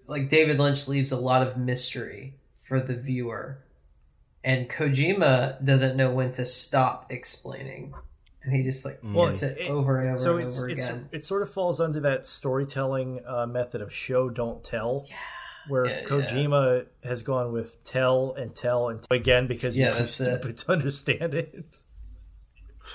like 0.06 0.28
David 0.28 0.58
Lynch 0.58 0.88
leaves 0.88 1.12
a 1.12 1.20
lot 1.20 1.46
of 1.46 1.56
mystery 1.56 2.34
for 2.58 2.80
the 2.80 2.94
viewer, 2.96 3.64
and 4.42 4.68
Kojima 4.68 5.64
doesn't 5.64 5.96
know 5.96 6.12
when 6.12 6.32
to 6.32 6.44
stop 6.44 7.06
explaining, 7.10 7.94
and 8.44 8.54
he 8.54 8.62
just 8.62 8.84
like 8.84 8.98
Well, 9.02 9.26
hits 9.28 9.42
it 9.42 9.58
it- 9.58 9.68
over 9.70 9.98
and 10.00 10.10
over 10.10 10.18
so 10.18 10.36
and 10.36 10.46
it's, 10.46 10.58
over 10.60 10.68
it's 10.70 10.84
again. 10.88 11.08
it 11.12 11.24
sort 11.24 11.42
of 11.42 11.50
falls 11.50 11.80
under 11.80 12.00
that 12.00 12.26
storytelling 12.26 13.20
uh, 13.26 13.46
method 13.46 13.80
of 13.80 13.92
show 13.92 14.28
don't 14.28 14.62
tell 14.62 15.06
where 15.68 15.86
Yeah, 15.86 15.96
yeah. 16.00 16.04
kojima 16.04 16.86
has 17.04 17.22
gone 17.22 17.52
with 17.52 17.82
tell 17.84 18.32
and 18.36 18.54
tell 18.54 18.88
and 18.90 19.00
tell 19.02 19.16
again 19.16 19.46
because 19.46 19.76
you're 19.78 19.92
too 19.92 19.98
that's 20.00 20.20
it. 20.20 20.40
stupid 20.40 20.56
to 20.58 20.72
understand 20.72 21.34
it 21.34 21.76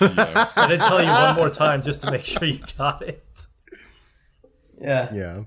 and 0.00 0.16
then 0.16 0.78
tell 0.78 1.02
you 1.02 1.08
one 1.10 1.34
more 1.36 1.50
time 1.50 1.82
just 1.82 2.00
to 2.02 2.10
make 2.10 2.20
sure 2.24 2.44
you 2.44 2.60
got 2.78 3.02
it 3.02 3.46
yeah. 4.80 5.12
Yeah. 5.12 5.42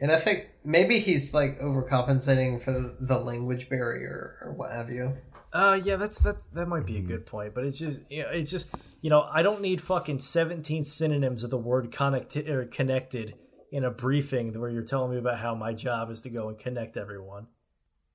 And 0.00 0.12
I 0.12 0.20
think 0.20 0.48
maybe 0.64 1.00
he's 1.00 1.34
like 1.34 1.60
overcompensating 1.60 2.62
for 2.62 2.72
the- 2.72 2.94
the 3.00 3.18
language 3.18 3.68
barrier 3.68 4.38
or 4.42 4.52
what 4.52 4.70
have 4.72 4.88
you. 4.90 5.16
Uh 5.52 5.78
yeah 5.84 5.96
that's 5.96 6.20
that's 6.20 6.46
that 6.46 6.66
might 6.66 6.86
be 6.86 6.96
a 6.96 7.02
good 7.02 7.26
point 7.26 7.54
but 7.54 7.64
it's 7.64 7.78
just 7.78 8.00
you 8.10 8.22
know, 8.22 8.28
it's 8.30 8.50
just 8.50 8.68
you 9.00 9.10
know 9.10 9.28
i 9.32 9.42
don't 9.42 9.60
need 9.60 9.80
fucking 9.80 10.18
17 10.18 10.84
synonyms 10.84 11.44
of 11.44 11.50
the 11.50 11.58
word 11.58 11.90
connected 11.90 12.48
or 12.48 12.64
connected 12.64 13.34
in 13.70 13.84
a 13.84 13.90
briefing 13.90 14.58
where 14.60 14.70
you're 14.70 14.82
telling 14.82 15.10
me 15.10 15.18
about 15.18 15.38
how 15.38 15.54
my 15.54 15.72
job 15.72 16.10
is 16.10 16.22
to 16.22 16.30
go 16.30 16.48
and 16.48 16.58
connect 16.58 16.96
everyone 16.96 17.46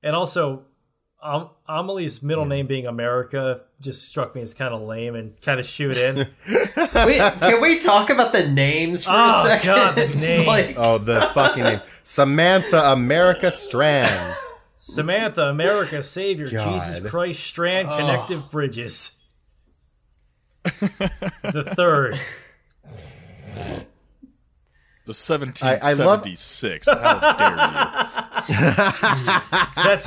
and 0.04 0.16
also 0.16 0.66
um, 1.20 1.50
Amelie's 1.68 2.22
middle 2.22 2.46
name 2.46 2.68
being 2.68 2.86
America 2.86 3.64
just 3.82 4.08
struck 4.08 4.36
me 4.36 4.44
as 4.44 4.54
kind 4.54 4.72
of 4.72 4.82
lame 4.82 5.16
and 5.16 5.40
kind 5.42 5.60
of 5.60 5.66
shoot 5.66 5.98
in. 5.98 6.16
Wait, 6.48 7.34
can 7.40 7.60
we 7.60 7.80
talk 7.80 8.12
about 8.12 8.34
the 8.34 8.48
names 8.48 9.04
for 9.04 9.10
Oh, 9.14 9.28
a 9.28 9.48
second? 9.48 9.66
God, 9.66 9.96
the 9.96 10.16
name. 10.16 10.46
like, 10.48 10.76
Oh, 10.78 11.00
the 11.00 11.22
fucking 11.34 11.64
name. 11.64 11.82
Samantha 12.04 12.92
America 12.92 13.52
Strand. 13.52 14.36
Samantha, 14.78 15.44
America, 15.48 16.02
Savior, 16.04 16.50
God. 16.50 16.74
Jesus 16.74 17.10
Christ, 17.10 17.44
Strand, 17.44 17.90
ah. 17.90 17.98
Connective 17.98 18.50
Bridges. 18.52 19.20
the 20.64 21.64
third. 21.76 22.20
the 25.06 25.14
1776. 25.14 26.88
I 26.88 26.94
love- 26.94 27.24
How 27.26 27.34
dare 27.38 27.52
you? 28.48 29.84
That's 29.84 30.06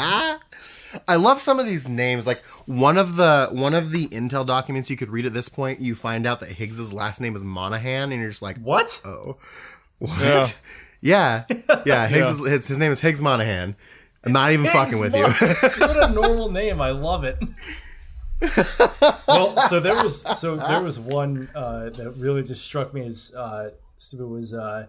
I 1.09 1.17
love 1.17 1.41
some 1.41 1.59
of 1.61 1.67
these 1.67 1.89
names. 1.89 2.27
Like 2.27 2.43
one 2.67 2.99
of 2.99 3.17
the 3.17 3.49
one 3.53 3.75
of 3.75 3.91
the 3.93 4.09
Intel 4.09 4.45
documents 4.47 4.91
you 4.91 4.97
could 4.97 5.09
read 5.09 5.25
at 5.27 5.33
this 5.33 5.49
point, 5.49 5.81
you 5.81 5.95
find 5.95 6.27
out 6.27 6.41
that 6.41 6.51
Higgs's 6.51 6.93
last 6.93 7.21
name 7.21 7.37
is 7.37 7.45
Monaghan, 7.45 8.11
and 8.13 8.21
you're 8.21 8.31
just 8.31 8.43
like, 8.43 8.57
what? 8.59 9.01
oh, 9.05 9.37
what? 9.99 10.61
Yeah, 11.01 11.45
yeah. 11.87 12.07
Higgs 12.09 12.27
Is, 12.41 12.47
his, 12.47 12.69
his 12.69 12.79
name 12.79 12.93
is 12.93 13.01
Higgs 13.01 13.23
Monaghan. 13.23 13.77
I'm 14.25 14.33
not 14.33 14.53
even 14.53 14.67
fucking 14.67 15.01
with 15.01 15.15
you. 15.15 15.23
what 15.87 16.11
a 16.11 16.13
normal 16.13 16.51
name. 16.51 16.81
I 16.81 16.91
love 16.91 17.25
it. 17.25 17.39
well, 19.29 19.69
so 19.69 19.81
there 19.81 20.03
was 20.03 20.23
so 20.39 20.57
there 20.57 20.83
was 20.83 20.99
one 20.99 21.49
uh, 21.55 21.91
that 21.91 22.15
really 22.17 22.43
just 22.43 22.65
struck 22.65 22.95
me 22.95 23.07
as 23.07 23.35
uh, 23.35 23.71
stupid 23.99 24.27
was 24.27 24.55
uh, 24.55 24.87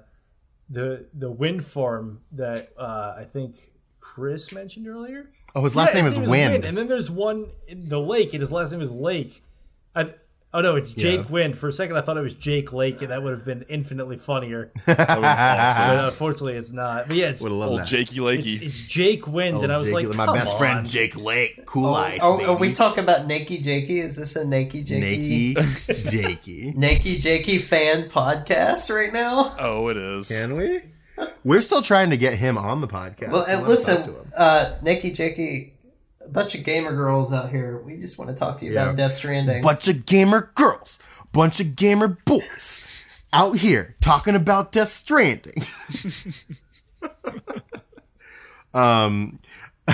the 0.70 1.06
the 1.14 1.30
wind 1.30 1.66
farm 1.66 2.22
that 2.32 2.72
uh, 2.78 3.16
I 3.18 3.26
think 3.26 3.56
Chris 4.00 4.52
mentioned 4.52 4.88
earlier. 4.88 5.30
oh, 5.56 5.64
his 5.64 5.76
last 5.76 5.90
Yeah, 5.94 6.02
name 6.02 6.06
his 6.06 6.18
is 6.18 6.30
Wind. 6.30 6.66
And 6.66 6.78
then 6.78 6.88
there's 6.88 7.12
one 7.12 7.48
in 7.68 7.90
the 7.90 8.00
lake, 8.00 8.34
and 8.34 8.40
his 8.42 8.52
last 8.54 8.72
name 8.72 8.82
is 8.82 8.92
Lake. 8.92 9.44
I, 9.96 10.14
oh 10.54 10.62
no, 10.62 10.76
it's 10.76 10.94
Jake 10.94 11.22
Yeah. 11.26 11.32
Wind. 11.32 11.58
For 11.58 11.68
a 11.68 11.72
second, 11.74 11.98
I 11.98 12.02
thought 12.02 12.18
it 12.18 12.22
was 12.22 12.34
Jake 12.34 12.72
Lake, 12.74 13.02
and 13.02 13.12
that 13.12 13.22
would 13.24 13.32
have 13.32 13.46
been 13.46 13.64
infinitely 13.70 14.18
funnier. 14.18 14.72
That 14.86 15.10
awesome. 15.10 15.88
but 15.98 16.06
unfortunately, 16.06 16.54
it's 16.54 16.72
not. 16.72 17.08
But 17.08 17.18
yeah, 17.18 17.30
it's, 17.30 17.42
Would 17.42 17.52
have 17.52 17.58
loved 17.60 17.72
Old 17.72 17.80
that. 17.82 17.88
Jakey 17.88 18.16
it's, 18.26 18.46
Lakey. 18.46 18.62
it's 18.64 18.80
Jake 18.88 19.28
Wind, 19.28 19.58
Oh, 19.58 19.62
and 19.64 19.72
I 19.72 19.78
was 19.78 19.92
Jake- 19.92 20.08
like, 20.08 20.16
my 20.18 20.34
best 20.34 20.54
on. 20.54 20.58
friend 20.60 20.86
Jake 20.88 21.16
Lake, 21.16 21.66
cool 21.66 21.94
eyes, 21.94 22.20
are, 22.20 22.42
are 22.44 22.56
we 22.58 22.72
talking 22.74 23.04
about 23.04 23.28
Nakey 23.28 23.62
Jakey? 23.64 24.00
Is 24.00 24.18
this 24.18 24.36
a 24.36 24.44
Nakey 24.46 24.84
Jakey? 24.86 25.54
Nakey, 25.56 26.12
Jakey. 26.12 26.74
Nakey 26.78 27.22
Jakey 27.22 27.58
fan 27.58 28.10
podcast 28.10 28.94
right 28.94 29.12
now? 29.14 29.56
Oh, 29.60 29.88
it 29.90 29.98
is. 29.98 30.30
Can 30.40 30.56
we? 30.56 30.82
We're 31.44 31.62
still 31.62 31.82
trying 31.82 32.10
to 32.12 32.18
get 32.18 32.34
him 32.36 32.58
on 32.58 32.82
the 32.82 32.88
podcast. 32.88 33.30
Well, 33.32 33.46
and 33.48 33.68
listen, 33.68 33.98
to 33.98 34.04
him. 34.20 34.32
uh, 34.38 34.74
Nakey 34.84 35.14
Jakey, 35.16 35.74
a 35.81 35.81
bunch 36.32 36.56
of 36.56 36.64
gamer 36.64 36.96
girls 36.96 37.34
out 37.34 37.50
here. 37.50 37.82
We 37.86 37.98
just 37.98 38.18
want 38.18 38.30
to 38.30 38.36
talk 38.36 38.58
to 38.58 38.66
you 38.66 38.74
Yeah. 38.74 38.84
about 38.84 38.96
Death 38.98 39.14
Stranding. 39.14 39.62
bunch 39.62 39.88
of 39.88 40.06
gamer 40.06 40.52
girls, 40.56 41.00
bunch 41.32 41.60
of 41.60 41.76
gamer 41.76 42.08
boys 42.26 42.88
out 43.34 43.58
here 43.58 43.96
talking 44.02 44.36
about 44.36 44.72
Death 44.72 44.90
Stranding. 44.90 45.64
um, 48.74 49.40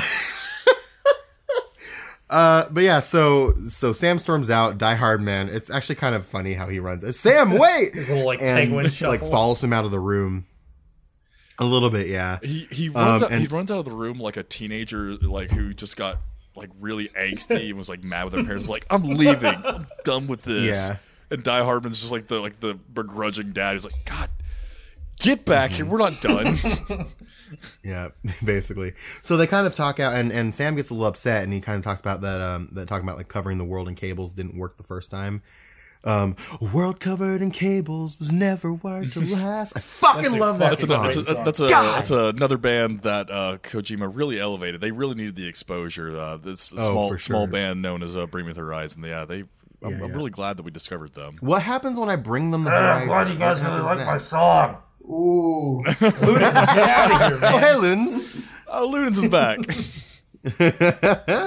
uh, 2.30 2.66
but 2.70 2.84
yeah, 2.84 3.00
so 3.00 3.54
so 3.68 3.92
Sam 3.92 4.20
storms 4.20 4.50
out. 4.50 4.78
Die 4.78 4.96
Hardman. 4.96 5.50
It's 5.50 5.70
actually 5.72 5.96
kind 5.96 6.16
of 6.16 6.26
funny 6.26 6.54
how 6.54 6.68
he 6.68 6.80
runs. 6.80 7.18
Sam, 7.20 7.52
wait! 7.58 7.94
His 7.94 8.10
little 8.10 8.26
like 8.26 8.42
and 8.42 8.58
penguin 8.58 8.88
like 9.02 9.22
follows 9.22 9.64
him 9.64 9.74
out 9.74 9.86
of 9.86 9.92
the 9.92 10.00
room. 10.00 10.46
A 11.60 11.66
little 11.66 11.90
bit, 11.90 12.08
yeah. 12.08 12.40
He 12.44 12.68
he 12.72 12.90
runs 12.90 13.24
Um, 13.24 13.34
out, 13.34 13.40
he 13.40 13.48
runs 13.48 13.72
out 13.72 13.80
of 13.80 13.86
the 13.86 13.92
room 13.92 14.20
like 14.20 14.38
a 14.38 14.44
teenager 14.44 15.16
like 15.16 15.50
who 15.50 15.74
just 15.74 15.98
got 15.98 16.18
like 16.56 16.70
really 16.80 17.08
angsty 17.10 17.70
and 17.70 17.78
was 17.78 17.90
like 17.90 18.04
mad 18.04 18.26
with 18.26 18.34
their 18.34 18.44
parents. 18.44 18.70
Like 18.70 18.86
I'm 18.90 19.04
leaving. 19.04 19.56
I'm 19.66 19.88
done 20.04 20.28
with 20.28 20.44
this. 20.44 20.90
Yeah. 20.90 20.98
And 21.30 21.44
Die 21.44 21.64
Hardman's 21.64 22.00
just 22.00 22.12
like 22.12 22.28
the 22.28 22.40
like 22.40 22.60
the 22.60 22.76
begrudging 22.94 23.52
dad 23.54 23.74
who's 23.74 23.86
like, 23.86 24.06
God, 24.06 24.30
get 25.20 25.46
back 25.46 25.72
here. 25.72 25.86
We're 25.86 25.98
not 25.98 26.22
done. 26.22 26.58
Yeah, 27.82 28.10
basically. 28.44 28.94
So 29.22 29.38
they 29.38 29.48
kind 29.48 29.66
of 29.66 29.74
talk 29.74 30.02
out, 30.02 30.14
and, 30.14 30.34
and 30.34 30.54
Sam 30.54 30.76
gets 30.76 30.90
a 30.90 30.94
little 30.94 31.08
upset, 31.08 31.44
and 31.44 31.54
he 31.54 31.62
kind 31.62 31.78
of 31.78 31.84
talks 31.86 32.02
about 32.02 32.20
that. 32.20 32.42
Um, 32.42 32.68
that 32.74 32.90
talking 32.90 33.08
about 33.08 33.16
like 33.18 33.30
covering 33.30 33.58
the 33.58 33.64
world 33.64 33.88
in 33.88 33.96
cables 33.96 34.34
didn't 34.34 34.58
work 34.58 34.76
the 34.76 34.84
first 34.84 35.10
time. 35.10 35.42
Um, 36.04 36.36
a 36.62 36.66
world 36.66 37.00
covered 37.00 37.42
in 37.42 37.52
cables 37.52 38.18
was 38.20 38.32
never 38.32 38.72
wired 38.74 39.12
to 39.14 39.20
last. 39.36 39.76
I 39.76 39.80
fucking 39.82 40.22
That's 40.24 40.34
a 40.36 40.38
love 40.40 40.60
that 40.60 40.70
That's, 40.70 40.86
fucking 40.86 40.96
a, 41.10 41.14
song. 41.14 41.26
that's, 41.26 41.30
a, 41.30 41.44
that's, 41.44 41.60
a, 41.60 41.70
God! 41.70 41.98
that's 41.98 42.12
another 42.12 42.58
band 42.58 43.02
that 43.02 43.30
uh, 43.30 43.58
Kojima 43.64 44.10
really 44.14 44.40
elevated. 44.40 44.80
They 44.80 44.92
really 44.92 45.16
needed 45.16 45.36
the 45.36 45.48
exposure. 45.48 46.16
Uh, 46.18 46.38
this 46.38 46.72
Oh, 46.74 46.78
small 46.78 47.10
for 47.10 47.18
small 47.18 47.48
band 47.48 47.82
known 47.82 48.04
as 48.04 48.16
uh, 48.16 48.26
Bring 48.28 48.46
Me 48.46 48.54
the 48.54 48.62
Horizon. 48.62 49.04
Yeah, 49.04 49.26
they. 49.26 49.44
I'm, 49.84 49.92
Yeah, 50.00 50.06
I'm 50.06 50.14
really 50.14 50.32
glad 50.32 50.58
that 50.58 50.64
we 50.64 50.72
discovered 50.72 51.14
them. 51.14 51.34
What 51.40 51.62
happens 51.62 52.00
when 52.00 52.10
I 52.10 52.16
bring 52.16 52.52
them 52.52 52.64
the 52.64 52.72
I'm 52.72 53.08
horizon? 53.08 53.08
glad 53.10 53.28
you 53.30 53.36
guys 53.36 53.62
really 53.64 53.76
happens 53.82 53.98
like 53.98 54.08
my 54.08 54.18
song. 54.18 54.78
Ooh. 55.04 55.84
Ludens, 55.86 56.76
Get 56.76 56.90
out 56.90 57.12
of 57.12 57.40
here, 57.40 57.40
Oh, 57.44 57.58
hey, 57.60 57.74
Ludens. 57.76 58.48
Oh, 58.68 58.92
Ludens 58.94 59.18
is 59.18 59.28
back. 59.28 59.58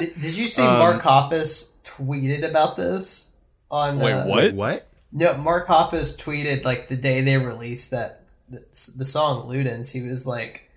Did, 0.01 0.21
did 0.21 0.37
you 0.37 0.47
see 0.47 0.63
Mark 0.63 1.03
Hoppus 1.03 1.75
tweeted 1.85 2.49
about 2.49 2.77
this? 2.77 3.30
On 3.71 3.99
Wait, 3.99 4.13
uh, 4.13 4.27
what? 4.27 4.55
What? 4.55 4.89
No, 5.13 5.37
Mark 5.37 5.69
Hoppus 5.69 6.17
tweeted 6.21 6.65
like 6.65 6.89
the 6.89 6.97
day 6.97 7.21
they 7.21 7.37
released 7.37 7.91
that 7.91 8.25
the, 8.49 8.59
the 8.97 9.05
song 9.05 9.49
Ludens. 9.49 9.93
He 9.93 10.03
was 10.03 10.27
like, 10.27 10.69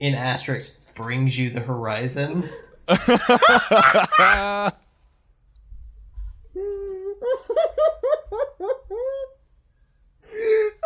"In 0.00 0.14
asterisk 0.14 0.76
brings 0.94 1.38
you 1.38 1.50
the 1.50 1.60
horizon." 1.60 2.48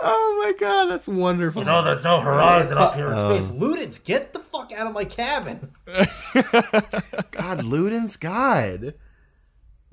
Oh 0.04 0.42
my 0.44 0.52
god, 0.58 0.86
that's 0.86 1.06
wonderful. 1.06 1.64
No, 1.64 1.84
there's 1.84 2.04
no 2.04 2.20
horizon 2.20 2.76
up 2.78 2.94
here 2.94 3.08
in 3.10 3.16
Space 3.16 3.46
space. 3.46 3.56
Ludens, 3.56 4.04
get 4.04 4.32
the 4.32 4.40
fuck 4.40 4.72
out 4.72 4.88
of 4.88 4.92
my 4.92 5.04
cabin. 5.04 5.70
God, 5.86 7.60
Ludens, 7.60 8.18
God. 8.18 8.94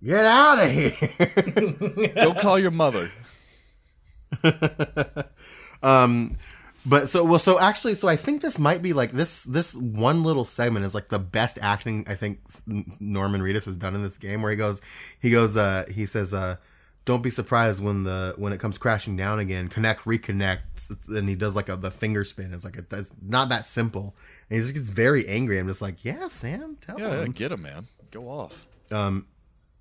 Get 0.03 0.25
out 0.25 0.59
of 0.59 0.71
here. 0.71 2.11
Go 2.15 2.33
call 2.33 2.57
your 2.59 2.71
mother. 2.71 3.11
um 5.83 6.37
but 6.85 7.09
so 7.09 7.23
well 7.23 7.39
so 7.39 7.59
actually 7.59 7.95
so 7.95 8.07
i 8.07 8.15
think 8.15 8.41
this 8.41 8.59
might 8.59 8.81
be 8.81 8.93
like 8.93 9.11
this 9.11 9.43
this 9.43 9.73
one 9.75 10.23
little 10.23 10.45
segment 10.45 10.85
is 10.85 10.93
like 10.93 11.09
the 11.09 11.19
best 11.19 11.57
acting 11.61 12.05
i 12.07 12.13
think 12.15 12.39
norman 12.99 13.41
reedus 13.41 13.65
has 13.65 13.75
done 13.75 13.95
in 13.95 14.03
this 14.03 14.17
game 14.17 14.41
where 14.41 14.51
he 14.51 14.57
goes 14.57 14.81
he 15.19 15.31
goes 15.31 15.57
uh 15.57 15.83
he 15.91 16.05
says 16.05 16.33
uh 16.33 16.55
don't 17.05 17.23
be 17.23 17.29
surprised 17.31 17.83
when 17.83 18.03
the 18.03 18.33
when 18.37 18.53
it 18.53 18.59
comes 18.59 18.77
crashing 18.77 19.17
down 19.17 19.39
again 19.39 19.67
connect 19.67 20.03
reconnect 20.05 21.09
and 21.09 21.27
he 21.27 21.35
does 21.35 21.55
like 21.55 21.69
a 21.69 21.75
the 21.75 21.91
finger 21.91 22.23
spin 22.23 22.53
it's 22.53 22.63
like 22.65 22.77
a, 22.77 22.85
it's 22.97 23.11
not 23.21 23.49
that 23.49 23.65
simple 23.65 24.15
and 24.49 24.57
he 24.57 24.61
just 24.61 24.75
gets 24.75 24.89
very 24.89 25.27
angry 25.27 25.57
i'm 25.57 25.67
just 25.67 25.81
like 25.81 26.05
yeah 26.05 26.27
sam 26.27 26.77
tell 26.79 26.99
Yeah, 26.99 27.21
him 27.23 27.31
get 27.31 27.51
him, 27.51 27.63
man. 27.63 27.87
Go 28.11 28.27
off. 28.29 28.67
um, 28.91 29.25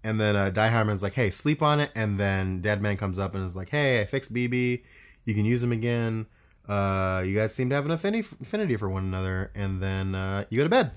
and 0.05 0.21
then 0.21 0.37
uh, 0.37 0.51
Die 0.51 0.69
Hardman's 0.69 1.03
like, 1.03 1.15
"Hey, 1.15 1.31
sleep 1.31 1.63
on 1.63 1.81
it." 1.81 1.91
And 1.95 2.19
then 2.19 2.61
Deadman 2.61 2.97
comes 2.97 3.19
up 3.19 3.35
and 3.35 3.45
is 3.45 3.57
like, 3.57 3.71
"Hey, 3.71 4.01
I 4.01 4.05
fixed 4.05 4.33
BB. 4.33 4.83
You 5.25 5.35
can 5.35 5.45
use 5.45 5.63
him 5.63 5.73
again. 5.73 6.27
Uh, 6.69 7.23
you 7.27 7.35
guys 7.35 7.55
seem 7.55 7.69
to 7.71 7.75
have 7.75 7.85
an 7.85 7.91
affinity 7.91 8.27
affinity 8.41 8.77
for 8.77 8.89
one 8.89 9.05
another." 9.05 9.51
And 9.55 9.83
then 9.83 10.15
uh, 10.15 10.45
you 10.51 10.59
go 10.59 10.65
to 10.65 10.71
bed. 10.71 10.93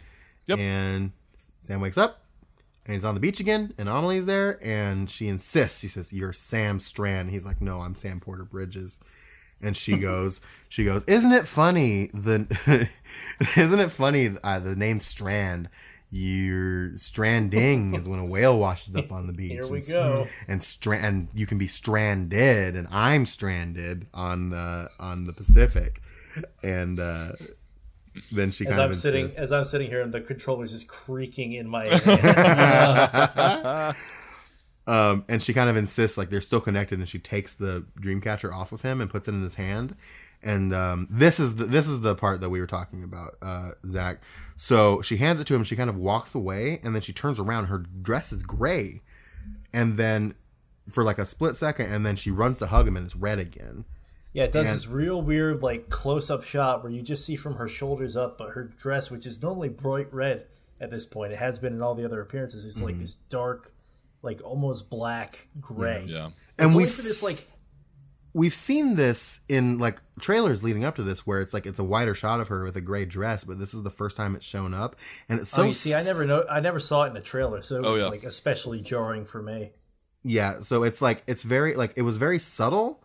Yep. 0.47 0.59
And 0.59 1.11
Sam 1.57 1.81
wakes 1.81 1.97
up, 1.97 2.23
and 2.85 2.93
he's 2.93 3.05
on 3.05 3.15
the 3.15 3.21
beach 3.21 3.39
again, 3.39 3.73
and 3.77 3.89
Amelie's 3.89 4.25
there, 4.25 4.59
and 4.63 5.09
she 5.09 5.27
insists. 5.27 5.79
She 5.79 5.87
says, 5.87 6.13
"You're 6.13 6.33
Sam 6.33 6.79
Strand." 6.79 7.31
He's 7.31 7.45
like, 7.45 7.61
"No, 7.61 7.81
I'm 7.81 7.95
Sam 7.95 8.19
Porter 8.19 8.45
Bridges." 8.45 8.99
And 9.63 9.77
she 9.77 9.97
goes, 9.99 10.41
she 10.69 10.85
goes, 10.85 11.05
"Isn't 11.05 11.31
it 11.31 11.47
funny 11.47 12.07
the, 12.13 12.89
isn't 13.57 13.79
it 13.79 13.91
funny 13.91 14.35
uh, 14.43 14.59
the 14.59 14.75
name 14.75 14.99
Strand?" 14.99 15.69
You're 16.13 16.97
stranding 16.97 17.95
is 17.95 18.07
when 18.07 18.19
a 18.19 18.25
whale 18.25 18.59
washes 18.59 18.93
up 18.97 19.13
on 19.13 19.27
the 19.27 19.33
beach. 19.33 19.53
Here 19.53 19.67
we 19.67 19.79
and, 19.79 19.87
go. 19.87 20.27
And 20.47 20.61
strand, 20.61 21.05
and 21.05 21.29
you 21.33 21.45
can 21.45 21.57
be 21.57 21.67
stranded, 21.67 22.75
and 22.75 22.87
I'm 22.91 23.25
stranded 23.25 24.07
on 24.13 24.49
the 24.49 24.91
on 24.99 25.23
the 25.23 25.31
Pacific, 25.31 26.01
and 26.61 26.99
uh, 26.99 27.31
then 28.29 28.51
she 28.51 28.67
As 28.67 28.77
I'm 28.77 28.91
of 28.91 28.97
sitting, 28.97 29.23
insists- 29.23 29.39
as 29.39 29.53
I'm 29.53 29.63
sitting 29.63 29.87
here, 29.87 30.01
and 30.01 30.13
the 30.13 30.19
controller's 30.19 30.71
just 30.71 30.89
creaking 30.89 31.53
in 31.53 31.69
my. 31.69 31.87
Um, 34.87 35.25
and 35.29 35.41
she 35.41 35.53
kind 35.53 35.69
of 35.69 35.77
insists 35.77 36.17
like 36.17 36.29
they're 36.29 36.41
still 36.41 36.59
connected, 36.59 36.99
and 36.99 37.07
she 37.07 37.19
takes 37.19 37.53
the 37.53 37.85
Dreamcatcher 38.01 38.51
off 38.51 38.71
of 38.71 38.81
him 38.81 38.99
and 38.99 39.09
puts 39.09 39.27
it 39.27 39.33
in 39.33 39.41
his 39.41 39.55
hand. 39.55 39.95
And 40.43 40.73
um, 40.73 41.07
this 41.09 41.39
is 41.39 41.55
the, 41.57 41.65
this 41.65 41.87
is 41.87 42.01
the 42.01 42.15
part 42.15 42.41
that 42.41 42.49
we 42.49 42.59
were 42.59 42.67
talking 42.67 43.03
about, 43.03 43.35
uh, 43.43 43.71
Zach. 43.87 44.21
So 44.55 45.01
she 45.03 45.17
hands 45.17 45.39
it 45.39 45.45
to 45.47 45.55
him. 45.55 45.63
She 45.63 45.75
kind 45.75 45.89
of 45.89 45.97
walks 45.97 46.33
away, 46.33 46.79
and 46.83 46.95
then 46.95 47.01
she 47.03 47.13
turns 47.13 47.39
around. 47.39 47.65
Her 47.65 47.77
dress 47.79 48.31
is 48.31 48.41
gray, 48.43 49.01
and 49.71 49.97
then 49.97 50.33
for 50.89 51.03
like 51.03 51.19
a 51.19 51.25
split 51.27 51.55
second, 51.55 51.93
and 51.93 52.05
then 52.05 52.15
she 52.15 52.31
runs 52.31 52.57
to 52.59 52.67
hug 52.67 52.87
him, 52.87 52.97
and 52.97 53.05
it's 53.05 53.15
red 53.15 53.37
again. 53.37 53.85
Yeah, 54.33 54.45
it 54.45 54.51
does 54.51 54.67
And- 54.69 54.75
this 54.77 54.87
real 54.87 55.21
weird 55.21 55.61
like 55.61 55.89
close 55.89 56.31
up 56.31 56.43
shot 56.43 56.83
where 56.83 56.91
you 56.91 57.01
just 57.03 57.23
see 57.25 57.35
from 57.35 57.55
her 57.55 57.67
shoulders 57.67 58.17
up, 58.17 58.37
but 58.37 58.51
her 58.51 58.63
dress, 58.63 59.11
which 59.11 59.25
is 59.27 59.41
normally 59.43 59.69
bright 59.69 60.11
red 60.13 60.45
at 60.79 60.89
this 60.89 61.05
point, 61.05 61.33
it 61.33 61.37
has 61.39 61.59
been 61.59 61.73
in 61.73 61.81
all 61.83 61.93
the 61.95 62.05
other 62.05 62.19
appearances, 62.21 62.65
is 62.65 62.77
Mm-hmm. 62.77 62.85
like 62.85 62.97
this 62.99 63.15
dark, 63.29 63.71
like 64.23 64.41
almost 64.43 64.89
black 64.89 65.47
gray. 65.59 66.05
Yeah. 66.07 66.29
And 66.57 66.67
It's 66.67 66.75
we 66.75 66.83
always 66.83 66.95
for 66.95 67.01
this 67.03 67.21
like 67.21 67.45
we've 68.33 68.53
seen 68.53 68.95
this 68.95 69.41
in 69.49 69.77
like 69.77 69.99
trailers 70.19 70.63
leading 70.63 70.83
up 70.85 70.95
to 70.95 71.03
this, 71.03 71.25
where 71.27 71.41
it's 71.41 71.53
like 71.53 71.65
it's 71.65 71.79
a 71.79 71.83
wider 71.83 72.13
shot 72.15 72.39
of 72.39 72.47
her 72.49 72.63
with 72.63 72.75
a 72.75 72.81
gray 72.81 73.05
dress, 73.05 73.43
but 73.43 73.59
this 73.59 73.73
is 73.73 73.83
the 73.83 73.89
first 73.89 74.15
time 74.17 74.35
it's 74.35 74.45
shown 74.45 74.73
up, 74.73 74.95
and 75.29 75.39
it's 75.39 75.49
so 75.49 75.63
oh, 75.63 75.65
you 75.65 75.73
see, 75.73 75.93
I 75.93 76.03
never 76.03 76.25
know, 76.25 76.45
I 76.49 76.59
never 76.59 76.79
saw 76.79 77.03
it 77.03 77.07
in 77.07 77.13
the 77.13 77.21
trailer, 77.21 77.61
so 77.61 77.77
it 77.77 77.85
Oh, 77.85 77.93
was 77.93 78.03
yeah. 78.03 78.07
like 78.09 78.23
especially 78.23 78.81
jarring 78.81 79.25
for 79.25 79.41
me. 79.41 79.71
Yeah, 80.23 80.59
so 80.59 80.83
it's 80.83 81.01
like 81.01 81.23
it's 81.27 81.43
very 81.43 81.75
like 81.75 81.93
it 81.95 82.03
was 82.03 82.17
very 82.17 82.39
subtle, 82.39 83.03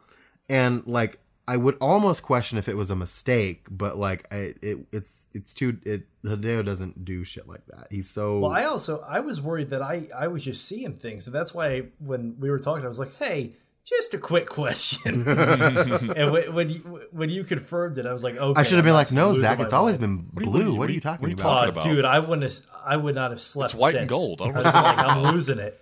and 0.49 0.87
like 0.87 1.19
I 1.49 1.57
would 1.57 1.77
almost 1.81 2.23
question 2.25 2.59
if 2.59 2.69
it 2.69 2.77
was 2.77 2.91
a 2.91 2.97
mistake, 2.97 3.67
but 3.71 3.97
like 3.97 4.27
I, 4.33 4.53
it 4.63 4.87
it's 4.93 5.29
it's 5.33 5.55
too 5.55 5.79
it 5.85 6.03
Hideo 6.25 6.65
doesn't 6.65 7.05
do 7.05 7.23
shit 7.25 7.49
like 7.49 7.65
that. 7.67 7.87
He's 7.91 8.11
so 8.11 8.41
Well, 8.41 8.51
I 8.53 8.65
also 8.65 9.01
I 9.09 9.21
was 9.21 9.41
worried 9.41 9.71
that 9.71 9.81
I 9.81 10.09
I 10.15 10.27
was 10.29 10.45
just 10.45 10.65
seeing 10.67 10.95
things, 10.95 11.27
and 11.27 11.35
that's 11.35 11.55
why 11.55 11.85
when 12.01 12.37
we 12.39 12.51
were 12.51 12.59
talking, 12.59 12.85
I 12.85 12.89
was 12.89 12.99
like, 12.99 13.15
"Hey, 13.17 13.55
just 13.87 14.13
a 14.15 14.19
quick 14.19 14.47
question." 14.49 15.27
and 15.29 16.33
when, 16.33 16.55
when 16.55 16.71
you 16.71 16.81
when 17.13 17.31
you 17.31 17.45
confirmed 17.45 17.99
it, 17.99 18.07
I 18.07 18.13
was 18.13 18.25
like, 18.25 18.37
"Okay." 18.37 18.61
I 18.61 18.65
should 18.65 18.77
have 18.77 18.85
been 18.85 18.95
like, 18.95 19.13
no, 19.13 19.33
Zach, 19.35 19.59
my 19.59 19.65
it's 19.65 19.73
always 19.73 19.99
mind." 19.99 20.33
been 20.35 20.43
are 20.43 20.45
you- 20.45 20.51
blue. 20.51 20.71
what 20.73 20.79
What 20.79 20.85
are 20.85 20.87
are 20.87 20.89
you 20.91 20.95
you- 20.97 21.01
talking 21.01 21.23
what 21.23 21.27
are 21.27 21.31
you 21.31 21.35
about? 21.35 21.43
talking 21.55 21.69
Oh, 21.69 21.71
about? 21.71 21.85
dude, 21.85 22.05
I 22.05 22.19
wouldn't 22.19 22.43
have. 22.43 22.53
I 22.85 22.97
would 22.97 23.15
not 23.15 23.31
have 23.31 23.41
slept. 23.41 23.73
It's 23.75 23.81
white 23.81 23.95
and 23.95 24.09
gold. 24.09 24.43
I 24.43 24.47
I 24.47 24.51
was 24.53 24.65
like, 24.65 24.75
I'm 24.99 25.33
losing 25.35 25.59
it. 25.59 25.81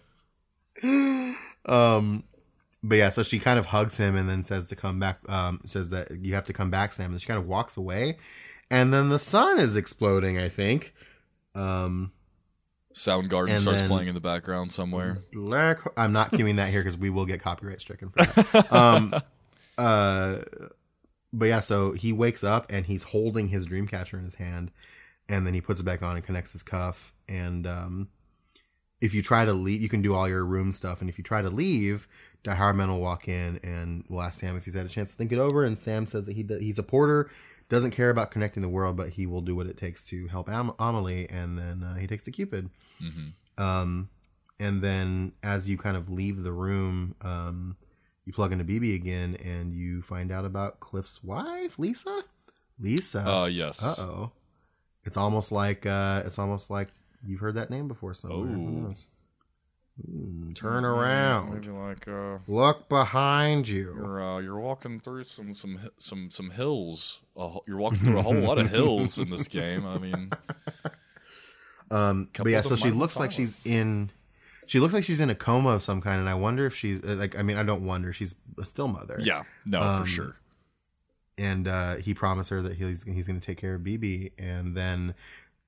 Um, 1.66 2.24
but 2.82 2.96
yeah, 2.98 3.08
so 3.08 3.22
she 3.22 3.38
kind 3.38 3.58
of 3.58 3.64
hugs 3.66 3.96
him 3.96 4.16
and 4.16 4.28
then 4.28 4.44
says 4.44 4.66
to 4.68 4.76
come 4.76 5.00
back. 5.00 5.18
Um, 5.28 5.60
says 5.64 5.88
that 5.90 6.10
you 6.22 6.34
have 6.34 6.44
to 6.46 6.52
come 6.52 6.70
back, 6.70 6.92
Sam. 6.92 7.12
And 7.12 7.20
she 7.20 7.26
kind 7.26 7.38
of 7.38 7.46
walks 7.46 7.76
away, 7.78 8.18
and 8.70 8.92
then 8.92 9.08
the 9.08 9.18
sun 9.18 9.58
is 9.58 9.74
exploding. 9.76 10.38
I 10.38 10.48
think. 10.50 10.92
Um, 11.54 12.12
Soundgarden 12.94 13.50
And 13.50 13.60
starts 13.60 13.82
playing 13.82 14.08
in 14.08 14.14
the 14.14 14.20
background 14.20 14.72
somewhere. 14.72 15.18
Black. 15.32 15.80
I'm 15.96 16.12
not 16.12 16.30
queuing 16.30 16.56
that 16.56 16.70
here 16.70 16.80
because 16.80 16.96
we 16.96 17.10
will 17.10 17.26
get 17.26 17.40
copyright 17.40 17.80
stricken 17.80 18.10
for 18.10 18.24
that. 18.24 18.72
um, 18.72 19.14
uh, 19.76 20.38
but 21.32 21.46
yeah, 21.46 21.60
so 21.60 21.92
he 21.92 22.12
wakes 22.12 22.44
up 22.44 22.70
and 22.70 22.86
he's 22.86 23.02
holding 23.02 23.48
his 23.48 23.66
dream 23.66 23.88
catcher 23.88 24.16
in 24.16 24.22
his 24.22 24.36
hand, 24.36 24.70
and 25.28 25.44
then 25.44 25.54
he 25.54 25.60
puts 25.60 25.80
it 25.80 25.82
back 25.82 26.02
on 26.02 26.14
and 26.14 26.24
connects 26.24 26.52
his 26.52 26.62
cuff. 26.62 27.12
And 27.28 27.66
um, 27.66 28.08
if 29.00 29.12
you 29.12 29.22
try 29.22 29.44
to 29.44 29.52
leave, 29.52 29.82
you 29.82 29.88
can 29.88 30.00
do 30.00 30.14
all 30.14 30.28
your 30.28 30.44
room 30.44 30.70
stuff. 30.70 31.00
And 31.00 31.10
if 31.10 31.18
you 31.18 31.24
try 31.24 31.42
to 31.42 31.50
leave, 31.50 32.06
Die 32.44 32.72
will 32.72 33.00
walk 33.00 33.26
in 33.26 33.58
and 33.64 34.04
will 34.08 34.22
ask 34.22 34.40
Sam 34.40 34.56
if 34.56 34.66
he's 34.66 34.74
had 34.74 34.86
a 34.86 34.88
chance 34.90 35.10
to 35.10 35.16
think 35.16 35.32
it 35.32 35.38
over. 35.38 35.64
And 35.64 35.78
Sam 35.78 36.06
says 36.06 36.26
that 36.26 36.36
he 36.36 36.46
he's 36.60 36.78
a 36.78 36.84
porter, 36.84 37.28
doesn't 37.68 37.90
care 37.90 38.10
about 38.10 38.30
connecting 38.30 38.62
the 38.62 38.68
world, 38.68 38.96
but 38.96 39.10
he 39.10 39.26
will 39.26 39.40
do 39.40 39.56
what 39.56 39.66
it 39.66 39.76
takes 39.76 40.06
to 40.08 40.28
help 40.28 40.48
Am- 40.48 40.74
Amelie. 40.78 41.28
And 41.28 41.58
then 41.58 41.82
uh, 41.82 41.94
he 41.96 42.06
takes 42.06 42.24
the 42.24 42.30
Q-pid. 42.30 42.70
Um, 43.58 44.08
and 44.60 44.82
then 44.82 45.32
as 45.42 45.68
you 45.68 45.76
kind 45.78 45.96
of 45.96 46.08
leave 46.10 46.42
the 46.42 46.52
room, 46.52 47.14
um, 47.22 47.76
you 48.24 48.32
plug 48.32 48.52
into 48.52 48.64
BB 48.64 48.94
again, 48.94 49.36
and 49.44 49.72
you 49.74 50.00
find 50.02 50.32
out 50.32 50.44
about 50.44 50.80
Cliff's 50.80 51.22
wife, 51.22 51.78
Lisa. 51.78 52.22
Lisa. 52.78 53.20
Uh, 53.28 53.44
yes. 53.46 53.82
Uh 54.00 54.02
oh. 54.02 54.32
It's 55.04 55.16
almost 55.16 55.52
like 55.52 55.84
uh, 55.86 56.22
it's 56.24 56.38
almost 56.38 56.70
like 56.70 56.88
you've 57.26 57.40
heard 57.40 57.54
that 57.56 57.70
name 57.70 57.88
before 57.88 58.14
somewhere. 58.14 58.48
Who 58.48 58.54
Oh. 58.66 58.70
knows? 58.86 59.06
Hmm, 60.04 60.52
turn 60.54 60.84
around. 60.84 61.52
Maybe 61.54 61.68
like 61.68 62.08
uh, 62.08 62.38
Look 62.48 62.88
behind 62.88 63.68
you. 63.68 63.94
you're 63.96 64.20
uh, 64.22 64.38
you're 64.40 64.58
walking 64.58 64.98
through 64.98 65.24
some 65.24 65.54
some 65.54 65.78
some 65.98 66.30
some 66.30 66.50
hills. 66.50 67.20
A 67.36 67.48
wh- 67.48 67.58
you're 67.68 67.76
walking 67.76 68.00
through 68.00 68.18
a 68.18 68.22
whole 68.22 68.34
lot 68.34 68.58
of 68.58 68.70
hills 68.72 69.18
in 69.18 69.30
this 69.30 69.46
game. 69.46 69.86
I 69.86 69.98
mean, 69.98 70.30
Um, 71.90 72.28
but 72.36 72.48
yeah, 72.50 72.60
so 72.62 72.76
she 72.76 72.90
looks 72.90 73.16
like 73.18 73.32
she's 73.32 73.58
in. 73.64 74.10
She 74.66 74.80
looks 74.80 74.94
like 74.94 75.04
she's 75.04 75.20
in 75.20 75.28
a 75.28 75.34
coma 75.34 75.70
of 75.70 75.82
some 75.82 76.00
kind, 76.00 76.20
and 76.20 76.28
I 76.28 76.34
wonder 76.34 76.64
if 76.66 76.74
she's 76.74 77.02
uh, 77.04 77.14
like. 77.18 77.38
I 77.38 77.42
mean, 77.42 77.56
I 77.58 77.62
don't 77.62 77.84
wonder. 77.84 78.12
She's 78.12 78.34
a 78.58 78.64
still 78.64 78.88
mother. 78.88 79.18
yeah, 79.20 79.42
no, 79.66 79.82
Um, 79.82 80.00
for 80.02 80.08
sure. 80.08 80.36
and 81.36 81.68
uh, 81.68 81.96
he 81.96 82.14
promised 82.14 82.50
her 82.50 82.62
that 82.62 82.74
he's 82.76 83.02
he's 83.04 83.26
going 83.26 83.38
to 83.38 83.44
take 83.46 83.58
care 83.58 83.74
of 83.74 83.82
BB, 83.82 84.32
and 84.38 84.74
then 84.76 85.14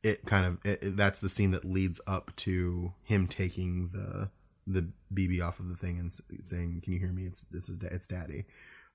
it 0.02 0.24
kind 0.24 0.46
of 0.46 0.58
it, 0.64 0.82
it- 0.82 0.96
that's 0.96 1.20
the 1.20 1.28
scene 1.28 1.50
that 1.50 1.64
leads 1.64 2.00
up 2.06 2.34
to 2.36 2.94
him 3.02 3.26
taking 3.26 3.88
the 3.92 4.30
the 4.66 4.88
BB 5.12 5.40
off 5.46 5.60
of 5.60 5.68
the 5.68 5.76
thing 5.76 5.98
and 5.98 6.10
saying, 6.42 6.80
"Can 6.82 6.92
you 6.94 6.98
hear 6.98 7.12
me? 7.12 7.26
It's 7.26 7.44
this 7.44 7.68
is 7.68 7.76
da- 7.76 7.88
it's 7.92 8.08
Daddy, 8.08 8.46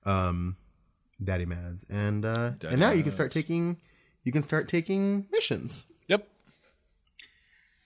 um, 0.04 0.56
Daddy 1.22 1.46
Mads," 1.46 1.86
and 1.88 2.24
uh, 2.24 2.50
Daddy 2.58 2.72
and 2.74 2.80
now 2.80 2.90
you 2.90 3.02
can 3.04 3.12
start 3.12 3.30
taking 3.30 3.76
you 4.24 4.32
can 4.32 4.42
start 4.42 4.68
taking 4.68 5.26
missions. 5.30 5.86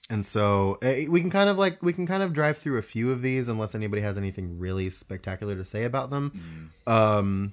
Yep. 0.09 0.15
And 0.15 0.27
so 0.27 0.79
uh, 0.83 1.11
we 1.11 1.21
can 1.21 1.31
kind 1.31 1.51
of 1.51 1.59
like 1.59 1.83
we 1.83 1.93
can 1.93 2.07
kind 2.07 2.23
of 2.23 2.33
drive 2.33 2.59
through 2.59 2.79
a 2.79 2.83
few 2.83 3.11
of 3.11 3.23
these 3.23 3.49
unless 3.49 3.75
anybody 3.75 4.03
has 4.03 4.17
anything 4.17 4.59
really 4.59 4.89
spectacular 4.91 5.57
to 5.57 5.65
say 5.65 5.85
about 5.85 6.11
them. 6.11 6.71
Um, 6.87 7.53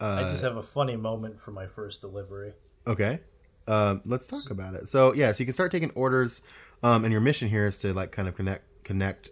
I 0.00 0.22
just 0.22 0.42
have 0.42 0.56
a 0.56 0.62
funny 0.62 0.96
moment 0.96 1.40
for 1.40 1.52
my 1.52 1.66
first 1.66 2.00
delivery. 2.00 2.52
Okay. 2.86 3.20
Um, 3.66 4.02
let's 4.04 4.26
talk 4.26 4.50
about 4.50 4.74
it. 4.74 4.88
So 4.88 5.14
yeah, 5.14 5.32
so 5.32 5.40
you 5.40 5.46
can 5.46 5.52
start 5.52 5.70
taking 5.70 5.90
orders, 5.90 6.42
um, 6.82 7.04
and 7.04 7.12
your 7.12 7.20
mission 7.20 7.48
here 7.48 7.66
is 7.66 7.78
to 7.78 7.92
like 7.92 8.10
kind 8.10 8.28
of 8.28 8.34
connect 8.34 8.64
connect 8.84 9.30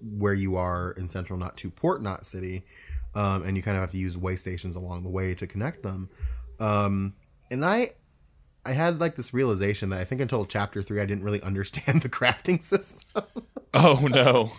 where 0.00 0.32
you 0.34 0.56
are 0.56 0.92
in 0.92 1.08
Central 1.08 1.38
Knot 1.38 1.56
to 1.58 1.70
Port 1.70 2.02
Knot 2.02 2.24
City, 2.24 2.64
um, 3.14 3.42
and 3.44 3.56
you 3.56 3.62
kind 3.62 3.76
of 3.76 3.82
have 3.82 3.92
to 3.92 3.98
use 3.98 4.16
way 4.16 4.36
stations 4.36 4.76
along 4.76 5.02
the 5.02 5.08
way 5.08 5.34
to 5.34 5.46
connect 5.46 5.82
them. 5.82 6.08
Um, 6.58 7.14
and 7.50 7.64
I, 7.64 7.90
I 8.68 8.72
had 8.72 9.00
like 9.00 9.16
this 9.16 9.32
realization 9.34 9.88
that 9.90 9.98
I 10.00 10.04
think 10.04 10.20
until 10.20 10.44
chapter 10.44 10.82
three 10.82 11.00
I 11.00 11.06
didn't 11.06 11.24
really 11.24 11.42
understand 11.50 12.02
the 12.02 12.08
crafting 12.08 12.62
system. 12.62 13.22
Oh 13.74 14.06
no. 14.10 14.52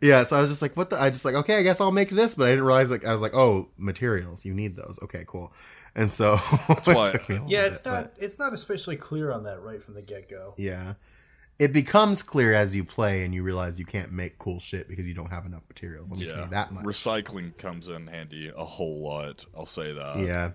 yeah, 0.00 0.24
so 0.24 0.36
I 0.36 0.40
was 0.40 0.50
just 0.50 0.62
like, 0.62 0.76
what 0.76 0.90
the? 0.90 1.00
I 1.00 1.10
just 1.10 1.24
like, 1.24 1.34
okay, 1.34 1.58
I 1.58 1.62
guess 1.62 1.80
I'll 1.80 1.92
make 1.92 2.10
this, 2.10 2.34
but 2.34 2.46
I 2.46 2.50
didn't 2.50 2.64
realize 2.64 2.90
like 2.90 3.04
I 3.06 3.12
was 3.12 3.20
like, 3.20 3.34
oh, 3.34 3.68
materials, 3.78 4.44
you 4.44 4.54
need 4.54 4.74
those. 4.76 4.98
Okay, 5.04 5.24
cool. 5.26 5.52
And 5.94 6.10
so 6.10 6.34
it 6.68 6.86
why- 6.88 7.10
took 7.10 7.28
me 7.28 7.36
a 7.36 7.38
little 7.38 7.50
Yeah, 7.50 7.62
bit, 7.62 7.72
it's 7.72 7.82
but- 7.82 7.90
not 7.90 8.12
it's 8.18 8.38
not 8.38 8.52
especially 8.52 8.96
clear 8.96 9.30
on 9.32 9.44
that 9.44 9.60
right 9.62 9.82
from 9.82 9.94
the 9.94 10.02
get 10.02 10.28
go. 10.28 10.54
Yeah. 10.56 10.94
It 11.58 11.72
becomes 11.72 12.24
clear 12.24 12.52
as 12.54 12.74
you 12.74 12.82
play 12.82 13.24
and 13.24 13.32
you 13.32 13.44
realize 13.44 13.78
you 13.78 13.84
can't 13.84 14.10
make 14.10 14.36
cool 14.38 14.58
shit 14.58 14.88
because 14.88 15.06
you 15.06 15.14
don't 15.14 15.28
have 15.30 15.46
enough 15.46 15.62
materials. 15.68 16.10
Let 16.10 16.18
me 16.18 16.26
tell 16.26 16.38
Yeah. 16.38 16.44
you 16.44 16.50
that 16.50 16.72
much. 16.72 16.84
Recycling 16.84 17.56
comes 17.56 17.86
in 17.88 18.08
handy 18.08 18.50
a 18.56 18.64
whole 18.64 19.00
lot. 19.04 19.44
I'll 19.56 19.66
say 19.66 19.92
that. 19.92 20.18
yeah. 20.18 20.52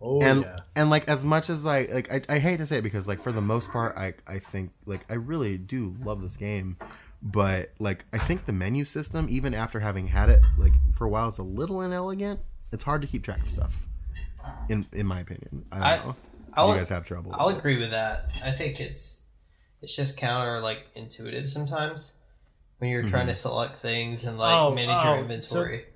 Oh 0.00 0.20
and 0.20 0.42
yeah. 0.42 0.56
and 0.74 0.90
like 0.90 1.08
as 1.08 1.24
much 1.24 1.48
as 1.48 1.64
I 1.64 1.82
like 1.84 2.12
I, 2.12 2.34
I 2.34 2.38
hate 2.38 2.58
to 2.58 2.66
say 2.66 2.78
it 2.78 2.82
because 2.82 3.08
like 3.08 3.20
for 3.20 3.32
the 3.32 3.40
most 3.40 3.70
part 3.70 3.96
I 3.96 4.14
I 4.26 4.38
think 4.38 4.72
like 4.84 5.00
I 5.10 5.14
really 5.14 5.56
do 5.56 5.96
love 6.02 6.20
this 6.20 6.36
game. 6.36 6.76
But 7.22 7.72
like 7.78 8.04
I 8.12 8.18
think 8.18 8.44
the 8.44 8.52
menu 8.52 8.84
system, 8.84 9.26
even 9.30 9.54
after 9.54 9.80
having 9.80 10.08
had 10.08 10.28
it 10.28 10.40
like 10.58 10.74
for 10.92 11.06
a 11.06 11.08
while, 11.08 11.28
is 11.28 11.38
a 11.38 11.42
little 11.42 11.80
inelegant. 11.80 12.40
It's 12.72 12.84
hard 12.84 13.00
to 13.02 13.08
keep 13.08 13.22
track 13.24 13.40
of 13.40 13.48
stuff. 13.48 13.88
In 14.68 14.86
in 14.92 15.06
my 15.06 15.20
opinion. 15.20 15.64
I 15.72 15.76
don't 15.78 15.86
I- 15.86 15.96
know. 15.96 16.16
I'll- 16.54 16.68
you 16.70 16.76
guys 16.76 16.88
have 16.88 17.06
trouble. 17.06 17.32
I'll 17.34 17.50
it. 17.50 17.58
agree 17.58 17.78
with 17.78 17.90
that. 17.90 18.30
I 18.42 18.52
think 18.52 18.80
it's 18.80 19.24
it's 19.82 19.94
just 19.94 20.16
counter 20.16 20.60
like 20.60 20.86
intuitive 20.94 21.48
sometimes 21.48 22.12
when 22.78 22.90
you're 22.90 23.02
trying 23.02 23.22
mm-hmm. 23.22 23.28
to 23.28 23.34
select 23.34 23.80
things 23.80 24.24
and 24.24 24.38
like 24.38 24.54
Oh, 24.54 24.74
manage 24.74 25.04
oh, 25.04 25.10
your 25.10 25.18
inventory. 25.22 25.86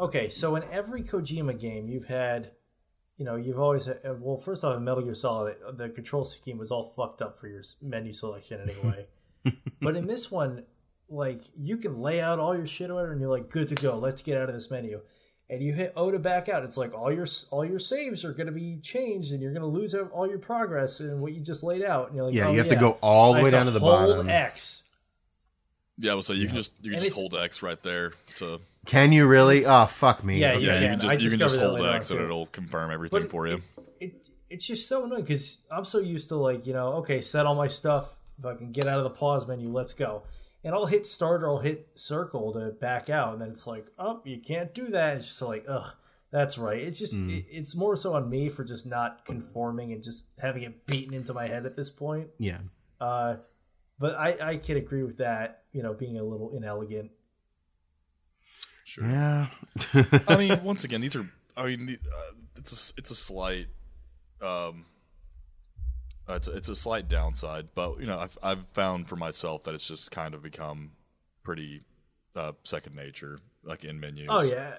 Okay, 0.00 0.28
so 0.28 0.54
in 0.54 0.62
every 0.70 1.02
Kojima 1.02 1.58
game, 1.58 1.88
you've 1.88 2.04
had, 2.06 2.52
you 3.18 3.24
know, 3.24 3.34
you've 3.34 3.58
always 3.58 3.84
had, 3.86 3.98
uh, 4.08 4.14
well, 4.18 4.36
first 4.36 4.64
off, 4.64 4.76
in 4.76 4.84
Metal 4.84 5.02
Gear 5.02 5.14
Solid, 5.14 5.56
the 5.72 5.88
control 5.88 6.24
scheme 6.24 6.56
was 6.56 6.70
all 6.70 6.84
fucked 6.84 7.20
up 7.20 7.36
for 7.36 7.48
your 7.48 7.62
menu 7.82 8.12
selection 8.12 8.60
anyway. 8.60 9.06
but 9.80 9.96
in 9.96 10.06
this 10.06 10.30
one, 10.30 10.64
like, 11.10 11.42
you 11.56 11.78
can 11.78 12.00
lay 12.00 12.20
out 12.20 12.38
all 12.38 12.56
your 12.56 12.66
shit 12.66 12.90
or 12.90 12.94
whatever, 12.94 13.12
and 13.12 13.20
you're 13.20 13.30
like, 13.30 13.50
good 13.50 13.68
to 13.68 13.74
go, 13.74 13.98
let's 13.98 14.22
get 14.22 14.38
out 14.38 14.48
of 14.48 14.54
this 14.54 14.70
menu. 14.70 15.00
And 15.50 15.62
you 15.62 15.72
hit 15.72 15.94
O 15.96 16.10
to 16.10 16.18
back 16.18 16.48
out. 16.48 16.62
It's 16.62 16.76
like 16.76 16.92
all 16.92 17.10
your 17.10 17.24
all 17.50 17.64
your 17.64 17.78
saves 17.78 18.22
are 18.22 18.34
going 18.34 18.48
to 18.48 18.52
be 18.52 18.80
changed, 18.82 19.32
and 19.32 19.40
you're 19.40 19.54
going 19.54 19.62
to 19.62 19.66
lose 19.66 19.94
all 19.94 20.28
your 20.28 20.38
progress 20.38 21.00
and 21.00 21.22
what 21.22 21.32
you 21.32 21.40
just 21.40 21.64
laid 21.64 21.82
out. 21.82 22.08
And 22.08 22.16
you're 22.16 22.26
like, 22.26 22.34
Yeah, 22.34 22.48
oh, 22.48 22.52
you 22.52 22.58
have 22.58 22.68
to 22.68 22.76
go 22.76 22.98
all 23.00 23.32
the 23.32 23.42
way 23.42 23.48
down 23.48 23.64
to 23.64 23.70
the 23.70 23.80
hold 23.80 24.10
bottom. 24.10 24.28
X. 24.28 24.82
Yeah, 25.96 26.12
well, 26.12 26.22
so 26.22 26.34
you 26.34 26.48
can 26.48 26.54
just 26.54 26.76
you 26.82 26.90
can 26.90 26.98
And 26.98 27.04
just 27.04 27.16
hold 27.16 27.34
X 27.34 27.62
right 27.62 27.82
there 27.82 28.12
to 28.36 28.60
Can 28.88 29.12
you 29.12 29.26
really? 29.28 29.60
Oh 29.66 29.86
fuck 29.86 30.24
me. 30.24 30.38
Yeah, 30.38 30.52
Okay. 30.54 30.60
you 30.62 30.66
yeah. 30.66 30.74
You 30.74 30.80
can. 30.80 30.90
can 30.90 31.00
just 31.00 31.10
I 31.10 31.14
you 31.24 31.30
can 31.30 31.38
just 31.38 31.60
that 31.60 31.66
hold 31.66 31.80
X 31.82 32.10
and 32.10 32.20
it'll 32.20 32.46
confirm 32.46 32.90
everything 32.90 33.22
But 33.22 33.30
for 33.30 33.46
you. 33.46 33.62
It, 33.76 33.82
it 34.00 34.28
it's 34.50 34.66
just 34.66 34.88
so 34.88 35.04
annoying 35.04 35.22
because 35.22 35.58
I'm 35.70 35.84
so 35.84 35.98
used 35.98 36.28
to 36.30 36.36
like 36.36 36.66
you 36.66 36.72
know 36.72 36.94
okay 36.94 37.20
set 37.20 37.46
all 37.46 37.54
my 37.54 37.68
stuff 37.68 38.18
if 38.38 38.44
I 38.46 38.54
can 38.54 38.72
get 38.72 38.86
out 38.86 38.98
of 38.98 39.04
the 39.04 39.10
pause 39.10 39.46
menu 39.46 39.68
let's 39.70 39.92
go 39.92 40.22
and 40.64 40.74
I'll 40.74 40.86
hit 40.86 41.06
start 41.06 41.42
or 41.42 41.50
I'll 41.50 41.58
hit 41.58 41.88
circle 41.96 42.52
to 42.54 42.70
back 42.72 43.10
out 43.10 43.34
and 43.34 43.42
then 43.42 43.50
it's 43.50 43.66
like 43.66 43.84
oh 43.98 44.22
you 44.24 44.40
can't 44.40 44.72
do 44.74 44.88
that 44.88 45.18
it's 45.18 45.26
just 45.26 45.42
like 45.42 45.66
ugh 45.68 45.92
that's 46.30 46.56
right 46.56 46.80
it's 46.82 46.98
just 46.98 47.20
Hmm. 47.20 47.30
it, 47.30 47.44
it's 47.50 47.76
more 47.76 47.94
so 47.96 48.14
on 48.14 48.30
me 48.30 48.48
for 48.48 48.64
just 48.64 48.86
not 48.86 49.24
conforming 49.26 49.92
and 49.92 50.02
just 50.02 50.28
having 50.40 50.62
it 50.62 50.86
beaten 50.86 51.12
into 51.12 51.34
my 51.34 51.46
head 51.46 51.66
at 51.66 51.76
this 51.76 51.90
point 51.90 52.28
Yeah. 52.38 52.58
uh 53.00 53.36
but 53.98 54.14
I 54.14 54.36
I 54.52 54.56
can 54.56 54.76
agree 54.78 55.02
with 55.04 55.18
that 55.18 55.64
you 55.72 55.82
know 55.82 55.92
being 55.92 56.16
a 56.18 56.22
little 56.24 56.52
inelegant 56.56 57.10
Sure. 58.88 59.04
Yeah. 59.06 59.48
I 60.28 60.36
mean, 60.38 60.64
once 60.64 60.84
again, 60.84 61.02
these 61.02 61.14
are. 61.14 61.28
I 61.58 61.66
mean, 61.66 61.98
uh, 62.10 62.32
it's 62.56 62.72
a 62.72 62.98
it's 62.98 63.10
a 63.10 63.14
slight. 63.16 63.66
Um, 64.40 64.86
uh, 66.26 66.34
it's 66.36 66.48
a, 66.48 66.56
it's 66.56 66.68
a 66.70 66.74
slight 66.74 67.06
downside, 67.06 67.68
but 67.74 68.00
you 68.00 68.06
know, 68.06 68.18
I've 68.18 68.38
I've 68.42 68.66
found 68.68 69.06
for 69.06 69.16
myself 69.16 69.64
that 69.64 69.74
it's 69.74 69.86
just 69.86 70.10
kind 70.10 70.32
of 70.32 70.42
become 70.42 70.92
pretty 71.42 71.82
uh, 72.34 72.52
second 72.64 72.96
nature, 72.96 73.40
like 73.62 73.84
in 73.84 74.00
menus. 74.00 74.28
Oh 74.30 74.42
yeah, 74.42 74.78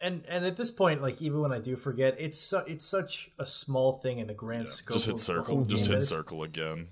and 0.00 0.24
and 0.28 0.46
at 0.46 0.56
this 0.56 0.70
point, 0.70 1.02
like 1.02 1.20
even 1.20 1.40
when 1.40 1.50
I 1.52 1.58
do 1.58 1.74
forget, 1.74 2.14
it's 2.20 2.38
su- 2.38 2.62
it's 2.68 2.84
such 2.84 3.32
a 3.36 3.46
small 3.46 3.90
thing 3.94 4.20
in 4.20 4.28
the 4.28 4.34
grand 4.34 4.68
scope. 4.68 4.94
Just 4.94 5.06
hit 5.06 5.14
of 5.14 5.18
the 5.18 5.24
circle. 5.24 5.56
whole 5.56 5.64
Just 5.64 5.88
game. 5.88 5.98
hit 5.98 6.04
circle 6.06 6.44
again. 6.44 6.86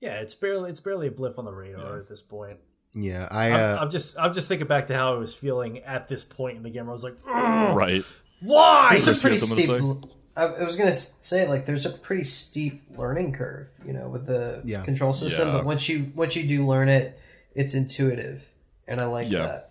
Yeah, 0.00 0.14
it's 0.14 0.34
barely 0.34 0.70
it's 0.70 0.80
barely 0.80 1.06
a 1.06 1.12
blip 1.12 1.38
on 1.38 1.44
the 1.44 1.52
radar 1.52 1.92
Yeah. 1.94 1.98
at 2.00 2.08
this 2.08 2.22
point. 2.22 2.58
Yeah. 2.94 3.28
I. 3.30 3.50
I'm, 3.50 3.60
Uh, 3.60 3.78
I'm 3.82 3.90
just 3.90 4.18
I'm 4.18 4.32
just 4.32 4.48
thinking 4.48 4.66
back 4.66 4.86
to 4.86 4.94
how 4.96 5.14
I 5.14 5.16
was 5.18 5.34
feeling 5.34 5.78
at 5.80 6.08
this 6.08 6.24
point 6.24 6.56
in 6.56 6.62
the 6.62 6.70
game. 6.70 6.84
Where 6.86 6.90
I 6.90 6.94
was 6.94 7.04
like, 7.04 7.16
"Ugh, 7.28 7.76
Right. 7.76 8.02
why? 8.40 8.94
It's 8.96 9.06
a 9.06 9.20
pretty 9.20 9.36
had 9.36 9.40
something 9.40 9.66
to 9.66 10.00
steep. 10.00 10.10
I, 10.36 10.44
I 10.46 10.64
was 10.64 10.76
gonna 10.76 10.92
say 10.92 11.46
like 11.48 11.64
there's 11.66 11.86
a 11.86 11.90
pretty 11.90 12.24
steep 12.24 12.82
learning 12.96 13.34
curve, 13.34 13.68
you 13.86 13.92
know, 13.92 14.08
with 14.08 14.26
the 14.26 14.60
Yeah. 14.64 14.84
control 14.84 15.12
system. 15.12 15.48
Yeah. 15.48 15.54
But 15.58 15.64
once 15.64 15.88
you 15.88 16.10
once 16.14 16.34
you 16.36 16.46
do 16.46 16.66
learn 16.66 16.88
it, 16.88 17.18
it's 17.54 17.74
intuitive, 17.74 18.44
and 18.88 19.00
I 19.00 19.04
like 19.06 19.30
Yeah. 19.30 19.46
that. 19.46 19.70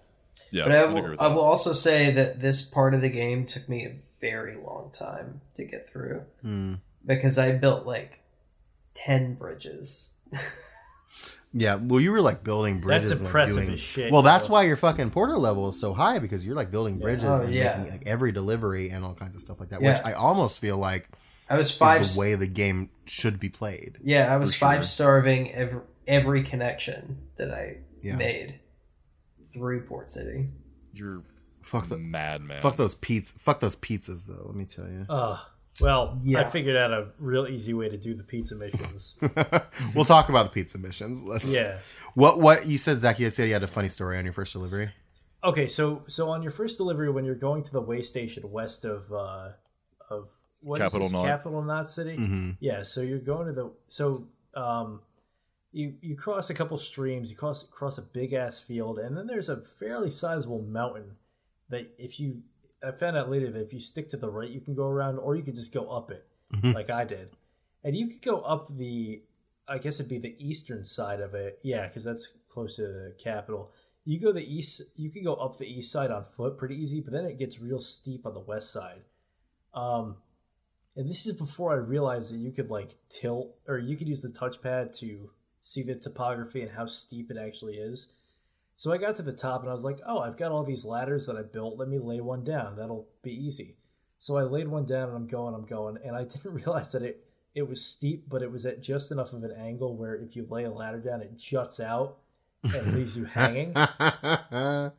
Yeah. 0.52 0.64
But 0.64 0.72
I 0.72 0.86
will, 0.86 1.16
I 1.20 1.28
will 1.28 1.42
also 1.42 1.74
say 1.74 2.12
that 2.12 2.40
this 2.40 2.62
part 2.62 2.94
of 2.94 3.02
the 3.02 3.10
game 3.10 3.46
took 3.46 3.68
me 3.68 3.86
a 3.86 3.96
very 4.22 4.56
long 4.56 4.92
time 4.94 5.42
to 5.56 5.66
get 5.66 5.90
through 5.92 6.22
because 7.06 7.38
I 7.40 7.52
built 7.54 7.86
like 7.86 8.20
ten 8.94 9.34
bridges. 9.36 10.12
Yeah, 11.54 11.76
well, 11.76 12.00
you 12.00 12.12
were 12.12 12.22
like 12.22 12.44
building 12.44 12.80
bridges. 12.82 13.12
and, 13.12 13.20
like, 13.22 13.28
impressive 13.28 13.58
doing- 13.58 13.74
as 13.74 13.80
shit, 13.80 14.12
Well, 14.12 14.24
that's 14.24 14.48
though. 14.48 14.54
why 14.54 14.64
your 14.64 14.76
fucking 14.76 15.12
porter 15.12 15.38
level 15.38 15.70
is 15.70 15.80
so 15.80 15.94
high 15.94 16.18
because 16.20 16.44
you're 16.46 16.56
like 16.56 16.72
building 16.72 17.00
bridges 17.00 17.26
Oh, 17.26 17.44
and 17.44 17.54
yeah. 17.54 17.78
making 17.78 17.92
like 17.92 18.08
every 18.08 18.32
delivery 18.32 18.90
and 18.90 19.06
all 19.06 19.14
kinds 19.14 19.36
of 19.36 19.42
stuff 19.42 19.60
like 19.60 19.70
that. 19.70 19.82
Yeah. 19.82 19.92
Which 19.92 20.00
I 20.04 20.14
almost 20.14 20.58
feel 20.60 20.78
like 20.78 21.10
I 21.50 21.56
was 21.58 21.70
is 21.70 21.78
five. 21.78 22.12
the 22.14 22.20
way 22.20 22.34
the 22.36 22.48
game 22.48 22.90
should 23.06 23.40
be 23.40 23.50
played. 23.50 24.00
yeah, 24.04 24.34
I 24.34 24.38
was 24.38 24.52
For 24.54 24.58
sure. 24.60 24.68
five 24.70 24.86
starving 24.86 25.52
every 25.54 25.82
every 26.08 26.44
connection 26.44 27.20
that 27.38 27.54
I 27.54 27.78
Yeah. 28.02 28.16
made 28.16 28.60
through 29.54 29.82
Port 29.86 30.10
City. 30.10 30.50
You're 30.94 31.24
Fuck 31.62 31.86
the 31.88 31.98
madman. 31.98 32.62
fuck 32.62 32.76
those 32.76 32.96
pizzas. 32.96 33.40
Fuck 33.40 33.60
those 33.62 33.76
pizzas 33.76 34.26
though. 34.28 34.44
Let 34.48 34.56
me 34.56 34.66
tell 34.66 34.88
you. 34.88 35.06
Uh, 35.08 35.38
well, 35.82 36.22
I 36.36 36.44
figured 36.44 36.76
out 36.76 36.92
a 36.92 37.08
real 37.18 37.48
easy 37.48 37.74
way 37.74 37.90
to 37.90 37.98
do 37.98 38.14
the 38.14 38.24
pizza 38.24 38.56
missions. 38.56 39.16
we'll 39.96 40.06
talk 40.06 40.30
about 40.30 40.44
the 40.46 40.52
pizza 40.52 40.78
missions. 40.78 41.24
Let's. 41.24 41.54
yeah. 41.54 41.80
What 42.14 42.40
what 42.40 42.68
you 42.68 42.78
said, 42.78 43.02
Zach? 43.02 43.20
You 43.20 43.30
said 43.30 43.48
you 43.48 43.54
had 43.54 43.64
a 43.64 43.68
funny 43.68 43.90
story 43.90 44.18
on 44.18 44.24
your 44.24 44.34
first 44.34 44.54
delivery. 44.54 44.92
Okay, 45.44 45.68
so 45.68 46.04
so 46.08 46.30
on 46.30 46.42
your 46.42 46.52
first 46.52 46.78
delivery, 46.78 47.10
when 47.10 47.26
you're 47.26 47.36
going 47.36 47.64
to 47.64 47.72
the 47.72 47.82
way 47.82 48.02
station 48.02 48.50
west 48.52 48.86
of 48.86 49.12
uh, 49.12 49.50
of 50.10 50.32
what 50.62 50.76
is 50.76 50.84
Capital 50.84 51.08
this? 51.08 51.14
Knot. 51.14 51.26
Capital 51.26 51.62
Knot 51.62 51.88
City. 51.88 52.18
Mm-hmm. 52.18 52.52
Yeah, 52.60 52.84
so 52.84 53.02
you're 53.02 53.20
going 53.20 53.48
to 53.48 53.54
the 53.54 53.72
so 53.88 54.28
um, 54.54 55.02
you 55.72 55.96
you 56.02 56.16
cross 56.16 56.50
a 56.50 56.54
couple 56.54 56.78
streams, 56.78 57.32
you 57.32 57.36
cross 57.36 57.64
cross 57.64 57.98
a 57.98 58.04
big 58.04 58.34
ass 58.34 58.60
field, 58.60 59.00
and 59.00 59.18
then 59.18 59.28
there's 59.28 59.50
a 59.50 59.58
fairly 59.58 60.12
sizable 60.12 60.62
mountain 60.62 61.18
that 61.70 61.94
if 61.98 62.20
you 62.20 62.44
I 62.86 62.92
found 62.92 63.18
out 63.18 63.30
later 63.30 63.50
that 63.52 63.62
if 63.62 63.74
you 63.74 63.80
stick 63.80 64.10
to 64.10 64.18
the 64.18 64.30
right, 64.30 64.50
you 64.50 64.62
can 64.62 64.76
go 64.76 64.88
around, 64.88 65.18
or 65.18 65.36
you 65.36 65.44
could 65.44 65.56
just 65.56 65.74
go 65.74 65.90
up 65.90 66.12
it, 66.12 66.26
like 66.74 66.90
I 66.90 67.06
did, 67.06 67.30
and 67.84 67.96
you 67.96 68.08
could 68.08 68.22
go 68.22 68.42
up 68.42 68.68
the 68.76 69.24
I 69.68 69.78
guess 69.78 70.00
it'd 70.00 70.10
be 70.10 70.18
the 70.18 70.36
eastern 70.40 70.84
side 70.84 71.22
of 71.22 71.34
it, 71.34 71.60
yeah, 71.64 71.88
because 71.88 72.04
that's 72.04 72.36
close 72.50 72.76
to 72.76 72.82
the 72.84 73.16
capital. 73.24 73.72
You 74.06 74.20
go 74.20 74.34
the 74.34 74.44
east, 74.44 74.82
you 74.98 75.10
could 75.10 75.24
go 75.24 75.36
up 75.36 75.58
the 75.58 75.66
east 75.66 75.92
side 75.92 76.12
on 76.12 76.26
foot 76.26 76.58
pretty 76.58 76.76
easy, 76.76 77.00
but 77.00 77.14
then 77.14 77.26
it 77.26 77.40
gets 77.40 77.60
real 77.60 77.80
steep 77.80 78.26
on 78.26 78.34
the 78.34 78.42
west 78.42 78.74
side. 78.74 79.04
Um, 79.74 80.18
and 80.96 81.10
this 81.10 81.26
is 81.26 81.34
before 81.34 81.74
I 81.74 81.78
realized 81.78 82.34
that 82.34 82.38
you 82.38 82.52
could 82.52 82.70
like 82.70 82.92
tilt 83.10 83.56
or 83.68 83.78
you 83.78 83.96
could 83.96 84.08
use 84.08 84.22
the 84.22 84.30
touchpad 84.30 84.98
to 85.00 85.32
see 85.62 85.82
the 85.82 85.96
topography 85.96 86.62
and 86.62 86.72
how 86.72 86.86
steep 86.86 87.32
it 87.32 87.38
actually 87.38 87.76
is. 87.76 88.10
So 88.84 88.92
I 88.92 88.98
got 88.98 89.16
to 89.16 89.22
the 89.22 89.32
top 89.32 89.62
and 89.62 89.72
I 89.72 89.74
was 89.74 89.86
like, 89.86 90.00
oh, 90.06 90.20
I've 90.20 90.36
got 90.36 90.52
all 90.52 90.66
these 90.66 90.84
ladders 90.84 91.28
that 91.28 91.38
I 91.38 91.42
built. 91.42 91.78
Let 91.78 91.88
me 91.88 92.00
lay 92.00 92.20
one 92.20 92.44
down. 92.44 92.76
That'll 92.76 93.08
be 93.22 93.32
easy. 93.32 93.78
So 94.18 94.36
I 94.36 94.42
laid 94.44 94.68
one 94.68 94.84
down 94.84 95.08
and 95.08 95.16
I'm 95.16 95.26
going, 95.26 95.56
I'm 95.56 95.64
going, 95.64 95.98
and 96.04 96.18
I 96.18 96.24
didn't 96.26 96.52
realize 96.52 96.92
that 96.92 97.02
it 97.02 97.24
it 97.56 97.70
was 97.70 97.82
steep, 97.82 98.26
but 98.28 98.42
it 98.42 98.52
was 98.52 98.66
at 98.66 98.84
just 98.84 99.10
enough 99.10 99.32
of 99.32 99.42
an 99.46 99.54
angle 99.58 99.96
where 99.96 100.16
if 100.16 100.36
you 100.36 100.46
lay 100.50 100.66
a 100.66 100.70
ladder 100.70 101.00
down, 101.00 101.22
it 101.22 101.38
juts 101.38 101.80
out 101.80 102.18
and 102.62 102.94
leaves 102.94 103.16
you 103.16 103.24
hanging. 103.24 103.74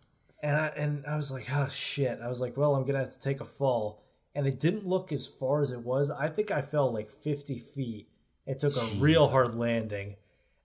And 0.43 0.56
I 0.56 0.66
and 0.69 1.05
I 1.06 1.16
was 1.16 1.31
like, 1.31 1.48
oh 1.52 1.69
shit. 1.69 2.20
I 2.23 2.28
was 2.28 2.40
like, 2.40 2.56
well, 2.56 2.74
I'm 2.74 2.86
gonna 2.86 3.01
have 3.01 3.12
to 3.12 3.20
take 3.20 3.43
a 3.43 3.44
fall. 3.44 4.02
And 4.35 4.47
it 4.47 4.61
didn't 4.61 4.86
look 4.86 5.12
as 5.12 5.27
far 5.27 5.61
as 5.61 5.70
it 5.70 5.81
was. 5.81 6.11
I 6.11 6.28
think 6.28 6.51
I 6.51 6.62
fell 6.62 6.90
like 6.90 7.11
50 7.11 7.59
feet. 7.59 8.09
It 8.47 8.61
took 8.61 8.77
a 8.78 8.86
real 8.97 9.28
hard 9.28 9.55
landing. 9.56 10.16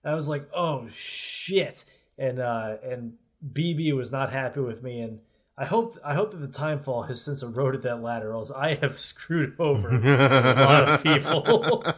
And 0.04 0.12
I 0.12 0.14
was 0.14 0.28
like, 0.28 0.48
oh 0.54 0.88
shit. 0.88 1.84
And 2.20 2.38
uh 2.38 2.76
and 2.84 3.14
BB 3.52 3.92
was 3.96 4.12
not 4.12 4.30
happy 4.30 4.60
with 4.60 4.82
me 4.82 5.00
and 5.00 5.18
I 5.60 5.66
hope 5.66 5.98
I 6.02 6.14
hope 6.14 6.30
that 6.30 6.38
the 6.38 6.48
timefall 6.48 7.06
has 7.08 7.20
since 7.22 7.42
eroded 7.42 7.82
that 7.82 8.00
ladder, 8.02 8.30
or 8.30 8.36
else 8.36 8.50
I 8.50 8.76
have 8.76 8.98
screwed 8.98 9.56
over 9.58 9.90
a 9.90 10.54
lot 10.54 10.88
of 10.88 11.02
people. 11.02 11.84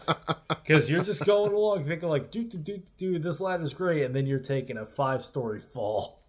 Because 0.62 0.88
you're 0.88 1.02
just 1.02 1.24
going 1.24 1.52
along 1.52 1.84
thinking 1.86 2.08
like, 2.08 2.30
do 2.30 2.44
do 2.44 2.56
do 2.56 2.82
do, 2.96 3.18
this 3.18 3.40
ladder's 3.40 3.74
great, 3.74 4.04
and 4.04 4.14
then 4.14 4.26
you're 4.26 4.38
taking 4.38 4.76
a 4.76 4.86
five 4.86 5.24
story 5.24 5.58
fall. 5.58 6.20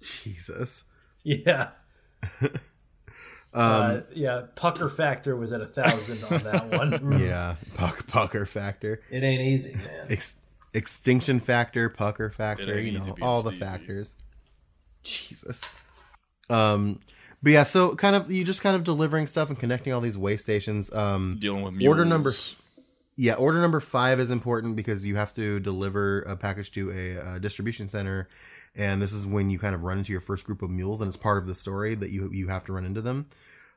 Jesus. 0.00 0.84
Yeah. 1.22 1.68
Um, 3.52 3.62
uh, 3.62 4.00
yeah, 4.14 4.42
pucker 4.54 4.88
factor 4.88 5.34
was 5.34 5.52
at 5.52 5.60
a 5.60 5.66
thousand 5.66 6.22
on 6.32 6.44
that 6.44 6.78
one. 6.78 7.20
Yeah, 7.20 7.56
puck, 7.74 8.06
pucker 8.06 8.46
factor, 8.46 9.00
It 9.10 9.24
ain't 9.24 9.42
easy, 9.42 9.74
man. 9.74 10.06
Ex- 10.08 10.38
extinction 10.74 11.40
factor, 11.40 11.88
pucker 11.88 12.30
factor, 12.30 12.80
you 12.80 12.98
know, 12.98 13.14
all 13.22 13.42
the 13.42 13.50
steezy. 13.50 13.58
factors. 13.58 14.14
Jesus. 15.02 15.64
Um, 16.48 17.00
but 17.42 17.52
yeah, 17.52 17.62
so 17.62 17.94
kind 17.94 18.14
of 18.16 18.30
you 18.30 18.44
just 18.44 18.62
kind 18.62 18.76
of 18.76 18.84
delivering 18.84 19.26
stuff 19.26 19.48
and 19.48 19.58
connecting 19.58 19.92
all 19.92 20.00
these 20.00 20.18
way 20.18 20.36
stations. 20.36 20.92
Um, 20.92 21.38
Dealing 21.38 21.62
with 21.62 21.74
Order 21.74 22.04
mules. 22.04 22.08
number 22.08 22.32
yeah, 23.16 23.34
order 23.34 23.60
number 23.60 23.80
five 23.80 24.18
is 24.18 24.30
important 24.30 24.76
because 24.76 25.04
you 25.04 25.16
have 25.16 25.34
to 25.34 25.60
deliver 25.60 26.20
a 26.22 26.36
package 26.36 26.70
to 26.72 26.90
a, 26.90 27.18
uh 27.18 27.38
distribution 27.38 27.88
center, 27.88 28.28
and 28.74 29.02
this 29.02 29.12
is 29.12 29.26
when 29.26 29.50
you 29.50 29.58
kind 29.58 29.74
of 29.74 29.82
run 29.82 29.98
into 29.98 30.12
your 30.12 30.20
first 30.22 30.46
group 30.46 30.62
of 30.62 30.70
mules, 30.70 31.00
and 31.00 31.08
it's 31.08 31.16
part 31.16 31.38
of 31.38 31.46
the 31.46 31.54
story 31.54 31.94
that 31.94 32.10
you 32.10 32.30
you 32.32 32.48
have 32.48 32.64
to 32.64 32.72
run 32.72 32.84
into 32.84 33.02
them, 33.02 33.26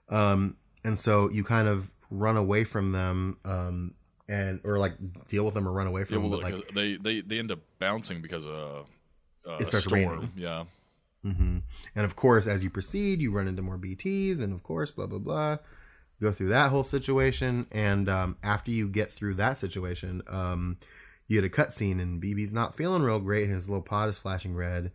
um, 0.09 0.55
and 0.83 0.97
so 0.97 1.29
you 1.29 1.43
kind 1.43 1.67
of 1.67 1.91
run 2.09 2.37
away 2.37 2.63
from 2.63 2.91
them, 2.91 3.37
um, 3.43 3.93
and 4.27 4.59
or 4.63 4.77
like 4.77 4.93
deal 5.27 5.45
with 5.45 5.53
them 5.53 5.67
or 5.67 5.71
run 5.71 5.87
away 5.87 6.03
from 6.05 6.15
Yeah, 6.23 6.29
well, 6.29 6.39
them. 6.39 6.41
But 6.41 6.53
like, 6.53 6.67
they, 6.69 6.95
they 6.95 7.21
they 7.21 7.39
end 7.39 7.51
up 7.51 7.59
bouncing 7.79 8.21
because 8.21 8.45
of 8.47 8.87
uh, 9.47 9.57
It 9.59 9.67
a 9.73 9.77
storm. 9.77 10.01
raining. 10.01 10.31
Yeah, 10.35 10.63
hmm 11.23 11.59
and 11.95 12.05
of 12.05 12.15
course, 12.15 12.47
as 12.47 12.63
you 12.63 12.69
proceed, 12.69 13.21
you 13.21 13.31
run 13.31 13.47
into 13.47 13.61
more 13.61 13.77
BTs, 13.77 14.41
and 14.41 14.53
of 14.53 14.63
course, 14.63 14.91
blah 14.91 15.07
blah 15.07 15.19
blah. 15.19 15.57
Go 16.21 16.31
through 16.31 16.49
that 16.49 16.69
whole 16.69 16.83
situation, 16.83 17.67
and 17.71 18.07
um, 18.07 18.37
after 18.43 18.71
you 18.71 18.87
get 18.87 19.11
through 19.11 19.33
that 19.35 19.57
situation, 19.57 20.21
um, 20.27 20.77
you 21.27 21.41
get 21.41 21.47
a 21.47 21.53
cutscene, 21.61 22.01
and 22.01 22.21
BB's 22.21 22.53
not 22.53 22.75
feeling 22.75 23.01
real 23.01 23.19
great, 23.19 23.43
and 23.43 23.51
his 23.53 23.67
little 23.69 23.81
pod 23.81 24.09
is 24.09 24.17
flashing 24.17 24.55
red. 24.55 24.91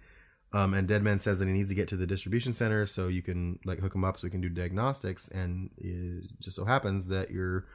Um, 0.50 0.72
and 0.72 0.88
Deadman 0.88 1.20
says 1.20 1.40
that 1.40 1.46
he 1.46 1.52
needs 1.52 1.68
to 1.68 1.74
get 1.74 1.88
to 1.88 1.96
the 1.96 2.06
distribution 2.06 2.54
center 2.54 2.86
so 2.86 3.08
you 3.08 3.20
can 3.20 3.58
like 3.66 3.80
hook 3.80 3.94
him 3.94 4.04
up 4.04 4.18
so 4.18 4.26
we 4.26 4.30
can 4.30 4.40
do 4.40 4.48
diagnostics. 4.48 5.28
And 5.28 5.68
it 5.76 6.30
just 6.40 6.56
so 6.56 6.64
happens 6.64 7.08
that 7.08 7.30
you're 7.30 7.66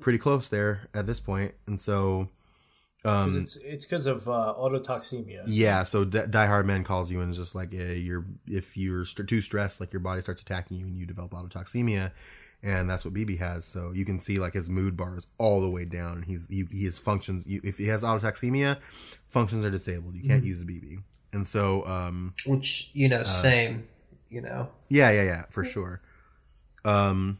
pretty 0.00 0.18
close 0.18 0.48
there 0.48 0.88
at 0.94 1.06
this 1.06 1.20
point, 1.20 1.54
and 1.66 1.78
so 1.80 2.28
um, 3.04 3.26
Because 3.28 3.36
it's 3.36 3.56
it's 3.56 3.84
because 3.84 4.06
of 4.06 4.28
uh, 4.28 4.54
autotoxemia. 4.58 5.42
yeah, 5.46 5.82
so 5.84 6.04
D- 6.04 6.26
Die 6.28 6.46
Hardman 6.46 6.84
calls 6.84 7.10
you 7.10 7.20
and 7.20 7.30
is 7.30 7.38
just 7.38 7.54
like, 7.54 7.72
yeah, 7.72 7.92
you're 7.92 8.24
if 8.46 8.76
you're 8.76 9.04
st- 9.04 9.28
too 9.28 9.40
stressed, 9.40 9.80
like 9.80 9.92
your 9.92 10.00
body 10.00 10.20
starts 10.20 10.42
attacking 10.42 10.76
you 10.78 10.86
and 10.86 10.98
you 10.98 11.06
develop 11.06 11.30
autotoxemia, 11.32 12.12
and 12.62 12.90
that's 12.90 13.04
what 13.04 13.14
BB 13.14 13.38
has. 13.38 13.64
So 13.64 13.92
you 13.92 14.04
can 14.04 14.18
see 14.18 14.38
like 14.38 14.52
his 14.52 14.68
mood 14.68 14.96
bar 14.96 15.16
is 15.16 15.26
all 15.38 15.60
the 15.62 15.70
way 15.70 15.84
down, 15.86 16.18
and 16.18 16.24
he's 16.26 16.48
he, 16.48 16.66
he 16.70 16.84
has 16.84 16.98
functions. 16.98 17.46
You, 17.46 17.60
if 17.64 17.78
he 17.78 17.86
has 17.86 18.02
autotoxemia, 18.02 18.78
functions 19.28 19.64
are 19.64 19.70
disabled. 19.70 20.14
You 20.14 20.28
can't 20.28 20.44
use 20.44 20.62
the 20.62 20.70
BB, 20.70 21.02
and 21.32 21.46
so 21.48 21.86
um, 21.86 22.34
Which 22.44 22.90
you 22.92 23.08
know, 23.08 23.24
same. 23.24 23.88
You 24.28 24.42
know, 24.42 24.68
yeah, 24.90 25.10
yeah, 25.10 25.22
yeah, 25.22 25.44
for 25.50 25.64
sure. 25.64 26.02
Um, 26.84 27.38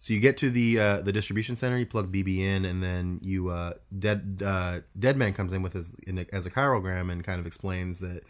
so 0.00 0.14
you 0.14 0.20
get 0.20 0.38
to 0.38 0.48
the 0.48 0.78
uh, 0.80 1.00
the 1.02 1.12
distribution 1.12 1.56
center, 1.56 1.76
you 1.76 1.84
plug 1.84 2.10
BB 2.10 2.38
in, 2.38 2.64
and 2.64 2.82
then 2.82 3.18
you 3.20 3.50
uh, 3.50 3.74
dead 3.96 4.40
uh, 4.42 4.80
Deadman 4.98 5.34
comes 5.34 5.52
in 5.52 5.60
with 5.60 5.74
his 5.74 5.94
in 6.06 6.16
a, 6.20 6.26
as 6.32 6.46
a 6.46 6.50
chiralgram 6.50 7.12
and 7.12 7.22
kind 7.22 7.38
of 7.38 7.46
explains 7.46 8.00
that 8.00 8.22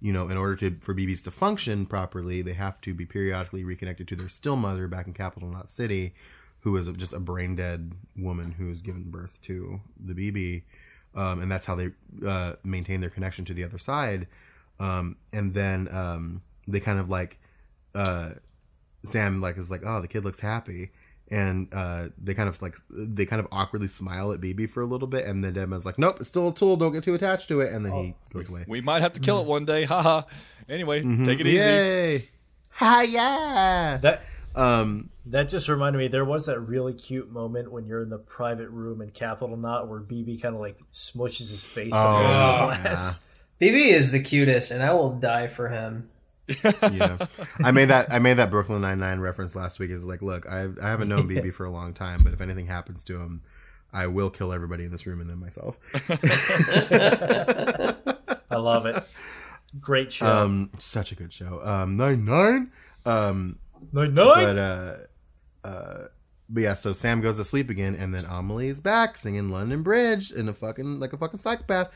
you 0.00 0.12
know 0.12 0.28
in 0.28 0.36
order 0.36 0.56
to 0.56 0.76
for 0.80 0.92
BBs 0.92 1.22
to 1.22 1.30
function 1.30 1.86
properly, 1.86 2.42
they 2.42 2.54
have 2.54 2.80
to 2.80 2.92
be 2.92 3.06
periodically 3.06 3.62
reconnected 3.62 4.08
to 4.08 4.16
their 4.16 4.28
still 4.28 4.56
mother 4.56 4.88
back 4.88 5.06
in 5.06 5.12
Capital 5.12 5.48
Knot 5.48 5.70
City, 5.70 6.12
who 6.62 6.76
is 6.76 6.88
just 6.88 7.12
a 7.12 7.20
brain 7.20 7.54
dead 7.54 7.92
woman 8.16 8.50
who 8.58 8.68
has 8.68 8.82
given 8.82 9.04
birth 9.04 9.40
to 9.42 9.80
the 10.04 10.14
BB, 10.14 10.64
um, 11.14 11.40
and 11.40 11.52
that's 11.52 11.66
how 11.66 11.76
they 11.76 11.92
uh, 12.26 12.54
maintain 12.64 13.00
their 13.00 13.10
connection 13.10 13.44
to 13.44 13.54
the 13.54 13.62
other 13.62 13.78
side. 13.78 14.26
Um, 14.80 15.18
and 15.32 15.54
then 15.54 15.86
um, 15.94 16.42
they 16.66 16.80
kind 16.80 16.98
of 16.98 17.08
like 17.08 17.38
uh, 17.94 18.30
Sam 19.04 19.40
like 19.40 19.56
is 19.56 19.70
like, 19.70 19.82
oh, 19.86 20.00
the 20.00 20.08
kid 20.08 20.24
looks 20.24 20.40
happy, 20.40 20.90
and 21.32 21.66
uh, 21.72 22.08
they 22.22 22.34
kind 22.34 22.48
of 22.48 22.60
like 22.62 22.74
they 22.90 23.26
kind 23.26 23.40
of 23.40 23.48
awkwardly 23.50 23.88
smile 23.88 24.30
at 24.32 24.40
BB 24.40 24.70
for 24.70 24.82
a 24.82 24.86
little 24.86 25.08
bit, 25.08 25.26
and 25.26 25.42
then 25.42 25.54
Deadman's 25.54 25.84
like, 25.86 25.98
nope, 25.98 26.18
it's 26.20 26.28
still 26.28 26.48
a 26.50 26.54
tool, 26.54 26.76
don't 26.76 26.92
get 26.92 27.02
too 27.02 27.14
attached 27.14 27.48
to 27.48 27.60
it, 27.62 27.72
and 27.72 27.84
then 27.84 27.92
he 27.92 28.14
goes 28.32 28.48
away. 28.48 28.64
we 28.68 28.80
might 28.80 29.02
have 29.02 29.14
to 29.14 29.20
kill 29.20 29.40
it 29.40 29.46
one 29.46 29.64
day. 29.64 29.84
Haha. 29.84 30.22
Anyway, 30.68 31.02
take 31.24 31.40
it 31.40 31.46
easy. 31.48 31.68
Yay! 31.68 32.28
Hi 32.70 33.02
yeah. 33.02 33.98
That 34.00 34.24
Um, 34.54 35.08
that 35.26 35.48
just 35.48 35.68
reminded 35.68 35.98
me. 35.98 36.08
There 36.08 36.24
was 36.24 36.46
that 36.46 36.60
really 36.60 36.92
cute 36.92 37.30
moment 37.30 37.72
when 37.72 37.86
you're 37.86 38.02
in 38.02 38.10
the 38.10 38.18
private 38.18 38.68
room 38.70 39.00
in 39.00 39.10
Capital 39.10 39.56
Knot 39.56 39.88
where 39.88 40.00
BB 40.00 40.40
kind 40.42 40.54
of 40.54 40.60
like 40.60 40.76
smushes 40.92 41.50
his 41.50 41.64
face 41.66 41.92
Oh, 41.94 42.18
against 42.18 42.42
the 42.42 42.82
glass. 42.82 43.20
BB 43.60 43.92
is 43.92 44.12
the 44.12 44.22
cutest, 44.22 44.70
and 44.70 44.82
I 44.82 44.92
will 44.94 45.10
die 45.18 45.46
for 45.48 45.68
him. 45.68 46.08
Yeah, 46.48 47.18
I 47.64 47.70
made 47.70 47.86
that 47.86 48.12
I 48.12 48.18
made 48.18 48.34
that 48.34 48.50
Brooklyn 48.50 48.82
Nine 48.82 48.98
Nine 48.98 49.20
reference 49.20 49.54
last 49.56 49.78
week. 49.78 49.90
Is 49.90 50.06
like, 50.06 50.22
look, 50.22 50.46
I 50.48 50.68
I 50.82 50.88
haven't 50.88 51.08
known 51.08 51.28
BB 51.28 51.54
for 51.54 51.64
a 51.64 51.70
long 51.70 51.94
time, 51.94 52.22
but 52.22 52.32
if 52.32 52.40
anything 52.40 52.66
happens 52.66 53.04
to 53.04 53.20
him, 53.20 53.42
I 53.92 54.06
will 54.08 54.30
kill 54.30 54.52
everybody 54.52 54.84
in 54.84 54.90
this 54.92 55.06
room 55.06 55.20
and 55.20 55.30
then 55.30 55.38
myself. 55.38 55.78
I 58.50 58.56
love 58.56 58.86
it. 58.86 59.02
Great 59.80 60.12
show. 60.12 60.26
Um, 60.26 60.70
such 60.78 61.12
a 61.12 61.14
good 61.14 61.32
show. 61.32 61.64
Um, 61.64 61.96
nine 61.96 62.24
nine. 62.24 62.70
Um, 63.06 63.58
Night 63.92 64.12
night. 64.12 64.44
but 64.44 64.58
uh, 64.58 64.96
uh, 65.64 65.98
but 66.48 66.62
yeah. 66.62 66.74
So 66.74 66.92
Sam 66.92 67.20
goes 67.20 67.36
to 67.38 67.44
sleep 67.44 67.70
again, 67.70 67.94
and 67.94 68.14
then 68.14 68.24
Amelie 68.28 68.68
is 68.68 68.80
back 68.80 69.16
singing 69.16 69.48
London 69.48 69.82
Bridge 69.82 70.30
in 70.30 70.48
a 70.48 70.52
fucking 70.52 71.00
like 71.00 71.12
a 71.12 71.16
fucking 71.16 71.40
psychopath, 71.40 71.90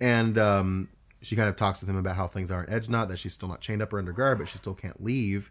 and 0.00 0.36
um, 0.38 0.88
she 1.22 1.36
kind 1.36 1.48
of 1.48 1.56
talks 1.56 1.80
with 1.80 1.90
him 1.90 1.96
about 1.96 2.16
how 2.16 2.26
things 2.26 2.50
are 2.50 2.64
in 2.64 2.72
Edge 2.72 2.88
Knot, 2.88 3.08
that 3.08 3.18
she's 3.18 3.34
still 3.34 3.48
not 3.48 3.60
chained 3.60 3.82
up 3.82 3.92
or 3.92 3.98
under 3.98 4.12
guard, 4.12 4.38
but 4.38 4.48
she 4.48 4.58
still 4.58 4.74
can't 4.74 5.02
leave, 5.02 5.50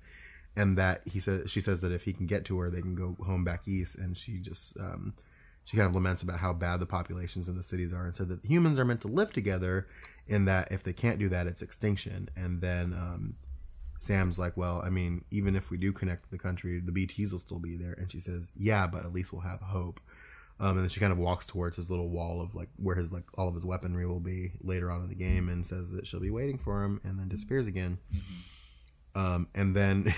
and 0.56 0.78
that 0.78 1.08
he 1.08 1.20
says 1.20 1.50
she 1.50 1.60
says 1.60 1.82
that 1.82 1.92
if 1.92 2.04
he 2.04 2.14
can 2.14 2.26
get 2.26 2.46
to 2.46 2.60
her, 2.60 2.70
they 2.70 2.82
can 2.82 2.96
go 2.96 3.16
home 3.26 3.44
back 3.44 3.68
east, 3.68 3.98
and 3.98 4.18
she 4.18 4.40
just 4.40 4.80
um, 4.80 5.14
she 5.66 5.78
kind 5.78 5.88
of 5.88 5.94
laments 5.94 6.24
about 6.24 6.40
how 6.40 6.54
bad 6.54 6.80
the 6.80 6.86
populations 6.86 7.48
in 7.48 7.56
the 7.56 7.64
cities 7.64 7.94
are, 7.94 8.04
and 8.04 8.14
said 8.14 8.30
that 8.30 8.46
humans 8.46 8.80
are 8.80 8.86
meant 8.86 9.02
to 9.02 9.08
live 9.08 9.32
together, 9.32 9.88
in 10.28 10.46
that 10.46 10.72
if 10.72 10.84
they 10.84 10.94
can't 10.94 11.20
do 11.20 11.30
that, 11.30 11.48
it's 11.48 11.62
extinction, 11.62 12.30
and 12.36 12.62
then. 12.62 12.94
Um, 12.94 13.36
Sam's 14.02 14.40
like, 14.40 14.56
well, 14.56 14.82
I 14.82 14.90
mean, 14.90 15.26
even 15.30 15.58
if 15.58 15.70
we 15.70 15.76
do 15.78 15.92
connect 15.92 16.32
the 16.32 16.38
country, 16.38 16.80
the 16.80 16.94
BTs 16.94 17.34
will 17.34 17.40
still 17.40 17.60
be 17.60 17.76
there. 17.76 17.92
And 17.92 18.10
she 18.10 18.18
says, 18.18 18.50
yeah, 18.56 18.88
but 18.88 19.04
at 19.04 19.12
least 19.12 19.34
we'll 19.34 19.42
have 19.42 19.60
hope. 19.60 20.00
Um, 20.62 20.72
and 20.72 20.80
then 20.80 20.90
she 20.90 21.00
kind 21.00 21.14
of 21.14 21.18
walks 21.18 21.48
towards 21.48 21.78
his 21.78 21.90
little 21.90 22.10
wall 22.10 22.42
of 22.42 22.54
like 22.54 22.70
where 22.76 22.96
his 22.96 23.14
like 23.14 23.24
all 23.38 23.48
of 23.48 23.54
his 23.54 23.64
weaponry 23.64 24.06
will 24.06 24.20
be 24.20 24.52
later 24.62 24.92
on 24.92 25.02
in 25.02 25.10
the 25.10 25.16
game, 25.16 25.48
and 25.48 25.66
says 25.66 25.92
that 25.92 26.06
she'll 26.06 26.20
be 26.20 26.32
waiting 26.32 26.58
for 26.58 26.84
him, 26.84 27.00
and 27.04 27.20
then 27.20 27.30
disappears 27.30 27.68
again. 27.68 27.98
Um, 29.16 29.48
and 29.56 29.76
then 29.76 30.14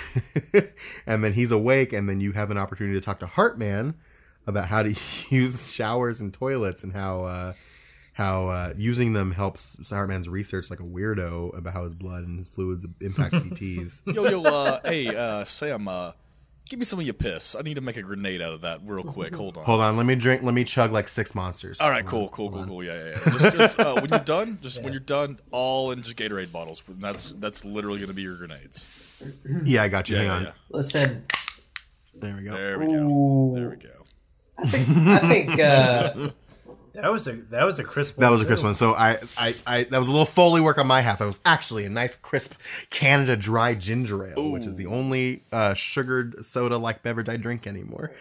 and 1.06 1.24
then 1.24 1.34
he's 1.34 1.52
awake, 1.52 1.94
and 1.94 2.10
then 2.10 2.20
you 2.20 2.32
have 2.32 2.50
an 2.52 2.58
opportunity 2.58 3.00
to 3.00 3.06
talk 3.06 3.20
to 3.20 3.28
Heartman 3.28 3.96
about 4.48 4.68
how 4.68 4.84
to 4.84 4.90
use 5.30 5.74
showers 5.74 6.22
and 6.22 6.34
toilets 6.34 6.84
and 6.84 6.94
how 6.94 7.24
uh, 7.26 7.54
how 8.14 8.48
uh, 8.48 8.74
using 8.78 9.14
them 9.14 9.32
helps 9.32 9.78
Heartman's 9.92 10.28
research 10.28 10.70
like 10.70 10.80
a 10.80 10.84
weirdo 10.84 11.58
about 11.58 11.74
how 11.74 11.84
his 11.84 11.96
blood 11.96 12.24
and 12.24 12.38
his 12.38 12.50
fluids 12.50 12.86
impact 13.00 13.34
BTs. 13.36 14.14
Yo, 14.14 14.26
yo, 14.26 14.44
uh, 14.44 14.80
hey, 14.84 15.08
uh, 15.08 15.44
Sam, 15.44 15.88
uh, 15.88 16.12
give 16.72 16.80
me 16.80 16.86
some 16.86 17.00
of 17.00 17.06
your 17.06 17.14
piss. 17.14 17.54
I 17.54 17.62
need 17.64 17.74
to 17.76 17.82
make 17.82 17.98
a 17.98 18.02
grenade 18.02 18.42
out 18.42 18.54
of 18.54 18.62
that 18.62 18.80
real 18.86 19.04
quick. 19.04 19.36
Hold 19.36 19.58
on. 19.58 19.66
Hold 19.66 19.82
on, 19.82 19.98
let 19.98 20.06
me 20.06 20.16
drink. 20.16 20.42
Let 20.42 20.54
me 20.54 20.64
chug 20.64 20.94
like 20.94 21.10
six 21.10 21.36
monsters. 21.36 21.82
All 21.82 21.90
right, 21.90 22.06
cool, 22.06 22.30
cool, 22.30 22.50
cool, 22.50 22.66
cool. 22.66 22.82
Yeah, 22.82 22.94
yeah, 22.94 23.10
yeah. 23.26 23.32
Just, 23.34 23.56
just 23.58 23.80
uh, 23.80 23.96
when 23.96 24.10
you're 24.10 24.20
done, 24.20 24.58
just 24.62 24.82
when 24.82 24.94
you're 24.94 25.02
done, 25.02 25.38
all 25.52 25.92
in 25.92 26.02
just 26.02 26.16
Gatorade 26.16 26.52
bottles. 26.54 26.82
That's 26.88 27.34
that's 27.34 27.66
literally 27.66 28.00
going 28.00 28.08
to 28.08 28.14
be 28.14 28.22
your 28.22 28.38
grenades. 28.38 28.88
Yeah, 29.66 29.84
I 29.84 29.90
got 29.90 30.10
you. 30.10 30.16
Yeah, 30.16 30.22
Hang 30.22 30.30
yeah, 30.30 30.38
on. 30.38 30.44
yeah. 30.44 30.52
Listen, 30.70 31.26
There 32.16 32.36
we 32.38 32.44
go. 32.44 32.54
There 32.54 32.80
we 32.80 32.86
go. 32.86 33.52
There 33.54 33.70
we 33.70 33.76
go. 33.76 34.06
I 34.58 35.18
think 35.20 35.60
uh, 35.60 36.30
that 36.94 37.12
was 37.12 37.28
a 37.28 37.34
that 37.34 37.64
was 37.64 37.80
a 37.80 37.84
crisp. 37.84 38.16
That 38.18 38.26
one, 38.26 38.34
was 38.34 38.42
a 38.42 38.46
crisp 38.46 38.62
too. 38.62 38.68
one. 38.68 38.76
So 38.76 38.94
I, 38.94 39.18
I, 39.38 39.56
I, 39.66 39.84
that 39.86 39.98
was 40.00 40.08
a 40.08 40.12
little 40.12 40.26
foley 40.26 40.62
work 40.62 40.78
on 40.78 40.88
my 40.88 41.02
half. 41.02 41.20
That 41.20 41.26
was 41.28 41.40
actually 41.46 41.86
a 41.86 41.90
nice, 41.90 42.16
crisp 42.16 42.60
Canada 42.90 43.36
Dry 43.38 43.74
Ginger 43.76 44.26
Ale, 44.34 44.52
which 44.52 44.66
is 44.66 44.76
the 44.76 44.86
only 44.88 45.44
uh, 45.52 45.74
sugared 45.74 46.46
soda-like 46.46 47.04
beverage 47.04 47.30
I 47.30 47.38
drink 47.38 47.66
anymore. 47.68 48.12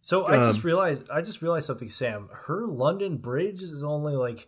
So 0.00 0.24
I 0.24 0.36
Um, 0.38 0.44
just 0.44 0.64
realized 0.64 1.10
I 1.10 1.20
just 1.20 1.42
realized 1.42 1.66
something, 1.66 1.88
Sam. 1.90 2.28
Her 2.32 2.64
London 2.66 3.18
Bridge 3.18 3.62
is 3.62 3.82
only 3.82 4.14
like 4.16 4.46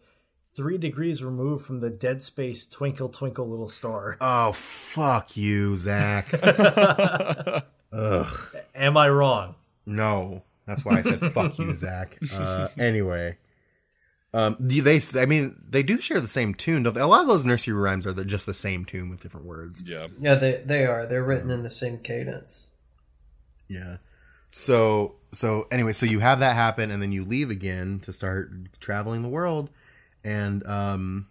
three 0.55 0.79
degrees 0.79 1.23
removed 1.23 1.67
from 1.67 1.81
the 1.81 1.91
Dead 1.91 2.23
Space 2.23 2.67
Twinkle 2.67 3.11
Twinkle 3.11 3.47
Little 3.47 3.69
Star. 3.69 4.17
Oh 4.21 4.53
fuck 4.53 5.37
you, 5.37 5.77
Zach. 5.77 6.33
Am 7.93 8.97
I 8.97 9.09
wrong? 9.09 9.55
no, 9.85 10.43
that's 10.67 10.85
why 10.85 10.99
I 10.99 11.03
said 11.03 11.21
fuck 11.33 11.59
you, 11.59 11.75
Zach. 11.75 12.19
Uh, 12.33 12.69
anyway, 12.79 13.39
Um, 14.35 14.57
do 14.67 14.83
they? 14.83 15.01
I 15.15 15.27
mean, 15.27 15.63
they 15.69 15.83
do 15.83 16.01
share 16.01 16.21
the 16.21 16.29
same 16.29 16.55
tune. 16.55 16.83
Don't 16.83 16.95
they? 16.95 17.01
A 17.01 17.07
lot 17.07 17.23
of 17.23 17.29
those 17.29 17.47
nursery 17.47 17.75
rhymes 17.75 18.07
are 18.07 18.13
the, 18.13 18.25
just 18.25 18.45
the 18.47 18.55
same 18.55 18.85
tune 18.85 19.09
with 19.09 19.21
different 19.21 19.47
words. 19.47 19.89
Yeah. 19.89 20.09
Yeah, 20.19 20.35
they 20.35 20.63
they 20.65 20.85
are. 20.85 21.07
They're 21.07 21.25
written 21.25 21.51
in 21.51 21.63
the 21.63 21.71
same 21.71 21.99
cadence. 21.99 22.71
Yeah. 23.69 23.99
So 24.51 25.17
so 25.33 25.67
anyway, 25.71 25.93
so 25.93 26.07
you 26.07 26.19
have 26.21 26.39
that 26.41 26.55
happen, 26.55 26.91
and 26.91 27.01
then 27.03 27.13
you 27.13 27.25
leave 27.25 27.51
again 27.51 28.01
to 28.01 28.13
start 28.13 28.51
traveling 28.81 29.23
the 29.23 29.29
world, 29.29 29.71
and 30.25 30.67
um, 30.67 31.27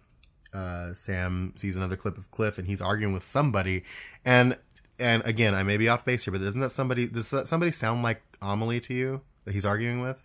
uh, 0.52 0.92
Sam 0.92 1.52
sees 1.56 1.76
another 1.76 1.96
clip 1.96 2.16
of 2.18 2.30
Cliff, 2.30 2.58
and 2.58 2.66
he's 2.66 2.80
arguing 2.80 3.12
with 3.12 3.24
somebody, 3.24 3.84
and 4.24 4.56
and 4.98 5.24
again, 5.26 5.54
I 5.54 5.62
may 5.62 5.76
be 5.76 5.88
off 5.88 6.04
base 6.04 6.24
here, 6.24 6.32
but 6.32 6.40
doesn't 6.40 6.60
that 6.60 6.70
somebody 6.70 7.06
does 7.06 7.30
that 7.30 7.46
somebody 7.46 7.72
sound 7.72 8.02
like 8.02 8.22
Amelie 8.42 8.80
to 8.80 8.94
you 8.94 9.20
that 9.44 9.52
he's 9.52 9.66
arguing 9.66 10.00
with, 10.00 10.22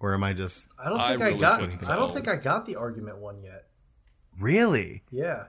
or 0.00 0.14
am 0.14 0.24
I 0.24 0.32
just 0.32 0.68
I 0.78 0.88
don't 0.90 0.98
think 0.98 1.20
I, 1.20 1.24
really 1.26 1.38
got. 1.38 1.62
I 1.90 1.96
don't 1.96 2.12
think 2.12 2.28
I 2.28 2.36
got 2.36 2.66
the 2.66 2.76
argument 2.76 3.18
one 3.18 3.42
yet. 3.42 3.66
really? 4.38 5.02
Yeah. 5.10 5.44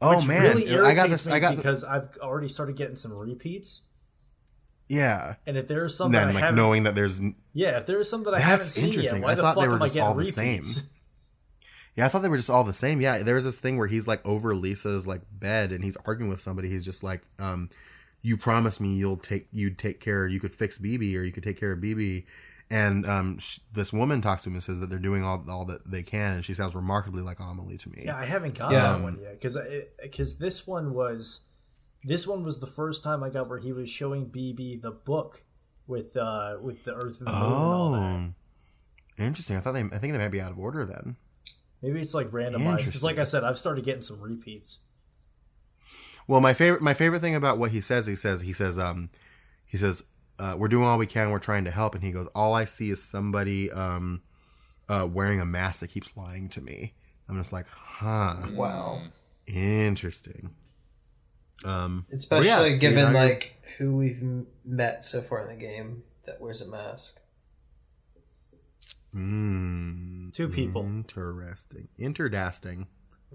Oh 0.00 0.16
Which 0.16 0.26
man, 0.26 0.56
really 0.56 0.68
I 0.80 0.94
got 0.94 1.10
this. 1.10 1.26
I 1.28 1.38
got 1.38 1.56
because 1.56 1.82
this. 1.82 1.84
I've 1.84 2.16
already 2.18 2.48
started 2.48 2.74
getting 2.76 2.96
some 2.96 3.12
repeats, 3.12 3.82
Yeah. 4.88 5.34
and 5.46 5.56
if 5.56 5.68
there's 5.68 5.94
some 5.96 6.06
And 6.06 6.14
that 6.14 6.18
then 6.20 6.28
I 6.28 6.32
like 6.32 6.40
haven't, 6.42 6.56
knowing 6.56 6.82
that 6.82 6.94
there's 6.96 7.20
yeah, 7.52 7.78
if 7.78 7.86
there's 7.86 8.10
something 8.10 8.32
that 8.32 8.38
I 8.38 8.38
That's 8.40 8.50
haven't 8.50 8.64
seen 8.64 8.84
yet, 8.84 8.94
interesting. 8.94 9.22
why 9.22 9.30
I 9.32 9.34
the 9.36 9.42
thought 9.42 9.54
fuck 9.54 9.62
they 9.62 9.68
were 9.68 9.74
am 9.76 9.82
I 9.82 9.84
just 9.86 9.94
getting 9.94 10.08
all 10.08 10.14
the 10.14 10.26
same. 10.26 10.62
Yeah, 11.94 12.06
I 12.06 12.08
thought 12.08 12.22
they 12.22 12.30
were 12.30 12.38
just 12.38 12.48
all 12.48 12.64
the 12.64 12.72
same. 12.72 13.02
Yeah, 13.02 13.22
there 13.22 13.34
was 13.34 13.44
this 13.44 13.58
thing 13.58 13.76
where 13.76 13.86
he's 13.86 14.08
like 14.08 14.26
over 14.26 14.54
Lisa's 14.54 15.06
like 15.06 15.20
bed 15.30 15.72
and 15.72 15.84
he's 15.84 15.96
arguing 16.06 16.30
with 16.30 16.40
somebody. 16.40 16.68
He's 16.70 16.86
just 16.86 17.02
like, 17.04 17.20
um, 17.38 17.68
"You 18.22 18.36
promised 18.36 18.80
me 18.80 18.94
you'll 18.94 19.16
take 19.18 19.48
you'd 19.52 19.78
take 19.78 20.00
care. 20.00 20.26
You 20.26 20.40
could 20.40 20.54
fix 20.54 20.78
BB 20.78 21.16
or 21.16 21.22
you 21.22 21.32
could 21.32 21.42
take 21.42 21.58
care 21.58 21.72
of 21.72 21.80
BB." 21.80 22.24
And 22.70 23.06
um, 23.06 23.38
sh- 23.38 23.58
this 23.74 23.92
woman 23.92 24.22
talks 24.22 24.44
to 24.44 24.48
him 24.48 24.54
and 24.54 24.62
says 24.62 24.80
that 24.80 24.88
they're 24.88 24.98
doing 24.98 25.22
all 25.22 25.44
all 25.50 25.64
that 25.66 25.90
they 25.90 26.02
can, 26.02 26.36
and 26.36 26.44
she 26.44 26.54
sounds 26.54 26.74
remarkably 26.74 27.20
like 27.22 27.38
Amelie 27.38 27.76
to 27.78 27.90
me. 27.90 28.02
Yeah, 28.06 28.16
I 28.16 28.24
haven't 28.24 28.56
gotten 28.56 28.74
Yeah. 28.74 28.92
that 28.92 29.02
one 29.02 29.18
yet 29.20 29.34
because 29.34 29.58
because 30.00 30.38
this 30.38 30.66
one 30.66 30.94
was 30.94 31.42
this 32.02 32.26
one 32.26 32.42
was 32.44 32.60
the 32.60 32.66
first 32.66 33.04
time 33.04 33.22
I 33.22 33.28
got 33.28 33.48
where 33.48 33.58
he 33.58 33.72
was 33.72 33.90
showing 33.90 34.26
BB 34.30 34.80
the 34.80 34.90
book 34.90 35.42
with 35.86 36.16
uh 36.16 36.56
with 36.62 36.84
the 36.84 36.94
Earth 36.94 37.18
and 37.18 37.26
the 37.28 37.32
Moon 37.32 37.42
and 37.42 37.52
all 37.52 37.92
that. 37.92 38.32
Oh, 39.18 39.22
interesting. 39.24 39.56
I 39.56 39.60
thought 39.60 39.72
they. 39.72 39.80
I 39.82 39.98
think 39.98 40.12
they 40.14 40.18
might 40.18 40.28
be 40.28 40.40
out 40.40 40.50
of 40.52 40.58
order 40.58 40.86
then. 40.86 41.16
Maybe 41.82 42.00
it's 42.00 42.14
like 42.14 42.30
randomized 42.30 42.86
because, 42.86 43.02
like 43.04 43.18
I 43.18 43.24
said, 43.24 43.44
I've 43.44 43.58
started 43.58 43.84
getting 43.84 44.02
some 44.02 44.20
repeats. 44.20 44.78
Well, 46.28 46.40
my 46.40 46.54
favorite 46.54 46.82
my 46.82 46.94
favorite 46.94 47.20
thing 47.20 47.34
about 47.34 47.58
what 47.58 47.70
he 47.72 47.80
says, 47.80 48.06
he 48.06 48.14
says 48.14 48.40
he 48.42 48.52
says 48.52 48.78
um 48.78 49.10
he 49.66 49.76
says 49.78 50.04
uh, 50.38 50.56
we're 50.58 50.68
doing 50.68 50.86
all 50.86 50.98
we 50.98 51.06
can, 51.06 51.30
we're 51.30 51.38
trying 51.38 51.64
to 51.64 51.70
help, 51.70 51.94
and 51.94 52.02
he 52.02 52.10
goes, 52.10 52.26
all 52.34 52.54
I 52.54 52.64
see 52.64 52.90
is 52.90 53.02
somebody 53.02 53.70
um 53.70 54.22
uh, 54.88 55.08
wearing 55.10 55.40
a 55.40 55.46
mask 55.46 55.80
that 55.80 55.88
keeps 55.90 56.16
lying 56.16 56.48
to 56.50 56.60
me. 56.60 56.94
I'm 57.28 57.36
just 57.36 57.52
like, 57.52 57.66
huh, 57.68 58.36
Wow. 58.52 59.02
interesting. 59.46 60.50
Um, 61.64 62.06
Especially 62.12 62.70
yeah, 62.70 62.76
given 62.76 63.12
now 63.12 63.20
you're- 63.22 63.30
like 63.34 63.52
who 63.78 63.96
we've 63.96 64.22
met 64.64 65.02
so 65.04 65.22
far 65.22 65.40
in 65.48 65.48
the 65.56 65.64
game 65.64 66.02
that 66.26 66.40
wears 66.40 66.60
a 66.60 66.68
mask. 66.68 67.20
Mm, 69.14 70.32
Two 70.32 70.48
people. 70.48 70.82
interesting, 70.82 71.88
interdasting, 71.98 72.86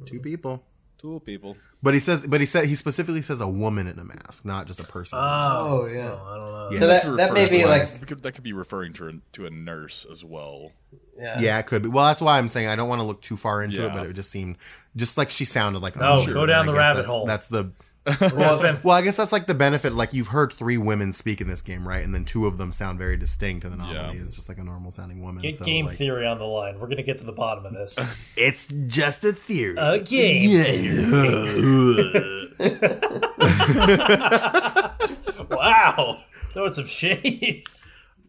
two 0.06 0.19
people. 0.19 0.64
Two 0.98 1.19
people. 1.19 1.56
But 1.84 1.93
he 1.93 2.00
says, 2.00 2.26
but 2.26 2.40
he 2.40 2.48
said 2.48 2.66
he 2.66 2.76
specifically 2.76 3.22
says 3.22 3.40
a 3.40 3.48
woman 3.48 3.85
in 3.85 4.00
a 4.00 4.03
mask, 4.03 4.45
not 4.45 4.66
just 4.66 4.80
a 4.80 4.92
person. 4.92 5.17
in 5.19 5.24
a 5.24 5.27
mask. 5.27 5.66
Oh, 5.67 5.82
oh 5.82 5.85
yeah. 5.85 6.16
I 6.16 6.38
don't 6.38 6.51
know. 6.51 6.69
Yeah. 6.72 6.80
So 6.80 6.88
that 6.88 7.03
could 7.03 7.17
that 7.17 7.34
may 7.34 7.48
be 7.48 7.66
like 7.66 7.88
that 7.88 8.08
could, 8.08 8.24
that 8.24 8.32
could 8.32 8.43
be 8.43 8.53
referring 8.53 8.93
to 8.93 9.08
a, 9.09 9.11
to 9.34 9.45
a 9.45 9.50
nurse 9.51 10.06
as 10.09 10.26
well. 10.26 10.72
yeah. 11.19 11.40
Yeah, 11.40 11.59
it 11.59 11.67
could 11.67 11.84
be. 11.84 11.90
Well, 11.90 12.06
that's 12.06 12.22
why 12.22 12.40
I'm 12.40 12.48
saying 12.48 12.67
I 12.67 12.76
don't 12.76 12.90
want 12.90 13.01
to 13.01 13.06
look 13.06 13.22
too 13.22 13.38
far 13.38 13.61
into 13.61 13.85
it, 13.85 13.93
but 13.93 14.08
it 14.08 14.14
just 14.14 14.32
seemed 14.32 14.58
just 14.95 15.17
like 15.19 15.30
she 15.30 15.45
sounded 15.45 15.84
like. 15.84 15.95
No, 15.95 16.14
oh, 16.14 16.19
sure. 16.19 16.34
go 16.34 16.45
down 16.48 16.66
the 16.66 16.74
rabbit 16.74 17.01
that's- 17.01 17.09
hole. 17.09 17.26
That's 17.26 17.48
the. 17.48 17.72
Well, 18.21 18.77
Well, 18.83 18.95
I 18.95 19.01
guess 19.01 19.17
that's 19.17 19.31
like 19.31 19.47
the 19.47 19.53
benefit. 19.53 19.93
Like 19.93 20.13
you've 20.13 20.29
heard 20.29 20.53
three 20.53 20.77
women 20.77 21.13
speak 21.13 21.41
in 21.41 21.47
this 21.47 21.61
game, 21.61 21.87
right? 21.87 22.03
And 22.03 22.13
then 22.13 22.25
two 22.25 22.47
of 22.47 22.57
them 22.57 22.71
sound 22.71 22.99
very 22.99 23.17
distinct, 23.17 23.65
and 23.65 23.79
then 23.79 23.87
Yeah. 23.87 24.09
Amelie 24.09 24.19
is 24.19 24.35
just 24.35 24.49
like 24.49 24.57
a 24.57 24.63
normal 24.63 24.91
sounding 24.91 25.21
woman. 25.21 25.41
Get 25.41 25.57
so, 25.57 25.65
game 25.65 25.87
like, 25.87 25.97
theory 25.97 26.25
on 26.25 26.39
the 26.39 26.45
line. 26.45 26.79
We're 26.79 26.87
gonna 26.87 27.03
get 27.03 27.17
to 27.19 27.23
the 27.23 27.33
bottom 27.33 27.65
of 27.65 27.73
this. 27.73 27.97
It's 28.37 28.67
just 28.67 29.25
a 29.25 29.33
theory. 29.33 29.75
A 29.77 29.99
game. 29.99 30.47
wow, 35.49 36.21
throwing 36.53 36.73
some 36.73 36.85
shade. 36.85 37.63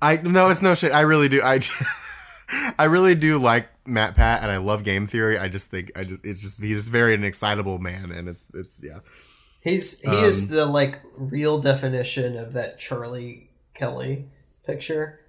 I 0.00 0.16
no, 0.16 0.48
it's 0.48 0.62
no 0.62 0.74
shit. 0.74 0.92
I 0.92 1.02
really 1.02 1.28
do. 1.28 1.40
I, 1.42 1.60
I 2.78 2.84
really 2.84 3.14
do 3.14 3.38
like 3.38 3.68
MatPat, 3.86 4.42
and 4.42 4.50
I 4.50 4.58
love 4.58 4.84
game 4.84 5.06
theory. 5.06 5.38
I 5.38 5.48
just 5.48 5.68
think 5.68 5.92
I 5.96 6.04
just 6.04 6.24
it's 6.24 6.40
just 6.40 6.60
he's 6.60 6.78
just 6.78 6.90
very 6.90 7.14
an 7.14 7.24
excitable 7.24 7.78
man, 7.78 8.12
and 8.12 8.28
it's 8.28 8.50
it's 8.54 8.80
yeah. 8.82 9.00
He's 9.60 10.00
he 10.00 10.08
Um, 10.08 10.24
is 10.24 10.48
the 10.48 10.64
like 10.66 11.00
real 11.16 11.58
definition 11.60 12.36
of 12.36 12.52
that 12.54 12.78
Charlie 12.78 13.50
Kelly 13.74 14.26
picture 14.66 15.20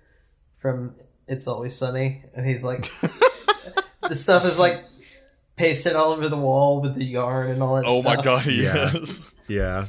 from 0.60 0.96
It's 1.28 1.48
Always 1.48 1.76
Sunny, 1.76 2.24
and 2.36 2.46
he's 2.46 2.64
like 2.64 2.84
the 4.08 4.16
stuff 4.16 4.46
is 4.46 4.60
like 4.60 4.84
pasted 5.56 5.96
all 5.96 6.12
over 6.12 6.30
the 6.30 6.38
wall 6.38 6.82
with 6.82 6.96
the 6.96 7.04
yarn 7.04 7.50
and 7.52 7.62
all 7.64 7.76
that 7.76 7.84
stuff. 7.86 7.96
Oh 7.98 8.02
stuff. 8.02 8.18
my 8.18 8.24
god, 8.24 8.46
Yeah. 8.46 8.92
yes. 8.94 9.32
Yeah. 9.48 9.86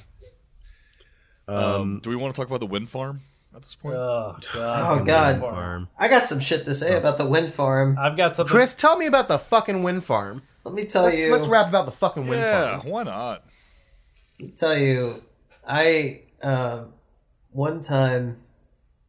Um, 1.47 2.01
do 2.03 2.11
we 2.11 2.17
want 2.17 2.35
to 2.35 2.41
talk 2.41 2.49
about 2.49 2.61
the 2.61 2.67
wind 2.67 2.89
farm 2.89 3.21
at 3.55 3.63
this 3.63 3.75
point? 3.75 3.97
Oh 3.97 4.37
god. 4.55 5.01
Oh 5.01 5.05
god, 5.05 5.41
Farm. 5.41 5.89
I 5.99 6.09
got 6.09 6.27
some 6.27 6.41
shit 6.41 6.65
to 6.65 6.75
say 6.75 6.97
about 6.97 7.19
the 7.19 7.27
wind 7.27 7.53
farm. 7.53 7.97
I've 7.99 8.17
got 8.17 8.37
something. 8.37 8.51
Chris, 8.51 8.75
tell 8.75 8.97
me 8.97 9.07
about 9.07 9.29
the 9.29 9.39
fucking 9.39 9.83
wind 9.83 10.05
farm. 10.05 10.43
Let 10.65 10.75
me 10.75 10.85
tell 10.85 11.05
Let's, 11.05 11.19
you. 11.19 11.33
let's 11.33 11.49
rap 11.49 11.69
about 11.69 11.87
the 11.87 11.93
fucking 11.93 12.27
wind 12.29 12.43
yeah, 12.43 12.79
farm. 12.79 12.91
why 12.91 13.03
not? 13.03 13.45
Tell 14.49 14.77
you, 14.77 15.23
I 15.67 16.23
um, 16.43 16.93
one 17.53 17.81
time 17.81 18.39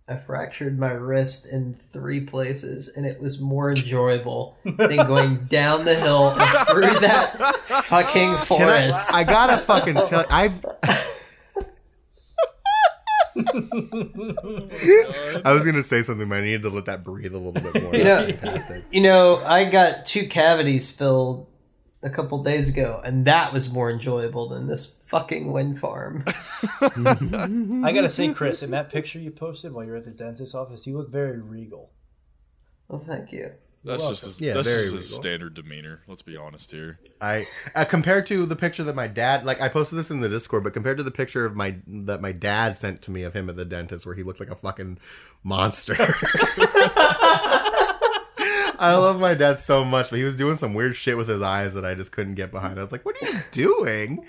I 0.07 0.17
fractured 0.17 0.77
my 0.77 0.91
wrist 0.91 1.51
in 1.51 1.73
three 1.73 2.25
places, 2.25 2.91
and 2.95 3.05
it 3.05 3.19
was 3.21 3.39
more 3.39 3.69
enjoyable 3.69 4.57
than 4.65 4.97
going 5.07 5.45
down 5.45 5.85
the 5.85 5.95
hill 5.95 6.29
and 6.37 6.67
through 6.67 6.99
that 6.99 7.35
fucking 7.85 8.11
Can 8.13 8.35
I, 8.35 8.45
forest. 8.45 9.13
I 9.13 9.23
gotta 9.23 9.57
fucking 9.57 9.95
tell. 10.07 10.25
I've. 10.29 10.63
I 15.45 15.53
was 15.53 15.65
gonna 15.65 15.83
say 15.83 16.01
something, 16.01 16.27
but 16.27 16.39
I 16.39 16.41
needed 16.41 16.63
to 16.63 16.69
let 16.69 16.85
that 16.85 17.03
breathe 17.03 17.33
a 17.33 17.37
little 17.37 17.51
bit 17.53 17.81
more. 17.81 17.95
You 17.95 18.03
That's 18.03 18.31
know- 18.31 18.37
fantastic. 18.37 18.83
you 18.91 19.01
know, 19.01 19.37
I 19.45 19.65
got 19.65 20.05
two 20.05 20.27
cavities 20.27 20.91
filled 20.91 21.47
a 22.03 22.09
couple 22.09 22.41
days 22.43 22.69
ago, 22.69 23.01
and 23.03 23.25
that 23.25 23.53
was 23.53 23.71
more 23.71 23.91
enjoyable 23.91 24.49
than 24.49 24.67
this 24.67 24.85
fucking 24.85 25.51
wind 25.51 25.79
farm. 25.79 26.23
I 26.81 27.91
gotta 27.93 28.09
say, 28.09 28.33
Chris, 28.33 28.63
in 28.63 28.71
that 28.71 28.89
picture 28.89 29.19
you 29.19 29.31
posted 29.31 29.73
while 29.73 29.85
you're 29.85 29.97
at 29.97 30.05
the 30.05 30.11
dentist's 30.11 30.55
office, 30.55 30.87
you 30.87 30.97
look 30.97 31.09
very 31.09 31.39
regal. 31.39 31.91
well, 32.87 33.03
thank 33.05 33.31
you. 33.31 33.51
That's 33.83 34.07
just 34.07 34.25
his, 34.25 34.39
Yeah, 34.39 34.53
that's 34.53 34.69
very 34.69 34.83
just 34.83 34.95
his 34.95 35.15
standard 35.15 35.55
demeanor. 35.55 36.03
Let's 36.07 36.21
be 36.21 36.37
honest 36.37 36.71
here. 36.71 36.99
I 37.19 37.47
uh, 37.73 37.83
compared 37.85 38.27
to 38.27 38.45
the 38.45 38.55
picture 38.55 38.83
that 38.83 38.95
my 38.95 39.07
dad 39.07 39.43
like 39.43 39.59
I 39.59 39.69
posted 39.69 39.97
this 39.97 40.11
in 40.11 40.19
the 40.19 40.29
Discord, 40.29 40.63
but 40.63 40.73
compared 40.73 40.97
to 40.97 41.03
the 41.03 41.09
picture 41.09 41.45
of 41.45 41.55
my 41.55 41.77
that 41.87 42.21
my 42.21 42.31
dad 42.31 42.77
sent 42.77 43.01
to 43.03 43.11
me 43.11 43.23
of 43.23 43.33
him 43.33 43.49
at 43.49 43.55
the 43.55 43.65
dentist 43.65 44.05
where 44.05 44.13
he 44.13 44.21
looked 44.21 44.39
like 44.39 44.51
a 44.51 44.55
fucking 44.55 44.99
monster. 45.43 45.95
I 48.81 48.95
love 48.97 49.21
my 49.21 49.33
dad 49.35 49.59
so 49.59 49.85
much, 49.85 50.09
but 50.09 50.17
he 50.19 50.23
was 50.25 50.35
doing 50.35 50.57
some 50.57 50.73
weird 50.73 50.95
shit 50.95 51.15
with 51.15 51.27
his 51.27 51.41
eyes 51.41 51.73
that 51.75 51.85
I 51.85 51.93
just 51.93 52.11
couldn't 52.11 52.35
get 52.35 52.51
behind. 52.51 52.79
I 52.79 52.81
was 52.81 52.91
like, 52.91 53.05
"What 53.05 53.15
are 53.21 53.25
you 53.29 53.39
doing? 53.51 54.25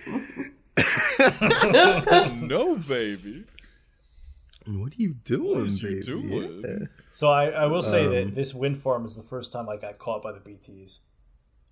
no, 2.47 2.77
baby. 2.77 3.45
What 4.67 4.93
are 4.93 4.97
you 4.97 5.15
doing, 5.25 5.59
What 5.59 5.67
is 5.67 5.83
you 5.83 5.89
baby?" 5.91 6.03
doing? 6.63 6.89
So 7.13 7.31
I, 7.31 7.47
I 7.51 7.67
will 7.67 7.83
say 7.83 8.07
Um, 8.07 8.13
that 8.13 8.35
this 8.35 8.55
wind 8.55 8.79
farm 8.79 9.05
is 9.07 9.17
the 9.17 9.23
first 9.23 9.53
time 9.53 9.69
I 9.69 9.77
got 9.77 9.99
caught 9.99 10.23
by 10.23 10.33
the 10.33 10.39
BTs. 10.41 10.99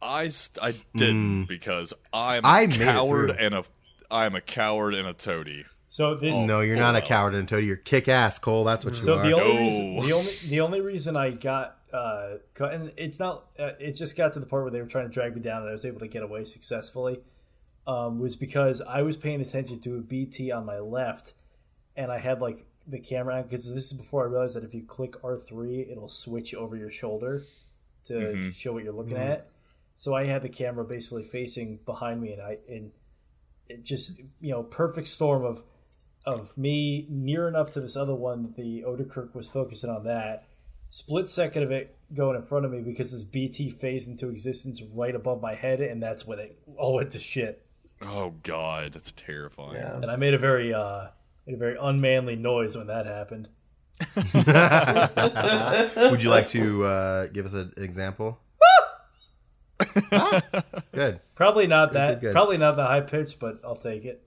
I, 0.03 0.29
st- 0.29 0.63
I 0.65 0.75
didn't 0.97 1.45
because 1.45 1.93
I'm 2.13 2.45
a 2.45 2.49
I 2.49 2.67
made 2.67 2.81
it 2.81 2.85
coward 2.85 3.31
and 3.39 3.55
a 3.55 3.65
I'm 4.11 4.35
a 4.35 4.41
coward 4.41 4.95
and 4.95 5.07
a 5.07 5.13
toady. 5.13 5.67
So 5.89 6.15
this 6.15 6.37
No, 6.37 6.61
you're 6.61 6.77
Oh, 6.77 6.81
not 6.81 6.95
a 6.95 7.01
well. 7.01 7.07
coward 7.09 7.49
toady. 7.49 7.67
you're 7.67 7.77
kick 7.77 8.09
ass, 8.09 8.39
Cole. 8.39 8.65
That's 8.65 8.85
what 8.85 8.95
you 8.97 9.03
So 9.03 9.19
are. 9.19 9.23
the 9.27 9.33
only 9.35 9.55
No. 9.55 9.61
reason, 9.61 9.97
the 10.07 10.13
only 10.13 10.33
the 10.49 10.61
only 10.61 10.81
reason 10.81 11.17
I 11.17 11.31
got 11.31 11.77
uh, 11.93 12.39
and 12.59 12.93
it's 12.97 13.19
not, 13.19 13.47
uh, 13.59 13.73
it 13.79 13.93
just 13.93 14.17
got 14.17 14.33
to 14.35 14.41
the 14.41 14.47
part 14.47 14.63
where 14.63 14.71
they 14.71 14.81
were 14.81 14.89
trying 14.89 15.07
to 15.07 15.11
drag 15.11 15.35
me 15.35 15.43
down, 15.43 15.63
and 15.63 15.71
I 15.71 15.73
was 15.73 15.85
able 15.85 16.01
to 16.01 16.09
get 16.09 16.23
away 16.23 16.45
successfully. 16.45 17.21
Um, 17.87 18.19
was 18.19 18.37
because 18.37 18.81
I 18.83 19.03
was 19.03 19.17
paying 19.17 19.41
attention 19.41 19.81
to 19.81 19.97
a 19.97 20.01
BT 20.01 20.53
on 20.53 20.67
my 20.67 20.79
left, 20.79 21.33
and 21.97 22.13
I 22.13 22.19
had 22.19 22.41
like 22.41 22.67
the 22.87 23.01
camera 23.01 23.43
because 23.43 23.73
this 23.73 23.87
is 23.87 23.93
before 23.93 24.25
I 24.25 24.31
realized 24.31 24.55
that 24.57 24.65
if 24.65 24.75
you 24.75 24.83
click 24.83 25.15
R 25.25 25.39
three, 25.39 25.87
it'll 25.91 26.09
switch 26.09 26.55
over 26.55 26.77
your 26.77 26.91
shoulder 26.91 27.43
to 28.05 28.53
show 28.53 28.73
what 28.75 28.85
you're 28.85 28.93
looking 28.93 29.17
at. 29.31 29.49
So 29.97 30.15
I 30.15 30.25
had 30.25 30.43
the 30.43 30.49
camera 30.49 30.85
basically 30.85 31.23
facing 31.23 31.81
behind 31.85 32.21
me, 32.21 32.33
and 32.33 32.43
I 32.43 32.59
and 32.69 32.93
it 33.69 33.85
just 33.85 34.19
you 34.41 34.51
know 34.53 34.63
perfect 34.63 35.07
storm 35.07 35.45
of 35.45 35.65
of 36.27 36.57
me 36.57 37.07
near 37.09 37.49
enough 37.49 37.71
to 37.73 37.81
this 37.81 37.97
other 37.97 38.15
one 38.15 38.43
that 38.43 38.57
the 38.57 38.83
Odradek 38.87 39.35
was 39.35 39.49
focusing 39.49 39.91
on 39.91 40.05
that, 40.05 40.47
split 40.91 41.29
second 41.29 41.63
of 41.63 41.71
it 41.71 41.97
going 42.15 42.37
in 42.37 42.43
front 42.43 42.65
of 42.65 42.73
me 42.73 42.81
because 42.81 43.13
this 43.13 43.25
BT 43.25 43.71
phased 43.71 44.09
into 44.09 44.29
existence 44.29 44.83
right 44.83 45.15
above 45.15 45.41
my 45.41 45.55
head, 45.55 45.81
and 45.81 46.03
that's 46.03 46.27
when 46.27 46.39
it 46.39 46.59
all 46.77 46.95
went 46.95 47.11
to 47.11 47.19
shit. 47.19 47.65
Oh 48.03 48.35
God, 48.43 48.93
that's 48.93 49.13
terrifying. 49.13 49.77
Yeah. 49.77 49.97
And 49.97 50.11
I 50.11 50.17
made 50.17 50.35
a 50.35 50.39
very 50.39 50.73
uh, 50.73 51.09
made 51.47 51.55
a 51.55 51.59
very 51.59 51.77
unmanly 51.81 52.37
noise 52.37 52.77
when 52.77 52.87
that 52.89 53.07
happened. 53.07 53.49
Would 56.11 56.23
you 56.23 56.31
like 56.31 56.49
to 56.49 56.85
uh, 56.85 57.27
give 57.27 57.47
us 57.47 57.55
an 57.55 57.73
example? 57.77 58.39
Ah, 60.13 60.41
good. 60.93 61.19
Probably 61.35 61.67
not 61.67 61.95
that. 61.95 62.21
good, 62.21 62.29
good. 62.29 62.33
Probably 62.33 62.59
not 62.59 62.77
that 62.77 62.87
high 62.87 63.01
pitch, 63.01 63.39
but 63.41 63.59
I'll 63.65 63.75
take 63.75 64.05
it. 64.05 64.23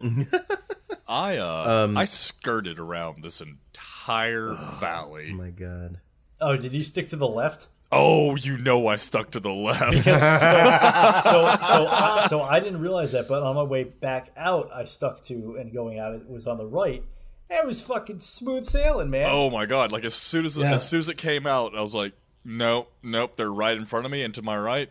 I 1.08 1.36
uh, 1.38 1.84
Um, 1.86 1.96
I 1.96 2.04
skirted 2.04 2.78
around 2.78 3.22
this 3.22 3.40
entire 3.40 4.50
Oh 4.52 4.78
valley. 4.80 5.30
Oh 5.32 5.36
my 5.36 5.50
god. 5.50 5.98
Oh, 6.40 6.56
did 6.56 6.72
you 6.72 6.80
stick 6.80 7.08
to 7.08 7.16
the 7.16 7.28
left? 7.28 7.68
Oh, 7.92 8.36
you 8.36 8.56
know 8.56 8.86
I 8.86 8.96
stuck 8.96 9.32
to 9.32 9.40
the 9.40 9.52
left. 9.52 10.06
So, 10.06 10.10
so, 10.12 11.86
I, 11.90 12.26
so 12.28 12.42
I 12.42 12.60
didn't 12.60 12.80
realize 12.80 13.12
that, 13.12 13.28
but 13.28 13.42
on 13.42 13.54
my 13.56 13.62
way 13.62 13.84
back 13.84 14.30
out, 14.36 14.70
I 14.72 14.84
stuck 14.84 15.22
to 15.24 15.56
and 15.58 15.72
going 15.72 15.98
out. 15.98 16.14
It 16.14 16.28
was 16.30 16.46
on 16.46 16.56
the 16.58 16.66
right. 16.66 17.04
It 17.50 17.66
was 17.66 17.82
fucking 17.82 18.20
smooth 18.20 18.64
sailing, 18.64 19.10
man. 19.10 19.26
oh 19.28 19.50
my 19.50 19.66
god! 19.66 19.90
Like 19.90 20.04
as 20.04 20.14
soon 20.14 20.44
as 20.44 20.56
Yeah. 20.56 20.72
as 20.74 20.88
soon 20.88 21.00
as 21.00 21.08
it 21.08 21.16
came 21.16 21.46
out, 21.48 21.76
I 21.76 21.82
was 21.82 21.94
like, 21.94 22.12
nope, 22.44 22.92
nope. 23.02 23.36
They're 23.36 23.52
right 23.52 23.76
in 23.76 23.84
front 23.86 24.06
of 24.06 24.12
me, 24.12 24.22
and 24.22 24.32
to 24.34 24.42
my 24.42 24.56
right, 24.56 24.88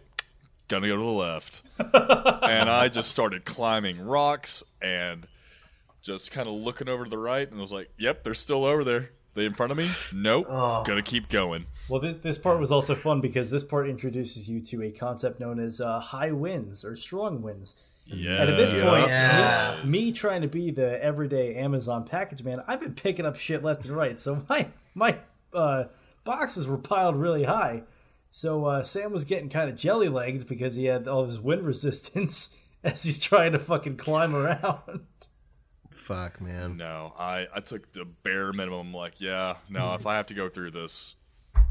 gonna 0.69 0.88
go 0.88 0.95
to 0.95 1.01
the 1.01 1.07
left. 1.07 1.64
and 1.80 2.69
I 2.69 2.88
just 2.88 3.11
started 3.11 3.43
climbing 3.45 3.99
rocks 4.06 4.64
and 4.81 5.27
just 6.01 6.31
kind 6.31 6.48
of 6.48 6.53
looking 6.56 6.88
over 6.88 7.03
to 7.03 7.09
the 7.09 7.17
right, 7.17 7.48
and 7.49 7.57
I 7.57 7.61
was 7.61 7.73
like, 7.73 7.89
yep, 7.98 8.23
they're 8.23 8.33
still 8.33 8.64
over 8.64 8.83
there. 8.83 9.09
They 9.35 9.45
in 9.45 9.53
front 9.53 9.72
of 9.72 9.77
me? 9.77 9.89
Nope. 10.14 10.48
Oh. 10.49 10.83
Gonna 10.83 11.01
keep 11.03 11.30
going. 11.30 11.65
Well, 11.89 11.99
this, 11.99 12.15
this 12.22 12.38
part 12.38 12.59
was 12.59 12.72
also 12.72 12.95
fun 12.95 13.22
because 13.22 13.51
this 13.51 13.64
part 13.64 13.88
introduces 13.89 14.49
you 14.49 14.59
to 14.61 14.83
a 14.83 14.91
concept 14.91 15.39
known 15.39 15.59
as 15.59 15.80
uh, 15.81 15.99
high 15.99 16.31
winds 16.31 16.83
or 16.85 16.95
strong 16.95 17.41
winds. 17.41 17.75
Yeah. 18.06 18.41
And 18.41 18.49
at 18.49 18.57
this 18.57 18.72
point, 18.72 19.07
Yeah. 19.07 19.81
me, 19.83 19.89
me 20.07 20.11
trying 20.11 20.41
to 20.41 20.48
be 20.48 20.72
the 20.72 21.01
everyday 21.03 21.56
Amazon 21.56 22.06
package 22.06 22.43
man, 22.43 22.64
I've 22.67 22.80
been 22.81 22.95
picking 22.95 23.25
up 23.25 23.35
shit 23.35 23.64
left 23.64 23.85
and 23.85 23.95
right. 23.95 24.19
So 24.19 24.43
my 24.49 24.67
my 24.95 25.15
uh, 25.53 25.85
boxes 26.23 26.67
were 26.67 26.77
piled 26.77 27.15
really 27.15 27.43
high. 27.43 27.83
So 28.30 28.66
uh, 28.66 28.83
Sam 28.83 29.11
was 29.11 29.25
getting 29.25 29.49
kind 29.49 29.69
of 29.69 29.75
jelly 29.75 30.09
legged 30.09 30.48
because 30.48 30.75
he 30.75 30.85
had 30.85 31.08
all 31.08 31.25
this 31.25 31.40
wind 31.40 31.61
resistance 31.66 32.64
as 32.83 33.03
he's 33.03 33.19
trying 33.19 33.53
to 33.53 33.59
fucking 33.59 33.98
climb 33.98 34.35
around. 34.35 35.01
Fuck, 35.91 36.41
man. 36.41 36.77
No, 36.77 37.14
I, 37.19 37.48
I 37.53 37.59
took 37.59 37.91
the 37.91 38.06
bare 38.24 38.51
minimum. 38.51 38.93
Like, 38.93 39.22
yeah, 39.22 39.56
no, 39.69 39.93
if 39.93 40.08
I 40.08 40.16
have 40.17 40.25
to 40.27 40.33
go 40.33 40.49
through 40.49 40.72
this, 40.72 41.17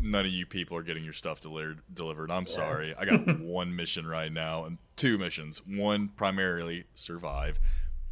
none 0.00 0.24
of 0.24 0.30
you 0.30 0.46
people 0.46 0.76
are 0.76 0.82
getting 0.82 1.02
your 1.02 1.12
stuff 1.12 1.40
delivered. 1.40 1.80
Delivered. 1.92 2.30
I'm 2.30 2.46
sorry. 2.46 2.94
I 2.98 3.04
got 3.04 3.40
one 3.40 3.74
mission 3.74 4.06
right 4.06 4.32
now 4.32 4.64
and 4.64 4.78
two 4.94 5.18
missions. 5.18 5.60
One 5.66 6.08
primarily 6.08 6.84
survive. 6.94 7.58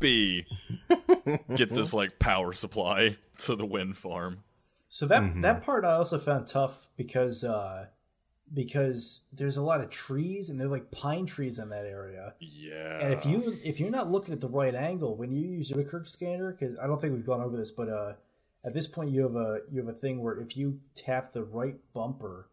B 0.00 0.46
get 1.54 1.70
this 1.70 1.94
like 1.94 2.18
power 2.18 2.52
supply 2.52 3.16
to 3.38 3.54
the 3.54 3.66
wind 3.66 3.96
farm. 3.96 4.42
So 4.88 5.06
that 5.06 5.42
that 5.42 5.62
part 5.62 5.84
I 5.84 5.92
also 5.92 6.18
found 6.18 6.46
tough 6.46 6.88
because 6.96 7.44
uh, 7.44 7.86
because 8.52 9.22
there's 9.32 9.56
a 9.56 9.62
lot 9.62 9.80
of 9.80 9.90
trees 9.90 10.48
and 10.48 10.60
they're 10.60 10.68
like 10.68 10.90
pine 10.90 11.26
trees 11.26 11.58
in 11.58 11.68
that 11.70 11.84
area. 11.84 12.34
Yeah. 12.40 13.00
And 13.00 13.12
if 13.12 13.26
you 13.26 13.58
if 13.64 13.80
you're 13.80 13.90
not 13.90 14.10
looking 14.10 14.32
at 14.32 14.40
the 14.40 14.48
right 14.48 14.74
angle 14.74 15.16
when 15.16 15.32
you 15.32 15.42
use 15.48 15.70
your 15.70 15.84
Kirk 15.84 16.06
scanner, 16.06 16.52
because 16.52 16.78
I 16.78 16.86
don't 16.86 17.00
think 17.00 17.12
we've 17.12 17.26
gone 17.26 17.40
over 17.40 17.56
this, 17.56 17.70
but 17.70 17.88
uh, 17.88 18.12
at 18.64 18.74
this 18.74 18.86
point 18.86 19.10
you 19.10 19.22
have 19.22 19.36
a 19.36 19.60
you 19.70 19.80
have 19.80 19.88
a 19.88 19.98
thing 19.98 20.22
where 20.22 20.38
if 20.38 20.56
you 20.56 20.80
tap 20.94 21.32
the 21.32 21.42
right 21.42 21.76
bumper, 21.92 22.48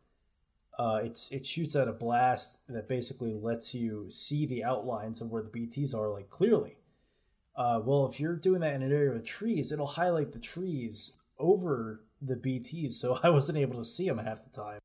uh, 0.79 1.01
it's 1.03 1.31
it 1.31 1.45
shoots 1.45 1.75
out 1.75 1.87
a 1.87 1.93
blast 1.93 2.67
that 2.67 2.87
basically 2.87 3.33
lets 3.33 3.75
you 3.75 4.09
see 4.09 4.45
the 4.45 4.63
outlines 4.63 5.21
of 5.21 5.29
where 5.29 5.43
the 5.43 5.49
BTs 5.49 5.93
are 5.93 6.09
like 6.09 6.29
clearly. 6.29 6.77
Uh, 7.55 7.79
well, 7.83 8.07
if 8.07 8.19
you're 8.19 8.35
doing 8.35 8.61
that 8.61 8.73
in 8.73 8.81
an 8.81 8.91
area 8.91 9.11
with 9.11 9.25
trees, 9.25 9.71
it'll 9.71 9.85
highlight 9.85 10.31
the 10.31 10.39
trees 10.39 11.13
over 11.37 12.01
the 12.19 12.35
BTs, 12.35 12.93
so 12.93 13.19
I 13.23 13.29
wasn't 13.29 13.59
able 13.59 13.77
to 13.77 13.85
see 13.85 14.07
them 14.07 14.17
half 14.17 14.43
the 14.43 14.49
time. 14.49 14.79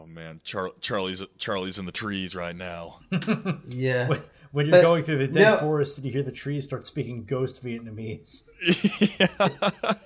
Oh 0.00 0.06
man, 0.06 0.40
Char- 0.44 0.72
Charlie's 0.80 1.24
Charlie's 1.38 1.78
in 1.78 1.86
the 1.86 1.92
trees 1.92 2.34
right 2.34 2.56
now. 2.56 3.00
Yeah. 3.68 4.08
When 4.52 4.66
you're 4.66 4.72
But- 4.72 4.82
going 4.82 5.02
through 5.04 5.18
the 5.18 5.28
dead 5.28 5.42
no. 5.52 5.56
forest 5.58 5.98
and 5.98 6.06
you 6.06 6.12
hear 6.12 6.22
the 6.24 6.32
trees 6.32 6.64
start 6.64 6.86
speaking 6.86 7.24
ghost 7.24 7.64
Vietnamese. 7.64 8.42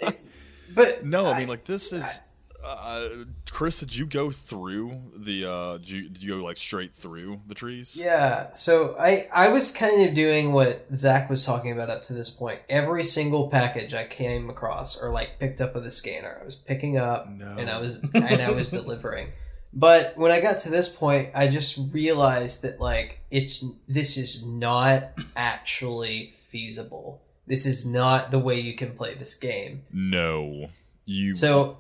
yeah. 0.05 0.11
But 0.75 1.05
No, 1.05 1.27
I 1.27 1.39
mean 1.39 1.49
like 1.49 1.65
this 1.65 1.93
is. 1.93 2.21
Uh, 2.67 3.09
Chris, 3.51 3.79
did 3.81 3.95
you 3.95 4.07
go 4.07 4.31
through 4.31 4.99
the? 5.19 5.45
Uh, 5.49 5.77
did, 5.79 5.91
you, 5.91 6.09
did 6.09 6.23
you 6.23 6.39
go 6.39 6.45
like 6.45 6.57
straight 6.57 6.93
through 6.95 7.41
the 7.47 7.55
trees? 7.55 8.01
Yeah, 8.03 8.51
so 8.53 8.97
I 8.99 9.29
I 9.33 9.49
was 9.51 9.71
kind 9.71 10.09
of 10.09 10.15
doing 10.15 10.53
what 10.53 10.87
Zach 10.97 11.29
was 11.31 11.45
talking 11.45 11.71
about 11.73 11.91
up 11.91 12.05
to 12.05 12.15
this 12.15 12.31
point. 12.31 12.61
Every 12.71 13.03
single 13.05 13.49
package 13.49 13.93
I 13.95 14.05
came 14.07 14.49
across 14.51 15.01
or 15.01 15.11
like 15.13 15.39
picked 15.39 15.61
up 15.61 15.75
with 15.75 15.87
a 15.87 15.91
scanner, 15.91 16.39
I 16.41 16.45
was 16.45 16.57
picking 16.57 16.97
up 16.97 17.29
No. 17.31 17.55
and 17.59 17.69
I 17.71 17.79
was 17.79 17.99
and 18.15 18.43
I 18.43 18.51
was 18.51 18.71
delivering. 18.71 19.29
But 19.77 20.17
when 20.17 20.31
I 20.31 20.41
got 20.41 20.59
to 20.61 20.71
this 20.71 20.89
point, 20.89 21.31
I 21.35 21.49
just 21.49 21.79
realized 21.91 22.63
that 22.63 22.81
like 22.81 23.21
it's 23.31 23.65
this 23.89 24.17
is 24.17 24.47
not 24.47 25.11
actually 25.37 26.35
feasible. 26.49 27.21
This 27.47 27.67
is 27.67 27.85
not 27.85 28.31
the 28.31 28.39
way 28.39 28.61
you 28.61 28.75
can 28.77 28.93
play 28.97 29.15
this 29.15 29.35
game. 29.35 29.83
No, 29.93 30.69
you. 31.05 31.33
So, 31.33 31.79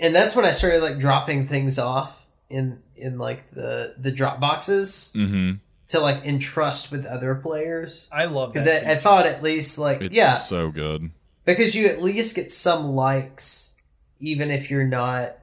and 0.00 0.14
that's 0.14 0.34
when 0.36 0.44
I 0.44 0.52
started 0.52 0.82
like 0.82 0.98
dropping 0.98 1.48
things 1.48 1.78
off 1.78 2.24
in 2.48 2.80
in 2.96 3.18
like 3.18 3.50
the 3.52 3.94
the 3.98 4.12
drop 4.12 4.38
boxes 4.40 5.12
hmm 5.16 5.52
to 5.88 6.00
like 6.00 6.24
entrust 6.24 6.90
with 6.90 7.04
other 7.04 7.34
players 7.34 8.08
I 8.12 8.24
love 8.26 8.52
because. 8.52 8.68
I, 8.68 8.92
I 8.92 8.94
thought 8.94 9.26
at 9.26 9.42
least 9.42 9.78
like 9.78 10.00
It's 10.00 10.14
yeah 10.14 10.34
so 10.34 10.70
good. 10.70 11.10
because 11.44 11.74
you 11.74 11.86
at 11.88 12.00
least 12.00 12.36
get 12.36 12.50
some 12.50 12.84
likes 12.90 13.76
even 14.20 14.50
if 14.50 14.70
you're 14.70 14.86
not 14.86 15.36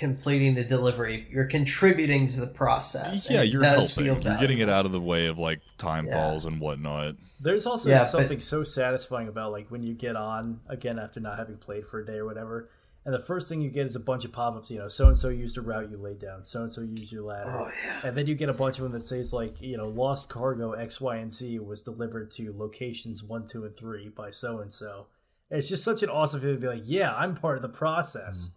completing 0.00 0.54
the 0.54 0.64
delivery 0.64 1.26
you're 1.30 1.44
contributing 1.44 2.26
to 2.26 2.40
the 2.40 2.46
process 2.46 3.30
Yeah, 3.30 3.42
you're 3.42 3.62
helping. 3.62 3.88
feel 3.88 4.04
You're 4.20 4.38
getting 4.38 4.58
it 4.58 4.68
out 4.70 4.86
of 4.86 4.92
the 4.92 5.00
way 5.00 5.26
of 5.26 5.38
like 5.38 5.60
time 5.76 6.06
Yeah. 6.06 6.14
falls 6.14 6.46
and 6.46 6.58
whatnot. 6.58 7.16
There's 7.38 7.66
also 7.66 7.90
Yeah, 7.90 7.98
but- 8.00 8.08
something 8.08 8.40
so 8.40 8.64
satisfying 8.64 9.28
about 9.28 9.52
like 9.52 9.70
when 9.70 9.82
you 9.82 9.92
get 9.94 10.16
on 10.16 10.60
again 10.68 10.98
after 10.98 11.20
not 11.20 11.38
having 11.38 11.58
played 11.58 11.86
for 11.86 12.00
a 12.00 12.06
day 12.06 12.16
or 12.16 12.24
whatever, 12.24 12.70
and 13.04 13.14
the 13.14 13.18
first 13.18 13.48
thing 13.48 13.60
you 13.62 13.70
get 13.70 13.86
is 13.86 13.94
a 13.96 14.00
bunch 14.00 14.24
of 14.24 14.32
pop-ups. 14.32 14.70
You 14.70 14.78
know, 14.78 14.88
so 14.88 15.06
and 15.06 15.16
so 15.16 15.28
used 15.28 15.56
a 15.58 15.60
route 15.62 15.90
you 15.90 15.96
laid 15.98 16.18
down. 16.18 16.44
So 16.44 16.62
and 16.62 16.72
so 16.72 16.80
used 16.80 17.12
your 17.12 17.22
ladder. 17.22 17.50
Oh, 17.50 17.70
yeah. 17.84 18.00
And 18.04 18.16
then 18.16 18.26
you 18.26 18.34
get 18.34 18.48
a 18.48 18.54
bunch 18.54 18.78
of 18.78 18.84
them 18.84 18.92
that 18.92 19.00
says 19.00 19.32
like 19.34 19.60
you 19.60 19.76
know 19.76 19.88
lost 19.88 20.28
cargo 20.30 20.72
X 20.72 20.98
Y 21.00 21.16
and 21.16 21.30
Z 21.32 21.58
was 21.60 21.82
delivered 21.82 22.30
to 22.32 22.54
locations 22.56 23.22
one 23.22 23.46
two 23.46 23.64
and 23.66 23.76
three 23.76 24.08
by 24.08 24.30
so 24.30 24.60
and 24.60 24.72
so. 24.72 25.06
It's 25.50 25.68
just 25.68 25.82
such 25.84 26.02
an 26.02 26.08
awesome 26.10 26.40
feeling 26.40 26.56
to 26.56 26.60
be 26.60 26.68
like, 26.68 26.82
yeah, 26.86 27.12
I'm 27.14 27.34
part 27.34 27.56
of 27.56 27.62
the 27.62 27.68
process. 27.68 28.48
Mm-hmm. 28.48 28.54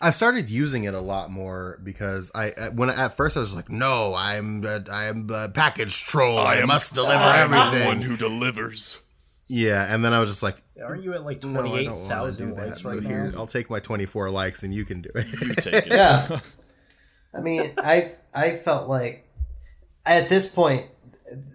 I've 0.00 0.14
started 0.14 0.48
using 0.48 0.84
it 0.84 0.94
a 0.94 1.00
lot 1.00 1.30
more 1.30 1.80
because 1.82 2.30
I 2.34 2.52
I- 2.60 2.68
when 2.70 2.90
at 2.90 3.16
first 3.16 3.36
I 3.36 3.40
was 3.40 3.54
like, 3.54 3.70
no, 3.70 4.14
I'm 4.16 4.64
uh, 4.66 4.80
I'm 4.92 5.26
the 5.26 5.50
package 5.54 6.04
troll. 6.04 6.38
I, 6.38 6.64
must 6.64 6.94
deliver 6.94 7.14
I'm 7.22 7.52
everything. 7.52 7.86
one 7.86 8.02
who 8.02 8.16
delivers. 8.16 9.02
yeah, 9.48 9.92
and 9.92 10.04
then 10.04 10.12
I 10.12 10.20
was 10.20 10.28
just 10.30 10.42
like, 10.42 10.56
Aren't 10.82 11.02
you 11.02 11.14
at 11.14 11.24
like 11.24 11.42
no, 11.42 11.50
I 11.50 11.52
twenty 11.62 11.78
eight 11.80 11.84
don't 11.86 11.94
want 11.94 12.02
to 12.02 12.08
do 12.08 12.14
thousand 12.14 12.54
that. 12.56 12.66
likes 12.68 12.82
So 12.82 12.92
right 12.94 13.02
here, 13.02 13.30
now? 13.32 13.38
I'll 13.38 13.46
take 13.46 13.68
my 13.70 13.80
24 13.80 14.30
likes 14.30 14.62
and 14.62 14.72
you 14.74 14.84
can 14.84 15.00
do 15.02 15.10
it. 15.14 15.26
You 15.40 15.54
take 15.54 15.74
it. 15.86 15.92
yeah 15.92 16.38
i 17.34 17.40
mean 17.40 17.72
i 17.78 18.10
i 18.34 18.52
felt 18.54 18.88
like 18.88 19.28
at 20.06 20.28
this 20.30 20.46
point 20.46 20.86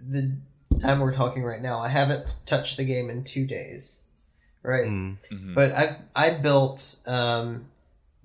the 0.08 0.36
time 0.78 1.00
we're 1.00 1.12
talking 1.12 1.42
right 1.42 1.60
now 1.60 1.80
i 1.80 1.88
haven't 1.88 2.24
touched 2.46 2.76
the 2.76 2.84
game 2.84 3.10
in 3.10 3.24
two 3.24 3.44
days 3.44 4.02
right 4.62 4.88
but 5.54 5.72
i've 5.72 5.96
i 6.14 6.30
built 6.30 6.96
um 7.08 7.66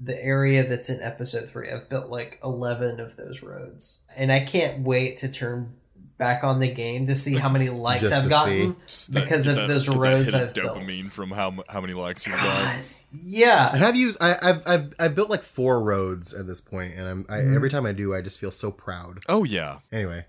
the 0.02 0.22
area 0.24 0.68
that's 0.68 0.90
in 0.90 1.02
episode 1.02 1.50
three 1.50 1.70
i've 1.70 1.90
built 1.90 2.10
like 2.10 2.40
11 2.44 3.00
of 3.00 3.16
those 3.18 3.42
roads 3.44 4.02
and 4.16 4.32
i 4.32 4.40
can't 4.40 4.82
wait 4.82 5.18
to 5.18 5.28
turn 5.30 5.74
back 6.18 6.44
on 6.44 6.60
the 6.60 6.68
game 6.70 7.06
to 7.06 7.16
see 7.16 7.36
how 7.36 7.50
many 7.50 7.70
likes 7.88 8.12
i've 8.12 8.30
gotten 8.30 8.76
Just 8.86 9.14
that- 9.14 9.24
because 9.24 9.46
get 9.46 9.52
of 9.52 9.62
that- 9.62 9.68
those 9.68 9.86
get 9.88 9.94
that 9.96 10.00
roads 10.02 10.34
hit 10.34 10.42
i've 10.42 10.54
built 10.54 10.78
dopamine 10.78 11.12
from 11.12 11.32
how 11.32 11.54
how 11.70 11.82
many 11.82 11.94
likes 11.94 12.26
you've 12.28 12.36
got. 12.38 12.78
Yeah 13.24 13.76
have 13.76 13.96
you? 13.96 14.14
I, 14.22 14.36
I've 14.40 14.64
I've 14.68 14.94
I've 15.00 15.16
built 15.16 15.32
like 15.32 15.42
four 15.42 15.82
roads 15.84 16.32
at 16.32 16.46
this 16.46 16.62
point, 16.62 16.94
and 16.96 17.08
I'm 17.08 17.26
I, 17.28 17.40
Mm-hmm. 17.40 17.56
every 17.56 17.72
time 17.72 17.88
I 17.88 17.92
do, 17.92 18.14
I 18.14 18.22
just 18.22 18.38
feel 18.40 18.52
so 18.52 18.70
proud. 18.70 19.18
Oh 19.28 19.44
yeah. 19.44 19.80
Anyway, 19.92 20.26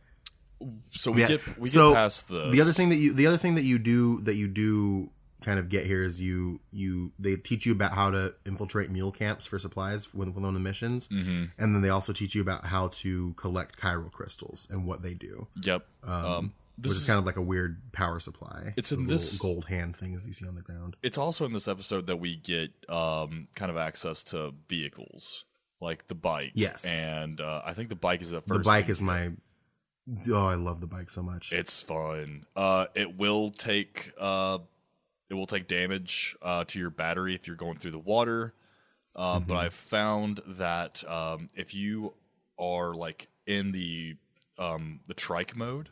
So 0.93 1.11
we 1.13 1.21
Yeah. 1.21 1.29
get 1.29 1.59
we 1.59 1.69
So, 1.69 1.91
get 1.91 1.97
past 1.97 2.29
the 2.29 2.49
the 2.51 2.61
other 2.63 2.73
thing 2.73 2.89
that 2.89 2.97
you 2.97 3.13
the 3.13 3.27
other 3.27 3.37
thing 3.37 3.55
that 3.57 3.65
you 3.65 3.79
do 3.79 4.23
that 4.23 4.37
you 4.37 4.49
do 4.49 5.11
kind 5.41 5.59
of 5.59 5.69
get 5.69 5.87
here 5.87 6.03
is 6.03 6.21
you 6.21 6.61
you 6.71 7.13
they 7.19 7.37
teach 7.37 7.67
you 7.67 7.73
about 7.73 7.93
how 7.93 8.11
to 8.11 8.35
infiltrate 8.47 8.91
mule 8.91 9.13
camps 9.13 9.47
for 9.47 9.59
supplies 9.59 10.15
when 10.15 10.33
when 10.35 10.45
on 10.45 10.55
the 10.55 10.61
missions, 10.61 11.09
mm-hmm. 11.09 11.45
and 11.59 11.75
then 11.75 11.83
they 11.83 11.89
also 11.89 12.13
teach 12.13 12.35
you 12.35 12.43
about 12.43 12.67
how 12.67 12.89
to 12.89 13.33
collect 13.35 13.79
chiral 13.81 14.11
crystals 14.13 14.67
and 14.71 14.87
what 14.87 15.03
they 15.03 15.15
do. 15.15 15.47
Yep. 15.63 15.87
Um, 16.05 16.53
This 16.79 16.93
which 16.93 16.99
is 16.99 17.07
kind 17.07 17.19
of 17.19 17.27
like 17.27 17.37
a 17.37 17.43
weird 17.43 17.93
power 17.93 18.19
supply. 18.21 18.73
It's 18.77 18.91
in 18.93 19.07
this- 19.07 19.39
gold 19.39 19.67
hand 19.67 19.97
thing 19.97 20.15
as 20.15 20.27
you 20.27 20.33
see 20.33 20.47
on 20.47 20.55
the 20.55 20.63
ground. 20.63 20.97
It's 21.03 21.19
also 21.19 21.45
in 21.45 21.53
this 21.53 21.69
episode 21.69 22.07
that 22.07 22.17
we 22.17 22.37
get 22.37 22.71
um, 22.89 23.49
kind 23.55 23.71
of 23.71 23.77
access 23.77 24.25
to 24.25 24.55
vehicles, 24.69 25.45
like 25.81 26.07
the 26.07 26.15
bike. 26.15 26.53
Yes. 26.55 26.85
and 26.87 27.39
uh, 27.41 27.61
I 27.67 27.75
think 27.75 27.89
the 27.91 27.97
bike 27.97 28.23
is 28.23 28.31
the 28.31 28.41
The 28.41 28.55
first. 28.55 28.65
bike 28.65 28.85
thing- 28.87 28.93
is 28.93 29.03
my. 29.03 29.31
Oh, 30.29 30.47
I 30.47 30.55
love 30.57 30.81
the 30.81 30.87
bike 30.89 31.09
so 31.11 31.23
much. 31.23 31.53
It's 31.53 31.83
fun. 31.83 32.45
Uh, 32.57 32.87
it 32.95 33.17
will 33.17 33.51
take 33.51 34.13
uh, 34.19 34.59
it 35.31 35.35
will 35.35 35.47
take 35.47 35.69
damage 35.69 36.37
uh, 36.43 36.65
to 36.65 36.79
your 36.79 36.91
battery 36.91 37.35
if 37.35 37.47
you're 37.47 37.57
going 37.57 37.77
through 37.79 37.93
the 37.93 37.99
water. 37.99 38.53
Uh, 39.15 39.41
But 39.41 39.55
I've 39.57 39.75
found 39.75 40.41
that 40.47 41.03
um, 41.09 41.49
if 41.55 41.75
you 41.75 42.15
are 42.59 42.93
like 42.93 43.29
in 43.47 43.73
the 43.73 44.17
um, 44.59 45.01
the 45.09 45.15
trike 45.15 45.57
mode 45.57 45.89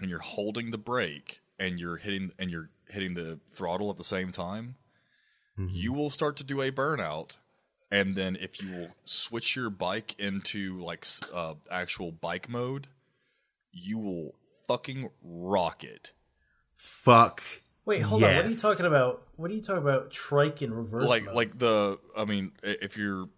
and 0.00 0.10
you're 0.10 0.18
holding 0.18 0.70
the 0.70 0.78
brake 0.78 1.40
and 1.58 1.78
you're 1.80 1.96
hitting 1.96 2.30
and 2.38 2.50
you're 2.50 2.70
hitting 2.88 3.14
the 3.14 3.40
throttle 3.48 3.90
at 3.90 3.96
the 3.96 4.04
same 4.04 4.30
time, 4.32 4.76
you 5.56 5.92
will 5.92 6.10
start 6.10 6.36
to 6.36 6.44
do 6.44 6.60
a 6.60 6.70
burnout. 6.70 7.36
And 7.90 8.16
then 8.16 8.36
if 8.40 8.62
you 8.62 8.74
will 8.74 8.88
switch 9.04 9.54
your 9.54 9.68
bike 9.70 10.18
into 10.18 10.78
like 10.78 11.04
uh, 11.34 11.54
actual 11.70 12.10
bike 12.10 12.48
mode, 12.48 12.86
you 13.70 13.98
will 13.98 14.34
fucking 14.66 15.10
rock 15.22 15.84
it. 15.84 16.12
Fuck. 16.74 17.42
Wait, 17.84 18.00
hold 18.00 18.22
on. 18.22 18.34
What 18.34 18.46
are 18.46 18.50
you 18.50 18.56
talking 18.56 18.86
about? 18.86 19.22
What 19.36 19.50
are 19.50 19.54
you 19.54 19.60
talking 19.60 19.82
about? 19.82 20.10
Trike 20.10 20.62
in 20.62 20.72
reverse. 20.72 21.08
like 21.08 21.24
mode? 21.24 21.34
like 21.34 21.58
the 21.58 21.98
I 22.16 22.24
mean 22.24 22.52
if 22.62 22.96
you're 22.96 23.28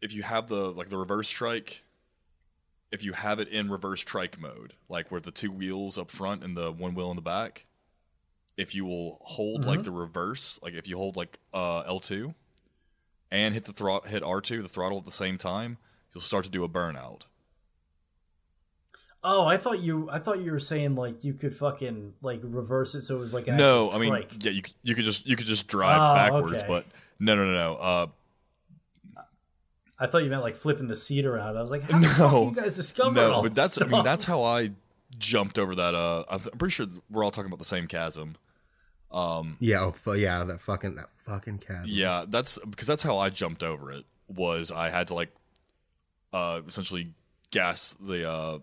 if 0.00 0.14
you 0.14 0.22
have 0.22 0.46
the 0.48 0.70
like 0.72 0.88
the 0.88 0.98
reverse 0.98 1.28
trike 1.28 1.82
if 2.90 3.04
you 3.04 3.12
have 3.12 3.40
it 3.40 3.48
in 3.48 3.68
reverse 3.68 4.02
trike 4.02 4.40
mode 4.40 4.74
like 4.88 5.10
where 5.10 5.20
the 5.20 5.30
two 5.32 5.50
wheels 5.50 5.98
up 5.98 6.10
front 6.10 6.42
and 6.44 6.56
the 6.56 6.70
one 6.72 6.94
wheel 6.94 7.10
in 7.10 7.16
the 7.16 7.22
back 7.22 7.64
if 8.56 8.74
you 8.74 8.84
will 8.84 9.18
hold 9.22 9.64
like 9.64 9.82
the 9.82 9.90
reverse 9.90 10.60
like 10.62 10.74
if 10.74 10.86
you 10.88 10.96
hold 10.96 11.16
like 11.16 11.38
uh 11.52 11.82
L2 11.84 12.34
and 13.30 13.52
hit 13.54 13.64
the 13.64 13.72
throttle 13.72 14.08
hit 14.08 14.22
R2 14.22 14.62
the 14.62 14.68
throttle 14.68 14.98
at 14.98 15.04
the 15.04 15.10
same 15.10 15.36
time 15.36 15.78
you'll 16.14 16.22
start 16.22 16.44
to 16.44 16.50
do 16.50 16.62
a 16.64 16.68
burnout 16.68 17.22
Oh, 19.24 19.46
I 19.46 19.56
thought 19.56 19.80
you. 19.80 20.08
I 20.10 20.18
thought 20.20 20.38
you 20.40 20.52
were 20.52 20.60
saying 20.60 20.94
like 20.94 21.24
you 21.24 21.34
could 21.34 21.52
fucking 21.54 22.14
like 22.22 22.40
reverse 22.44 22.94
it 22.94 23.02
so 23.02 23.16
it 23.16 23.18
was 23.20 23.34
like 23.34 23.48
an 23.48 23.56
no 23.56 23.86
actual 23.86 23.98
I 23.98 24.00
mean 24.02 24.10
trike. 24.12 24.44
yeah 24.44 24.50
you 24.52 24.62
c- 24.64 24.72
you 24.84 24.94
could 24.94 25.04
just 25.04 25.26
you 25.26 25.34
could 25.36 25.46
just 25.46 25.66
drive 25.68 26.00
Oh, 26.00 26.14
backwards 26.14 26.62
okay. 26.62 26.68
but 26.68 26.86
no 27.18 27.34
no 27.34 27.44
no 27.44 27.52
no 27.52 27.74
uh 27.76 28.06
I 29.98 30.06
thought 30.06 30.22
you 30.22 30.30
meant 30.30 30.42
like 30.42 30.54
flipping 30.54 30.86
the 30.86 30.94
seat 30.96 31.24
around. 31.26 31.56
I 31.56 31.60
was 31.60 31.70
like, 31.70 31.82
how 31.90 31.98
the 31.98 32.06
fuck 32.06 32.18
No. 32.32 32.44
you 32.50 32.54
guys 32.54 32.76
discovered 32.76 33.16
no, 33.16 33.32
all 33.32 33.42
but 33.42 33.54
this 33.54 33.74
that's 33.76 33.82
I 33.82 33.86
mean 33.86 34.04
that's 34.04 34.24
how 34.24 34.42
I 34.44 34.70
jumped 35.18 35.58
over 35.58 35.74
that. 35.74 35.94
Uh, 35.94 36.24
I'm 36.30 36.40
I'm 36.52 36.58
pretty 36.58 36.72
sure 36.72 36.86
we're 37.10 37.24
all 37.24 37.30
talking 37.32 37.48
about 37.50 37.58
the 37.58 37.64
same 37.64 37.86
chasm. 37.88 38.34
Um, 39.10 39.56
Yeah. 39.58 39.80
Oh, 39.80 39.90
fu- 39.92 40.12
yeah. 40.14 40.44
That 40.44 40.60
fucking 40.60 40.94
that 40.96 41.08
fucking 41.24 41.58
chasm. 41.58 41.86
Yeah, 41.86 42.24
that's 42.28 42.58
because 42.58 42.86
that's 42.86 43.02
how 43.02 43.18
I 43.18 43.30
jumped 43.30 43.62
over 43.64 43.90
it. 43.90 44.04
Was 44.28 44.70
I 44.70 44.90
had 44.90 45.08
to 45.08 45.14
like 45.14 45.30
uh 46.32 46.60
essentially 46.68 47.08
gas 47.50 47.94
the 47.94 48.28
uh 48.30 48.58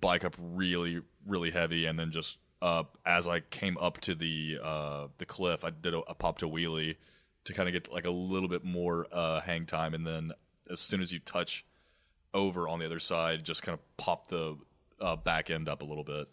bike 0.00 0.24
up 0.24 0.36
really 0.38 1.00
really 1.26 1.50
heavy 1.50 1.86
and 1.86 1.98
then 1.98 2.10
just 2.10 2.38
uh 2.62 2.84
as 3.04 3.28
I 3.28 3.40
came 3.40 3.76
up 3.78 3.98
to 4.02 4.14
the 4.14 4.58
uh 4.62 5.08
the 5.18 5.26
cliff 5.26 5.64
I 5.64 5.70
did 5.70 5.94
a, 5.94 6.02
popped 6.14 6.42
a 6.42 6.48
wheelie 6.48 6.96
to 7.44 7.52
kind 7.52 7.68
of 7.68 7.72
get 7.72 7.92
like 7.92 8.06
a 8.06 8.10
little 8.10 8.48
bit 8.48 8.64
more 8.64 9.06
uh 9.12 9.40
hang 9.40 9.66
time 9.66 9.94
and 9.94 10.06
then 10.06 10.32
as 10.70 10.80
soon 10.80 11.00
as 11.00 11.12
you 11.12 11.18
touch 11.20 11.64
over 12.34 12.68
on 12.68 12.78
the 12.78 12.86
other 12.86 13.00
side 13.00 13.44
just 13.44 13.62
kind 13.62 13.74
of 13.78 13.96
pop 13.96 14.28
the 14.28 14.56
uh, 15.00 15.16
back 15.16 15.50
end 15.50 15.68
up 15.68 15.82
a 15.82 15.84
little 15.84 16.04
bit. 16.04 16.28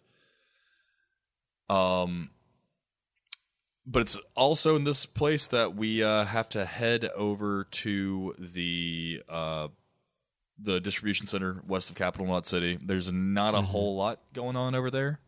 Um 1.70 2.30
but 3.86 4.02
it's 4.02 4.20
also 4.36 4.76
in 4.76 4.84
this 4.84 5.06
place 5.06 5.48
that 5.48 5.76
we 5.76 6.04
uh, 6.04 6.26
have 6.26 6.48
to 6.50 6.66
head 6.66 7.10
over 7.16 7.66
to 7.66 8.34
the 8.40 9.22
uh, 9.28 9.68
the 10.64 10.80
distribution 10.80 11.28
center 11.28 11.62
west 11.68 11.90
of 11.90 11.96
Capital 11.96 12.26
Knot 12.28 12.46
City. 12.46 12.78
There's 12.84 13.12
not 13.12 13.54
a 13.54 13.62
whole 13.62 13.96
lot 13.96 14.20
going 14.34 14.56
on 14.56 14.76
over 14.76 14.90
there, 14.90 15.20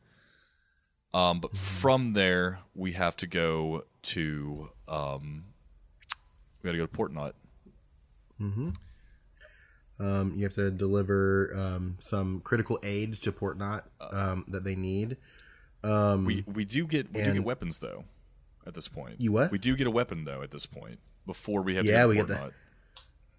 um, 1.13 1.39
but 1.39 1.55
from 1.57 2.13
there 2.13 2.59
we 2.73 2.93
have 2.93 3.15
to 3.17 3.27
go 3.27 3.83
to 4.03 4.69
um, 4.87 5.45
we 6.63 6.67
got 6.67 6.71
to 6.71 6.77
go 6.77 6.85
to 6.85 6.91
Port 6.91 7.13
Knot. 7.13 7.35
Um, 9.97 10.33
you 10.35 10.43
have 10.43 10.53
to 10.55 10.71
deliver 10.71 11.53
um, 11.55 11.95
some 11.99 12.41
critical 12.41 12.77
aid 12.83 13.13
to 13.21 13.31
Port 13.31 13.57
Knot 13.57 13.85
um, 14.11 14.43
that 14.49 14.63
they 14.63 14.75
need. 14.75 15.17
Um, 15.83 16.25
We 16.25 16.43
we 16.47 16.65
do 16.65 16.85
get 16.85 17.13
we 17.13 17.23
do 17.23 17.33
get 17.33 17.43
weapons 17.43 17.79
though. 17.79 18.05
At 18.67 18.73
this 18.73 18.87
point, 18.87 19.21
You 19.21 19.31
what? 19.31 19.51
We 19.51 19.59
do 19.59 19.75
get 19.75 19.85
a 19.85 19.91
weapon 19.91 20.23
though. 20.25 20.41
At 20.41 20.49
this 20.49 20.65
point, 20.65 20.97
before 21.27 21.61
we 21.61 21.75
have 21.75 21.85
Yeah, 21.85 22.01
to 22.01 22.07
we 22.07 22.15
go 22.15 22.21
to 22.23 22.27
get 22.27 22.37
Port 22.39 22.39
the- 22.39 22.45
Knot. 22.45 22.53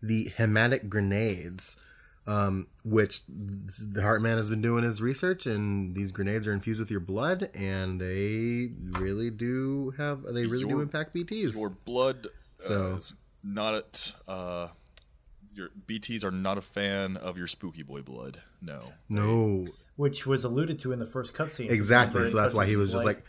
the 0.01 0.33
hematic 0.37 0.89
grenades, 0.89 1.79
um, 2.27 2.67
which 2.85 3.23
the 3.29 4.01
Heartman 4.03 4.37
has 4.37 4.51
been 4.51 4.63
doing 4.63 4.83
his 4.85 5.01
research, 5.01 5.47
and 5.47 5.95
these 5.95 6.11
grenades 6.13 6.47
are 6.47 6.53
infused 6.53 6.81
with 6.81 6.91
your 6.91 7.01
blood, 7.01 7.51
and 7.55 8.01
they 8.01 8.71
really 8.99 9.31
do 9.31 9.95
have 9.97 10.23
they 10.23 10.47
really 10.47 10.69
do 10.69 10.81
impact 10.81 11.15
BTs. 11.15 11.55
Your 11.59 11.71
blood 11.71 12.27
So- 12.59 12.93
uh, 12.93 12.97
is 12.97 13.15
not 13.45 13.75
at, 13.75 14.13
uh, 14.27 14.69
your 15.55 15.69
BTs 15.87 16.25
are 16.25 16.33
not 16.33 16.59
a 16.59 16.63
fan 16.63 17.17
of 17.17 17.39
your 17.39 17.47
spooky 17.47 17.83
boy 17.83 18.03
blood. 18.03 18.41
No. 18.61 18.83
no, 19.09 19.69
which 19.95 20.27
was 20.27 20.43
alluded 20.45 20.79
to 20.81 20.93
in 20.93 20.99
the 20.99 21.07
first 21.07 21.33
cutscene. 21.35 21.71
exactly. 21.71 22.29
So 22.29 22.37
that's 22.37 22.55
why 22.55 22.67
he 22.67 22.75
was 22.77 22.91
just 22.91 23.05
leg. 23.07 23.17
like, 23.17 23.25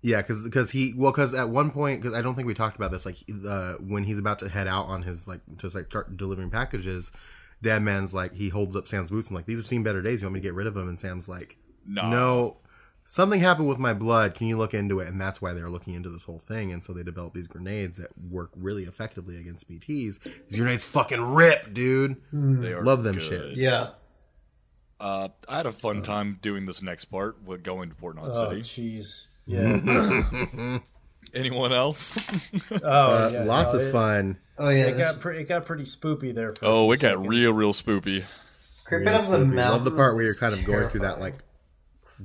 yeah, 0.00 0.22
because 0.22 0.70
he 0.70 0.94
well, 0.96 1.10
because 1.10 1.34
at 1.34 1.48
one 1.48 1.70
point, 1.72 2.00
because 2.00 2.16
I 2.16 2.22
don't 2.22 2.34
think 2.36 2.46
we 2.46 2.54
talked 2.54 2.76
about 2.76 2.92
this, 2.92 3.04
like 3.04 3.16
uh, 3.46 3.74
when 3.74 4.04
he's 4.04 4.18
about 4.18 4.38
to 4.40 4.48
head 4.48 4.68
out 4.68 4.86
on 4.86 5.02
his 5.02 5.26
like 5.26 5.40
to 5.58 5.68
like 5.68 5.86
start 5.86 6.16
delivering 6.16 6.50
packages. 6.50 7.10
Deadman's 7.62 8.12
like 8.12 8.34
he 8.34 8.48
holds 8.50 8.76
up 8.76 8.86
Sam's 8.88 9.10
boots 9.10 9.28
and 9.28 9.36
like 9.36 9.46
these 9.46 9.58
have 9.58 9.66
seen 9.66 9.82
better 9.82 10.02
days. 10.02 10.20
You 10.20 10.26
want 10.26 10.34
me 10.34 10.40
to 10.40 10.44
get 10.44 10.54
rid 10.54 10.66
of 10.66 10.74
them? 10.74 10.88
And 10.88 10.98
Sam's 10.98 11.28
like, 11.28 11.56
Nah. 11.86 12.10
no, 12.10 12.56
something 13.04 13.40
happened 13.40 13.68
with 13.68 13.78
my 13.78 13.94
blood. 13.94 14.34
Can 14.34 14.46
you 14.48 14.56
look 14.56 14.74
into 14.74 15.00
it? 15.00 15.08
And 15.08 15.20
that's 15.20 15.40
why 15.40 15.52
they're 15.52 15.68
looking 15.70 15.94
into 15.94 16.08
this 16.10 16.24
whole 16.24 16.38
thing. 16.38 16.72
And 16.72 16.82
so 16.84 16.92
they 16.92 17.02
develop 17.02 17.34
these 17.34 17.48
grenades 17.48 17.96
that 17.98 18.10
work 18.30 18.50
really 18.56 18.84
effectively 18.84 19.36
against 19.38 19.68
BTs. 19.70 20.20
These 20.48 20.58
grenades 20.58 20.84
fucking 20.84 21.20
rip, 21.34 21.72
dude. 21.72 22.16
They 22.32 22.72
are 22.72 22.84
Love 22.84 23.02
them 23.04 23.14
good. 23.14 23.22
shits. 23.54 23.56
Yeah. 23.56 23.90
Uh, 25.00 25.28
I 25.48 25.56
had 25.56 25.66
a 25.66 25.72
fun 25.72 26.02
time 26.02 26.38
doing 26.42 26.64
this 26.66 26.80
next 26.82 27.06
part 27.06 27.36
with 27.46 27.64
going 27.64 27.88
to 27.90 27.96
Port 27.96 28.14
Knot 28.16 28.30
oh 28.34 28.50
City. 28.50 28.60
jeez, 28.60 29.26
yeah, 29.46 30.78
Anyone 31.34 31.72
else? 31.72 32.18
oh 32.84 33.30
yeah, 33.32 33.40
Uh, 33.40 33.44
Lots 33.44 33.74
no, 33.74 33.80
of 33.80 33.86
it- 33.88 33.92
fun. 33.92 34.38
Oh 34.62 34.68
yeah. 34.70 34.86
It 34.86 34.96
this- 34.96 35.10
got 35.12 35.20
pretty. 35.20 35.40
It 35.42 35.48
got 35.48 35.66
pretty 35.66 35.84
spoopy 35.84 36.34
there. 36.34 36.54
For 36.54 36.64
oh, 36.64 36.92
it 36.92 37.00
got 37.00 37.10
second. 37.16 37.26
real, 37.28 37.52
real 37.52 37.72
spoopy. 37.72 38.24
creeping 38.84 39.08
Real 39.08 39.16
up 39.16 39.22
the 39.22 39.26
spooky. 39.36 39.44
mountain. 39.44 39.70
Love 39.72 39.84
the 39.84 39.90
part 39.90 40.14
where 40.14 40.24
you're 40.24 40.34
kind 40.34 40.52
of 40.52 40.64
going 40.64 40.88
through 40.88 41.00
that 41.00 41.20
like 41.20 41.42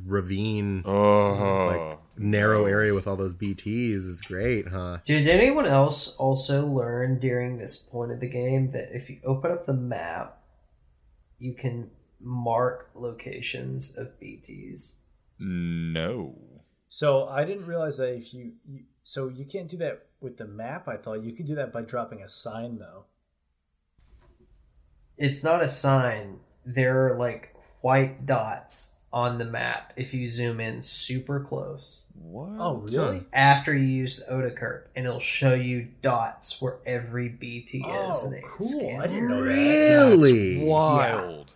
ravine, 0.06 0.84
Oh, 0.86 2.00
narrow 2.18 2.66
area 2.66 2.94
with 2.94 3.08
all 3.08 3.16
those 3.16 3.34
BTs 3.34 3.94
is 3.96 4.22
great, 4.22 4.68
huh? 4.68 5.00
Did 5.06 5.28
anyone 5.28 5.66
else 5.66 6.16
also 6.18 6.66
learn 6.68 7.20
during 7.20 7.58
this 7.58 7.78
point 7.78 8.12
of 8.12 8.20
the 8.20 8.28
game 8.30 8.72
that 8.72 8.90
if 8.96 9.10
you 9.10 9.20
open 9.24 9.52
up 9.52 9.66
the 9.66 9.74
map, 9.74 10.38
you 11.40 11.54
can 11.54 11.90
mark 12.20 12.90
locations 12.94 13.98
of 13.98 14.20
BTs? 14.22 14.96
no. 15.40 16.36
So 16.90 17.28
I 17.28 17.44
didn't 17.44 17.66
realize 17.66 17.98
that 17.98 18.16
if 18.16 18.34
you, 18.34 18.54
you, 18.66 18.84
so 19.04 19.28
you 19.28 19.44
can't 19.46 19.68
do 19.68 19.76
that 19.78 20.07
with 20.22 20.38
the 20.38 20.46
map. 20.48 20.88
I 20.88 20.98
thought 20.98 21.24
you 21.24 21.32
could 21.34 21.46
do 21.46 21.56
that 21.56 21.72
by 21.74 21.82
dropping 21.84 22.22
a 22.22 22.30
sign 22.30 22.80
though. 22.80 23.06
It's 25.18 25.44
not 25.44 25.64
a 25.64 25.70
sign. 25.70 26.40
There 26.66 27.08
are 27.08 27.18
like 27.18 27.56
white 27.82 28.26
dots 28.26 28.98
on 29.14 29.38
the 29.38 29.46
map 29.46 29.94
if 29.96 30.14
you 30.14 30.30
zoom 30.30 30.60
in 30.60 30.82
super 30.82 31.40
close 31.40 32.12
What? 32.14 32.50
Oh 32.60 32.78
really? 32.92 33.24
after 33.32 33.74
you 33.74 33.86
use 33.86 34.18
the 34.18 34.32
Odradek, 34.34 34.82
and 34.96 35.06
it'll 35.06 35.20
show 35.22 35.54
you 35.54 35.88
dots 36.02 36.62
where 36.62 36.78
every 36.86 37.30
BT 37.30 37.78
is. 37.80 37.84
Oh, 37.88 38.22
and 38.26 38.34
they 38.34 38.42
cool. 38.46 38.68
scan 38.68 39.02
I 39.02 39.08
didn't 39.08 39.30
know 39.30 39.44
that. 39.46 39.54
Really? 39.54 40.68
Wild. 40.68 41.54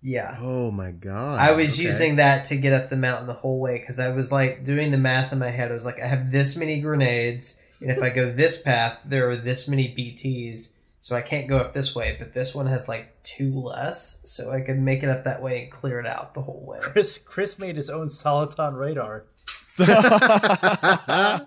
Yeah. 0.00 0.36
Oh 0.40 0.70
my 0.70 0.90
god! 0.90 1.40
I 1.40 1.52
was 1.52 1.74
Okay. 1.78 1.84
using 1.84 2.16
that 2.16 2.44
to 2.46 2.56
get 2.56 2.72
up 2.72 2.90
the 2.90 2.96
mountain 2.96 3.26
the 3.26 3.32
whole 3.34 3.58
way 3.60 3.78
because 3.78 4.00
I 4.00 4.10
was 4.10 4.30
like 4.32 4.64
doing 4.64 4.90
the 4.90 4.98
math 4.98 5.32
in 5.32 5.38
my 5.38 5.50
head. 5.50 5.70
I 5.70 5.74
was 5.74 5.84
like, 5.86 6.00
I 6.00 6.06
have 6.06 6.30
this 6.30 6.56
many 6.56 6.80
grenades, 6.80 7.56
and 7.84 7.92
if 7.96 8.02
I 8.02 8.10
go 8.10 8.32
this 8.32 8.60
path, 8.60 8.98
there 9.04 9.30
are 9.30 9.36
this 9.36 9.68
many 9.68 9.88
BTs, 9.94 10.72
so 11.00 11.14
I 11.14 11.20
can't 11.22 11.46
go 11.48 11.58
up 11.58 11.72
this 11.72 11.94
way. 11.94 12.16
But 12.18 12.32
this 12.34 12.54
one 12.54 12.66
has 12.66 12.88
like 12.88 13.22
two 13.22 13.52
less, 13.54 14.20
so 14.24 14.50
I 14.50 14.60
could 14.60 14.78
make 14.78 15.02
it 15.02 15.08
up 15.08 15.24
that 15.24 15.42
way 15.42 15.62
and 15.62 15.70
clear 15.70 16.00
it 16.00 16.06
out 16.06 16.34
the 16.34 16.42
whole 16.42 16.64
way. 16.66 16.78
Chris 16.80 17.18
Chris 17.18 17.58
made 17.58 17.76
his 17.76 17.88
own 17.90 18.08
Soliton 18.08 18.76
radar. 18.78 19.26
DIY 19.78 21.46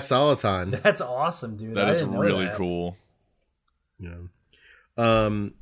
Soliton. 0.00 0.82
That's 0.82 1.00
awesome, 1.00 1.56
dude. 1.56 1.76
That 1.76 1.88
I 1.88 1.92
is 1.92 2.04
really 2.04 2.46
that. 2.46 2.56
cool. 2.56 2.96
Yeah. 3.98 4.16
Um, 4.96 5.54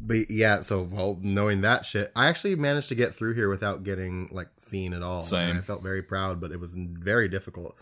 But 0.00 0.30
yeah, 0.30 0.60
so 0.60 0.82
well, 0.82 1.18
knowing 1.20 1.62
that 1.62 1.84
shit, 1.84 2.12
I 2.14 2.28
actually 2.28 2.56
managed 2.56 2.88
to 2.90 2.94
get 2.94 3.14
through 3.14 3.34
here 3.34 3.48
without 3.48 3.82
getting 3.84 4.28
like 4.32 4.48
seen 4.56 4.92
at 4.92 5.02
all. 5.02 5.22
Same. 5.22 5.50
And 5.50 5.58
I 5.58 5.62
felt 5.62 5.82
very 5.82 6.02
proud, 6.02 6.40
but 6.40 6.52
it 6.52 6.60
was 6.60 6.76
very 6.78 7.28
difficult. 7.28 7.74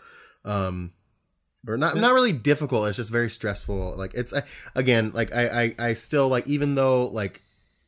Um, 0.45 0.91
or 1.67 1.77
not 1.77 1.95
not 1.95 2.13
really 2.13 2.33
difficult. 2.33 2.87
It's 2.87 2.97
just 2.97 3.11
very 3.11 3.29
stressful. 3.29 3.95
Like 3.97 4.13
it's 4.13 4.33
I, 4.33 4.43
again, 4.75 5.11
like 5.13 5.33
I, 5.33 5.47
I 5.63 5.75
I 5.79 5.93
still 5.93 6.27
like 6.27 6.47
even 6.47 6.75
though 6.75 7.07
like 7.07 7.41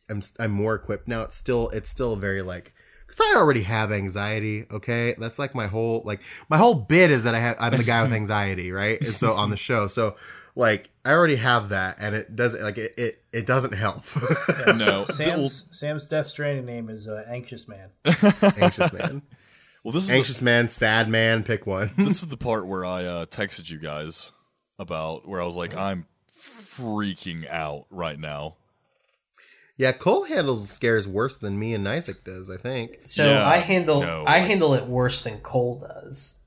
I'm 0.10 0.22
I'm 0.40 0.52
more 0.52 0.76
equipped 0.76 1.08
now. 1.08 1.24
It's 1.24 1.36
still 1.36 1.70
it's 1.70 1.90
still 1.90 2.16
very 2.16 2.42
like 2.42 2.74
because 3.06 3.20
I 3.22 3.38
already 3.38 3.64
have 3.64 3.92
anxiety. 3.92 4.66
Okay, 4.72 5.16
that's 5.18 5.40
like 5.40 5.56
my 5.56 5.68
whole 5.68 6.02
like 6.06 6.22
my 6.50 6.58
whole 6.58 6.76
bit 6.76 7.12
is 7.12 7.24
that 7.24 7.36
I 7.36 7.40
have 7.40 7.58
I'm 7.60 7.76
the 7.76 7.84
guy 7.84 8.02
with 8.04 8.14
anxiety, 8.14 8.72
right? 8.72 9.02
And 9.02 9.14
so 9.14 9.34
on 9.34 9.50
the 9.50 9.58
show, 9.58 9.88
so 9.88 10.16
like 10.56 10.90
I 11.04 11.12
already 11.12 11.36
have 11.36 11.70
that, 11.70 11.98
and 12.00 12.16
it 12.16 12.36
doesn't 12.36 12.64
like 12.64 12.78
it 12.78 12.94
it, 12.98 13.24
it 13.34 13.46
doesn't 13.46 13.74
help. 13.74 14.04
No, 14.68 14.76
well, 14.78 15.06
Sam's 15.08 15.66
Sam's 15.72 16.08
Death 16.08 16.28
Stranding 16.28 16.66
name 16.66 16.90
is 16.90 17.08
uh, 17.08 17.26
Anxious 17.28 17.68
Man. 17.68 17.90
Anxious 18.06 18.94
man, 18.94 19.22
well, 19.86 19.94
this 19.94 20.04
is 20.06 20.12
anxious 20.12 20.42
man, 20.42 20.68
sad 20.68 21.08
man. 21.08 21.44
Pick 21.44 21.66
one. 21.66 21.92
this 21.98 22.22
is 22.24 22.28
the 22.28 22.36
part 22.38 22.68
where 22.68 22.84
I 22.84 23.06
uh, 23.06 23.26
texted 23.28 23.72
you 23.72 23.78
guys 23.78 24.34
about 24.80 25.26
where 25.28 25.42
I 25.42 25.46
was 25.46 25.56
like, 25.56 25.74
I'm 25.76 26.06
freaking 26.30 27.48
out 27.50 27.86
right 27.90 28.20
now. 28.20 28.56
yeah, 29.78 29.92
Cole 29.94 30.24
handles 30.26 30.70
scares 30.70 31.08
worse 31.08 31.38
than 31.38 31.58
me 31.58 31.74
and 31.74 31.88
Isaac 31.88 32.24
does. 32.24 32.50
I 32.50 32.58
think. 32.58 33.00
So 33.06 33.26
Yeah, 33.26 33.46
I 33.48 33.58
handle 33.58 34.02
no, 34.02 34.24
I 34.26 34.40
like- 34.40 34.48
handle 34.50 34.74
it 34.74 34.86
worse 34.88 35.24
than 35.24 35.40
Cole 35.40 35.80
does. 35.80 36.42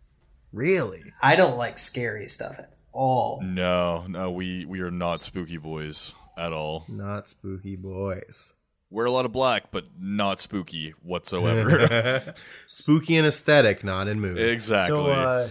Really? 0.52 1.04
I 1.22 1.36
don't 1.36 1.56
like 1.58 1.76
scary 1.78 2.26
stuff 2.26 2.58
at 2.58 2.72
all. 2.92 3.40
No, 3.42 4.04
no, 4.08 4.30
we 4.30 4.64
we 4.64 4.80
are 4.80 4.90
not 4.90 5.22
spooky 5.22 5.58
boys 5.58 6.14
at 6.38 6.52
all. 6.52 6.84
Not 6.88 7.28
spooky 7.28 7.76
boys. 7.76 8.54
Wear 8.90 9.06
a 9.06 9.10
lot 9.10 9.26
of 9.26 9.32
black, 9.32 9.70
but 9.70 9.86
not 10.00 10.40
spooky 10.40 10.94
whatsoever. 11.02 12.34
Spooky 12.66 13.16
and 13.16 13.26
aesthetic, 13.26 13.84
not 13.84 14.08
in 14.08 14.18
mood. 14.18 14.38
exactly. 14.38 14.96
So 14.96 15.12
uh, 15.12 15.48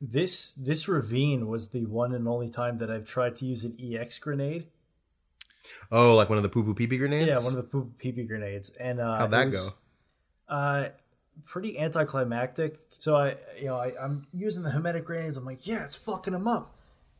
this 0.00 0.52
this 0.52 0.86
ravine 0.86 1.48
was 1.48 1.70
the 1.70 1.86
one 1.86 2.14
and 2.14 2.28
only 2.28 2.48
time 2.48 2.78
that 2.78 2.88
I've 2.88 3.06
tried 3.06 3.34
to 3.36 3.44
use 3.44 3.64
an 3.64 3.76
EX 3.80 4.18
grenade. 4.20 4.68
Oh, 5.90 6.14
like 6.14 6.28
one 6.28 6.38
of 6.38 6.42
the 6.42 6.48
poo 6.48 6.62
poo 6.62 6.74
pee 6.74 6.86
pee 6.86 6.98
grenades. 6.98 7.28
Yeah, 7.28 7.42
one 7.42 7.52
of 7.52 7.56
the 7.56 7.64
poop 7.64 7.98
pee 7.98 8.12
grenades. 8.12 8.70
And 8.70 9.00
uh, 9.00 9.18
How'd 9.18 9.30
that 9.32 9.46
was, 9.46 9.70
go? 10.48 10.54
Uh, 10.54 10.88
pretty 11.44 11.78
anticlimactic. 11.78 12.74
So 12.90 13.16
I, 13.16 13.36
you 13.58 13.66
know, 13.66 13.76
I, 13.76 13.92
I'm 14.00 14.26
using 14.32 14.62
the 14.62 14.70
hematic 14.70 15.04
grenades. 15.04 15.36
I'm 15.36 15.44
like, 15.44 15.66
yeah, 15.66 15.84
it's 15.84 15.96
fucking 15.96 16.32
them 16.32 16.48
up. 16.48 16.76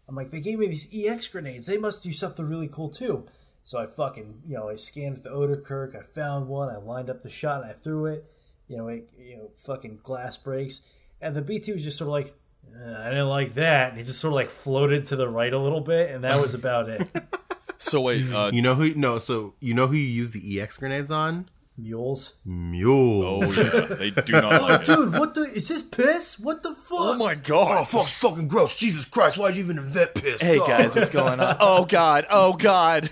I'm 0.09 0.17
like, 0.17 0.31
they 0.31 0.41
gave 0.41 0.59
me 0.59 0.67
these 0.67 0.89
EX 0.93 1.29
grenades. 1.29 1.67
They 1.67 1.79
must 1.79 2.03
do 2.03 2.13
something 2.13 2.45
really 2.45 2.69
cool 2.69 2.89
too. 2.89 3.27
So 3.63 3.79
I 3.79 3.87
fucking, 3.87 4.43
you 4.49 4.57
know, 4.57 4.69
I 4.69 4.77
scanned 4.77 5.15
with 5.15 5.23
the 5.25 5.31
Odradek. 5.31 5.97
I 5.97 6.03
found 6.03 6.49
one. 6.49 6.69
I 6.69 6.77
lined 6.79 7.11
up 7.11 7.23
the 7.23 7.29
shot 7.31 7.63
and 7.63 7.71
I 7.71 7.75
threw 7.75 8.07
it. 8.07 8.25
You 8.69 8.79
know, 8.79 8.89
it, 8.89 9.09
you 9.19 9.37
know, 9.37 9.51
fucking 9.55 10.01
glass 10.03 10.37
breaks. 10.37 10.83
And 11.21 11.37
the 11.37 11.43
BT 11.43 11.73
was 11.73 11.85
just 11.85 11.99
sort 11.99 12.07
of 12.09 12.13
like, 12.13 12.35
"Uh, 12.75 13.01
I 13.01 13.11
didn't 13.11 13.29
like 13.29 13.55
that. 13.55 13.91
And 13.91 13.99
he 13.99 14.05
just 14.05 14.21
sort 14.21 14.33
of 14.33 14.37
like 14.37 14.49
floated 14.49 15.05
to 15.07 15.17
the 15.17 15.29
right 15.29 15.53
a 15.53 15.59
little 15.59 15.81
bit, 15.83 16.11
and 16.11 16.25
that 16.25 16.41
was 16.41 16.55
about 16.55 16.89
it. 16.89 17.09
so 17.79 18.01
wait, 18.01 18.25
uh, 18.33 18.51
You 18.53 18.63
know 18.63 18.75
who? 18.75 18.95
No, 18.95 19.19
so 19.19 19.55
you 19.61 19.75
know 19.75 19.87
who 19.87 19.95
you 19.97 20.09
use 20.09 20.31
the 20.31 20.61
EX 20.61 20.79
grenades 20.79 21.11
on? 21.11 21.49
Mules. 21.77 22.35
Mules. 22.45 23.59
oh 23.59 23.63
yeah, 23.63 23.95
they 23.97 24.11
do 24.11 24.33
not 24.35 24.63
like 24.63 24.81
it. 24.83 24.87
Dude, 24.87 25.13
what 25.13 25.35
the? 25.35 25.41
Is 25.43 25.69
this 25.69 25.83
piss? 25.83 26.39
What 26.39 26.63
the 26.63 26.71
fuck? 26.75 26.99
Oh 27.01 27.17
my 27.19 27.35
god! 27.35 27.79
Oh, 27.81 27.85
fuck's 27.85 28.15
fucking 28.15 28.49
gross. 28.49 28.77
Jesus 28.77 29.09
Christ, 29.09 29.37
why'd 29.39 29.57
you 29.57 29.65
even 29.65 29.79
invent 29.79 30.15
piss? 30.15 30.41
Hey 30.43 30.59
guys, 30.59 30.95
what's 30.95 31.11
going 31.11 31.41
on? 31.41 31.57
Oh 31.61 31.85
god! 31.87 32.27
Oh 32.31 32.55
god! 32.55 33.11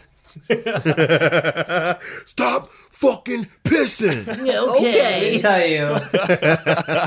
Stop 2.25 2.69
fucking 2.91 3.47
pissing. 3.65 4.27
Okay! 4.79 5.21
Let 5.23 5.33
me 5.33 5.41
tell 5.41 5.67
you 5.67 5.97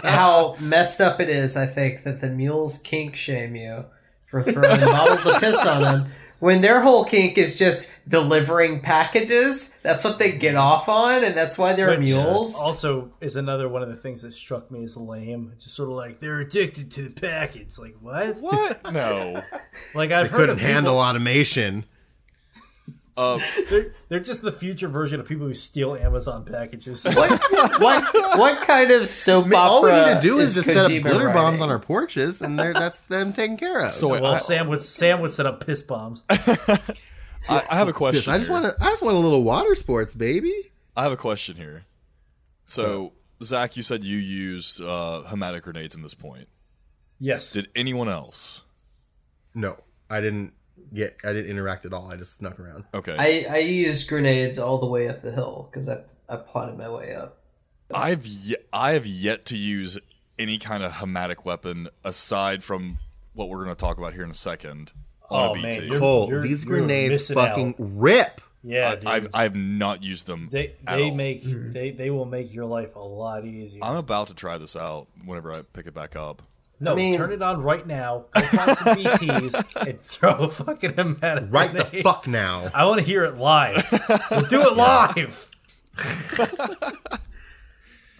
how 0.09 0.55
messed 0.61 1.01
up 1.01 1.19
it 1.19 1.29
is. 1.29 1.57
I 1.57 1.65
think 1.65 2.03
that 2.03 2.19
the 2.21 2.27
mules 2.27 2.77
kink 2.77 3.15
shame 3.15 3.55
you 3.55 3.85
for 4.25 4.41
throwing 4.43 4.79
bottles 4.79 5.25
of 5.25 5.39
piss 5.41 5.65
on 5.65 5.81
them 5.81 6.11
when 6.39 6.61
their 6.61 6.81
whole 6.81 7.03
kink 7.05 7.37
is 7.37 7.55
just 7.57 7.87
delivering 8.07 8.79
packages. 8.81 9.77
That's 9.83 10.03
what 10.03 10.17
they 10.19 10.31
get 10.33 10.55
off 10.55 10.87
on, 10.89 11.23
and 11.23 11.35
that's 11.35 11.57
why 11.57 11.73
they're 11.73 11.89
Which 11.89 11.99
mules. 12.07 12.55
Also, 12.59 13.11
is 13.21 13.35
another 13.35 13.67
one 13.69 13.81
of 13.83 13.89
the 13.89 13.95
things 13.95 14.21
that 14.23 14.31
struck 14.31 14.71
me 14.71 14.83
as 14.83 14.97
lame. 14.97 15.53
Just 15.59 15.75
sort 15.75 15.89
of 15.89 15.95
like 15.95 16.19
they're 16.19 16.39
addicted 16.41 16.91
to 16.91 17.03
the 17.03 17.21
package. 17.21 17.77
Like 17.77 17.95
what? 18.01 18.37
What? 18.37 18.93
No. 18.93 19.43
Like 19.93 20.11
I've 20.11 20.29
heard 20.29 20.37
Couldn't 20.37 20.49
of 20.51 20.57
people- 20.59 20.73
handle 20.73 20.97
automation. 20.97 21.85
Uh, 23.17 23.39
They're, 23.69 23.93
they're 24.09 24.19
just 24.19 24.41
the 24.41 24.51
future 24.51 24.87
version 24.87 25.19
of 25.19 25.27
people 25.27 25.45
who 25.45 25.53
steal 25.53 25.95
Amazon 25.95 26.45
packages. 26.45 27.03
what, 27.15 27.29
what 27.79 28.39
what 28.39 28.67
kind 28.67 28.91
of 28.91 29.07
soap 29.07 29.53
All 29.53 29.83
we 29.83 29.91
need 29.91 30.15
to 30.15 30.19
do 30.21 30.39
is, 30.39 30.55
just 30.55 30.67
set 30.67 30.77
up 30.77 30.91
Kojima 30.91 31.01
glitter 31.01 31.29
bombs 31.29 31.61
on 31.61 31.69
our 31.69 31.79
porches, 31.79 32.41
and 32.41 32.57
that's 32.57 32.99
them 33.01 33.33
taken 33.33 33.57
care 33.57 33.81
of. 33.81 33.89
so 33.89 34.09
well, 34.09 34.25
I, 34.25 34.37
Sam 34.37 34.67
would 34.67 34.81
Sam 34.81 35.19
would 35.21 35.31
set 35.31 35.45
up 35.45 35.65
piss 35.65 35.81
bombs. 35.81 36.23
I, 36.29 37.63
I 37.69 37.75
have 37.75 37.87
a 37.87 37.93
question. 37.93 38.17
Yes, 38.17 38.27
I 38.27 38.37
just 38.37 38.49
want 38.49 38.65
to. 38.65 38.83
I 38.83 38.89
just 38.89 39.01
want 39.03 39.15
a 39.15 39.19
little 39.19 39.43
water 39.43 39.75
sports, 39.75 40.15
baby. 40.15 40.71
I 40.95 41.03
have 41.03 41.11
a 41.11 41.17
question 41.17 41.55
here. 41.55 41.83
So, 42.65 43.13
Zach, 43.43 43.75
you 43.75 43.83
said 43.83 44.03
you 44.03 44.17
used 44.17 44.81
uh, 44.81 45.23
hematic 45.23 45.63
grenades 45.63 45.95
in 45.95 46.01
this 46.01 46.13
point. 46.13 46.47
Yes. 47.19 47.51
Did 47.53 47.67
anyone 47.75 48.07
else? 48.09 48.63
No, 49.53 49.77
I 50.09 50.21
didn't 50.21 50.53
get. 50.93 51.17
I 51.23 51.33
didn't 51.33 51.49
interact 51.51 51.85
at 51.85 51.93
all. 51.93 52.11
I 52.11 52.15
just 52.17 52.35
snuck 52.37 52.59
around. 52.59 52.85
Okay. 52.93 53.15
I, 53.17 53.45
I 53.49 53.57
used 53.59 54.07
grenades 54.07 54.59
all 54.59 54.77
the 54.77 54.87
way 54.87 55.07
up 55.07 55.21
the 55.21 55.31
hill 55.31 55.67
because 55.71 55.87
I, 55.89 55.99
I 56.29 56.37
plotted 56.37 56.77
my 56.77 56.89
way 56.89 57.13
up. 57.15 57.37
I've 57.93 58.25
ye- 58.25 58.55
I 58.71 58.91
have 58.93 59.05
yet 59.05 59.45
to 59.45 59.57
use 59.57 59.99
any 60.39 60.57
kind 60.57 60.81
of 60.83 60.93
hematic 60.93 61.45
weapon 61.45 61.89
aside 62.05 62.63
from 62.63 62.97
what 63.33 63.49
we're 63.49 63.63
going 63.63 63.75
to 63.75 63.79
talk 63.79 63.97
about 63.97 64.13
here 64.13 64.23
in 64.23 64.31
a 64.31 64.33
second 64.33 64.91
on 65.29 65.49
Oh, 65.49 65.53
a 65.53 65.61
man, 65.61 65.71
BT. 65.71 65.85
you're- 65.87 65.99
Cole, 65.99 66.29
you're- 66.29 66.47
these 66.47 66.65
you're 66.65 66.77
grenades 66.79 67.31
fucking 67.31 67.69
out. 67.69 67.75
rip. 67.79 68.41
yeah, 68.63 68.89
I, 68.89 68.95
dude. 68.95 69.05
I've 69.07 69.27
I've 69.33 69.55
not 69.55 70.03
used 70.03 70.27
them. 70.27 70.49
they 70.51 70.75
at 70.87 70.95
they 70.97 71.09
all. 71.09 71.15
make 71.15 71.43
mm-hmm. 71.43 71.73
they 71.73 71.91
they 71.91 72.09
will 72.11 72.25
make 72.25 72.53
your 72.53 72.65
life 72.65 72.95
a 72.95 72.99
lot 72.99 73.43
easier. 73.45 73.83
I'm 73.83 73.97
about 73.97 74.27
to 74.27 74.35
try 74.35 74.57
this 74.57 74.75
out 74.75 75.07
whenever 75.25 75.51
I 75.51 75.61
pick 75.73 75.87
it 75.87 75.93
back 75.93 76.15
up. 76.15 76.41
No, 76.81 76.93
I 76.93 76.95
mean- 76.95 77.17
turn 77.17 77.31
it 77.31 77.41
on 77.41 77.61
right 77.61 77.85
now. 77.85 78.25
Go 78.31 78.41
find 78.41 78.77
some 78.77 78.97
BTs 78.97 79.87
and 79.87 80.01
throw 80.01 80.33
a 80.35 80.47
fucking 80.49 80.93
hematic 80.93 81.47
Right 81.51 81.71
the 81.71 81.85
fuck 81.85 82.27
now. 82.27 82.69
I 82.73 82.85
want 82.85 82.99
to 82.99 83.05
hear 83.05 83.23
it 83.23 83.37
live. 83.37 83.83
We'll 84.31 84.41
do 84.41 84.61
it 84.61 84.75
live. 84.77 85.51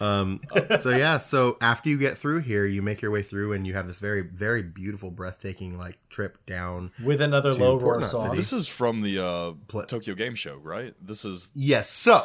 um. 0.00 0.40
so 0.80 0.90
yeah, 0.90 1.18
so 1.18 1.56
after 1.60 1.88
you 1.88 1.98
get 1.98 2.16
through 2.18 2.40
here, 2.40 2.64
you 2.64 2.82
make 2.82 3.02
your 3.02 3.10
way 3.10 3.22
through, 3.22 3.52
and 3.52 3.66
you 3.66 3.74
have 3.74 3.86
this 3.86 3.98
very, 3.98 4.22
very 4.22 4.62
beautiful, 4.62 5.10
breathtaking 5.10 5.76
like 5.78 5.98
trip 6.08 6.38
down. 6.46 6.92
With 7.02 7.20
another 7.20 7.52
low 7.54 7.78
roar 7.78 8.00
Portnoy 8.00 8.04
song. 8.06 8.24
City. 8.26 8.36
This 8.36 8.52
is 8.52 8.68
from 8.68 9.00
the 9.02 9.18
uh, 9.18 9.82
Tokyo 9.86 10.14
Game 10.14 10.34
Show, 10.34 10.56
right? 10.58 10.94
This 11.00 11.24
is 11.24 11.48
Yes. 11.54 11.88
So 11.90 12.22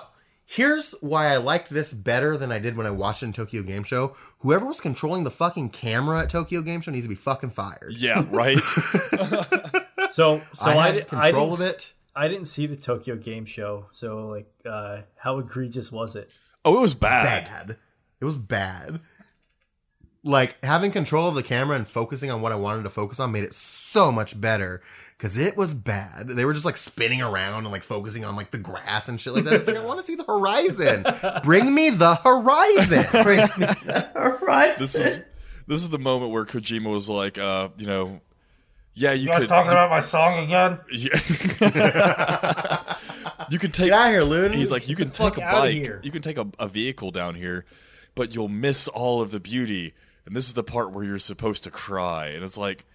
here's 0.48 0.94
why 1.02 1.28
I 1.28 1.38
liked 1.38 1.70
this 1.70 1.94
better 1.94 2.38
than 2.38 2.52
I 2.52 2.58
did 2.58 2.76
when 2.76 2.88
I 2.88 2.92
watched 2.92 3.22
it 3.22 3.28
in 3.28 3.34
Tokyo 3.34 3.62
Game 3.62 3.84
Show. 3.84 4.16
Whoever 4.40 4.66
was 4.66 4.80
controlling 4.82 5.24
the 5.26 5.30
fucking 5.32 5.70
camera 5.70 6.22
at 6.24 6.30
Tokyo 6.32 6.62
Game 6.62 6.82
Show 6.82 6.92
needs 6.92 7.06
to 7.06 7.10
be 7.10 7.16
fucking 7.16 7.52
fired. 7.52 7.94
yeah, 7.98 8.26
right. 8.30 8.58
So 10.10 10.42
so 10.54 10.72
I 10.72 10.78
I, 10.78 10.86
had 10.86 10.94
did, 10.94 11.08
control 11.10 11.22
I 11.22 11.32
didn't, 11.32 11.54
of 11.54 11.62
it. 11.62 11.94
I 12.16 12.28
didn't 12.30 12.46
see 12.46 12.66
the 12.66 12.78
Tokyo 12.78 13.18
Game 13.18 13.44
Show. 13.46 13.88
So 13.92 14.30
like, 14.30 14.50
uh, 14.66 15.02
how 15.18 15.38
egregious 15.40 15.92
was 15.92 16.16
it? 16.16 16.32
oh, 16.64 16.78
it 16.78 16.82
was 16.82 16.96
bad. 16.96 17.46
bad. 17.46 17.78
It 18.22 18.26
was 18.26 18.38
bad. 18.38 19.02
Like 20.24 20.64
having 20.64 20.92
control 20.92 21.30
of 21.30 21.36
the 21.36 21.44
camera 21.44 21.76
and 21.76 21.88
focusing 21.88 22.32
on 22.32 22.42
what 22.42 22.52
I 22.52 22.56
wanted 22.56 22.84
to 22.84 22.90
focus 22.90 23.20
on 23.20 23.32
made 23.32 23.44
it 23.44 23.54
so 23.54 24.12
much 24.12 24.40
better 24.40 24.82
because 25.18 25.38
it 25.38 25.56
was 25.56 25.74
bad. 25.74 26.28
They 26.28 26.44
were 26.44 26.54
just 26.54 26.66
like 26.66 26.78
spinning 26.78 27.22
around 27.22 27.64
and 27.64 27.72
like 27.72 27.84
focusing 27.84 28.26
on 28.26 28.36
like 28.36 28.52
the 28.52 28.58
grass 28.58 29.08
and 29.08 29.20
shit 29.20 29.34
like 29.34 29.46
that. 29.46 29.54
It's 29.54 29.68
like 29.68 29.78
I 29.78 29.86
want 29.86 30.00
to 30.00 30.06
see 30.06 30.16
the 30.16 30.24
horizon. 30.24 31.06
Bring 31.44 31.74
me 31.74 31.90
the 31.92 32.16
horizon. 32.16 33.06
right. 34.42 34.76
This 34.78 34.96
is 34.96 35.22
this 35.68 35.82
is 35.82 35.90
the 35.90 36.00
moment 36.00 36.32
where 36.32 36.46
Kojima 36.46 36.92
was 36.92 37.10
like, 37.10 37.38
uh, 37.38 37.70
you 37.78 37.88
know, 37.88 38.22
yeah, 38.94 39.14
you, 39.14 39.26
You 39.26 39.30
guys 39.30 39.42
could. 39.42 39.50
talking 39.50 39.72
you, 39.72 39.78
about 39.78 39.92
my 39.92 40.00
song 40.00 40.44
again? 40.44 40.80
Yeah. 40.92 41.10
you 43.50 43.60
can 43.60 43.72
take. 43.72 43.90
Get 43.90 43.94
out 43.94 44.08
of 44.08 44.12
here, 44.14 44.24
loons. 44.24 44.56
He's 44.56 44.72
like, 44.72 44.90
you 44.90 44.96
can 44.96 45.12
fuck 45.12 45.36
take 45.36 45.44
a 45.44 45.52
bike, 45.52 46.04
you 46.04 46.10
can 46.10 46.24
take 46.24 46.38
a, 46.40 46.48
a 46.58 46.68
vehicle 46.68 47.12
down 47.12 47.36
here, 47.36 47.66
but 48.16 48.34
you'll 48.34 48.50
miss 48.50 48.88
all 48.88 49.22
of 49.22 49.30
the 49.32 49.40
beauty. 49.40 49.94
And 50.28 50.36
this 50.36 50.46
is 50.46 50.54
the 50.54 50.64
part 50.64 50.92
where 50.92 51.04
you're 51.06 51.18
supposed 51.20 51.64
to 51.64 51.72
cry, 51.72 52.28
and 52.28 52.44
it's 52.44 52.58
like, 52.58 52.86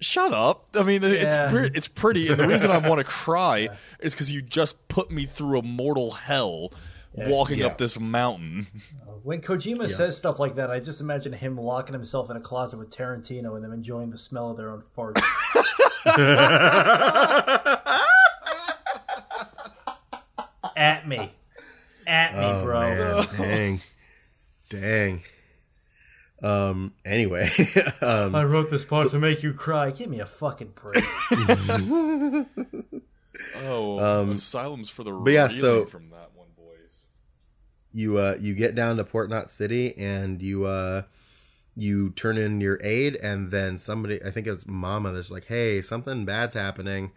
shut 0.00 0.32
up. 0.32 0.68
I 0.76 0.84
mean, 0.84 1.02
Yeah. 1.02 1.08
it's 1.10 1.52
pre- 1.52 1.70
it's 1.74 1.88
pretty, 1.88 2.28
and 2.28 2.38
the 2.38 2.46
reason 2.48 2.70
I 2.70 2.78
want 2.78 3.00
to 3.00 3.04
cry 3.24 3.68
is 4.00 4.14
because 4.14 4.30
you 4.32 4.40
just 4.40 4.88
put 4.88 5.10
me 5.10 5.24
through 5.26 5.58
a 5.58 5.62
mortal 5.62 6.12
hell. 6.12 6.72
Walking 7.16 7.60
Yeah. 7.60 7.66
up 7.66 7.78
this 7.78 8.00
mountain, 8.00 8.66
When 9.22 9.40
Kojima 9.40 9.88
says 9.88 10.18
stuff 10.18 10.40
like 10.40 10.56
that, 10.56 10.68
I 10.70 10.80
just 10.80 11.00
imagine 11.00 11.32
him 11.32 11.56
locking 11.56 11.92
himself 11.92 12.28
in 12.28 12.36
a 12.36 12.40
closet 12.40 12.76
with 12.76 12.90
Tarantino 12.90 13.54
and 13.54 13.64
them 13.64 13.72
enjoying 13.72 14.10
the 14.10 14.18
smell 14.18 14.50
of 14.50 14.56
their 14.56 14.70
own 14.70 14.82
farts. 14.82 15.22
At 20.76 21.06
me. 21.06 21.32
At 22.06 22.34
me, 22.34 22.40
Oh 22.44 22.62
bro. 22.64 22.94
man, 22.94 23.24
dang, 23.38 23.80
dang. 24.68 25.22
Um. 26.42 26.92
Anyway, 27.04 27.48
um, 28.02 28.34
I 28.34 28.44
wrote 28.44 28.70
this 28.70 28.84
part 28.84 29.10
to 29.10 29.18
make 29.18 29.42
you 29.42 29.52
cry. 29.54 29.90
Give 29.90 30.10
me 30.10 30.20
a 30.20 30.26
fucking 30.26 30.74
break. 30.74 31.02
Oh, 33.56 34.22
um, 34.22 34.30
asylums 34.30 34.90
for 34.90 35.04
the 35.04 35.12
Um, 35.14 35.28
yeah, 35.28 35.48
so- 35.48 35.84
from 35.86 36.10
that 36.10 36.30
one, 36.34 36.48
boys. 36.56 37.08
you 37.92 38.18
uh 38.18 38.36
you 38.40 38.54
get 38.54 38.74
down 38.74 38.96
to 38.96 39.04
Port 39.04 39.28
Knot 39.28 39.50
City 39.50 39.96
and 39.98 40.40
you 40.40 40.64
uh 40.66 41.02
you 41.76 42.10
turn 42.10 42.38
in 42.38 42.60
your 42.60 42.80
aid 42.82 43.16
and 43.16 43.50
then 43.50 43.76
somebody 43.78 44.22
I 44.24 44.30
think 44.30 44.46
it's 44.46 44.66
Mama 44.66 45.12
that's 45.12 45.30
like, 45.30 45.46
hey, 45.46 45.82
something 45.82 46.24
bad's 46.24 46.54
happening. 46.54 47.12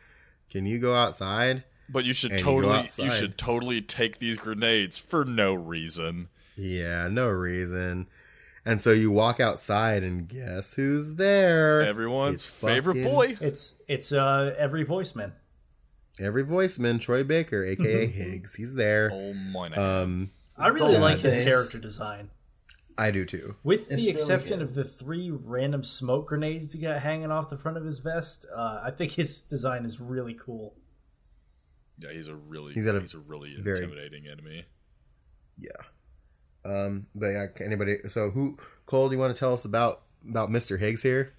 Can 0.49 0.65
you 0.65 0.79
go 0.79 0.95
outside? 0.95 1.63
But 1.89 2.03
you 2.03 2.13
should 2.13 2.31
And 2.31 2.39
you 2.41 2.45
totally, 2.45 2.73
you, 2.73 2.79
outside. 2.79 3.13
should 3.13 3.37
totally 3.37 3.81
take 3.81 4.17
these 4.19 4.37
grenades 4.37 4.97
for 4.97 5.23
no 5.23 5.53
reason. 5.53 6.27
Yeah, 6.57 7.07
no 7.07 7.29
reason. 7.29 8.07
And 8.67 8.81
so 8.81 8.91
you 8.91 9.11
walk 9.11 9.39
outside 9.39 10.03
and 10.03 10.27
guess 10.27 10.73
who's 10.73 11.15
there? 11.15 11.81
Everyone's 11.81 12.33
It's 12.45 12.49
favorite 12.61 12.97
fucking- 12.97 13.03
boy. 13.13 13.35
It's 13.39 13.81
it's 13.87 14.11
uh 14.11 14.53
every 14.57 14.85
voiceman. 14.85 15.31
Every 16.19 16.43
voiceman, 16.43 16.99
Troy 16.99 17.23
Baker, 17.23 17.63
aka 17.63 18.07
Higgs. 18.07 18.55
He's 18.55 18.75
there. 18.75 19.09
Oh 19.13 19.33
my! 19.33 19.69
Um 19.69 20.31
I 20.57 20.67
really 20.67 20.79
Golden 20.79 21.01
like 21.01 21.19
his 21.19 21.35
face. 21.35 21.45
character 21.47 21.79
design. 21.79 22.29
I 22.97 23.11
do 23.11 23.23
too. 23.25 23.55
With 23.63 23.81
It's 23.81 23.89
the 23.89 23.95
really 23.95 24.09
exception 24.09 24.57
good. 24.59 24.67
of 24.69 24.73
the 24.75 24.83
three 24.83 25.29
random 25.31 25.83
smoke 25.83 26.27
grenades 26.27 26.73
he 26.73 26.81
got 26.81 26.99
hanging 26.99 27.31
off 27.31 27.49
the 27.49 27.57
front 27.57 27.77
of 27.77 27.85
his 27.85 27.99
vest, 27.99 28.45
uh, 28.53 28.81
I 28.83 28.91
think 28.91 29.11
his 29.13 29.41
design 29.43 29.85
is 29.85 30.01
really 30.01 30.33
cool. 30.33 30.75
yeah, 31.99 32.11
he's 32.11 32.27
a 32.27 32.35
really, 32.35 32.73
He's 32.73 32.83
he's 32.85 32.93
a, 32.93 32.97
a 32.97 32.99
he's 32.99 33.13
a 33.13 33.19
really 33.19 33.55
very- 33.61 33.77
intimidating 33.83 34.27
enemy. 34.27 34.65
Yeah. 35.59 35.69
Um 36.67 37.07
but 37.15 37.27
yeah, 37.27 37.47
anybody 37.61 37.97
so 38.07 38.29
who 38.29 38.57
Cole, 38.85 39.09
do 39.09 39.15
you 39.15 39.19
want 39.19 39.35
to 39.35 39.39
tell 39.39 39.53
us 39.53 39.65
about 39.65 40.01
about 40.27 40.49
Mr. 40.49 40.79
Higgs 40.79 41.03
here? 41.03 41.33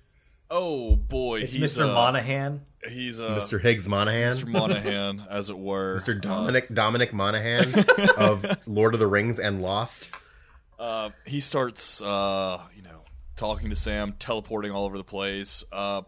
Oh 0.50 0.96
boy, 0.96 1.40
It's 1.40 1.52
he's 1.52 1.76
Mr. 1.76 1.88
uh, 1.88 1.94
Monaghan. 1.94 2.62
He's 2.88 3.20
uh, 3.20 3.38
Mr. 3.38 3.60
Higgs 3.60 3.88
Monaghan. 3.88 4.30
Mr. 4.30 4.46
Monaghan, 4.46 5.22
as 5.28 5.50
it 5.50 5.58
were. 5.58 5.98
Mr. 5.98 6.18
Dominic 6.18 6.72
Dominic 6.72 7.12
Monaghan 7.12 7.74
of 8.18 8.46
Lord 8.66 8.94
of 8.94 9.00
the 9.00 9.06
Rings 9.06 9.38
and 9.38 9.60
Lost. 9.62 10.10
Uh, 10.78 11.10
he 11.26 11.40
starts, 11.40 12.00
uh, 12.00 12.62
you 12.74 12.82
know, 12.82 13.02
talking 13.36 13.68
to 13.70 13.76
Sam, 13.76 14.14
teleporting 14.18 14.70
all 14.70 14.84
over 14.84 14.96
the 14.96 15.04
place. 15.04 15.64
Uh, 15.72 16.02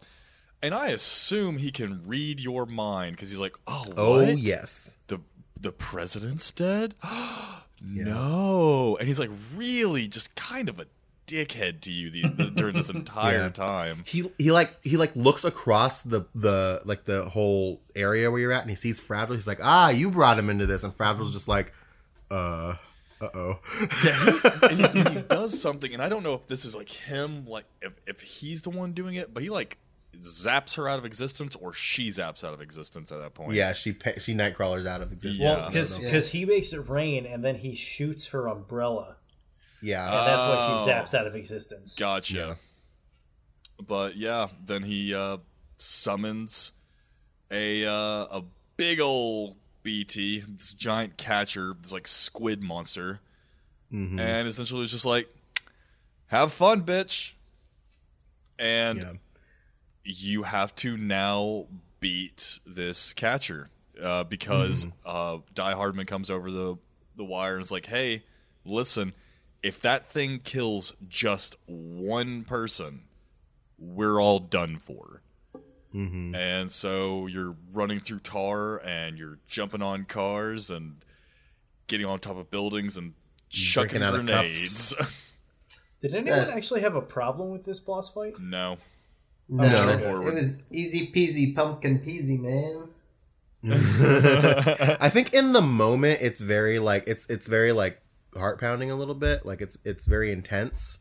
and 0.62 0.74
I 0.74 0.88
assume 0.88 1.58
he 1.58 1.70
can 1.70 2.02
read 2.06 2.38
your 2.38 2.66
mind 2.66 3.16
because 3.16 3.30
he's 3.30 3.40
like, 3.40 3.56
"Oh, 3.66 3.84
what? 3.88 3.98
Oh 3.98 4.20
yes. 4.20 4.98
the 5.08 5.20
the 5.60 5.72
president's 5.72 6.50
dead." 6.50 6.94
No, 7.82 8.96
and 8.98 9.08
he's 9.08 9.18
like 9.18 9.30
really 9.56 10.08
just 10.08 10.36
kind 10.36 10.68
of 10.68 10.78
a 10.80 10.86
dickhead 11.26 11.80
to 11.82 11.92
you 11.92 12.10
the, 12.10 12.22
the, 12.28 12.50
during 12.50 12.74
this 12.74 12.90
entire 12.90 13.44
Yeah. 13.44 13.48
time. 13.50 14.02
He 14.06 14.30
he 14.38 14.50
like 14.50 14.74
he 14.82 14.96
like 14.96 15.14
looks 15.14 15.44
across 15.44 16.02
the 16.02 16.26
the 16.34 16.82
like 16.84 17.04
the 17.04 17.28
whole 17.28 17.80
area 17.94 18.30
where 18.30 18.40
you're 18.40 18.52
at 18.52 18.62
and 18.62 18.70
he 18.70 18.76
sees 18.76 18.98
Fragile. 19.00 19.34
He's 19.34 19.46
like, 19.46 19.60
ah, 19.62 19.90
you 19.90 20.10
brought 20.10 20.38
him 20.38 20.50
into 20.50 20.66
this, 20.66 20.82
and 20.82 20.92
Fragile's 20.92 21.32
just 21.32 21.46
like, 21.48 21.72
uh, 22.30 22.74
uh 23.20 23.28
oh. 23.34 23.58
and 24.70 24.72
he, 24.72 24.84
and 25.00 25.08
he 25.08 25.22
does 25.22 25.60
something, 25.60 25.92
and 25.92 26.02
I 26.02 26.08
don't 26.08 26.22
know 26.22 26.34
if 26.34 26.46
this 26.48 26.64
is 26.64 26.74
like 26.74 26.88
him, 26.88 27.46
like 27.46 27.64
if, 27.82 27.94
if 28.06 28.20
he's 28.20 28.62
the 28.62 28.70
one 28.70 28.92
doing 28.92 29.14
it, 29.14 29.32
but 29.32 29.42
he 29.42 29.50
like 29.50 29.78
zaps 30.20 30.76
her 30.76 30.88
out 30.88 30.98
of 30.98 31.04
existence, 31.04 31.56
or 31.56 31.72
she 31.72 32.08
zaps 32.08 32.44
out 32.44 32.52
of 32.54 32.60
existence 32.60 33.10
at 33.12 33.18
that 33.20 33.34
point. 33.34 33.54
yeah, 33.54 33.72
she 33.72 33.96
she 34.18 34.34
night 34.34 34.54
crawlers 34.54 34.86
out 34.86 35.00
of 35.00 35.12
existence. 35.12 35.38
Yeah. 35.40 35.56
Well, 35.58 35.70
because 35.70 36.30
he 36.30 36.44
makes 36.44 36.72
it 36.72 36.88
rain 36.88 37.26
and 37.26 37.44
then 37.44 37.56
he 37.56 37.74
shoots 37.74 38.28
her 38.28 38.46
umbrella. 38.48 39.16
yeah, 39.82 40.04
And 40.04 40.26
that's 40.26 40.42
why 40.42 40.56
Oh. 40.58 40.84
she 40.84 40.90
zaps 40.90 41.18
out 41.18 41.26
of 41.26 41.34
existence. 41.34 41.96
Gotcha. 41.98 42.56
But 43.86 44.16
yeah, 44.16 44.48
then 44.64 44.82
he 44.82 45.14
uh, 45.14 45.38
summons 45.78 46.72
a 47.50 47.86
uh, 47.86 47.90
a 48.30 48.44
big 48.76 49.00
old 49.00 49.56
BT, 49.82 50.40
this 50.46 50.74
giant 50.74 51.16
catcher, 51.16 51.74
this 51.80 51.92
like 51.92 52.06
squid 52.06 52.60
monster, 52.60 53.20
and 53.90 54.20
essentially 54.46 54.82
it's 54.82 54.92
just 54.92 55.06
like, 55.06 55.28
"Have 56.26 56.52
fun, 56.52 56.82
bitch," 56.82 57.32
and 58.58 58.98
yeah. 58.98 59.12
You 60.10 60.42
have 60.44 60.74
to 60.76 60.96
now 60.96 61.66
beat 62.00 62.60
this 62.66 63.12
catcher 63.12 63.68
uh, 64.02 64.24
because 64.24 64.86
uh, 65.04 65.38
Die 65.54 65.72
Hardman 65.72 66.06
comes 66.06 66.30
over 66.30 66.50
the 66.50 66.78
the 67.16 67.24
wire 67.24 67.54
and 67.54 67.62
is 67.62 67.70
like, 67.70 67.86
"Hey, 67.86 68.22
listen, 68.64 69.12
if 69.62 69.82
that 69.82 70.08
thing 70.08 70.38
kills 70.38 70.96
just 71.08 71.56
one 71.66 72.44
person, 72.44 73.02
we're 73.78 74.20
all 74.20 74.38
done 74.38 74.78
for." 74.78 75.22
Mm-hmm. 75.94 76.34
And 76.34 76.70
so 76.70 77.26
you're 77.26 77.56
running 77.72 77.98
through 78.00 78.20
tar 78.20 78.78
and 78.84 79.18
you're 79.18 79.38
jumping 79.46 79.82
on 79.82 80.04
cars 80.04 80.70
and 80.70 80.96
getting 81.88 82.06
on 82.06 82.20
top 82.20 82.36
of 82.36 82.50
buildings 82.50 82.96
and 82.96 83.14
chucking 83.48 84.02
out 84.02 84.14
grenades. 84.14 84.94
Did 86.00 86.14
anyone 86.14 86.38
that- 86.38 86.56
actually 86.56 86.80
have 86.82 86.94
a 86.94 87.02
problem 87.02 87.50
with 87.50 87.64
this 87.64 87.80
boss 87.80 88.12
fight? 88.12 88.38
no. 88.40 88.78
No, 89.52 89.74
straightforward. 89.74 90.28
it 90.28 90.34
was 90.40 90.62
easy 90.70 91.10
peasy 91.12 91.54
pumpkin 91.54 91.98
peasy, 91.98 92.38
man. 92.38 92.86
I 95.00 95.08
think 95.10 95.34
in 95.34 95.52
the 95.52 95.60
moment 95.60 96.20
it's 96.22 96.40
very 96.40 96.78
like 96.78 97.04
it's 97.06 97.26
it's 97.28 97.46
very 97.48 97.72
like 97.72 98.00
heart 98.34 98.60
pounding 98.60 98.90
a 98.90 98.96
little 98.96 99.14
bit. 99.14 99.44
Like 99.44 99.60
it's 99.60 99.78
it's 99.84 100.06
very 100.06 100.30
intense. 100.32 100.98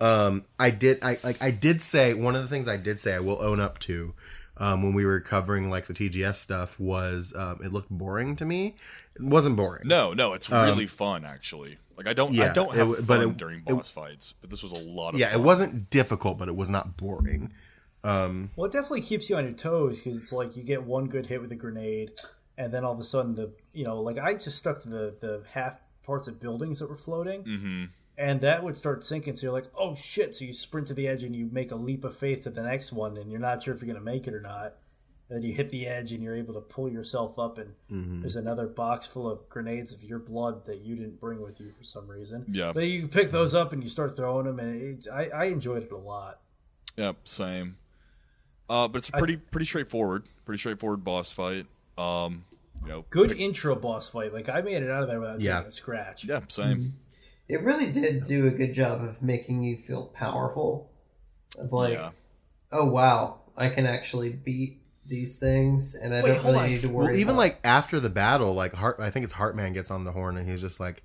Um, 0.00 0.44
I 0.58 0.70
did 0.70 0.98
I 1.02 1.18
like 1.24 1.40
I 1.42 1.50
did 1.50 1.80
say 1.80 2.12
one 2.14 2.34
of 2.34 2.42
the 2.42 2.48
things 2.48 2.68
I 2.68 2.76
did 2.76 3.00
say 3.00 3.14
I 3.14 3.20
will 3.20 3.40
own 3.40 3.60
up 3.60 3.78
to. 3.80 4.14
Um, 4.56 4.82
when 4.84 4.92
we 4.94 5.04
were 5.04 5.18
covering 5.20 5.68
like 5.68 5.86
the 5.86 5.94
TGS 5.94 6.36
stuff 6.36 6.78
was 6.78 7.34
um, 7.36 7.58
it 7.64 7.72
looked 7.72 7.90
boring 7.90 8.36
to 8.36 8.44
me. 8.44 8.76
It 9.16 9.22
wasn't 9.22 9.56
boring. 9.56 9.82
No, 9.88 10.12
no, 10.12 10.32
it's 10.34 10.50
really 10.50 10.86
fun 10.86 11.24
actually. 11.24 11.78
Like 11.96 12.06
I 12.08 12.12
don't, 12.12 12.38
I 12.38 12.48
Um, 12.48 12.52
don't 12.54 12.68
have 12.74 12.88
w- 12.88 12.96
fun 12.96 13.06
but 13.06 13.20
it- 13.30 13.36
during 13.36 13.58
it- 13.60 13.66
boss 13.66 13.90
fights, 13.90 14.34
but 14.40 14.50
this 14.50 14.62
was 14.62 14.72
a 14.72 14.76
lot 14.78 15.14
of 15.14 15.20
Yeah, 15.20 15.30
fun. 15.30 15.40
it 15.40 15.42
wasn't 15.44 15.90
difficult, 15.90 16.38
but 16.38 16.48
it 16.48 16.54
was 16.56 16.70
not 16.70 16.96
boring. 16.96 17.52
Well, 18.56 18.66
it 18.66 18.72
definitely 18.72 19.00
keeps 19.02 19.30
you 19.30 19.36
on 19.36 19.44
your 19.44 19.52
toes 19.54 20.00
because 20.00 20.20
it's 20.20 20.32
like 20.32 20.56
you 20.56 20.62
get 20.62 20.84
one 20.84 21.06
good 21.06 21.26
hit 21.26 21.40
with 21.40 21.50
a 21.52 21.56
grenade, 21.56 22.12
and 22.58 22.72
then 22.72 22.84
all 22.84 22.92
of 22.92 22.98
a 23.00 23.04
sudden 23.04 23.34
the 23.34 23.52
you 23.72 23.84
know 23.84 24.00
like 24.00 24.18
I 24.18 24.34
just 24.34 24.58
stuck 24.58 24.80
to 24.80 24.88
the 24.88 25.16
the 25.20 25.42
half 25.52 25.78
parts 26.04 26.28
of 26.28 26.38
buildings 26.40 26.80
that 26.80 26.88
were 26.90 26.96
floating, 26.96 27.42
mm-hmm. 27.44 27.84
and 28.18 28.40
that 28.42 28.62
would 28.62 28.76
start 28.76 29.02
sinking. 29.04 29.36
So 29.36 29.46
you're 29.46 29.54
like, 29.54 29.70
oh 29.78 29.94
shit! 29.94 30.34
So 30.34 30.44
you 30.44 30.52
sprint 30.52 30.88
to 30.88 30.94
the 30.94 31.08
edge 31.08 31.24
and 31.24 31.34
you 31.34 31.48
make 31.50 31.70
a 31.70 31.76
leap 31.76 32.04
of 32.04 32.16
faith 32.16 32.44
to 32.44 32.50
the 32.50 32.62
next 32.62 32.92
one, 32.92 33.16
and 33.16 33.30
you're 33.30 33.40
not 33.40 33.62
sure 33.62 33.74
if 33.74 33.80
you're 33.82 33.92
gonna 33.92 34.04
make 34.04 34.26
it 34.26 34.34
or 34.34 34.40
not. 34.40 34.74
And 35.30 35.38
then 35.38 35.48
you 35.48 35.54
hit 35.54 35.70
the 35.70 35.86
edge 35.86 36.12
and 36.12 36.22
you're 36.22 36.36
able 36.36 36.52
to 36.52 36.60
pull 36.60 36.90
yourself 36.90 37.38
up, 37.38 37.56
and 37.56 37.72
Mm-hmm. 37.90 38.20
there's 38.20 38.36
another 38.36 38.66
box 38.66 39.06
full 39.06 39.26
of 39.30 39.48
grenades 39.48 39.92
of 39.94 40.04
your 40.04 40.18
blood 40.18 40.66
that 40.66 40.82
you 40.82 40.96
didn't 40.96 41.18
bring 41.18 41.40
with 41.40 41.58
you 41.60 41.70
for 41.70 41.82
some 41.84 42.06
reason. 42.06 42.44
Yeah. 42.48 42.72
but 42.74 42.84
you 42.84 43.08
pick 43.08 43.30
those 43.30 43.54
up 43.54 43.72
and 43.72 43.82
you 43.82 43.88
start 43.88 44.14
throwing 44.16 44.44
them, 44.44 44.58
and 44.58 44.78
it's, 44.82 45.08
I, 45.08 45.30
I 45.34 45.44
enjoyed 45.46 45.82
it 45.84 45.92
a 45.92 45.96
lot. 45.96 46.40
Yep, 46.96 47.16
same. 47.24 47.76
Uh, 48.68 48.88
but 48.88 48.98
it's 48.98 49.08
a 49.08 49.12
pretty 49.12 49.36
pretty 49.36 49.66
straightforward, 49.66 50.24
pretty 50.44 50.58
straightforward 50.58 51.04
boss 51.04 51.30
fight. 51.32 51.66
Um, 51.98 52.44
you 52.82 52.88
know, 52.88 53.04
Good 53.10 53.32
intro 53.32 53.74
boss 53.76 54.08
fight. 54.08 54.32
Like 54.32 54.48
I 54.48 54.60
made 54.62 54.82
it 54.82 54.90
out 54.90 55.02
of 55.02 55.08
there 55.08 55.20
without 55.20 55.40
Yeah. 55.40 55.54
taking 55.56 55.68
a 55.68 55.72
scratch. 55.72 56.24
yeah, 56.24 56.40
same. 56.48 56.76
Mm-hmm. 56.78 56.88
It 57.48 57.62
really 57.62 57.92
did 57.92 58.24
do 58.24 58.46
a 58.46 58.50
good 58.50 58.72
job 58.72 59.02
of 59.02 59.22
making 59.22 59.62
you 59.64 59.76
feel 59.76 60.06
powerful. 60.06 60.90
Of 61.58 61.72
like, 61.72 61.92
yeah, 61.94 62.10
oh 62.72 62.86
wow, 62.86 63.40
I 63.56 63.68
can 63.68 63.86
actually 63.86 64.30
beat 64.30 64.80
these 65.06 65.38
things, 65.38 65.94
and 65.94 66.14
I 66.14 66.22
Wait, 66.22 66.34
don't 66.34 66.44
really 66.46 66.58
on. 66.58 66.70
need 66.70 66.80
to 66.80 66.88
worry. 66.88 67.06
Well, 67.08 67.14
even 67.16 67.30
about- 67.34 67.38
like 67.38 67.58
after 67.62 68.00
the 68.00 68.08
battle, 68.10 68.54
like 68.54 68.72
Heart, 68.72 68.96
I 68.98 69.10
think 69.10 69.24
it's 69.24 69.34
Heartman 69.34 69.74
gets 69.74 69.90
on 69.90 70.04
the 70.04 70.12
horn 70.12 70.36
and 70.38 70.48
he's 70.48 70.62
just 70.62 70.80
like, 70.80 71.02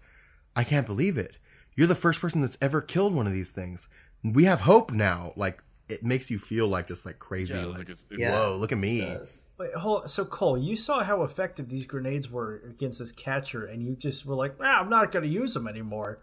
"I 0.56 0.64
can't 0.64 0.88
believe 0.88 1.18
it! 1.18 1.38
You're 1.76 1.88
the 1.88 1.96
first 1.96 2.22
person 2.22 2.40
that's 2.42 2.58
ever 2.62 2.82
killed 2.82 3.14
one 3.14 3.28
of 3.28 3.34
these 3.34 3.52
things. 3.52 3.90
We 4.24 4.46
have 4.46 4.62
hope 4.62 4.92
now." 4.92 5.34
Like 5.36 5.62
it 5.90 6.03
makes 6.03 6.30
you 6.30 6.38
feel 6.38 6.68
like 6.68 6.88
this 6.88 7.06
like 7.06 7.18
crazy, 7.19 7.58
yeah. 7.58 7.66
like, 7.66 7.80
Like 7.80 7.90
it's, 7.90 8.06
it- 8.11 8.19
Yeah. 8.19 8.32
whoa, 8.32 8.58
look 8.58 8.72
at 8.72 8.77
me. 8.77 9.01
it. 9.01 9.30
Wait, 9.58 9.74
hold, 9.74 10.09
so 10.09 10.24
Cole, 10.24 10.58
you 10.58 10.76
saw 10.77 11.03
how 11.03 11.24
effective 11.24 11.68
these 11.69 11.85
grenades 11.85 12.30
were 12.30 12.61
against 12.69 13.00
this 13.00 13.11
catcher, 13.11 13.66
and 13.66 13.82
you 13.84 13.95
just 13.95 14.26
were 14.26 14.35
like, 14.35 14.56
ah, 14.61 14.80
"I'm 14.80 14.90
not 14.90 15.11
going 15.11 15.24
to 15.24 15.30
use 15.32 15.53
them 15.53 15.68
anymore." 15.68 16.19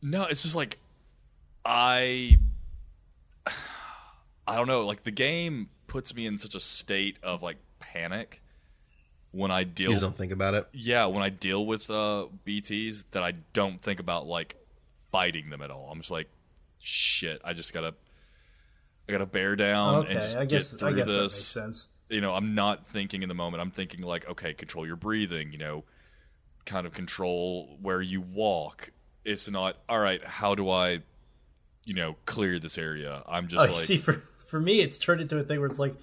No, 0.00 0.24
it's 0.24 0.42
just 0.42 0.54
like 0.56 0.78
I 1.64 2.38
I 4.46 4.56
don't 4.56 4.66
know, 4.68 4.84
like 4.86 5.02
the 5.04 5.10
game 5.10 5.70
puts 5.86 6.14
me 6.14 6.26
in 6.26 6.38
such 6.38 6.54
a 6.54 6.60
state 6.60 7.18
of 7.22 7.42
like 7.42 7.56
panic 7.80 8.42
when 9.30 9.50
I 9.50 9.60
You 9.60 9.64
deal 9.66 9.90
just 9.92 10.02
don't 10.02 10.16
think 10.16 10.32
about 10.32 10.54
it. 10.54 10.68
yeah, 10.72 11.06
when 11.06 11.22
I 11.22 11.28
deal 11.30 11.66
with 11.66 11.90
uh 11.90 12.26
BTs 12.46 13.10
that 13.12 13.22
I 13.22 13.32
don't 13.52 13.80
think 13.80 14.00
about 14.00 14.26
like 14.26 14.56
fighting 15.12 15.50
them 15.50 15.62
at 15.62 15.70
all. 15.70 15.88
I'm 15.90 15.98
just 15.98 16.10
like 16.10 16.28
shit, 16.78 17.40
I 17.44 17.52
just 17.54 17.72
got 17.72 17.80
to 17.82 17.94
I 19.08 19.12
got 19.12 19.18
to 19.18 19.26
bear 19.26 19.54
down 19.56 20.04
okay, 20.04 20.12
and 20.12 20.22
just 20.22 20.38
I 20.38 20.44
guess 20.46 20.72
get 20.72 20.76
I 20.82 20.90
through 20.90 20.96
guess 20.98 21.08
that 21.08 21.20
makes 21.20 21.32
this. 21.34 21.46
sense. 21.46 21.88
You 22.10 22.20
know, 22.20 22.34
I'm 22.34 22.54
not 22.54 22.86
thinking 22.86 23.22
in 23.22 23.28
the 23.28 23.34
moment. 23.34 23.60
I'm 23.62 23.70
thinking 23.70 24.02
like, 24.02 24.28
okay, 24.28 24.54
control 24.54 24.86
your 24.86 24.96
breathing, 24.96 25.52
you 25.52 25.58
know, 25.58 25.84
kind 26.66 26.86
of 26.86 26.92
control 26.92 27.78
where 27.82 28.00
you 28.02 28.20
walk. 28.20 28.90
It's 29.24 29.50
not 29.50 29.76
all 29.88 29.98
right. 30.00 30.24
How 30.24 30.54
do 30.54 30.68
I, 30.70 31.00
you 31.86 31.94
know, 31.94 32.16
clear 32.26 32.58
this 32.58 32.78
area? 32.78 33.22
I'm 33.28 33.44
Oh, 33.44 33.48
just 33.48 33.68
you 33.68 33.74
like 33.74 33.84
see, 33.84 33.96
for 33.96 34.22
for 34.46 34.60
me, 34.60 34.80
it's 34.80 34.98
turned 34.98 35.20
into 35.20 35.38
a 35.38 35.42
thing 35.42 35.58
where 35.60 35.68
it's 35.68 35.78
like, 35.78 35.94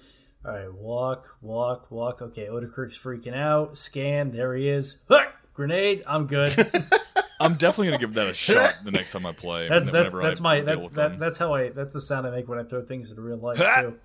all 0.44 0.52
right, 0.52 0.72
walk, 0.74 1.36
walk, 1.40 1.90
walk. 1.90 2.20
Okay, 2.20 2.46
Odradek's 2.46 2.98
freaking 2.98 3.34
out. 3.34 3.78
Scan, 3.78 4.32
there 4.32 4.54
he 4.54 4.68
is. 4.68 4.96
Grenade, 5.54 6.02
I'm 6.06 6.26
good. 6.26 6.54
I'm 7.42 7.54
definitely 7.54 7.88
gonna 7.88 7.98
give 7.98 8.14
that 8.14 8.28
a 8.28 8.34
shot 8.34 8.80
the 8.84 8.92
next 8.92 9.12
time 9.12 9.26
I 9.26 9.32
play. 9.32 9.68
That's 9.68 9.90
that's 9.90 10.14
that's 10.14 10.40
I 10.40 10.42
my 10.42 10.60
that's 10.60 10.86
that, 10.88 11.18
that's 11.18 11.38
how 11.38 11.54
I 11.54 11.70
that's 11.70 11.92
the 11.92 12.00
sound 12.00 12.26
I 12.26 12.30
make 12.30 12.48
when 12.48 12.58
I 12.58 12.62
throw 12.62 12.82
things 12.82 13.10
into 13.10 13.22
real 13.22 13.36
life 13.36 13.58
too. 13.58 13.98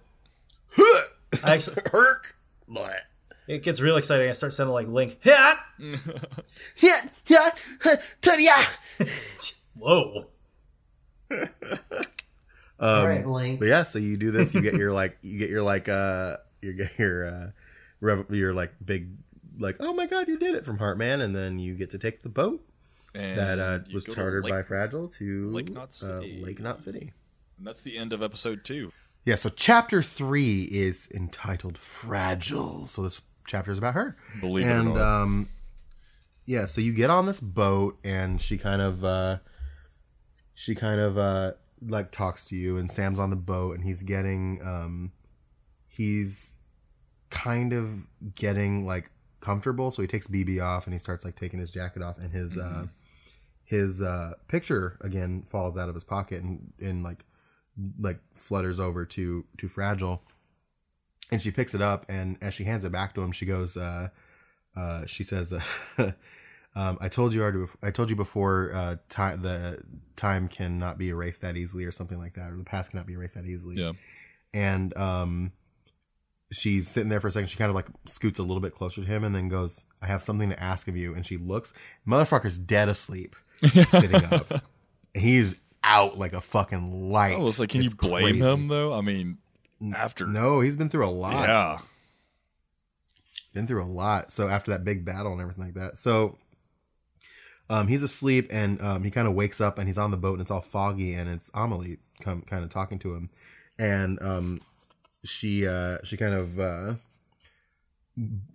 I 1.44 1.56
actually, 1.56 1.78
Herc. 1.92 2.36
But 2.68 3.04
it 3.48 3.64
gets 3.64 3.80
real 3.80 3.98
exciting. 3.98 4.30
I 4.30 4.34
start 4.34 4.54
sounding 4.54 4.74
like 4.74 4.88
Link. 4.88 5.20
Yeah. 5.24 5.58
yeah, 6.78 7.00
yeah, 7.28 7.96
yeah. 8.38 8.66
Whoa. 9.78 10.26
All 12.80 13.08
right, 13.08 13.26
Link. 13.26 13.60
But 13.60 13.68
yeah, 13.68 13.84
so 13.84 14.00
you 14.00 14.18
do 14.18 14.32
this, 14.32 14.54
you 14.54 14.62
get 14.62 14.74
your 14.74 14.92
like, 14.92 15.18
you 15.22 15.38
get 15.38 15.50
your 15.50 15.62
like, 15.62 15.88
uh, 15.88 16.38
you 16.62 16.74
get 16.74 16.98
your, 16.98 17.28
uh, 17.28 17.50
rev- 18.02 18.30
your 18.30 18.54
like 18.54 18.74
big, 18.84 19.10
like, 19.60 19.78
oh 19.80 19.94
my 19.94 20.06
god, 20.08 20.28
you 20.28 20.38
did 20.38 20.56
it 20.56 20.66
from 20.66 20.78
Heartman, 20.78 21.22
and 21.22 21.36
then 21.36 21.60
you 21.60 21.76
get 21.76 21.92
to 21.92 21.98
take 21.98 22.24
the 22.24 22.30
boat 22.30 22.64
And 23.16 23.38
that 23.38 23.60
uh, 23.60 23.80
was 23.94 24.06
go 24.06 24.14
chartered 24.14 24.44
Lake- 24.44 24.54
by 24.54 24.64
Fragile 24.64 25.08
to 25.10 25.50
Lake 25.50 25.72
Knot 25.72 25.88
uh, 25.88 26.22
City. 26.22 26.42
Lake 26.44 26.60
Knot 26.60 26.84
City. 26.84 27.14
And 27.58 27.66
that's 27.66 27.82
the 27.82 27.98
end 27.98 28.14
of 28.14 28.22
episode 28.22 28.64
two. 28.64 28.92
Yeah, 29.26 29.36
so 29.36 29.50
chapter 29.50 30.02
three 30.02 30.64
is 30.72 31.10
entitled 31.14 31.78
Fragile. 31.78 32.88
So 32.88 33.02
this 33.02 33.22
chapter 33.46 33.72
is 33.72 33.78
about 33.78 33.94
her. 33.96 34.16
Believe 34.40 34.68
it 34.68 34.70
or 34.70 34.74
and 34.74 34.94
not. 34.94 35.22
um 35.22 35.50
yeah, 36.46 36.66
so 36.66 36.80
you 36.80 36.94
get 36.94 37.10
on 37.10 37.26
this 37.26 37.42
boat 37.42 37.98
and 38.04 38.42
she 38.42 38.58
kind 38.58 38.82
of 38.82 39.04
uh 39.04 39.38
she 40.54 40.76
kind 40.76 41.02
of 41.02 41.18
uh 41.18 41.54
like 41.82 42.12
talks 42.12 42.48
to 42.48 42.56
you 42.56 42.78
and 42.78 42.90
Sam's 42.90 43.20
on 43.20 43.30
the 43.30 43.36
boat 43.36 43.76
and 43.76 43.84
he's 43.84 44.04
getting 44.04 44.62
um 44.64 45.12
he's 45.88 46.58
kind 47.30 47.74
of 47.74 48.08
getting 48.36 48.86
like 48.86 49.12
comfortable 49.40 49.92
so 49.92 50.02
he 50.02 50.08
takes 50.08 50.28
BB 50.28 50.62
off 50.64 50.86
and 50.86 50.94
he 50.94 51.00
starts 51.00 51.24
like 51.24 51.36
taking 51.36 51.60
his 51.60 51.72
jacket 51.72 52.02
off 52.02 52.18
and 52.18 52.32
his 52.32 52.58
uh 52.58 52.86
his 53.64 54.02
uh 54.02 54.34
picture 54.48 54.98
again 55.02 55.44
falls 55.48 55.78
out 55.78 55.90
of 55.90 55.96
his 55.96 56.04
pocket 56.04 56.42
and 56.42 56.74
and 56.82 57.04
like 57.04 57.26
like 58.00 58.20
flutters 58.34 58.80
over 58.80 59.06
to 59.06 59.46
to 59.58 59.68
fragile. 59.68 60.24
And 61.32 61.42
she 61.42 61.52
picks 61.52 61.76
it 61.76 61.82
up 61.82 62.06
and 62.08 62.38
as 62.42 62.54
she 62.54 62.64
hands 62.64 62.86
it 62.86 62.92
back 62.92 63.14
to 63.16 63.22
him 63.22 63.32
she 63.34 63.46
goes 63.46 63.76
uh 63.76 64.10
uh 64.76 65.06
she 65.06 65.24
says 65.24 65.52
uh, 65.52 65.62
um 66.76 66.98
i 67.02 67.10
told 67.10 67.34
you 67.34 67.42
already 67.42 67.66
i 67.84 67.92
told 67.92 68.10
you 68.10 68.16
before 68.16 68.72
uh 68.74 68.96
time 69.10 69.42
the 69.42 69.84
time 70.16 70.48
cannot 70.48 70.98
be 70.98 71.10
erased 71.10 71.42
that 71.42 71.58
easily 71.58 71.84
or 71.84 71.92
something 71.92 72.18
like 72.18 72.34
that 72.36 72.50
or 72.52 72.56
the 72.56 72.64
past 72.64 72.92
cannot 72.92 73.06
be 73.06 73.14
erased 73.14 73.36
that 73.36 73.46
easily. 73.46 73.76
Yeah. 73.76 73.92
and 74.54 74.96
um 74.98 75.52
she's 76.52 76.88
sitting 76.88 77.10
there 77.10 77.20
for 77.20 77.28
a 77.28 77.32
second 77.32 77.48
she 77.48 77.58
kind 77.58 77.70
of 77.70 77.76
like 77.76 77.88
scoots 78.06 78.40
a 78.40 78.44
little 78.44 78.62
bit 78.62 78.74
closer 78.74 79.02
to 79.02 79.08
him 79.08 79.24
and 79.24 79.36
then 79.36 79.50
goes 79.50 79.86
i 80.02 80.06
have 80.06 80.22
something 80.24 80.50
to 80.50 80.64
ask 80.64 80.88
of 80.88 80.96
you 80.96 81.14
and 81.14 81.26
she 81.26 81.36
looks 81.38 81.74
motherfucker's 82.08 82.58
dead 82.58 82.88
asleep 82.88 83.36
sitting 83.66 84.24
up 84.32 84.64
he's 85.14 85.60
out 85.84 86.18
like 86.18 86.34
a 86.34 86.42
fucking 86.42 87.10
light 87.10 87.36
I 87.36 87.40
was 87.40 87.60
like, 87.60 87.70
can 87.70 87.82
It's 87.82 87.94
you 88.02 88.10
blame 88.10 88.24
crazy. 88.24 88.40
him 88.40 88.68
though? 88.68 88.94
I 88.94 89.02
mean, 89.02 89.38
after 89.96 90.26
no 90.28 90.62
he's 90.62 90.76
been 90.78 90.90
through 90.90 91.06
a 91.06 91.10
lot 91.12 91.34
yeah, 91.48 91.78
been 93.54 93.68
through 93.68 93.84
a 93.84 93.86
lot. 93.86 94.32
So 94.32 94.48
after 94.48 94.72
that 94.72 94.84
big 94.84 95.04
battle 95.06 95.32
and 95.32 95.42
everything 95.42 95.64
like 95.66 95.74
that, 95.76 95.98
so 95.98 96.38
um, 97.70 97.88
he's 97.88 98.04
asleep 98.04 98.48
and 98.50 98.82
um, 98.82 99.04
he 99.04 99.12
kind 99.12 99.28
of 99.28 99.34
wakes 99.34 99.60
up 99.60 99.78
and 99.78 99.88
he's 99.88 99.98
on 99.98 100.12
the 100.12 100.18
boat 100.18 100.34
and 100.34 100.42
it's 100.42 100.52
all 100.52 100.62
foggy 100.62 101.14
and 101.14 101.30
it's 101.30 101.52
Amelie 101.54 101.98
come 102.22 102.42
kind 102.42 102.64
of 102.64 102.70
talking 102.70 103.00
to 103.00 103.16
him, 103.16 103.30
and 103.80 104.22
um, 104.22 104.62
she 105.28 105.68
uh, 105.68 105.98
she 106.04 106.18
kind 106.18 106.34
of 106.34 106.60
uh, 106.60 106.96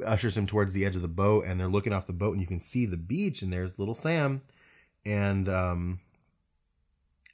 ushers 0.05 0.37
him 0.37 0.47
towards 0.47 0.73
the 0.73 0.85
edge 0.85 0.97
of 0.97 1.03
the 1.03 1.09
boat 1.09 1.45
and 1.47 1.59
they're 1.61 1.69
looking 1.69 1.93
off 1.93 2.07
the 2.07 2.13
boat 2.13 2.33
and 2.33 2.41
you 2.41 2.47
can 2.47 2.61
see 2.61 2.85
the 2.87 2.97
beach 2.97 3.43
and 3.43 3.53
there's 3.53 3.79
little 3.79 3.95
Sam 3.95 4.43
and 5.05 5.49
um 5.49 6.01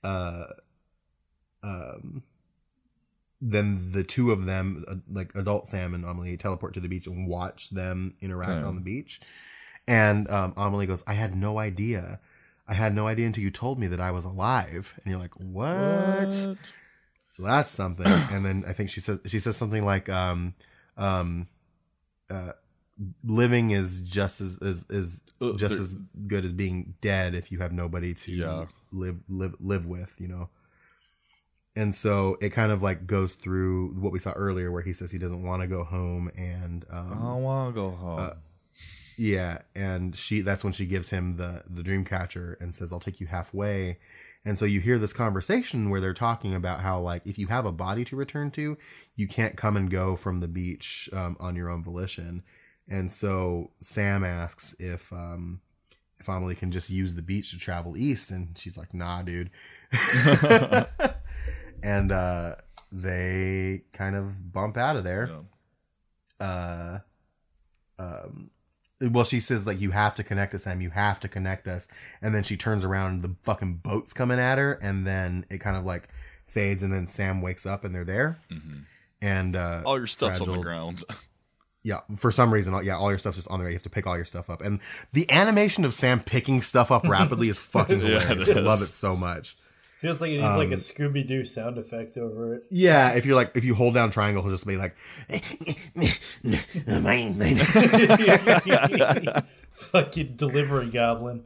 uh 0.04 0.44
um 1.62 2.22
then 3.40 3.92
the 3.92 4.02
two 4.02 4.32
of 4.32 4.46
them, 4.46 4.84
uh, 4.88 4.96
like 5.08 5.32
adult 5.36 5.68
Sam 5.68 5.94
and 5.94 6.04
Amelie, 6.04 6.36
teleport 6.36 6.74
to 6.74 6.80
the 6.80 6.88
beach 6.88 7.06
and 7.06 7.28
watch 7.28 7.70
them 7.70 8.14
interact 8.20 8.50
Okay. 8.50 8.66
on 8.66 8.74
the 8.74 8.80
beach. 8.80 9.20
And 9.86 10.28
um, 10.28 10.54
Amelie 10.56 10.86
goes, 10.86 11.04
"I 11.06 11.12
had 11.12 11.36
no 11.36 11.56
idea. 11.58 12.18
I 12.66 12.74
had 12.74 12.94
no 12.96 13.06
idea 13.06 13.26
until 13.26 13.44
you 13.44 13.50
told 13.50 13.78
me 13.78 13.86
that 13.86 14.00
I 14.00 14.10
was 14.10 14.24
alive." 14.24 14.98
And 15.04 15.10
you're 15.10 15.20
like, 15.20 15.34
"What?" 15.38 16.48
So 17.38 17.44
that's 17.44 17.70
something. 17.70 18.04
and 18.32 18.44
then 18.44 18.64
I 18.66 18.72
think 18.74 18.90
she 18.90 18.98
says 19.00 19.20
she 19.24 19.38
says 19.38 19.56
something 19.56 19.84
like, 19.84 20.08
um, 20.08 20.54
um, 20.96 21.46
uh, 22.28 22.52
"Living 23.24 23.70
is 23.70 24.00
just 24.00 24.40
as 24.40 24.58
is 24.58 24.86
is 24.90 25.22
Uh, 25.40 25.56
just 25.56 25.78
as 25.78 25.94
good 26.26 26.44
as 26.44 26.52
being 26.52 26.94
dead 27.00 27.34
if 27.36 27.52
you 27.52 27.60
have 27.60 27.72
nobody 27.72 28.12
to 28.14 28.32
Yeah. 28.32 28.66
live 28.90 29.20
live 29.28 29.54
live 29.60 29.86
with." 29.86 30.16
You 30.20 30.28
know 30.28 30.48
and 31.76 31.94
so 31.94 32.36
it 32.40 32.48
kind 32.50 32.72
of 32.72 32.82
like 32.82 33.06
goes 33.06 33.34
through 33.34 33.90
what 34.00 34.10
we 34.12 34.18
saw 34.18 34.32
earlier 34.32 34.72
where 34.72 34.82
he 34.82 34.92
says 34.92 35.12
he 35.12 35.18
doesn't 35.18 35.42
want 35.44 35.62
to 35.62 35.68
go 35.68 35.84
home 35.84 36.28
and 36.36 36.84
um, 36.90 37.12
I 37.22 37.34
want 37.34 37.72
to 37.72 37.80
go 37.80 37.90
home. 37.90 38.18
uh, 38.18 38.34
yeah 39.16 39.58
and 39.76 40.16
she 40.16 40.40
that's 40.40 40.64
when 40.64 40.72
she 40.72 40.86
gives 40.86 41.10
him 41.10 41.36
the 41.36 41.62
the 41.68 41.82
dream 41.82 42.04
catcher 42.04 42.56
and 42.60 42.74
says 42.74 42.92
i'll 42.92 43.00
take 43.00 43.20
you 43.20 43.26
halfway 43.26 43.98
and 44.48 44.58
so 44.58 44.64
you 44.64 44.80
hear 44.80 44.96
this 44.96 45.12
conversation 45.12 45.90
where 45.90 46.00
they're 46.00 46.14
talking 46.14 46.54
about 46.54 46.80
how 46.80 46.98
like 46.98 47.20
if 47.26 47.36
you 47.36 47.48
have 47.48 47.66
a 47.66 47.70
body 47.70 48.02
to 48.02 48.16
return 48.16 48.50
to 48.52 48.78
you 49.14 49.28
can't 49.28 49.58
come 49.58 49.76
and 49.76 49.90
go 49.90 50.16
from 50.16 50.38
the 50.38 50.48
beach 50.48 51.10
um, 51.12 51.36
on 51.38 51.54
your 51.54 51.68
own 51.68 51.84
volition. 51.84 52.42
And 52.88 53.12
so 53.12 53.72
sam 53.80 54.24
asks 54.24 54.74
if 54.80 55.12
um 55.12 55.60
if 56.18 56.30
Amelie 56.30 56.54
can 56.54 56.70
just 56.70 56.88
use 56.88 57.14
the 57.14 57.20
beach 57.20 57.50
to 57.50 57.58
travel 57.58 57.94
east 57.94 58.30
and 58.30 58.56
she's 58.56 58.78
like 58.78 58.94
nah 58.94 59.20
dude. 59.20 59.50
And 61.82 62.10
uh 62.10 62.54
they 62.90 63.82
kind 63.92 64.16
of 64.16 64.50
bump 64.50 64.78
out 64.78 64.96
of 64.96 65.04
there. 65.04 65.30
Yeah. 66.40 66.46
uh 66.46 66.98
um 67.98 68.50
well 69.00 69.24
she 69.24 69.38
says 69.40 69.66
like 69.66 69.80
you 69.80 69.90
have 69.92 70.14
to 70.16 70.24
connect 70.24 70.54
us 70.54 70.64
sam. 70.64 70.80
You 70.80 70.90
have 70.90 71.20
to 71.20 71.28
connect 71.28 71.68
us. 71.68 71.88
And 72.20 72.34
then 72.34 72.42
she 72.42 72.56
turns 72.56 72.84
around 72.84 73.12
and 73.12 73.22
the 73.22 73.34
fucking 73.42 73.74
boat's 73.76 74.12
coming 74.12 74.38
at 74.38 74.58
her 74.58 74.72
and 74.82 75.06
then 75.06 75.44
it 75.50 75.58
kind 75.58 75.76
of 75.76 75.84
like 75.84 76.08
fades 76.50 76.82
and 76.82 76.92
then 76.92 77.06
sam 77.06 77.40
wakes 77.40 77.64
up 77.66 77.84
and 77.84 77.94
they're 77.94 78.04
there. 78.04 78.38
And 79.22 79.56
uh 79.56 79.82
All 79.84 79.98
your 79.98 80.06
stuff's 80.06 80.40
on 80.40 80.48
the 80.50 80.58
ground. 80.58 81.04
yeah 81.84 82.00
for 82.16 82.32
some 82.32 82.52
reason 82.52 82.74
yeah 82.84 82.96
all 82.96 83.08
your 83.10 83.18
stuff's 83.18 83.36
just 83.36 83.48
on 83.50 83.60
there. 83.60 83.68
You 83.68 83.74
have 83.74 83.82
to 83.84 83.90
pick 83.90 84.06
all 84.06 84.16
your 84.16 84.24
stuff 84.24 84.50
up. 84.50 84.60
And 84.62 84.80
the 85.12 85.30
animation 85.30 85.84
of 85.84 85.94
sam 85.94 86.20
picking 86.20 86.60
stuff 86.62 86.90
up 86.90 87.04
rapidly 87.06 87.48
is 87.48 87.58
fucking 87.74 88.00
Yeah, 88.00 88.20
hilarious. 88.20 88.56
I 88.56 88.60
love 88.60 88.80
it 88.80 88.82
is. 88.84 88.94
so 88.94 89.16
much 89.16 89.56
Feels 90.00 90.20
like 90.20 90.30
it 90.30 90.40
needs 90.40 90.56
like 90.56 90.68
a 90.68 90.72
Um, 90.72 90.78
Scooby 90.78 91.26
Doo 91.26 91.44
sound 91.44 91.78
effect 91.78 92.16
over 92.18 92.54
it. 92.54 92.64
yeah 92.70 93.14
if 93.14 93.26
you're 93.26 93.34
like 93.34 93.56
if 93.56 93.64
you 93.64 93.74
hold 93.74 93.94
down 93.94 94.10
triangle 94.10 94.42
he'll 94.42 94.52
just 94.52 94.66
be 94.66 94.76
like. 94.76 94.96
Fucking 99.72 100.34
delivery 100.36 100.90
goblin. 100.90 101.44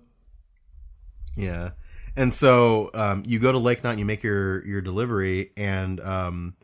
Yeah. 1.36 1.70
And 2.16 2.32
so 2.32 2.90
um, 2.94 3.22
you 3.26 3.38
go 3.38 3.52
to 3.52 3.58
Lake 3.58 3.82
Knot, 3.84 3.98
you 3.98 4.04
make 4.04 4.22
your 4.22 4.64
your 4.66 4.80
delivery, 4.82 5.50
and 5.56 5.98
um, 6.00 6.54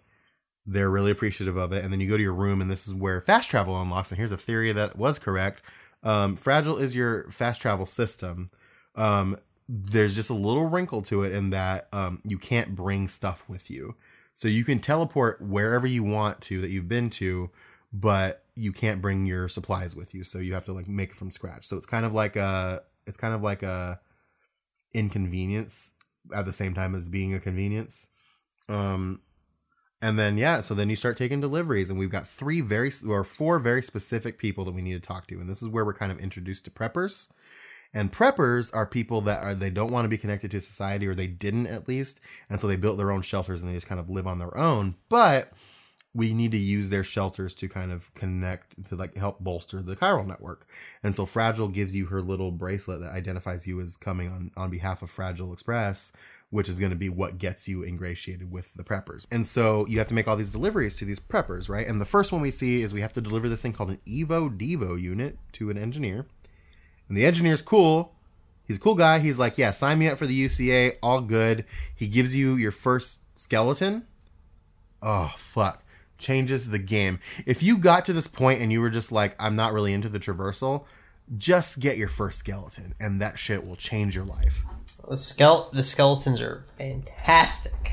they're 0.67 0.91
really 0.91 1.10
appreciative 1.10 1.57
of 1.57 1.73
it. 1.73 1.83
And 1.83 1.92
then 1.92 2.00
you 2.00 2.08
go 2.08 2.17
to 2.17 2.23
your 2.23 2.34
room, 2.34 2.60
and 2.60 2.70
this 2.70 2.86
is 2.86 2.94
where 2.94 3.20
fast 3.20 3.50
travel 3.50 3.81
unlocks. 3.81 4.10
And 4.10 4.18
here's 4.18 4.33
a 4.33 4.36
theory 4.36 4.73
that 4.73 4.97
was 4.99 5.18
correct: 5.18 5.62
um, 6.02 6.36
Fragile 6.36 6.76
is 6.76 6.94
your 6.94 7.31
fast 7.31 7.62
travel 7.62 7.86
system. 7.86 8.49
Um, 8.94 9.39
there's 9.69 10.17
just 10.17 10.31
a 10.31 10.35
little 10.35 10.67
wrinkle 10.67 11.03
to 11.03 11.23
it 11.23 11.33
in 11.33 11.51
that 11.51 11.89
um, 11.93 12.23
you 12.25 12.39
can't 12.39 12.75
bring 12.75 13.09
stuff 13.09 13.45
with 13.49 13.71
you, 13.71 13.95
so 14.35 14.49
you 14.49 14.65
can 14.65 14.79
teleport 14.79 15.41
wherever 15.43 15.87
you 15.87 16.05
want 16.05 16.41
to 16.43 16.61
that 16.61 16.71
you've 16.71 16.89
been 16.89 17.11
to, 17.11 17.51
but 17.93 18.45
you 18.55 18.73
can't 18.73 19.03
bring 19.03 19.27
your 19.27 19.49
supplies 19.49 19.95
with 19.95 20.15
you. 20.15 20.25
So 20.25 20.39
you 20.39 20.55
have 20.55 20.65
to 20.65 20.73
like 20.73 20.89
make 20.89 21.11
it 21.11 21.17
from 21.17 21.31
scratch. 21.31 21.67
So 21.67 21.77
it's 21.77 21.87
kind 21.87 22.07
of 22.07 22.15
like 22.15 22.37
a 22.37 22.83
it's 23.07 23.17
kind 23.17 23.35
of 23.35 23.43
like 23.43 23.63
a 23.63 24.01
inconvenience 24.95 25.95
at 26.35 26.47
the 26.47 26.53
same 26.53 26.75
time 26.75 26.95
as 26.95 27.09
being 27.09 27.35
a 27.35 27.41
convenience. 27.41 28.09
Um, 28.69 29.21
and 30.01 30.19
then 30.19 30.39
yeah, 30.39 30.61
so 30.61 30.75
then 30.75 30.91
you 30.91 30.97
start 30.97 31.17
taking 31.17 31.41
deliveries, 31.41 31.91
and 31.91 31.99
we've 31.99 32.11
got 32.11 32.29
three 32.29 32.61
very 32.61 32.93
or 33.07 33.25
four 33.25 33.59
very 33.59 33.83
specific 33.83 34.39
people 34.39 34.65
that 34.65 34.73
we 34.73 34.83
need 34.83 34.95
to 34.95 35.01
talk 35.01 35.27
to, 35.29 35.41
and 35.41 35.49
this 35.49 35.63
is 35.63 35.69
where 35.69 35.85
we're 35.85 35.95
kind 35.95 36.13
of 36.13 36.21
introduced 36.21 36.65
to 36.67 36.71
preppers. 36.71 37.29
And 37.94 38.12
preppers 38.12 38.70
are 38.75 38.86
people 38.86 39.20
that 39.23 39.42
are 39.42 39.55
they 39.55 39.70
don't 39.70 39.92
want 39.92 40.05
to 40.05 40.10
be 40.10 40.18
connected 40.18 40.50
to 40.50 40.60
society, 40.60 41.07
or 41.07 41.15
they 41.15 41.26
didn't 41.26 41.67
at 41.67 41.89
least, 41.89 42.20
and 42.50 42.60
so 42.60 42.67
they 42.67 42.76
built 42.76 42.99
their 42.99 43.10
own 43.10 43.23
shelters 43.23 43.60
and 43.60 43.70
they 43.70 43.75
just 43.75 43.89
kind 43.89 44.00
of 44.00 44.10
live 44.10 44.26
on 44.26 44.39
their 44.39 44.57
own. 44.57 44.97
But 45.08 45.52
we 46.15 46.33
need 46.33 46.52
to 46.52 46.58
use 46.58 46.89
their 46.89 47.05
shelters 47.05 47.55
to 47.55 47.68
kind 47.68 47.92
of 47.92 48.12
connect 48.15 48.84
to 48.86 48.97
like 48.97 49.17
help 49.17 49.41
bolster 49.41 49.83
the 49.83 49.94
chiral 49.94 50.26
network. 50.26 50.67
And 51.02 51.15
so 51.15 51.26
Fragile 51.26 51.68
gives 51.68 51.94
you 51.94 52.07
her 52.07 52.23
little 52.23 52.50
bracelet 52.50 53.00
that 53.02 53.15
identifies 53.15 53.67
you 53.67 53.81
as 53.81 53.97
coming 53.97 54.28
on 54.28 54.50
on 54.57 54.70
behalf 54.70 55.02
of 55.02 55.10
Fragile 55.10 55.52
Express, 55.52 56.12
which 56.50 56.68
is 56.68 56.81
going 56.81 56.91
to 56.91 56.97
be 56.97 57.08
what 57.08 57.39
gets 57.39 57.68
you 57.68 57.84
ingratiated 57.84 58.50
with 58.50 58.75
the 58.75 58.84
preppers. 58.84 59.26
And 59.31 59.47
so 59.47 59.86
you 59.86 59.99
have 59.99 60.08
to 60.08 60.15
make 60.15 60.26
all 60.26 60.36
these 60.36 60.52
deliveries 60.52 60.97
to 60.97 61.05
these 61.05 61.20
preppers, 61.20 61.68
right? 61.68 61.86
And 61.86 62.00
the 62.00 62.07
first 62.07 62.33
one 62.33 62.41
we 62.41 62.50
see 62.50 62.83
is 62.83 62.94
we 62.94 63.02
have 63.02 63.12
to 63.12 63.20
deliver 63.20 63.49
this 63.49 63.62
thing 63.62 63.73
called 63.73 63.91
an 63.91 64.00
Evo 64.07 64.50
Devo 64.50 65.00
unit 65.00 65.39
to 65.52 65.70
an 65.70 65.78
engineer. 65.78 66.26
And 67.09 67.17
the 67.17 67.25
engineer's 67.25 67.62
cool. 67.62 68.15
He's 68.67 68.77
a 68.77 68.81
cool 68.81 68.95
guy. 68.95 69.19
He's 69.19 69.39
like, 69.39 69.57
yeah, 69.57 69.70
sign 69.70 69.99
me 69.99 70.09
up 70.09 70.19
for 70.19 70.27
the 70.27 70.45
UCA. 70.47 70.97
All 71.03 71.23
good. 71.23 71.65
He 71.95 72.07
gives 72.07 72.37
you 72.37 72.55
your 72.55 72.73
first 72.73 73.20
skeleton. 73.35 74.07
Oh, 75.03 75.33
fuck. 75.39 75.83
Changes 76.19 76.70
the 76.70 76.78
game. 76.78 77.19
If 77.47 77.62
you 77.62 77.78
got 77.78 78.05
to 78.07 78.12
this 78.12 78.27
point 78.27 78.61
and 78.61 78.70
you 78.70 78.81
were 78.81 78.91
just 78.91 79.11
like, 79.11 79.35
I'm 79.43 79.57
not 79.57 79.73
really 79.73 79.95
into 79.95 80.09
the 80.09 80.19
traversal, 80.19 80.85
just 81.37 81.78
get 81.81 81.97
your 81.97 82.09
first 82.09 82.39
skeleton 82.39 82.95
and 83.01 83.23
that 83.23 83.39
shit 83.39 83.67
will 83.67 83.77
change 83.77 84.15
your 84.15 84.25
life. 84.25 84.65
The, 85.09 85.15
skele- 85.15 85.73
the 85.73 85.83
skeletons 85.83 86.41
are 86.41 86.65
fantastic. 86.77 87.93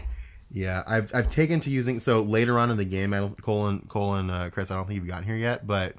Yeah, 0.52 0.84
I've 0.88 1.14
I've 1.14 1.30
taken 1.30 1.60
to 1.62 1.70
using 1.70 2.00
so 2.00 2.22
later 2.22 2.58
on 2.58 2.72
in 2.72 2.78
the 2.78 2.86
game, 2.86 3.14
I 3.14 3.20
don't 3.20 3.88
colon 3.90 4.30
uh, 4.30 4.50
Chris, 4.54 4.72
I 4.72 4.76
don't 4.76 4.88
think 4.88 4.96
you've 4.96 5.08
gotten 5.08 5.26
here 5.26 5.36
yet, 5.36 5.68
but 5.68 5.96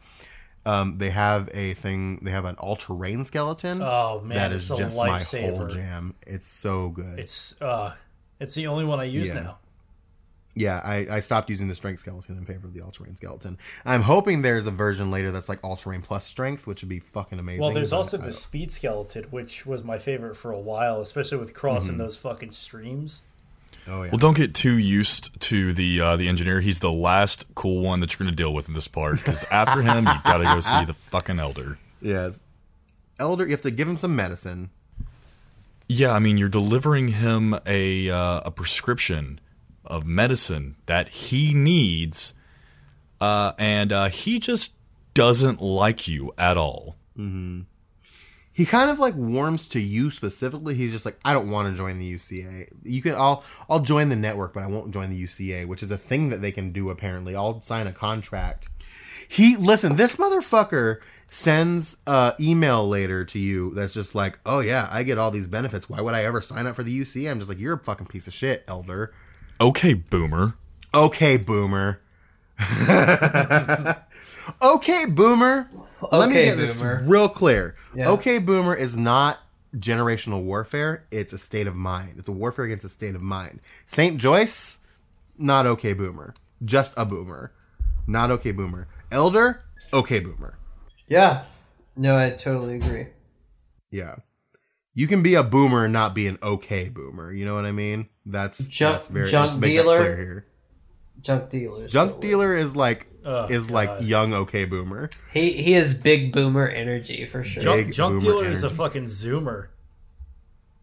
um, 0.66 0.98
they 0.98 1.10
have 1.10 1.48
a 1.54 1.72
thing. 1.74 2.18
They 2.22 2.30
have 2.32 2.44
an 2.44 2.56
all 2.56 2.76
terrain 2.76 3.24
skeleton. 3.24 3.80
Oh, 3.80 4.20
man, 4.22 4.36
that 4.36 4.52
it's 4.52 4.70
a 4.70 4.76
just 4.76 4.98
my 4.98 5.20
whole 5.22 5.66
jam. 5.68 6.14
It's 6.26 6.46
so 6.48 6.90
good. 6.90 7.18
It's 7.18 7.60
uh, 7.62 7.94
it's 8.40 8.54
the 8.54 8.66
only 8.66 8.84
one 8.84 9.00
I 9.00 9.04
use 9.04 9.28
Yeah. 9.28 9.40
now. 9.42 9.58
yeah, 10.54 10.80
I, 10.82 11.06
I 11.10 11.20
stopped 11.20 11.50
using 11.50 11.68
the 11.68 11.74
strength 11.74 12.00
skeleton 12.00 12.36
in 12.38 12.44
favor 12.46 12.66
of 12.66 12.72
the 12.74 12.80
all 12.80 12.90
terrain 12.90 13.14
skeleton. 13.16 13.58
I'm 13.84 14.02
hoping 14.02 14.42
there's 14.42 14.66
a 14.66 14.70
version 14.70 15.10
later 15.10 15.30
that's 15.30 15.48
like 15.48 15.58
all 15.62 15.76
terrain 15.76 16.00
plus 16.02 16.24
strength, 16.26 16.66
which 16.66 16.82
would 16.82 16.88
be 16.88 16.98
fucking 17.00 17.38
amazing. 17.38 17.60
Well, 17.60 17.72
there's 17.72 17.92
also 17.92 18.16
the 18.16 18.32
speed 18.32 18.70
skeleton, 18.70 19.24
which 19.30 19.66
was 19.66 19.84
my 19.84 19.98
favorite 19.98 20.34
for 20.36 20.50
a 20.52 20.58
while, 20.58 21.00
especially 21.00 21.38
with 21.38 21.52
crossing 21.54 21.92
Mm-hmm. 21.92 21.98
those 22.02 22.16
fucking 22.16 22.52
streams. 22.52 23.20
Oh 23.88 24.02
yeah. 24.02 24.10
Well, 24.10 24.18
don't 24.18 24.36
get 24.36 24.54
too 24.54 24.76
used 24.78 25.38
to 25.42 25.72
the 25.72 26.00
uh, 26.00 26.16
the 26.16 26.28
engineer. 26.28 26.60
He's 26.60 26.80
the 26.80 26.92
last 26.92 27.44
cool 27.54 27.82
one 27.82 28.00
that 28.00 28.12
you're 28.12 28.24
going 28.24 28.34
to 28.34 28.36
deal 28.36 28.52
with 28.52 28.68
in 28.68 28.74
this 28.74 28.88
part. 28.88 29.18
Because 29.18 29.44
after 29.50 29.82
him, 29.82 30.06
you 30.06 30.14
got 30.24 30.38
to 30.38 30.44
go 30.44 30.60
see 30.60 30.84
the 30.84 30.94
fucking 31.10 31.38
elder. 31.38 31.78
Yes. 32.00 32.42
Elder, 33.18 33.44
you 33.44 33.52
have 33.52 33.62
to 33.62 33.70
give 33.70 33.88
him 33.88 33.96
some 33.96 34.14
medicine. 34.14 34.70
Yeah, 35.88 36.12
I 36.12 36.18
mean, 36.18 36.36
you're 36.36 36.48
delivering 36.48 37.08
him 37.08 37.54
a 37.64 38.10
uh, 38.10 38.40
a 38.44 38.50
prescription 38.50 39.40
of 39.84 40.06
medicine 40.06 40.76
that 40.86 41.08
he 41.08 41.54
needs, 41.54 42.34
uh, 43.20 43.52
and 43.58 43.92
uh, 43.92 44.08
he 44.08 44.38
just 44.40 44.74
doesn't 45.14 45.62
like 45.62 46.08
you 46.08 46.32
at 46.36 46.56
all. 46.56 46.96
He 48.56 48.64
kind 48.64 48.90
of 48.90 48.98
like 48.98 49.14
warms 49.14 49.68
to 49.68 49.78
you 49.78 50.10
specifically. 50.10 50.74
He's 50.74 50.90
just 50.90 51.04
like, 51.04 51.20
I 51.22 51.34
don't 51.34 51.50
want 51.50 51.70
to 51.70 51.76
join 51.76 51.98
the 51.98 52.14
UCA. 52.14 52.72
You 52.84 53.02
can, 53.02 53.14
I'll, 53.14 53.44
I'll 53.68 53.80
join 53.80 54.08
the 54.08 54.16
network, 54.16 54.54
but 54.54 54.62
I 54.62 54.66
won't 54.66 54.94
join 54.94 55.10
the 55.10 55.22
UCA, 55.22 55.66
which 55.66 55.82
is 55.82 55.90
a 55.90 55.98
thing 55.98 56.30
that 56.30 56.40
they 56.40 56.52
can 56.52 56.72
do 56.72 56.88
apparently. 56.88 57.36
I'll 57.36 57.60
sign 57.60 57.86
a 57.86 57.92
contract. 57.92 58.70
He, 59.28 59.56
listen, 59.56 59.96
this 59.96 60.16
motherfucker 60.16 61.00
sends 61.30 61.98
a 62.06 62.32
email 62.40 62.88
later 62.88 63.26
to 63.26 63.38
you 63.38 63.74
that's 63.74 63.92
just 63.92 64.14
like, 64.14 64.38
oh 64.46 64.60
yeah, 64.60 64.88
I 64.90 65.02
get 65.02 65.18
all 65.18 65.30
these 65.30 65.48
benefits. 65.48 65.90
Why 65.90 66.00
would 66.00 66.14
I 66.14 66.24
ever 66.24 66.40
sign 66.40 66.66
up 66.66 66.76
for 66.76 66.82
the 66.82 66.98
UCA? 66.98 67.30
I'm 67.30 67.38
just 67.38 67.50
like, 67.50 67.60
you're 67.60 67.74
a 67.74 67.84
fucking 67.84 68.06
piece 68.06 68.26
of 68.26 68.32
shit, 68.32 68.64
elder. 68.66 69.12
Okay, 69.60 69.92
boomer. 69.92 70.56
Okay, 70.94 71.36
boomer. 71.36 72.00
okay, 74.62 75.04
boomer. 75.10 75.68
Let 76.12 76.28
me 76.28 76.36
Okay, 76.36 76.44
get 76.46 76.56
this 76.56 76.82
real 76.82 77.28
clear. 77.28 77.74
Yeah. 77.94 78.10
Okay, 78.10 78.38
boomer 78.38 78.74
is 78.74 78.96
not 78.96 79.38
generational 79.76 80.42
warfare. 80.42 81.06
It's 81.10 81.32
a 81.32 81.38
state 81.38 81.66
of 81.66 81.74
mind. 81.74 82.14
It's 82.18 82.28
a 82.28 82.32
warfare 82.32 82.64
against 82.64 82.84
a 82.84 82.88
state 82.88 83.14
of 83.14 83.22
mind. 83.22 83.60
St. 83.86 84.18
Joyce, 84.18 84.80
not 85.38 85.66
okay, 85.66 85.92
boomer. 85.92 86.34
Just 86.64 86.94
a 86.96 87.04
boomer. 87.04 87.52
Not 88.06 88.30
okay, 88.30 88.52
boomer. 88.52 88.88
Elder, 89.10 89.64
okay, 89.92 90.20
boomer. 90.20 90.58
Yeah. 91.08 91.44
No, 91.96 92.16
I 92.16 92.30
totally 92.30 92.76
agree. 92.76 93.08
Yeah. 93.90 94.16
You 94.94 95.06
can 95.06 95.22
be 95.22 95.34
a 95.34 95.42
boomer 95.42 95.84
and 95.84 95.92
not 95.92 96.14
be 96.14 96.26
an 96.26 96.38
okay 96.42 96.88
boomer. 96.88 97.32
You 97.32 97.44
know 97.44 97.54
what 97.54 97.66
I 97.66 97.72
mean? 97.72 98.08
That's 98.24 98.66
that's 98.78 99.08
very 99.08 99.30
junk 99.30 99.52
let's 99.52 99.56
that. 99.98 100.44
Junk 101.22 101.50
dealers. 101.50 101.92
Junk 101.92 102.20
dealer 102.20 102.54
is 102.54 102.76
like 102.76 103.06
Oh, 103.24 103.46
is 103.46 103.68
like 103.70 103.90
young 104.00 104.32
okay 104.34 104.64
boomer. 104.66 105.10
He 105.32 105.60
he 105.60 105.72
has 105.72 105.94
big 105.94 106.32
boomer 106.32 106.68
energy 106.68 107.26
for 107.26 107.42
sure. 107.42 107.60
Junk, 107.62 107.86
Big 107.86 107.94
junk 107.94 108.20
boomer 108.22 108.32
dealer 108.42 108.50
is 108.52 108.62
a 108.62 108.66
energy. 108.66 108.76
fucking 108.76 109.04
zoomer. 109.04 109.66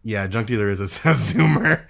Yeah, 0.02 0.26
junk 0.26 0.48
dealer 0.48 0.68
is 0.68 0.80
a, 0.80 0.84
a 0.84 0.86
zoomer. 1.14 1.86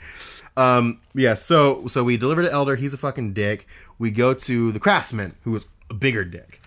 Um, 0.56 1.00
yeah, 1.14 1.34
so 1.34 1.88
so 1.88 2.04
we 2.04 2.16
deliver 2.16 2.42
to 2.42 2.52
Elder. 2.52 2.76
He's 2.76 2.94
a 2.94 2.98
fucking 2.98 3.32
dick. 3.32 3.66
We 3.98 4.12
go 4.12 4.32
to 4.34 4.70
the 4.70 4.78
craftsman, 4.78 5.34
who 5.42 5.56
is 5.56 5.66
a 5.90 5.94
bigger 5.94 6.24
dick. 6.24 6.60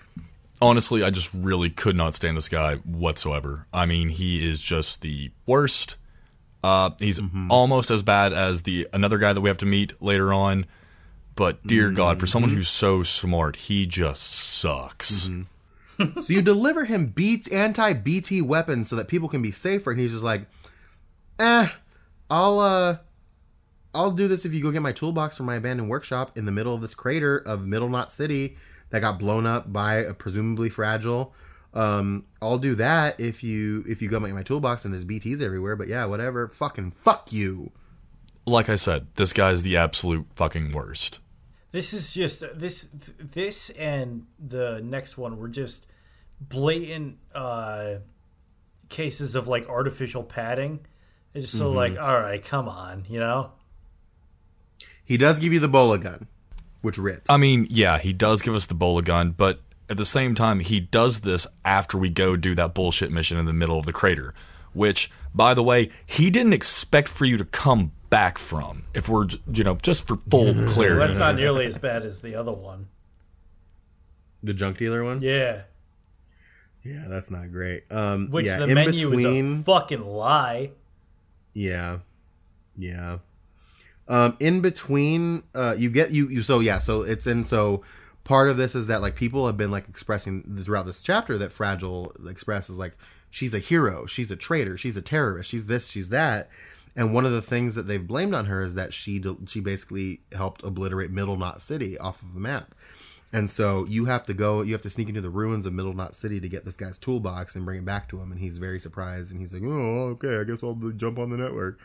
Honestly, 0.61 1.03
I 1.03 1.09
just 1.09 1.33
really 1.33 1.69
could 1.69 1.95
not 1.95 2.13
stand 2.15 2.35
this 2.35 2.49
guy 2.49 2.75
whatsoever. 2.77 3.67
I 3.71 3.85
mean, 3.85 4.09
he 4.09 4.45
is 4.49 4.59
just 4.59 5.01
the 5.01 5.31
worst. 5.45 5.95
Uh, 6.63 6.89
he's 6.99 7.21
almost 7.49 7.89
as 7.91 8.01
bad 8.01 8.33
as 8.33 8.63
the 8.63 8.87
another 8.91 9.17
guy 9.19 9.31
that 9.31 9.39
we 9.39 9.49
have 9.49 9.59
to 9.59 9.65
meet 9.65 10.01
later 10.01 10.33
on. 10.33 10.65
But 11.37 11.65
dear 11.65 11.91
God, 11.91 12.19
for 12.19 12.25
someone 12.25 12.49
who's 12.51 12.67
so 12.67 13.03
smart, 13.03 13.55
he 13.55 13.85
just 13.85 14.23
sucks. 14.23 15.29
So 15.99 16.31
you 16.31 16.43
deliver 16.43 16.85
him 16.85 17.07
beats 17.07 17.47
anti 17.47 17.93
BT 17.93 18.43
weapons 18.43 18.87
so 18.87 18.95
that 18.97 19.07
people 19.07 19.27
can 19.27 19.41
be 19.41 19.49
safer, 19.49 19.89
and 19.89 19.99
he's 19.99 20.11
just 20.11 20.23
like, 20.23 20.43
eh, 21.39 21.69
I'll 22.29 22.59
uh, 22.59 22.97
I'll 23.95 24.11
do 24.11 24.27
this 24.27 24.45
if 24.45 24.53
you 24.53 24.61
go 24.61 24.69
get 24.69 24.83
my 24.83 24.91
toolbox 24.91 25.35
from 25.35 25.47
my 25.47 25.55
abandoned 25.55 25.89
workshop 25.89 26.37
in 26.37 26.45
the 26.45 26.51
middle 26.51 26.75
of 26.75 26.81
this 26.81 26.93
crater 26.93 27.39
of 27.39 27.65
Middle 27.65 27.89
Knot 27.89 28.11
City 28.11 28.57
that 28.91 28.99
got 28.99 29.17
blown 29.17 29.47
up 29.47 29.73
by 29.73 29.95
a 29.95 30.13
presumably 30.13 30.69
fragile. 30.69 31.33
Um, 31.73 32.25
I'll 32.43 32.59
do 32.59 32.75
that 32.75 33.19
if 33.19 33.43
you 33.43 33.83
if 33.87 33.99
you 34.03 34.07
go 34.07 34.19
get 34.19 34.35
my 34.35 34.43
toolbox 34.43 34.85
and 34.85 34.93
there's 34.93 35.03
BTs 35.03 35.41
everywhere. 35.41 35.75
But 35.75 35.87
yeah, 35.87 36.05
whatever. 36.05 36.47
Fucking 36.47 36.91
fuck 36.91 37.33
you. 37.33 37.71
Like 38.45 38.69
I 38.69 38.75
said, 38.75 39.07
this 39.15 39.33
guy's 39.33 39.63
the 39.63 39.77
absolute 39.77 40.27
fucking 40.35 40.73
worst. 40.73 41.21
This 41.71 41.93
is 41.93 42.13
just 42.13 42.43
this 42.57 42.89
this 43.19 43.69
and 43.71 44.25
the 44.39 44.81
next 44.83 45.17
one 45.17 45.37
were 45.37 45.49
just 45.49 45.87
blatant 46.39 47.17
uh, 47.35 47.95
cases 48.89 49.35
of 49.35 49.47
like 49.47 49.67
artificial 49.67 50.23
padding. 50.23 50.79
It's 51.33 51.45
just 51.45 51.57
so 51.57 51.71
like, 51.71 51.97
all 51.99 52.19
right, 52.19 52.43
come 52.43 52.67
on, 52.67 53.05
you 53.09 53.19
know. 53.19 53.51
He 55.03 55.17
does 55.17 55.39
give 55.39 55.53
you 55.53 55.59
the 55.59 55.67
bola 55.67 55.99
gun, 55.99 56.27
which 56.81 56.97
rips. 56.97 57.29
I 57.29 57.37
mean, 57.37 57.67
yeah, 57.69 57.97
he 57.99 58.11
does 58.11 58.41
give 58.41 58.55
us 58.55 58.65
the 58.65 58.73
bola 58.73 59.01
gun, 59.01 59.31
but 59.31 59.61
at 59.89 59.97
the 59.97 60.05
same 60.05 60.35
time, 60.35 60.59
he 60.59 60.79
does 60.79 61.21
this 61.21 61.47
after 61.63 61.97
we 61.97 62.09
go 62.09 62.35
do 62.35 62.55
that 62.55 62.73
bullshit 62.73 63.11
mission 63.11 63.37
in 63.37 63.45
the 63.45 63.53
middle 63.53 63.79
of 63.79 63.85
the 63.85 63.93
crater, 63.93 64.33
which, 64.73 65.09
by 65.33 65.53
the 65.53 65.63
way, 65.63 65.91
he 66.05 66.29
didn't 66.29 66.53
expect 66.53 67.07
for 67.07 67.25
you 67.25 67.37
to 67.37 67.45
come 67.45 67.91
back 68.09 68.37
from. 68.37 68.83
If 68.93 69.09
we're, 69.09 69.27
you 69.51 69.63
know, 69.63 69.75
just 69.75 70.07
for 70.07 70.17
full 70.17 70.53
clarity. 70.67 71.05
That's 71.05 71.19
not 71.19 71.35
nearly 71.35 71.65
as 71.65 71.77
bad 71.77 72.03
as 72.03 72.21
the 72.21 72.35
other 72.35 72.53
one. 72.53 72.87
the 74.43 74.53
junk 74.53 74.77
dealer 74.77 75.03
one. 75.03 75.21
Yeah, 75.21 75.63
Yeah, 76.83 77.05
that's 77.09 77.31
not 77.31 77.51
great. 77.51 77.83
Um, 77.91 78.29
which 78.29 78.45
yeah, 78.45 78.57
the 78.57 78.65
in 78.65 78.73
menu 78.73 79.09
between, 79.09 79.53
is 79.55 79.61
a 79.61 79.63
fucking 79.63 80.05
lie. 80.05 80.71
Yeah, 81.53 81.99
yeah. 82.77 83.17
Um, 84.07 84.37
in 84.39 84.61
between, 84.61 85.43
uh, 85.53 85.75
you 85.77 85.89
get 85.89 86.11
you 86.11 86.29
you 86.29 86.43
so 86.43 86.59
yeah, 86.59 86.77
so 86.77 87.01
it's 87.01 87.27
in 87.27 87.43
so 87.43 87.83
part 88.23 88.49
of 88.49 88.57
this 88.57 88.75
is 88.75 88.87
that 88.87 89.01
like 89.01 89.15
people 89.15 89.47
have 89.47 89.57
been 89.57 89.71
like 89.71 89.87
expressing 89.89 90.61
throughout 90.63 90.85
this 90.85 91.01
chapter 91.01 91.37
that 91.37 91.51
fragile 91.51 92.13
expresses 92.27 92.77
like 92.77 92.95
she's 93.29 93.53
a 93.53 93.59
hero, 93.59 94.05
she's 94.05 94.31
a 94.31 94.35
traitor, 94.35 94.77
she's 94.77 94.95
a 94.95 95.01
terrorist, 95.01 95.49
she's 95.49 95.65
this, 95.65 95.89
she's 95.89 96.09
that. 96.09 96.49
And 96.97 97.13
one 97.13 97.25
of 97.25 97.31
the 97.31 97.43
things 97.43 97.75
that 97.75 97.83
they've 97.83 98.05
blamed 98.05 98.33
on 98.33 98.47
her 98.47 98.63
is 98.63 98.73
that 98.73 98.91
she 98.91 99.23
she 99.45 99.61
basically 99.61 100.21
helped 100.33 100.63
obliterate 100.63 101.11
Middle 101.11 101.37
Knot 101.37 101.61
City 101.61 101.95
off 101.97 102.23
of 102.23 102.33
the 102.33 102.39
map. 102.39 102.73
And 103.31 103.51
so 103.51 103.85
you 103.85 104.05
have 104.05 104.23
to 104.23 104.33
go, 104.33 104.63
you 104.63 104.73
have 104.73 104.81
to 104.81 104.89
sneak 104.89 105.07
into 105.07 105.21
the 105.21 105.29
ruins 105.29 105.65
of 105.67 105.73
Middle 105.73 105.93
Knot 105.93 106.15
City 106.15 106.39
to 106.39 106.49
get 106.49 106.65
this 106.65 106.75
guy's 106.75 106.97
toolbox 106.97 107.55
and 107.55 107.65
bring 107.65 107.79
it 107.79 107.85
back 107.85 108.09
to 108.09 108.19
him. 108.19 108.31
And 108.31 108.39
he's 108.41 108.57
very 108.57 108.79
surprised. 108.79 109.31
And 109.31 109.39
he's 109.39 109.53
like, 109.53 109.63
oh, 109.63 110.15
okay, 110.15 110.37
I 110.37 110.43
guess 110.43 110.63
I'll 110.63 110.73
jump 110.95 111.19
on 111.19 111.29
the 111.29 111.37
network. 111.37 111.77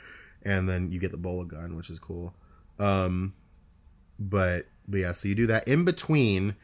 And 0.44 0.66
then 0.68 0.90
you 0.90 0.98
get 0.98 1.10
the 1.10 1.18
bola 1.18 1.44
gun, 1.44 1.76
which 1.76 1.90
is 1.90 1.98
cool. 1.98 2.32
Um, 2.78 3.34
but, 4.18 4.66
but 4.88 5.00
yeah, 5.00 5.12
so 5.12 5.28
you 5.28 5.34
do 5.34 5.46
that. 5.48 5.68
In 5.68 5.84
between 5.84 6.56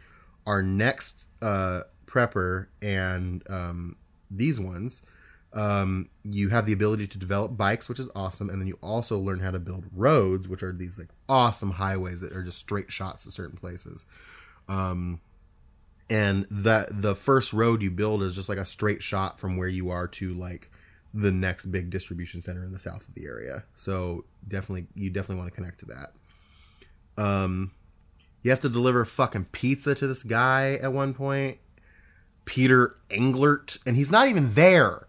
our 0.46 0.62
next 0.62 1.28
uh, 1.42 1.82
prepper 2.06 2.68
and 2.80 3.42
um, 3.50 3.96
these 4.30 4.58
ones, 4.58 5.02
Um, 5.58 6.08
you 6.22 6.50
have 6.50 6.66
the 6.66 6.72
ability 6.72 7.08
to 7.08 7.18
develop 7.18 7.56
bikes, 7.56 7.88
which 7.88 7.98
is 7.98 8.08
awesome, 8.14 8.48
and 8.48 8.60
then 8.60 8.68
you 8.68 8.78
also 8.80 9.18
learn 9.18 9.40
how 9.40 9.50
to 9.50 9.58
build 9.58 9.86
roads, 9.92 10.46
which 10.46 10.62
are 10.62 10.70
these 10.70 11.00
like 11.00 11.08
awesome 11.28 11.72
highways 11.72 12.20
that 12.20 12.32
are 12.32 12.44
just 12.44 12.60
straight 12.60 12.92
shots 12.92 13.24
to 13.24 13.32
certain 13.32 13.56
places. 13.56 14.06
Um, 14.68 15.20
and 16.08 16.46
that 16.48 17.02
the 17.02 17.16
first 17.16 17.52
road 17.52 17.82
you 17.82 17.90
build 17.90 18.22
is 18.22 18.36
just 18.36 18.48
like 18.48 18.58
a 18.58 18.64
straight 18.64 19.02
shot 19.02 19.40
from 19.40 19.56
where 19.56 19.66
you 19.66 19.90
are 19.90 20.06
to 20.06 20.32
like 20.32 20.70
the 21.12 21.32
next 21.32 21.66
big 21.66 21.90
distribution 21.90 22.40
center 22.40 22.62
in 22.62 22.70
the 22.70 22.78
south 22.78 23.08
of 23.08 23.14
the 23.14 23.26
area. 23.26 23.64
So 23.74 24.26
definitely, 24.46 24.86
you 24.94 25.10
definitely 25.10 25.40
want 25.40 25.52
to 25.52 25.56
connect 25.56 25.80
to 25.80 25.86
that. 25.86 26.12
Um, 27.20 27.72
you 28.44 28.52
have 28.52 28.60
to 28.60 28.68
deliver 28.68 29.04
fucking 29.04 29.46
pizza 29.46 29.96
to 29.96 30.06
this 30.06 30.22
guy 30.22 30.74
at 30.74 30.92
one 30.92 31.14
point, 31.14 31.58
Peter 32.44 32.94
Englert, 33.10 33.80
and 33.84 33.96
he's 33.96 34.12
not 34.12 34.28
even 34.28 34.54
there. 34.54 35.07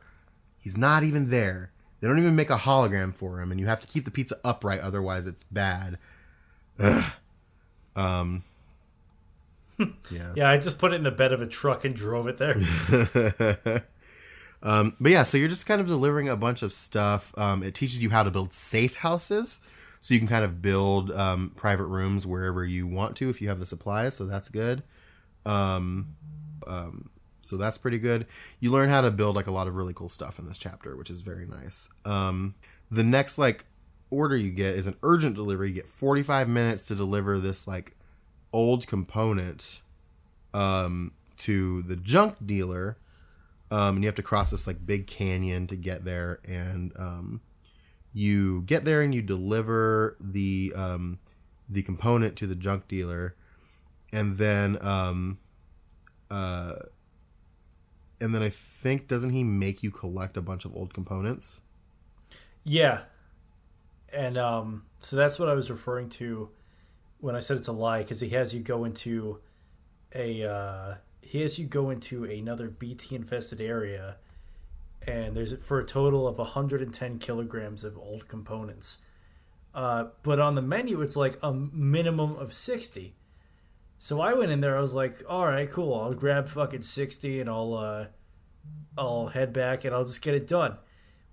He's 0.69 0.77
not 0.77 1.01
even 1.01 1.31
there. 1.31 1.71
They 1.99 2.07
don't 2.07 2.19
even 2.19 2.35
make 2.35 2.51
a 2.51 2.57
hologram 2.57 3.15
for 3.15 3.41
him, 3.41 3.49
and 3.49 3.59
you 3.59 3.65
have 3.65 3.79
to 3.79 3.87
keep 3.87 4.05
the 4.05 4.11
pizza 4.11 4.37
upright, 4.43 4.81
otherwise 4.81 5.25
it's 5.25 5.43
bad. 5.45 5.97
Ugh. 6.79 7.11
Um. 7.95 8.43
Yeah. 10.11 10.33
Yeah, 10.35 10.49
I 10.49 10.57
just 10.57 10.77
put 10.77 10.91
it 10.91 10.97
in 10.97 11.03
the 11.03 11.11
bed 11.11 11.31
of 11.31 11.41
a 11.41 11.47
truck 11.47 11.85
and 11.85 11.95
drove 11.95 12.27
it 12.27 12.37
there. 12.37 13.85
Um, 14.61 14.95
but 14.99 15.11
yeah, 15.13 15.23
so 15.23 15.37
you're 15.37 15.47
just 15.47 15.65
kind 15.65 15.79
of 15.79 15.87
delivering 15.87 16.27
a 16.27 16.35
bunch 16.35 16.63
of 16.63 16.73
stuff. 16.73 17.35
Um, 17.37 17.63
it 17.63 17.73
teaches 17.73 18.03
you 18.03 18.09
how 18.09 18.23
to 18.23 18.29
build 18.29 18.53
safe 18.53 18.97
houses, 18.97 19.61
so 20.01 20.13
you 20.13 20.19
can 20.19 20.27
kind 20.27 20.43
of 20.43 20.61
build 20.61 21.11
um, 21.11 21.53
private 21.55 21.85
rooms 21.85 22.27
wherever 22.27 22.65
you 22.65 22.85
want 22.85 23.15
to 23.15 23.29
if 23.29 23.41
you 23.41 23.47
have 23.47 23.59
the 23.59 23.65
supplies. 23.65 24.15
So 24.15 24.25
that's 24.25 24.49
good. 24.49 24.83
Um, 25.45 26.15
um, 26.67 27.09
so 27.41 27.57
that's 27.57 27.77
pretty 27.77 27.99
good. 27.99 28.25
You 28.59 28.71
learn 28.71 28.89
how 28.89 29.01
to 29.01 29.11
build 29.11 29.35
like 29.35 29.47
a 29.47 29.51
lot 29.51 29.67
of 29.67 29.75
really 29.75 29.93
cool 29.93 30.09
stuff 30.09 30.39
in 30.39 30.45
this 30.45 30.57
chapter, 30.57 30.95
which 30.95 31.09
is 31.09 31.21
very 31.21 31.45
nice. 31.45 31.89
Um, 32.05 32.55
the 32.91 33.03
next 33.03 33.37
like 33.37 33.65
order 34.09 34.35
you 34.35 34.51
get 34.51 34.75
is 34.75 34.87
an 34.87 34.95
urgent 35.03 35.35
delivery. 35.35 35.69
You 35.69 35.75
get 35.75 35.87
45 35.87 36.49
minutes 36.49 36.87
to 36.87 36.95
deliver 36.95 37.37
this 37.37 37.67
like 37.67 37.95
old 38.51 38.87
component 38.87 39.81
um, 40.53 41.11
to 41.37 41.83
the 41.83 41.95
junk 41.95 42.35
dealer 42.45 42.97
um, 43.71 43.95
and 43.95 44.03
you 44.03 44.07
have 44.07 44.15
to 44.15 44.23
cross 44.23 44.51
this 44.51 44.67
like 44.67 44.85
big 44.85 45.07
canyon 45.07 45.67
to 45.67 45.75
get 45.75 46.03
there 46.03 46.39
and 46.45 46.91
um, 46.97 47.41
you 48.13 48.61
get 48.63 48.85
there 48.85 49.01
and 49.01 49.13
you 49.13 49.21
deliver 49.21 50.17
the 50.19 50.73
um, 50.75 51.19
the 51.69 51.83
component 51.83 52.35
to 52.37 52.47
the 52.47 52.55
junk 52.55 52.87
dealer 52.87 53.35
and 54.11 54.37
then 54.37 54.77
um, 54.81 55.37
uh, 56.31 56.75
and 58.21 58.33
then 58.33 58.43
I 58.43 58.49
think 58.49 59.07
doesn't 59.07 59.31
he 59.31 59.43
make 59.43 59.83
you 59.83 59.91
collect 59.91 60.37
a 60.37 60.41
bunch 60.41 60.65
of 60.65 60.75
old 60.75 60.93
components? 60.93 61.61
yeah. 62.63 63.01
And 64.13 64.37
um, 64.37 64.85
so 64.99 65.15
that's 65.15 65.39
what 65.39 65.49
I 65.49 65.53
was 65.53 65.69
referring 65.69 66.09
to 66.09 66.49
when 67.19 67.35
I 67.35 67.39
said 67.39 67.57
it's 67.57 67.67
a 67.67 67.71
lie, 67.73 68.01
because 68.01 68.19
he 68.19 68.29
has 68.29 68.53
you 68.53 68.61
go 68.61 68.85
into 68.85 69.39
a 70.13 70.43
uh, 70.49 70.95
he 71.21 71.41
has 71.41 71.59
you 71.59 71.67
go 71.67 71.89
into 71.89 72.23
another 72.23 72.69
BT 72.69 73.15
infested 73.15 73.61
area, 73.61 74.17
and 75.05 75.35
there's 75.35 75.63
for 75.63 75.79
a 75.79 75.85
total 75.85 76.27
of 76.27 76.37
110 76.37 77.19
kilograms 77.19 77.83
of 77.83 77.97
old 77.97 78.27
components. 78.27 78.99
Uh, 79.75 80.05
but 80.23 80.39
on 80.39 80.55
the 80.55 80.61
menu, 80.61 81.01
it's 81.01 81.15
like 81.15 81.37
a 81.43 81.53
minimum 81.53 82.35
of 82.35 82.53
60. 82.53 83.15
So 84.01 84.21
I 84.21 84.33
went 84.33 84.49
in 84.51 84.61
there. 84.61 84.77
I 84.77 84.81
was 84.81 84.95
like, 84.95 85.13
"All 85.27 85.45
right, 85.45 85.69
cool. 85.69 85.93
I'll 85.93 86.13
grab 86.13 86.47
fucking 86.47 86.81
60, 86.81 87.41
and 87.41 87.49
I'll 87.49 87.73
uh, 87.73 88.05
I'll 88.97 89.27
head 89.27 89.53
back, 89.53 89.83
and 89.85 89.93
I'll 89.93 90.05
just 90.05 90.21
get 90.21 90.33
it 90.33 90.47
done." 90.47 90.77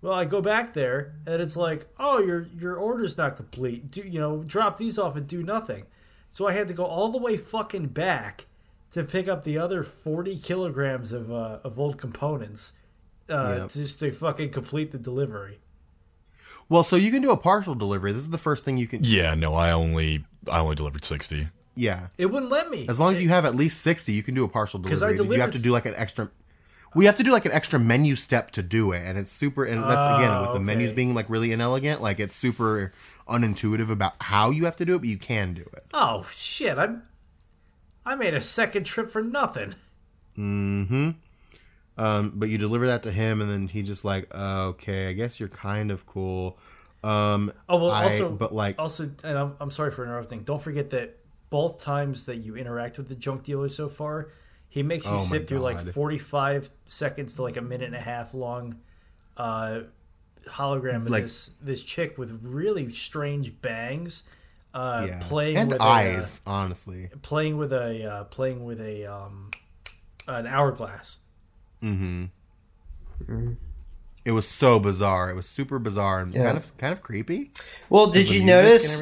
Well, 0.02 0.12
I 0.12 0.24
go 0.24 0.42
back 0.42 0.74
there, 0.74 1.14
and 1.26 1.40
it's 1.40 1.56
like, 1.56 1.86
"Oh, 1.98 2.18
your 2.18 2.48
your 2.58 2.76
order's 2.76 3.16
not 3.16 3.36
complete. 3.36 3.90
Do 3.90 4.02
you 4.02 4.18
know? 4.18 4.42
Drop 4.42 4.76
these 4.76 4.98
off 4.98 5.16
and 5.16 5.26
do 5.26 5.42
nothing." 5.42 5.84
So 6.32 6.46
I 6.46 6.52
had 6.52 6.68
to 6.68 6.74
go 6.74 6.84
all 6.84 7.08
the 7.08 7.18
way 7.18 7.36
fucking 7.36 7.86
back 7.88 8.46
to 8.90 9.02
pick 9.04 9.26
up 9.28 9.42
the 9.44 9.58
other 9.58 9.82
40 9.82 10.36
kilograms 10.38 11.12
of 11.12 11.30
uh, 11.30 11.60
of 11.64 11.78
old 11.78 11.98
components 11.98 12.72
uh, 13.28 13.58
Yep. 13.60 13.70
just 13.70 14.00
to 14.00 14.10
fucking 14.10 14.50
complete 14.50 14.90
the 14.92 14.98
delivery. 14.98 15.60
Well, 16.68 16.82
so 16.82 16.96
you 16.96 17.10
can 17.12 17.22
do 17.22 17.30
a 17.30 17.36
partial 17.36 17.74
delivery. 17.76 18.10
This 18.12 18.22
is 18.24 18.30
the 18.30 18.38
first 18.38 18.64
thing 18.64 18.76
you 18.76 18.86
can. 18.88 19.00
Yeah, 19.04 19.34
no, 19.34 19.54
I 19.54 19.70
only 19.70 20.24
I 20.50 20.58
only 20.58 20.74
delivered 20.74 21.04
sixty. 21.04 21.48
Yeah, 21.76 22.08
It 22.16 22.26
wouldn't 22.26 22.50
let 22.50 22.70
me. 22.70 22.86
as 22.88 22.98
long 22.98 23.14
as 23.14 23.22
you 23.22 23.28
have 23.28 23.44
at 23.44 23.54
least 23.54 23.82
sixty, 23.82 24.12
you 24.14 24.22
can 24.22 24.34
do 24.34 24.44
a 24.44 24.48
partial 24.48 24.80
I 24.80 24.88
delivery. 24.88 25.34
You 25.36 25.40
have 25.42 25.52
to 25.52 25.60
do 25.62 25.70
like 25.70 25.84
an 25.86 25.94
extra. 25.94 26.30
We 26.94 27.04
have 27.04 27.16
to 27.18 27.22
do 27.22 27.30
like 27.30 27.44
an 27.44 27.52
extra 27.52 27.78
menu 27.78 28.16
step 28.16 28.52
to 28.52 28.62
do 28.62 28.92
it, 28.92 29.02
and 29.04 29.18
it's 29.18 29.30
super. 29.30 29.64
And 29.64 29.82
that's 29.84 30.18
again 30.18 30.40
with 30.40 30.52
the 30.54 30.60
Oh, 30.60 30.60
menus 30.60 30.92
being 30.92 31.14
like 31.14 31.28
really 31.28 31.52
inelegant. 31.52 32.00
Like 32.00 32.18
it's 32.18 32.34
super 32.34 32.92
unintuitive 33.28 33.90
about 33.90 34.14
how 34.22 34.48
you 34.50 34.64
have 34.64 34.76
to 34.76 34.86
do 34.86 34.94
it, 34.94 34.98
but 35.00 35.08
you 35.08 35.18
can 35.18 35.52
do 35.52 35.62
it. 35.74 35.84
Oh 35.92 36.26
shit! 36.32 36.78
I'm 36.78 37.02
I 38.06 38.14
made 38.14 38.32
a 38.32 38.40
second 38.40 38.84
trip 38.84 39.10
for 39.10 39.22
nothing. 39.22 39.74
Mm-hmm. 40.38 41.10
Um, 41.98 42.32
but 42.34 42.48
you 42.48 42.58
deliver 42.58 42.86
that 42.86 43.02
to 43.04 43.10
him, 43.12 43.40
and 43.40 43.50
then 43.50 43.68
he 43.68 43.82
just 43.82 44.04
like, 44.04 44.34
okay, 44.34 45.08
I 45.08 45.12
guess 45.12 45.40
you're 45.40 45.48
kind 45.48 45.90
of 45.90 46.06
cool. 46.06 46.58
Um, 47.02 47.52
Oh 47.68 47.78
well, 47.78 47.90
I- 47.90 48.04
also, 48.04 48.30
but 48.30 48.54
like, 48.54 48.78
also, 48.78 49.10
and 49.24 49.38
I'm, 49.38 49.56
I'm 49.60 49.70
sorry 49.70 49.90
for 49.90 50.04
interrupting. 50.04 50.42
Don't 50.44 50.60
forget 50.60 50.90
that 50.90 51.16
both 51.50 51.80
times 51.80 52.26
that 52.26 52.36
you 52.36 52.56
interact 52.56 52.98
with 52.98 53.08
the 53.08 53.14
junk 53.14 53.42
dealer 53.44 53.68
so 53.68 53.88
far, 53.88 54.28
he 54.68 54.82
makes 54.82 55.06
you 55.06 55.12
Oh 55.14 55.18
sit 55.22 55.46
through 55.48 55.60
like 55.60 55.78
45 55.78 56.68
seconds 56.86 57.34
to 57.36 57.42
like 57.42 57.56
a 57.56 57.62
minute 57.62 57.86
and 57.86 57.94
a 57.96 58.00
half 58.00 58.34
long 58.34 58.76
uh, 59.36 59.80
hologram 60.46 61.02
of 61.06 61.10
Like- 61.10 61.22
this 61.24 61.52
this 61.62 61.82
chick 61.82 62.18
with 62.18 62.40
really 62.42 62.90
strange 62.90 63.60
bangs, 63.62 64.22
uh, 64.74 65.06
yeah, 65.08 65.18
playing 65.22 65.56
and 65.56 65.70
with 65.72 65.80
eyes, 65.80 66.40
honestly. 66.46 67.04
a, 67.04 67.06
uh, 67.14 67.18
playing 67.22 67.56
with 67.56 67.72
a 67.72 68.04
uh, 68.04 68.24
playing 68.24 68.64
with 68.64 68.80
a 68.80 69.06
um, 69.06 69.50
an 70.28 70.46
hourglass. 70.46 71.18
Mm-hmm. 71.82 72.24
It 74.24 74.32
was 74.32 74.46
so 74.48 74.78
bizarre. 74.80 75.30
It 75.30 75.36
was 75.36 75.48
super 75.48 75.78
bizarre 75.78 76.20
and 76.20 76.34
Yeah. 76.34 76.42
kind 76.44 76.58
of 76.58 76.76
kind 76.78 76.92
of 76.92 77.02
creepy. 77.02 77.50
Well, 77.88 78.08
did 78.10 78.28
you 78.30 78.40
music 78.40 78.40
and 78.40 78.46
notice? 78.46 79.00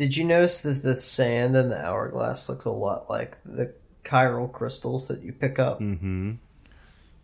Everything? 0.00 0.08
Did 0.08 0.16
you 0.16 0.24
notice 0.24 0.60
that 0.62 0.82
the 0.82 0.98
sand 1.00 1.56
in 1.56 1.68
the 1.68 1.84
hourglass 1.84 2.48
looks 2.48 2.64
a 2.64 2.70
lot 2.70 3.08
like 3.10 3.36
the 3.44 3.72
chiral 4.04 4.50
crystals 4.50 5.08
that 5.08 5.22
you 5.22 5.32
pick 5.32 5.58
up? 5.58 5.80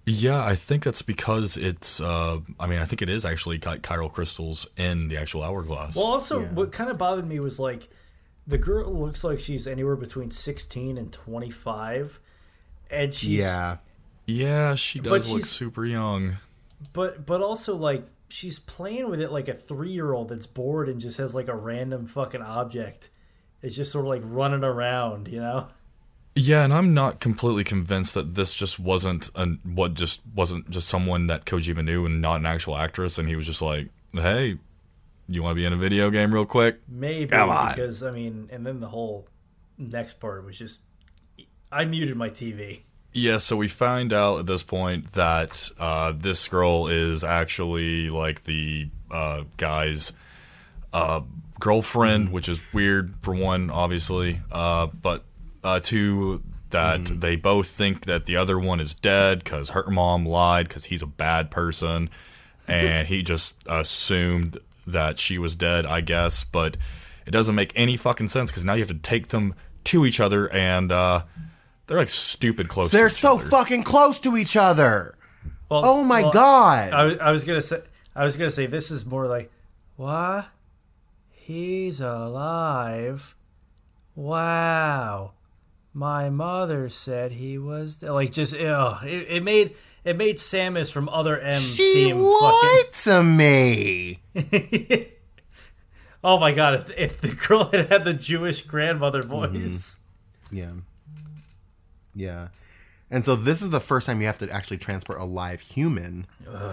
Yeah, 0.08 0.44
I 0.44 0.54
think 0.54 0.84
that's 0.84 1.02
because 1.02 1.56
it's. 1.56 2.00
Uh, 2.00 2.38
I 2.60 2.66
mean, 2.68 2.78
I 2.78 2.84
think 2.84 3.02
it 3.02 3.08
is 3.08 3.24
actually 3.24 3.58
chi- 3.58 3.78
chiral 3.78 4.12
crystals 4.12 4.66
in 4.76 5.08
the 5.08 5.16
actual 5.16 5.42
hourglass. 5.42 5.96
Well, 5.96 6.04
also, 6.06 6.44
what 6.44 6.70
kind 6.70 6.90
of 6.90 6.96
bothered 6.96 7.26
me 7.26 7.40
was 7.40 7.58
like 7.58 7.88
the 8.46 8.56
girl 8.58 8.92
looks 8.94 9.24
like 9.24 9.40
she's 9.40 9.66
anywhere 9.66 9.96
between 9.96 10.30
16 10.30 10.96
and 10.96 11.12
25, 11.12 12.20
and 12.88 13.12
she's 13.12 13.40
Yeah, 13.40 13.78
yeah, 14.26 14.76
she 14.76 15.00
does 15.00 15.32
look 15.32 15.44
super 15.44 15.84
young. 15.84 16.36
but 16.92 17.26
but 17.26 17.40
also 17.40 17.74
like 17.76 18.04
she's 18.28 18.58
playing 18.58 19.08
with 19.08 19.20
it 19.20 19.32
like 19.32 19.48
a 19.48 19.54
three 19.54 19.90
year 19.90 20.12
old 20.12 20.28
that's 20.28 20.46
bored 20.46 20.88
and 20.88 21.00
just 21.00 21.18
has 21.18 21.34
like 21.34 21.48
a 21.48 21.56
random 21.56 22.06
fucking 22.06 22.42
object. 22.42 23.10
It's 23.62 23.76
just 23.76 23.92
sort 23.92 24.04
of 24.04 24.08
like 24.08 24.22
running 24.24 24.64
around, 24.64 25.28
you 25.28 25.40
know. 25.40 25.68
Yeah, 26.34 26.64
and 26.64 26.72
I'm 26.72 26.92
not 26.92 27.18
completely 27.18 27.64
convinced 27.64 28.12
that 28.14 28.34
this 28.34 28.52
just 28.52 28.78
wasn't 28.78 29.30
an 29.34 29.58
what 29.64 29.94
just 29.94 30.20
wasn't 30.34 30.68
just 30.68 30.86
someone 30.86 31.28
that 31.28 31.46
Kojima 31.46 31.82
knew 31.82 32.04
and 32.04 32.20
not 32.20 32.40
an 32.40 32.46
actual 32.46 32.76
actress, 32.76 33.18
and 33.18 33.26
he 33.26 33.36
was 33.36 33.46
just 33.46 33.62
like, 33.62 33.88
"Hey, 34.12 34.58
you 35.28 35.42
want 35.42 35.52
to 35.52 35.56
be 35.56 35.64
in 35.64 35.72
a 35.72 35.76
video 35.76 36.10
game 36.10 36.34
real 36.34 36.44
quick?" 36.44 36.80
Maybe 36.86 37.24
because 37.24 38.02
I 38.02 38.10
mean, 38.10 38.50
and 38.52 38.66
then 38.66 38.80
the 38.80 38.88
whole 38.88 39.28
next 39.78 40.20
part 40.20 40.44
was 40.44 40.58
just 40.58 40.80
I 41.72 41.86
muted 41.86 42.16
my 42.16 42.28
TV. 42.28 42.80
Yeah, 43.16 43.38
so 43.38 43.56
we 43.56 43.68
find 43.68 44.12
out 44.12 44.40
at 44.40 44.46
this 44.46 44.62
point 44.62 45.12
that 45.12 45.70
uh, 45.80 46.12
this 46.14 46.46
girl 46.48 46.88
is 46.88 47.24
actually 47.24 48.10
like 48.10 48.44
the 48.44 48.90
uh, 49.10 49.44
guy's 49.56 50.12
uh, 50.92 51.22
girlfriend, 51.58 52.30
which 52.30 52.46
is 52.46 52.60
weird 52.74 53.14
for 53.22 53.34
one, 53.34 53.70
obviously, 53.70 54.42
uh, 54.52 54.88
but 54.88 55.24
uh, 55.64 55.80
two 55.80 56.42
that 56.68 57.06
they 57.06 57.36
both 57.36 57.68
think 57.68 58.04
that 58.04 58.26
the 58.26 58.36
other 58.36 58.58
one 58.58 58.80
is 58.80 58.92
dead 58.94 59.42
because 59.42 59.70
her 59.70 59.88
mom 59.88 60.26
lied 60.26 60.68
because 60.68 60.84
he's 60.84 61.00
a 61.00 61.06
bad 61.06 61.50
person, 61.50 62.10
and 62.68 63.08
he 63.08 63.22
just 63.22 63.54
assumed 63.66 64.58
that 64.86 65.18
she 65.18 65.38
was 65.38 65.56
dead, 65.56 65.86
I 65.86 66.02
guess, 66.02 66.44
but 66.44 66.76
it 67.24 67.30
doesn't 67.30 67.54
make 67.54 67.72
any 67.74 67.96
fucking 67.96 68.28
sense 68.28 68.50
because 68.50 68.62
now 68.66 68.74
you 68.74 68.80
have 68.80 68.88
to 68.88 68.94
take 68.94 69.28
them 69.28 69.54
to 69.84 70.04
each 70.04 70.20
other 70.20 70.52
and. 70.52 70.92
They're 71.86 71.98
like 71.98 72.08
stupid 72.08 72.68
close. 72.68 72.90
to 72.90 72.96
they're 72.96 73.06
each 73.06 73.12
so 73.12 73.38
other. 73.38 73.46
fucking 73.48 73.82
close 73.84 74.18
to 74.20 74.36
each 74.36 74.56
other. 74.56 75.16
Well, 75.68 75.82
Oh 75.84 76.04
my 76.04 76.22
well, 76.22 76.32
god! 76.32 76.92
I 76.92 77.04
was, 77.04 77.18
I 77.18 77.30
was 77.30 77.44
gonna 77.44 77.62
say 77.62 77.80
I 78.14 78.24
was 78.24 78.36
gonna 78.36 78.50
say 78.50 78.66
this 78.66 78.90
is 78.90 79.04
more 79.06 79.26
like 79.26 79.50
what 79.96 80.48
he's 81.30 82.00
alive. 82.00 83.34
Wow, 84.14 85.32
My 85.92 86.30
mother 86.30 86.88
said 86.88 87.32
he 87.32 87.58
was 87.58 88.02
like 88.02 88.32
just 88.32 88.54
ugh, 88.56 89.04
it, 89.04 89.26
it 89.28 89.42
made 89.42 89.74
it 90.04 90.16
made 90.16 90.36
Samus 90.38 90.90
from 90.90 91.08
Other 91.08 91.38
M 91.38 91.60
She 91.60 91.92
seem 91.92 92.16
fucking. 92.16 92.42
lied 92.42 92.92
to 93.04 93.22
me. 93.22 94.18
Oh 96.24 96.40
my 96.40 96.50
god! 96.50 96.74
If, 96.74 96.90
if 96.98 97.20
the 97.20 97.28
girl 97.46 97.66
had 97.66 97.86
had 97.88 98.04
the 98.04 98.12
Jewish 98.14 98.62
grandmother 98.62 99.22
voice, 99.22 100.00
mm-hmm. 100.50 100.56
Yeah. 100.56 100.70
Yeah. 102.16 102.48
And 103.08 103.24
so 103.24 103.36
this 103.36 103.62
is 103.62 103.70
the 103.70 103.78
first 103.78 104.04
time 104.08 104.20
you 104.20 104.26
have 104.26 104.38
to 104.38 104.50
actually 104.50 104.78
transport 104.78 105.20
a 105.20 105.24
live 105.24 105.60
human 105.60 106.26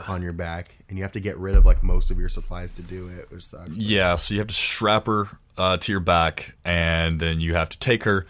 on 0.07 0.23
your 0.23 0.33
back, 0.33 0.75
and 0.89 0.97
you 0.97 1.03
have 1.03 1.11
to 1.11 1.19
get 1.19 1.38
rid 1.38 1.55
of 1.55 1.63
like 1.63 1.83
most 1.83 2.09
of 2.09 2.17
your 2.17 2.30
supplies 2.30 2.73
to 2.77 2.81
do 2.81 3.07
it, 3.07 3.30
which 3.31 3.43
sucks. 3.43 3.77
Yeah, 3.77 4.15
so 4.15 4.33
you 4.33 4.39
have 4.39 4.47
to 4.47 4.53
strap 4.55 5.05
her 5.05 5.27
uh, 5.59 5.77
to 5.77 5.91
your 5.91 6.01
back, 6.01 6.55
and 6.65 7.19
then 7.19 7.39
you 7.39 7.53
have 7.53 7.69
to 7.69 7.77
take 7.77 8.05
her 8.05 8.25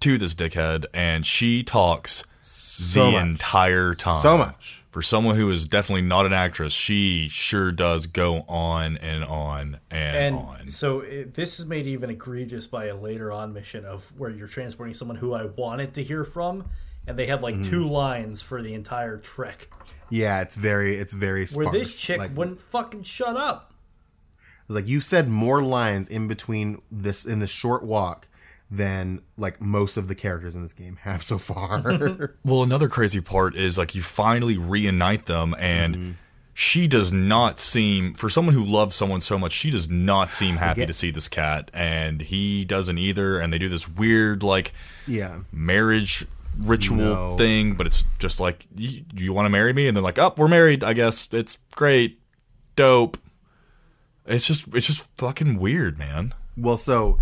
to 0.00 0.18
this 0.18 0.36
dickhead, 0.36 0.86
and 0.94 1.26
she 1.26 1.64
talks 1.64 2.22
So 2.42 3.06
the 3.06 3.10
much. 3.12 3.22
entire 3.22 3.94
time. 3.96 4.22
So 4.22 4.38
much. 4.38 4.77
For 4.90 5.02
someone 5.02 5.36
who 5.36 5.50
is 5.50 5.66
definitely 5.66 6.02
not 6.02 6.24
an 6.24 6.32
actress, 6.32 6.72
she 6.72 7.28
sure 7.28 7.70
does 7.72 8.06
go 8.06 8.36
on 8.48 8.96
and 8.96 9.22
on 9.22 9.80
and, 9.90 10.16
and 10.16 10.36
on. 10.36 10.70
so 10.70 11.00
it, 11.00 11.34
this 11.34 11.60
is 11.60 11.66
made 11.66 11.86
even 11.86 12.08
egregious 12.08 12.66
by 12.66 12.86
a 12.86 12.96
later 12.96 13.30
on 13.30 13.52
mission 13.52 13.84
of 13.84 14.18
where 14.18 14.30
you're 14.30 14.46
transporting 14.46 14.94
someone 14.94 15.18
who 15.18 15.34
I 15.34 15.44
wanted 15.44 15.92
to 15.94 16.02
hear 16.02 16.24
from, 16.24 16.64
and 17.06 17.18
they 17.18 17.26
had 17.26 17.42
like 17.42 17.56
Mm-hmm. 17.56 17.70
two 17.70 17.88
lines 17.88 18.40
for 18.42 18.62
the 18.62 18.72
entire 18.74 19.18
trek. 19.18 19.66
Yeah, 20.10 20.40
it's 20.40 20.56
very, 20.56 20.96
it's 20.96 21.12
very 21.12 21.44
sparse. 21.44 21.66
Where 21.66 21.72
this 21.78 22.00
chick 22.00 22.18
like, 22.18 22.36
wouldn't 22.36 22.60
fucking 22.60 23.02
shut 23.02 23.36
up. 23.36 23.74
It 24.38 24.68
was 24.68 24.76
like 24.76 24.86
you 24.86 25.00
said 25.00 25.28
more 25.28 25.62
lines 25.62 26.08
in 26.08 26.28
between 26.28 26.80
this 26.90 27.24
in 27.24 27.40
this 27.40 27.50
short 27.50 27.82
walk 27.82 28.27
than 28.70 29.20
like 29.36 29.60
most 29.60 29.96
of 29.96 30.08
the 30.08 30.14
characters 30.14 30.54
in 30.54 30.62
this 30.62 30.72
game 30.74 30.96
have 31.02 31.22
so 31.22 31.38
far. 31.38 31.82
Well, 32.44 32.62
another 32.62 32.88
crazy 32.88 33.20
part 33.20 33.56
is 33.56 33.78
like 33.78 33.94
you 33.94 34.02
finally 34.02 34.58
reunite 34.58 35.26
them, 35.26 35.54
and 35.58 35.94
Mm-hmm. 35.96 36.10
she 36.54 36.86
does 36.88 37.12
not 37.12 37.58
seem, 37.58 38.12
for 38.14 38.28
someone 38.28 38.54
who 38.54 38.64
loves 38.64 38.94
someone 38.96 39.20
so 39.20 39.38
much, 39.38 39.52
she 39.52 39.70
does 39.70 39.88
not 39.88 40.32
seem 40.32 40.56
happy 40.56 40.80
get- 40.82 40.86
to 40.88 40.92
see 40.92 41.10
this 41.10 41.28
cat, 41.28 41.70
and 41.72 42.20
he 42.20 42.64
doesn't 42.64 42.98
either. 42.98 43.38
And 43.40 43.52
they 43.52 43.58
do 43.58 43.68
this 43.68 43.88
weird 43.88 44.42
like 44.42 44.72
yeah. 45.06 45.40
marriage 45.52 46.26
ritual 46.58 46.96
No. 46.96 47.36
thing, 47.36 47.74
but 47.74 47.86
it's 47.86 48.04
just 48.18 48.40
like, 48.40 48.66
you, 48.74 49.04
you 49.14 49.32
want 49.32 49.46
to 49.46 49.50
marry 49.50 49.72
me? 49.72 49.86
And 49.88 49.96
they're 49.96 50.02
like, 50.04 50.18
oh, 50.18 50.34
we're 50.36 50.48
married. 50.48 50.82
I 50.84 50.92
guess 50.92 51.28
it's 51.32 51.58
great, 51.76 52.20
dope. 52.76 53.16
It's 54.26 54.46
just, 54.46 54.68
it's 54.74 54.86
just 54.88 55.06
fucking 55.16 55.58
weird, 55.58 55.98
man. 55.98 56.34
Well, 56.56 56.76
so 56.76 57.18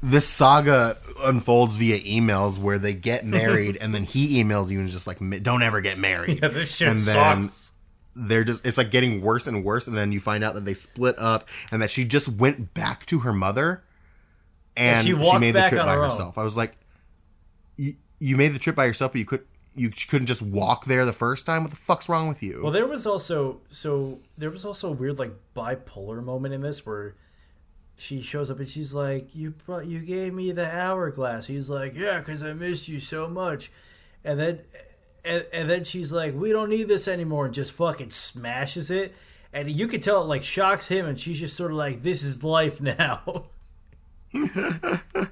this 0.00 0.26
saga 0.28 0.96
unfolds 1.24 1.76
via 1.76 1.98
emails 2.00 2.58
where 2.58 2.78
they 2.78 2.94
get 2.94 3.24
married 3.24 3.76
and 3.80 3.94
then 3.94 4.04
he 4.04 4.42
emails 4.42 4.70
you 4.70 4.78
and 4.78 4.86
is 4.86 4.94
just 4.94 5.06
like 5.06 5.18
don't 5.42 5.62
ever 5.62 5.80
get 5.80 5.98
married. 5.98 6.38
Yeah, 6.42 6.48
this 6.48 6.76
shit 6.76 6.88
and 6.88 6.98
then 7.00 7.42
sucks. 7.42 7.72
they're 8.14 8.44
just 8.44 8.64
it's 8.64 8.78
like 8.78 8.90
getting 8.90 9.22
worse 9.22 9.46
and 9.46 9.64
worse 9.64 9.88
and 9.88 9.96
then 9.96 10.12
you 10.12 10.20
find 10.20 10.44
out 10.44 10.54
that 10.54 10.64
they 10.64 10.74
split 10.74 11.18
up 11.18 11.48
and 11.72 11.82
that 11.82 11.90
she 11.90 12.04
just 12.04 12.28
went 12.28 12.74
back 12.74 13.06
to 13.06 13.20
her 13.20 13.32
mother 13.32 13.82
and 14.76 15.04
she 15.04 15.20
she, 15.20 15.38
made 15.38 15.52
the 15.52 15.62
trip 15.62 15.84
by 15.84 15.94
her 15.94 16.04
herself. 16.04 16.38
I 16.38 16.44
was 16.44 16.56
like 16.56 16.76
you, 17.76 17.94
you 18.20 18.36
made 18.36 18.48
the 18.48 18.58
trip 18.58 18.76
by 18.76 18.84
yourself 18.84 19.12
but 19.12 19.18
you 19.18 19.24
could 19.24 19.44
you 19.74 19.90
couldn't 19.90 20.26
just 20.26 20.42
walk 20.42 20.84
there 20.86 21.04
the 21.04 21.12
first 21.12 21.46
time. 21.46 21.62
What 21.62 21.70
the 21.70 21.76
fuck's 21.76 22.08
wrong 22.08 22.28
with 22.28 22.42
you? 22.42 22.60
Well, 22.62 22.72
there 22.72 22.86
was 22.86 23.06
also 23.06 23.60
so 23.70 24.18
there 24.36 24.50
was 24.50 24.64
also 24.64 24.88
a 24.88 24.92
weird 24.92 25.18
like 25.18 25.32
bipolar 25.56 26.22
moment 26.22 26.54
in 26.54 26.60
this 26.62 26.84
where 26.84 27.14
she 27.98 28.22
shows 28.22 28.50
up 28.50 28.58
and 28.58 28.68
she's 28.68 28.94
like, 28.94 29.34
"You 29.34 29.50
brought, 29.50 29.86
you 29.86 30.00
gave 30.00 30.32
me 30.32 30.52
the 30.52 30.70
hourglass." 30.70 31.46
He's 31.46 31.68
like, 31.68 31.94
"Yeah, 31.94 32.18
because 32.20 32.42
I 32.42 32.52
missed 32.54 32.88
you 32.88 33.00
so 33.00 33.28
much," 33.28 33.70
and 34.24 34.38
then 34.40 34.60
and, 35.24 35.44
and 35.52 35.68
then 35.68 35.84
she's 35.84 36.12
like, 36.12 36.34
"We 36.34 36.50
don't 36.52 36.70
need 36.70 36.88
this 36.88 37.08
anymore," 37.08 37.44
and 37.46 37.54
just 37.54 37.72
fucking 37.72 38.10
smashes 38.10 38.90
it. 38.90 39.14
And 39.52 39.70
you 39.70 39.88
could 39.88 40.02
tell 40.02 40.22
it 40.22 40.26
like 40.26 40.42
shocks 40.44 40.88
him, 40.88 41.06
and 41.06 41.18
she's 41.18 41.40
just 41.40 41.56
sort 41.56 41.70
of 41.72 41.76
like, 41.76 42.02
"This 42.02 42.22
is 42.22 42.44
life 42.44 42.80
now." 42.80 43.46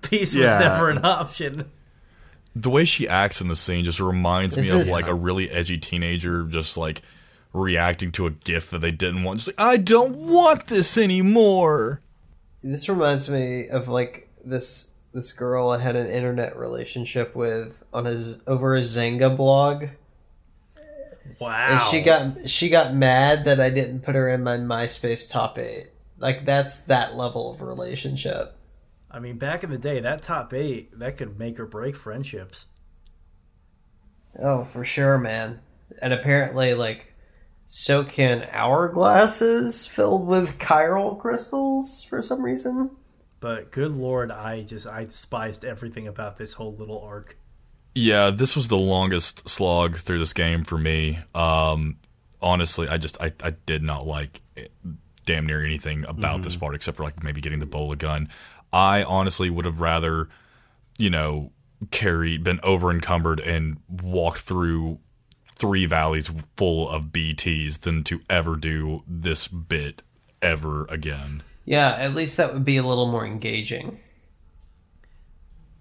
Peace 0.03 0.35
was 0.35 0.45
never 0.59 0.91
an 0.91 1.05
option. 1.05 1.71
the 2.55 2.71
way 2.71 2.85
she 2.85 3.07
acts 3.07 3.41
in 3.41 3.49
the 3.49 3.57
scene 3.57 3.85
just 3.85 4.01
reminds 4.01 4.57
me 4.57 4.63
This 4.63 4.73
of 4.73 4.81
is- 4.81 4.91
like 4.91 5.07
a 5.07 5.15
really 5.15 5.51
edgy 5.51 5.79
teenager 5.79 6.45
just 6.45 6.77
like 6.77 7.03
reacting 7.53 8.11
to 8.13 8.27
a 8.27 8.31
gift 8.31 8.71
that 8.71 8.81
they 8.81 8.91
didn't 8.91 9.23
want 9.25 9.41
just 9.41 9.49
like 9.49 9.61
i 9.67 9.77
don't 9.79 10.15
want 10.17 10.67
this 10.67 10.99
anymore 10.99 12.01
This 12.71 12.89
reminds 12.89 13.29
me 13.29 13.69
of 13.69 13.89
like 13.89 14.29
this 14.45 14.95
this 15.13 15.33
girl 15.33 15.71
I 15.71 15.79
had 15.79 15.97
an 15.97 16.09
internet 16.09 16.57
relationship 16.57 17.35
with 17.35 17.83
on 17.93 18.05
his 18.05 18.43
over 18.47 18.77
a 18.77 18.81
Xanga 18.81 19.35
blog. 19.37 19.87
Wow. 21.39 21.69
And 21.71 21.81
she 21.81 22.03
got 22.03 22.49
she 22.49 22.69
got 22.69 22.95
mad 22.95 23.45
that 23.45 23.61
I 23.61 23.71
didn't 23.71 24.01
put 24.01 24.15
her 24.15 24.29
in 24.29 24.43
my 24.43 24.57
MySpace 24.57 25.31
top 25.31 25.59
eight. 25.59 25.89
Like 26.19 26.45
that's 26.45 26.85
that 26.85 27.17
level 27.17 27.53
of 27.53 27.63
relationship. 27.63 28.57
I 29.11 29.19
mean, 29.19 29.39
back 29.39 29.65
in 29.65 29.71
the 29.71 29.79
day, 29.79 30.01
that 30.01 30.23
top 30.23 30.53
eight 30.53 30.99
that 30.99 31.17
could 31.17 31.39
make 31.39 31.59
or 31.59 31.67
break 31.67 31.97
friendships. 31.97 32.67
Oh, 34.39 34.65
for 34.65 34.85
sure, 34.85 35.17
man. 35.17 35.61
And 36.03 36.13
apparently, 36.13 36.75
like, 36.75 37.15
so 37.67 38.05
can 38.05 38.43
hourglasses 38.53 39.89
filled 39.89 40.27
with 40.27 40.59
chiral 40.59 41.19
crystals 41.19 42.05
for 42.05 42.23
some 42.23 42.43
reason. 42.43 42.91
But 43.41 43.71
good 43.71 43.93
lord, 43.93 44.31
I 44.31 44.63
just 44.63 44.87
I 44.87 45.05
despised 45.05 45.65
everything 45.65 46.07
about 46.09 46.37
this 46.37 46.55
whole 46.55 46.75
little 46.75 47.01
arc. 47.03 47.37
yeah 47.95 48.31
this 48.31 48.55
was 48.57 48.69
the 48.69 48.77
longest 48.77 49.49
slog 49.49 49.97
through 49.97 50.19
this 50.19 50.33
game 50.35 50.65
for 50.65 50.77
me 50.77 51.19
um 51.35 51.97
honestly 52.43 52.87
i 52.89 52.99
just 52.99 53.19
i, 53.23 53.33
I 53.43 53.51
did 53.65 53.83
not 53.83 54.07
like 54.07 54.43
it- 54.55 54.71
damn 55.25 55.47
near 55.47 55.65
anything 55.65 56.05
about 56.05 56.43
this 56.43 56.55
part 56.57 56.75
except 56.75 56.99
for 56.99 57.05
like 57.05 57.23
maybe 57.23 57.41
getting 57.41 57.59
the 57.59 57.67
bola 57.67 57.97
gun 57.97 58.29
i 58.73 59.03
honestly 59.03 59.49
would 59.49 59.65
have 59.65 59.81
rather 59.81 60.29
you 60.99 61.09
know 61.11 61.51
carried 61.91 62.45
been 62.45 62.61
over 62.63 62.91
encumbered 62.91 63.41
and 63.41 63.79
walked 63.89 64.41
through 64.41 64.99
three 65.57 65.87
valleys 65.87 66.29
full 66.57 66.89
of 66.89 67.07
bts 67.07 67.81
than 67.81 68.05
to 68.05 68.21
ever 68.31 68.57
do 68.57 69.03
this 69.07 69.49
bit 69.49 70.03
ever 70.43 70.85
again 70.87 71.43
Yeah, 71.65 71.95
at 71.97 72.15
least 72.15 72.37
that 72.37 72.53
would 72.53 72.65
be 72.65 72.77
a 72.77 72.83
little 72.85 73.11
more 73.11 73.27
engaging. 73.27 73.99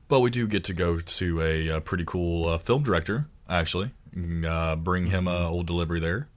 But 0.07 0.19
we 0.19 0.29
do 0.29 0.47
get 0.47 0.63
to 0.65 0.73
go 0.73 0.99
to 0.99 1.41
a, 1.41 1.69
uh 1.71 1.79
pretty 1.79 2.05
cool 2.05 2.47
uh, 2.47 2.57
film 2.57 2.83
director, 2.83 3.27
actually. 3.49 3.91
Uh, 4.47 4.75
bring 4.75 5.07
him 5.07 5.27
a 5.27 5.47
old 5.49 5.67
delivery 5.67 5.99
there. 5.99 6.29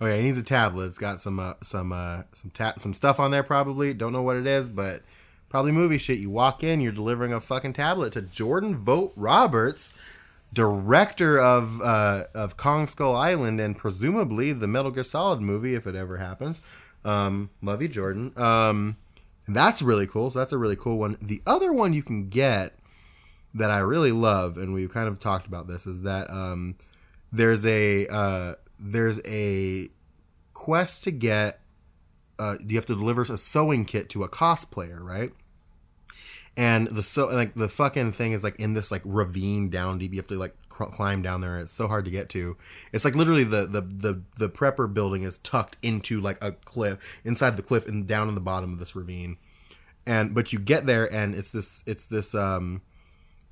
Oh 0.00 0.06
yeah, 0.06 0.16
he 0.16 0.22
needs 0.22 0.38
a 0.38 0.42
tablet. 0.44 0.86
It's 0.86 0.98
got 0.98 1.20
some 1.20 1.38
uh, 1.38 1.54
some 1.62 1.92
uh, 1.92 2.22
some 2.32 2.50
ta- 2.50 2.74
some 2.76 2.92
stuff 2.92 3.18
on 3.20 3.30
there. 3.30 3.42
Probably 3.42 3.94
don't 3.94 4.12
know 4.12 4.22
what 4.22 4.36
it 4.36 4.46
is, 4.46 4.68
but 4.68 5.02
probably 5.48 5.72
movie 5.72 5.98
shit. 5.98 6.18
You 6.18 6.30
walk 6.30 6.62
in, 6.62 6.80
you're 6.80 6.92
delivering 6.92 7.32
a 7.32 7.40
fucking 7.40 7.72
tablet 7.74 8.12
to 8.14 8.22
Jordan 8.22 8.76
Vogt-Roberts, 8.76 9.96
director 10.52 11.38
of 11.38 11.80
uh, 11.80 12.24
of 12.34 12.56
Kong 12.56 12.86
Skull 12.86 13.14
Island 13.14 13.60
and 13.60 13.76
presumably 13.76 14.52
the 14.52 14.66
Metal 14.66 14.90
Gear 14.90 15.04
Solid 15.04 15.40
movie 15.40 15.74
if 15.74 15.86
it 15.86 15.94
ever 15.94 16.18
happens. 16.18 16.62
Um, 17.04 17.50
love 17.62 17.82
you, 17.82 17.88
Jordan. 17.88 18.32
Um, 18.36 18.96
that's 19.48 19.82
really 19.82 20.06
cool. 20.06 20.30
So 20.30 20.38
that's 20.38 20.52
a 20.52 20.58
really 20.58 20.76
cool 20.76 20.98
one. 20.98 21.16
The 21.20 21.42
other 21.46 21.72
one 21.72 21.92
you 21.92 22.02
can 22.02 22.28
get 22.28 22.74
that 23.54 23.70
I 23.70 23.78
really 23.78 24.12
love, 24.12 24.56
and 24.56 24.72
we've 24.72 24.92
kind 24.92 25.08
of 25.08 25.18
talked 25.18 25.46
about 25.46 25.66
this, 25.66 25.86
is 25.86 26.02
that 26.02 26.30
um, 26.30 26.76
there's 27.32 27.66
a 27.66 28.06
uh, 28.08 28.54
there's 28.78 29.20
a 29.26 29.88
quest 30.54 31.04
to 31.04 31.10
get. 31.10 31.60
Uh, 32.38 32.56
you 32.66 32.76
have 32.76 32.86
to 32.86 32.94
deliver 32.94 33.22
a 33.22 33.36
sewing 33.36 33.84
kit 33.84 34.08
to 34.08 34.24
a 34.24 34.28
cosplayer, 34.28 35.00
right? 35.00 35.32
And 36.56 36.88
the 36.88 37.02
so 37.02 37.26
like 37.28 37.54
the 37.54 37.68
fucking 37.68 38.12
thing 38.12 38.32
is 38.32 38.44
like 38.44 38.56
in 38.56 38.74
this 38.74 38.90
like 38.90 39.02
ravine 39.04 39.70
down 39.70 39.98
deep. 39.98 40.12
You 40.12 40.18
have 40.18 40.26
to 40.28 40.38
like 40.38 40.54
cr- 40.68 40.84
climb 40.84 41.22
down 41.22 41.40
there. 41.40 41.58
It's 41.58 41.72
so 41.72 41.88
hard 41.88 42.04
to 42.04 42.10
get 42.10 42.28
to. 42.30 42.56
It's 42.92 43.04
like 43.04 43.14
literally 43.14 43.44
the 43.44 43.66
the 43.66 43.80
the 43.80 44.22
the 44.36 44.48
prepper 44.48 44.92
building 44.92 45.22
is 45.22 45.38
tucked 45.38 45.76
into 45.82 46.20
like 46.20 46.42
a 46.42 46.52
cliff 46.52 46.98
inside 47.24 47.56
the 47.56 47.62
cliff 47.62 47.86
and 47.86 48.06
down 48.06 48.28
in 48.28 48.34
the 48.34 48.40
bottom 48.40 48.72
of 48.72 48.78
this 48.78 48.96
ravine. 48.96 49.36
And 50.06 50.34
but 50.34 50.52
you 50.52 50.58
get 50.58 50.86
there 50.86 51.10
and 51.12 51.34
it's 51.34 51.52
this 51.52 51.84
it's 51.86 52.06
this 52.06 52.34
um 52.34 52.82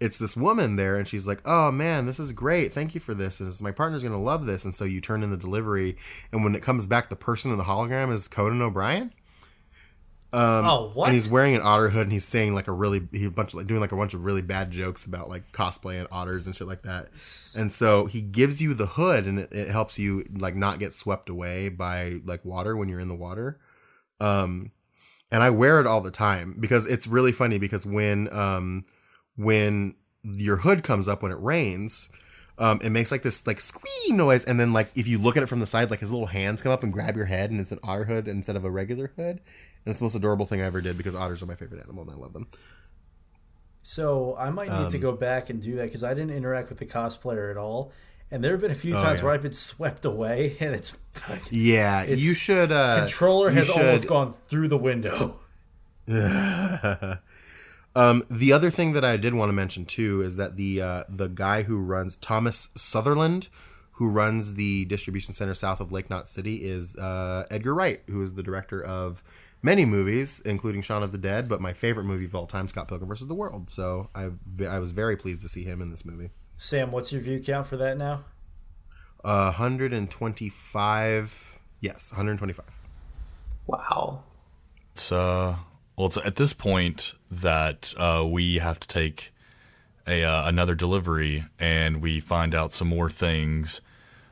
it's 0.00 0.18
this 0.18 0.36
woman 0.36 0.76
there 0.76 0.96
and 0.96 1.08
she's 1.08 1.26
like 1.26 1.40
oh 1.44 1.72
man 1.72 2.06
this 2.06 2.20
is 2.20 2.32
great 2.32 2.72
thank 2.72 2.94
you 2.94 3.00
for 3.00 3.14
this 3.14 3.40
and 3.40 3.60
my 3.60 3.72
partner's 3.72 4.02
gonna 4.02 4.20
love 4.20 4.46
this 4.46 4.64
and 4.64 4.74
so 4.74 4.84
you 4.84 5.00
turn 5.00 5.22
in 5.22 5.30
the 5.30 5.36
delivery 5.36 5.96
and 6.30 6.44
when 6.44 6.54
it 6.54 6.62
comes 6.62 6.86
back 6.86 7.08
the 7.08 7.16
person 7.16 7.50
in 7.50 7.58
the 7.58 7.64
hologram 7.64 8.12
is 8.12 8.28
conan 8.28 8.62
o'brien 8.62 9.12
oh, 10.66 10.90
what? 10.94 11.06
and 11.06 11.14
he's 11.14 11.30
wearing 11.30 11.54
an 11.54 11.62
otter 11.62 11.88
hood 11.88 12.02
and 12.02 12.12
he's 12.12 12.26
saying 12.26 12.54
like 12.54 12.68
a 12.68 12.72
really 12.72 13.08
he 13.12 13.24
a 13.24 13.30
bunch 13.30 13.52
of 13.52 13.58
like 13.58 13.66
doing 13.66 13.80
like 13.80 13.92
a 13.92 13.96
bunch 13.96 14.12
of 14.12 14.24
really 14.24 14.42
bad 14.42 14.70
jokes 14.70 15.06
about 15.06 15.28
like 15.28 15.50
cosplay 15.52 15.98
and 15.98 16.08
otters 16.12 16.46
and 16.46 16.54
shit 16.54 16.66
like 16.66 16.82
that 16.82 17.08
and 17.56 17.72
so 17.72 18.04
he 18.06 18.20
gives 18.20 18.60
you 18.60 18.74
the 18.74 18.86
hood 18.86 19.24
and 19.24 19.38
it, 19.38 19.52
it 19.52 19.68
helps 19.68 19.98
you 19.98 20.24
like 20.36 20.54
not 20.54 20.78
get 20.78 20.92
swept 20.92 21.30
away 21.30 21.70
by 21.70 22.20
like 22.26 22.44
water 22.44 22.76
when 22.76 22.90
you're 22.90 23.00
in 23.00 23.08
the 23.08 23.14
water 23.14 23.58
um 24.20 24.70
and 25.30 25.42
i 25.42 25.48
wear 25.48 25.80
it 25.80 25.86
all 25.86 26.02
the 26.02 26.10
time 26.10 26.54
because 26.60 26.86
it's 26.86 27.06
really 27.06 27.32
funny 27.32 27.58
because 27.58 27.86
when 27.86 28.30
um 28.30 28.84
when 29.36 29.94
your 30.22 30.58
hood 30.58 30.82
comes 30.82 31.08
up 31.08 31.22
when 31.22 31.32
it 31.32 31.40
rains. 31.40 32.08
Um, 32.58 32.80
it 32.82 32.90
makes 32.90 33.12
like 33.12 33.22
this 33.22 33.46
like 33.46 33.60
squee 33.60 34.10
noise, 34.10 34.44
and 34.44 34.58
then 34.58 34.72
like 34.72 34.90
if 34.96 35.06
you 35.06 35.18
look 35.18 35.36
at 35.36 35.44
it 35.44 35.46
from 35.46 35.60
the 35.60 35.66
side, 35.66 35.90
like 35.90 36.00
his 36.00 36.10
little 36.10 36.26
hands 36.26 36.60
come 36.60 36.72
up 36.72 36.82
and 36.82 36.92
grab 36.92 37.14
your 37.14 37.26
head, 37.26 37.52
and 37.52 37.60
it's 37.60 37.70
an 37.70 37.78
otter 37.84 38.04
hood 38.04 38.26
instead 38.26 38.56
of 38.56 38.64
a 38.64 38.70
regular 38.70 39.12
hood. 39.14 39.40
And 39.84 39.90
it's 39.92 40.00
the 40.00 40.04
most 40.04 40.14
adorable 40.14 40.46
thing 40.46 40.60
I 40.60 40.64
ever 40.64 40.80
did 40.80 40.96
because 40.98 41.14
otters 41.14 41.42
are 41.42 41.46
my 41.46 41.54
favorite 41.54 41.82
animal, 41.82 42.02
and 42.02 42.10
I 42.10 42.14
love 42.14 42.32
them. 42.32 42.46
So 43.82 44.36
I 44.38 44.50
might 44.50 44.68
need 44.70 44.84
Um, 44.86 44.90
to 44.90 44.98
go 44.98 45.12
back 45.12 45.48
and 45.50 45.62
do 45.62 45.76
that 45.76 45.86
because 45.86 46.04
I 46.04 46.12
didn't 46.14 46.32
interact 46.36 46.68
with 46.68 46.78
the 46.78 46.84
cosplayer 46.86 47.50
at 47.50 47.56
all. 47.56 47.90
And 48.30 48.44
there 48.44 48.50
have 48.52 48.60
been 48.60 48.70
a 48.70 48.74
few 48.74 48.94
Oh, 48.94 49.02
times 49.02 49.20
yeah. 49.20 49.24
where 49.24 49.34
I've 49.34 49.42
been 49.42 49.54
swept 49.54 50.04
away, 50.04 50.56
and 50.60 50.74
it's 50.74 50.92
Yeah, 51.50 52.02
It's- 52.02 52.20
you 52.20 52.34
should. 52.34 52.70
Uh, 52.70 52.98
controller 52.98 53.48
you 53.48 53.56
has 53.56 53.70
almost 53.70 54.06
gone 54.06 54.34
through 54.48 54.68
the 54.68 54.76
window. 54.78 55.38
Um, 57.96 58.22
the 58.30 58.52
other 58.52 58.70
thing 58.70 58.92
that 58.92 59.04
I 59.04 59.16
did 59.16 59.34
want 59.34 59.48
to 59.48 59.52
mention 59.52 59.84
too 59.84 60.22
is 60.22 60.36
that 60.36 60.56
the 60.56 60.80
uh, 60.80 61.04
the 61.08 61.26
guy 61.26 61.62
who 61.62 61.78
runs 61.78 62.16
Thomas 62.16 62.68
Sutherland, 62.76 63.48
who 63.92 64.08
runs 64.08 64.54
the 64.54 64.84
distribution 64.84 65.34
center 65.34 65.54
south 65.54 65.80
of 65.80 65.90
Lake 65.90 66.08
Knot 66.08 66.28
City, 66.28 66.56
is 66.68 66.94
uh, 66.96 67.46
Edgar 67.50 67.74
Wright, 67.74 68.00
who 68.08 68.22
is 68.22 68.34
the 68.34 68.42
director 68.42 68.80
of 68.80 69.24
many 69.62 69.84
movies, 69.84 70.40
including 70.40 70.82
Shaun 70.82 71.02
of 71.02 71.12
the 71.12 71.18
Dead. 71.18 71.48
But 71.48 71.60
my 71.60 71.72
favorite 71.72 72.04
movie 72.04 72.24
of 72.24 72.34
all 72.34 72.46
time, 72.46 72.68
Scott 72.68 72.88
Pilgrim 72.88 73.08
vs. 73.08 73.28
the 73.28 73.34
World. 73.34 73.70
So 73.70 74.10
I 74.14 74.30
I 74.66 74.78
was 74.78 74.92
very 74.92 75.16
pleased 75.16 75.42
to 75.42 75.48
see 75.48 75.64
him 75.64 75.82
in 75.82 75.90
this 75.90 76.04
movie. 76.04 76.30
Sam, 76.56 76.90
what's 76.90 77.12
your 77.12 77.22
view 77.22 77.40
count 77.40 77.66
for 77.66 77.76
that 77.76 77.96
now? 77.96 78.24
Uh, 79.24 79.52
125. 79.52 81.62
Yes, 81.80 82.12
125. 82.12 82.78
Wow. 83.66 84.22
It's 84.92 85.12
uh, 85.12 85.56
well, 85.96 86.06
it's 86.06 86.16
at 86.16 86.36
this 86.36 86.52
point 86.52 87.14
that 87.30 87.94
uh, 87.96 88.26
we 88.28 88.56
have 88.56 88.80
to 88.80 88.88
take 88.88 89.32
a 90.06 90.24
uh, 90.24 90.48
another 90.48 90.74
delivery, 90.74 91.44
and 91.58 92.00
we 92.00 92.20
find 92.20 92.54
out 92.54 92.72
some 92.72 92.88
more 92.88 93.10
things 93.10 93.80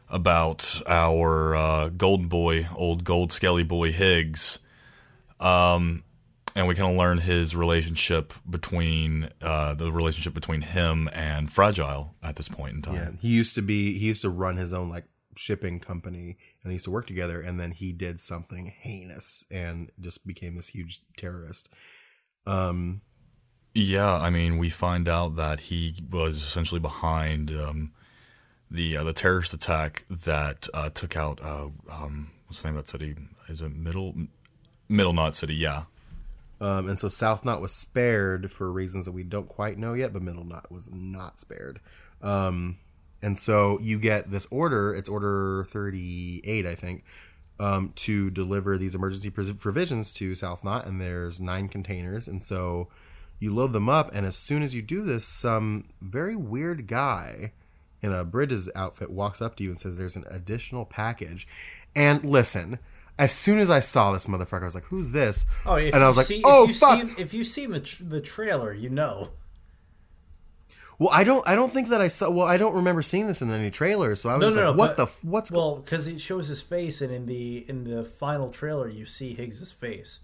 about 0.09 0.81
our 0.87 1.55
uh, 1.55 1.89
golden 1.91 2.29
boy, 2.29 2.69
old 2.75 3.05
gold 3.05 3.33
skelly 3.33 3.65
boy 3.65 3.93
Higgs. 3.93 4.61
Um, 5.41 6.03
and 6.55 6.67
we 6.67 6.75
kind 6.75 6.91
of 6.91 6.97
learn 6.97 7.19
his 7.19 7.55
relationship 7.55 8.33
between 8.49 9.29
uh, 9.43 9.75
the 9.75 9.93
relationship 9.93 10.33
between 10.33 10.63
him 10.63 11.09
and 11.13 11.53
Fragile 11.53 12.15
at 12.23 12.37
this 12.37 12.49
point 12.49 12.77
in 12.77 12.83
time. 12.83 12.95
Yeah, 12.95 13.11
he 13.21 13.29
used 13.29 13.55
to 13.57 13.63
be. 13.63 13.99
He 13.99 14.07
used 14.07 14.23
to 14.23 14.31
run 14.31 14.57
his 14.57 14.73
own 14.73 14.89
like 14.89 15.05
shipping 15.37 15.81
company, 15.81 16.39
and 16.63 16.71
they 16.71 16.75
used 16.75 16.87
to 16.87 16.91
work 16.91 17.07
together. 17.07 17.43
And 17.43 17.61
then 17.61 17.73
he 17.73 17.93
did 17.93 18.21
something 18.21 18.73
heinous 18.75 19.45
and 19.51 19.91
just 20.01 20.27
became 20.27 20.57
this 20.57 20.69
huge 20.69 21.03
terrorist. 21.19 21.69
Um, 22.47 23.03
Yeah, 23.75 24.15
I 24.15 24.31
mean, 24.31 24.57
we 24.57 24.71
find 24.71 25.09
out 25.09 25.37
that 25.37 25.61
he 25.61 26.03
was 26.11 26.37
essentially 26.37 26.81
behind 26.81 27.51
um, 27.51 27.93
the 28.71 28.97
uh, 28.97 29.05
the 29.05 29.13
terrorist 29.13 29.53
attack 29.53 30.07
that 30.09 30.69
uh, 30.73 30.89
took 30.89 31.17
out 31.17 31.41
uh, 31.43 31.69
um, 31.93 32.31
what's 32.47 32.63
the 32.63 32.69
name 32.69 32.79
of 32.79 32.85
that 32.85 32.91
city? 32.91 33.15
Is 33.49 33.61
it 33.61 33.77
Middle 33.77 34.15
Middle 34.89 35.13
Knot 35.13 35.35
City? 35.35 35.55
Yeah, 35.55 35.85
um, 36.61 36.89
and 36.89 36.99
so 36.99 37.09
South 37.09 37.45
Knot 37.45 37.61
was 37.61 37.73
spared 37.73 38.51
for 38.51 38.71
reasons 38.71 39.05
that 39.05 39.13
we 39.13 39.23
don't 39.23 39.49
quite 39.49 39.79
know 39.79 39.95
yet, 39.95 40.13
but 40.13 40.23
Middle 40.23 40.45
Knot 40.45 40.71
was 40.71 40.91
not 40.93 41.39
spared. 41.39 41.81
Um, 42.23 42.79
and 43.23 43.39
so 43.39 43.79
you 43.81 43.99
get 43.99 44.31
this 44.31 44.47
order. 44.51 44.95
It's 44.95 45.09
order 45.09 45.65
thirty-eight, 45.65 46.67
I 46.67 46.75
think. 46.75 47.05
um, 47.59 47.93
to 47.97 48.31
deliver 48.31 48.77
these 48.77 48.95
emergency 48.95 49.31
provisions 49.31 50.13
to 50.15 50.35
South 50.35 50.65
Knot, 50.65 50.87
and 50.87 51.01
there's 51.01 51.41
nine 51.41 51.69
containers, 51.69 52.29
and 52.29 52.43
so 52.43 52.89
you 53.39 53.55
load 53.55 53.73
them 53.73 53.89
up, 53.89 54.15
and 54.15 54.27
as 54.27 54.37
soon 54.37 54.63
as 54.63 54.75
you 54.75 54.83
do 54.83 55.03
this, 55.03 55.27
some 55.27 55.85
very 56.01 56.37
weird 56.37 56.87
guy 56.87 57.53
in 58.03 58.13
a 58.13 58.25
Bridges 58.25 58.71
outfit 58.75 59.11
walks 59.11 59.41
up 59.41 59.57
to 59.57 59.65
you 59.65 59.71
and 59.71 59.81
says, 59.81 59.97
"There's 59.97 60.17
an 60.17 60.25
additional 60.31 60.85
package." 60.85 61.47
And 61.95 62.25
listen, 62.25 62.79
as 63.19 63.33
soon 63.33 63.59
as 63.59 63.71
I 63.71 63.81
saw 63.81 64.13
this 64.13 64.27
motherfucker, 64.27 64.63
I 64.63 64.65
was 64.67 64.75
like, 64.75 64.85
"Who's 64.85 65.13
this?" 65.13 65.45
Oh, 65.65 65.77
and 65.77 65.95
I 65.95 65.99
you 66.01 66.07
was 66.07 66.17
like, 66.17 66.27
see, 66.27 66.43
"Oh 66.45 66.65
if 66.65 66.69
you 66.71 66.75
fuck!" 66.75 67.01
See, 67.01 67.23
if 67.23 67.35
you've 67.35 67.47
seen 67.47 67.71
the, 67.71 67.81
tr- 67.81 68.05
the 68.05 68.21
trailer, 68.21 68.73
you 68.73 68.91
know. 68.91 69.31
Well, 70.99 71.11
I 71.13 71.25
don't. 71.25 71.47
I 71.47 71.55
don't 71.55 71.71
think 71.71 71.89
that 71.91 72.01
I 72.01 72.09
saw. 72.09 72.31
Well, 72.31 72.47
I 72.47 72.57
don't 72.57 72.75
remember 72.75 73.03
seeing 73.03 73.27
this 73.27 73.43
in 73.43 73.51
any 73.51 73.71
trailers. 73.71 74.21
So 74.23 74.31
I 74.31 74.37
was 74.39 74.55
No, 74.55 74.63
no, 74.63 74.67
like, 74.69 74.77
no, 74.77 74.79
"What 74.79 74.89
but- 74.89 74.97
the? 74.97 75.03
f- 75.05 75.19
What's? 75.25 75.51
Well, 75.53 75.77
because 75.77 76.07
it 76.07 76.21
shows 76.21 76.49
his 76.49 76.63
face, 76.63 77.03
and 77.03 77.13
in 77.13 77.27
the 77.27 77.67
in 77.69 77.85
the 77.85 78.03
final 78.05 78.51
trailer, 78.51 78.89
you 78.89 79.05
see 79.05 79.35
Higgs's 79.35 79.73
face. 79.73 80.21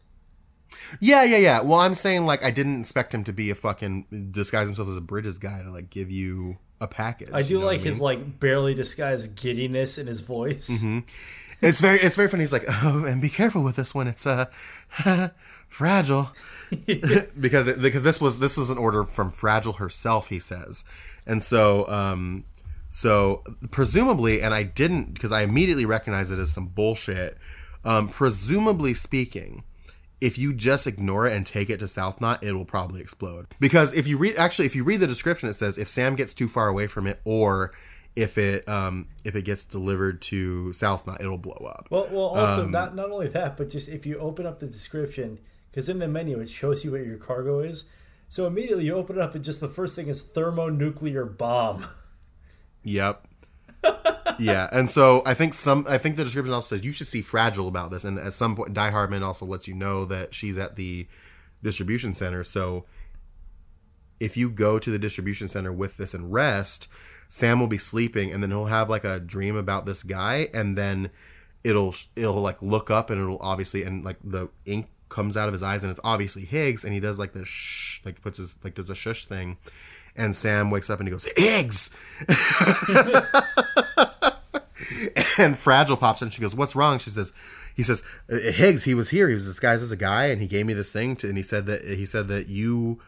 Yeah, 1.01 1.25
yeah, 1.25 1.37
yeah. 1.37 1.61
Well, 1.61 1.81
I'm 1.81 1.93
saying 1.95 2.25
like 2.25 2.43
I 2.43 2.51
didn't 2.51 2.81
expect 2.81 3.12
him 3.15 3.25
to 3.25 3.33
be 3.35 3.51
a 3.51 3.55
fucking 3.55 4.31
disguise 4.31 4.67
himself 4.69 4.89
as 4.89 4.97
a 4.97 5.03
Bridges 5.03 5.39
guy 5.39 5.62
to 5.62 5.71
like 5.71 5.91
give 5.91 6.11
you 6.11 6.57
a 6.81 6.89
package. 6.89 7.29
I 7.35 7.43
do 7.43 7.55
you 7.55 7.61
know 7.61 7.67
like 7.67 7.81
I 7.81 7.85
his 7.85 8.01
like 8.01 8.41
barely 8.41 8.73
disguised 8.73 9.35
giddiness 9.35 9.99
in 9.99 10.07
his 10.07 10.23
voice. 10.23 10.83
Mm-hmm. 10.83 11.01
It's 11.62 11.81
very, 11.81 12.00
it's 12.00 12.16
very 12.16 12.28
funny. 12.28 12.42
He's 12.42 12.52
like, 12.52 12.65
oh, 12.68 13.05
and 13.07 13.23
be 13.23 13.31
careful 13.31 13.62
with 13.62 13.76
this 13.76 13.94
one. 13.94 14.08
It's 14.08 14.26
uh, 14.26 14.47
fragile, 15.68 16.32
because 17.41 17.68
it, 17.68 17.81
because 17.81 18.02
this 18.02 18.20
was 18.20 18.41
this 18.41 18.57
was 18.57 18.68
an 18.68 18.78
order 18.78 19.05
from 19.05 19.31
Fragile 19.31 19.74
herself. 19.74 20.28
He 20.28 20.41
says, 20.41 20.84
and 21.24 21.42
so 21.42 21.89
um, 21.89 22.44
so 22.89 23.44
presumably, 23.70 24.42
and 24.42 24.52
I 24.52 24.65
didn't 24.65 25.15
because 25.15 25.31
I 25.32 25.42
immediately 25.42 25.86
recognized 25.86 26.32
it 26.32 26.39
as 26.39 26.52
some 26.52 26.66
bullshit. 26.66 27.39
Um, 27.84 28.08
presumably 28.08 28.92
speaking, 28.94 29.65
if 30.20 30.39
you 30.39 30.52
just 30.52 30.86
ignore 30.86 31.26
it 31.26 31.32
and 31.32 31.47
take 31.47 31.70
it 31.70 31.78
to 31.78 31.89
South 31.89 32.20
Knot, 32.20 32.44
it 32.44 32.52
will 32.52 32.65
probably 32.65 33.00
explode. 33.00 33.47
Because 33.58 33.92
if 33.92 34.07
you 34.07 34.18
read, 34.18 34.36
actually, 34.36 34.66
if 34.66 34.76
you 34.76 34.84
read 34.84 35.00
the 35.00 35.07
description, 35.07 35.49
it 35.49 35.55
says 35.55 35.78
if 35.78 35.89
Sam 35.89 36.16
gets 36.16 36.34
too 36.34 36.49
far 36.49 36.68
away 36.68 36.86
from 36.86 37.07
it, 37.07 37.20
or 37.24 37.73
if 38.15 38.36
it 38.36 38.68
um, 38.68 39.08
if 39.24 39.34
it 39.34 39.42
gets 39.42 39.65
delivered 39.66 40.20
to 40.23 40.73
South 40.73 41.07
Knot, 41.07 41.20
it'll 41.20 41.39
blow 41.39 41.66
up. 41.66 41.89
Well, 41.91 42.08
well, 42.10 42.26
also 42.26 42.65
Um, 42.65 42.70
not 42.70 42.94
not 42.94 43.10
only 43.10 43.28
that, 43.28 43.57
but 43.57 43.70
just 43.70 43.89
if 43.89 44.05
you 44.05 44.18
open 44.18 44.47
up 44.47 44.58
the 44.58 44.66
description, 44.66 45.39
because 45.70 45.89
in 45.89 45.99
the 45.99 46.08
menu 46.08 46.39
it 46.41 46.49
shows 46.49 46.84
you 46.84 46.92
what 46.92 47.05
your 47.05 47.16
cargo 47.16 47.60
is. 47.60 47.86
So 48.28 48.47
immediately 48.47 48.86
you 48.86 48.94
open 48.94 49.16
it 49.16 49.23
up, 49.23 49.34
and 49.34 49.44
just 49.44 49.60
the 49.60 49.68
first 49.68 49.97
thing 49.97 50.08
is 50.08 50.23
thermonuclear 50.23 51.26
bomb. 51.26 51.86
Yep. 52.82 53.28
yeah, 54.39 54.68
and 54.73 54.91
so 54.91 55.23
I 55.26 55.34
think 55.34 55.55
some 55.55 55.86
I 55.89 55.99
think 55.99 56.16
the 56.16 56.24
description 56.24 56.55
also 56.55 56.76
says 56.76 56.84
you 56.84 56.92
should 56.92 57.07
see 57.07 57.23
fragile 57.23 57.68
about 57.68 57.91
this, 57.91 58.05
and 58.05 58.18
at 58.18 58.32
some 58.32 58.57
point, 58.57 58.74
Die 58.74 58.91
Hardman 58.91 59.23
also 59.23 59.47
lets 59.47 59.68
you 59.68 59.74
know 59.74 60.05
that 60.07 60.34
she's 60.34 60.58
at 60.58 60.76
the 60.76 61.07
distribution 61.62 62.12
center. 62.12 62.42
So 62.42 62.84
if 64.20 64.36
you 64.36 64.50
go 64.50 64.78
to 64.78 64.91
the 64.91 64.99
distribution 64.99 65.49
center 65.49 65.73
with 65.73 65.97
this 65.97 66.15
and 66.15 66.32
rest, 66.32 66.89
Sam 67.33 67.61
will 67.61 67.67
be 67.67 67.78
sleeping, 67.78 68.31
and 68.31 68.43
then 68.43 68.51
he'll 68.51 68.67
have 68.67 68.91
like 68.91 69.05
a 69.05 69.19
dream 69.19 69.57
about 69.57 69.86
this 69.86 70.02
guy, 70.02 70.51
and 70.52 70.77
then 70.77 71.09
it'll 71.65 71.94
it'll 72.15 72.43
like 72.43 72.61
look 72.61 72.91
up, 72.91 73.09
and 73.09 73.19
it'll 73.19 73.39
obviously 73.41 73.85
and 73.85 74.05
like 74.05 74.19
the 74.23 74.51
ink 74.67 74.89
comes 75.09 75.35
out 75.35 75.49
of 75.49 75.55
his 75.55 75.62
eyes, 75.62 75.83
and 75.83 75.91
it's 75.91 76.01
obviously 76.05 76.44
Higgs, 76.44 76.85
and 76.85 76.93
he 76.93 77.01
does 77.01 77.19
like 77.19 77.33
the 77.33 77.47
shh, 77.47 78.05
like 78.05 78.20
puts 78.20 78.36
his 78.36 78.59
like 78.62 78.75
does 78.75 78.91
a 78.91 78.94
shush 78.94 79.25
thing. 79.25 79.57
And 80.15 80.36
Sam 80.36 80.69
wakes 80.69 80.91
up 80.91 81.01
and 81.01 81.09
he 81.09 81.11
goes, 81.11 81.27
Higgs! 81.35 81.89
and 85.39 85.57
Fragile 85.57 85.97
pops 85.97 86.20
in. 86.20 86.28
She 86.28 86.43
goes, 86.43 86.55
"What's 86.55 86.77
wrong?" 86.77 86.99
She 86.99 87.09
says, 87.09 87.33
"He 87.75 87.83
says 87.83 88.02
"Uh, 88.31 88.36
Higgs. 88.52 88.85
He 88.85 88.94
was 88.94 89.09
here. 89.09 89.31
He 89.31 89.35
was 89.35 89.47
disguised 89.47 89.83
as 89.83 89.91
a 89.91 89.97
guy, 89.97 90.27
and 90.27 90.43
he 90.43 90.49
gave 90.49 90.67
me 90.67 90.75
this 90.75 90.93
thing. 90.93 91.17
To, 91.17 91.28
and 91.28 91.39
he 91.39 91.43
said 91.43 91.65
that 91.65 91.83
he 91.83 92.05
said 92.05 92.28
that 92.28 92.49
you 92.49 93.01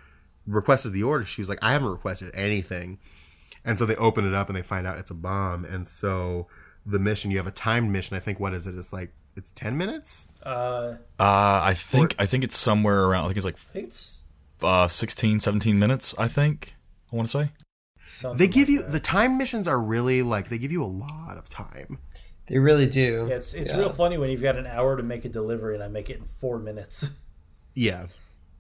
requested 0.47 0.95
the 0.95 1.03
order." 1.03 1.27
She 1.27 1.43
was 1.43 1.51
like, 1.51 1.63
"I 1.63 1.73
haven't 1.73 1.89
requested 1.89 2.31
anything." 2.33 3.01
And 3.65 3.79
so 3.79 3.87
they 3.87 3.97
open 3.97 4.27
it 4.27 4.35
up 4.35 4.49
and 4.49 4.57
they 4.57 4.63
find 4.63 4.87
out 4.87 4.99
it's 4.99 5.11
a 5.11 5.15
bomb. 5.15 5.65
And 5.65 5.89
so 5.89 6.47
the 6.85 6.99
mission, 6.99 7.31
you 7.31 7.39
have 7.39 7.47
a 7.47 7.51
timed 7.51 7.91
mission. 7.91 8.17
I 8.17 8.21
think 8.21 8.39
what 8.39 8.53
is 8.55 8.67
it? 8.67 8.77
It's 8.77 8.93
like 8.93 9.13
it's 9.37 9.53
ten 9.53 9.77
minutes. 9.79 10.29
Uh, 10.43 10.97
uh, 11.19 11.61
I 11.65 11.75
think 11.77 12.15
I 12.19 12.27
think 12.27 12.45
it's 12.45 12.57
somewhere 12.57 13.05
around. 13.05 13.25
I 13.25 13.27
think 13.29 13.37
it's 13.39 13.47
like 13.47 13.57
I 13.57 13.73
think 13.73 13.87
it's 13.87 14.23
uh, 14.63 14.87
16, 14.89 15.41
17 15.41 15.79
minutes. 15.79 16.15
I 16.19 16.29
think 16.29 16.75
I 17.13 17.17
want 17.17 17.29
to 17.29 17.39
say. 17.39 17.51
something 18.09 18.39
They 18.39 18.47
give 18.53 18.69
like 18.69 18.75
you 18.75 18.83
that. 18.83 18.93
the 18.93 19.01
time 19.01 19.39
missions 19.39 19.67
are 19.67 19.81
really 19.81 20.23
like 20.23 20.49
they 20.51 20.59
give 20.59 20.71
you 20.73 20.83
a 20.85 20.87
lot 20.87 21.37
of 21.39 21.49
time. 21.49 21.99
They 22.47 22.59
really 22.59 22.87
do. 22.87 23.27
Yeah, 23.31 23.37
it's 23.37 23.55
it's 23.55 23.71
Yeah. 23.71 23.79
real 23.79 23.89
funny 23.89 24.19
when 24.19 24.29
you've 24.31 24.43
got 24.43 24.57
an 24.57 24.67
hour 24.67 24.97
to 24.99 25.03
make 25.03 25.25
a 25.25 25.31
delivery, 25.31 25.75
and 25.75 25.83
I 25.83 25.89
make 25.89 26.11
it 26.11 26.19
in 26.19 26.25
four 26.27 26.59
minutes. 26.59 27.13
Yeah, 27.75 28.07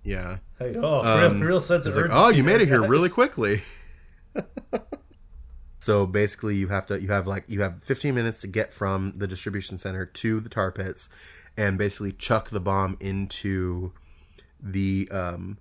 yeah. 0.03 0.39
Like, 0.59 0.75
oh, 0.77 1.01
Um, 1.27 1.39
real, 1.41 1.49
real 1.51 1.61
sense 1.61 1.85
of 1.87 1.91
It's 1.91 1.97
like, 1.97 2.07
urgency. 2.07 2.21
oh, 2.25 2.31
you 2.31 2.43
made 2.43 2.63
it 2.63 2.69
here 2.69 2.81
guys." 2.81 2.89
really 2.91 3.11
quickly. 3.11 3.63
so 5.79 6.07
basically, 6.07 6.57
you 6.57 6.69
have 6.69 6.87
to 6.87 7.01
you 7.01 7.09
have 7.09 7.27
like 7.27 7.45
you 7.49 7.63
have 7.63 7.83
15 7.83 8.15
minutes 8.15 8.41
to 8.43 8.47
get 8.47 8.73
from 8.73 9.13
the 9.15 9.27
distribution 9.27 9.79
center 9.79 10.07
to 10.07 10.41
the 10.41 10.49
tar 10.49 10.73
pits, 10.73 11.09
and 11.57 11.79
basically 11.79 12.13
chuck 12.13 12.51
the 12.51 12.61
bomb 12.61 12.97
into 13.01 13.93
the 14.61 15.09
um 15.11 15.59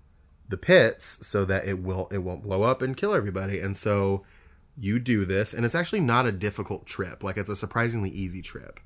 the 0.47 0.57
pits 0.57 1.25
so 1.25 1.45
that 1.45 1.65
it 1.65 1.81
will 1.81 2.07
it 2.11 2.19
won't 2.19 2.43
blow 2.43 2.63
up 2.63 2.81
and 2.81 2.95
kill 2.97 3.13
everybody. 3.13 3.59
And 3.59 3.75
so 3.75 4.23
you 4.77 4.99
do 4.99 5.25
this, 5.25 5.53
and 5.53 5.65
it's 5.65 5.75
actually 5.75 5.99
not 5.99 6.25
a 6.25 6.31
difficult 6.31 6.85
trip. 6.85 7.23
Like 7.23 7.37
it's 7.37 7.49
a 7.49 7.55
surprisingly 7.55 8.09
easy 8.09 8.41
trip. 8.41 8.79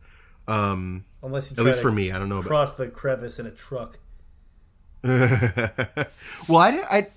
Um, 0.48 1.06
Unless 1.22 1.52
you 1.52 1.58
at 1.58 1.66
least 1.66 1.82
for 1.82 1.92
me, 1.92 2.12
I 2.12 2.20
don't 2.20 2.30
know 2.30 2.40
about 2.40 2.78
the 2.78 2.88
crevice 2.88 3.40
in 3.40 3.46
a 3.46 3.52
truck. 3.52 4.00
well, 5.04 6.58
I 6.58 6.72
did, 6.72 6.86
I 6.90 7.08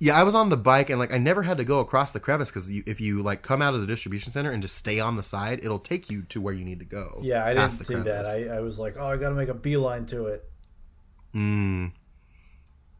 Yeah, 0.00 0.16
I 0.16 0.22
was 0.22 0.34
on 0.34 0.48
the 0.48 0.56
bike 0.56 0.90
and 0.90 0.98
like 0.98 1.12
I 1.12 1.18
never 1.18 1.42
had 1.42 1.58
to 1.58 1.64
go 1.64 1.80
across 1.80 2.12
the 2.12 2.20
crevice 2.20 2.50
because 2.50 2.70
you, 2.70 2.84
if 2.86 3.00
you 3.00 3.20
like 3.22 3.42
come 3.42 3.60
out 3.60 3.74
of 3.74 3.80
the 3.80 3.86
distribution 3.86 4.32
center 4.32 4.50
and 4.50 4.62
just 4.62 4.76
stay 4.76 5.00
on 5.00 5.16
the 5.16 5.22
side, 5.22 5.60
it'll 5.62 5.80
take 5.80 6.08
you 6.08 6.22
to 6.24 6.40
where 6.40 6.54
you 6.54 6.64
need 6.64 6.78
to 6.78 6.84
go. 6.84 7.18
Yeah, 7.22 7.44
I 7.44 7.54
didn't 7.54 7.86
do 7.86 8.02
that. 8.04 8.26
I, 8.26 8.58
I 8.58 8.60
was 8.60 8.78
like, 8.78 8.96
oh, 8.98 9.06
I 9.06 9.16
got 9.16 9.30
to 9.30 9.34
make 9.34 9.48
a 9.48 9.54
beeline 9.54 10.06
to 10.06 10.26
it. 10.26 10.48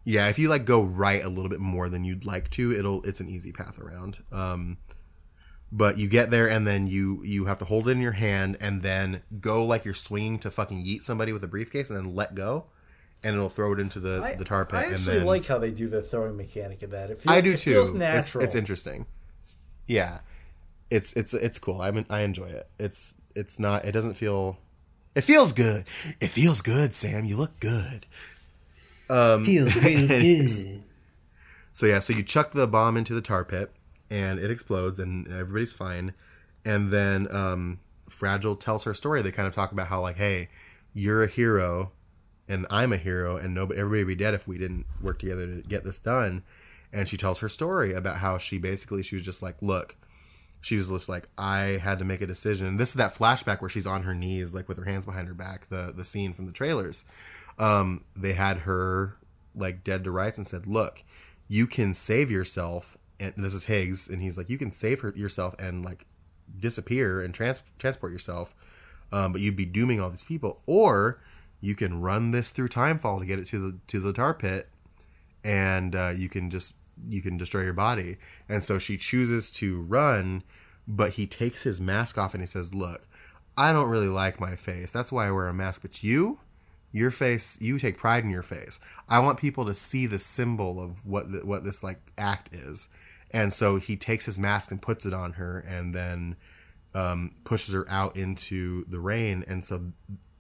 Yeah, 0.05 0.29
if 0.29 0.39
you 0.39 0.49
like 0.49 0.65
go 0.65 0.83
right 0.83 1.23
a 1.23 1.29
little 1.29 1.51
bit 1.51 1.61
more 1.61 1.89
than 1.89 2.03
you'd 2.03 2.25
like 2.25 2.51
to, 2.53 2.73
it'll 2.73 3.03
it's 3.03 3.21
an 3.21 3.29
easy 3.29 3.53
path 3.53 3.79
around. 3.79 4.19
Um, 4.33 4.79
but 5.71 5.99
you 5.99 6.09
get 6.09 6.31
there 6.31 6.49
and 6.49 6.67
then 6.67 6.87
you 6.87 7.23
you 7.25 7.45
have 7.45 7.59
to 7.59 7.65
hold 7.67 7.89
it 7.89 7.93
in 7.93 8.01
your 8.01 8.13
hand 8.13 8.57
and 8.61 8.83
then 8.83 9.23
go 9.41 9.65
like 9.65 9.85
you're 9.85 9.95
swinging 9.95 10.39
to 10.39 10.51
fucking 10.51 10.85
yeet 10.85 11.03
somebody 11.03 11.33
with 11.33 11.45
a 11.45 11.47
briefcase 11.47 11.91
and 11.91 11.99
then 11.99 12.15
let 12.15 12.35
go, 12.35 12.67
and 13.23 13.35
it'll 13.35 13.49
throw 13.49 13.73
it 13.73 13.81
into 13.81 14.01
the 14.01 14.23
I, 14.23 14.35
the 14.35 14.45
tar 14.45 14.65
pit. 14.65 14.79
I 14.79 14.83
and 14.85 14.95
actually 14.95 15.19
then, 15.19 15.27
like 15.27 15.47
how 15.47 15.59
they 15.59 15.71
do 15.71 15.89
the 15.89 16.03
throwing 16.03 16.37
mechanic 16.37 16.83
of 16.83 16.91
that. 16.91 17.11
It 17.11 17.19
feels, 17.19 17.37
I 17.37 17.41
do 17.41 17.53
it 17.53 17.59
too. 17.59 17.73
Feels 17.73 17.91
It's, 17.91 17.99
natural. 17.99 18.45
it's 18.45 18.55
interesting. 18.55 19.07
Yeah, 19.87 20.21
it's 20.91 21.13
it's 21.15 21.35
it's 21.35 21.59
cool. 21.59 21.81
I 21.81 21.91
mean, 21.91 22.07
I 22.11 22.21
enjoy 22.21 22.47
it. 22.47 22.69
It's 22.79 23.17
it's 23.35 23.59
not. 23.59 23.85
It 23.85 23.93
doesn't 23.93 24.15
feel. 24.15 24.59
It 25.15 25.23
feels 25.23 25.53
good. 25.53 25.85
It 26.21 26.29
feels 26.29 26.61
good, 26.61 26.95
Sam. 26.95 27.25
You 27.25 27.37
look 27.37 27.59
good. 27.59 28.07
Feels 29.09 29.75
real 29.83 30.07
good. 30.07 30.83
So 31.73 31.87
yeah, 31.87 31.99
so 32.01 32.13
you 32.13 32.23
chuck 32.23 32.51
the 32.53 32.67
bomb 32.67 32.97
into 32.97 33.15
the 33.15 33.23
tar 33.23 33.45
pit, 33.45 33.73
and 34.11 34.39
it 34.39 34.51
explodes, 34.51 34.99
and 34.99 35.27
everybody's 35.29 35.73
fine. 35.73 36.13
And 36.65 36.93
then 36.93 37.35
um, 37.35 37.81
Fragile 38.09 38.57
tells 38.57 38.85
her 38.85 38.93
story. 38.95 39.23
They 39.23 39.31
kind 39.33 39.49
of 39.49 39.55
talk 39.55 39.73
about 39.73 39.87
how 39.89 40.01
like, 40.03 40.17
hey, 40.17 40.49
you're 40.93 41.23
a 41.23 41.29
hero, 41.29 41.93
and 42.49 42.67
I'm 42.71 42.93
a 42.93 42.97
hero, 42.97 43.37
and 43.37 43.55
nobody, 43.55 43.79
everybody 43.81 44.05
would 44.05 44.19
be 44.19 44.25
dead 44.25 44.35
if 44.35 44.49
we 44.49 44.59
didn't 44.59 44.87
work 45.01 45.19
together 45.19 45.47
to 45.47 45.63
get 45.63 45.85
this 45.85 46.01
done. 46.01 46.43
And 46.93 47.09
she 47.09 47.17
tells 47.17 47.41
her 47.41 47.49
story 47.49 47.93
about 47.93 48.19
how 48.19 48.39
she 48.39 48.59
basically 48.59 49.03
she 49.03 49.15
was 49.15 49.25
just 49.25 49.43
like, 49.43 49.57
look, 49.61 49.97
she 50.61 50.77
was 50.77 50.89
just 50.89 51.09
like, 51.09 51.29
I 51.37 51.79
had 51.83 51.99
to 51.99 52.05
make 52.05 52.23
a 52.23 52.27
decision. 52.27 52.67
And 52.67 52.81
this 52.81 52.91
is 52.91 52.95
that 52.95 53.15
flashback 53.15 53.61
where 53.61 53.69
she's 53.69 53.87
on 53.87 54.05
her 54.05 54.15
knees, 54.15 54.55
like 54.55 54.69
with 54.69 54.79
her 54.79 54.85
hands 54.85 55.05
behind 55.05 55.29
her 55.29 55.35
back, 55.35 55.69
the 55.69 55.93
the 55.95 56.05
scene 56.05 56.33
from 56.33 56.47
the 56.47 56.53
trailers. 56.53 57.05
Um, 57.59 58.05
they 58.17 58.33
had 58.33 58.61
her 58.61 59.17
like 59.55 59.85
dead 59.85 60.05
to 60.05 60.11
rights 60.11 60.39
and 60.39 60.47
said, 60.47 60.67
look, 60.67 61.03
you 61.47 61.67
can 61.67 61.95
save 61.95 62.31
yourself. 62.31 62.97
And 63.21 63.35
this 63.37 63.53
is 63.53 63.67
Higgs, 63.67 64.09
and 64.09 64.23
he's 64.23 64.39
like, 64.39 64.49
you 64.49 64.59
can 64.59 64.71
save 64.71 65.01
her, 65.01 65.13
yourself 65.17 65.57
and 65.59 65.85
like 65.85 66.07
disappear 66.59 67.21
and 67.21 67.35
trans- 67.35 67.65
transport 67.79 68.13
yourself, 68.13 68.55
um, 69.11 69.33
but 69.33 69.41
you'd 69.41 69.57
be 69.57 69.67
dooming 69.67 70.01
all 70.01 70.09
these 70.09 70.25
people. 70.25 70.63
Or 70.67 71.21
you 71.61 71.75
can 71.75 72.01
run 72.01 72.31
this 72.31 72.51
through 72.51 72.69
Timefall 72.69 73.21
to 73.21 73.27
get 73.27 73.39
it 73.39 73.47
to 73.49 73.59
the 73.59 73.79
to 73.89 74.01
the 74.01 74.13
tar 74.13 74.35
pit, 74.35 74.69
and 75.43 75.95
uh, 75.95 76.13
you 76.17 76.29
can 76.29 76.51
just 76.51 76.75
you 77.07 77.23
can 77.23 77.37
destroy 77.37 77.63
your 77.63 77.73
body. 77.73 78.17
And 78.49 78.63
so 78.63 78.79
she 78.79 78.97
chooses 78.97 79.51
to 79.53 79.81
run, 79.83 80.43
but 80.87 81.13
he 81.13 81.27
takes 81.27 81.63
his 81.63 81.81
mask 81.81 82.19
off 82.19 82.35
and 82.35 82.43
he 82.43 82.47
says, 82.47 82.75
"Look, 82.75 83.07
I 83.57 83.73
don't 83.73 83.89
really 83.89 84.09
like 84.09 84.41
my 84.41 84.57
face. 84.57 84.93
That's 84.93 85.13
why 85.13 85.27
I 85.27 85.31
wear 85.33 85.49
a 85.49 85.55
mask. 85.55 85.83
But 85.83 86.03
you, 86.03 86.41
your 86.93 87.11
face, 87.11 87.61
you 87.61 87.79
take 87.79 87.99
pride 87.99 88.25
in 88.25 88.31
your 88.31 88.43
face. 88.43 88.79
I 89.09 89.19
want 89.21 89.39
people 89.39 89.67
to 89.67 89.75
see 89.75 90.07
the 90.07 90.19
symbol 90.19 90.81
of 90.81 91.07
what 91.07 91.33
the, 91.33 91.45
what 91.45 91.65
this 91.65 91.83
like 91.83 92.13
act 92.17 92.55
is." 92.55 92.89
And 93.31 93.53
so 93.53 93.77
he 93.77 93.97
takes 93.97 94.25
his 94.25 94.39
mask 94.39 94.71
and 94.71 94.81
puts 94.81 95.05
it 95.05 95.13
on 95.13 95.35
her, 95.35 95.59
and 95.59 95.95
then 95.95 96.37
um, 96.95 97.35
pushes 97.45 97.75
her 97.75 97.85
out 97.91 98.17
into 98.17 98.85
the 98.87 98.99
rain. 98.99 99.45
And 99.47 99.65
so 99.65 99.93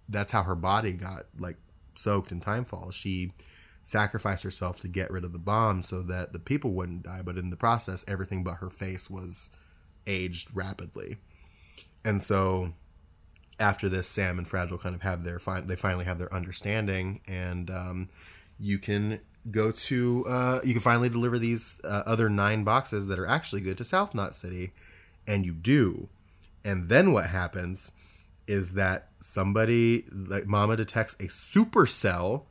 that's 0.08 0.32
how 0.32 0.42
her 0.42 0.54
body 0.54 0.92
got 0.92 1.26
like 1.38 1.56
soaked 1.94 2.32
in 2.32 2.40
timefall. 2.40 2.92
She 2.92 3.32
sacrificed 3.82 4.44
herself 4.44 4.80
to 4.80 4.88
get 4.88 5.10
rid 5.10 5.24
of 5.24 5.32
the 5.32 5.38
bomb 5.38 5.82
so 5.82 6.02
that 6.02 6.32
the 6.32 6.38
people 6.38 6.72
wouldn't 6.72 7.04
die, 7.04 7.22
but 7.24 7.38
in 7.38 7.50
the 7.50 7.56
process, 7.56 8.04
everything 8.06 8.44
but 8.44 8.54
her 8.56 8.70
face 8.70 9.08
was 9.08 9.50
aged 10.06 10.54
rapidly. 10.54 11.16
And 12.04 12.22
so 12.22 12.74
after 13.60 13.88
this, 13.88 14.08
Sam 14.08 14.38
and 14.38 14.46
Fragile 14.46 14.78
kind 14.78 14.94
of 14.94 15.02
have 15.02 15.24
their 15.24 15.38
fin- 15.38 15.66
they 15.66 15.76
finally 15.76 16.04
have 16.04 16.18
their 16.18 16.32
understanding, 16.32 17.20
and 17.26 17.70
um, 17.70 18.08
you 18.58 18.78
can 18.78 19.20
go 19.50 19.70
to 19.70 20.24
uh, 20.28 20.60
you 20.64 20.72
can 20.72 20.82
finally 20.82 21.08
deliver 21.08 21.38
these 21.38 21.80
uh, 21.84 22.02
other 22.06 22.28
nine 22.28 22.64
boxes 22.64 23.08
that 23.08 23.18
are 23.18 23.26
actually 23.26 23.60
good 23.60 23.78
to 23.78 23.84
South 23.84 24.14
Knot 24.14 24.34
City, 24.34 24.72
and 25.26 25.44
you 25.44 25.52
do. 25.52 26.08
And 26.64 26.88
then 26.88 27.12
what 27.12 27.26
happens 27.26 27.92
is 28.46 28.74
that 28.74 29.08
somebody 29.28 30.04
like 30.10 30.46
Mama 30.46 30.76
detects 30.76 31.14
a 31.14 31.28
supercell, 31.28 32.46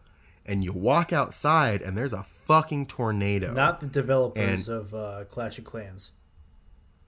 and 0.46 0.64
you 0.64 0.72
walk 0.74 1.12
outside, 1.12 1.82
and 1.82 1.98
there's 1.98 2.14
a 2.14 2.24
fucking 2.24 2.86
tornado. 2.86 3.52
Not 3.54 3.82
the 3.82 3.88
developers 3.88 4.70
And- 4.70 4.78
of 4.80 4.94
uh, 4.94 5.26
Clash 5.26 5.58
of 5.58 5.64
Clans. 5.66 6.12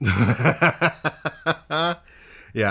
yeah, 0.02 1.96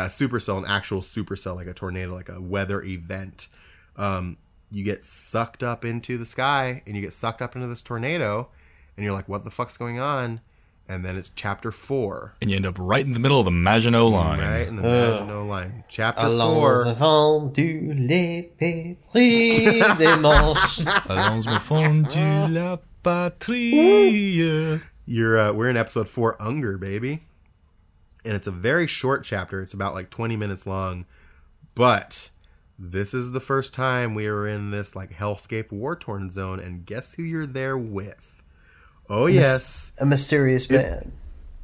a 0.06 0.10
supercell, 0.10 0.58
an 0.58 0.66
actual 0.68 1.02
supercell, 1.02 1.56
like 1.56 1.68
a 1.68 1.74
tornado, 1.74 2.14
like 2.14 2.30
a 2.30 2.42
weather 2.42 2.82
event. 2.84 3.48
Um, 3.96 4.38
you 4.72 4.84
get 4.84 5.04
sucked 5.06 5.64
up 5.64 5.86
into 5.86 6.18
the 6.18 6.26
sky, 6.26 6.84
and 6.86 6.96
you 6.96 7.02
get 7.02 7.14
sucked 7.14 7.42
up 7.42 7.56
into 7.56 7.68
this 7.68 7.82
tornado, 7.84 8.50
and 8.98 9.04
you're 9.04 9.14
like, 9.14 9.30
"What 9.30 9.44
the 9.44 9.52
fuck's 9.52 9.78
going 9.78 10.00
on?" 10.00 10.42
And 10.92 11.06
then 11.06 11.18
it's 11.18 11.30
chapter 11.30 11.72
four, 11.72 12.34
And 12.42 12.50
you 12.50 12.56
end 12.56 12.66
up 12.66 12.76
right 12.80 13.06
in 13.06 13.14
the 13.14 13.20
middle 13.20 13.38
of 13.38 13.46
the 13.46 13.52
Maginot 13.52 14.10
Line. 14.10 14.40
right 14.40 14.68
in 14.68 14.76
the 14.76 14.82
Maginot 14.82 15.46
Line. 15.46 15.84
Chapter 15.88 16.22
Allons 16.22 16.56
four. 16.84 16.90
avant 16.90 17.54
du 17.54 17.94
les 17.94 18.50
pétris 18.60 19.98
des 20.00 20.18
manches. 20.20 20.82
Allons 21.08 21.46
me 21.46 21.60
fond 21.60 22.10
de 22.10 22.48
la 22.50 22.78
patrie. 23.04 24.82
You're 25.06 25.38
uh, 25.38 25.54
we're 25.54 25.70
in 25.70 25.78
episode 25.78 26.08
four, 26.10 26.36
Unger, 26.42 26.78
baby, 26.80 27.24
and 28.26 28.34
it's 28.34 28.48
a 28.48 28.52
very 28.52 28.88
short 28.88 29.24
chapter. 29.24 29.62
It's 29.62 29.74
about 29.76 29.94
like 29.94 30.10
20 30.10 30.36
minutes 30.38 30.66
long, 30.66 31.06
but 31.76 32.32
this 32.80 33.14
is 33.14 33.32
the 33.32 33.40
first 33.40 33.74
time 33.76 34.16
we 34.16 34.26
are 34.28 34.48
in 34.48 34.72
this 34.72 34.96
like 34.96 35.12
hellscape 35.12 35.72
war 35.72 35.96
torn 35.96 36.32
zone, 36.32 36.60
and 36.60 36.84
guess 36.86 37.14
who 37.14 37.24
you're 37.24 37.46
there 37.48 37.78
with? 37.78 38.39
Oh 39.10 39.26
yes, 39.26 39.92
A 40.00 40.06
mysterious 40.06 40.70
man. 40.70 41.12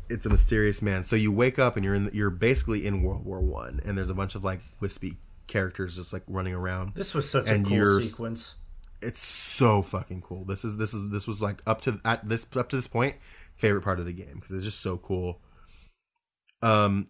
it's 0.09 0.25
a 0.25 0.29
mysterious 0.29 0.81
man. 0.81 1.03
So 1.03 1.15
you 1.15 1.31
wake 1.31 1.59
up 1.59 1.75
and 1.75 1.85
you're 1.85 1.95
in 1.95 2.09
you're 2.13 2.29
basically 2.29 2.85
in 2.87 3.03
World 3.03 3.23
War 3.25 3.39
One, 3.39 3.79
and 3.85 3.97
there's 3.97 4.09
a 4.09 4.15
bunch 4.15 4.35
of 4.35 4.43
like 4.43 4.61
wispy 4.79 5.17
characters 5.47 5.95
just 5.95 6.11
like 6.11 6.23
running 6.27 6.53
around. 6.53 6.95
This 6.95 7.13
was 7.13 7.29
such 7.29 7.49
And 7.49 7.65
a 7.65 7.69
cool 7.69 7.99
sequence. 8.01 8.55
it's 9.01 9.21
so 9.21 9.81
fucking 9.83 10.21
cool. 10.21 10.43
This 10.45 10.65
is 10.65 10.77
this 10.77 10.93
is 10.93 11.11
this 11.11 11.27
was 11.27 11.41
like 11.41 11.61
up 11.67 11.81
to 11.81 11.99
at 12.03 12.27
this 12.27 12.47
up 12.55 12.69
to 12.69 12.75
this 12.75 12.87
point 12.87 13.15
favorite 13.55 13.83
part 13.83 13.99
of 13.99 14.05
the 14.05 14.13
game 14.13 14.35
because 14.35 14.51
it's 14.55 14.65
just 14.65 14.81
so 14.81 14.97
cool. 14.97 15.39
Um, 16.61 17.05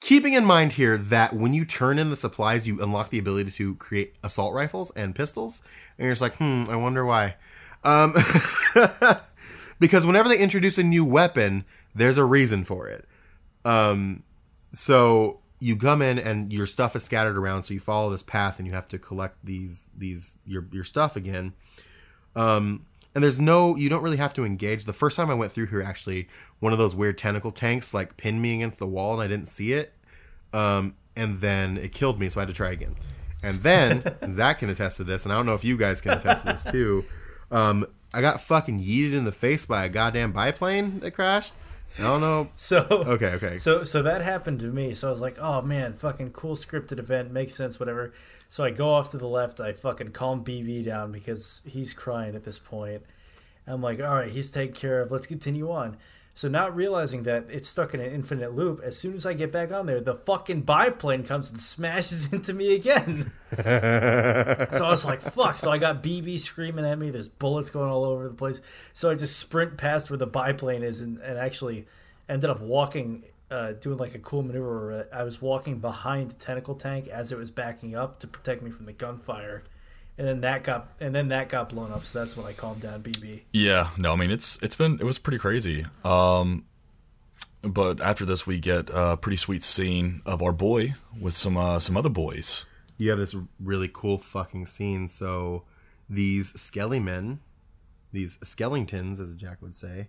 keeping 0.00 0.34
in 0.34 0.44
mind 0.44 0.72
here 0.74 0.96
that 0.96 1.32
when 1.32 1.54
you 1.54 1.64
turn 1.64 1.98
in 1.98 2.10
the 2.10 2.16
supplies, 2.16 2.68
you 2.68 2.80
unlock 2.80 3.10
the 3.10 3.18
ability 3.18 3.50
to 3.50 3.74
create 3.76 4.14
assault 4.22 4.54
rifles 4.54 4.92
and 4.94 5.14
pistols, 5.14 5.62
and 5.98 6.04
you're 6.04 6.12
just 6.12 6.22
like, 6.22 6.36
hmm, 6.36 6.64
I 6.68 6.76
wonder 6.76 7.04
why. 7.04 7.34
Um, 7.84 8.14
because 9.80 10.04
whenever 10.04 10.28
they 10.28 10.38
introduce 10.38 10.78
a 10.78 10.82
new 10.82 11.04
weapon, 11.04 11.64
there's 11.94 12.18
a 12.18 12.24
reason 12.24 12.64
for 12.64 12.88
it. 12.88 13.04
Um, 13.64 14.22
so 14.72 15.40
you 15.60 15.76
come 15.76 16.02
in 16.02 16.18
and 16.18 16.52
your 16.52 16.66
stuff 16.66 16.94
is 16.96 17.04
scattered 17.04 17.36
around, 17.36 17.64
so 17.64 17.74
you 17.74 17.80
follow 17.80 18.10
this 18.10 18.22
path 18.22 18.58
and 18.58 18.66
you 18.66 18.72
have 18.72 18.88
to 18.88 18.98
collect 18.98 19.44
these 19.44 19.90
these 19.96 20.36
your 20.46 20.66
your 20.72 20.84
stuff 20.84 21.16
again. 21.16 21.54
Um, 22.36 22.86
and 23.14 23.24
there's 23.24 23.40
no 23.40 23.76
you 23.76 23.88
don't 23.88 24.02
really 24.02 24.16
have 24.18 24.34
to 24.34 24.44
engage. 24.44 24.84
The 24.84 24.92
first 24.92 25.16
time 25.16 25.30
I 25.30 25.34
went 25.34 25.52
through 25.52 25.66
here, 25.66 25.82
actually, 25.82 26.28
one 26.60 26.72
of 26.72 26.78
those 26.78 26.94
weird 26.94 27.18
tentacle 27.18 27.50
tanks 27.50 27.92
like 27.92 28.16
pinned 28.16 28.40
me 28.40 28.54
against 28.54 28.78
the 28.78 28.86
wall 28.86 29.14
and 29.14 29.22
I 29.22 29.26
didn't 29.26 29.48
see 29.48 29.72
it. 29.72 29.92
Um, 30.52 30.94
and 31.16 31.38
then 31.38 31.76
it 31.76 31.92
killed 31.92 32.20
me, 32.20 32.28
so 32.28 32.40
I 32.40 32.42
had 32.42 32.48
to 32.48 32.54
try 32.54 32.70
again. 32.70 32.94
And 33.42 33.58
then 33.58 34.04
Zach 34.32 34.60
can 34.60 34.70
attest 34.70 34.98
to 34.98 35.04
this, 35.04 35.24
and 35.24 35.32
I 35.32 35.36
don't 35.36 35.46
know 35.46 35.54
if 35.54 35.64
you 35.64 35.76
guys 35.76 36.00
can 36.00 36.12
attest 36.12 36.46
to 36.46 36.52
this 36.52 36.64
too. 36.64 37.04
Um, 37.50 37.86
I 38.12 38.20
got 38.20 38.40
fucking 38.40 38.80
yeeted 38.80 39.14
in 39.14 39.24
the 39.24 39.32
face 39.32 39.66
by 39.66 39.84
a 39.84 39.88
goddamn 39.88 40.32
biplane 40.32 41.00
that 41.00 41.12
crashed. 41.12 41.54
I 41.98 42.02
don't 42.02 42.20
know. 42.20 42.50
So 42.56 42.86
Okay, 42.90 43.32
okay. 43.34 43.58
So 43.58 43.84
so 43.84 44.02
that 44.02 44.22
happened 44.22 44.60
to 44.60 44.66
me. 44.66 44.94
So 44.94 45.08
I 45.08 45.10
was 45.10 45.20
like, 45.20 45.38
oh 45.38 45.62
man, 45.62 45.94
fucking 45.94 46.32
cool 46.32 46.54
scripted 46.54 46.98
event, 46.98 47.32
makes 47.32 47.54
sense, 47.54 47.80
whatever. 47.80 48.12
So 48.48 48.64
I 48.64 48.70
go 48.70 48.90
off 48.90 49.10
to 49.10 49.18
the 49.18 49.28
left, 49.28 49.60
I 49.60 49.72
fucking 49.72 50.12
calm 50.12 50.44
BB 50.44 50.84
down 50.84 51.12
because 51.12 51.62
he's 51.66 51.92
crying 51.92 52.34
at 52.34 52.44
this 52.44 52.58
point. 52.58 53.02
I'm 53.66 53.82
like, 53.82 54.00
all 54.00 54.14
right, 54.14 54.30
he's 54.30 54.50
taken 54.50 54.74
care 54.74 55.02
of. 55.02 55.10
Let's 55.10 55.26
continue 55.26 55.70
on. 55.70 55.98
So 56.38 56.46
not 56.46 56.76
realizing 56.76 57.24
that 57.24 57.46
it's 57.50 57.66
stuck 57.66 57.94
in 57.94 58.00
an 58.00 58.12
infinite 58.12 58.54
loop, 58.54 58.80
as 58.84 58.96
soon 58.96 59.16
as 59.16 59.26
I 59.26 59.32
get 59.32 59.50
back 59.50 59.72
on 59.72 59.86
there, 59.86 60.00
the 60.00 60.14
fucking 60.14 60.60
biplane 60.60 61.24
comes 61.24 61.50
and 61.50 61.58
smashes 61.58 62.32
into 62.32 62.54
me 62.54 62.76
again. 62.76 63.32
so 63.60 64.84
I 64.84 64.88
was 64.88 65.04
like, 65.04 65.20
fuck. 65.20 65.58
So 65.58 65.72
I 65.72 65.78
got 65.78 66.00
BB 66.00 66.38
screaming 66.38 66.86
at 66.86 66.96
me. 66.96 67.10
There's 67.10 67.28
bullets 67.28 67.70
going 67.70 67.90
all 67.90 68.04
over 68.04 68.28
the 68.28 68.36
place. 68.36 68.60
So 68.92 69.10
I 69.10 69.16
just 69.16 69.36
sprint 69.36 69.78
past 69.78 70.10
where 70.10 70.16
the 70.16 70.28
biplane 70.28 70.84
is 70.84 71.00
and, 71.00 71.18
and 71.18 71.36
actually 71.36 71.86
ended 72.28 72.50
up 72.50 72.60
walking, 72.60 73.24
uh, 73.50 73.72
doing 73.72 73.98
like 73.98 74.14
a 74.14 74.20
cool 74.20 74.44
maneuver. 74.44 75.08
I 75.12 75.24
was 75.24 75.42
walking 75.42 75.80
behind 75.80 76.30
the 76.30 76.36
tentacle 76.36 76.76
tank 76.76 77.08
as 77.08 77.32
it 77.32 77.36
was 77.36 77.50
backing 77.50 77.96
up 77.96 78.20
to 78.20 78.28
protect 78.28 78.62
me 78.62 78.70
from 78.70 78.86
the 78.86 78.92
gunfire. 78.92 79.64
And 80.18 80.26
then 80.26 80.40
that 80.42 80.64
got 80.64 80.88
and 81.00 81.14
then 81.14 81.28
that 81.28 81.48
got 81.48 81.68
blown 81.70 81.92
up. 81.92 82.04
So 82.04 82.18
that's 82.18 82.36
when 82.36 82.44
I 82.46 82.52
calmed 82.52 82.82
down 82.82 83.02
BB. 83.02 83.42
Yeah, 83.52 83.90
no, 83.96 84.12
I 84.12 84.16
mean 84.16 84.30
it's 84.30 84.60
it's 84.62 84.76
been 84.76 84.94
it 85.00 85.04
was 85.04 85.18
pretty 85.18 85.38
crazy. 85.38 85.86
Um, 86.04 86.64
but 87.62 88.00
after 88.00 88.24
this, 88.24 88.46
we 88.46 88.58
get 88.58 88.90
a 88.92 89.16
pretty 89.16 89.36
sweet 89.36 89.62
scene 89.62 90.22
of 90.26 90.42
our 90.42 90.52
boy 90.52 90.94
with 91.20 91.34
some 91.34 91.56
uh, 91.56 91.78
some 91.78 91.96
other 91.96 92.08
boys. 92.10 92.66
you 92.98 93.10
have 93.10 93.18
this 93.18 93.34
really 93.60 93.88
cool 93.92 94.18
fucking 94.18 94.66
scene. 94.66 95.08
So 95.08 95.64
these 96.08 96.52
skelly 96.60 97.00
men, 97.00 97.40
these 98.12 98.38
skellingtons, 98.38 99.20
as 99.20 99.36
Jack 99.36 99.60
would 99.62 99.74
say, 99.74 100.08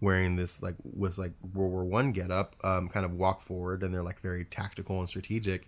wearing 0.00 0.36
this 0.36 0.62
like 0.62 0.76
with 0.82 1.18
like 1.18 1.32
World 1.52 1.72
War 1.72 1.84
One 1.84 2.12
get 2.12 2.30
up, 2.30 2.56
um, 2.64 2.88
kind 2.88 3.06
of 3.06 3.12
walk 3.12 3.42
forward, 3.42 3.82
and 3.82 3.92
they're 3.92 4.02
like 4.02 4.20
very 4.20 4.44
tactical 4.44 4.98
and 4.98 5.08
strategic. 5.08 5.66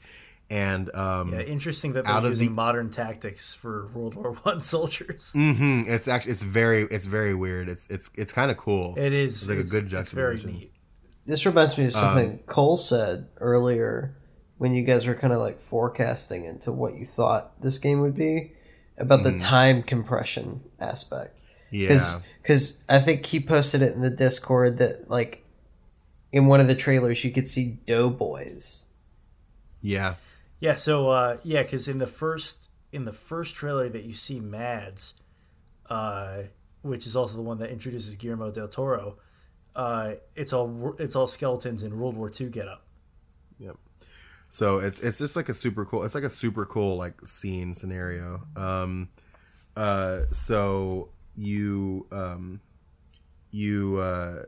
And 0.48 0.94
um, 0.94 1.32
Yeah, 1.32 1.40
interesting 1.40 1.94
that 1.94 2.04
they're 2.04 2.14
of 2.14 2.24
using 2.24 2.48
the- 2.48 2.54
modern 2.54 2.90
tactics 2.90 3.52
for 3.54 3.88
World 3.94 4.14
War 4.14 4.32
One 4.34 4.60
soldiers. 4.60 5.32
mhm, 5.34 5.88
it's 5.88 6.06
actually 6.06 6.32
it's 6.32 6.44
very 6.44 6.82
it's 6.82 7.06
very 7.06 7.34
weird. 7.34 7.68
It's 7.68 7.86
it's 7.88 8.10
it's 8.14 8.32
kind 8.32 8.50
of 8.50 8.56
cool. 8.56 8.94
It 8.96 9.12
is 9.12 9.42
It's 9.42 9.48
like 9.48 9.58
a 9.58 9.62
good 9.62 9.92
It's 9.92 10.12
very 10.12 10.36
juxtaposition. 10.36 10.50
neat. 10.60 10.72
This 11.26 11.44
reminds 11.46 11.76
me 11.76 11.86
of 11.86 11.92
something 11.92 12.38
Cole 12.46 12.76
said 12.76 13.26
earlier 13.38 14.16
when 14.58 14.72
you 14.72 14.84
guys 14.84 15.04
were 15.06 15.14
kind 15.16 15.32
of 15.32 15.40
like 15.40 15.60
forecasting 15.60 16.44
into 16.44 16.70
what 16.70 16.94
you 16.94 17.04
thought 17.06 17.60
this 17.60 17.78
game 17.78 18.00
would 18.00 18.14
be 18.14 18.52
about 18.96 19.24
the 19.24 19.36
time 19.38 19.82
compression 19.82 20.60
aspect. 20.80 21.42
yeah, 21.70 22.20
Because 22.40 22.80
I 22.88 23.00
think 23.00 23.26
he 23.26 23.40
posted 23.40 23.82
it 23.82 23.92
in 23.94 24.00
the 24.00 24.08
Discord 24.08 24.78
that, 24.78 25.10
like, 25.10 25.44
in 26.32 26.46
one 26.46 26.60
of 26.60 26.68
the 26.68 26.74
trailers, 26.76 27.22
you 27.24 27.30
could 27.32 27.46
see 27.48 27.78
Doughboys. 27.86 28.86
yeah, 29.82 30.14
Yeah, 30.60 30.74
so 30.74 31.10
uh, 31.10 31.38
yeah, 31.42 31.62
because 31.62 31.88
in 31.88 31.98
the 31.98 32.06
first 32.06 32.70
in 32.92 33.04
the 33.04 33.12
first 33.12 33.54
trailer 33.54 33.88
that 33.88 34.04
you 34.04 34.14
see 34.14 34.40
Mads, 34.40 35.14
uh, 35.90 36.42
which 36.82 37.06
is 37.06 37.16
also 37.16 37.36
the 37.36 37.42
one 37.42 37.58
that 37.58 37.70
introduces 37.70 38.16
Guillermo 38.16 38.50
del 38.50 38.68
Toro, 38.68 39.18
uh, 39.74 40.14
it's 40.34 40.52
all 40.52 40.94
it's 40.98 41.14
all 41.14 41.26
skeletons 41.26 41.82
in 41.82 41.98
World 41.98 42.16
War 42.16 42.30
II 42.38 42.48
get 42.48 42.68
up. 42.68 42.84
Yep. 43.58 43.76
So 44.48 44.78
it's 44.78 45.00
it's 45.00 45.18
just 45.18 45.36
like 45.36 45.48
a 45.48 45.54
super 45.54 45.84
cool. 45.84 46.04
It's 46.04 46.14
like 46.14 46.24
a 46.24 46.30
super 46.30 46.64
cool 46.64 46.96
like 46.96 47.26
scene 47.26 47.74
scenario. 47.74 48.46
Um, 48.56 49.10
uh, 49.76 50.22
so 50.30 51.10
you 51.36 52.06
um, 52.10 52.60
you 53.50 53.98
uh, 53.98 54.44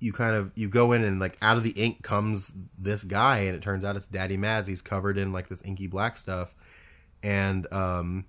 you 0.00 0.12
kind 0.12 0.36
of 0.36 0.52
you 0.54 0.68
go 0.68 0.92
in 0.92 1.02
and 1.02 1.18
like 1.18 1.36
out 1.42 1.56
of 1.56 1.62
the 1.62 1.70
ink 1.70 2.02
comes 2.02 2.52
this 2.78 3.04
guy, 3.04 3.40
and 3.40 3.56
it 3.56 3.62
turns 3.62 3.84
out 3.84 3.96
it's 3.96 4.06
Daddy 4.06 4.36
Mads. 4.36 4.68
He's 4.68 4.82
covered 4.82 5.18
in 5.18 5.32
like 5.32 5.48
this 5.48 5.62
inky 5.64 5.86
black 5.86 6.16
stuff, 6.16 6.54
and 7.22 7.70
um, 7.72 8.26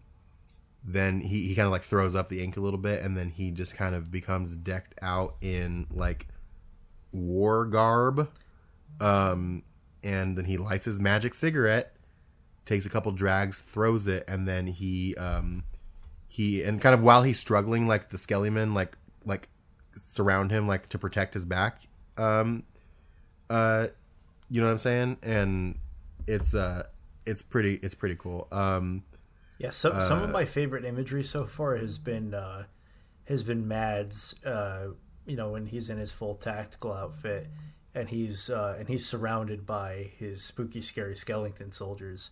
then 0.83 1.21
he, 1.21 1.47
he 1.47 1.55
kind 1.55 1.65
of 1.65 1.71
like 1.71 1.83
throws 1.83 2.15
up 2.15 2.29
the 2.29 2.43
ink 2.43 2.57
a 2.57 2.61
little 2.61 2.79
bit, 2.79 3.03
and 3.03 3.15
then 3.15 3.29
he 3.29 3.51
just 3.51 3.75
kind 3.75 3.95
of 3.95 4.11
becomes 4.11 4.57
decked 4.57 4.95
out 5.01 5.35
in 5.41 5.87
like 5.91 6.27
war 7.11 7.65
garb. 7.65 8.29
Um, 8.99 9.63
and 10.03 10.37
then 10.37 10.45
he 10.45 10.57
lights 10.57 10.85
his 10.85 10.99
magic 10.99 11.33
cigarette, 11.33 11.95
takes 12.65 12.85
a 12.85 12.89
couple 12.89 13.11
drags, 13.11 13.59
throws 13.59 14.07
it, 14.07 14.23
and 14.27 14.47
then 14.47 14.67
he 14.67 15.15
um 15.15 15.63
he 16.27 16.63
and 16.63 16.81
kind 16.81 16.95
of 16.95 17.03
while 17.03 17.23
he's 17.23 17.39
struggling, 17.39 17.87
like 17.87 18.09
the 18.09 18.17
skellymen 18.17 18.73
like 18.73 18.97
like 19.25 19.49
surround 19.95 20.51
him 20.51 20.67
like 20.67 20.89
to 20.89 20.97
protect 20.97 21.33
his 21.33 21.45
back. 21.45 21.81
Um, 22.17 22.63
uh, 23.49 23.87
you 24.49 24.61
know 24.61 24.67
what 24.67 24.73
I'm 24.73 24.77
saying? 24.79 25.17
And 25.21 25.79
it's 26.27 26.53
uh 26.53 26.83
it's 27.25 27.43
pretty 27.43 27.75
it's 27.75 27.95
pretty 27.95 28.15
cool. 28.15 28.47
Um, 28.51 29.03
Yeah, 29.57 29.71
so, 29.71 29.99
some 29.99 30.21
of 30.21 30.29
my 30.31 30.45
favorite 30.45 30.85
imagery 30.85 31.23
so 31.23 31.45
far 31.45 31.75
has 31.75 31.97
been 31.97 32.33
uh, 32.33 32.65
has 33.25 33.43
been 33.43 33.67
Mads. 33.67 34.35
Uh, 34.43 34.89
you 35.25 35.35
know, 35.35 35.51
when 35.51 35.67
he's 35.67 35.89
in 35.89 35.97
his 35.97 36.11
full 36.11 36.33
tactical 36.33 36.93
outfit, 36.93 37.47
and 37.93 38.09
he's 38.09 38.49
uh, 38.49 38.75
and 38.79 38.87
he's 38.87 39.05
surrounded 39.05 39.65
by 39.65 40.11
his 40.17 40.43
spooky, 40.43 40.81
scary 40.81 41.15
skeleton 41.15 41.71
soldiers. 41.71 42.31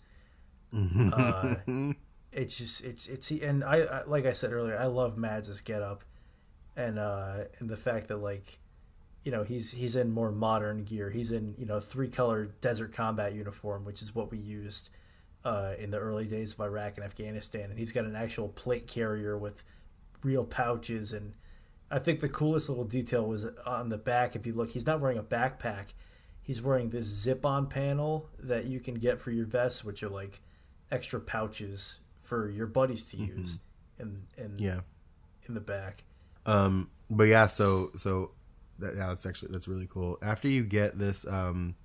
uh, 0.74 1.56
it's 2.32 2.58
just 2.58 2.84
it's 2.84 3.08
it's 3.08 3.32
and 3.32 3.64
I, 3.64 3.78
I 3.82 4.04
like 4.06 4.26
I 4.26 4.34
said 4.34 4.52
earlier, 4.52 4.78
I 4.78 4.86
love 4.86 5.18
Mads's 5.18 5.62
get 5.62 5.82
up, 5.82 6.04
and 6.78 6.98
uh, 6.98 7.40
and 7.60 7.70
the 7.70 7.78
fact 7.78 8.08
that 8.08 8.18
like. 8.18 8.60
You 9.24 9.32
know 9.34 9.44
he's 9.44 9.72
he's 9.72 9.98
in 9.98 10.10
more 10.10 10.32
modern 10.32 10.86
gear. 10.86 11.10
He's 11.10 11.34
in 11.34 11.54
you 11.58 11.66
know 11.66 11.82
three 11.82 12.08
color 12.08 12.46
desert 12.62 12.94
combat 12.94 13.34
uniform, 13.34 13.84
which 13.84 14.02
is 14.02 14.16
what 14.16 14.32
we 14.32 14.38
used 14.38 14.90
uh, 15.48 15.74
in 15.80 15.92
the 15.92 15.98
early 15.98 16.26
days 16.26 16.54
of 16.54 16.60
Iraq 16.60 16.98
and 16.98 17.06
Afghanistan, 17.06 17.70
and 17.70 17.80
he's 17.80 17.94
got 17.94 18.04
an 18.04 18.16
actual 18.16 18.50
plate 18.50 18.86
carrier 18.86 19.38
with 19.38 19.64
real 20.22 20.44
pouches. 20.44 21.14
And 21.14 21.34
I 21.90 22.00
think 22.00 22.20
the 22.20 22.28
coolest 22.28 22.68
little 22.68 22.84
detail 22.84 23.26
was 23.26 23.46
on 23.66 23.88
the 23.88 23.98
back. 23.98 24.36
If 24.36 24.46
you 24.46 24.54
look, 24.54 24.72
he's 24.72 24.86
not 24.86 25.00
wearing 25.00 25.18
a 25.18 25.24
backpack; 25.24 25.94
he's 26.42 26.62
wearing 26.62 26.90
this 26.90 27.08
zip-on 27.08 27.68
panel 27.68 28.30
that 28.40 28.66
you 28.66 28.80
can 28.82 28.96
get 28.96 29.20
for 29.20 29.32
your 29.32 29.46
vest, 29.46 29.86
which 29.86 30.04
are 30.04 30.10
like 30.10 30.42
extra 30.92 31.20
pouches 31.20 32.00
for 32.20 32.50
your 32.50 32.68
buddies 32.68 33.10
to 33.12 33.18
use 33.18 33.60
in 34.00 34.24
in 34.38 34.60
yeah. 34.60 34.82
in 35.48 35.54
the 35.54 35.62
back. 35.62 36.04
Um, 36.48 36.90
but 37.10 37.26
yeah, 37.26 37.46
so 37.46 37.92
so 37.96 38.32
that, 38.80 38.96
yeah, 38.96 39.08
that's 39.08 39.26
actually 39.26 39.52
that's 39.52 39.68
really 39.68 39.88
cool. 39.92 40.18
After 40.22 40.48
you 40.48 40.64
get 40.64 40.98
this, 40.98 41.28
um, 41.28 41.76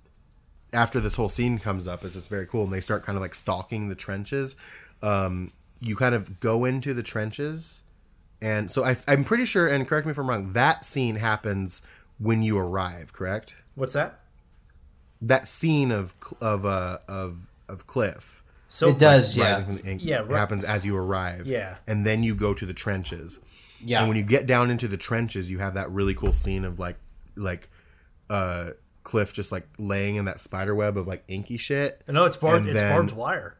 after 0.73 0.99
this 0.99 1.15
whole 1.15 1.29
scene 1.29 1.59
comes 1.59 1.87
up, 1.87 2.03
it's 2.03 2.15
just 2.15 2.29
very 2.29 2.47
cool, 2.47 2.63
and 2.63 2.73
they 2.73 2.81
start 2.81 3.03
kind 3.03 3.15
of 3.15 3.21
like 3.21 3.35
stalking 3.35 3.89
the 3.89 3.95
trenches. 3.95 4.55
Um, 5.01 5.51
you 5.79 5.95
kind 5.95 6.15
of 6.15 6.39
go 6.39 6.65
into 6.65 6.93
the 6.93 7.03
trenches, 7.03 7.83
and 8.41 8.71
so 8.71 8.83
I, 8.83 8.95
I'm 9.07 9.23
pretty 9.23 9.45
sure, 9.45 9.67
and 9.67 9.87
correct 9.87 10.05
me 10.07 10.11
if 10.11 10.17
I'm 10.17 10.29
wrong, 10.29 10.53
that 10.53 10.85
scene 10.85 11.15
happens 11.15 11.81
when 12.19 12.41
you 12.41 12.57
arrive, 12.57 13.11
correct? 13.13 13.53
What's 13.75 13.93
that? 13.93 14.19
That 15.21 15.47
scene 15.47 15.91
of 15.91 16.15
of 16.41 16.65
uh 16.65 16.99
of 17.07 17.49
of 17.69 17.87
Cliff 17.87 18.43
So 18.69 18.89
It 18.89 18.99
does, 18.99 19.35
yeah. 19.37 19.63
from 19.63 19.75
the 19.77 19.85
ink 19.85 20.01
Yeah, 20.03 20.17
right. 20.19 20.31
happens 20.31 20.63
as 20.63 20.85
you 20.85 20.95
arrive, 20.97 21.47
Yeah. 21.47 21.77
and 21.87 22.05
then 22.05 22.23
you 22.23 22.35
go 22.35 22.53
to 22.53 22.65
the 22.65 22.73
trenches. 22.73 23.39
Yeah. 23.83 23.99
And 23.99 24.07
when 24.07 24.17
you 24.17 24.23
get 24.23 24.45
down 24.45 24.69
into 24.71 24.87
the 24.87 24.97
trenches, 24.97 25.49
you 25.51 25.59
have 25.59 25.73
that 25.75 25.89
really 25.91 26.13
cool 26.13 26.33
scene 26.33 26.63
of 26.65 26.79
like 26.79 26.97
like 27.35 27.69
uh 28.29 28.71
Cliff 29.03 29.33
just 29.33 29.51
like 29.51 29.67
laying 29.77 30.15
in 30.15 30.25
that 30.25 30.39
spider 30.39 30.73
web 30.73 30.97
of 30.97 31.07
like 31.07 31.23
inky 31.27 31.57
shit. 31.57 32.01
No, 32.07 32.25
it's 32.25 32.37
barbed. 32.37 32.67
It's 32.67 32.79
then- 32.79 32.91
barbed 32.93 33.11
wire. 33.11 33.57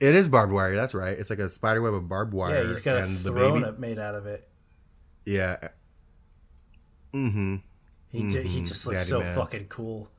It 0.00 0.14
is 0.16 0.28
barbed 0.28 0.52
wire, 0.52 0.74
that's 0.76 0.92
right. 0.92 1.16
It's 1.16 1.30
like 1.30 1.38
a 1.38 1.48
spider 1.48 1.80
web 1.80 1.94
of 1.94 2.08
barbed 2.08 2.34
wire. 2.34 2.62
Yeah, 2.62 2.66
he's 2.66 2.80
got 2.80 2.96
a 2.96 3.04
and 3.04 3.16
the 3.18 3.30
throne 3.30 3.62
baby 3.62 3.76
made 3.78 3.98
out 3.98 4.14
of 4.16 4.26
it. 4.26 4.46
Yeah. 5.24 5.68
Mm-hmm. 7.14 7.56
He 8.08 8.24
did, 8.28 8.46
he 8.46 8.60
just 8.60 8.86
looks 8.86 8.98
Daddy 8.98 9.10
so 9.10 9.20
Mads. 9.20 9.36
fucking 9.36 9.68
cool. 9.68 10.10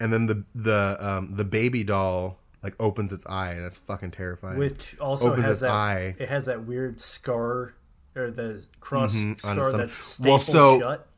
And 0.00 0.12
then 0.12 0.26
the 0.26 0.44
the 0.54 0.96
um 1.00 1.34
the 1.34 1.44
baby 1.44 1.82
doll 1.84 2.38
like 2.62 2.74
opens 2.80 3.12
its 3.12 3.26
eye 3.26 3.52
and 3.52 3.64
that's 3.64 3.78
fucking 3.78 4.10
terrifying. 4.10 4.58
Which 4.58 4.98
also 4.98 5.30
Opens 5.32 5.44
has 5.44 5.56
its 5.58 5.62
that. 5.62 5.70
eye. 5.70 6.14
It 6.18 6.28
has 6.28 6.46
that 6.46 6.64
weird 6.64 7.00
scar 7.00 7.74
or 8.16 8.30
the 8.30 8.64
cross 8.80 9.14
Mhm, 9.14 9.30
on 9.44 9.56
scar 9.56 9.72
that's 9.72 9.94
stapled 9.96 10.30
Well, 10.30 10.40
so- 10.40 10.80
shut. 10.80 11.08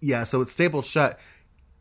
yeah, 0.00 0.24
so 0.24 0.40
it's 0.40 0.52
stapled 0.52 0.86
shut. 0.86 1.18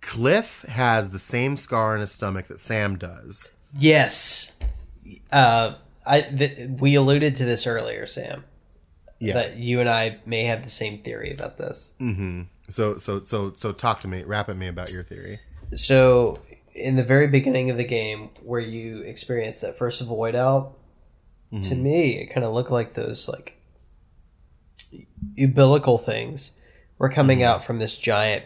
Cliff 0.01 0.63
has 0.63 1.11
the 1.11 1.19
same 1.19 1.55
scar 1.55 1.93
in 1.95 2.01
his 2.01 2.11
stomach 2.11 2.47
that 2.47 2.59
Sam 2.59 2.97
does. 2.97 3.51
Yes. 3.77 4.53
Uh, 5.31 5.75
I 6.05 6.21
th- 6.21 6.69
we 6.79 6.95
alluded 6.95 7.35
to 7.37 7.45
this 7.45 7.67
earlier, 7.67 8.07
Sam. 8.07 8.43
Yeah. 9.19 9.35
That 9.35 9.57
you 9.57 9.79
and 9.79 9.87
I 9.87 10.17
may 10.25 10.45
have 10.45 10.63
the 10.63 10.69
same 10.69 10.97
theory 10.97 11.31
about 11.31 11.57
this. 11.59 11.93
Mm-hmm. 12.01 12.41
So 12.69 12.97
so 12.97 13.23
so 13.23 13.53
so 13.55 13.71
talk 13.71 14.01
to 14.01 14.07
me, 14.07 14.23
rap 14.23 14.49
at 14.49 14.57
me 14.57 14.67
about 14.67 14.91
your 14.91 15.03
theory. 15.03 15.39
So, 15.75 16.39
in 16.73 16.95
the 16.95 17.03
very 17.03 17.27
beginning 17.27 17.69
of 17.69 17.77
the 17.77 17.83
game, 17.83 18.29
where 18.43 18.59
you 18.59 18.99
experience 19.03 19.61
that 19.61 19.77
first 19.77 20.01
void 20.01 20.33
out, 20.35 20.73
to 21.61 21.75
me, 21.75 22.17
it 22.17 22.27
kind 22.33 22.43
of 22.45 22.53
looked 22.53 22.71
like 22.71 22.93
those 22.95 23.29
like 23.29 23.57
umbilical 25.41 25.97
things 25.97 26.53
were 26.97 27.09
coming 27.09 27.41
out 27.43 27.63
from 27.63 27.79
this 27.79 27.97
giant 27.97 28.45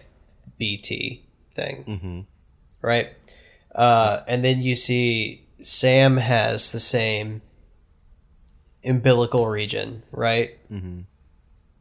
BT 0.57 1.25
thing, 1.53 1.83
right? 2.81 3.09
Uh, 3.73 4.21
and 4.27 4.43
then 4.43 4.61
you 4.61 4.75
see 4.75 5.47
Sam 5.61 6.17
has 6.17 6.71
the 6.71 6.79
same 6.79 7.41
umbilical 8.83 9.47
region, 9.47 10.03
right? 10.11 10.57
Mm-hmm. 10.71 11.01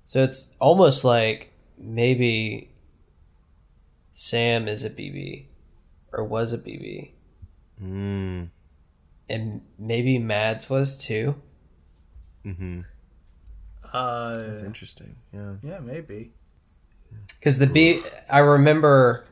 So 0.06 0.22
it's 0.22 0.48
almost 0.60 1.04
like 1.04 1.52
maybe 1.78 2.70
Sam 4.12 4.68
is 4.68 4.84
a 4.84 4.90
BB 4.90 5.46
or 6.12 6.24
was 6.24 6.52
a 6.52 6.58
BB. 6.58 7.10
Mm. 7.82 8.48
And 9.28 9.60
maybe 9.78 10.18
Mads 10.18 10.70
was 10.70 10.96
too. 10.96 11.34
Uh, 13.94 14.60
Interesting. 14.64 15.16
Yeah. 15.32 15.54
yeah, 15.62 15.78
maybe. 15.78 16.32
Because 17.38 17.58
the 17.58 17.66
B, 17.66 18.02
I 18.28 18.38
remember 18.38 19.24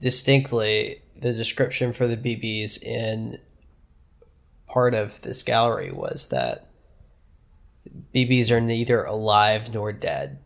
distinctly 0.00 1.02
the 1.16 1.32
description 1.32 1.92
for 1.92 2.08
the 2.08 2.16
BBs 2.16 2.82
in 2.82 3.38
part 4.66 4.94
of 4.94 5.20
this 5.20 5.42
gallery 5.42 5.92
was 5.92 6.28
that 6.30 6.66
BBs 8.14 8.50
are 8.50 8.60
neither 8.60 9.04
alive 9.04 9.72
nor 9.72 9.92
dead. 9.92 10.38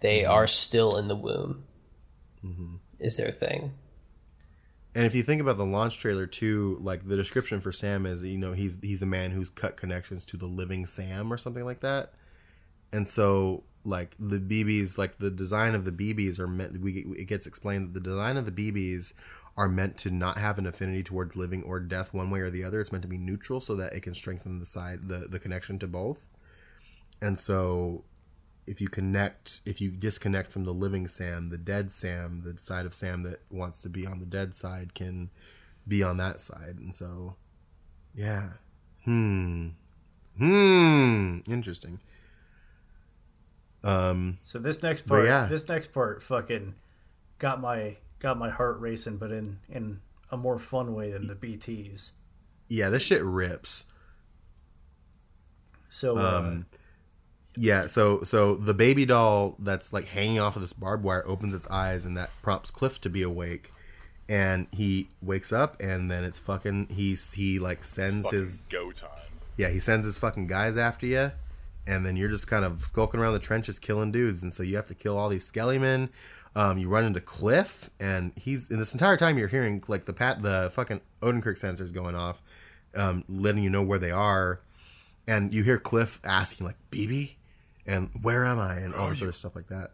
They 0.00 0.24
are 0.24 0.48
still 0.48 0.96
in 0.96 1.08
the 1.08 1.16
womb. 1.16 1.64
Is 2.98 3.16
their 3.16 3.30
thing. 3.30 3.74
And 4.94 5.06
if 5.06 5.14
you 5.14 5.22
think 5.22 5.40
about 5.40 5.56
the 5.56 5.64
launch 5.64 5.98
trailer 5.98 6.26
too, 6.26 6.76
like 6.80 7.06
the 7.06 7.16
description 7.16 7.60
for 7.60 7.72
Sam 7.72 8.04
is, 8.04 8.24
you 8.24 8.38
know, 8.38 8.52
he's 8.52 8.80
he's 8.80 9.02
a 9.02 9.06
man 9.06 9.30
who's 9.30 9.48
cut 9.48 9.76
connections 9.76 10.26
to 10.26 10.36
the 10.36 10.46
living 10.46 10.84
Sam 10.84 11.32
or 11.32 11.36
something 11.36 11.64
like 11.64 11.80
that. 11.80 12.12
And 12.92 13.08
so, 13.08 13.64
like 13.84 14.14
the 14.18 14.38
BBs, 14.38 14.98
like 14.98 15.18
the 15.18 15.30
design 15.30 15.74
of 15.74 15.84
the 15.84 15.92
BBs 15.92 16.38
are 16.38 16.48
meant. 16.48 16.80
We 16.80 17.00
it 17.18 17.26
gets 17.26 17.46
explained 17.46 17.88
that 17.88 17.94
the 17.94 18.10
design 18.10 18.36
of 18.36 18.46
the 18.46 18.52
BBs 18.52 19.14
are 19.56 19.68
meant 19.68 19.98
to 19.98 20.10
not 20.10 20.38
have 20.38 20.58
an 20.58 20.66
affinity 20.66 21.02
towards 21.02 21.36
living 21.36 21.62
or 21.62 21.78
death 21.80 22.14
one 22.14 22.30
way 22.30 22.40
or 22.40 22.50
the 22.50 22.64
other. 22.64 22.80
It's 22.80 22.92
meant 22.92 23.02
to 23.02 23.08
be 23.08 23.18
neutral 23.18 23.60
so 23.60 23.74
that 23.76 23.92
it 23.92 24.00
can 24.00 24.14
strengthen 24.14 24.58
the 24.58 24.66
side 24.66 25.08
the 25.08 25.20
the 25.20 25.38
connection 25.38 25.78
to 25.80 25.86
both. 25.86 26.28
And 27.20 27.38
so 27.38 28.04
if 28.66 28.80
you 28.80 28.88
connect 28.88 29.60
if 29.66 29.80
you 29.80 29.90
disconnect 29.90 30.52
from 30.52 30.64
the 30.64 30.72
living 30.72 31.08
sam 31.08 31.50
the 31.50 31.58
dead 31.58 31.90
sam 31.92 32.40
the 32.40 32.56
side 32.58 32.86
of 32.86 32.94
sam 32.94 33.22
that 33.22 33.40
wants 33.50 33.82
to 33.82 33.88
be 33.88 34.06
on 34.06 34.20
the 34.20 34.26
dead 34.26 34.54
side 34.54 34.94
can 34.94 35.30
be 35.86 36.02
on 36.02 36.16
that 36.16 36.40
side 36.40 36.76
and 36.78 36.94
so 36.94 37.34
yeah 38.14 38.50
hmm 39.04 39.68
hmm 40.38 41.38
interesting 41.48 41.98
um 43.84 44.38
So 44.44 44.58
this 44.58 44.82
next 44.82 45.02
part, 45.06 45.24
yeah. 45.26 45.46
this 45.46 45.68
next 45.68 45.92
part, 45.92 46.22
fucking 46.22 46.74
got 47.38 47.60
my 47.60 47.96
got 48.20 48.38
my 48.38 48.50
heart 48.50 48.78
racing, 48.80 49.16
but 49.16 49.30
in 49.32 49.58
in 49.68 50.00
a 50.30 50.36
more 50.36 50.58
fun 50.58 50.94
way 50.94 51.10
than 51.12 51.26
the 51.26 51.34
BTS. 51.34 52.12
yeah 52.68 52.88
this 52.88 53.02
shit 53.02 53.22
rips 53.22 53.84
So 55.88 56.16
uh, 56.18 56.38
Um, 56.38 56.66
yeah 57.56 57.86
so 57.86 58.22
so 58.22 58.54
the 58.56 58.72
baby 58.72 59.04
doll 59.04 59.56
that's 59.58 59.92
like 59.92 60.06
hanging 60.06 60.40
off 60.40 60.56
of 60.56 60.62
this 60.62 60.72
barbed 60.72 61.04
wire 61.04 61.22
opens 61.26 61.54
its 61.54 61.68
eyes 61.70 62.04
and 62.06 62.16
that 62.16 62.30
prompts 62.40 62.70
cliff 62.70 62.98
to 63.02 63.10
be 63.10 63.22
awake 63.22 63.72
and 64.28 64.68
he 64.72 65.08
wakes 65.20 65.52
up 65.52 65.78
and 65.80 66.10
then 66.10 66.24
it's 66.24 66.38
fucking 66.38 66.86
he's 66.88 67.34
he 67.34 67.58
like 67.58 67.84
sends 67.84 68.24
Fucking 68.24 68.38
his 68.38 68.64
go 68.70 68.90
time. 68.92 69.10
yeah, 69.58 69.68
he 69.68 69.80
sends 69.80 70.06
his 70.06 70.16
fucking 70.16 70.46
guys 70.46 70.78
after 70.78 71.04
you, 71.04 71.32
and 71.86 72.06
then 72.06 72.16
you're 72.16 72.28
just 72.28 72.46
kind 72.46 72.64
of 72.64 72.82
skulking 72.82 73.20
around 73.20 73.32
the 73.32 73.38
trenches 73.38 73.78
killing 73.78 74.12
dudes, 74.12 74.42
and 74.42 74.52
so 74.52 74.62
you 74.62 74.76
have 74.76 74.86
to 74.86 74.94
kill 74.94 75.18
all 75.18 75.28
these 75.28 75.50
skellymen. 75.50 76.08
Um, 76.54 76.78
you 76.78 76.88
run 76.88 77.04
into 77.04 77.20
Cliff, 77.20 77.90
and 77.98 78.32
he's 78.36 78.70
in 78.70 78.78
this 78.78 78.92
entire 78.92 79.16
time 79.16 79.38
you're 79.38 79.48
hearing 79.48 79.82
like 79.88 80.04
the 80.04 80.12
pat 80.12 80.42
the 80.42 80.70
fucking 80.72 81.00
Odradek 81.20 81.58
sensors 81.58 81.92
going 81.92 82.14
off, 82.14 82.42
um, 82.94 83.24
letting 83.28 83.62
you 83.62 83.70
know 83.70 83.82
where 83.82 83.98
they 83.98 84.10
are, 84.10 84.60
and 85.26 85.54
you 85.54 85.64
hear 85.64 85.78
Cliff 85.78 86.20
asking 86.24 86.66
like 86.66 86.76
BB, 86.90 87.34
and 87.86 88.10
where 88.20 88.44
am 88.44 88.58
I, 88.58 88.76
and 88.76 88.94
all 88.94 89.08
this 89.08 89.22
of 89.22 89.34
stuff 89.34 89.56
like 89.56 89.68
that. 89.68 89.92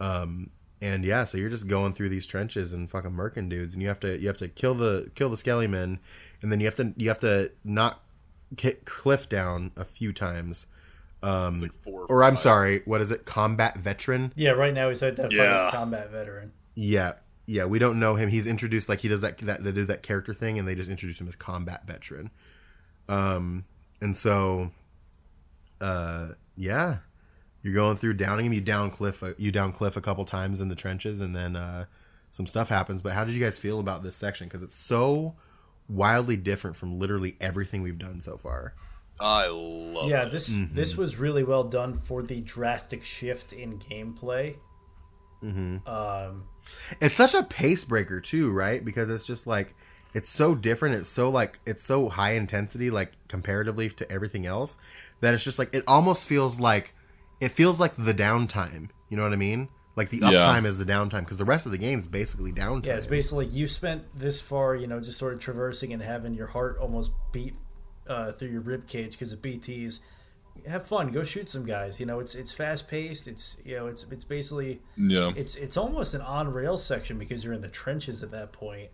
Um, 0.00 0.50
and 0.80 1.04
yeah, 1.04 1.24
so 1.24 1.38
you're 1.38 1.50
just 1.50 1.66
going 1.66 1.92
through 1.92 2.08
these 2.08 2.26
trenches 2.26 2.72
and 2.72 2.88
fucking 2.88 3.10
murking 3.10 3.48
dudes, 3.48 3.74
and 3.74 3.82
you 3.82 3.88
have 3.88 4.00
to 4.00 4.18
you 4.18 4.28
have 4.28 4.38
to 4.38 4.48
kill 4.48 4.74
the 4.74 5.10
kill 5.14 5.28
the 5.28 5.36
skellymen, 5.36 5.98
and 6.40 6.52
then 6.52 6.60
you 6.60 6.66
have 6.66 6.76
to 6.76 6.94
you 6.96 7.08
have 7.08 7.20
to 7.20 7.50
knock 7.64 8.02
hit 8.58 8.84
Cliff 8.84 9.28
down 9.28 9.72
a 9.76 9.84
few 9.84 10.12
times. 10.12 10.66
Um, 11.22 11.60
like 11.60 11.72
four 11.72 12.06
or 12.06 12.22
I'm 12.22 12.36
sorry, 12.36 12.82
what 12.84 13.00
is 13.00 13.10
it? 13.10 13.24
Combat 13.24 13.76
veteran. 13.78 14.32
yeah, 14.36 14.50
right 14.50 14.72
now 14.72 14.88
he's 14.88 15.02
identified 15.02 15.32
Yeah. 15.36 15.66
as 15.66 15.72
combat 15.72 16.10
veteran. 16.12 16.52
Yeah, 16.76 17.14
yeah. 17.46 17.64
We 17.64 17.80
don't 17.80 17.98
know 17.98 18.14
him. 18.14 18.28
He's 18.28 18.46
introduced 18.46 18.88
like 18.88 19.00
he 19.00 19.08
does 19.08 19.20
that 19.22 19.36
that 19.38 19.64
they 19.64 19.72
do 19.72 19.84
that 19.86 20.02
character 20.04 20.32
thing, 20.32 20.58
and 20.60 20.68
they 20.68 20.76
just 20.76 20.88
introduce 20.88 21.20
him 21.20 21.26
as 21.26 21.34
combat 21.34 21.86
veteran. 21.88 22.30
Um, 23.08 23.64
and 24.00 24.16
so, 24.16 24.70
uh, 25.80 26.28
yeah, 26.56 26.98
you're 27.62 27.74
going 27.74 27.96
through 27.96 28.14
downing 28.14 28.46
him. 28.46 28.52
You 28.52 28.60
down 28.60 28.90
Cliff. 28.90 29.22
uh, 29.22 29.32
You 29.38 29.50
down 29.50 29.72
Cliff 29.72 29.96
a 29.96 30.00
couple 30.00 30.24
times 30.24 30.60
in 30.60 30.68
the 30.68 30.74
trenches, 30.76 31.20
and 31.20 31.34
then 31.34 31.56
uh, 31.56 31.86
some 32.30 32.46
stuff 32.46 32.68
happens. 32.68 33.02
But 33.02 33.14
how 33.14 33.24
did 33.24 33.34
you 33.34 33.42
guys 33.44 33.58
feel 33.58 33.80
about 33.80 34.02
this 34.02 34.16
section? 34.16 34.46
Because 34.46 34.62
it's 34.62 34.78
so 34.78 35.34
wildly 35.88 36.36
different 36.36 36.76
from 36.76 36.98
literally 36.98 37.36
everything 37.40 37.82
we've 37.82 37.98
done 37.98 38.20
so 38.20 38.36
far. 38.36 38.74
I 39.20 39.48
love 39.48 40.08
Yeah, 40.08 40.26
it. 40.26 40.32
this 40.32 40.48
Mm-hmm. 40.48 40.74
this 40.74 40.96
was 40.96 41.16
really 41.16 41.42
well 41.44 41.64
done 41.64 41.94
for 41.94 42.22
the 42.22 42.40
drastic 42.42 43.02
shift 43.04 43.52
in 43.52 43.78
gameplay. 43.78 44.56
Mm-hmm. 45.42 45.88
Um, 45.88 46.44
it's 47.00 47.14
such 47.14 47.34
a 47.34 47.42
pace 47.44 47.84
breaker 47.84 48.20
too 48.20 48.52
right 48.52 48.84
because 48.84 49.08
it's 49.08 49.26
just 49.26 49.46
like 49.46 49.74
it's 50.14 50.28
so 50.30 50.54
different 50.54 50.96
it's 50.96 51.08
so 51.08 51.30
like 51.30 51.58
it's 51.64 51.84
so 51.84 52.08
high 52.08 52.32
intensity 52.32 52.90
like 52.90 53.12
comparatively 53.28 53.88
to 53.88 54.10
everything 54.12 54.46
else 54.46 54.76
that 55.20 55.32
it's 55.32 55.44
just 55.44 55.58
like 55.58 55.72
it 55.74 55.84
almost 55.86 56.26
feels 56.28 56.58
like 56.60 56.92
it 57.40 57.50
feels 57.50 57.78
like 57.80 57.94
the 57.94 58.12
downtime 58.12 58.90
you 59.08 59.16
know 59.16 59.22
what 59.22 59.32
i 59.32 59.36
mean 59.36 59.68
like 59.98 60.08
the 60.08 60.18
Yeah. 60.18 60.28
uptime 60.30 60.64
is 60.64 60.78
the 60.78 60.86
downtime 60.86 61.20
because 61.20 61.36
the 61.36 61.44
rest 61.44 61.66
of 61.66 61.72
the 61.72 61.78
game 61.78 61.98
is 61.98 62.06
basically 62.06 62.52
downtime 62.52 62.86
yeah, 62.86 62.94
it's 62.96 63.04
basically 63.06 63.46
you 63.46 63.68
spent 63.68 64.04
this 64.18 64.40
far, 64.40 64.74
you 64.74 64.86
know, 64.86 65.00
just 65.00 65.18
sort 65.18 65.34
of 65.34 65.40
traversing 65.40 65.92
and 65.92 66.02
having 66.02 66.32
your 66.32 66.46
heart 66.46 66.78
almost 66.80 67.10
beat 67.32 67.54
uh, 68.08 68.32
through 68.32 68.48
your 68.48 68.62
rib 68.62 68.86
cage 68.86 69.12
because 69.12 69.32
of 69.34 69.42
BTS. 69.42 70.00
Have 70.66 70.86
fun, 70.86 71.08
go 71.12 71.22
shoot 71.22 71.48
some 71.48 71.64
guys. 71.66 72.00
You 72.00 72.06
know, 72.06 72.18
it's 72.20 72.34
it's 72.34 72.52
fast 72.52 72.88
paced. 72.88 73.28
It's 73.28 73.58
you 73.64 73.76
know, 73.76 73.86
it's 73.86 74.04
it's 74.10 74.24
basically 74.24 74.80
Yeah. 74.96 75.32
it's 75.36 75.54
it's 75.56 75.76
almost 75.76 76.14
an 76.14 76.22
on 76.22 76.52
rail 76.52 76.78
section 76.78 77.18
because 77.18 77.44
you're 77.44 77.52
in 77.52 77.60
the 77.60 77.68
trenches 77.68 78.22
at 78.22 78.30
that 78.30 78.52
point. 78.52 78.90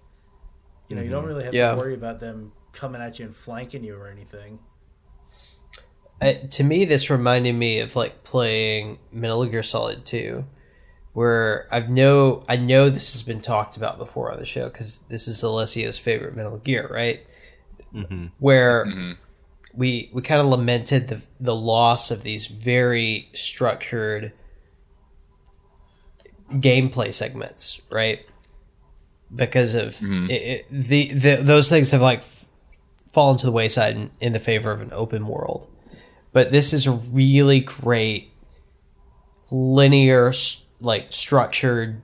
You 0.88 0.96
know, 0.96 1.02
you 1.02 1.10
don't 1.10 1.24
really 1.24 1.44
have 1.44 1.54
Yeah. 1.54 1.70
to 1.70 1.76
worry 1.76 1.94
about 1.94 2.20
them 2.20 2.52
coming 2.72 3.00
at 3.00 3.18
you 3.18 3.24
and 3.26 3.34
flanking 3.34 3.84
you 3.84 3.94
or 3.96 4.08
anything. 4.08 4.58
I, 6.20 6.34
to 6.34 6.64
me, 6.64 6.84
this 6.84 7.10
reminded 7.10 7.54
me 7.54 7.80
of 7.80 7.96
like 7.96 8.24
playing 8.24 8.98
Metal 9.10 9.44
Gear 9.46 9.62
Solid 9.62 10.04
2, 10.06 10.44
where 11.14 11.66
I've 11.70 11.88
know 11.88 12.44
I 12.48 12.56
know 12.56 12.90
this 12.90 13.12
has 13.14 13.22
been 13.22 13.40
talked 13.40 13.76
about 13.76 13.98
before 13.98 14.30
on 14.30 14.38
the 14.38 14.46
show 14.46 14.68
because 14.68 15.00
this 15.08 15.26
is 15.26 15.42
Alessio's 15.42 15.98
favorite 15.98 16.36
Metal 16.36 16.58
Gear, 16.58 16.88
right? 16.92 17.26
Mm-hmm. 17.94 18.26
Where 18.38 18.84
mm-hmm. 18.84 19.12
we 19.74 20.10
we 20.12 20.22
kind 20.22 20.40
of 20.40 20.46
lamented 20.48 21.08
the 21.08 21.22
the 21.40 21.54
loss 21.54 22.10
of 22.10 22.22
these 22.22 22.46
very 22.46 23.30
structured 23.32 24.32
gameplay 26.50 27.14
segments, 27.14 27.80
right? 27.90 28.26
Because 29.34 29.74
of 29.74 29.94
mm-hmm. 29.96 30.30
it, 30.30 30.42
it, 30.42 30.66
the, 30.70 31.12
the 31.12 31.36
those 31.36 31.68
things 31.68 31.90
have 31.92 32.02
like 32.02 32.18
f- 32.18 32.44
fallen 33.12 33.38
to 33.38 33.46
the 33.46 33.52
wayside 33.52 33.96
in, 33.96 34.10
in 34.20 34.32
the 34.32 34.40
favor 34.40 34.70
of 34.70 34.80
an 34.80 34.92
open 34.92 35.26
world 35.26 35.70
but 36.34 36.50
this 36.50 36.74
is 36.74 36.86
a 36.86 36.92
really 36.92 37.60
great 37.60 38.30
linear 39.50 40.28
s- 40.28 40.63
like 40.84 41.12
structured 41.12 42.02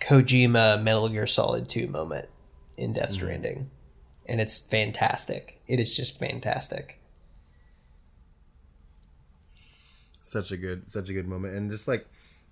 kojima 0.00 0.82
metal 0.82 1.08
gear 1.08 1.26
solid 1.26 1.68
2 1.68 1.88
moment 1.88 2.28
in 2.76 2.92
death 2.92 3.12
stranding. 3.12 3.70
And 4.26 4.40
it's 4.40 4.58
fantastic. 4.58 5.60
It 5.66 5.80
is 5.80 5.96
just 5.96 6.18
fantastic. 6.18 7.00
Such 10.22 10.50
a 10.50 10.56
good 10.56 10.90
such 10.90 11.08
a 11.08 11.12
good 11.12 11.28
moment. 11.28 11.54
And 11.54 11.70
just 11.70 11.86
like 11.86 12.06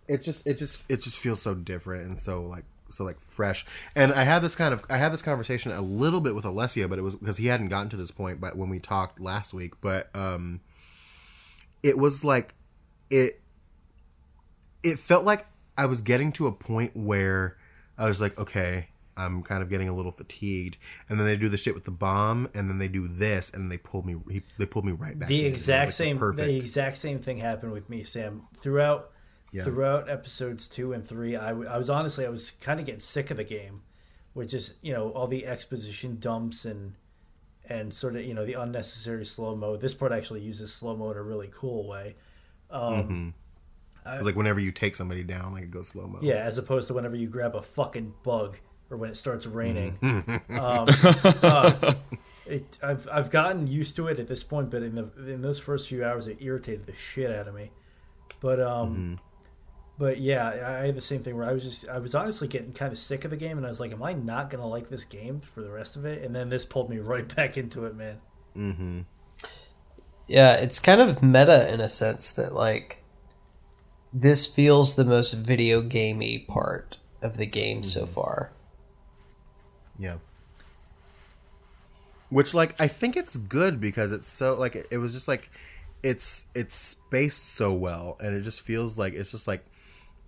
it 0.06 0.22
just 0.22 0.46
it 0.46 0.58
just 0.58 0.90
it 0.90 1.00
just 1.00 1.18
feels 1.18 1.42
so 1.42 1.54
different 1.54 2.06
and 2.06 2.18
so 2.18 2.44
like 2.44 2.64
so 2.90 3.04
like 3.04 3.20
fresh. 3.20 3.66
And 3.96 4.12
i 4.12 4.22
had 4.22 4.42
this 4.42 4.54
kind 4.54 4.72
of 4.72 4.84
i 4.88 4.96
had 4.96 5.12
this 5.12 5.22
conversation 5.22 5.72
a 5.72 5.80
little 5.80 6.20
bit 6.20 6.34
with 6.34 6.44
Alessio 6.44 6.86
but 6.86 6.98
it 6.98 7.02
was 7.02 7.16
because 7.16 7.38
he 7.38 7.46
hadn't 7.46 7.68
gotten 7.68 7.88
to 7.90 7.96
this 7.96 8.10
point 8.10 8.40
but 8.40 8.56
when 8.56 8.68
we 8.68 8.78
talked 8.78 9.20
last 9.20 9.52
week 9.52 9.74
but 9.80 10.14
um 10.14 10.60
it 11.82 11.98
was 11.98 12.22
like 12.24 12.54
it 13.10 13.40
it 14.84 14.98
felt 14.98 15.24
like 15.24 15.46
i 15.76 15.86
was 15.86 16.02
getting 16.02 16.30
to 16.30 16.46
a 16.46 16.52
point 16.52 16.96
where 16.96 17.56
i 17.98 18.06
was 18.06 18.20
like 18.20 18.38
okay 18.38 18.88
i'm 19.16 19.42
kind 19.42 19.62
of 19.62 19.68
getting 19.70 19.88
a 19.88 19.94
little 19.94 20.10
fatigued 20.12 20.76
and 21.08 21.18
then 21.18 21.26
they 21.26 21.36
do 21.36 21.48
the 21.48 21.56
shit 21.56 21.74
with 21.74 21.84
the 21.84 21.90
bomb 21.90 22.48
and 22.54 22.68
then 22.68 22.78
they 22.78 22.88
do 22.88 23.06
this 23.06 23.52
and 23.52 23.70
they 23.70 23.78
pulled 23.78 24.04
me 24.04 24.16
he, 24.30 24.42
they 24.58 24.66
pulled 24.66 24.84
me 24.84 24.92
right 24.92 25.16
back. 25.18 25.28
The 25.28 25.44
exact 25.46 25.86
like, 25.86 25.92
same 25.92 26.18
perfect 26.18 26.46
the 26.46 26.56
exact 26.58 26.96
same 26.96 27.18
thing 27.18 27.38
happened 27.38 27.72
with 27.72 27.88
me, 27.88 28.02
Sam. 28.02 28.42
Throughout 28.56 29.10
Yeah. 29.52 29.62
throughout 29.62 30.10
episodes 30.10 30.68
two 30.68 30.92
and 30.92 31.06
three, 31.06 31.36
I, 31.36 31.50
w- 31.50 31.68
I 31.68 31.78
was 31.78 31.88
honestly 31.88 32.26
I 32.26 32.28
was 32.28 32.50
kind 32.50 32.80
of 32.80 32.86
getting 32.86 33.00
sick 33.00 33.30
of 33.30 33.36
the 33.36 33.44
game, 33.44 33.82
which 34.32 34.52
is 34.52 34.74
you 34.82 34.92
know 34.92 35.10
all 35.10 35.28
the 35.28 35.46
exposition 35.46 36.18
dumps 36.18 36.64
and 36.64 36.94
and 37.68 37.94
sort 37.94 38.16
of 38.16 38.24
you 38.24 38.34
know 38.34 38.44
the 38.44 38.54
unnecessary 38.54 39.24
slow 39.24 39.54
mo. 39.54 39.76
This 39.76 39.94
part 39.94 40.10
actually 40.10 40.40
uses 40.40 40.74
slow 40.74 40.96
mo 40.96 41.12
in 41.12 41.16
a 41.16 41.22
really 41.22 41.50
cool 41.52 41.86
way. 41.86 42.16
Um, 42.68 42.94
mm-hmm. 42.94 43.28
It's 44.06 44.26
like 44.26 44.36
whenever 44.36 44.60
you 44.60 44.70
take 44.70 44.96
somebody 44.96 45.22
down, 45.22 45.52
like 45.52 45.64
it 45.64 45.70
goes 45.70 45.88
slow 45.88 46.06
mo. 46.06 46.18
Yeah, 46.20 46.36
as 46.36 46.58
opposed 46.58 46.88
to 46.88 46.94
whenever 46.94 47.16
you 47.16 47.28
grab 47.28 47.56
a 47.56 47.62
fucking 47.62 48.14
bug 48.22 48.58
or 48.90 48.96
when 48.96 49.10
it 49.10 49.16
starts 49.16 49.46
raining. 49.46 49.98
Mm-hmm. 49.98 50.58
um, 50.58 50.86
uh, 51.42 51.94
it, 52.46 52.78
I've 52.82 53.08
I've 53.10 53.30
gotten 53.30 53.66
used 53.66 53.96
to 53.96 54.08
it 54.08 54.18
at 54.18 54.28
this 54.28 54.42
point, 54.42 54.70
but 54.70 54.82
in 54.82 54.94
the 54.94 55.32
in 55.32 55.42
those 55.42 55.58
first 55.58 55.88
few 55.88 56.04
hours, 56.04 56.26
it 56.26 56.38
irritated 56.40 56.86
the 56.86 56.94
shit 56.94 57.30
out 57.30 57.48
of 57.48 57.54
me. 57.54 57.70
But 58.40 58.60
um, 58.60 59.20
but 59.98 60.18
yeah, 60.18 60.48
I 60.48 60.82
I 60.82 60.86
had 60.86 60.94
the 60.94 61.00
same 61.00 61.22
thing 61.22 61.36
where 61.36 61.48
I 61.48 61.52
was 61.52 61.64
just 61.64 61.88
I 61.88 61.98
was 61.98 62.14
honestly 62.14 62.48
getting 62.48 62.72
kind 62.72 62.92
of 62.92 62.98
sick 62.98 63.24
of 63.24 63.30
the 63.30 63.36
game, 63.36 63.56
and 63.56 63.66
I 63.66 63.70
was 63.70 63.80
like, 63.80 63.92
"Am 63.92 64.02
I 64.02 64.12
not 64.12 64.50
gonna 64.50 64.66
like 64.66 64.88
this 64.88 65.04
game 65.04 65.40
for 65.40 65.62
the 65.62 65.70
rest 65.70 65.96
of 65.96 66.04
it?" 66.04 66.22
And 66.22 66.34
then 66.34 66.48
this 66.48 66.64
pulled 66.64 66.90
me 66.90 66.98
right 66.98 67.34
back 67.36 67.56
into 67.56 67.86
it, 67.86 67.94
man. 67.94 68.18
Yeah, 70.26 70.54
it's 70.54 70.78
kind 70.78 71.00
of 71.00 71.22
meta 71.22 71.72
in 71.72 71.80
a 71.80 71.88
sense 71.88 72.32
that 72.32 72.54
like 72.54 73.03
this 74.14 74.46
feels 74.46 74.94
the 74.94 75.04
most 75.04 75.32
video 75.34 75.82
gamey 75.82 76.38
part 76.38 76.96
of 77.20 77.36
the 77.36 77.46
game 77.46 77.82
so 77.82 78.04
mm-hmm. 78.04 78.12
far. 78.14 78.52
Yeah. 79.98 80.16
Which 82.30 82.54
like 82.54 82.80
I 82.80 82.86
think 82.86 83.16
it's 83.16 83.36
good 83.36 83.80
because 83.80 84.12
it's 84.12 84.26
so 84.26 84.54
like 84.54 84.76
it, 84.76 84.86
it 84.90 84.98
was 84.98 85.12
just 85.12 85.28
like 85.28 85.50
it's 86.02 86.46
it's 86.54 86.74
spaced 86.74 87.54
so 87.54 87.72
well 87.72 88.16
and 88.20 88.34
it 88.34 88.42
just 88.42 88.62
feels 88.62 88.98
like 88.98 89.14
it's 89.14 89.30
just 89.32 89.48
like 89.48 89.64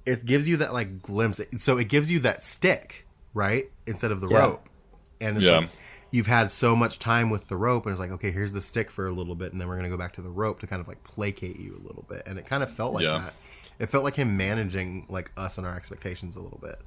it 0.05 0.25
gives 0.25 0.49
you 0.49 0.57
that 0.59 0.73
like 0.73 1.03
glimpse 1.03 1.41
so 1.59 1.79
it 1.79 1.89
gives 1.89 2.11
you 2.11 2.19
that 2.21 2.43
stick 2.45 3.07
right 3.35 3.67
instead 3.87 4.11
of 4.11 4.21
the 4.21 4.29
Yeah. 4.29 4.39
rope 4.41 4.69
and 5.21 5.37
it's 5.37 5.45
Yeah. 5.45 5.59
like 5.59 5.71
you've 6.13 6.29
had 6.29 6.51
so 6.51 6.77
much 6.77 6.99
time 6.99 7.29
with 7.29 7.49
the 7.49 7.57
rope 7.57 7.85
and 7.85 7.93
it's 7.93 8.01
like 8.01 8.11
okay 8.13 8.31
here's 8.31 8.53
the 8.53 8.61
stick 8.61 8.91
for 8.91 9.07
a 9.07 9.13
little 9.13 9.35
bit 9.35 9.53
and 9.53 9.61
then 9.61 9.69
we're 9.69 9.77
gonna 9.77 9.89
go 9.91 9.97
back 9.99 10.13
to 10.15 10.23
the 10.23 10.31
rope 10.31 10.61
to 10.61 10.67
kind 10.67 10.81
of 10.81 10.87
like 10.89 11.03
placate 11.05 11.59
you 11.59 11.75
a 11.77 11.83
little 11.87 12.05
bit 12.09 12.23
and 12.27 12.39
it 12.39 12.47
kind 12.47 12.63
of 12.63 12.71
felt 12.71 12.95
like 12.95 13.03
Yeah. 13.03 13.19
that 13.19 13.35
it 13.79 13.87
felt 13.91 14.05
like 14.05 14.15
him 14.17 14.37
managing 14.37 15.07
like 15.09 15.31
us 15.37 15.59
and 15.59 15.67
our 15.67 15.77
expectations 15.77 16.37
a 16.37 16.41
little 16.41 16.59
bit 16.63 16.81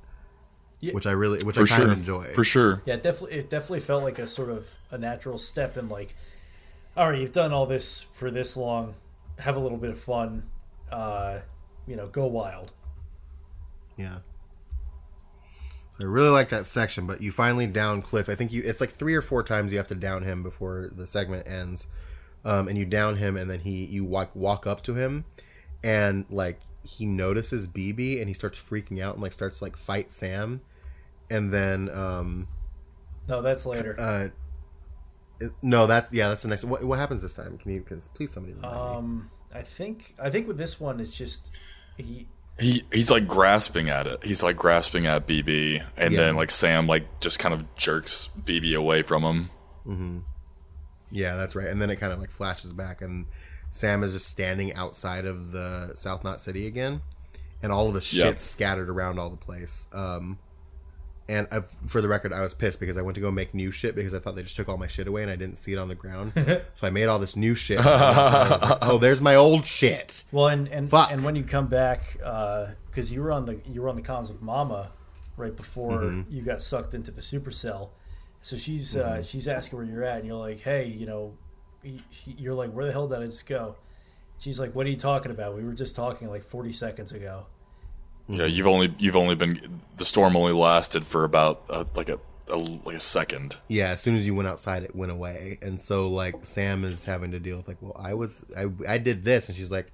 Yeah. 0.80 0.94
which 0.94 1.06
I 1.08 1.12
really 1.12 1.40
which 1.46 1.58
I 1.58 1.66
kind 1.66 1.84
sure. 1.84 1.92
of 1.92 1.98
enjoy 1.98 2.24
For 2.34 2.44
sure. 2.44 2.82
Yeah, 2.86 2.96
it 2.96 3.04
definitely 3.04 3.38
it 3.38 3.50
definitely 3.50 3.82
felt 3.82 4.04
like 4.04 4.20
a 4.20 4.28
sort 4.28 4.50
of 4.50 4.68
a 4.92 4.98
natural 4.98 5.38
step 5.38 5.78
in 5.78 5.88
like, 5.90 6.16
all 6.98 7.10
right, 7.10 7.20
you've 7.20 7.32
done 7.32 7.54
all 7.54 7.66
this 7.66 8.02
for 8.02 8.32
this 8.32 8.58
long, 8.58 8.96
have 9.40 9.56
a 9.56 9.60
little 9.60 9.78
bit 9.78 9.92
of 9.92 10.00
fun, 10.00 10.44
uh, 10.92 11.40
you 11.88 11.96
know, 11.96 12.08
go 12.08 12.26
wild. 12.26 12.74
Yeah. 13.98 14.20
I 16.02 16.06
really 16.06 16.30
like 16.30 16.48
that 16.50 16.66
section, 16.66 17.06
but 17.06 17.22
you 17.22 17.30
finally 17.30 17.68
down 17.68 18.02
Cliff. 18.02 18.30
I 18.30 18.36
think 18.36 18.54
you 18.54 18.62
it's 18.64 18.80
like 18.80 18.90
three 18.90 19.16
or 19.16 19.22
four 19.22 19.44
times 19.44 19.72
you 19.74 19.78
have 19.78 19.88
to 19.90 19.96
down 19.96 20.24
him 20.24 20.42
before 20.44 20.90
the 20.96 21.06
segment 21.06 21.46
ends. 21.48 21.88
Um, 22.46 22.70
and 22.70 22.78
you 22.78 22.86
down 22.86 23.18
him 23.18 23.36
and 23.36 23.50
then 23.52 23.60
he 23.60 23.84
you 23.84 24.06
walk 24.06 24.34
walk 24.34 24.66
up 24.66 24.82
to 24.84 24.96
him 24.96 25.26
and 25.84 26.24
like 26.30 26.62
he 26.98 27.06
notices 27.06 27.68
BB 27.68 28.20
and 28.20 28.28
he 28.28 28.34
starts 28.34 28.60
freaking 28.60 29.02
out 29.02 29.14
and 29.16 29.22
like 29.24 29.34
starts 29.34 29.62
like 29.62 29.78
fight 29.78 30.12
Sam. 30.12 30.62
And 31.30 31.54
then 31.54 31.90
um 31.90 32.48
No, 33.28 33.42
that's 33.42 33.66
later. 33.66 33.96
uh 34.00 34.28
it- 35.40 35.52
no, 35.62 35.88
that's 35.88 36.12
yeah, 36.12 36.28
that's 36.30 36.42
the 36.42 36.48
next 36.50 36.66
what, 36.66 36.84
what 36.84 37.00
happens 37.00 37.22
this 37.22 37.34
time? 37.36 37.58
Can 37.58 37.72
you 37.72 37.82
can, 37.82 38.02
please 38.14 38.32
somebody 38.34 38.54
remind 38.56 38.74
me? 38.74 38.80
Um, 38.98 39.32
I 39.54 39.62
think 39.62 40.14
I 40.22 40.30
think 40.30 40.48
with 40.48 40.58
this 40.58 40.80
one, 40.80 41.00
it's 41.00 41.18
just 41.18 41.52
he. 41.98 42.28
He 42.60 42.84
he's 42.92 43.10
like 43.10 43.26
grasping 43.26 43.90
at 43.90 44.06
it. 44.06 44.22
He's 44.22 44.44
like 44.44 44.58
grasping 44.58 45.06
at 45.08 45.26
BB, 45.26 45.82
and 45.96 46.14
Yeah. 46.14 46.20
then 46.20 46.36
like 46.36 46.52
Sam 46.52 46.88
like 46.88 47.22
just 47.22 47.40
kind 47.40 47.54
of 47.56 47.74
jerks 47.76 48.30
BB 48.44 48.76
away 48.76 49.02
from 49.02 49.24
him. 49.24 50.26
Yeah, 51.12 51.36
that's 51.38 51.56
right. 51.56 51.68
And 51.68 51.82
then 51.82 51.90
it 51.90 51.96
kind 51.96 52.12
of 52.14 52.20
like 52.20 52.32
flashes 52.32 52.74
back, 52.74 53.02
and 53.02 53.26
Sam 53.72 54.04
is 54.04 54.14
just 54.14 54.28
standing 54.28 54.74
outside 54.74 55.26
of 55.26 55.52
the 55.52 55.94
South 55.96 56.24
Knot 56.24 56.42
City 56.42 56.66
again, 56.68 57.02
and 57.62 57.72
all 57.72 57.88
of 57.88 57.94
the 57.94 58.02
shit 58.02 58.26
Yep. 58.26 58.40
scattered 58.40 58.90
around 58.90 59.20
all 59.20 59.30
the 59.30 59.38
place. 59.38 59.88
Um, 59.94 60.40
and 61.28 61.48
I, 61.52 61.62
for 61.86 62.02
the 62.02 62.08
record, 62.08 62.34
I 62.34 62.42
was 62.42 62.56
pissed 62.56 62.80
because 62.80 62.98
I 62.98 63.04
went 63.04 63.14
to 63.14 63.22
go 63.22 63.30
make 63.30 63.54
new 63.54 63.70
shit 63.70 63.96
because 63.96 64.16
I 64.16 64.20
thought 64.20 64.36
they 64.36 64.42
just 64.42 64.56
took 64.56 64.68
all 64.68 64.78
my 64.78 64.88
shit 64.88 65.08
away 65.08 65.22
and 65.22 65.30
I 65.30 65.36
didn't 65.36 65.58
see 65.60 65.72
it 65.74 65.78
on 65.78 65.88
the 65.88 65.94
ground. 65.94 66.32
so 66.36 66.88
I 66.88 66.90
made 66.90 67.06
all 67.06 67.20
this 67.20 67.36
new 67.36 67.54
shit. 67.54 67.78
Like, 67.78 68.80
oh, 68.82 68.98
there's 69.00 69.22
my 69.22 69.36
old 69.36 69.64
shit. 69.68 70.24
Well, 70.32 70.48
and 70.48 70.68
and, 70.70 70.90
Fuck. 70.90 71.12
and 71.12 71.24
when 71.24 71.36
you 71.36 71.44
come 71.44 71.68
back, 71.68 72.14
because 72.14 73.12
you 73.12 73.22
were 73.22 73.32
on 73.32 73.46
the 73.46 73.62
you 73.72 73.84
were 73.84 73.90
on 73.90 73.96
the 73.96 74.02
comms 74.02 74.30
with 74.30 74.42
Mama 74.42 74.92
right 75.38 75.56
before 75.56 76.00
Mm-hmm. 76.02 76.32
you 76.36 76.42
got 76.42 76.62
sucked 76.64 76.96
into 76.96 77.12
the 77.12 77.22
supercell. 77.22 77.90
So 78.42 78.58
she's 78.58 78.96
Mm-hmm. 78.96 79.20
uh, 79.20 79.22
she's 79.22 79.48
asking 79.48 79.78
where 79.78 79.86
you're 79.88 80.04
at, 80.04 80.18
and 80.18 80.26
you're 80.28 80.36
like, 80.38 80.62
hey, 80.62 80.88
you 80.88 81.06
know, 81.06 81.38
he- 81.84 82.00
he- 82.10 82.36
you're 82.38 82.54
like, 82.54 82.72
where 82.72 82.86
the 82.86 82.92
hell 82.92 83.08
did 83.08 83.20
I 83.20 83.26
just 83.26 83.48
go? 83.48 83.76
She's 84.40 84.60
like, 84.60 84.74
what 84.74 84.86
are 84.86 84.90
you 84.90 84.96
talking 84.98 85.32
about? 85.32 85.56
We 85.56 85.64
were 85.64 85.74
just 85.74 85.96
talking 85.96 86.30
like 86.30 86.44
40 86.44 86.72
seconds 86.74 87.12
ago. 87.12 87.46
Yeah, 88.28 88.46
you've 88.46 88.68
only 88.68 88.94
you've 89.00 89.16
only 89.16 89.34
been 89.36 89.82
the 89.98 90.06
storm 90.06 90.36
only 90.36 90.54
lasted 90.54 91.04
for 91.04 91.24
about 91.24 91.64
uh, 91.70 91.84
like 91.96 92.10
a, 92.10 92.20
a 92.52 92.58
like 92.58 92.96
a 92.96 93.00
second. 93.00 93.58
Yeah, 93.68 93.90
as 93.90 94.02
soon 94.02 94.16
as 94.16 94.26
you 94.28 94.36
went 94.36 94.48
outside, 94.48 94.84
it 94.84 94.96
went 94.96 95.12
away, 95.12 95.58
and 95.64 95.82
so 95.82 96.08
like 96.10 96.36
Sam 96.46 96.84
is 96.86 97.06
having 97.06 97.32
to 97.32 97.40
deal 97.40 97.58
with 97.58 97.68
like, 97.68 97.78
well, 97.82 97.96
I 98.00 98.14
was, 98.14 98.46
I, 98.56 98.68
I 98.88 98.98
did 99.00 99.24
this, 99.24 99.50
and 99.50 99.58
she's 99.58 99.72
like, 99.72 99.92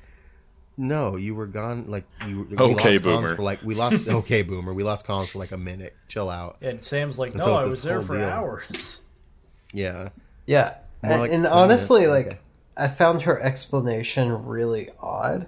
no, 0.76 1.16
you 1.16 1.34
were 1.34 1.48
gone, 1.48 1.86
like 1.88 2.04
you. 2.28 2.46
We 2.52 2.58
Okay, 2.58 2.94
lost 2.96 3.04
boomer. 3.04 3.36
For 3.38 3.42
like 3.44 3.64
we 3.64 3.74
lost, 3.74 4.06
okay, 4.10 4.42
boomer, 4.42 4.74
we 4.74 4.84
lost 4.84 5.08
comms 5.08 5.30
for 5.32 5.40
like 5.40 5.54
a 5.54 5.58
minute. 5.58 5.96
Chill 6.10 6.30
out. 6.30 6.58
And 6.62 6.84
Sam's 6.84 7.18
like, 7.18 7.32
And 7.32 7.40
no, 7.40 7.46
so 7.46 7.56
I 7.56 7.66
was 7.66 7.82
there 7.84 8.02
for 8.02 8.18
deal. 8.18 8.26
hours. 8.28 9.02
Yeah, 9.74 10.10
Yeah, 10.46 10.70
More 10.70 10.85
and, 11.12 11.22
like 11.22 11.32
and 11.32 11.48
honestly, 11.48 12.08
like. 12.08 12.42
I 12.78 12.90
found 12.90 13.22
her 13.22 13.42
explanation 13.42 14.46
really 14.46 14.90
odd 15.00 15.48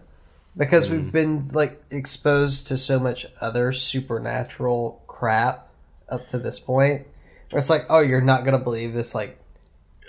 because 0.55 0.87
Mm. 0.87 0.91
we've 0.91 1.11
been 1.11 1.47
like 1.49 1.83
exposed 1.91 2.69
to 2.69 2.77
so 2.77 2.99
much 3.01 3.25
other 3.41 3.73
supernatural 3.73 5.03
crap 5.07 5.67
up 6.07 6.25
to 6.27 6.39
this 6.39 6.57
point. 6.57 7.05
Where 7.51 7.59
it's 7.59 7.69
like, 7.69 7.85
oh, 7.89 7.99
you're 7.99 8.21
not 8.21 8.45
gonna 8.45 8.59
believe 8.59 8.93
this 8.93 9.13
like 9.13 9.37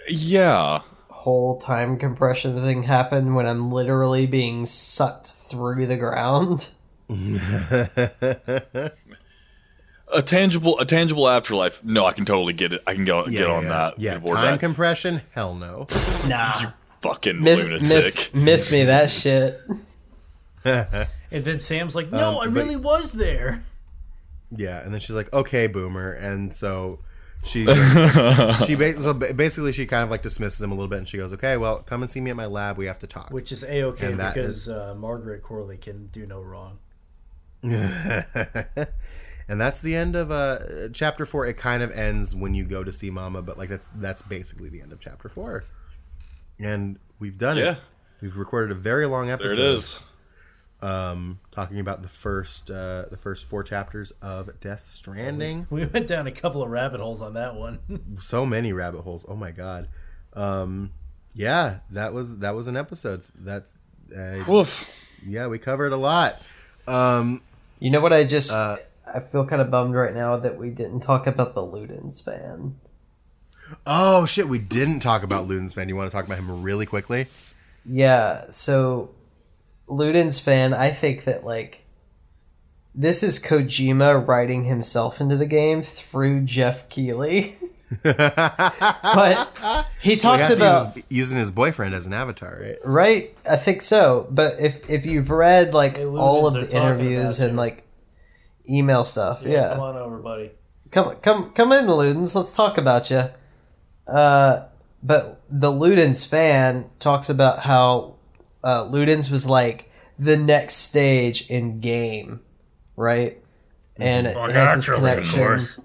Yeah, 0.08 0.82
whole 1.10 1.60
time 1.60 1.98
compression 1.98 2.62
thing 2.62 2.84
happened 2.84 3.34
when 3.34 3.46
I'm 3.46 3.72
literally 3.72 4.26
being 4.28 4.64
sucked 4.64 5.26
through 5.26 5.86
the 5.86 5.96
ground. 5.96 6.68
a 10.16 10.22
tangible 10.22 10.78
a 10.78 10.84
tangible 10.84 11.28
afterlife. 11.28 11.82
No, 11.84 12.04
I 12.06 12.12
can 12.12 12.24
totally 12.24 12.52
get 12.52 12.72
it. 12.72 12.82
I 12.86 12.94
can 12.94 13.04
go 13.04 13.26
yeah, 13.26 13.38
get 13.40 13.50
on 13.50 13.62
yeah. 13.64 13.68
that. 13.68 13.98
Yeah, 13.98 14.18
get 14.18 14.26
time 14.26 14.52
that. 14.52 14.60
compression? 14.60 15.22
Hell 15.32 15.54
no. 15.54 15.86
Nah, 16.28 16.72
Fucking 17.02 17.42
miss 17.42 17.62
lunatic. 17.64 17.88
miss 17.88 18.34
miss 18.34 18.72
me 18.72 18.84
that 18.84 19.10
shit. 19.10 19.60
And 21.30 21.44
then 21.44 21.58
Sam's 21.60 21.94
like, 21.94 22.10
no, 22.10 22.38
I 22.40 22.46
but- 22.46 22.54
really 22.54 22.76
was 22.76 23.12
there. 23.12 23.62
yeah, 24.50 24.82
and 24.82 24.92
then 24.94 25.00
she's 25.00 25.14
like, 25.14 25.30
okay, 25.32 25.66
boomer, 25.66 26.12
and 26.12 26.54
so. 26.54 27.00
She 27.44 27.64
she 28.66 28.74
so 28.94 29.14
basically 29.14 29.70
she 29.72 29.86
kind 29.86 30.02
of 30.02 30.10
like 30.10 30.22
dismisses 30.22 30.60
him 30.60 30.72
a 30.72 30.74
little 30.74 30.88
bit, 30.88 30.98
and 30.98 31.06
she 31.08 31.18
goes, 31.18 31.32
"Okay, 31.34 31.56
well, 31.56 31.82
come 31.82 32.02
and 32.02 32.10
see 32.10 32.20
me 32.20 32.30
at 32.30 32.36
my 32.36 32.46
lab. 32.46 32.76
We 32.76 32.86
have 32.86 32.98
to 32.98 33.06
talk." 33.06 33.30
Which 33.30 33.52
is 33.52 33.62
a 33.62 33.84
okay 33.84 34.06
And 34.06 34.16
that 34.16 34.34
because 34.34 34.68
uh, 34.68 34.96
Margaret 34.98 35.42
Qualley 35.44 35.80
can 35.80 36.08
do 36.08 36.26
no 36.26 36.42
wrong. 36.42 36.80
and 39.48 39.60
that's 39.60 39.80
the 39.80 39.94
end 39.96 40.14
of 40.14 40.30
uh 40.30 40.88
chapter 40.92 41.24
four 41.26 41.46
it 41.46 41.56
kind 41.56 41.82
of 41.82 41.90
ends 41.92 42.34
when 42.34 42.54
you 42.54 42.64
go 42.64 42.84
to 42.84 42.92
see 42.92 43.10
mama 43.10 43.40
but 43.42 43.56
like 43.58 43.68
that's 43.68 43.88
that's 43.96 44.22
basically 44.22 44.68
the 44.68 44.80
end 44.82 44.92
of 44.92 45.00
chapter 45.00 45.28
four 45.28 45.64
and 46.58 46.98
we've 47.18 47.38
done 47.38 47.56
Yeah. 47.56 47.72
it 47.72 47.78
we've 48.20 48.36
recorded 48.36 48.70
a 48.72 48.74
very 48.78 49.06
long 49.06 49.30
episode 49.30 49.48
There 49.56 49.66
it 49.66 49.74
is. 49.74 50.04
um 50.82 51.40
talking 51.52 51.80
about 51.80 52.02
the 52.02 52.08
first 52.08 52.70
uh 52.70 53.04
the 53.10 53.16
first 53.16 53.44
four 53.46 53.62
chapters 53.62 54.12
of 54.22 54.58
death 54.60 54.86
stranding 54.88 55.66
We 55.70 55.86
went 55.86 56.06
down 56.06 56.26
a 56.26 56.32
couple 56.32 56.62
of 56.62 56.70
rabbit 56.70 57.00
holes 57.00 57.20
on 57.20 57.34
that 57.34 57.54
one. 57.56 57.78
so 58.20 58.44
many 58.46 58.72
rabbit 58.72 59.02
holes 59.02 59.24
oh 59.28 59.36
my 59.36 59.50
god 59.50 59.88
um 60.34 60.92
yeah 61.34 61.78
that 61.90 62.12
was 62.12 62.38
that 62.38 62.54
was 62.54 62.68
an 62.68 62.76
episode 62.76 63.22
that's 63.40 63.74
uh, 64.16 64.42
Woof. 64.48 64.88
yeah 65.26 65.46
we 65.46 65.58
covered 65.58 65.92
a 65.92 65.96
lot 65.96 66.40
um 66.86 67.40
You 67.80 67.90
know 67.90 68.00
what? 68.00 68.12
I 68.12 68.24
just 68.24 68.50
Uh, 68.52 68.76
I 69.14 69.20
feel 69.20 69.44
kind 69.46 69.60
of 69.62 69.70
bummed 69.70 69.94
right 69.94 70.14
now 70.14 70.36
that 70.36 70.58
we 70.58 70.70
didn't 70.70 71.00
talk 71.00 71.26
about 71.26 71.54
the 71.54 71.62
Ludens 71.62 72.22
fan. 72.22 72.76
oh 73.86 74.24
shit 74.26 74.48
we 74.48 74.58
didn't 74.58 75.00
talk 75.00 75.22
about 75.22 75.46
Ludens 75.48 75.74
fan 75.74 75.88
you 75.88 75.96
want 75.96 76.10
to 76.10 76.14
talk 76.16 76.24
about 76.26 76.38
him 76.38 76.62
really 76.62 76.86
quickly 76.86 77.26
Yeah, 77.84 78.46
so 78.50 79.10
Ludens 79.88 80.40
fan, 80.40 80.72
I 80.74 80.90
think 80.90 81.24
that 81.24 81.44
like 81.44 81.84
this 82.94 83.22
is 83.22 83.38
Kojima 83.38 84.26
writing 84.26 84.64
himself 84.64 85.20
into 85.20 85.36
the 85.36 85.46
game 85.46 85.82
through 85.82 86.40
Geoff 86.42 86.88
Keighley. 86.88 87.56
but 88.02 89.86
he 90.02 90.10
He 90.10 90.16
talks 90.16 90.48
has 90.48 90.56
to 90.58 90.62
about 90.62 90.86
use 90.86 91.04
his- 91.08 91.16
using 91.18 91.38
his 91.38 91.52
boyfriend 91.52 91.94
as 91.94 92.06
an 92.06 92.12
avatar, 92.12 92.58
right? 92.60 92.76
right, 92.84 93.36
I 93.48 93.56
think 93.56 93.80
so. 93.82 94.26
But 94.30 94.60
if 94.60 94.88
if 94.90 95.06
you've 95.06 95.30
read 95.30 95.72
like 95.74 95.96
Hey, 95.98 96.04
all 96.04 96.46
of 96.46 96.54
the 96.54 96.74
interviews 96.76 97.40
and 97.40 97.56
like 97.56 97.84
email 98.68 99.04
stuff, 99.04 99.42
yeah, 99.44 99.70
Come 99.70 99.80
on 99.80 99.96
over, 99.96 100.18
buddy. 100.18 100.50
come 100.90 101.16
come 101.16 101.50
come 101.52 101.72
in, 101.72 101.86
Ludens. 101.86 102.34
Let's 102.34 102.54
talk 102.54 102.78
about 102.78 103.10
you. 103.10 103.24
Uh, 104.06 104.66
but 105.02 105.40
the 105.50 105.70
Ludens 105.70 106.26
fan 106.28 106.88
talks 106.98 107.28
about 107.28 107.60
how 107.60 108.14
uh, 108.64 108.84
Ludens 108.84 109.30
was 109.30 109.46
like 109.48 109.90
the 110.18 110.36
next 110.36 110.74
stage 110.76 111.42
in 111.50 111.80
game, 111.80 112.40
right? 112.96 113.38
And 113.96 114.26
it 114.26 114.36
Well, 114.36 114.50
has 114.50 114.74
this 114.76 114.88
naturally, 114.88 115.10
of 115.10 115.16
connection. 115.18 115.38
course. 115.40 115.80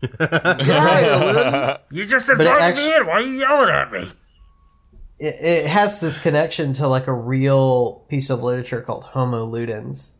Yeah, 0.60 1.76
You 1.90 2.04
just 2.06 2.28
it 2.28 2.32
invited 2.32 2.60
actu- 2.62 2.82
me 2.82 2.96
in. 2.96 3.06
Why 3.06 3.12
are 3.14 3.20
you 3.22 3.32
yelling 3.38 3.70
at 3.70 3.92
me? 3.92 4.10
it, 5.18 5.34
it 5.40 5.66
has 5.66 6.00
this 6.00 6.18
connection 6.20 6.72
to 6.74 6.86
like 6.86 7.06
a 7.08 7.12
real 7.12 8.04
piece 8.08 8.30
of 8.30 8.42
literature 8.42 8.80
called 8.82 9.04
Homo 9.04 9.46
Ludens. 9.50 10.14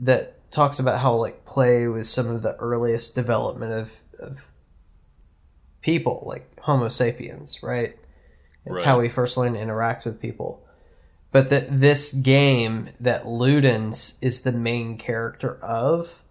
that 0.00 0.33
talks 0.54 0.78
about 0.78 1.00
how 1.00 1.14
like 1.14 1.44
play 1.44 1.86
was 1.88 2.10
some 2.10 2.28
of 2.28 2.42
the 2.42 2.54
earliest 2.56 3.14
development 3.14 3.72
of, 3.72 3.92
of 4.18 4.50
people, 5.80 6.24
like 6.26 6.58
Homo 6.60 6.88
sapiens, 6.88 7.62
right? 7.62 7.96
It's 8.64 8.76
Right. 8.76 8.84
how 8.84 9.00
we 9.00 9.08
first 9.10 9.36
learned 9.36 9.56
to 9.56 9.60
interact 9.60 10.06
with 10.06 10.20
people. 10.20 10.64
But 11.32 11.50
that 11.50 11.80
this 11.80 12.12
game 12.12 12.90
that 13.00 13.24
Ludens 13.24 14.16
is 14.22 14.42
the 14.42 14.52
main 14.52 14.96
character 14.96 15.58
of 15.62 16.22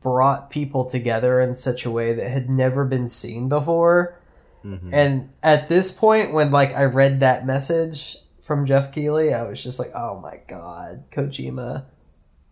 brought 0.00 0.50
people 0.50 0.84
together 0.84 1.40
in 1.40 1.54
such 1.54 1.84
a 1.86 1.90
way 1.90 2.12
that 2.12 2.28
had 2.30 2.50
never 2.50 2.84
been 2.84 3.08
seen 3.08 3.48
before. 3.48 4.18
Mm-hmm. 4.64 4.90
And 4.92 5.30
at 5.42 5.68
this 5.68 5.92
point, 5.92 6.32
when 6.32 6.50
like 6.50 6.74
I 6.74 6.84
read 6.84 7.20
that 7.20 7.46
message 7.46 8.16
from 8.42 8.66
Geoff 8.66 8.92
Keighley, 8.92 9.32
I 9.32 9.44
was 9.44 9.62
just 9.62 9.78
like, 9.78 9.92
"Oh 9.94 10.20
my 10.20 10.40
god, 10.48 11.04
Kojima! 11.10 11.84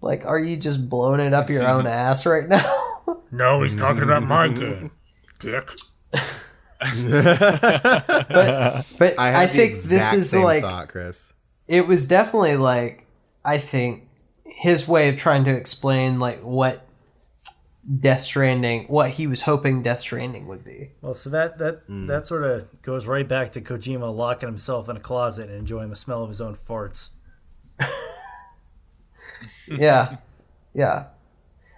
Like, 0.00 0.24
are 0.24 0.38
you 0.38 0.56
just 0.56 0.88
blowing 0.88 1.20
it 1.20 1.34
up 1.34 1.50
your 1.50 1.68
own 1.68 1.86
ass 1.86 2.26
right 2.26 2.48
now?" 2.48 2.86
No, 3.30 3.62
he's 3.62 3.76
talking 3.76 4.02
about 4.02 4.22
my 4.22 4.48
game, 4.48 4.90
dick. 5.38 5.70
but 6.10 6.22
I, 9.18 9.42
I, 9.42 9.46
think 9.46 9.82
this 9.82 10.14
is 10.14 10.34
like 10.34 10.62
thought, 10.62 10.88
Chris. 10.88 11.34
it 11.68 11.86
was 11.86 12.08
definitely 12.08 12.56
like 12.56 13.06
I 13.44 13.58
think 13.58 14.08
his 14.46 14.88
way 14.88 15.10
of 15.10 15.16
trying 15.16 15.44
to 15.44 15.50
explain 15.50 16.18
like 16.18 16.42
what 16.42 16.88
Death 17.98 18.22
Stranding, 18.22 18.86
what 18.86 19.12
he 19.12 19.26
was 19.26 19.42
hoping 19.42 19.82
Death 19.82 20.00
Stranding 20.00 20.46
would 20.46 20.64
be. 20.64 20.90
Well, 21.00 21.14
so 21.14 21.30
that 21.30 21.58
that 21.58 21.82
hmm. 21.86 22.06
that 22.06 22.26
sort 22.26 22.44
of 22.44 22.82
goes 22.82 23.06
right 23.06 23.26
back 23.26 23.52
to 23.52 23.60
Kojima 23.60 24.14
locking 24.14 24.48
himself 24.48 24.88
in 24.88 24.96
a 24.96 25.00
closet 25.00 25.48
and 25.48 25.58
enjoying 25.58 25.90
the 25.90 25.96
smell 25.96 26.22
of 26.22 26.28
his 26.28 26.40
own 26.40 26.54
farts. 26.54 27.10
yeah, 29.70 30.16
yeah. 30.74 31.06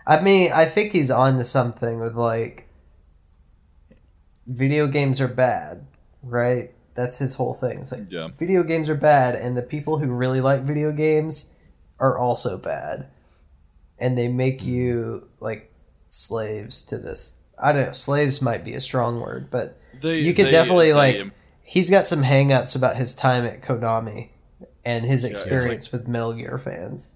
I 0.07 0.21
mean, 0.21 0.51
I 0.53 0.65
think 0.65 0.93
he's 0.93 1.11
on 1.11 1.39
to 1.39 1.45
something 1.45 2.01
with 2.01 2.17
like 2.17 2.69
video 4.47 4.87
games 4.87 5.21
are 5.21 5.29
bad, 5.29 5.87
right? 6.23 6.73
That's 6.95 7.19
his 7.19 7.35
whole 7.37 7.55
thing. 7.55 7.79
It's 7.79 7.93
like 7.93 8.11
Yeah. 8.11 8.29
video 8.39 8.63
games 8.63 8.89
are 8.89 8.95
bad, 8.97 9.35
and 9.35 9.57
the 9.57 9.63
people 9.63 9.99
who 9.99 10.07
really 10.09 10.41
like 10.41 10.63
video 10.63 10.93
games 10.93 11.51
are 11.99 12.19
also 12.19 12.59
bad, 12.59 13.07
and 13.99 14.19
they 14.19 14.29
make 14.29 14.59
mm-hmm. 14.61 14.69
you 14.69 15.29
like 15.41 15.73
slaves 16.09 16.85
to 16.87 16.99
this. 16.99 17.39
I 17.59 17.73
don't 17.73 17.87
know. 17.87 17.93
Slaves 17.93 18.43
might 18.43 18.65
be 18.65 18.75
a 18.75 18.81
strong 18.81 19.21
word, 19.21 19.49
but 19.53 19.79
They, 20.01 20.21
you 20.21 20.35
could 20.35 20.47
they- 20.47 20.51
definitely 20.51 20.89
they 20.89 20.95
like. 20.95 21.15
im- 21.17 21.33
He's 21.65 21.89
got 21.89 22.07
some 22.07 22.23
hangups 22.23 22.77
about 22.77 22.97
his 22.97 23.15
time 23.15 23.47
at 23.47 23.63
Konami 23.63 24.29
and 24.85 25.07
his 25.07 25.25
it's 25.25 25.43
like- 25.43 25.53
experience 25.53 25.91
with 25.91 26.07
Metal 26.07 26.35
Gear 26.35 26.59
fans. 26.59 27.15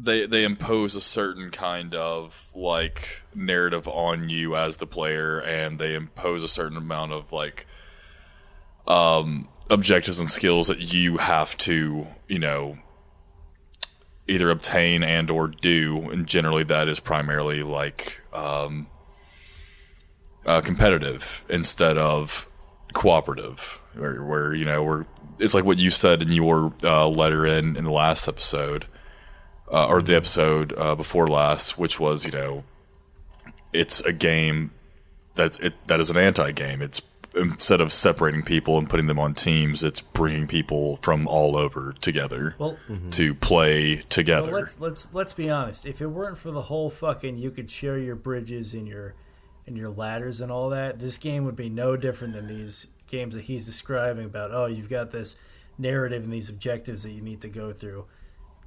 They 0.00 0.26
they 0.26 0.44
impose 0.44 0.94
a 0.94 1.00
certain 1.00 1.50
kind 1.50 1.94
of 1.94 2.50
like 2.54 3.22
narrative 3.34 3.88
on 3.88 4.28
you 4.28 4.56
as 4.56 4.76
the 4.76 4.86
player 4.86 5.40
and 5.40 5.78
they 5.78 5.94
impose 5.94 6.44
a 6.44 6.48
certain 6.48 6.76
amount 6.76 7.12
of 7.12 7.32
like 7.32 7.66
um 8.86 9.48
objectives 9.70 10.20
and 10.20 10.28
skills 10.28 10.68
that 10.68 10.94
you 10.94 11.16
have 11.16 11.56
to 11.56 12.06
you 12.28 12.38
know 12.38 12.78
either 14.28 14.50
obtain 14.50 15.02
and 15.02 15.30
or 15.30 15.48
do 15.48 16.08
and 16.10 16.26
generally 16.28 16.62
that 16.62 16.86
is 16.88 17.00
primarily 17.00 17.62
like 17.64 18.20
um 18.32 18.86
uh, 20.46 20.60
competitive 20.60 21.44
instead 21.50 21.98
of 21.98 22.48
cooperative 22.94 23.80
where, 23.96 24.22
where 24.22 24.54
you 24.54 24.64
know 24.64 24.82
where 24.82 25.06
it's 25.40 25.54
like 25.54 25.64
what 25.64 25.76
you 25.76 25.90
said 25.90 26.22
in 26.22 26.30
your 26.30 26.72
uh, 26.84 27.06
letter 27.08 27.44
in 27.44 27.76
in 27.76 27.84
the 27.84 27.90
last 27.90 28.28
episode 28.28 28.86
uh, 29.72 29.86
or 29.86 30.02
the 30.02 30.14
episode 30.16 30.72
uh, 30.76 30.94
before 30.94 31.26
last, 31.26 31.78
which 31.78 31.98
was 32.00 32.24
you 32.24 32.32
know, 32.32 32.64
it's 33.72 34.00
a 34.00 34.12
game 34.12 34.70
that's 35.34 35.58
it 35.58 35.74
that 35.86 36.00
is 36.00 36.10
an 36.10 36.16
anti-game. 36.16 36.82
It's 36.82 37.02
instead 37.36 37.80
of 37.80 37.92
separating 37.92 38.42
people 38.42 38.78
and 38.78 38.88
putting 38.88 39.06
them 39.06 39.18
on 39.18 39.34
teams, 39.34 39.82
it's 39.82 40.00
bringing 40.00 40.46
people 40.46 40.96
from 40.96 41.28
all 41.28 41.56
over 41.56 41.94
together 42.00 42.54
Well, 42.58 42.78
to 43.10 43.34
play 43.34 43.96
well, 43.96 44.04
together. 44.08 44.52
let's 44.52 44.80
let's 44.80 45.12
let's 45.14 45.32
be 45.34 45.50
honest. 45.50 45.86
If 45.86 46.00
it 46.00 46.06
weren't 46.06 46.38
for 46.38 46.50
the 46.50 46.62
whole 46.62 46.90
fucking 46.90 47.36
you 47.36 47.50
could 47.50 47.70
share 47.70 47.98
your 47.98 48.16
bridges 48.16 48.74
and 48.74 48.88
your 48.88 49.14
and 49.66 49.76
your 49.76 49.90
ladders 49.90 50.40
and 50.40 50.50
all 50.50 50.70
that, 50.70 50.98
this 50.98 51.18
game 51.18 51.44
would 51.44 51.56
be 51.56 51.68
no 51.68 51.96
different 51.96 52.32
than 52.32 52.46
these 52.46 52.86
games 53.06 53.34
that 53.34 53.44
he's 53.44 53.66
describing 53.66 54.24
about. 54.24 54.50
Oh, 54.50 54.66
you've 54.66 54.88
got 54.88 55.10
this 55.10 55.36
narrative 55.76 56.24
and 56.24 56.32
these 56.32 56.48
objectives 56.48 57.02
that 57.02 57.10
you 57.10 57.20
need 57.20 57.42
to 57.42 57.48
go 57.48 57.72
through. 57.72 58.06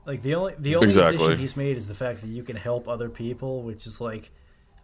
Like 0.06 0.22
the 0.24 0.36
only 0.36 0.54
the 0.58 0.76
only 0.76 0.86
Exactly. 0.88 1.24
addition 1.24 1.40
he's 1.40 1.56
made 1.58 1.78
is 1.78 1.88
the 1.88 1.94
fact 1.96 2.22
that 2.22 2.28
you 2.28 2.44
can 2.44 2.56
help 2.56 2.88
other 2.88 3.10
people, 3.10 3.62
which 3.64 3.86
is 3.86 4.02
like, 4.02 4.32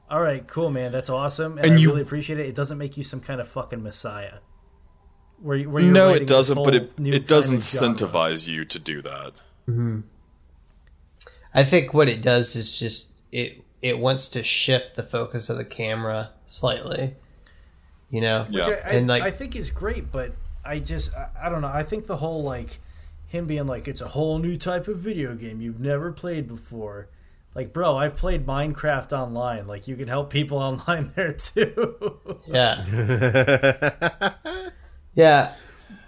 all 0.10 0.22
right, 0.22 0.46
cool, 0.48 0.70
man, 0.70 0.92
that's 0.92 1.10
awesome, 1.10 1.58
and, 1.58 1.66
And 1.66 1.76
I 1.76 1.82
you- 1.82 1.90
really 1.90 2.02
appreciate 2.04 2.40
it. 2.40 2.46
It 2.46 2.56
doesn't 2.56 2.78
make 2.78 2.98
you 2.98 3.04
some 3.04 3.20
kind 3.20 3.42
of 3.42 3.48
fucking 3.48 3.82
messiah. 3.82 4.40
Where, 5.42 5.58
you- 5.58 5.70
where 5.70 5.84
you're 5.84 5.92
no, 5.92 6.10
it 6.14 6.28
doesn't, 6.28 6.56
but 6.64 6.76
it 6.76 6.94
it 7.00 7.28
does 7.28 7.48
kind 7.48 7.58
of 7.58 7.64
genre. 7.64 7.96
incentivize 7.96 8.48
you 8.48 8.64
to 8.66 8.80
do 8.80 9.02
that. 9.02 9.34
Mm-hmm. 9.68 10.00
I 11.54 11.64
think 11.64 11.94
what 11.94 12.08
it 12.08 12.22
does 12.22 12.56
is 12.56 12.78
just 12.80 13.12
it 13.32 13.64
it 13.82 14.00
wants 14.00 14.30
to 14.30 14.44
shift 14.44 14.96
the 14.96 15.04
focus 15.04 15.50
of 15.50 15.58
the 15.58 15.66
camera 15.66 16.32
slightly. 16.48 17.16
You 18.10 18.22
know? 18.22 18.46
Yeah. 18.50 18.68
Which 18.68 18.78
I, 18.86 18.90
I, 18.90 18.92
And, 18.94 19.08
like- 19.08 19.24
I 19.24 19.32
think 19.32 19.56
is 19.56 19.70
great, 19.70 20.12
but 20.12 20.34
I 20.66 20.80
just 20.80 21.14
I, 21.16 21.30
I 21.44 21.50
don't 21.50 21.62
know. 21.62 21.68
I 21.74 21.84
think 21.84 22.08
the 22.08 22.18
whole 22.18 22.44
like 22.44 22.80
him 23.28 23.46
being 23.46 23.68
like 23.68 23.88
it's 23.88 24.02
a 24.02 24.08
whole 24.08 24.40
new 24.40 24.58
type 24.58 24.88
of 24.88 24.98
video 24.98 25.36
game 25.36 25.62
you've 25.62 25.80
never 25.80 26.12
played 26.12 26.48
before. 26.48 27.10
Like, 27.54 27.74
bro, 27.74 27.98
I've 27.98 28.16
played 28.16 28.46
Minecraft 28.46 29.14
online. 29.14 29.66
Like, 29.66 29.88
you 29.88 29.96
can 29.96 30.08
help 30.08 30.30
people 30.30 30.58
online 30.60 31.12
there 31.16 31.34
too. 31.34 32.20
Yeah. 32.48 34.34
yeah. 35.16 35.54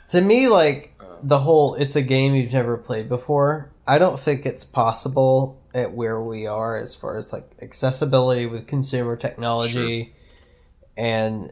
To 0.10 0.22
me, 0.22 0.48
like 0.48 0.96
the 1.22 1.40
whole 1.40 1.76
it's 1.76 1.96
a 1.96 2.02
game 2.02 2.36
you've 2.36 2.54
never 2.54 2.78
played 2.78 3.10
before. 3.10 3.72
I 3.86 3.98
don't 3.98 4.20
think 4.20 4.46
it's 4.46 4.64
possible 4.64 5.62
at 5.74 5.94
where 5.94 6.22
we 6.22 6.48
are 6.48 6.78
as 6.78 6.96
far 6.96 7.18
as 7.18 7.34
like 7.34 7.50
accessibility 7.62 8.46
with 8.46 8.68
consumer 8.68 9.16
technology 9.16 10.16
and 10.98 11.52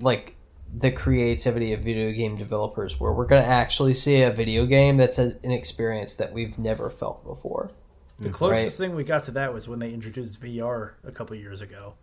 like 0.00 0.34
the 0.72 0.90
creativity 0.90 1.72
of 1.72 1.80
video 1.80 2.12
game 2.12 2.36
developers 2.36 3.00
where 3.00 3.12
we're 3.12 3.26
going 3.26 3.42
to 3.42 3.48
actually 3.48 3.94
see 3.94 4.22
a 4.22 4.30
video 4.30 4.66
game 4.66 4.96
that's 4.96 5.18
a, 5.18 5.36
an 5.42 5.50
experience 5.50 6.14
that 6.14 6.32
we've 6.32 6.58
never 6.58 6.90
felt 6.90 7.24
before. 7.24 7.70
the 8.18 8.30
closest 8.30 8.78
thing 8.78 8.94
we 8.94 9.04
got 9.04 9.24
to 9.24 9.30
that 9.32 9.52
was 9.52 9.66
when 9.66 9.78
they 9.78 9.92
introduced 9.92 10.40
VR 10.40 10.92
a 11.04 11.12
couple 11.12 11.34
years 11.36 11.60
ago. 11.60 11.94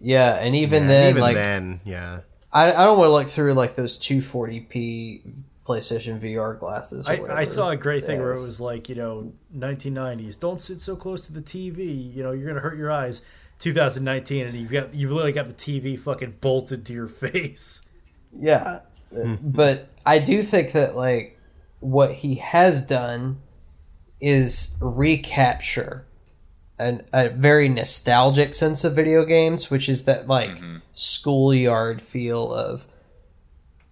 Yeah, 0.00 0.34
and 0.34 0.56
even 0.56 0.82
Yeah, 0.82 0.88
then 0.88 1.10
even 1.10 1.22
like 1.22 1.36
then, 1.36 1.80
yeah. 1.84 2.20
I, 2.52 2.72
I 2.72 2.84
don't 2.84 2.98
want 2.98 3.08
to 3.08 3.12
look 3.12 3.28
through 3.30 3.54
like 3.54 3.76
those 3.76 3.98
240p 3.98 5.22
PlayStation 5.64 6.18
VR 6.18 6.58
glasses. 6.58 7.08
Or 7.08 7.30
I, 7.30 7.40
I 7.40 7.44
saw 7.44 7.70
a 7.70 7.76
great 7.76 8.02
they 8.02 8.08
thing 8.08 8.18
where 8.18 8.32
it 8.32 8.42
was 8.42 8.60
like, 8.60 8.88
you 8.88 8.96
know, 8.96 9.32
1990s. 9.56 10.40
Don't 10.40 10.60
sit 10.60 10.80
so 10.80 10.96
close 10.96 11.20
to 11.28 11.32
the 11.32 11.40
TV. 11.40 12.12
You 12.12 12.24
know, 12.24 12.32
you're 12.32 12.48
gonna 12.48 12.60
hurt 12.60 12.76
your 12.76 12.90
eyes. 12.90 13.22
2019, 13.58 14.46
and 14.46 14.58
you've 14.58 14.72
got 14.72 14.92
you've 14.92 15.12
literally 15.12 15.32
got 15.32 15.46
the 15.46 15.54
TV 15.54 15.96
fucking 15.96 16.34
bolted 16.40 16.84
to 16.86 16.92
your 16.92 17.06
face. 17.08 17.82
Yeah, 18.32 18.80
uh, 19.14 19.18
uh, 19.18 19.36
but 19.42 19.88
I 20.04 20.18
do 20.18 20.42
think 20.42 20.72
that 20.72 20.96
like 20.96 21.38
what 21.80 22.14
he 22.14 22.36
has 22.36 22.82
done 22.82 23.40
is 24.20 24.76
recapture 24.80 26.06
an, 26.82 27.02
a 27.12 27.28
very 27.28 27.68
nostalgic 27.68 28.54
sense 28.54 28.84
of 28.84 28.94
video 28.94 29.24
games, 29.24 29.70
which 29.70 29.88
is 29.88 30.04
that 30.04 30.26
like 30.26 30.50
mm-hmm. 30.50 30.78
schoolyard 30.92 32.02
feel 32.02 32.52
of 32.52 32.86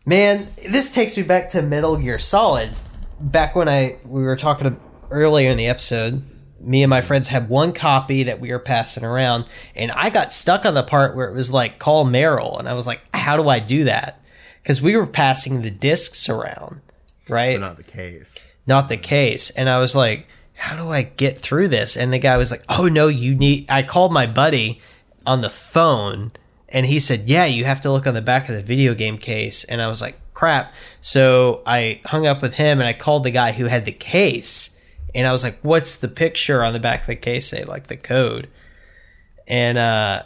man. 0.05 0.49
This 0.69 0.95
takes 0.95 1.17
me 1.17 1.23
back 1.23 1.49
to 1.51 1.63
Metal 1.63 1.97
Gear 1.97 2.19
Solid. 2.19 2.73
Back 3.21 3.55
when 3.55 3.69
I 3.69 3.99
we 4.05 4.23
were 4.23 4.37
talking 4.37 4.79
earlier 5.11 5.51
in 5.51 5.59
the 5.59 5.67
episode, 5.67 6.23
me 6.61 6.83
and 6.83 6.91
my 6.91 7.01
friends 7.01 7.29
had 7.29 7.49
one 7.49 7.73
copy 7.73 8.25
that 8.25 8.41
we 8.41 8.51
were 8.51 8.59
passing 8.59 9.05
around, 9.05 9.45
and 9.75 9.93
I 9.93 10.11
got 10.11 10.33
stuck 10.33 10.65
on 10.65 10.75
the 10.75 10.83
part 10.83 11.15
where 11.15 11.29
it 11.29 11.35
was 11.35 11.53
like 11.53 11.79
call 11.79 12.05
Meryl, 12.05 12.59
and 12.59 12.69
I 12.69 12.75
was 12.75 12.87
like, 12.87 13.03
how 13.15 13.37
do 13.37 13.49
I 13.49 13.61
do 13.61 13.85
that? 13.85 14.20
Because 14.63 14.83
we 14.83 14.97
were 14.97 15.07
passing 15.07 15.63
the 15.63 15.71
discs 15.71 16.29
around, 16.29 16.81
right? 17.29 17.59
But 17.59 17.67
not 17.67 17.77
the 17.77 17.83
case. 17.83 18.53
not 18.67 18.89
the 18.89 18.97
case. 18.97 19.51
And 19.51 19.69
I 19.69 19.79
was 19.79 19.97
like, 19.97 20.27
how 20.55 20.77
do 20.77 20.91
I 20.91 21.03
get 21.03 21.41
through 21.41 21.69
this? 21.69 21.97
And 21.97 22.13
the 22.13 22.19
guy 22.19 22.37
was 22.37 22.51
like, 22.51 22.65
oh 22.69 22.87
no, 22.89 23.09
you 23.09 23.35
need. 23.35 23.71
I 23.71 23.83
called 23.83 24.13
my 24.13 24.27
buddy 24.27 24.81
on 25.27 25.41
the 25.41 25.51
phone 25.51 26.33
and 26.69 26.87
he 26.87 26.99
said, 26.99 27.29
yeah, 27.29 27.47
you 27.47 27.65
have 27.65 27.81
to 27.83 27.91
look 27.91 28.07
on 28.07 28.15
the 28.15 28.21
back 28.21 28.49
of 28.49 28.55
the 28.55 28.63
video 28.63 28.95
game 28.95 29.19
case. 29.19 29.65
And 29.65 29.81
I 29.81 29.89
was 29.89 30.03
like, 30.03 30.19
crap. 30.35 30.73
So 31.01 31.63
I 31.67 32.01
hung 32.05 32.27
up 32.27 32.43
with 32.43 32.55
him 32.55 32.79
and 32.79 32.87
I 32.89 32.93
called 32.93 33.25
the 33.25 33.31
guy 33.31 33.53
who 33.53 33.67
had 33.67 33.85
the 33.87 33.93
case. 33.93 34.79
And 35.15 35.27
I 35.27 35.33
was 35.33 35.43
like, 35.43 35.59
what's 35.63 35.97
the 35.97 36.09
picture 36.09 36.63
on 36.63 36.73
the 36.73 36.79
back 36.79 37.01
of 37.03 37.07
the 37.09 37.17
case 37.17 37.49
say? 37.49 37.65
Like 37.65 37.89
the 37.89 37.97
code. 37.97 38.49
And, 39.49 39.77
uh, 39.79 40.23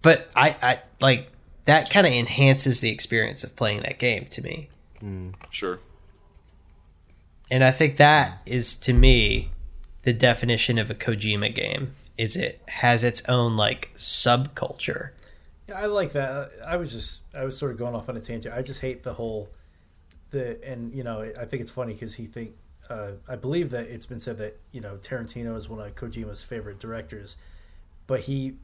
but 0.00 0.30
I, 0.34 0.56
I 0.62 0.80
like 1.00 1.30
that 1.68 1.90
kind 1.90 2.06
of 2.06 2.12
enhances 2.14 2.80
the 2.80 2.88
experience 2.88 3.44
of 3.44 3.54
playing 3.54 3.82
that 3.82 3.98
game 3.98 4.24
to 4.24 4.40
me. 4.40 4.70
Sure. 5.50 5.78
And 7.50 7.62
I 7.62 7.72
think 7.72 7.98
that 7.98 8.40
is 8.46 8.74
to 8.76 8.94
me 8.94 9.50
the 10.02 10.14
definition 10.14 10.78
of 10.78 10.88
a 10.88 10.94
Kojima 10.94 11.54
game 11.54 11.92
is 12.16 12.36
it 12.36 12.62
has 12.68 13.04
its 13.04 13.22
own 13.28 13.58
like 13.58 13.90
subculture. 13.98 15.10
Yeah, 15.68 15.78
I 15.80 15.84
like 15.84 16.12
that. 16.12 16.52
I 16.66 16.78
was 16.78 16.90
just 16.90 17.20
I 17.34 17.44
was 17.44 17.58
sort 17.58 17.72
of 17.72 17.78
going 17.78 17.94
off 17.94 18.08
on 18.08 18.16
a 18.16 18.20
tangent. 18.20 18.54
I 18.54 18.62
just 18.62 18.80
hate 18.80 19.02
the 19.02 19.12
whole 19.12 19.50
the 20.30 20.58
and 20.64 20.94
you 20.94 21.04
know 21.04 21.20
I 21.38 21.44
think 21.44 21.60
it's 21.60 21.70
funny 21.70 21.92
because 21.92 22.14
he 22.14 22.24
think 22.24 22.54
uh, 22.88 23.10
I 23.28 23.36
believe 23.36 23.68
that 23.70 23.88
it's 23.88 24.06
been 24.06 24.20
said 24.20 24.38
that 24.38 24.58
you 24.72 24.80
know 24.80 24.96
Tarantino 24.96 25.54
is 25.54 25.68
one 25.68 25.86
of 25.86 25.94
Kojima's 25.94 26.42
favorite 26.42 26.78
directors, 26.78 27.36
but 28.06 28.20
he 28.20 28.56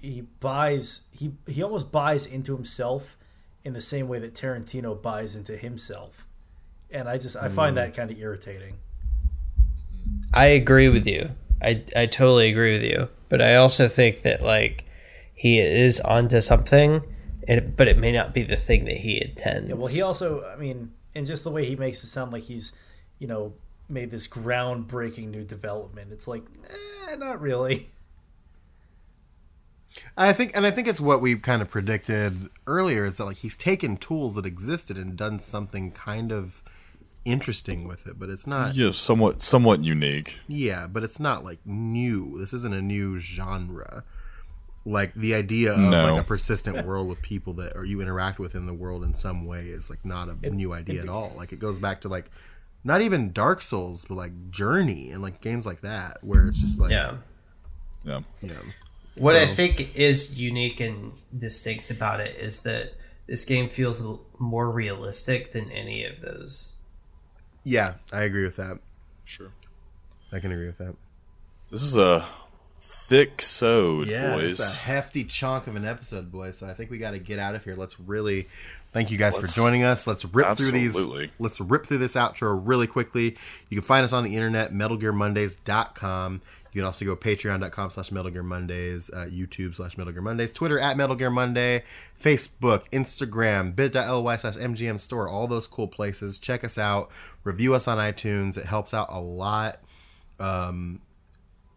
he 0.00 0.22
buys 0.40 1.02
he 1.16 1.32
he 1.46 1.62
almost 1.62 1.92
buys 1.92 2.26
into 2.26 2.54
himself 2.54 3.18
in 3.64 3.72
the 3.72 3.80
same 3.80 4.08
way 4.08 4.18
that 4.18 4.34
Tarantino 4.34 5.00
buys 5.00 5.36
into 5.36 5.56
himself, 5.56 6.26
and 6.90 7.08
I 7.08 7.18
just 7.18 7.36
I 7.36 7.48
find 7.48 7.76
that 7.76 7.94
kind 7.94 8.10
of 8.10 8.18
irritating. 8.18 8.78
I 10.32 10.46
agree 10.46 10.88
with 10.88 11.06
you. 11.06 11.30
I 11.62 11.84
I 11.94 12.06
totally 12.06 12.50
agree 12.50 12.74
with 12.74 12.84
you. 12.84 13.08
But 13.30 13.40
I 13.40 13.54
also 13.54 13.88
think 13.88 14.22
that 14.22 14.42
like 14.42 14.84
he 15.34 15.58
is 15.58 16.00
onto 16.00 16.42
something, 16.42 17.02
and 17.48 17.76
but 17.76 17.88
it 17.88 17.96
may 17.96 18.12
not 18.12 18.34
be 18.34 18.42
the 18.42 18.56
thing 18.56 18.84
that 18.84 18.98
he 18.98 19.22
intends. 19.22 19.68
Yeah, 19.68 19.76
well, 19.76 19.88
he 19.88 20.02
also, 20.02 20.44
I 20.44 20.56
mean, 20.56 20.92
and 21.14 21.26
just 21.26 21.44
the 21.44 21.50
way 21.50 21.64
he 21.64 21.76
makes 21.76 22.04
it 22.04 22.08
sound 22.08 22.32
like 22.32 22.42
he's, 22.42 22.72
you 23.18 23.26
know, 23.26 23.54
made 23.88 24.10
this 24.10 24.28
groundbreaking 24.28 25.28
new 25.28 25.44
development. 25.44 26.12
It's 26.12 26.28
like, 26.28 26.42
eh, 27.08 27.16
not 27.16 27.40
really. 27.40 27.88
I 30.16 30.32
think, 30.32 30.56
and 30.56 30.64
I 30.64 30.70
think 30.70 30.86
it's 30.88 31.00
what 31.00 31.20
we 31.20 31.36
kind 31.36 31.60
of 31.62 31.70
predicted 31.70 32.48
earlier 32.66 33.04
is 33.04 33.16
that 33.16 33.24
like 33.24 33.38
he's 33.38 33.58
taken 33.58 33.96
tools 33.96 34.36
that 34.36 34.46
existed 34.46 34.96
and 34.96 35.16
done 35.16 35.38
something 35.40 35.90
kind 35.90 36.30
of 36.32 36.62
interesting 37.24 37.86
with 37.86 38.06
it, 38.06 38.18
but 38.18 38.28
it's 38.30 38.46
not. 38.46 38.74
Yeah, 38.74 38.92
somewhat 38.92 39.40
somewhat 39.42 39.82
unique. 39.82 40.40
Yeah, 40.48 40.86
but 40.86 41.02
it's 41.02 41.18
not 41.20 41.44
like 41.44 41.58
new. 41.64 42.38
This 42.38 42.52
isn't 42.52 42.72
a 42.74 42.80
new 42.82 43.18
genre. 43.18 44.04
Like 44.86 45.12
the 45.14 45.34
idea 45.34 45.72
of 45.72 45.78
No. 45.78 46.12
like 46.14 46.22
a 46.22 46.24
persistent 46.26 46.86
world 46.86 47.08
with 47.08 47.20
people 47.20 47.52
that 47.54 47.76
or 47.76 47.84
you 47.84 48.00
interact 48.00 48.38
with 48.38 48.54
in 48.54 48.64
the 48.66 48.72
world 48.72 49.04
in 49.04 49.14
some 49.14 49.44
way 49.44 49.66
is 49.66 49.90
like 49.90 50.04
not 50.04 50.28
a 50.42 50.50
new 50.50 50.72
idea 50.72 51.02
at 51.02 51.08
all. 51.08 51.32
Like 51.36 51.52
it 51.52 51.58
goes 51.58 51.78
back 51.78 52.00
to 52.02 52.08
like 52.08 52.30
not 52.82 53.02
even 53.02 53.32
Dark 53.32 53.60
Souls, 53.60 54.06
but 54.08 54.14
like 54.14 54.50
Journey 54.50 55.10
and 55.10 55.20
like 55.20 55.42
games 55.42 55.66
like 55.66 55.82
that 55.82 56.18
where 56.22 56.46
it's 56.46 56.60
just 56.60 56.80
like 56.80 56.92
yeah. 56.92 57.16
Yeah. 58.04 58.20
you 58.40 58.48
know, 59.20 59.24
What 59.24 59.36
I 59.36 59.46
think 59.46 59.96
is 59.96 60.38
unique 60.38 60.80
and 60.80 61.12
distinct 61.36 61.90
about 61.90 62.20
it 62.20 62.36
is 62.36 62.62
that 62.62 62.94
this 63.26 63.44
game 63.44 63.68
feels 63.68 64.02
more 64.38 64.70
realistic 64.70 65.52
than 65.52 65.70
any 65.70 66.04
of 66.04 66.20
those. 66.20 66.74
yeah, 67.64 67.94
I 68.12 68.22
agree 68.22 68.44
with 68.44 68.56
that. 68.56 68.78
Sure. 69.24 69.52
I 70.32 70.40
can 70.40 70.50
agree 70.52 70.66
with 70.66 70.78
that. 70.78 70.94
This 71.70 71.82
is 71.82 71.96
a 71.96 72.24
thick 72.80 73.42
sewed, 73.42 74.08
Yeah, 74.08 74.34
boys. 74.36 74.58
it's 74.58 74.76
a 74.76 74.78
hefty 74.80 75.22
chunk 75.24 75.66
of 75.66 75.76
an 75.76 75.84
episode, 75.84 76.32
boys. 76.32 76.58
So 76.58 76.68
I 76.68 76.74
think 76.74 76.90
we 76.90 76.98
got 76.98 77.10
to 77.12 77.18
get 77.18 77.38
out 77.38 77.54
of 77.54 77.62
here. 77.62 77.76
Let's 77.76 78.00
really 78.00 78.48
thank 78.92 79.10
you 79.10 79.18
guys 79.18 79.34
Let's- 79.34 79.54
for 79.54 79.60
joining 79.60 79.84
us. 79.84 80.06
Let's 80.06 80.24
rip 80.24 80.56
through 80.56 80.70
these. 80.72 80.96
Let's 81.38 81.60
rip 81.60 81.84
through 81.86 81.98
this 81.98 82.14
outro 82.14 82.60
really 82.64 82.86
quickly. 82.86 83.36
You 83.68 83.76
can 83.76 83.82
find 83.82 84.04
us 84.04 84.12
on 84.12 84.24
the 84.24 84.34
internet, 84.34 84.72
MetalGearMondays.com. 84.72 86.40
You 86.72 86.80
can 86.80 86.86
also 86.86 87.04
go 87.04 87.16
patreon.com 87.16 87.90
slash 87.90 88.12
Metal 88.12 88.30
Gear 88.30 88.42
Mondays, 88.42 89.10
uh, 89.12 89.26
YouTube 89.30 89.74
slash 89.74 89.98
Metal 89.98 90.12
Gear 90.12 90.22
Mondays, 90.22 90.52
Twitter 90.52 90.78
at 90.78 90.96
Metal 90.96 91.16
Gear 91.16 91.30
Monday, 91.30 91.82
Facebook, 92.22 92.88
Instagram, 92.92 93.74
bit.ly 93.74 94.36
slash 94.36 94.56
MGM 94.56 95.00
store, 95.00 95.28
all 95.28 95.46
those 95.46 95.66
cool 95.66 95.88
places. 95.88 96.38
Check 96.38 96.62
us 96.64 96.78
out. 96.78 97.10
Review 97.44 97.74
us 97.74 97.88
on 97.88 97.98
iTunes. 97.98 98.56
It 98.56 98.66
helps 98.66 98.94
out 98.94 99.08
a 99.10 99.20
lot 99.20 99.80
Um, 100.38 101.00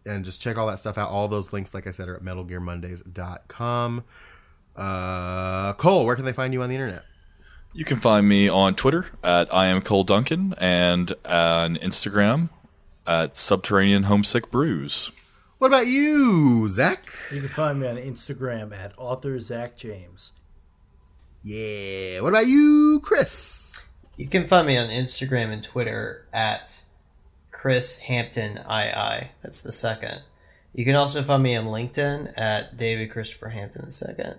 and 0.06 0.24
just 0.24 0.40
check 0.42 0.58
all 0.58 0.66
that 0.68 0.78
stuff 0.78 0.96
out. 0.98 1.08
All 1.10 1.28
those 1.28 1.52
links, 1.52 1.74
like 1.74 1.86
I 1.86 1.90
said, 1.90 2.08
are 2.08 2.16
at 2.16 2.22
metalgearmondays.com. 2.22 4.04
Uh, 4.76 5.72
Cole, 5.74 6.04
where 6.06 6.16
can 6.16 6.24
they 6.24 6.32
find 6.32 6.52
you 6.52 6.62
on 6.62 6.68
the 6.68 6.74
internet? 6.74 7.02
You 7.72 7.84
can 7.84 7.98
find 7.98 8.28
me 8.28 8.48
on 8.48 8.74
Twitter 8.74 9.06
at 9.22 9.52
I 9.52 9.66
am 9.66 9.80
Cole 9.80 10.04
Duncan 10.04 10.54
and 10.60 11.12
on 11.24 11.76
Instagram 11.76 12.50
at 13.06 13.36
Subterranean 13.36 14.04
Homesick 14.04 14.50
Brews. 14.50 15.12
What 15.58 15.68
about 15.68 15.86
you, 15.86 16.68
Zach? 16.68 17.06
You 17.32 17.40
can 17.40 17.48
find 17.48 17.80
me 17.80 17.86
on 17.86 17.96
Instagram 17.96 18.76
at 18.76 18.92
author 18.98 19.38
Zach 19.40 19.76
James. 19.76 20.32
Yeah. 21.42 22.20
What 22.20 22.30
about 22.30 22.46
you, 22.46 23.00
Chris? 23.02 23.80
You 24.16 24.28
can 24.28 24.46
find 24.46 24.66
me 24.66 24.76
on 24.76 24.88
Instagram 24.88 25.52
and 25.52 25.62
Twitter 25.62 26.26
at 26.32 26.82
Chris 27.50 27.98
Hampton 27.98 28.58
II. 28.58 29.30
That's 29.42 29.62
the 29.62 29.72
second. 29.72 30.22
You 30.74 30.84
can 30.84 30.96
also 30.96 31.22
find 31.22 31.42
me 31.42 31.56
on 31.56 31.66
LinkedIn 31.66 32.34
at 32.36 32.76
David 32.76 33.10
Christopher 33.10 33.50
Hampton 33.50 33.88
II. 33.90 34.34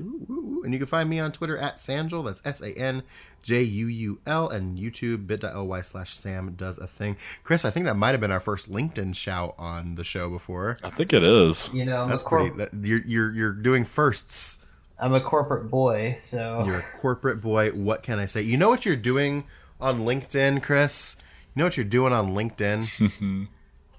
Ooh, 0.00 0.62
And 0.64 0.72
you 0.72 0.78
can 0.78 0.86
find 0.86 1.08
me 1.08 1.18
on 1.20 1.32
Twitter 1.32 1.56
at 1.58 1.76
Sanjul. 1.76 2.24
That's 2.24 2.42
S 2.44 2.60
A 2.60 2.72
N 2.78 3.02
J 3.42 3.62
U 3.62 3.86
U 3.86 4.20
L. 4.26 4.48
And 4.48 4.78
YouTube, 4.78 5.26
bit.ly 5.26 5.80
slash 5.82 6.14
Sam 6.14 6.54
does 6.54 6.78
a 6.78 6.86
thing. 6.86 7.16
Chris, 7.42 7.64
I 7.64 7.70
think 7.70 7.86
that 7.86 7.96
might 7.96 8.10
have 8.10 8.20
been 8.20 8.30
our 8.30 8.40
first 8.40 8.70
LinkedIn 8.70 9.14
shout 9.14 9.54
on 9.58 9.94
the 9.94 10.04
show 10.04 10.28
before. 10.30 10.76
I 10.82 10.90
think 10.90 11.12
it 11.12 11.22
is. 11.22 11.72
You 11.72 11.84
know, 11.84 12.06
That's 12.06 12.22
a, 12.22 12.24
cor- 12.24 12.50
pretty. 12.50 12.56
That, 12.56 12.86
you're, 12.86 13.02
you're, 13.06 13.34
you're 13.34 13.52
doing 13.52 13.84
firsts. 13.84 14.60
I'm 14.98 15.12
a 15.12 15.20
corporate 15.20 15.70
boy, 15.70 16.16
so 16.20 16.62
You're 16.64 16.78
a 16.78 16.98
corporate 17.00 17.42
boy. 17.42 17.70
What 17.70 18.02
can 18.02 18.18
I 18.18 18.26
say? 18.26 18.42
You 18.42 18.56
know 18.56 18.68
what 18.68 18.86
you're 18.86 18.94
doing 18.96 19.44
on 19.80 20.00
LinkedIn, 20.00 20.62
Chris? 20.62 21.16
You 21.54 21.60
know 21.60 21.66
what 21.66 21.76
you're 21.76 21.84
doing 21.84 22.12
on 22.12 22.34
LinkedIn? 22.34 23.48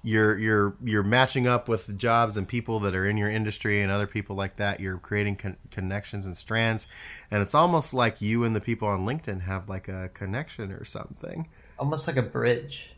you're 0.06 0.38
you're 0.38 0.74
you're 0.82 1.02
matching 1.02 1.48
up 1.48 1.68
with 1.68 1.98
jobs 1.98 2.36
and 2.36 2.46
people 2.46 2.78
that 2.80 2.94
are 2.94 3.04
in 3.04 3.16
your 3.16 3.28
industry 3.28 3.82
and 3.82 3.90
other 3.90 4.06
people 4.06 4.36
like 4.36 4.54
that. 4.56 4.78
You're 4.78 4.98
creating 4.98 5.34
con- 5.36 5.56
connections 5.72 6.24
and 6.26 6.36
strands, 6.36 6.86
and 7.30 7.42
it's 7.42 7.54
almost 7.56 7.92
like 7.92 8.20
you 8.22 8.44
and 8.44 8.54
the 8.54 8.60
people 8.60 8.86
on 8.86 9.04
LinkedIn 9.04 9.40
have 9.42 9.68
like 9.68 9.88
a 9.88 10.08
connection 10.14 10.70
or 10.70 10.84
something. 10.84 11.48
almost 11.78 12.06
like 12.06 12.16
a 12.16 12.22
bridge. 12.22 12.92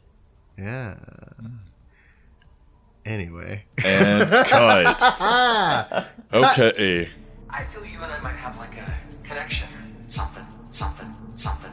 Yeah. 0.58 0.94
Hmm. 1.40 1.46
Anyway, 3.04 3.64
And 3.82 4.28
cut. 4.30 6.08
Okay. 6.34 7.08
I 7.48 7.64
feel 7.64 7.84
you 7.86 8.02
and 8.02 8.12
I 8.12 8.20
might 8.20 8.36
have 8.36 8.58
like 8.58 8.76
a 8.76 8.94
connection. 9.26 9.66
Or 9.68 10.10
something, 10.10 10.44
something, 10.72 11.14
something. 11.36 11.70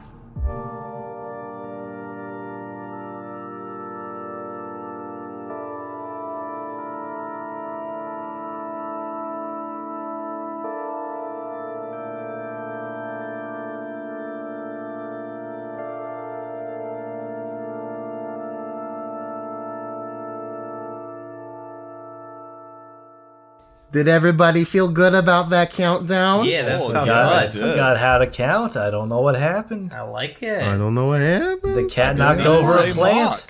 Did 23.95 24.09
everybody 24.09 24.65
feel 24.65 24.90
good 24.90 25.14
about 25.14 25.49
that 25.51 25.72
countdown? 25.72 26.43
Yeah, 26.43 26.64
that's 26.64 26.83
Oh, 26.83 26.91
felt 26.91 27.07
yeah. 27.07 27.30
I 27.30 27.43
good. 27.45 27.51
did. 27.53 27.61
forgot 27.72 27.98
how 27.98 28.17
to 28.17 28.27
count. 28.27 28.75
I 28.75 28.90
don't 28.90 29.07
know 29.07 29.22
what 29.22 29.35
happened. 29.35 29.93
I 29.93 30.01
like 30.01 30.43
it. 30.43 30.61
I 30.61 30.75
don't 30.77 30.93
know 30.93 31.06
what 31.06 31.22
happened. 31.22 31.75
The 31.77 31.85
cat 31.85 32.17
knocked 32.17 32.45
over 32.45 32.77
a 32.77 32.91
plant. 32.91 33.48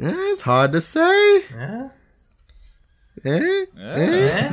Yeah, 0.00 0.14
it's 0.32 0.40
hard 0.40 0.72
to 0.72 0.80
say. 0.80 1.42
Yeah. 1.50 1.88
Eh? 3.24 3.66
Eh? 3.78 4.50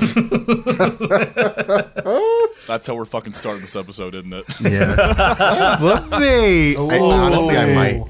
That's 2.68 2.86
how 2.88 2.96
we're 2.96 3.06
fucking 3.06 3.34
starting 3.34 3.62
this 3.62 3.76
episode, 3.78 4.16
isn't 4.16 4.34
it? 4.34 4.46
Yeah. 4.62 5.80
Whoopee. 5.82 6.76
I, 6.78 7.00
honestly, 7.00 7.58
I 7.58 7.74
might. 7.76 8.04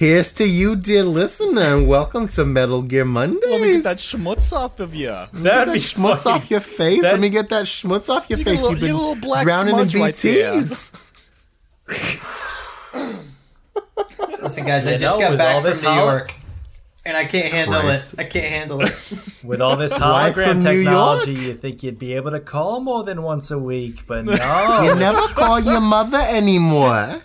Here's 0.00 0.32
to 0.40 0.48
you, 0.48 0.76
dear 0.76 1.04
listener, 1.04 1.76
and 1.76 1.86
welcome 1.86 2.26
to 2.28 2.46
Metal 2.46 2.80
Gear 2.80 3.04
Mondays. 3.04 3.42
Let 3.50 3.60
me 3.60 3.72
get 3.74 3.82
that 3.84 3.98
schmutz 3.98 4.50
off 4.50 4.80
of 4.80 4.94
you. 4.94 5.14
That'd 5.34 5.74
be 5.74 5.78
schmutz 5.78 6.20
fucking- 6.22 6.32
off 6.32 6.50
your 6.50 6.60
face. 6.60 7.02
that- 7.02 7.10
Let 7.12 7.20
me 7.20 7.28
get 7.28 7.50
that 7.50 7.66
schmutz 7.66 8.08
off 8.08 8.30
your 8.30 8.38
You 8.38 8.46
face. 8.46 8.54
little- 8.62 8.70
You've 8.70 8.80
been 8.80 8.88
you 8.88 8.96
little 8.96 9.14
black 9.16 9.44
drowning 9.44 9.78
in 9.78 9.90
smudge 9.90 10.00
right 10.00 10.16
Listen, 14.42 14.64
guys, 14.64 14.86
I 14.86 14.96
just 14.96 15.20
got 15.20 15.36
back 15.36 15.62
from 15.62 15.78
New 15.94 16.00
York, 16.00 16.32
and 17.04 17.14
I 17.14 17.26
can't 17.26 17.52
handle 17.52 17.82
Christ. 17.82 18.14
it. 18.14 18.20
I 18.20 18.24
can't 18.24 18.48
handle 18.50 18.80
it. 18.80 18.94
With 19.44 19.60
all 19.60 19.76
this 19.76 19.92
hologram 19.92 20.62
technology, 20.62 21.34
you 21.34 21.52
think 21.52 21.82
you'd 21.82 21.98
be 21.98 22.14
able 22.14 22.30
to 22.30 22.40
call 22.40 22.80
more 22.80 23.04
than 23.04 23.22
once 23.22 23.50
a 23.50 23.58
week, 23.58 24.06
but 24.06 24.24
no. 24.24 24.80
You 24.82 24.94
never 24.94 25.20
call 25.34 25.60
your 25.60 25.82
mother 25.82 26.22
anymore. 26.30 27.20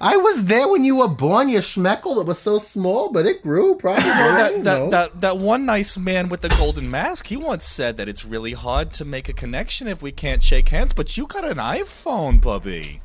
I 0.00 0.16
was 0.16 0.44
there 0.44 0.68
when 0.68 0.84
you 0.84 0.96
were 0.96 1.08
born, 1.08 1.48
you 1.48 1.58
schmeckle. 1.58 2.20
It 2.20 2.26
was 2.26 2.38
so 2.38 2.58
small, 2.58 3.12
but 3.12 3.26
it 3.26 3.42
grew 3.42 3.74
probably. 3.76 4.04
I. 4.04 4.50
That, 4.60 4.90
that 4.90 5.20
that 5.20 5.38
one 5.38 5.64
nice 5.64 5.96
man 5.96 6.28
with 6.28 6.40
the 6.42 6.48
golden 6.50 6.90
mask, 6.90 7.26
he 7.26 7.36
once 7.36 7.66
said 7.66 7.96
that 7.96 8.08
it's 8.08 8.24
really 8.24 8.52
hard 8.52 8.92
to 8.94 9.04
make 9.04 9.28
a 9.28 9.32
connection 9.32 9.88
if 9.88 10.02
we 10.02 10.12
can't 10.12 10.42
shake 10.42 10.68
hands, 10.68 10.92
but 10.92 11.16
you 11.16 11.26
got 11.26 11.44
an 11.44 11.56
iPhone, 11.56 12.42
puppy. 12.42 13.00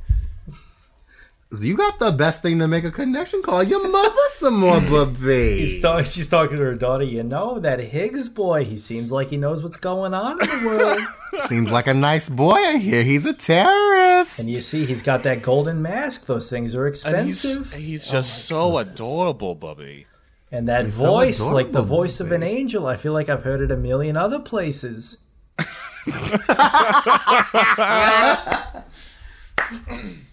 You 1.52 1.78
got 1.78 2.00
the 2.00 2.12
best 2.12 2.42
thing 2.42 2.58
to 2.60 2.68
make 2.68 2.84
a 2.84 2.92
connection. 2.92 3.42
Call 3.44 3.64
your 3.64 3.88
mother 3.90 4.16
some 4.34 4.58
more, 4.58 4.82
baby. 5.06 5.60
He's 5.62 5.82
talk- 5.82 6.06
she's 6.06 6.28
talking 6.28 6.58
to 6.58 6.64
her 6.64 6.76
daughter. 6.76 7.04
You 7.06 7.24
know 7.24 7.60
that 7.60 7.80
Higgs 7.80 8.28
boy. 8.30 8.66
He 8.66 8.78
seems 8.78 9.12
like 9.12 9.30
he 9.30 9.38
knows 9.38 9.64
what's 9.64 9.78
going 9.78 10.14
on 10.14 10.34
in 10.34 10.38
the 10.48 10.64
world. 10.66 11.00
Seems 11.48 11.70
like 11.70 11.86
a 11.88 11.94
nice 11.94 12.30
boy. 12.30 12.54
I 12.56 12.78
hear 12.78 13.04
he's 13.04 13.26
a 13.26 13.34
terrorist. 13.34 14.40
and 14.40 14.48
you 14.50 14.56
see, 14.56 14.86
he's 14.86 15.02
got 15.02 15.24
that 15.24 15.42
golden 15.42 15.82
mask. 15.82 16.26
Those 16.28 16.50
things 16.50 16.74
are 16.76 16.86
And 16.86 16.96
he's 16.96 17.06
expensive. 17.44 17.74
he's 17.80 18.10
oh 18.10 18.14
just 18.18 18.48
so 18.48 18.78
adorable, 18.78 19.54
Bubby. 19.54 20.06
And 20.52 20.68
that 20.70 20.86
He's 20.86 20.96
so 20.96 21.06
voice, 21.06 21.42
like 21.52 21.66
the 21.68 21.72
adorable, 21.80 21.98
voice 21.98 22.20
of 22.22 22.32
an 22.32 22.42
angel, 22.42 22.88
I 22.88 22.96
feel 22.96 23.12
like 23.14 23.28
I've 23.28 23.44
heard 23.44 23.60
it 23.62 23.70
a 23.70 23.76
million 23.78 24.16
other 24.16 24.40
places. 24.40 25.18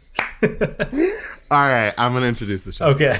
All 0.42 1.68
right, 1.68 1.92
I'm 1.98 2.12
gonna 2.12 2.26
introduce 2.26 2.64
the 2.64 2.72
show. 2.72 2.86
Okay. 2.86 3.18